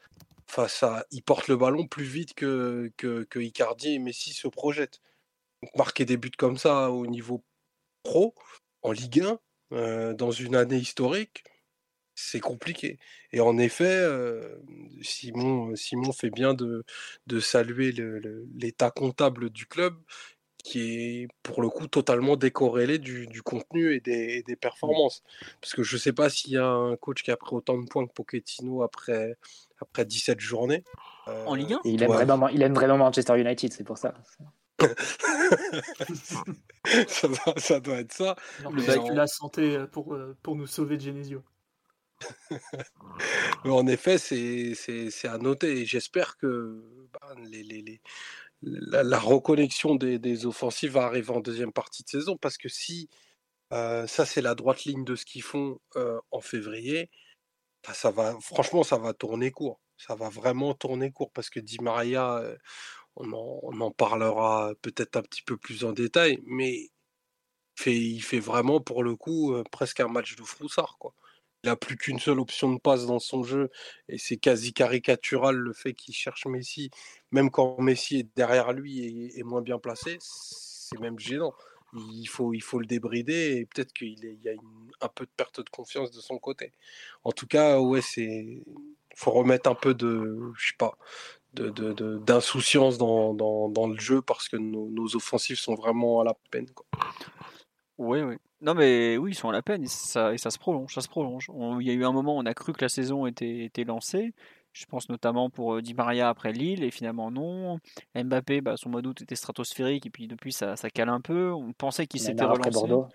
Face 0.49 0.83
à, 0.83 1.05
il 1.11 1.23
porte 1.23 1.49
le 1.49 1.57
ballon 1.57 1.87
plus 1.87 2.05
vite 2.05 2.35
que, 2.35 2.93
que, 2.97 3.39
Icardi 3.39 3.95
et 3.95 3.99
Messi 3.99 4.33
se 4.33 4.49
projettent. 4.49 5.01
Marquer 5.77 6.05
des 6.05 6.17
buts 6.17 6.31
comme 6.37 6.57
ça 6.59 6.91
au 6.91 7.07
niveau 7.07 7.45
pro, 8.03 8.35
en 8.83 8.93
Ligue 8.93 9.25
1, 9.73 10.15
dans 10.15 10.31
une 10.31 10.55
année 10.55 10.77
historique, 10.77 11.45
c'est 12.15 12.41
compliqué. 12.41 12.99
Et 13.33 13.41
en 13.41 13.59
effet, 13.59 14.09
Simon, 15.03 15.75
Simon 15.77 16.13
fait 16.13 16.31
bien 16.31 16.55
de, 16.55 16.85
de 17.27 17.41
saluer 17.41 17.93
l'état 18.55 18.91
comptable 18.91 19.51
du 19.51 19.67
club 19.67 19.97
qui 20.67 20.81
est 20.81 21.29
pour 21.45 21.63
le 21.63 21.69
coup 21.69 21.87
totalement 21.87 22.35
décorrélé 22.37 22.99
du, 22.99 23.29
du 23.29 23.41
contenu 23.41 23.95
et 23.95 24.01
des, 24.01 24.43
des, 24.43 24.57
performances. 24.57 25.23
Parce 25.61 25.75
que 25.75 25.85
je 25.85 25.95
ne 25.95 26.01
sais 26.01 26.13
pas 26.13 26.29
s'il 26.29 26.55
y 26.55 26.57
a 26.57 26.67
un 26.67 26.97
coach 26.97 27.23
qui 27.23 27.31
a 27.31 27.37
pris 27.37 27.55
autant 27.55 27.79
de 27.79 27.87
points 27.87 28.05
que 28.05 28.13
Pochettino 28.13 28.83
après, 28.83 29.37
après 29.81 30.05
17 30.05 30.41
journées. 30.41 30.83
en 31.27 31.55
Ligue 31.55 31.75
1 31.75 31.81
il 31.85 32.03
aime, 32.03 32.11
vraiment, 32.11 32.49
il 32.49 32.61
aime 32.63 32.75
vraiment 32.75 32.99
Manchester 32.99 33.39
United, 33.39 33.73
c'est 33.73 33.85
pour 33.85 33.97
ça. 33.97 34.15
ça, 37.07 37.29
doit, 37.29 37.55
ça, 37.57 37.79
doit, 37.79 38.01
être 38.01 38.13
ça. 38.13 38.35
Alors 38.59 38.75
que 38.75 39.13
la 39.13 39.29
santé 39.29 39.85
pour, 39.93 40.19
pour 40.43 40.57
nous 40.57 40.67
sauver 40.67 40.97
de 40.97 41.03
Genesio. 41.03 41.45
en 43.65 43.87
effet, 43.87 44.19
c'est 44.19 45.29
à 45.29 45.39
noter. 45.39 45.83
Et 45.83 45.87
j'espère 45.87 46.37
que 46.39 46.83
bah, 47.13 47.35
les, 47.39 47.63
les, 47.63 47.83
les, 47.83 48.01
la, 48.67 49.19
reconnexion 49.19 49.95
des, 49.95 50.47
offensives 50.47 50.93
va 50.93 51.05
arriver 51.05 51.31
en 51.31 51.41
deuxième 51.41 51.73
partie 51.73 52.03
de 52.03 52.09
saison. 52.09 52.37
Parce 52.37 52.59
que 52.59 52.69
si 52.69 53.09
euh, 53.73 54.07
ça, 54.07 54.27
c'est 54.27 54.43
la 54.43 54.55
droite 54.55 54.85
ligne 54.85 55.05
de 55.05 55.17
ce 55.17 55.25
qu'ils 55.25 55.43
font 55.43 55.81
euh, 55.97 56.21
en 56.31 56.41
février, 56.41 57.11
bah, 57.87 57.95
ça 57.95 58.11
va, 58.11 58.37
franchement, 58.41 58.83
ça 58.83 58.99
va 58.99 59.15
tourner 59.15 59.51
court. 59.51 59.81
Ça 59.97 60.15
va 60.15 60.29
vraiment 60.29 60.75
tourner 60.75 61.13
court. 61.13 61.31
Parce 61.33 61.51
que 61.51 61.61
Di 61.61 61.79
Maria, 61.81 62.39
euh, 62.39 62.57
on, 63.17 63.33
en, 63.33 63.91
parlera 63.93 64.73
peut-être 64.83 65.17
un 65.17 65.23
petit 65.23 65.43
peu 65.43 65.57
plus 65.57 65.85
en 65.85 65.93
détail. 65.93 66.41
Mais 66.47 66.91
fait, 67.77 67.97
il 67.97 68.21
fait 68.23 68.41
vraiment, 68.41 68.81
pour 68.81 69.05
le 69.05 69.17
coup, 69.17 69.55
presque 69.71 70.01
un 70.01 70.09
match 70.09 70.37
de 70.37 70.43
froussard. 70.43 70.97
Quoi 70.99 71.15
il 71.67 71.71
n'a 71.71 71.75
plus 71.75 71.97
qu'une 71.97 72.21
seule 72.21 72.39
option 72.39 72.73
de 72.73 72.79
passe 72.79 73.07
dans 73.07 73.19
son 73.19 73.43
jeu 73.43 73.71
et 74.09 74.19
c'est 74.19 74.37
quasi 74.37 74.73
caricatural 74.73 75.57
le 75.57 75.73
fait 75.73 75.95
qu'il 75.95 76.15
cherche 76.15 76.47
Messi, 76.47 76.93
même 77.33 77.51
quand 77.51 77.81
Messi 77.81 78.19
est 78.21 78.29
derrière 78.37 78.73
lui 78.73 79.01
et 79.01 79.41
est 79.41 79.43
moins 79.43 79.63
bien 79.63 79.81
placé, 79.81 80.17
c'est 80.21 81.01
même 81.01 81.19
gênant. 81.19 81.55
Il 82.13 82.27
faut, 82.27 82.55
il 82.55 82.63
faut 82.63 82.79
le 82.79 82.87
débrider 82.87 83.57
et 83.57 83.67
peut-être 83.67 83.93
qu'il 83.93 84.17
y 84.17 84.49
a 84.49 84.53
un 85.01 85.09
peu 85.09 85.25
de 85.25 85.31
perte 85.37 85.61
de 85.61 85.69
confiance 85.69 86.13
de 86.13 86.21
son 86.21 86.39
côté. 86.39 86.71
En 87.25 87.33
tout 87.33 87.49
cas, 87.49 87.81
ouais, 87.81 88.01
c'est 88.01 88.63
faut 89.17 89.33
remettre 89.33 89.69
un 89.69 89.75
peu 89.75 89.93
de, 89.95 90.53
je 90.57 90.69
sais 90.69 90.77
pas, 90.79 90.97
d'insouciance 91.53 92.97
de, 92.97 93.05
de, 93.05 93.09
dans, 93.09 93.35
dans, 93.35 93.69
dans, 93.71 93.89
le 93.89 93.99
jeu 93.99 94.23
parce 94.23 94.49
que 94.49 94.57
nos, 94.57 94.89
nos, 94.91 95.17
offensifs 95.17 95.59
sont 95.59 95.75
vraiment 95.75 96.21
à 96.21 96.25
la 96.25 96.35
peine. 96.51 96.69
Oui, 97.99 98.21
oui. 98.21 98.37
Non, 98.63 98.75
mais 98.75 99.17
oui, 99.19 99.33
ils 99.33 99.35
sont 99.35 99.51
à 99.51 99.53
la 99.53 99.63
peine 99.63 99.85
et 99.85 99.89
ça, 99.89 100.33
et 100.33 100.39
ça 100.39 100.51
se 100.51 100.59
prolonge. 100.59 100.95
Ça 100.95 101.01
se 101.01 101.09
prolonge. 101.09 101.51
il 101.81 101.87
y 101.87 101.91
a 101.91 101.95
eu 101.95 102.05
un 102.05 102.13
moment 102.13 102.37
où 102.37 102.41
on 102.41 102.47
a 102.47 102.55
cru 102.55 102.73
que 102.73 102.83
la 102.83 102.89
saison 102.89 103.27
était, 103.27 103.65
était 103.65 103.85
lancée. 103.85 104.33
Je 104.73 104.85
pense 104.85 105.09
notamment 105.09 105.49
pour 105.49 105.81
Di 105.81 105.95
Maria 105.95 106.29
après 106.29 106.53
Lille, 106.53 106.85
et 106.85 106.91
finalement 106.91 107.31
non. 107.31 107.79
Mbappé, 108.15 108.61
bah, 108.61 108.75
son 108.77 108.91
mois 108.91 109.01
d'août 109.01 109.23
était 109.23 109.35
stratosphérique, 109.35 110.07
et 110.07 110.11
puis 110.11 110.27
depuis 110.27 110.53
ça, 110.53 110.77
ça 110.77 110.91
cale 110.91 111.09
un 111.09 111.21
peu. 111.21 111.53
On 111.53 111.73
pensait 111.73 112.07
qu'il 112.07 112.21
s'était 112.21 112.45
relancé. 112.45 112.69
Après 112.69 112.71
Bordeaux. 112.71 113.09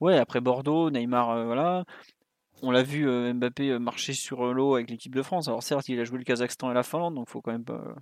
Ouais, 0.00 0.18
après 0.18 0.40
Bordeaux, 0.40 0.90
Neymar, 0.90 1.30
euh, 1.30 1.44
voilà. 1.44 1.84
On 2.62 2.70
l'a 2.70 2.82
vu 2.82 3.08
euh, 3.08 3.32
Mbappé 3.34 3.78
marcher 3.78 4.14
sur 4.14 4.54
l'eau 4.54 4.74
avec 4.74 4.88
l'équipe 4.88 5.14
de 5.14 5.22
France. 5.22 5.48
Alors 5.48 5.62
certes, 5.62 5.88
il 5.88 6.00
a 6.00 6.04
joué 6.04 6.18
le 6.18 6.24
Kazakhstan 6.24 6.70
et 6.70 6.74
la 6.74 6.82
Finlande, 6.82 7.14
donc 7.14 7.28
faut 7.28 7.42
quand 7.42 7.52
même 7.52 7.64
pas, 7.64 7.94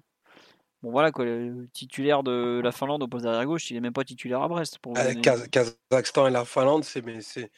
Bon 0.83 0.91
voilà 0.91 1.13
quoi, 1.13 1.27
le 1.27 1.69
titulaire 1.73 2.23
de 2.23 2.61
la 2.63 2.73
Finlande 2.73 3.03
au 3.03 3.09
poste 3.09 3.25
derrière 3.25 3.45
gauche, 3.45 3.71
il 3.71 3.77
est 3.77 3.81
même 3.81 3.93
pas 3.93 4.05
titulaire 4.05 4.41
à 4.41 4.49
Brest. 4.49 4.79
Pour 4.79 4.97
euh, 4.97 5.13
Kazakhstan 5.51 6.29
et 6.29 6.31
la 6.31 6.47
Finlande, 6.47 6.85
c'est 6.85 7.05
mais 7.05 7.21
c'est 7.21 7.51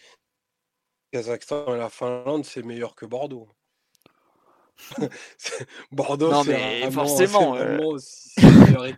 Kazakhstan 1.12 1.74
et 1.74 1.78
la 1.78 1.88
Finlande, 1.88 2.44
c'est 2.44 2.64
meilleur 2.64 2.96
que 2.96 3.06
Bordeaux. 3.06 3.48
Bordeaux, 5.92 6.32
non 6.32 6.42
mais 6.42 6.90
forcément. 6.90 7.54
Euh... 7.54 7.78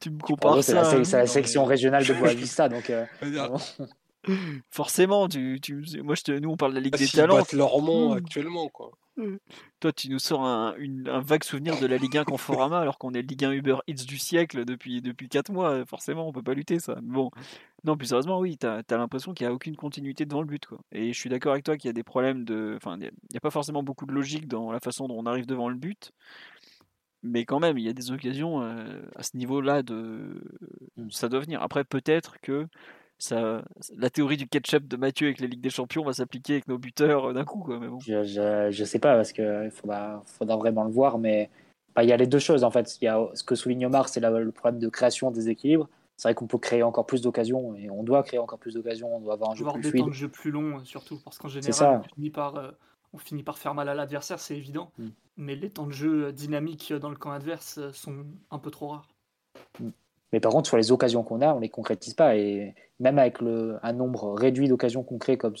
tu 0.00 0.10
me 0.10 0.18
compares 0.18 0.64
ça. 0.64 0.84
C'est 0.84 1.12
la, 1.12 1.18
la, 1.18 1.26
section 1.28 1.64
régionale 1.64 2.04
de 2.04 2.14
Boavista, 2.20 2.68
donc. 2.68 2.90
Euh... 2.90 3.06
Forcément, 4.70 5.28
tu, 5.28 5.60
tu, 5.62 5.84
moi 6.02 6.16
je 6.16 6.22
te, 6.22 6.32
nous 6.32 6.50
on 6.50 6.56
parle 6.56 6.72
de 6.72 6.78
la 6.78 6.82
Ligue 6.82 6.94
ah, 6.96 6.98
des 6.98 7.08
Talents. 7.08 7.44
Ils 7.52 7.58
Lormont 7.58 8.14
actuellement 8.14 8.68
quoi. 8.68 8.90
Toi, 9.80 9.92
tu 9.92 10.08
nous 10.08 10.18
sors 10.18 10.44
un, 10.44 10.74
une, 10.76 11.08
un, 11.08 11.20
vague 11.20 11.44
souvenir 11.44 11.78
de 11.78 11.86
la 11.86 11.96
Ligue 11.98 12.16
1 12.16 12.24
Conforama 12.24 12.80
alors 12.80 12.98
qu'on 12.98 13.12
est 13.12 13.22
Ligue 13.22 13.44
1 13.44 13.52
Uber 13.52 13.76
Eats 13.86 14.04
du 14.06 14.18
siècle 14.18 14.64
depuis, 14.64 15.02
depuis 15.02 15.28
4 15.28 15.52
mois. 15.52 15.84
Forcément, 15.86 16.28
on 16.28 16.32
peut 16.32 16.42
pas 16.42 16.54
lutter 16.54 16.80
ça. 16.80 16.98
Bon, 17.02 17.30
non, 17.84 17.96
plus 17.96 18.06
sérieusement, 18.06 18.40
oui, 18.40 18.56
tu 18.58 18.66
as, 18.66 18.82
as 18.88 18.96
l'impression 18.96 19.34
qu'il 19.34 19.46
n'y 19.46 19.50
a 19.50 19.54
aucune 19.54 19.76
continuité 19.76 20.24
devant 20.24 20.40
le 20.40 20.46
but. 20.46 20.66
Quoi. 20.66 20.78
Et 20.90 21.12
je 21.12 21.18
suis 21.18 21.30
d'accord 21.30 21.52
avec 21.52 21.64
toi 21.64 21.76
qu'il 21.76 21.88
y 21.88 21.90
a 21.90 21.94
des 21.94 22.02
problèmes 22.02 22.44
de. 22.44 22.74
Enfin, 22.76 22.96
il 22.98 23.10
n'y 23.30 23.36
a, 23.36 23.40
pas 23.40 23.50
forcément 23.50 23.82
beaucoup 23.82 24.06
de 24.06 24.12
logique 24.12 24.48
dans 24.48 24.72
la 24.72 24.80
façon 24.80 25.06
dont 25.06 25.18
on 25.18 25.26
arrive 25.26 25.46
devant 25.46 25.68
le 25.68 25.76
but. 25.76 26.12
Mais 27.22 27.44
quand 27.44 27.60
même, 27.60 27.78
il 27.78 27.84
y 27.84 27.88
a 27.88 27.92
des 27.92 28.10
occasions 28.10 28.62
euh, 28.62 29.02
à 29.16 29.22
ce 29.22 29.36
niveau-là 29.36 29.82
de. 29.82 30.42
Ça 31.10 31.28
doit 31.28 31.40
venir. 31.40 31.62
Après, 31.62 31.84
peut-être 31.84 32.40
que 32.40 32.66
ça, 33.24 33.62
la 33.96 34.10
théorie 34.10 34.36
du 34.36 34.46
ketchup 34.46 34.86
de 34.86 34.96
Mathieu 34.96 35.26
avec 35.26 35.40
la 35.40 35.46
Ligue 35.46 35.60
des 35.60 35.70
Champions 35.70 36.04
va 36.04 36.12
s'appliquer 36.12 36.54
avec 36.54 36.68
nos 36.68 36.78
buteurs 36.78 37.30
euh, 37.30 37.32
d'un 37.32 37.44
coup. 37.44 37.60
Quoi, 37.60 37.78
mais 37.78 37.88
bon. 37.88 37.98
je, 38.00 38.24
je, 38.24 38.68
je, 38.70 38.84
sais 38.84 38.98
pas, 38.98 39.16
parce 39.16 39.32
qu'il 39.32 39.70
faudra, 39.72 40.22
faudra 40.26 40.56
vraiment 40.56 40.84
le 40.84 40.90
voir, 40.90 41.18
mais 41.18 41.50
bah, 41.94 42.02
il 42.02 42.08
y 42.08 42.12
a 42.12 42.16
les 42.16 42.26
deux 42.26 42.38
choses 42.38 42.64
en 42.64 42.70
fait. 42.70 42.98
Il 43.00 43.04
y 43.04 43.08
a 43.08 43.26
ce 43.34 43.42
que 43.42 43.54
souligne 43.54 43.86
Omar, 43.86 44.08
c'est 44.08 44.20
le 44.20 44.50
problème 44.50 44.80
de 44.80 44.88
création 44.88 45.30
des 45.30 45.48
équilibres. 45.48 45.88
C'est 46.16 46.28
vrai 46.28 46.34
qu'on 46.34 46.46
peut 46.46 46.58
créer 46.58 46.82
encore 46.82 47.06
plus 47.06 47.22
d'occasions 47.22 47.74
et 47.74 47.90
on 47.90 48.04
doit 48.04 48.22
créer 48.22 48.38
encore 48.38 48.58
plus 48.58 48.74
d'occasions. 48.74 49.16
On 49.16 49.20
doit 49.20 49.34
avoir 49.34 49.50
un 49.50 49.54
jeu 49.54 49.64
plus 49.64 49.82
des 49.82 49.88
fluide. 49.90 50.04
temps 50.04 50.10
de 50.10 50.14
jeu 50.14 50.28
plus 50.28 50.50
long, 50.50 50.78
euh, 50.78 50.84
surtout 50.84 51.18
parce 51.24 51.38
qu'en 51.38 51.48
général, 51.48 52.00
on 52.00 52.14
finit, 52.14 52.30
par, 52.30 52.56
euh, 52.56 52.70
on 53.12 53.18
finit 53.18 53.42
par 53.42 53.58
faire 53.58 53.74
mal 53.74 53.88
à 53.88 53.94
l'adversaire, 53.94 54.38
c'est 54.38 54.56
évident. 54.56 54.92
Mm. 54.98 55.08
Mais 55.36 55.56
les 55.56 55.70
temps 55.70 55.86
de 55.86 55.92
jeu 55.92 56.32
dynamiques 56.32 56.92
dans 56.92 57.10
le 57.10 57.16
camp 57.16 57.32
adverse 57.32 57.80
sont 57.92 58.26
un 58.50 58.58
peu 58.58 58.70
trop 58.70 58.88
rares. 58.88 59.08
Mm. 59.80 59.88
Mais 60.34 60.40
par 60.40 60.50
contre, 60.50 60.66
sur 60.66 60.76
les 60.76 60.90
occasions 60.90 61.22
qu'on 61.22 61.42
a, 61.42 61.52
on 61.52 61.58
ne 61.58 61.60
les 61.60 61.68
concrétise 61.68 62.12
pas. 62.14 62.36
Et 62.36 62.74
même 62.98 63.20
avec 63.20 63.40
le, 63.40 63.78
un 63.84 63.92
nombre 63.92 64.34
réduit 64.34 64.66
d'occasions 64.66 65.04
concrètes, 65.04 65.38
comme 65.38 65.54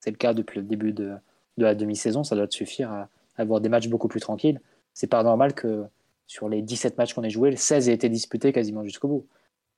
c'est 0.00 0.10
le 0.10 0.16
cas 0.16 0.34
depuis 0.34 0.58
le 0.58 0.66
début 0.66 0.92
de, 0.92 1.14
de 1.58 1.64
la 1.64 1.76
demi-saison, 1.76 2.24
ça 2.24 2.34
doit 2.34 2.48
suffire 2.50 2.90
à, 2.90 3.08
avoir 3.36 3.60
des 3.60 3.68
matchs 3.68 3.86
beaucoup 3.86 4.08
plus 4.08 4.18
tranquilles. 4.18 4.60
C'est 4.94 5.06
pas 5.06 5.22
normal 5.22 5.54
que 5.54 5.84
sur 6.26 6.48
les 6.48 6.60
17 6.60 6.98
matchs 6.98 7.14
qu'on 7.14 7.22
ait 7.22 7.30
joués, 7.30 7.50
les 7.50 7.56
16 7.56 7.88
aient 7.88 7.92
été 7.92 8.08
disputés 8.08 8.52
quasiment 8.52 8.82
jusqu'au 8.82 9.06
bout. 9.06 9.26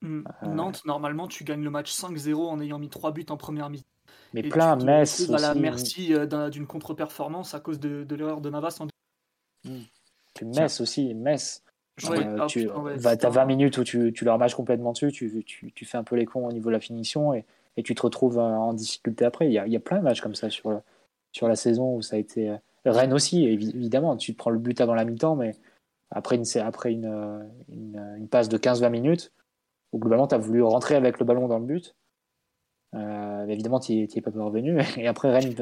Mmh. 0.00 0.22
Euh... 0.44 0.46
Nantes, 0.46 0.80
normalement, 0.86 1.28
tu 1.28 1.44
gagnes 1.44 1.62
le 1.62 1.68
match 1.68 1.92
5-0 1.92 2.34
en 2.36 2.58
ayant 2.58 2.78
mis 2.78 2.88
3 2.88 3.12
buts 3.12 3.26
en 3.28 3.36
première 3.36 3.68
mi 3.68 3.84
Mais 4.32 4.40
et 4.40 4.48
plein, 4.48 4.76
Metz. 4.76 5.28
à 5.28 5.38
la 5.40 5.54
merci 5.54 6.14
euh, 6.14 6.48
d'une 6.48 6.66
contre-performance 6.66 7.52
à 7.52 7.60
cause 7.60 7.80
de, 7.80 8.02
de 8.02 8.14
l'erreur 8.14 8.40
de 8.40 8.48
Navas 8.48 8.78
en. 8.80 8.86
Mmh. 9.68 9.82
Metz 10.56 10.80
aussi, 10.80 11.12
Metz. 11.12 11.62
Ouais, 12.08 12.26
euh, 12.26 12.46
tu 12.46 12.68
as 12.68 13.30
20 13.30 13.44
minutes 13.46 13.78
où 13.78 13.84
tu, 13.84 14.12
tu 14.12 14.24
leur 14.24 14.38
matches 14.38 14.54
complètement 14.54 14.92
dessus, 14.92 15.12
tu, 15.12 15.44
tu, 15.44 15.72
tu, 15.72 15.84
fais 15.84 15.98
un 15.98 16.04
peu 16.04 16.16
les 16.16 16.24
cons 16.24 16.46
au 16.46 16.52
niveau 16.52 16.68
de 16.68 16.74
la 16.74 16.80
finition 16.80 17.34
et, 17.34 17.44
et 17.76 17.82
tu 17.82 17.94
te 17.94 18.02
retrouves 18.02 18.38
en 18.38 18.72
difficulté 18.72 19.24
après. 19.24 19.46
Il 19.46 19.52
y 19.52 19.58
a, 19.58 19.66
il 19.66 19.72
y 19.72 19.76
a 19.76 19.80
plein 19.80 19.98
de 19.98 20.04
matchs 20.04 20.20
comme 20.20 20.34
ça 20.34 20.50
sur, 20.50 20.80
sur 21.32 21.48
la 21.48 21.56
saison 21.56 21.96
où 21.96 22.02
ça 22.02 22.16
a 22.16 22.18
été. 22.18 22.50
Euh, 22.50 22.56
Rennes 22.84 23.12
aussi, 23.12 23.44
évidemment, 23.44 24.16
tu 24.16 24.32
te 24.32 24.38
prends 24.38 24.50
le 24.50 24.58
but 24.58 24.80
avant 24.80 24.94
la 24.94 25.04
mi-temps, 25.04 25.36
mais 25.36 25.54
après 26.10 26.36
une, 26.36 26.44
après 26.60 26.92
une, 26.92 27.48
une, 27.68 28.16
une 28.16 28.28
passe 28.28 28.48
de 28.48 28.56
15-20 28.56 28.90
minutes, 28.90 29.32
où 29.92 29.98
globalement 29.98 30.26
tu 30.26 30.34
as 30.34 30.38
voulu 30.38 30.62
rentrer 30.62 30.94
avec 30.94 31.18
le 31.18 31.26
ballon 31.26 31.48
dans 31.48 31.58
le 31.58 31.66
but. 31.66 31.94
Euh, 32.94 33.46
évidemment, 33.46 33.80
tu 33.80 33.92
n'y 33.92 34.02
es 34.02 34.20
pas 34.20 34.30
revenu. 34.30 34.78
Et 34.96 35.06
après, 35.06 35.30
Rennes 35.30 35.54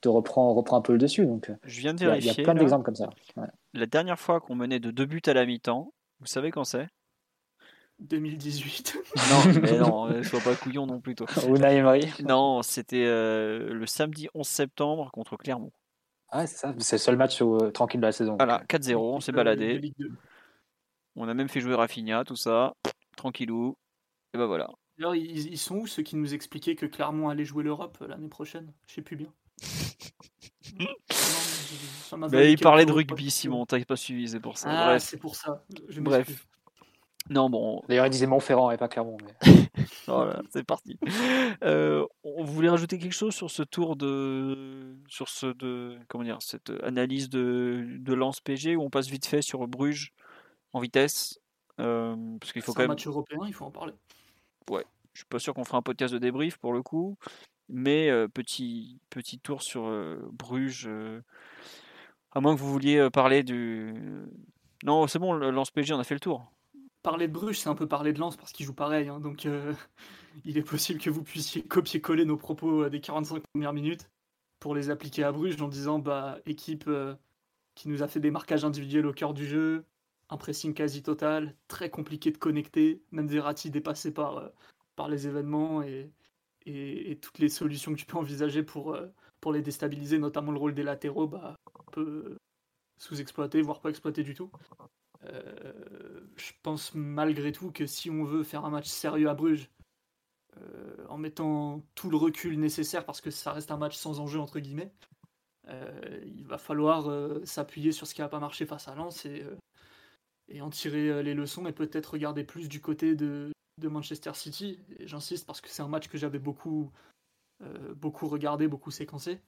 te, 0.00 0.08
te, 0.08 0.08
reprend, 0.08 0.54
reprend 0.54 0.78
un 0.78 0.80
peu 0.80 0.92
le 0.92 0.98
dessus. 0.98 1.26
Donc, 1.26 1.50
je 1.64 1.80
viens 1.80 1.94
de 1.94 2.00
vérifier. 2.00 2.32
Il 2.32 2.38
y 2.38 2.40
a 2.40 2.44
plein 2.44 2.54
d'exemples 2.54 2.84
comme 2.84 2.94
ça. 2.94 3.10
Ouais. 3.36 3.48
La 3.74 3.86
dernière 3.86 4.18
fois 4.18 4.40
qu'on 4.40 4.54
menait 4.54 4.80
de 4.80 4.90
deux 4.90 5.06
buts 5.06 5.22
à 5.26 5.34
la 5.34 5.46
mi-temps, 5.46 5.92
vous 6.20 6.26
savez 6.26 6.50
quand 6.50 6.64
c'est? 6.64 6.88
2018. 7.98 8.98
non, 9.30 9.60
mais 9.62 9.78
non, 9.78 10.10
euh, 10.10 10.22
sois 10.22 10.40
pas 10.40 10.54
couillon 10.54 10.86
non 10.86 11.00
plus, 11.00 11.14
toi. 11.14 11.26
Emery. 11.46 12.12
Non, 12.24 12.62
c'était 12.62 13.06
euh, 13.06 13.72
le 13.72 13.86
samedi 13.86 14.28
11 14.34 14.46
septembre 14.46 15.10
contre 15.12 15.36
Clermont. 15.36 15.72
Ah, 16.28 16.46
c'est 16.46 16.56
ça. 16.56 16.74
C'est 16.78 16.96
le 16.96 17.00
seul 17.00 17.16
match 17.16 17.40
euh, 17.40 17.70
tranquille 17.70 18.00
de 18.00 18.06
la 18.06 18.12
saison. 18.12 18.36
Voilà, 18.36 18.62
4-0, 18.68 18.96
on 18.96 19.20
s'est 19.20 19.32
baladé. 19.32 19.94
On 21.14 21.28
a 21.28 21.34
même 21.34 21.48
fait 21.48 21.60
jouer 21.60 21.74
Rafinha, 21.74 22.24
tout 22.24 22.36
ça. 22.36 22.74
Tranquillou. 23.16 23.76
Et 24.34 24.38
ben 24.38 24.46
voilà. 24.46 24.68
Alors, 24.98 25.14
ils, 25.14 25.58
sont 25.58 25.76
où 25.76 25.86
ceux 25.86 26.02
qui 26.02 26.16
nous 26.16 26.34
expliquaient 26.34 26.74
que 26.74 26.86
Clermont 26.86 27.28
allait 27.28 27.44
jouer 27.44 27.64
l'Europe 27.64 27.98
euh, 28.00 28.08
l'année 28.08 28.28
prochaine? 28.28 28.72
Je 28.86 28.94
sais 28.94 29.02
plus 29.02 29.16
bien. 29.16 29.32
Non, 32.16 32.28
mais 32.30 32.52
il 32.52 32.58
parlait 32.58 32.86
de 32.86 32.92
rugby, 32.92 33.30
Simon, 33.30 33.66
t'as 33.66 33.82
pas 33.84 33.96
suivi, 33.96 34.28
c'est 34.28 34.40
pour 34.40 34.58
ça. 34.58 34.68
Ah, 34.70 34.98
c'est 34.98 35.16
pour 35.16 35.36
ça. 35.36 35.64
Je 35.88 36.00
Bref. 36.00 36.46
Non, 37.28 37.50
bon. 37.50 37.82
D'ailleurs, 37.88 38.06
il 38.06 38.10
disait 38.10 38.26
Montferrand 38.26 38.70
et 38.70 38.76
pas 38.76 38.86
Clermont. 38.86 39.16
Mais... 39.24 39.68
voilà, 40.06 40.40
c'est 40.50 40.62
parti. 40.62 40.96
Euh, 41.64 42.06
on 42.22 42.44
voulait 42.44 42.68
rajouter 42.68 42.98
quelque 42.98 43.14
chose 43.14 43.34
sur 43.34 43.50
ce 43.50 43.64
tour 43.64 43.96
de. 43.96 44.96
sur 45.08 45.28
ce 45.28 45.46
de. 45.46 45.98
comment 46.08 46.22
dire, 46.22 46.40
cette 46.40 46.70
analyse 46.84 47.28
de, 47.28 47.84
de 47.98 48.14
lance 48.14 48.40
PG 48.40 48.76
où 48.76 48.82
on 48.82 48.90
passe 48.90 49.08
vite 49.08 49.26
fait 49.26 49.42
sur 49.42 49.66
Bruges 49.66 50.12
en 50.72 50.78
vitesse. 50.78 51.40
Euh, 51.80 52.14
parce 52.40 52.52
qu'il 52.52 52.62
faut 52.62 52.72
quand 52.72 52.80
un 52.80 52.84
même. 52.84 52.90
match 52.90 53.06
européen, 53.06 53.40
il 53.46 53.52
faut 53.52 53.64
en 53.64 53.72
parler 53.72 53.92
ouais, 54.70 54.84
je 55.12 55.20
suis 55.20 55.26
pas 55.26 55.38
sûr 55.38 55.54
qu'on 55.54 55.64
fera 55.64 55.78
un 55.78 55.82
podcast 55.82 56.12
de 56.12 56.18
débrief 56.18 56.58
pour 56.58 56.72
le 56.72 56.82
coup, 56.82 57.16
mais 57.68 58.10
petit 58.28 59.00
petit 59.10 59.38
tour 59.38 59.62
sur 59.62 59.90
Bruges. 60.32 60.88
À 62.32 62.40
moins 62.40 62.54
que 62.54 62.60
vous 62.60 62.70
vouliez 62.70 63.08
parler 63.10 63.42
du. 63.42 63.94
Non, 64.84 65.06
c'est 65.06 65.18
bon, 65.18 65.32
le 65.32 65.50
lance 65.50 65.70
PG, 65.70 65.94
on 65.94 65.98
a 65.98 66.04
fait 66.04 66.14
le 66.14 66.20
tour. 66.20 66.52
parler 67.02 67.28
de 67.28 67.32
Bruges, 67.32 67.58
c'est 67.58 67.68
un 67.68 67.74
peu 67.74 67.88
parler 67.88 68.12
de 68.12 68.20
Lens 68.20 68.36
parce 68.36 68.52
qu'ils 68.52 68.66
jouent 68.66 68.74
pareil. 68.74 69.08
Hein, 69.08 69.20
donc, 69.20 69.48
il 70.44 70.58
est 70.58 70.62
possible 70.62 71.00
que 71.00 71.10
vous 71.10 71.22
puissiez 71.22 71.62
copier-coller 71.62 72.24
nos 72.24 72.36
propos 72.36 72.88
des 72.88 73.00
45 73.00 73.42
premières 73.52 73.72
minutes 73.72 74.10
pour 74.60 74.74
les 74.74 74.90
appliquer 74.90 75.24
à 75.24 75.32
Bruges 75.32 75.60
en 75.60 75.68
disant 75.68 75.98
bah, 75.98 76.38
équipe 76.46 76.90
qui 77.76 77.88
nous 77.88 78.02
a 78.02 78.08
fait 78.08 78.20
des 78.20 78.32
marquages 78.32 78.64
individuels 78.64 79.06
au 79.06 79.12
cœur 79.12 79.34
du 79.34 79.46
jeu, 79.46 79.84
un 80.30 80.36
pressing 80.36 80.74
quasi 80.74 81.02
total, 81.02 81.54
très 81.68 81.90
compliqué 81.90 82.32
de 82.32 82.38
connecter, 82.38 83.02
même 83.12 83.28
Verratti 83.28 83.70
dépassé 83.70 84.12
par, 84.12 84.50
par 84.96 85.08
les 85.08 85.28
événements 85.28 85.82
et, 85.82 86.10
et, 86.66 87.18
toutes 87.22 87.38
les 87.38 87.48
solutions 87.48 87.92
que 87.92 87.98
tu 87.98 88.06
peux 88.06 88.18
envisager 88.18 88.62
pour, 88.62 88.96
pour 89.40 89.52
les 89.52 89.62
déstabiliser, 89.62 90.18
notamment 90.18 90.52
le 90.52 90.58
rôle 90.58 90.74
des 90.74 90.82
latéraux, 90.82 91.26
bah, 91.26 91.56
un 91.78 91.92
peu 91.92 92.36
sous-exploité, 92.98 93.62
voire 93.62 93.80
pas 93.80 93.90
exploité 93.90 94.22
du 94.22 94.34
tout. 94.34 94.50
Euh, 95.24 96.20
je 96.36 96.52
pense 96.62 96.94
malgré 96.94 97.52
tout 97.52 97.70
que 97.70 97.86
si 97.86 98.10
on 98.10 98.24
veut 98.24 98.42
faire 98.42 98.64
un 98.64 98.70
match 98.70 98.86
sérieux 98.86 99.28
à 99.28 99.34
Bruges, 99.34 99.70
euh, 100.58 101.06
en 101.08 101.18
mettant 101.18 101.82
tout 101.94 102.10
le 102.10 102.16
recul 102.16 102.58
nécessaire, 102.58 103.04
parce 103.04 103.20
que 103.20 103.30
ça 103.30 103.52
reste 103.52 103.70
un 103.70 103.76
match 103.76 103.96
sans 103.96 104.20
enjeu, 104.20 104.40
entre 104.40 104.60
guillemets, 104.60 104.92
euh, 105.68 106.20
il 106.24 106.46
va 106.46 106.58
falloir 106.58 107.10
s'appuyer 107.44 107.92
sur 107.92 108.06
ce 108.06 108.14
qui 108.14 108.20
n'a 108.20 108.28
pas 108.28 108.40
marché 108.40 108.66
face 108.66 108.88
à 108.88 108.94
Lens 108.94 109.24
et, 109.26 109.44
et 110.48 110.60
en 110.60 110.70
tirer 110.70 111.22
les 111.22 111.34
leçons 111.34 111.66
et 111.66 111.72
peut-être 111.72 112.12
regarder 112.12 112.44
plus 112.44 112.68
du 112.68 112.80
côté 112.80 113.16
de, 113.16 113.50
de 113.78 113.88
Manchester 113.88 114.32
City. 114.34 114.78
J'insiste 115.00 115.46
parce 115.46 115.60
que 115.60 115.68
c'est 115.68 115.82
un 115.82 115.88
match 115.88 116.08
que 116.08 116.18
j'avais 116.18 116.38
beaucoup, 116.38 116.90
beaucoup 117.96 118.28
regardé, 118.28 118.68
beaucoup 118.68 118.90
séquencé. 118.90 119.40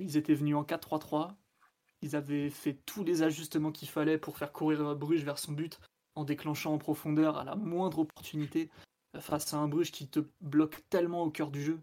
ils 0.00 0.16
étaient 0.16 0.34
venus 0.34 0.56
en 0.56 0.62
4-3-3. 0.64 1.34
Ils 2.02 2.16
avaient 2.16 2.50
fait 2.50 2.74
tous 2.86 3.04
les 3.04 3.22
ajustements 3.22 3.72
qu'il 3.72 3.88
fallait 3.88 4.18
pour 4.18 4.36
faire 4.36 4.52
courir 4.52 4.94
Bruges 4.96 5.24
vers 5.24 5.38
son 5.38 5.52
but 5.52 5.80
en 6.14 6.24
déclenchant 6.24 6.74
en 6.74 6.78
profondeur 6.78 7.36
à 7.36 7.44
la 7.44 7.54
moindre 7.54 8.00
opportunité 8.00 8.70
face 9.20 9.54
à 9.54 9.58
un 9.58 9.68
Bruges 9.68 9.92
qui 9.92 10.06
te 10.08 10.20
bloque 10.40 10.82
tellement 10.90 11.22
au 11.22 11.30
cœur 11.30 11.50
du 11.50 11.62
jeu 11.62 11.80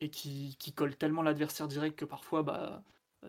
et 0.00 0.10
qui, 0.10 0.56
colle 0.74 0.96
tellement 0.96 1.22
l'adversaire 1.22 1.68
direct 1.68 1.98
que 1.98 2.04
parfois, 2.04 2.42
bah, 2.42 2.82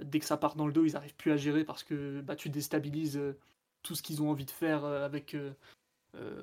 dès 0.03 0.19
que 0.19 0.25
ça 0.25 0.37
part 0.37 0.55
dans 0.55 0.67
le 0.67 0.73
dos, 0.73 0.85
ils 0.85 0.93
n'arrivent 0.93 1.15
plus 1.15 1.31
à 1.31 1.37
gérer 1.37 1.63
parce 1.63 1.83
que 1.83 2.21
bah, 2.21 2.35
tu 2.35 2.49
déstabilises 2.49 3.17
euh, 3.17 3.37
tout 3.81 3.95
ce 3.95 4.03
qu'ils 4.03 4.21
ont 4.21 4.29
envie 4.29 4.45
de 4.45 4.51
faire 4.51 4.85
euh, 4.85 5.05
avec, 5.05 5.33
euh, 5.33 5.51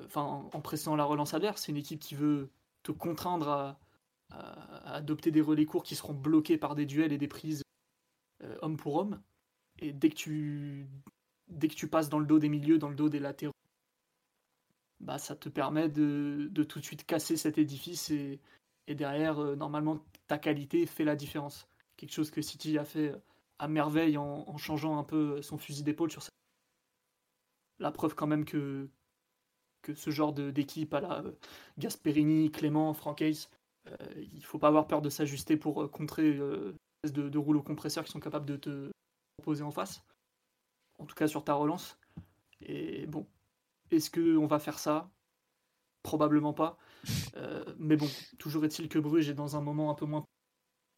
enfin, 0.05 0.49
en 0.51 0.61
pressant 0.61 0.95
la 0.95 1.03
relance 1.03 1.33
adverse. 1.33 1.63
C'est 1.63 1.71
une 1.71 1.77
équipe 1.77 1.99
qui 1.99 2.15
veut 2.15 2.49
te 2.83 2.91
contraindre 2.91 3.49
à, 3.49 3.79
adopter 4.85 5.31
des 5.31 5.41
relais 5.41 5.65
courts 5.65 5.83
qui 5.83 5.95
seront 5.95 6.13
bloqués 6.13 6.57
par 6.57 6.75
des 6.75 6.85
duels 6.85 7.13
et 7.13 7.17
des 7.17 7.27
prises 7.27 7.63
homme 8.61 8.77
pour 8.77 8.95
homme. 8.95 9.21
Et 9.79 9.93
dès 9.93 10.09
que 10.09 10.15
tu 10.15 11.87
passes 11.89 12.09
dans 12.09 12.19
le 12.19 12.25
dos 12.25 12.39
des 12.39 12.49
milieux, 12.49 12.77
dans 12.77 12.89
le 12.89 12.95
dos 12.95 13.09
des 13.09 13.19
latéraux, 13.19 13.53
bah 14.99 15.17
ça 15.17 15.35
te 15.35 15.49
permet 15.49 15.89
de, 15.89 16.49
tout 16.63 16.79
de 16.79 16.85
suite 16.85 17.05
casser 17.05 17.37
cet 17.37 17.57
édifice 17.57 18.09
et, 18.09 18.39
derrière, 18.87 19.39
euh, 19.39 19.55
normalement, 19.55 20.03
ta 20.27 20.37
qualité 20.37 20.85
fait 20.85 21.03
la 21.03 21.15
différence. 21.15 21.67
Quelque 21.97 22.13
chose 22.13 22.31
que 22.31 22.41
City 22.41 22.77
a 22.77 22.85
fait 22.85 23.09
euh, 23.09 23.17
à 23.59 23.67
merveille 23.67 24.17
en, 24.17 24.57
changeant 24.57 24.97
un 24.97 25.03
peu 25.03 25.41
son 25.41 25.57
fusil 25.57 25.83
d'épaule 25.83 26.11
sur 26.11 26.23
ça. 26.23 26.29
La 27.79 27.91
preuve 27.91 28.15
quand 28.15 28.27
même 28.27 28.45
que, 28.45 28.89
que 29.87 29.95
ce 29.95 30.09
genre 30.09 30.33
d'équipe 30.33 30.93
à 30.93 31.01
la 31.01 31.19
euh, 31.19 31.31
Gasperini, 31.77 32.51
Clément, 32.51 32.93
Franck 32.93 33.21
Hayes, 33.21 33.47
il 34.17 34.43
faut 34.43 34.59
pas 34.59 34.67
avoir 34.67 34.85
peur 34.85 35.01
de 35.01 35.09
s'ajuster 35.09 35.55
pour 35.55 35.89
contrer 35.91 36.33
de, 36.33 36.75
de 37.05 37.37
rouleaux 37.37 37.63
compresseurs 37.63 38.03
qui 38.03 38.11
sont 38.11 38.19
capables 38.19 38.45
de 38.45 38.57
te, 38.57 38.91
proposer 39.37 39.63
en 39.63 39.71
face. 39.71 40.03
En 40.99 41.05
tout 41.05 41.15
cas 41.15 41.27
sur 41.27 41.43
ta 41.43 41.53
relance. 41.53 41.97
Et 42.61 43.05
bon, 43.05 43.27
est-ce 43.91 44.09
qu'on 44.09 44.47
va 44.47 44.59
faire 44.59 44.79
ça? 44.79 45.09
Probablement 46.03 46.53
pas. 46.53 46.77
Euh, 47.35 47.63
mais 47.77 47.95
bon, 47.95 48.07
toujours 48.39 48.65
est-il 48.65 48.89
que 48.89 48.99
Bruges 48.99 49.29
est 49.29 49.35
dans 49.35 49.55
un 49.55 49.61
moment 49.61 49.91
un 49.91 49.93
peu 49.93 50.05
moins. 50.05 50.25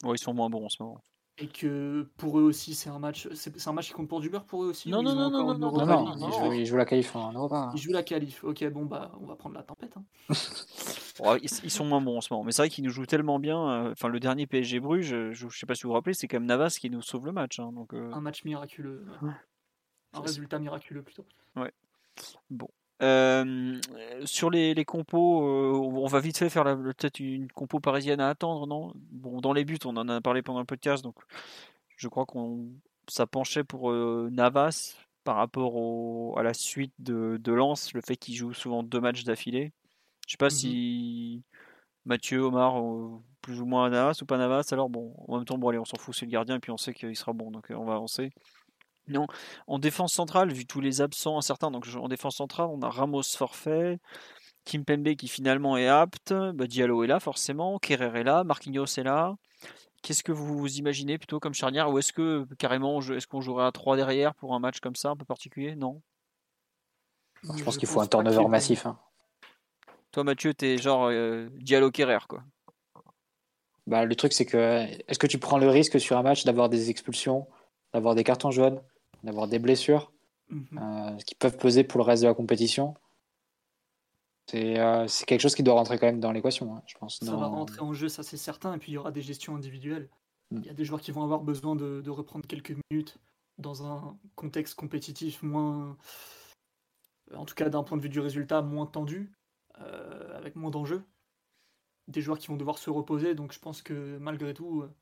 Oui, 0.04 0.16
ils 0.16 0.24
sont 0.24 0.34
moins 0.34 0.50
bons 0.50 0.66
en 0.66 0.70
ce 0.70 0.82
moment. 0.82 1.04
Et 1.42 1.48
que 1.48 2.06
pour 2.18 2.38
eux 2.40 2.44
aussi, 2.44 2.76
c'est 2.76 2.90
un 2.90 3.00
match. 3.00 3.28
C'est 3.34 3.68
un 3.68 3.72
match 3.72 3.88
qui 3.88 3.94
compte 3.94 4.10
pour 4.10 4.20
du 4.20 4.30
beurre 4.30 4.44
pour 4.44 4.64
eux 4.64 4.68
aussi. 4.68 4.90
Non, 4.90 5.02
non, 5.02 5.16
non, 5.16 5.30
non, 5.30 5.58
non, 5.58 6.18
non, 6.18 6.52
ils 6.52 6.66
jouent 6.66 6.76
la 6.76 6.86
qualif 6.86 7.16
en 7.16 7.32
Europa. 7.32 7.72
Ils 7.74 7.80
jouent 7.80 7.94
la 7.94 8.04
qualif. 8.04 8.44
Ok, 8.44 8.66
bon, 8.72 8.86
bah, 8.86 9.12
on 9.22 9.26
va 9.26 9.36
prendre 9.36 9.56
la 9.56 9.64
tempête. 9.64 9.96
Hein. 9.96 10.04
ils, 11.42 11.72
sont 11.72 11.86
moins 11.86 12.02
bons 12.02 12.18
en 12.18 12.22
ce 12.22 12.34
moment. 12.34 12.44
Mais 12.44 12.52
c'est 12.52 12.64
vrai 12.64 12.70
qu'ils 12.70 12.84
nous 12.84 12.90
jouent 12.90 13.06
tellement 13.06 13.40
bien. 13.40 13.70
Euh, 13.70 13.92
enfin, 13.92 14.10
le 14.10 14.20
dernier 14.20 14.48
PSG 14.48 14.80
Bruges, 14.82 15.08
je, 15.08 15.32
je, 15.32 15.58
sais 15.58 15.66
pas 15.66 15.76
si 15.76 15.84
vous 15.84 15.90
vous 15.90 15.94
rappelez, 15.94 16.14
c'est 16.14 16.28
quand 16.28 16.38
même 16.38 16.48
Navas 16.48 16.78
qui 16.80 16.90
nous 16.90 17.02
sauve 17.02 17.26
le 17.26 17.32
match. 17.32 17.60
Hein, 17.60 17.72
donc, 17.74 17.94
euh. 17.94 18.12
Un 18.14 18.22
match 18.22 18.44
miraculeux. 18.44 19.06
Un 20.14 20.22
résultat 20.22 20.60
miraculeux 20.60 21.04
plutôt. 21.04 21.26
Ouais. 21.56 21.72
Bon. 22.50 22.68
Euh, 23.02 23.80
sur 24.26 24.50
les, 24.50 24.74
les 24.74 24.86
compos, 24.86 25.42
on 25.42 26.08
va 26.08 26.20
vite 26.20 26.38
fait 26.38 26.50
faire 26.50 26.64
peut-être 26.64 27.20
une 27.20 27.52
compo 27.52 27.80
parisienne 27.80 28.20
à 28.20 28.30
attendre, 28.30 28.68
non? 28.68 28.92
Bon, 29.12 29.40
dans 29.40 29.54
les 29.54 29.66
buts, 29.66 29.80
on 29.86 29.96
en 29.98 30.10
a 30.10 30.22
parlé 30.22 30.42
pendant 30.42 30.60
le 30.60 30.66
podcast, 30.66 31.04
donc 31.04 31.16
je 31.96 32.08
crois 32.08 32.26
qu'on 32.26 32.68
ça 33.08 33.26
penchait 33.26 33.64
pour 33.64 33.92
Navas 33.92 34.96
par 35.24 35.38
rapport 35.38 36.38
à 36.38 36.44
la 36.44 36.54
suite 36.54 36.94
de, 37.00 37.38
de 37.42 37.52
Lens, 37.52 37.94
le 37.94 38.02
fait 38.02 38.18
qu'il 38.18 38.36
joue 38.36 38.54
souvent 38.54 38.84
deux 38.84 39.00
matchs 39.00 39.24
d'affilée. 39.24 39.72
Je 40.28 40.34
sais 40.34 40.38
pas 40.38 40.50
si 40.50 41.44
Mathieu, 42.06 42.42
Omar, 42.42 42.82
plus 43.42 43.62
ou 43.62 43.66
moins 43.66 43.90
Navas 43.90 44.20
ou 44.22 44.26
pas 44.26 44.38
Navas. 44.38 44.70
Alors 44.72 44.90
bon, 44.90 45.14
en 45.28 45.38
même 45.38 45.46
temps, 45.46 45.58
bon 45.58 45.70
allez, 45.70 45.80
on 45.80 45.86
s'en 45.86 45.98
fout, 45.98 46.14
c'est 46.14 46.26
le 46.26 46.32
gardien, 46.32 46.56
et 46.56 46.60
puis 46.60 46.72
on 46.72 46.78
sait 46.78 46.94
qu'il 46.94 47.16
sera 47.16 47.34
bon, 47.34 47.52
donc 47.52 47.72
euh, 47.72 47.76
on 47.76 47.86
va 47.86 47.94
avancer. 47.94 48.32
Non, 49.10 49.28
en 49.68 49.80
défense 49.80 50.14
centrale, 50.14 50.54
vu 50.54 50.66
tous 50.66 50.82
les 50.82 51.02
absents 51.02 51.42
certains, 51.42 51.72
donc 51.72 51.88
en 51.96 52.08
défense 52.08 52.38
centrale, 52.38 52.68
on 52.72 52.82
a 52.82 52.90
Ramos 52.90 53.24
forfait, 53.24 54.00
Kim 54.66 54.86
Pembe 54.86 55.16
qui 55.16 55.28
finalement 55.28 55.78
est 55.78 55.88
apte, 55.88 56.34
bah, 56.54 56.68
Diallo 56.68 57.04
est 57.04 57.08
là 57.08 57.20
forcément, 57.20 57.80
Kerrer 57.80 58.20
est 58.20 58.24
là, 58.24 58.44
Marquinhos 58.44 58.86
est 58.98 59.04
là. 59.04 59.36
Qu'est-ce 60.02 60.24
que 60.24 60.32
vous 60.32 60.78
imaginez 60.78 61.18
plutôt 61.18 61.40
comme 61.40 61.54
charnière 61.54 61.90
ou 61.90 62.00
est-ce 62.00 62.14
que 62.14 62.46
carrément 62.58 63.02
est-ce 63.02 63.28
qu'on 63.28 63.42
jouerait 63.42 63.66
à 63.66 63.72
3 63.72 63.98
derrière 63.98 64.34
pour 64.36 64.54
un 64.54 64.60
match 64.60 64.80
comme 64.80 64.96
ça 64.96 65.10
un 65.10 65.16
peu 65.16 65.26
particulier? 65.26 65.76
Non 65.76 66.02
Je 67.44 67.64
pense 67.64 67.78
qu'il 67.78 67.88
faut 67.88 68.00
un 68.00 68.08
turnover 68.08 68.48
massif. 68.48 68.86
Hein. 68.86 68.98
Toi, 70.12 70.24
Mathieu, 70.24 70.54
t'es 70.54 70.78
genre 70.78 71.08
euh, 71.08 71.50
Diallo 71.58 71.92
Kerrer, 71.92 72.26
quoi. 72.28 72.44
Bah, 73.88 74.06
le 74.06 74.16
truc, 74.16 74.34
c'est 74.34 74.46
que 74.46 74.86
est-ce 75.08 75.20
que 75.20 75.28
tu 75.28 75.40
prends 75.40 75.58
le 75.58 75.68
risque 75.68 76.00
sur 76.00 76.18
un 76.18 76.22
match 76.22 76.46
d'avoir 76.46 76.70
des 76.70 76.90
expulsions, 76.92 77.48
d'avoir 77.94 78.16
des 78.16 78.24
cartons 78.24 78.52
jaunes, 78.52 78.82
d'avoir 79.24 79.48
des 79.48 79.60
blessures 79.60 80.12
mhm. 80.50 80.80
euh, 80.80 81.18
qui 81.18 81.36
peuvent 81.36 81.58
peser 81.58 81.84
pour 81.84 82.00
le 82.00 82.06
reste 82.06 82.24
de 82.24 82.28
la 82.28 82.34
compétition 82.34 82.96
euh, 84.54 85.06
C'est 85.08 85.26
quelque 85.26 85.42
chose 85.42 85.56
qui 85.56 85.64
doit 85.64 85.76
rentrer 85.76 85.98
quand 86.00 86.08
même 86.08 86.20
dans 86.20 86.32
l'équation, 86.32 86.76
hein, 86.76 86.84
je 86.88 86.98
pense. 86.98 87.20
Ça 87.20 87.36
va 87.36 87.48
rentrer 87.48 87.82
en 87.82 87.94
jeu, 87.94 88.10
ça 88.10 88.24
c'est 88.24 88.38
certain, 88.38 88.74
et 88.74 88.78
puis 88.78 88.92
il 88.92 88.96
y 88.96 88.98
aura 88.98 89.12
des 89.12 89.22
gestions 89.22 89.56
individuelles. 89.56 90.10
Mm. 90.52 90.60
Il 90.62 90.66
y 90.66 90.70
a 90.70 90.74
des 90.74 90.86
joueurs 90.86 91.02
qui 91.02 91.12
vont 91.12 91.24
avoir 91.24 91.42
besoin 91.42 91.76
de, 91.76 92.02
de 92.02 92.10
reprendre 92.10 92.48
quelques 92.48 92.76
minutes 92.90 93.18
dans 93.58 93.86
un 93.86 94.18
contexte 94.36 94.76
compétitif 94.76 95.44
moins, 95.44 95.98
en 97.36 97.46
tout 97.46 97.56
cas 97.56 97.70
d'un 97.70 97.84
point 97.84 97.98
de 97.98 98.02
vue 98.02 98.10
du 98.10 98.22
résultat, 98.22 98.62
moins 98.62 98.86
tendu. 98.86 99.32
Euh, 99.82 100.38
avec 100.38 100.56
moins 100.56 100.72
d'enjeux. 100.72 101.04
Des 102.08 102.22
joueurs 102.22 102.38
qui 102.38 102.48
vont 102.48 102.58
devoir 102.58 102.78
se 102.78 102.90
reposer, 102.90 103.36
donc 103.36 103.54
je 103.54 103.60
pense 103.60 103.82
que 103.82 104.18
malgré 104.18 104.54
tout, 104.54 104.82
euh, 104.82 104.94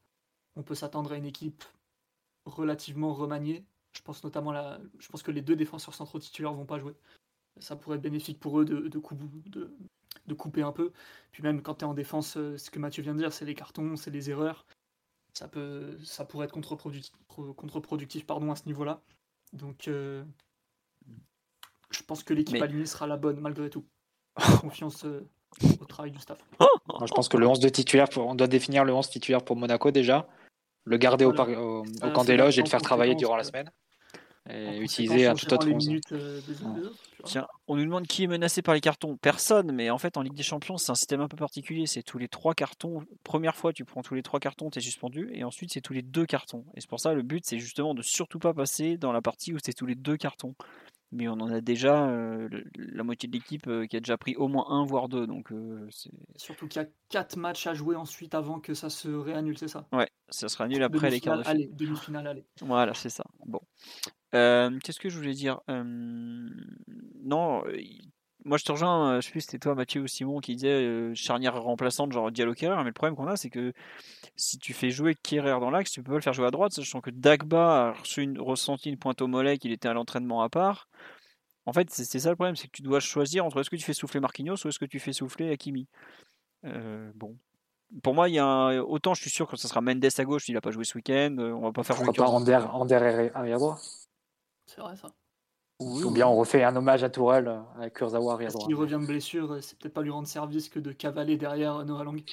on 0.56 0.62
peut 0.62 0.76
s'attendre 0.76 1.14
à 1.14 1.18
une 1.18 1.26
équipe 1.26 1.64
relativement 2.46 3.14
remaniée. 3.14 3.66
Je 3.94 4.02
pense 4.02 4.24
notamment 4.24 4.52
la, 4.52 4.80
je 5.00 5.08
pense 5.10 5.24
que 5.24 5.32
les 5.32 5.42
deux 5.42 5.56
défenseurs 5.56 5.94
centraux 5.94 6.20
titulaires 6.20 6.54
vont 6.54 6.66
pas 6.66 6.80
jouer. 6.80 6.94
Ça 7.60 7.76
pourrait 7.76 7.98
être 7.98 8.04
bénéfique 8.04 8.40
pour 8.40 8.60
eux 8.60 8.66
de, 8.66 8.88
de, 8.88 9.02
de, 9.48 9.76
de 10.28 10.34
couper 10.34 10.62
un 10.62 10.72
peu. 10.72 10.92
Puis 11.32 11.42
même 11.44 11.62
quand 11.62 11.76
tu 11.76 11.86
es 11.86 11.88
en 11.88 11.94
défense, 11.94 12.38
euh, 12.38 12.58
ce 12.58 12.70
que 12.70 12.80
Mathieu 12.80 13.02
vient 13.04 13.16
de 13.16 13.20
dire, 13.20 13.34
c'est 13.34 13.46
les 13.46 13.56
cartons, 13.56 13.96
c'est 13.96 14.12
les 14.12 14.30
erreurs. 14.30 14.66
Ça, 15.34 15.48
peut, 15.48 15.98
ça 16.04 16.26
pourrait 16.26 16.46
être 16.46 16.54
contre-productif, 16.54 17.14
contre-productif 17.28 18.26
pardon, 18.26 18.52
à 18.52 18.56
ce 18.56 18.66
niveau-là. 18.66 19.02
Donc 19.54 19.84
je 19.86 20.24
pense 22.06 22.24
que 22.24 22.34
l'équipe 22.34 22.62
alignée 22.62 22.86
sera 22.86 23.08
la 23.08 23.18
bonne 23.18 23.40
malgré 23.40 23.70
tout. 23.70 23.86
confiance 24.62 25.06
euh, 25.06 25.28
au 25.80 25.86
travail 25.86 26.12
du 26.12 26.20
staff. 26.20 26.38
je 26.60 27.14
pense 27.14 27.28
que 27.28 27.38
le 27.38 27.48
11 27.48 27.60
de 27.60 27.70
titulaire, 27.70 28.08
on 28.18 28.36
doit 28.36 28.48
définir 28.48 28.86
le 28.86 28.94
11 28.94 29.10
titulaire 29.10 29.44
pour 29.44 29.56
Monaco 29.56 29.92
déjà, 29.92 30.28
le 30.88 30.98
garder 30.98 31.26
au, 31.26 31.32
au, 31.32 31.84
camp 32.14 32.24
des 32.24 32.38
loges 32.38 32.58
et 32.58 32.64
le 32.64 32.70
faire 32.70 32.82
travailler 32.82 33.16
durant 33.16 33.36
la 33.36 33.44
semaine. 33.44 33.70
Et 34.50 34.78
utiliser 34.78 35.28
un 35.28 35.36
tout 35.36 35.52
autre 35.54 35.70
11. 35.70 35.90
Euh, 36.14 36.40
Tiens, 37.26 37.46
on 37.68 37.76
nous 37.76 37.84
demande 37.84 38.08
qui 38.08 38.24
est 38.24 38.28
menacé 38.28 38.62
par 38.62 38.74
les 38.74 38.80
cartons. 38.80 39.18
Personne, 39.18 39.74
mais 39.74 39.90
en 39.90 39.98
fait 39.98 40.16
en 40.16 40.22
Ligue 40.22 40.36
des 40.36 40.44
Champions, 40.44 40.78
c'est 40.78 40.90
un 40.90 40.96
système 40.96 41.20
un 41.20 41.28
peu 41.28 41.36
particulier. 41.36 41.86
C'est 41.86 42.02
tous 42.02 42.18
les 42.18 42.30
trois 42.30 42.54
cartons. 42.54 43.02
Première 43.26 43.58
fois, 43.58 43.74
tu 43.74 43.84
prends 43.84 44.02
tous 44.04 44.16
les 44.16 44.24
trois 44.24 44.40
cartons, 44.40 44.70
tu 44.70 44.80
es 44.80 44.82
suspendu, 44.82 45.30
et 45.34 45.44
ensuite 45.44 45.74
c'est 45.74 45.82
tous 45.82 45.92
les 45.92 46.02
deux 46.02 46.26
cartons. 46.26 46.64
Et 46.76 46.82
c'est 46.82 46.90
pour 46.90 47.02
ça 47.02 47.14
le 47.14 47.24
but, 47.24 47.44
c'est 47.46 47.60
justement 47.60 47.94
de 47.94 48.02
surtout 48.02 48.40
pas 48.40 48.54
passer 48.54 48.96
dans 48.96 49.12
la 49.12 49.22
partie 49.22 49.54
où 49.54 49.58
c'est 49.62 49.74
tous 49.74 49.86
les 49.86 49.96
deux 49.96 50.16
cartons 50.16 50.56
mais 51.12 51.28
on 51.28 51.34
en 51.34 51.50
a 51.50 51.62
déjà 51.62 52.08
euh, 52.10 52.50
la 52.76 53.04
moitié 53.04 53.28
de 53.28 53.34
l'équipe 53.34 53.68
euh, 53.68 53.86
qui 53.86 53.96
a 53.96 54.00
déjà 54.00 54.18
pris 54.18 54.36
au 54.36 54.48
moins 54.48 54.66
un 54.70 54.86
voire 54.86 55.08
deux. 55.08 55.26
Donc, 55.26 55.52
euh, 55.52 55.88
Surtout 56.36 56.68
qu'il 56.68 56.82
y 56.82 56.86
a 56.86 56.88
quatre 57.10 57.38
matchs 57.38 57.68
à 57.68 57.74
jouer 57.74 57.96
ensuite 57.96 58.36
avant 58.36 58.60
que 58.60 58.74
ça 58.74 58.90
se 58.90 59.08
réannule, 59.08 59.58
c'est 59.58 59.68
ça? 59.68 59.88
Ouais, 59.94 60.10
ça 60.30 60.50
se 60.50 60.58
réannule 60.58 60.84
après 60.84 61.10
les 61.10 61.22
quarts 61.22 61.38
de 61.38 61.44
finale. 61.44 61.70
Demi-finale, 61.72 62.28
allez. 62.28 62.46
Voilà, 62.62 62.94
c'est 62.94 63.10
ça. 63.10 63.24
Bon. 63.46 63.62
Qu'est-ce 64.32 65.00
que 65.00 65.10
je 65.10 65.18
voulais 65.18 65.34
dire? 65.34 65.62
Non, 65.68 67.64
moi 68.48 68.58
je 68.58 68.64
te 68.64 68.72
rejoins, 68.72 69.12
euh, 69.12 69.22
je 69.22 69.26
sais 69.26 69.32
plus 69.32 69.42
si 69.42 69.48
c'était 69.48 69.60
toi 69.60 69.76
Mathieu 69.76 70.02
ou 70.02 70.08
Simon 70.08 70.40
qui 70.40 70.56
disait 70.56 70.70
euh, 70.70 71.14
charnière 71.14 71.62
remplaçante 71.62 72.12
genre 72.12 72.32
Diallo 72.32 72.54
Kerrer, 72.54 72.78
mais 72.78 72.86
le 72.86 72.94
problème 72.94 73.16
qu'on 73.16 73.28
a 73.28 73.36
c'est 73.36 73.50
que 73.50 73.74
si 74.36 74.58
tu 74.58 74.74
fais 74.74 74.90
jouer 74.90 75.16
Kerrer 75.16 75.60
dans 75.60 75.70
l'axe, 75.70 75.92
tu 75.92 76.02
peux 76.02 76.12
pas 76.12 76.18
le 76.18 76.22
faire 76.22 76.34
jouer 76.34 76.48
à 76.48 76.52
droite, 76.52 76.72
sachant 76.72 77.02
que 77.02 77.10
Dagba 77.10 77.90
a 77.90 77.92
reçu 77.92 78.22
une, 78.24 78.40
ressenti 78.40 78.90
une 78.90 78.98
pointe 78.98 79.22
au 79.22 79.28
mollet 79.28 79.58
qu'il 79.58 79.72
était 79.72 79.90
à 79.90 79.94
l'entraînement 79.94 80.42
à 80.42 80.50
part. 80.50 80.88
En 81.66 81.74
fait, 81.74 81.90
c'est 81.90 82.20
ça 82.20 82.30
le 82.30 82.36
problème, 82.36 82.56
c'est 82.56 82.68
que 82.68 82.72
tu 82.72 82.82
dois 82.82 83.02
choisir 83.02 83.46
entre 83.46 83.60
est-ce 83.60 83.70
que 83.70 83.76
tu 83.76 83.84
fais 83.84 83.94
souffler 83.94 84.22
Marquinhos 84.22 84.56
ou 84.64 84.70
est-ce 84.70 84.80
que 84.80 84.86
tu 84.86 85.00
fais 85.00 85.12
souffler 85.12 85.52
Hakimi. 85.52 85.88
Euh, 86.64 87.12
bon. 87.14 87.36
Pour 88.04 88.14
moi, 88.14 88.30
il 88.30 88.36
y 88.36 88.40
a 88.40 88.46
un... 88.46 88.80
autant 88.80 89.14
je 89.14 89.22
suis 89.22 89.30
sûr 89.30 89.48
que 89.48 89.58
ce 89.58 89.68
sera 89.68 89.82
Mendes 89.82 90.06
à 90.18 90.24
gauche, 90.24 90.48
il 90.48 90.56
a 90.56 90.62
pas 90.62 90.72
joué 90.72 90.86
ce 90.86 90.98
week-end, 90.98 91.36
on 91.40 91.62
va 91.62 91.72
pas 91.74 91.84
faire 91.84 91.98
Pourquoi 91.98 92.14
pas 92.26 92.32
Ander, 92.32 92.60
Ander 92.72 92.96
arrière 93.34 93.60
droit 93.60 93.78
C'est 94.66 94.80
vrai 94.80 94.96
ça. 94.96 95.10
Oui, 95.80 96.04
ou 96.04 96.12
bien 96.12 96.28
on 96.28 96.36
refait 96.36 96.64
un 96.64 96.76
hommage 96.76 97.04
à 97.04 97.10
Tourelle 97.10 97.48
euh, 97.48 97.62
avec 97.78 97.94
Kurzawa 97.94 98.38
droit. 98.48 98.66
S'il 98.66 98.76
revient 98.76 98.98
de 99.00 99.06
blessure, 99.06 99.58
c'est 99.62 99.78
peut-être 99.78 99.94
pas 99.94 100.02
lui 100.02 100.10
rendre 100.10 100.28
service 100.28 100.70
que 100.70 100.80
de 100.80 100.92
cavaler 100.92 101.38
derrière 101.38 101.86
Noah 101.86 102.04
Lang. 102.04 102.24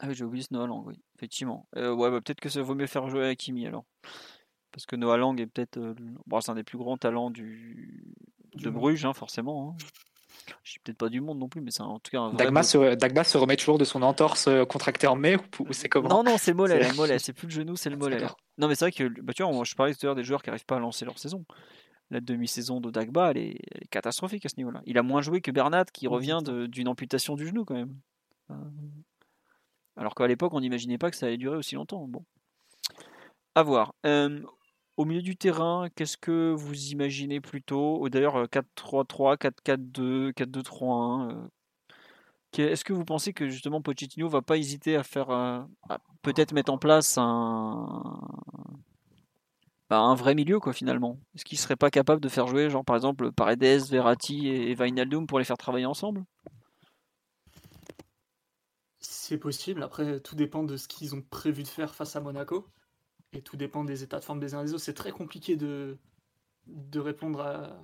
Ah 0.00 0.06
oui, 0.08 0.14
j'ai 0.14 0.24
oublié 0.24 0.42
ce 0.42 0.52
Noah 0.52 0.66
Lang, 0.66 0.82
oui, 0.84 0.98
effectivement. 1.16 1.68
Euh, 1.76 1.94
ouais, 1.94 2.10
bah, 2.10 2.20
peut-être 2.20 2.40
que 2.40 2.48
ça 2.48 2.60
vaut 2.62 2.74
mieux 2.74 2.88
faire 2.88 3.08
jouer 3.08 3.28
Hakimi 3.28 3.66
alors. 3.66 3.84
Parce 4.72 4.86
que 4.86 4.96
Noah 4.96 5.18
Lang 5.18 5.38
est 5.40 5.46
peut-être. 5.46 5.76
Euh, 5.76 5.94
bon, 6.26 6.40
c'est 6.40 6.50
un 6.50 6.56
des 6.56 6.64
plus 6.64 6.78
grands 6.78 6.96
talents 6.96 7.30
du... 7.30 8.12
de 8.54 8.70
Bruges, 8.70 9.04
hein, 9.04 9.12
forcément. 9.12 9.76
Hein. 9.78 9.84
Je 10.64 10.72
suis 10.72 10.80
peut-être 10.80 10.98
pas 10.98 11.08
du 11.08 11.20
monde 11.20 11.38
non 11.38 11.48
plus, 11.48 11.60
mais 11.60 11.70
c'est 11.70 11.82
en 11.82 12.00
tout 12.00 12.10
cas. 12.10 12.22
Un 12.22 12.34
Dagba, 12.34 12.64
se, 12.64 12.94
Dagba 12.96 13.22
se 13.22 13.38
remet 13.38 13.54
toujours 13.54 13.78
de 13.78 13.84
son 13.84 14.02
entorse 14.02 14.48
contractée 14.68 15.06
en 15.06 15.14
mai 15.14 15.36
ou, 15.60 15.72
c'est 15.72 15.88
comment? 15.88 16.08
Non, 16.08 16.24
non, 16.24 16.36
c'est 16.38 16.50
le 16.50 16.56
mollet. 16.56 16.88
Le 16.88 16.96
mollet. 16.96 17.20
C'est 17.20 17.32
plus 17.32 17.46
le 17.46 17.52
genou, 17.52 17.76
c'est 17.76 17.90
le 17.90 17.96
mollet. 17.98 18.26
Non, 18.58 18.66
mais 18.66 18.74
c'est 18.74 18.86
vrai 18.86 18.92
que 18.92 19.20
bah, 19.20 19.32
tu 19.32 19.44
vois, 19.44 19.62
je 19.62 19.74
parlais 19.76 19.94
tout 19.94 20.00
à 20.02 20.06
l'heure 20.06 20.14
des 20.16 20.24
joueurs 20.24 20.42
qui 20.42 20.48
n'arrivent 20.48 20.66
pas 20.66 20.76
à 20.76 20.80
lancer 20.80 21.04
leur 21.04 21.18
saison. 21.18 21.44
La 22.12 22.20
demi-saison 22.20 22.82
de 22.82 22.90
Dagba, 22.90 23.30
elle 23.30 23.38
est, 23.38 23.56
elle 23.70 23.84
est, 23.84 23.88
catastrophique 23.88 24.44
à 24.44 24.50
ce 24.50 24.56
niveau-là. 24.58 24.82
Il 24.84 24.98
a 24.98 25.02
moins 25.02 25.22
joué 25.22 25.40
que 25.40 25.50
Bernat 25.50 25.86
qui 25.86 26.06
revient 26.06 26.40
d'une 26.68 26.88
amputation 26.88 27.36
du 27.36 27.46
genou 27.46 27.64
quand 27.64 27.74
même. 27.74 27.96
Alors 29.96 30.14
qu'à 30.14 30.26
l'époque, 30.26 30.52
on 30.52 30.60
n'imaginait 30.60 30.98
pas 30.98 31.10
que 31.10 31.16
ça 31.16 31.24
allait 31.24 31.38
durer 31.38 31.56
aussi 31.56 31.74
longtemps. 31.74 32.06
Bon. 32.06 32.22
À 33.54 33.62
voir. 33.62 33.94
Euh, 34.04 34.42
au 34.98 35.06
milieu 35.06 35.22
du 35.22 35.36
terrain, 35.36 35.88
qu'est-ce 35.96 36.18
que 36.18 36.52
vous 36.52 36.88
imaginez 36.88 37.40
plutôt? 37.40 38.06
D'ailleurs, 38.10 38.44
4-3-3, 38.44 39.38
4-4-2, 39.38 40.32
4-2-3-1. 40.34 41.48
Est-ce 42.58 42.84
que 42.84 42.92
vous 42.92 43.06
pensez 43.06 43.32
que 43.32 43.48
justement 43.48 43.80
Pochettino 43.80 44.28
va 44.28 44.42
pas 44.42 44.58
hésiter 44.58 44.96
à 44.96 45.02
faire, 45.02 45.30
à 45.30 45.66
peut-être 46.20 46.52
mettre 46.52 46.70
en 46.70 46.76
place 46.76 47.16
un, 47.16 48.20
bah, 49.92 50.00
un 50.00 50.14
vrai 50.14 50.34
milieu 50.34 50.58
quoi 50.58 50.72
finalement 50.72 51.18
Est-ce 51.34 51.44
qu'il 51.44 51.58
serait 51.58 51.76
pas 51.76 51.90
capable 51.90 52.22
de 52.22 52.30
faire 52.30 52.46
jouer 52.46 52.70
genre 52.70 52.82
par 52.82 52.96
exemple 52.96 53.30
Paredes, 53.30 53.90
Verratti 53.90 54.48
et 54.48 54.74
Wijnaldum 54.74 55.26
pour 55.26 55.38
les 55.38 55.44
faire 55.44 55.58
travailler 55.58 55.84
ensemble? 55.84 56.24
C'est 59.00 59.36
possible. 59.36 59.82
Après, 59.82 60.18
tout 60.20 60.34
dépend 60.34 60.62
de 60.62 60.78
ce 60.78 60.88
qu'ils 60.88 61.14
ont 61.14 61.20
prévu 61.20 61.62
de 61.62 61.68
faire 61.68 61.94
face 61.94 62.16
à 62.16 62.20
Monaco 62.20 62.66
et 63.34 63.42
tout 63.42 63.58
dépend 63.58 63.84
des 63.84 64.02
états 64.02 64.18
de 64.18 64.24
forme 64.24 64.40
des 64.40 64.54
uns 64.54 64.64
des 64.64 64.72
autres. 64.72 64.82
C'est 64.82 64.94
très 64.94 65.12
compliqué 65.12 65.56
de, 65.56 65.98
répondre 66.94 67.42
à, 67.42 67.78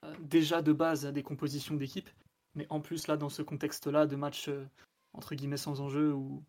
à, 0.00 0.12
déjà 0.20 0.62
de 0.62 0.72
base 0.72 1.04
à 1.04 1.12
des 1.12 1.22
compositions 1.22 1.74
d'équipe, 1.74 2.08
mais 2.54 2.66
en 2.70 2.80
plus 2.80 3.06
là 3.06 3.18
dans 3.18 3.28
ce 3.28 3.42
contexte-là 3.42 4.06
de 4.06 4.16
match 4.16 4.48
euh, 4.48 4.64
entre 5.12 5.34
guillemets 5.34 5.58
sans 5.58 5.82
enjeu 5.82 6.10
ou 6.10 6.42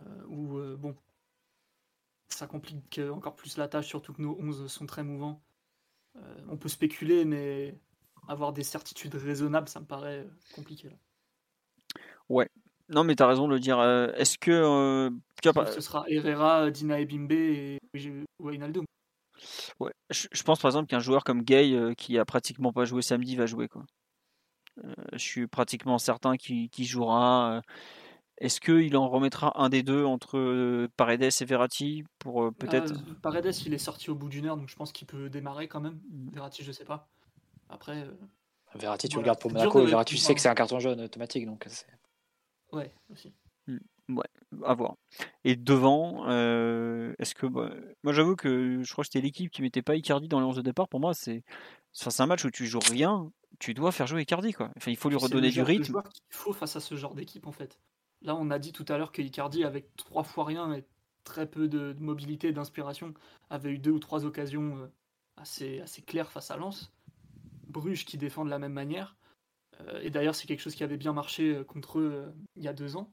euh, 0.00 0.24
où 0.26 0.56
euh, 0.56 0.74
bon 0.74 0.96
ça 2.28 2.46
complique 2.46 3.00
encore 3.12 3.36
plus 3.36 3.56
la 3.56 3.68
tâche, 3.68 3.86
surtout 3.86 4.12
que 4.12 4.22
nos 4.22 4.36
11 4.40 4.70
sont 4.70 4.86
très 4.86 5.02
mouvants. 5.02 5.42
Euh, 6.16 6.20
on 6.48 6.56
peut 6.56 6.68
spéculer, 6.68 7.24
mais 7.24 7.78
avoir 8.28 8.52
des 8.52 8.62
certitudes 8.62 9.14
raisonnables, 9.14 9.68
ça 9.68 9.80
me 9.80 9.86
paraît 9.86 10.26
compliqué. 10.54 10.88
Là. 10.88 10.96
Ouais, 12.28 12.48
non, 12.88 13.04
mais 13.04 13.16
tu 13.16 13.22
as 13.22 13.26
raison 13.26 13.48
de 13.48 13.54
le 13.54 13.60
dire. 13.60 13.78
Euh, 13.78 14.12
est-ce 14.16 14.38
que. 14.38 14.50
Euh, 14.50 15.10
tu 15.42 15.50
vois, 15.50 15.66
Ce 15.66 15.80
sera 15.80 16.04
Herrera, 16.08 16.70
Dina 16.70 17.00
Ebimbe 17.00 17.32
et 17.32 17.78
Wijnaldum. 18.38 18.84
Ouais, 19.78 19.92
je, 20.10 20.26
je, 20.32 20.42
pense 20.42 20.58
par 20.58 20.68
exemple 20.68 20.88
qu'un 20.88 20.98
joueur 20.98 21.22
comme 21.22 21.42
Gay, 21.42 21.94
qui 21.96 22.18
a 22.18 22.24
pratiquement 22.24 22.72
pas 22.72 22.84
joué 22.84 23.02
samedi, 23.02 23.36
va 23.36 23.46
jouer. 23.46 23.68
Quoi. 23.68 23.84
Je 25.12 25.18
suis 25.18 25.46
pratiquement 25.46 25.98
certain 25.98 26.36
qu'il 26.36 26.68
qu 26.70 26.84
jouera. 26.84 27.62
Est-ce 28.40 28.60
qu'il 28.60 28.96
en 28.96 29.08
remettra 29.08 29.60
un 29.60 29.68
des 29.68 29.82
deux 29.82 30.04
entre 30.04 30.86
Paredes 30.96 31.22
et 31.22 31.44
Verratti 31.44 32.04
pour 32.18 32.52
peut-être? 32.54 32.92
Euh, 32.92 33.14
Paredes, 33.20 33.52
il 33.66 33.74
est 33.74 33.78
sorti 33.78 34.10
au 34.10 34.14
bout 34.14 34.28
d'une 34.28 34.46
heure, 34.46 34.56
donc 34.56 34.68
je 34.68 34.76
pense 34.76 34.92
qu'il 34.92 35.06
peut 35.06 35.28
démarrer 35.28 35.66
quand 35.66 35.80
même. 35.80 36.00
Verratti, 36.32 36.62
je 36.62 36.72
sais 36.72 36.84
pas. 36.84 37.08
Après. 37.68 38.06
Verratti, 38.74 39.08
tu 39.08 39.14
voilà. 39.14 39.22
le 39.22 39.26
gardes 39.26 39.40
pour 39.40 39.50
Monaco. 39.50 39.84
Verratti, 39.84 40.14
tu 40.14 40.20
sais 40.20 40.34
que 40.34 40.40
c'est 40.40 40.48
un 40.48 40.54
carton 40.54 40.78
jaune 40.78 41.00
automatique, 41.00 41.46
donc 41.46 41.64
c'est. 41.66 41.86
Ouais, 42.72 42.92
aussi. 43.10 43.32
Mmh. 43.66 43.78
Ouais, 44.10 44.26
à 44.64 44.74
voir. 44.74 44.96
Et 45.44 45.56
devant, 45.56 46.28
euh, 46.28 47.14
est-ce 47.18 47.34
que. 47.34 47.46
Bah, 47.46 47.70
moi, 48.02 48.12
j'avoue 48.12 48.36
que 48.36 48.82
je 48.82 48.92
crois 48.92 49.02
que 49.02 49.10
c'était 49.12 49.20
l'équipe 49.20 49.50
qui 49.50 49.62
mettait 49.62 49.82
pas 49.82 49.96
Icardi 49.96 50.28
dans 50.28 50.40
les 50.40 50.46
11 50.46 50.56
de 50.56 50.62
départ. 50.62 50.88
Pour 50.88 51.00
moi, 51.00 51.12
c'est 51.12 51.42
enfin, 52.06 52.24
un 52.24 52.26
match 52.26 52.44
où 52.44 52.50
tu 52.50 52.66
joues 52.66 52.78
rien, 52.90 53.30
tu 53.58 53.74
dois 53.74 53.92
faire 53.92 54.06
jouer 54.06 54.22
Icardi. 54.22 54.52
Quoi. 54.52 54.70
Enfin, 54.76 54.90
il 54.90 54.96
faut 54.96 55.10
lui 55.10 55.16
redonner 55.16 55.50
du 55.50 55.62
rythme. 55.62 56.00
Il 56.30 56.36
faut 56.36 56.52
face 56.52 56.76
à 56.76 56.80
ce 56.80 56.94
genre 56.94 57.14
d'équipe, 57.14 57.46
en 57.46 57.52
fait. 57.52 57.78
Là, 58.22 58.34
on 58.34 58.50
a 58.50 58.58
dit 58.58 58.72
tout 58.72 58.84
à 58.88 58.98
l'heure 58.98 59.12
que 59.12 59.22
Icardi, 59.22 59.64
avec 59.64 59.94
trois 59.96 60.24
fois 60.24 60.44
rien 60.44 60.72
et 60.72 60.84
très 61.24 61.46
peu 61.46 61.68
de, 61.68 61.92
de 61.92 62.02
mobilité 62.02 62.48
et 62.48 62.52
d'inspiration, 62.52 63.14
avait 63.50 63.70
eu 63.70 63.78
deux 63.78 63.90
ou 63.90 63.98
trois 63.98 64.24
occasions 64.24 64.78
euh, 64.78 64.86
assez, 65.36 65.80
assez 65.80 66.02
claires 66.02 66.30
face 66.30 66.50
à 66.50 66.56
Lens. 66.56 66.90
Bruges 67.68 68.04
qui 68.04 68.18
défend 68.18 68.44
de 68.44 68.50
la 68.50 68.58
même 68.58 68.72
manière. 68.72 69.16
Euh, 69.80 70.00
et 70.02 70.10
d'ailleurs, 70.10 70.34
c'est 70.34 70.46
quelque 70.46 70.60
chose 70.60 70.74
qui 70.74 70.82
avait 70.82 70.96
bien 70.96 71.12
marché 71.12 71.54
euh, 71.54 71.64
contre 71.64 72.00
eux 72.00 72.32
il 72.56 72.64
y 72.64 72.68
a 72.68 72.72
deux 72.72 72.96
ans. 72.96 73.10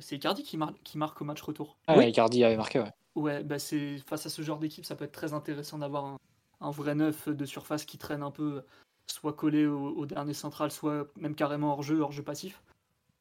c'est 0.00 0.16
Icardi 0.16 0.42
qui, 0.42 0.56
mar 0.56 0.72
qui, 0.82 0.98
marque 0.98 1.20
au 1.20 1.24
match 1.24 1.42
retour. 1.42 1.78
Ah, 1.86 1.96
oui. 1.96 2.08
Icardi 2.08 2.42
avait 2.42 2.56
marqué, 2.56 2.80
ouais. 2.80 2.92
Ouais, 3.14 3.42
bah 3.42 3.58
c'est 3.58 3.98
face 4.06 4.26
à 4.26 4.30
ce 4.30 4.42
genre 4.42 4.58
d'équipe, 4.58 4.84
ça 4.84 4.94
peut 4.94 5.04
être 5.04 5.12
très 5.12 5.32
intéressant 5.34 5.78
d'avoir 5.78 6.04
un, 6.04 6.18
un, 6.60 6.70
vrai 6.70 6.94
neuf 6.94 7.28
de 7.28 7.44
surface 7.44 7.84
qui 7.84 7.98
traîne 7.98 8.22
un 8.22 8.30
peu, 8.30 8.62
soit 9.06 9.32
collé 9.32 9.66
au, 9.66 9.88
au 9.88 10.06
dernier 10.06 10.34
central, 10.34 10.70
soit 10.70 11.08
même 11.16 11.34
carrément 11.34 11.72
hors 11.72 11.82
jeu, 11.82 12.00
hors 12.00 12.12
jeu 12.12 12.22
passif. 12.22 12.62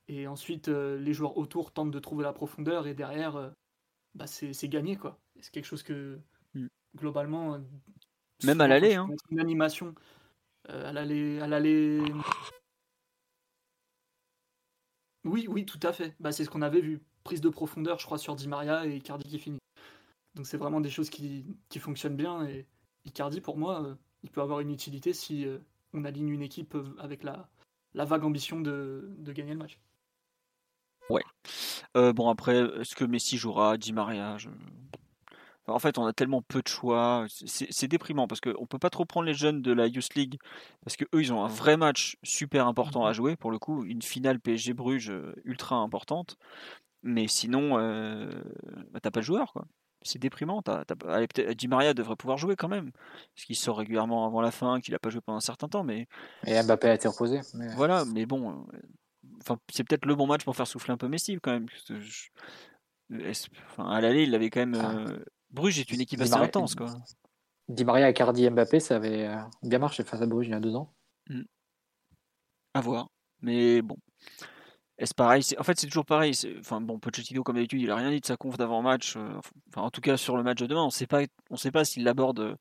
Et 0.07 0.27
ensuite, 0.27 0.69
euh, 0.69 0.97
les 0.97 1.13
joueurs 1.13 1.38
autour 1.38 1.71
tentent 1.71 1.91
de 1.91 1.99
trouver 1.99 2.23
la 2.23 2.34
profondeur 2.34 2.88
et 2.88 2.93
derrière, 2.93 3.35
euh, 3.35 3.49
bah, 4.15 4.27
c'est 4.27 4.69
gagné 4.69 4.95
quoi. 4.95 5.19
C'est 5.41 5.51
quelque 5.51 5.65
chose 5.65 5.84
que 5.84 6.19
mm. 6.53 6.67
globalement, 6.95 7.55
euh, 7.55 7.59
même 8.43 8.61
à 8.61 8.67
l'aller, 8.67 8.95
hein. 8.95 9.09
une 9.29 9.39
animation 9.39 9.93
à 10.69 10.91
l'aller, 10.91 11.39
à 11.39 11.47
l'aller. 11.47 12.01
Oui, 15.23 15.47
oui, 15.49 15.65
tout 15.65 15.79
à 15.84 15.93
fait. 15.93 16.15
Bah, 16.19 16.31
c'est 16.31 16.45
ce 16.45 16.49
qu'on 16.49 16.61
avait 16.61 16.81
vu. 16.81 17.01
Prise 17.23 17.41
de 17.41 17.49
profondeur, 17.49 17.99
je 17.99 18.05
crois, 18.05 18.17
sur 18.17 18.35
Di 18.35 18.47
Maria 18.47 18.85
et 18.85 18.95
Icardi 18.95 19.29
qui 19.29 19.39
finit. 19.39 19.59
Donc 20.35 20.45
c'est 20.45 20.57
vraiment 20.57 20.81
des 20.81 20.89
choses 20.89 21.09
qui, 21.09 21.45
qui, 21.69 21.79
fonctionnent 21.79 22.15
bien. 22.15 22.47
Et 22.47 22.65
Icardi, 23.05 23.41
pour 23.41 23.57
moi, 23.57 23.84
euh, 23.84 23.95
il 24.23 24.29
peut 24.29 24.41
avoir 24.41 24.59
une 24.59 24.71
utilité 24.71 25.13
si 25.13 25.45
euh, 25.45 25.57
on 25.93 26.05
aligne 26.05 26.29
une 26.29 26.41
équipe 26.41 26.77
avec 26.99 27.23
la, 27.23 27.49
la 27.93 28.05
vague 28.05 28.23
ambition 28.23 28.61
de, 28.61 29.15
de, 29.17 29.31
gagner 29.34 29.53
le 29.53 29.57
match. 29.57 29.79
Ouais. 31.09 31.23
Euh, 31.95 32.13
bon, 32.13 32.29
après, 32.29 32.57
est-ce 32.79 32.95
que 32.95 33.05
Messi 33.05 33.38
jouera 33.38 33.77
Di 33.77 33.93
Maria 33.93 34.38
je... 34.38 34.49
En 35.69 35.79
fait, 35.79 35.97
on 35.97 36.05
a 36.05 36.13
tellement 36.13 36.41
peu 36.41 36.61
de 36.61 36.67
choix. 36.69 37.25
C'est 37.27 37.89
déprimant 37.89 38.25
parce 38.25 38.39
qu'on 38.39 38.65
peut 38.65 38.79
pas 38.79 38.89
trop 38.89 39.03
prendre 39.03 39.25
les 39.25 39.34
jeunes 39.34 39.61
de 39.61 39.73
la 39.73 39.88
Youth 39.88 40.15
League 40.15 40.38
parce 40.85 40.95
que 40.95 41.03
eux, 41.13 41.21
ils 41.21 41.34
ont 41.34 41.43
un 41.43 41.49
vrai 41.49 41.75
match 41.75 42.15
super 42.23 42.67
important 42.67 43.05
à 43.05 43.11
jouer. 43.11 43.35
Pour 43.35 43.51
le 43.51 43.59
coup, 43.59 43.84
une 43.84 44.01
finale 44.01 44.39
PSG 44.39 44.73
Bruges 44.73 45.11
ultra 45.43 45.75
importante. 45.75 46.38
Mais 47.03 47.27
sinon, 47.27 47.77
euh, 47.79 48.29
bah, 48.91 48.99
t'as 49.01 49.11
pas 49.11 49.19
de 49.19 49.25
joueur, 49.25 49.51
quoi. 49.53 49.65
C'est 50.03 50.19
déprimant. 50.19 50.61
T 50.61 50.71
as, 50.71 50.85
t 50.85 50.93
as... 51.05 51.13
Allez, 51.13 51.55
Di 51.55 51.67
Maria 51.67 51.93
devrait 51.93 52.15
pouvoir 52.15 52.38
jouer 52.38 52.55
quand 52.55 52.69
même, 52.69 52.91
parce 53.35 53.45
qu'il 53.45 53.55
sort 53.55 53.77
régulièrement 53.77 54.25
avant 54.25 54.41
la 54.41 54.51
fin, 54.51 54.79
qu'il 54.79 54.95
a 54.95 54.99
pas 54.99 55.09
joué 55.09 55.21
pendant 55.21 55.38
un 55.38 55.41
certain 55.41 55.67
temps. 55.67 55.84
Mais 55.84 56.07
et 56.45 56.61
Mbappé 56.63 56.89
a 56.89 56.93
été 56.93 57.07
reposé. 57.07 57.41
Mais... 57.53 57.73
Voilà, 57.75 58.05
mais 58.05 58.25
bon, 58.25 58.65
enfin, 59.48 59.60
c'est 59.72 59.84
peut-être 59.84 60.06
le 60.06 60.15
bon 60.15 60.28
match 60.28 60.44
pour 60.44 60.56
faire 60.56 60.68
souffler 60.68 60.94
un 60.94 60.98
peu 60.98 61.07
Messi 61.07 61.40
quand 61.41 61.52
même. 61.52 61.68
Je... 61.90 62.28
Enfin, 63.65 63.90
à 63.90 64.02
l'aller, 64.02 64.24
il 64.24 64.36
avait 64.36 64.49
quand 64.49 64.60
même. 64.60 64.76
Ah. 64.76 64.95
Euh... 64.95 65.24
Bruges 65.49 65.80
est 65.80 65.91
une 65.91 66.02
équipe 66.02 66.19
assez 66.19 66.32
Maria, 66.32 66.48
intense, 66.48 66.76
quoi. 66.76 66.94
Di 67.69 67.86
Maria, 67.86 68.11
Cardi, 68.11 68.49
Mbappé, 68.49 68.80
ça 68.80 68.98
avait 68.98 69.30
bien 69.64 69.80
marché 69.80 70.03
face 70.03 70.22
à 70.22 70.26
Bruges 70.26 70.48
il 70.48 70.52
y 70.52 70.53
a 70.53 70.60
deux 70.60 70.76
ans. 70.76 70.94
Mmh. 71.30 71.44
À 72.74 72.82
voir. 72.82 73.10
Mais 73.41 73.82
bon. 73.82 73.98
Est-ce 74.98 75.14
pareil? 75.14 75.44
En 75.57 75.64
fait, 75.64 75.80
c'est 75.80 75.88
toujours 75.88 76.06
pareil. 76.06 76.34
Enfin, 76.60 76.82
bon, 76.82 76.99
Pochettino, 76.99 77.44
comme 77.44 77.56
d'habitude, 77.56 77.82
il 77.82 77.91
a 77.91 77.95
rien 77.95 78.10
dit 78.10 78.19
de 78.19 78.26
sa 78.26 78.36
conf 78.36 78.57
d'avant-match. 78.57 79.15
Enfin, 79.15 79.84
en 79.84 79.91
tout 79.91 80.02
cas, 80.02 80.18
sur 80.18 80.36
le 80.36 80.44
match 80.44 80.60
de 80.60 80.65
demain, 80.65 80.84
on 80.84 80.90
sait 80.90 81.07
pas, 81.07 81.22
on 81.49 81.56
sait 81.56 81.72
pas 81.72 81.86
s'il 81.86 82.03
l'aborde 82.03 82.57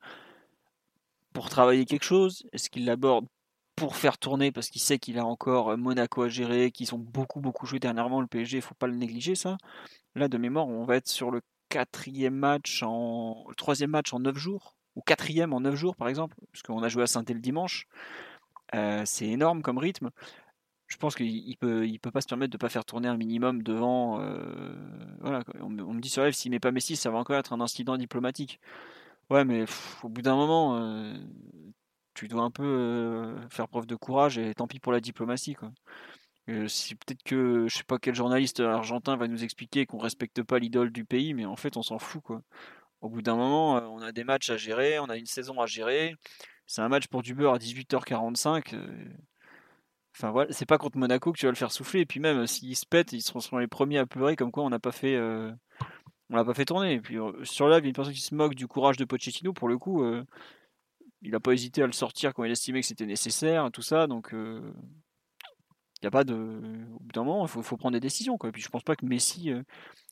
pour 1.33 1.49
travailler 1.49 1.85
quelque 1.85 2.05
chose. 2.05 2.43
Est-ce 2.53 2.69
qu'il 2.69 2.85
l'aborde 2.85 3.25
pour 3.77 3.95
faire 3.95 4.17
tourner 4.17 4.51
parce 4.51 4.69
qu'il 4.69 4.81
sait 4.81 4.97
qu'il 4.97 5.19
a 5.19 5.25
encore 5.25 5.77
Monaco 5.77 6.23
à 6.23 6.29
gérer, 6.29 6.71
qu'ils 6.71 6.93
ont 6.95 6.97
beaucoup, 6.97 7.39
beaucoup 7.39 7.67
joué 7.67 7.79
dernièrement 7.79 8.19
le 8.19 8.27
PSG. 8.27 8.57
Il 8.57 8.61
faut 8.61 8.75
pas 8.75 8.87
le 8.87 8.95
négliger, 8.95 9.35
ça. 9.35 9.57
Là, 10.15 10.27
de 10.27 10.37
mémoire, 10.37 10.67
on 10.67 10.83
va 10.83 10.95
être 10.95 11.07
sur 11.07 11.29
le 11.31 11.41
quatrième 11.69 12.33
match 12.33 12.81
en 12.83 13.45
le 13.47 13.55
troisième 13.55 13.91
match 13.91 14.13
en 14.13 14.19
neuf 14.19 14.37
jours 14.37 14.75
ou 14.95 15.01
quatrième 15.01 15.53
en 15.53 15.59
neuf 15.59 15.75
jours 15.75 15.97
par 15.97 16.07
exemple 16.07 16.37
parce 16.51 16.63
qu'on 16.63 16.81
a 16.81 16.87
joué 16.87 17.03
à 17.03 17.07
saint 17.07 17.25
le 17.27 17.39
dimanche 17.39 17.87
c'est 19.05 19.27
énorme 19.27 19.61
comme 19.61 19.77
rythme. 19.77 20.09
Je 20.87 20.95
pense 20.97 21.15
qu'il 21.15 21.57
peut, 21.57 21.85
il 21.85 21.99
peut 21.99 22.11
pas 22.11 22.21
se 22.21 22.27
permettre 22.27 22.51
de 22.51 22.57
pas 22.57 22.69
faire 22.69 22.85
tourner 22.85 23.09
un 23.09 23.17
minimum 23.17 23.63
devant. 23.63 24.19
voilà, 25.19 25.43
on, 25.59 25.69
me 25.69 25.99
dit 25.99 26.09
sur 26.09 26.23
live 26.23 26.33
s'il 26.33 26.51
met 26.51 26.59
pas 26.59 26.71
Messi, 26.71 26.95
ça 26.95 27.11
va 27.11 27.17
encore 27.17 27.35
être 27.37 27.53
un 27.53 27.61
incident 27.61 27.97
diplomatique. 27.97 28.59
Ouais, 29.29 29.43
mais 29.43 29.65
au 30.03 30.09
bout 30.09 30.21
d'un 30.21 30.35
moment, 30.35 30.77
tu 32.17 32.27
dois 32.27 32.41
un 32.41 32.51
peu 32.51 33.35
faire 33.49 33.67
preuve 33.67 33.85
de 33.85 33.95
courage 33.95 34.37
et 34.37 34.53
tant 34.55 34.67
pis 34.67 34.79
pour 34.79 34.91
la 34.91 34.99
diplomatie, 34.99 35.53
quoi. 35.53 35.71
si 36.67 36.95
peut-être 36.95 37.23
que 37.23 37.67
je 37.67 37.77
sais 37.77 37.83
pas 37.83 37.99
quel 37.99 38.15
journaliste 38.15 38.59
argentin 38.59 39.17
va 39.17 39.27
nous 39.27 39.43
expliquer 39.43 39.85
qu'on 39.85 39.99
respecte 39.99 40.41
pas 40.43 40.59
l'idole 40.59 40.91
du 40.91 41.05
pays, 41.05 41.33
mais 41.33 41.45
en 41.45 41.55
fait 41.55 41.77
on 41.77 41.83
s'en 41.83 41.99
fout 41.99 42.21
quoi. 42.23 42.41
Au 43.01 43.09
bout 43.09 43.21
d'un 43.21 43.35
moment, 43.35 43.75
on 43.93 44.01
a 44.01 44.11
des 44.11 44.23
matchs 44.23 44.49
à 44.49 44.57
gérer, 44.57 44.97
on 44.99 45.05
a 45.05 45.17
une 45.17 45.27
saison 45.27 45.61
à 45.61 45.67
gérer. 45.67 46.15
C'est 46.65 46.81
un 46.81 46.89
match 46.89 47.07
pour 47.07 47.21
du 47.21 47.35
beurre 47.35 47.53
à 47.53 47.57
18h45. 47.59 48.75
Enfin 50.15 50.31
voilà, 50.31 50.51
c'est 50.51 50.65
pas 50.65 50.79
contre 50.79 50.97
Monaco 50.97 51.31
que 51.31 51.37
tu 51.37 51.45
vas 51.45 51.51
le 51.51 51.57
faire 51.57 51.71
souffler. 51.71 51.99
Et 52.01 52.05
puis 52.07 52.19
même 52.19 52.47
s'ils 52.47 52.75
se 52.75 52.87
pètent, 52.87 53.13
ils 53.13 53.21
seront 53.21 53.59
les 53.59 53.67
premiers 53.67 53.99
à 53.99 54.07
pleurer 54.07 54.35
comme 54.35 54.51
quoi 54.51 54.63
on 54.63 54.69
n'a 54.71 54.79
pas 54.79 54.91
fait, 54.91 55.15
on 55.19 56.35
l'a 56.35 56.43
pas 56.43 56.55
fait 56.55 56.65
tourner. 56.65 56.93
Et 56.93 56.99
puis 56.99 57.17
sur 57.43 57.67
là, 57.67 57.77
il 57.77 57.83
y 57.83 57.85
a 57.85 57.87
une 57.89 57.93
personne 57.93 58.13
qui 58.13 58.21
se 58.21 58.33
moque 58.33 58.55
du 58.55 58.67
courage 58.67 58.97
de 58.97 59.05
Pochettino. 59.05 59.53
Pour 59.53 59.67
le 59.67 59.77
coup, 59.77 60.03
il 61.21 61.31
n'a 61.31 61.39
pas 61.39 61.53
hésité 61.53 61.81
à 61.83 61.87
le 61.87 61.91
sortir 61.91 62.33
quand 62.33 62.43
il 62.43 62.51
estimait 62.51 62.81
que 62.81 62.87
c'était 62.87 63.05
nécessaire, 63.05 63.69
tout 63.71 63.81
ça. 63.81 64.07
Donc 64.07 64.29
il 64.33 66.03
n'y 66.03 66.07
a 66.07 66.11
pas 66.11 66.23
de. 66.23 66.33
Au 66.95 66.99
bout 66.99 67.11
d'un 67.13 67.23
moment, 67.23 67.45
il 67.45 67.49
faut, 67.49 67.77
prendre 67.77 67.93
des 67.93 67.99
décisions. 67.99 68.37
Quoi. 68.37 68.49
Et 68.49 68.51
puis 68.51 68.61
je 68.61 68.69
pense 68.69 68.83
pas 68.83 68.95
que 68.95 69.05
Messi 69.05 69.51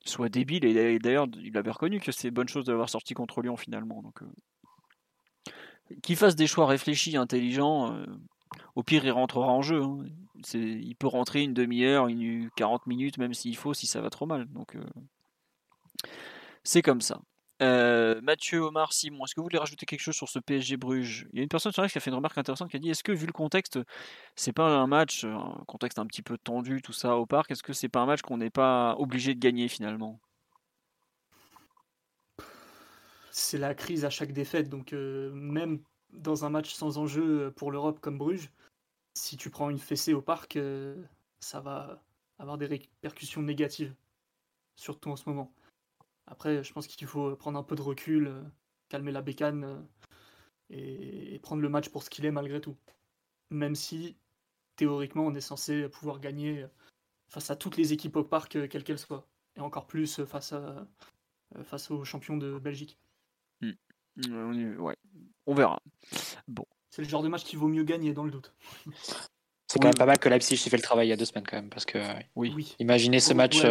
soit 0.03 0.29
débile. 0.29 0.65
Et 0.65 0.99
d'ailleurs, 0.99 1.27
il 1.41 1.55
avait 1.57 1.71
reconnu 1.71 1.99
que 1.99 2.11
c'est 2.11 2.31
bonne 2.31 2.47
chose 2.47 2.65
d'avoir 2.65 2.89
sorti 2.89 3.13
contre 3.13 3.41
Lyon 3.41 3.57
finalement. 3.57 4.01
Donc 4.01 4.21
qu'il 6.01 6.15
fasse 6.15 6.35
des 6.35 6.47
choix 6.47 6.65
réfléchis, 6.65 7.15
intelligents. 7.17 7.95
au 8.75 8.83
pire, 8.83 9.05
il 9.05 9.11
rentrera 9.11 9.47
en 9.47 9.61
jeu. 9.61 9.83
Hein. 9.83 10.05
Il 10.53 10.95
peut 10.95 11.07
rentrer 11.07 11.43
une 11.43 11.53
demi-heure, 11.53 12.07
une 12.07 12.49
40 12.55 12.87
minutes, 12.87 13.17
même 13.17 13.33
s'il 13.33 13.55
faut, 13.55 13.73
si 13.73 13.87
ça 13.87 14.01
va 14.01 14.09
trop 14.09 14.25
mal. 14.25 14.47
Donc, 14.47 14.77
c'est 16.63 16.81
comme 16.81 17.01
ça. 17.01 17.21
Euh, 17.61 18.19
Mathieu, 18.21 18.59
Omar, 18.59 18.91
Simon, 18.91 19.23
est-ce 19.23 19.33
que 19.33 19.39
vous 19.39 19.45
voulez 19.45 19.57
rajouter 19.57 19.85
quelque 19.85 20.01
chose 20.01 20.15
sur 20.15 20.27
ce 20.27 20.39
PSG 20.39 20.75
Bruges? 20.75 21.27
Il 21.31 21.37
y 21.37 21.39
a 21.39 21.43
une 21.43 21.49
personne 21.49 21.71
sur 21.71 21.81
live 21.81 21.91
qui 21.91 21.97
a 21.97 22.01
fait 22.01 22.09
une 22.09 22.15
remarque 22.15 22.37
intéressante 22.37 22.69
qui 22.69 22.75
a 22.75 22.79
dit 22.79 22.89
est-ce 22.89 23.03
que 23.03 23.13
vu 23.13 23.25
le 23.25 23.31
contexte, 23.31 23.79
c'est 24.35 24.51
pas 24.51 24.67
un 24.67 24.87
match, 24.87 25.23
un 25.23 25.63
contexte 25.65 25.97
un 25.99 26.05
petit 26.05 26.21
peu 26.21 26.37
tendu, 26.37 26.81
tout 26.81 26.91
ça 26.91 27.15
au 27.15 27.25
parc, 27.25 27.51
est-ce 27.51 27.63
que 27.63 27.71
c'est 27.71 27.87
pas 27.87 28.01
un 28.01 28.05
match 28.05 28.21
qu'on 28.21 28.37
n'est 28.37 28.49
pas 28.49 28.95
obligé 28.97 29.33
de 29.33 29.39
gagner 29.39 29.69
finalement? 29.69 30.19
C'est 33.31 33.57
la 33.57 33.73
crise 33.73 34.03
à 34.03 34.09
chaque 34.09 34.33
défaite, 34.33 34.69
donc 34.69 34.91
euh, 34.91 35.31
même 35.31 35.81
dans 36.11 36.45
un 36.45 36.49
match 36.49 36.73
sans 36.73 36.97
enjeu 36.97 37.53
pour 37.55 37.71
l'Europe 37.71 37.99
comme 38.01 38.17
Bruges, 38.17 38.49
si 39.13 39.37
tu 39.37 39.49
prends 39.49 39.69
une 39.69 39.79
fessée 39.79 40.13
au 40.13 40.21
parc, 40.21 40.57
euh, 40.57 41.01
ça 41.39 41.61
va 41.61 42.01
avoir 42.37 42.57
des 42.57 42.65
répercussions 42.65 43.41
négatives, 43.41 43.95
surtout 44.75 45.09
en 45.09 45.15
ce 45.15 45.27
moment. 45.29 45.53
Après, 46.27 46.63
je 46.63 46.73
pense 46.73 46.87
qu'il 46.87 47.07
faut 47.07 47.35
prendre 47.35 47.59
un 47.59 47.63
peu 47.63 47.75
de 47.75 47.81
recul, 47.81 48.27
euh, 48.27 48.41
calmer 48.89 49.11
la 49.11 49.21
bécane 49.21 49.63
euh, 49.63 49.81
et, 50.69 51.39
prendre 51.39 51.61
le 51.61 51.69
match 51.69 51.89
pour 51.89 52.03
ce 52.03 52.09
qu'il 52.09 52.25
est 52.25 52.31
malgré 52.31 52.59
tout. 52.59 52.75
Même 53.51 53.75
si, 53.75 54.17
théoriquement, 54.75 55.25
on 55.25 55.35
est 55.35 55.41
censé 55.41 55.87
pouvoir 55.87 56.19
gagner 56.19 56.63
euh, 56.63 56.67
face 57.29 57.51
à 57.51 57.55
toutes 57.55 57.77
les 57.77 57.93
équipes 57.93 58.15
au 58.15 58.23
parc, 58.23 58.53
quelles 58.69 58.83
qu'elles 58.83 58.99
soient. 58.99 59.27
Et 59.55 59.59
encore 59.59 59.85
plus 59.85 60.25
face, 60.25 60.51
à, 60.53 60.87
face 61.63 61.91
aux 61.91 62.03
champions 62.03 62.37
de 62.37 62.57
Belgique. 62.57 62.97
Hmm. 63.61 63.71
Ouais, 64.79 64.97
on 65.45 65.53
verra. 65.53 65.81
Bon. 66.47 66.65
C'est 66.89 67.01
le 67.01 67.07
genre 67.07 67.23
de 67.23 67.29
match 67.29 67.43
qu'il 67.43 67.59
vaut 67.59 67.67
mieux 67.67 67.83
gagner, 67.83 68.13
dans 68.13 68.23
le 68.23 68.31
doute. 68.31 68.53
C'est 69.67 69.79
quand 69.79 69.87
même 69.87 69.95
pas 69.95 70.05
mal 70.05 70.19
que 70.19 70.29
Leipzig 70.29 70.55
ait 70.55 70.69
fait 70.69 70.77
le 70.77 70.83
travail 70.83 71.07
il 71.07 71.09
y 71.09 71.13
a 71.13 71.17
deux 71.17 71.25
semaines 71.25 71.45
quand 71.45 71.57
même, 71.57 71.69
parce 71.69 71.85
que 71.85 71.99
oui. 72.35 72.75
imaginez 72.79 73.19
ce 73.19 73.33
match 73.33 73.61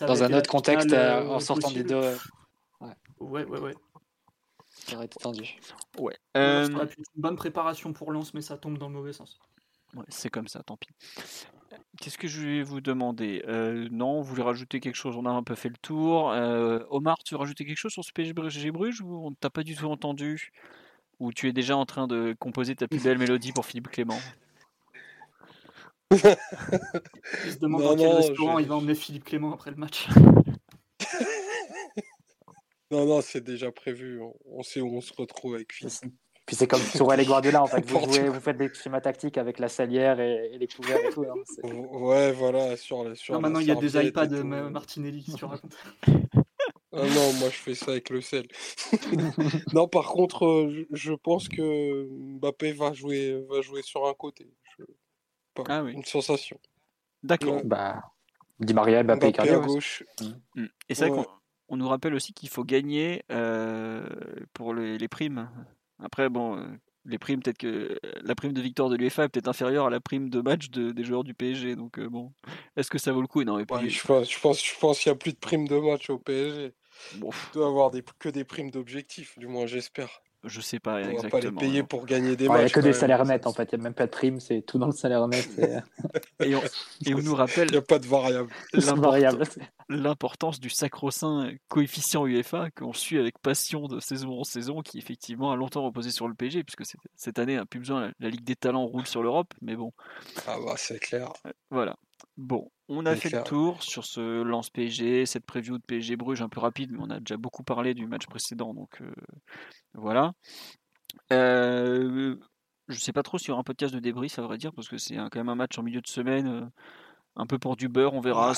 dans 0.00 0.22
un 0.22 0.32
autre 0.32 0.50
contexte, 0.50 0.92
euh, 0.92 1.26
en 1.26 1.40
sortant 1.40 1.70
des 1.70 1.84
deux. 1.84 2.16
Ouais, 2.80 2.88
ouais, 3.20 3.44
ouais. 3.44 3.60
ouais. 3.60 3.74
Ça 4.86 4.96
aurait 4.96 5.06
été 5.06 5.18
tendu. 5.18 5.58
Ouais. 5.98 6.16
Euh... 6.36 6.64
Ça 6.66 6.82
une 6.82 7.04
bonne 7.16 7.36
préparation 7.36 7.92
pour 7.92 8.12
Lens, 8.12 8.32
mais 8.34 8.42
ça 8.42 8.56
tombe 8.56 8.78
dans 8.78 8.88
le 8.88 8.94
mauvais 8.94 9.12
sens. 9.12 9.38
Ouais, 9.94 10.04
c'est 10.08 10.30
comme 10.30 10.48
ça, 10.48 10.62
tant 10.62 10.76
pis. 10.76 10.88
Qu'est-ce 12.00 12.18
que 12.18 12.28
je 12.28 12.46
vais 12.46 12.62
vous 12.62 12.80
demander? 12.80 13.42
Euh, 13.48 13.88
Non, 13.90 14.20
vous 14.20 14.30
voulez 14.30 14.42
rajouter 14.42 14.80
quelque 14.80 14.94
chose? 14.94 15.16
On 15.16 15.26
a 15.26 15.30
un 15.30 15.42
peu 15.42 15.54
fait 15.54 15.68
le 15.68 15.76
tour. 15.76 16.30
Euh, 16.30 16.80
Omar, 16.90 17.18
tu 17.24 17.34
veux 17.34 17.38
rajouter 17.38 17.64
quelque 17.64 17.78
chose 17.78 17.92
sur 17.92 18.04
ce 18.04 18.12
PSG 18.12 18.70
Bruges 18.70 19.00
ou 19.00 19.26
on 19.26 19.32
t'a 19.32 19.50
pas 19.50 19.62
du 19.62 19.74
tout 19.74 19.86
entendu? 19.86 20.52
Ou 21.18 21.32
tu 21.32 21.48
es 21.48 21.52
déjà 21.52 21.76
en 21.76 21.86
train 21.86 22.06
de 22.06 22.36
composer 22.38 22.76
ta 22.76 22.86
plus 22.86 23.02
belle 23.02 23.18
mélodie 23.18 23.52
pour 23.52 23.66
Philippe 23.66 23.88
Clément? 23.88 24.18
Il 26.10 27.52
se 27.52 27.58
demande 27.58 27.82
dans 27.82 27.96
quel 27.96 28.08
restaurant 28.08 28.58
il 28.58 28.66
va 28.66 28.76
emmener 28.76 28.94
Philippe 28.94 29.24
Clément 29.24 29.52
après 29.52 29.70
le 29.70 29.76
match. 29.76 30.08
non, 32.90 33.06
non, 33.06 33.20
c'est 33.20 33.42
déjà 33.42 33.70
prévu. 33.70 34.20
On 34.46 34.62
sait 34.62 34.80
où 34.80 34.96
on 34.96 35.00
se 35.00 35.12
retrouve 35.12 35.54
avec 35.54 35.72
Philippe. 35.72 36.12
Puis 36.46 36.56
c'est 36.56 36.66
comme 36.66 36.80
sur 36.80 37.12
les 37.12 37.26
Guardiola, 37.26 37.62
en 37.62 37.66
fait. 37.66 37.84
Vous, 37.84 38.00
jouez, 38.10 38.30
vous 38.30 38.40
faites 38.40 38.56
des 38.56 38.72
schémas 38.72 39.02
tactiques 39.02 39.36
avec 39.36 39.58
la 39.58 39.68
salière 39.68 40.18
et, 40.18 40.56
les 40.58 40.66
couverts 40.66 41.04
et 41.04 41.10
tout. 41.10 41.24
Hein, 41.24 41.34
ouais, 41.68 42.32
voilà. 42.32 42.74
Sur, 42.78 43.14
sur 43.14 43.34
non, 43.34 43.40
maintenant, 43.40 43.60
il 43.60 43.66
y 43.66 43.70
a 43.70 43.74
des 43.74 43.98
iPads 43.98 44.28
de 44.28 44.40
Martinelli 44.42 45.22
qui 45.22 45.32
se 45.32 45.44
racontent. 45.44 45.76
Ah 46.90 47.02
non, 47.02 47.32
moi 47.34 47.50
je 47.50 47.56
fais 47.56 47.74
ça 47.74 47.90
avec 47.90 48.08
le 48.08 48.22
sel. 48.22 48.46
non, 49.74 49.88
par 49.88 50.06
contre, 50.06 50.46
euh, 50.46 50.86
je 50.90 51.12
pense 51.12 51.50
que 51.50 52.08
Mbappé 52.10 52.72
va 52.72 52.94
jouer, 52.94 53.44
va 53.50 53.60
jouer 53.60 53.82
sur 53.82 54.06
un 54.08 54.14
côté. 54.14 54.50
Ah 55.68 55.82
une 55.82 56.04
sensation. 56.04 56.58
D'accord. 57.22 57.62
Bah, 57.64 58.02
Di 58.60 58.74
Maria, 58.74 59.02
Mbappé, 59.02 59.32
Mbappé 59.32 59.50
à 59.50 59.58
gauche. 59.58 60.04
Mm. 60.54 60.66
Et 60.88 60.94
c'est 60.94 61.08
vrai 61.08 61.24
qu'on 61.66 61.76
nous 61.76 61.88
rappelle 61.88 62.14
aussi 62.14 62.32
qu'il 62.32 62.48
faut 62.48 62.64
gagner 62.64 63.22
euh, 63.30 64.06
pour 64.52 64.74
les, 64.74 65.08
primes. 65.08 65.48
Après, 66.02 66.28
bon, 66.28 66.56
euh, 66.56 66.66
les 67.04 67.18
primes, 67.18 67.40
peut-être 67.40 67.58
que 67.58 67.98
la 68.22 68.34
prime 68.34 68.52
de 68.52 68.60
victoire 68.60 68.88
de 68.88 68.96
l'UEFA 68.96 69.24
est 69.24 69.28
peut-être 69.28 69.48
inférieure 69.48 69.86
à 69.86 69.90
la 69.90 70.00
prime 70.00 70.28
de 70.28 70.40
match 70.40 70.70
des 70.70 71.04
joueurs 71.04 71.24
du 71.24 71.34
PSG. 71.34 71.76
Donc, 71.76 71.98
euh, 71.98 72.08
bon, 72.08 72.32
est-ce 72.76 72.90
que 72.90 72.98
ça 72.98 73.12
vaut 73.12 73.20
le 73.20 73.28
coup? 73.28 73.44
Non, 73.44 73.58
je 73.58 73.64
pense, 74.06 74.30
je 74.30 74.40
pense, 74.40 74.64
je 74.64 74.78
pense 74.78 75.00
qu'il 75.00 75.10
n'y 75.10 75.16
a 75.16 75.18
plus 75.18 75.32
de 75.32 75.38
primes 75.38 75.68
de 75.68 75.78
match 75.78 76.10
au 76.10 76.18
PSG. 76.18 76.72
Bon. 77.16 77.30
Il 77.30 77.54
doit 77.54 77.68
avoir 77.68 77.90
des, 77.92 78.02
que 78.18 78.28
des 78.28 78.44
primes 78.44 78.70
d'objectifs, 78.70 79.38
du 79.38 79.46
moins 79.46 79.66
j'espère. 79.66 80.22
Je 80.44 80.60
sais 80.60 80.78
pas 80.78 80.94
on 80.94 80.98
exactement. 80.98 81.22
va 81.22 81.30
pas 81.30 81.40
les 81.40 81.52
payer 81.52 81.82
pour 81.82 82.06
gagner 82.06 82.36
des 82.36 82.48
matchs. 82.48 82.58
Il 82.58 82.64
n'y 82.64 82.70
a 82.70 82.74
que 82.74 82.80
des 82.80 82.92
salaires 82.92 83.24
nets 83.24 83.46
en 83.46 83.52
fait, 83.52 83.68
il 83.72 83.76
n'y 83.76 83.80
a 83.80 83.84
même 83.84 83.94
pas 83.94 84.06
de 84.06 84.10
prime, 84.10 84.38
c'est 84.38 84.62
tout 84.62 84.78
dans 84.78 84.86
le 84.86 84.92
salaire 84.92 85.26
net. 85.26 85.48
et, 86.40 86.54
on, 86.54 86.62
et, 87.06 87.14
on, 87.14 87.18
nous 87.18 87.34
rappelle. 87.34 87.68
Il 87.70 87.72
n'y 87.72 87.78
a 87.78 87.82
pas 87.82 87.98
de 87.98 88.06
variable. 88.06 88.50
L'importance 89.88 90.60
du 90.60 90.70
sacro-saint 90.70 91.50
coefficient 91.68 92.24
UEFA 92.24 92.70
qu'on 92.70 92.92
suit 92.92 93.18
avec 93.18 93.38
passion 93.40 93.88
de 93.88 93.98
saison 94.00 94.40
en 94.40 94.44
saison, 94.44 94.80
qui 94.82 94.98
effectivement 94.98 95.50
a 95.50 95.56
longtemps 95.56 95.82
reposé 95.82 96.10
sur 96.10 96.28
le 96.28 96.34
PSG, 96.34 96.62
puisque 96.62 96.84
cette 97.16 97.38
année, 97.38 97.56
n'a 97.56 97.66
plus 97.66 97.80
besoin, 97.80 98.12
la 98.20 98.28
Ligue 98.28 98.44
des 98.44 98.56
Talents 98.56 98.86
roule 98.86 99.06
sur 99.06 99.22
l'Europe, 99.22 99.52
mais 99.60 99.74
bon. 99.74 99.92
Ah 100.46 100.56
bah 100.64 100.74
c'est 100.76 101.00
clair. 101.00 101.32
Voilà. 101.70 101.96
Bon, 102.38 102.70
on 102.86 103.04
a 103.04 103.16
fait 103.16 103.30
le 103.30 103.42
tour 103.42 103.82
sur 103.82 104.04
ce 104.04 104.42
lance 104.42 104.70
PSG, 104.70 105.26
cette 105.26 105.44
preview 105.44 105.76
de 105.76 105.82
PSG 105.82 106.14
Bruges 106.14 106.40
un 106.40 106.48
peu 106.48 106.60
rapide, 106.60 106.92
mais 106.92 107.00
on 107.00 107.10
a 107.10 107.18
déjà 107.18 107.36
beaucoup 107.36 107.64
parlé 107.64 107.94
du 107.94 108.06
match 108.06 108.26
précédent, 108.26 108.74
donc 108.74 109.02
euh, 109.02 109.12
voilà. 109.94 110.32
Euh, 111.32 112.36
je 112.86 112.98
sais 113.00 113.12
pas 113.12 113.24
trop 113.24 113.38
sur 113.38 113.58
un 113.58 113.64
podcast 113.64 113.92
de 113.92 113.98
débrief, 113.98 114.38
à 114.38 114.42
vrai 114.42 114.56
dire, 114.56 114.72
parce 114.72 114.88
que 114.88 114.98
c'est 114.98 115.16
quand 115.16 115.34
même 115.34 115.48
un 115.48 115.56
match 115.56 115.76
en 115.78 115.82
milieu 115.82 116.00
de 116.00 116.06
semaine, 116.06 116.46
euh, 116.46 116.64
un 117.34 117.46
peu 117.46 117.58
pour 117.58 117.74
du 117.74 117.88
beurre. 117.88 118.14
On 118.14 118.20
verra, 118.20 118.52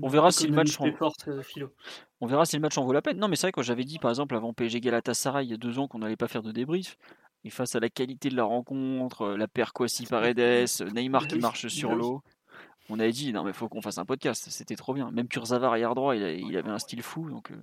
on 0.00 0.08
verra 0.08 0.30
si 0.30 0.46
le 0.46 0.54
match 0.54 0.80
en... 0.80 0.86
on 2.22 2.26
verra 2.26 2.46
si 2.46 2.56
le 2.56 2.62
match 2.62 2.78
en 2.78 2.86
vaut 2.86 2.94
la 2.94 3.02
peine. 3.02 3.18
Non, 3.18 3.28
mais 3.28 3.36
c'est 3.36 3.48
vrai 3.48 3.52
que 3.52 3.62
j'avais 3.62 3.84
dit 3.84 3.98
par 3.98 4.10
exemple 4.10 4.34
avant 4.34 4.54
PSG 4.54 4.80
Galatasaray 4.80 5.44
il 5.44 5.50
y 5.50 5.54
a 5.54 5.58
deux 5.58 5.78
ans 5.78 5.88
qu'on 5.88 5.98
n'allait 5.98 6.16
pas 6.16 6.28
faire 6.28 6.42
de 6.42 6.52
débrief. 6.52 6.96
Et 7.44 7.50
face 7.50 7.76
à 7.76 7.80
la 7.80 7.90
qualité 7.90 8.30
de 8.30 8.36
la 8.36 8.44
rencontre, 8.44 9.36
la 9.36 9.46
paire 9.46 9.74
Kwasi 9.74 10.06
Paredes, 10.06 10.68
Neymar 10.94 11.28
qui 11.28 11.38
marche 11.38 11.68
sur 11.68 11.94
l'eau, 11.94 12.22
on 12.88 12.98
avait 12.98 13.12
dit 13.12 13.32
non 13.32 13.44
mais 13.44 13.52
faut 13.52 13.68
qu'on 13.68 13.82
fasse 13.82 13.98
un 13.98 14.04
podcast, 14.04 14.46
c'était 14.50 14.76
trop 14.76 14.94
bien. 14.94 15.10
Même 15.10 15.28
Kurzawa 15.28 15.68
arrière 15.68 15.94
droit, 15.94 16.14
il, 16.16 16.56
avait 16.56 16.70
un 16.70 16.78
style 16.78 17.02
fou, 17.02 17.28
donc 17.30 17.50
euh, 17.50 17.56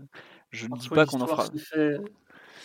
je 0.51 0.67
ne 0.67 0.77
dis 0.77 0.89
pas 0.89 1.05
qu'on 1.05 1.21
en 1.21 1.27
fera. 1.27 1.45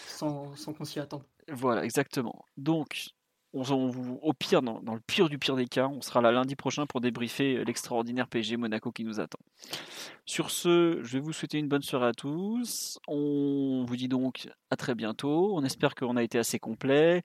Sans, 0.06 0.56
sans 0.56 0.72
qu'on 0.72 0.85
s'y 0.85 0.98
attende. 0.98 1.22
Voilà, 1.48 1.85
exactement. 1.85 2.44
Donc 2.56 3.10
on, 3.54 3.90
au 4.22 4.32
pire, 4.32 4.62
dans, 4.62 4.80
le 4.80 5.00
pire 5.00 5.28
du 5.28 5.38
pire 5.38 5.56
des 5.56 5.66
cas, 5.66 5.88
on 5.88 6.00
sera 6.00 6.20
là 6.20 6.32
lundi 6.32 6.56
prochain 6.56 6.86
pour 6.86 7.00
débriefer 7.00 7.64
l'extraordinaire 7.64 8.28
PSG 8.28 8.56
Monaco 8.56 8.92
qui 8.92 9.04
nous 9.04 9.20
attend. 9.20 9.38
Sur 10.28 10.50
ce, 10.50 11.00
je 11.02 11.12
vais 11.14 11.20
vous 11.20 11.32
souhaiter 11.32 11.58
une 11.58 11.68
bonne 11.68 11.82
soirée 11.82 12.08
à 12.08 12.12
tous. 12.12 12.98
On 13.08 13.84
vous 13.86 13.96
dit 13.96 14.08
donc 14.08 14.48
à 14.70 14.76
très 14.76 14.94
bientôt. 14.94 15.56
On 15.56 15.64
espère 15.64 15.94
qu'on 15.94 16.16
a 16.16 16.22
été 16.22 16.38
assez 16.38 16.58
complet. 16.58 17.22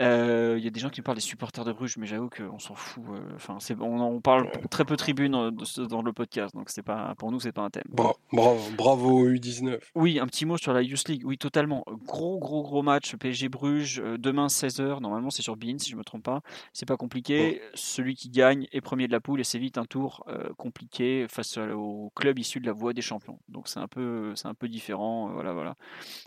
Euh, 0.00 0.56
il 0.58 0.64
y 0.64 0.66
a 0.66 0.70
des 0.70 0.80
gens 0.80 0.90
qui 0.90 1.00
me 1.00 1.04
parlent 1.04 1.18
des 1.18 1.22
supporters 1.22 1.64
de 1.64 1.72
Bruges, 1.72 1.96
mais 1.98 2.06
j'avoue 2.06 2.28
qu'on 2.28 2.58
s'en 2.58 2.74
fout. 2.74 3.04
Euh, 3.12 3.20
enfin, 3.36 3.58
on, 3.80 4.00
on, 4.00 4.20
parle 4.20 4.50
très 4.70 4.84
peu 4.84 4.96
tribune 4.96 5.36
euh, 5.36 5.86
dans 5.86 6.02
le 6.02 6.12
podcast, 6.12 6.52
donc 6.52 6.68
c'est 6.70 6.82
pas 6.82 7.14
pour 7.16 7.30
nous 7.30 7.38
c'est 7.38 7.52
pas 7.52 7.62
un 7.62 7.70
thème. 7.70 7.84
bravo, 8.32 8.60
bravo 8.76 9.28
U19. 9.28 9.78
Oui, 9.94 10.18
un 10.18 10.26
petit 10.26 10.44
mot 10.44 10.56
sur 10.56 10.72
la 10.72 10.82
Youth 10.82 11.08
League. 11.08 11.22
Oui, 11.24 11.38
totalement. 11.38 11.84
Gros 12.06 12.40
gros 12.40 12.64
gros 12.64 12.82
match 12.82 13.14
PSG 13.14 13.50
Bruges 13.50 14.02
demain 14.18 14.48
16h. 14.48 15.00
Normalement 15.00 15.30
c'est 15.30 15.42
sur 15.42 15.51
sur 15.52 15.56
Bean, 15.56 15.78
si 15.78 15.90
je 15.90 15.96
me 15.96 16.04
trompe 16.04 16.22
pas. 16.24 16.42
C'est 16.72 16.86
pas 16.86 16.96
compliqué. 16.96 17.60
Celui 17.74 18.14
qui 18.14 18.30
gagne 18.30 18.66
est 18.72 18.80
premier 18.80 19.06
de 19.06 19.12
la 19.12 19.20
poule 19.20 19.40
et 19.40 19.44
c'est 19.44 19.58
vite 19.58 19.78
un 19.78 19.84
tour 19.84 20.24
euh, 20.28 20.52
compliqué 20.56 21.26
face 21.28 21.58
au 21.58 22.10
club 22.14 22.38
issu 22.38 22.60
de 22.60 22.66
la 22.66 22.72
Voie 22.72 22.92
des 22.92 23.02
Champions. 23.02 23.38
Donc 23.48 23.68
c'est 23.68 23.80
un 23.80 23.88
peu, 23.88 24.34
c'est 24.34 24.48
un 24.48 24.54
peu 24.54 24.68
différent. 24.68 25.30
euh, 25.30 25.32
voilà, 25.32 25.52
voilà. 25.52 25.76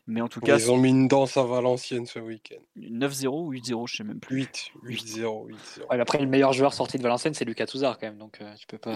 Mais 0.08 0.22
en 0.22 0.28
tout 0.28 0.42
cas, 0.42 0.58
Ils 0.58 0.72
ont 0.72 0.78
mis 0.78 0.90
une 0.90 1.08
danse 1.08 1.38
à 1.38 1.44
Valenciennes 1.44 2.06
ce 2.06 2.20
week-end. 2.20 2.62
9-0 2.78 3.28
ou 3.28 3.54
8-0, 3.54 3.88
je 3.88 3.96
sais 3.98 4.04
même 4.04 4.20
plus. 4.20 4.38
8, 4.38 4.72
8-0, 4.84 5.48
8-0. 5.48 5.50
Ouais, 5.50 5.86
mais 5.92 6.00
après, 6.00 6.20
le 6.20 6.28
meilleur 6.28 6.54
joueur 6.54 6.74
sorti 6.74 6.98
de 6.98 7.04
Valenciennes, 7.04 7.34
c'est 7.34 7.46
Lucas 7.46 7.66
Touzard 7.66 7.98
quand 7.98 8.08
même. 8.08 8.18
Donc, 8.18 8.40
euh, 8.42 8.54
tu 8.56 8.68
peux 8.68 8.78
pas. 8.78 8.96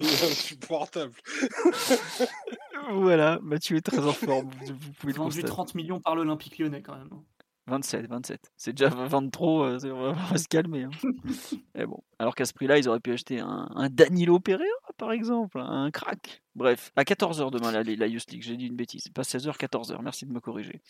Il 0.00 0.06
est 0.06 0.24
insupportable. 0.24 1.12
Voilà, 2.92 3.38
Mathieu 3.42 3.76
est 3.76 3.80
très 3.80 3.98
en 3.98 4.12
forme. 4.12 4.50
Vous, 4.64 4.92
pouvez 4.98 5.12
Vendu 5.12 5.40
constater. 5.40 5.48
30 5.48 5.74
millions 5.74 6.00
par 6.00 6.14
l'Olympique 6.14 6.58
lyonnais 6.58 6.82
quand 6.82 6.94
même. 6.94 7.08
Hein. 7.66 7.70
27, 7.70 8.06
27. 8.08 8.52
C'est 8.56 8.72
déjà 8.72 8.88
20 8.88 9.30
trop, 9.30 9.64
euh, 9.64 9.78
on 9.84 10.12
va 10.12 10.38
se 10.38 10.48
calmer. 10.48 10.84
hein. 10.84 10.90
Mais 11.74 11.86
bon, 11.86 12.02
alors 12.18 12.34
qu'à 12.34 12.44
ce 12.44 12.52
prix-là, 12.54 12.78
ils 12.78 12.88
auraient 12.88 13.00
pu 13.00 13.12
acheter 13.12 13.40
un, 13.40 13.68
un 13.74 13.88
Danilo 13.88 14.40
Pereira, 14.40 14.70
par 14.96 15.12
exemple, 15.12 15.58
un 15.60 15.90
crack. 15.90 16.42
Bref, 16.54 16.90
à 16.96 17.02
14h 17.04 17.50
demain, 17.50 17.70
la, 17.72 17.82
la 17.82 18.06
Youth 18.06 18.30
League, 18.30 18.42
j'ai 18.42 18.56
dit 18.56 18.66
une 18.66 18.76
bêtise. 18.76 19.08
Pas 19.08 19.22
16h, 19.22 19.56
14h, 19.58 20.00
merci 20.02 20.26
de 20.26 20.32
me 20.32 20.40
corriger. 20.40 20.80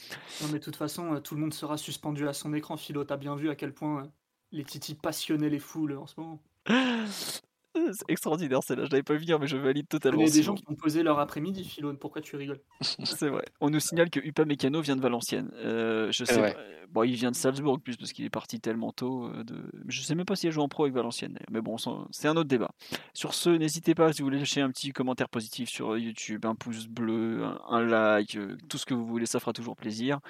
Non 0.43 0.49
mais 0.53 0.59
de 0.59 0.65
toute 0.65 0.77
façon, 0.77 1.15
euh, 1.15 1.21
tout 1.21 1.35
le 1.35 1.41
monde 1.41 1.55
sera 1.55 1.77
suspendu 1.77 2.29
à 2.29 2.33
son 2.33 2.55
écran. 2.55 2.77
Philo, 2.77 3.05
t'as 3.05 3.17
bien 3.17 3.35
vu 3.37 3.51
à 3.51 3.55
quel 3.57 3.73
point 3.75 4.03
euh, 4.05 4.07
les 4.53 4.65
titis 4.65 4.95
passionnaient 4.95 5.51
les 5.51 5.59
foules 5.59 5.97
en 5.97 6.07
ce 6.07 6.21
moment. 6.21 6.43
C'est 7.93 8.05
extraordinaire 8.09 8.61
celle-là, 8.63 8.85
je 8.87 8.91
l'avais 8.91 9.03
pas 9.03 9.15
vu 9.15 9.21
venir, 9.21 9.39
mais 9.39 9.47
je 9.47 9.57
valide 9.57 9.85
Il 9.85 9.89
totalement. 9.89 10.21
y 10.23 10.29
a 10.29 10.31
des 10.31 10.43
gens 10.43 10.55
qui 10.55 10.65
ont 10.69 10.75
posé 10.75 11.03
leur 11.03 11.19
après-midi, 11.19 11.65
Philo. 11.65 11.93
Pourquoi 11.95 12.23
tu 12.23 12.37
rigoles 12.37 12.61
C'est 12.81 13.29
vrai. 13.29 13.45
On 13.61 13.71
nous 13.71 13.81
signale 13.81 14.11
que 14.11 14.21
Upa 14.21 14.45
Mécano 14.45 14.81
vient 14.81 14.97
de 14.97 15.01
Valenciennes. 15.01 15.51
Euh, 15.57 16.11
je 16.13 16.25
sais 16.25 16.41
ouais. 16.41 16.53
pas- 16.55 16.61
Bon, 16.91 17.03
il 17.03 17.15
vient 17.15 17.33
de 17.33 17.37
Salzbourg 17.37 17.81
plus 17.81 17.97
parce 17.97 18.13
qu'il 18.13 18.25
est 18.25 18.31
parti 18.31 18.61
tellement 18.61 18.93
tôt. 18.93 19.27
euh, 19.27 19.43
De... 19.43 19.57
Je 19.89 20.01
sais 20.03 20.15
même 20.15 20.25
pas 20.25 20.37
s'il 20.37 20.49
a 20.49 20.53
joué 20.53 20.63
en 20.63 20.69
pro 20.69 20.85
avec 20.85 20.95
Valenciennes. 20.95 21.33
d'ailleurs. 21.33 21.49
Mais 21.51 21.61
bon, 21.61 21.77
c'est 22.13 22.29
un 22.29 22.37
autre 22.37 22.49
débat. 22.49 22.71
Sur 23.13 23.35
ce, 23.35 23.51
n'hésitez 23.51 23.95
pas 23.95 24.13
si 24.13 24.23
vous 24.23 24.27
voulez 24.27 24.39
lâcher 24.39 24.61
un 24.61 24.71
petit 24.71 24.93
commentaire 24.93 25.29
positif 25.29 25.69
sur 25.69 25.99
YouTube, 25.99 26.47
un 26.47 26.55
pouce 26.55 26.87
bleu, 26.87 27.43
un, 27.45 27.61
un 27.69 27.83
like, 27.85 28.37
euh, 28.37 28.57
tout 28.69 28.79
ce 28.79 28.87
que 28.87 28.95
vous 28.95 29.05
voulez, 29.05 29.27
ça 29.27 29.41
fera 29.41 29.53
toujours 29.53 29.75
plaisir. 29.77 30.21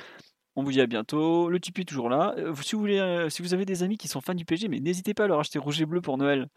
On 0.57 0.63
vous 0.63 0.73
dit 0.73 0.81
à 0.81 0.87
bientôt. 0.87 1.51
Le 1.51 1.61
Tipeee 1.61 1.83
est 1.83 1.85
toujours 1.85 2.09
là. 2.09 2.35
Euh, 2.39 2.55
si, 2.63 2.75
vous 2.75 2.81
voulez, 2.81 2.99
euh, 2.99 3.29
si 3.29 3.43
vous 3.43 3.53
avez 3.53 3.67
des 3.67 3.83
amis 3.83 3.99
qui 3.99 4.09
sont 4.09 4.23
fans 4.23 4.35
du 4.35 4.47
PG, 4.47 4.69
mais 4.69 4.81
n'hésitez 4.81 5.13
pas 5.13 5.25
à 5.25 5.27
leur 5.27 5.39
acheter 5.39 5.59
rouge 5.59 5.81
et 5.81 5.87
bleu 5.87 6.01
pour 6.01 6.17
Noël. 6.17 6.49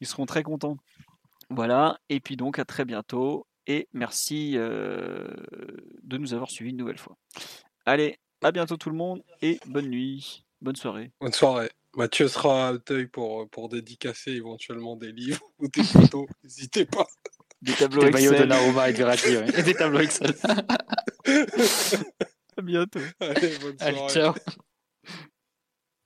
Ils 0.00 0.06
seront 0.06 0.24
très 0.24 0.44
contents. 0.44 0.76
Voilà. 1.50 1.98
Et 2.08 2.20
puis 2.20 2.36
donc, 2.36 2.60
à 2.60 2.64
très 2.64 2.84
bientôt. 2.84 3.46
Et 3.66 3.88
merci 3.92 4.52
euh, 4.54 5.26
de 6.02 6.16
nous 6.16 6.32
avoir 6.32 6.50
suivis 6.50 6.70
une 6.70 6.76
nouvelle 6.76 6.98
fois. 6.98 7.16
Allez, 7.86 8.18
à 8.42 8.52
bientôt 8.52 8.76
tout 8.76 8.90
le 8.90 8.96
monde 8.96 9.22
et 9.42 9.60
bonne 9.66 9.88
nuit, 9.88 10.44
bonne 10.60 10.76
soirée. 10.76 11.10
Bonne 11.20 11.32
soirée. 11.32 11.70
Mathieu 11.96 12.28
sera 12.28 12.68
à 12.68 12.72
Auteuil 12.72 13.06
pour, 13.06 13.48
pour 13.50 13.68
dédicacer 13.68 14.30
éventuellement 14.30 14.96
des 14.96 15.12
livres 15.12 15.42
ou 15.58 15.68
des 15.68 15.82
photos. 15.82 16.26
N'hésitez 16.44 16.84
pas. 16.84 17.06
Des 17.62 17.72
tableaux 17.74 18.04
Des 18.04 18.10
maillots 18.10 18.30
de 18.30 18.36
Excel. 18.36 18.48
Naruma 18.48 18.88
et 18.88 18.92
de 18.92 18.98
Verratti, 18.98 19.36
ouais. 19.36 19.58
Et 19.58 19.62
des 19.64 19.74
tableaux 19.74 20.00
Excel. 20.00 20.34
À 22.56 22.62
bientôt. 22.62 23.00
Allez, 23.20 23.58
bonne 23.58 23.78
soirée. 23.78 23.98
Allez, 23.98 24.08
ciao. 24.08 24.34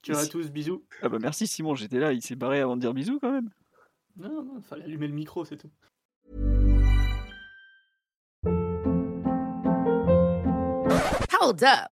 Ciao 0.03 0.17
à 0.19 0.27
tous, 0.27 0.51
bisous. 0.51 0.85
Ah 1.01 1.09
bah 1.09 1.19
merci 1.19 1.47
Simon, 1.47 1.75
j'étais 1.75 1.99
là, 1.99 2.13
il 2.13 2.21
s'est 2.21 2.37
barré 2.37 2.61
avant 2.61 2.77
de 2.77 2.83
dire 2.83 2.93
bisous 2.93 3.19
quand 3.21 3.33
même. 3.33 3.49
Non, 4.17 4.45
non, 4.45 4.61
fallait 4.61 4.85
allumer 4.85 5.09
le 5.09 5.15
micro, 5.15 5.45
c'est 5.45 5.57
tout. 5.57 5.71
Hold 11.41 11.65
up. 11.65 11.94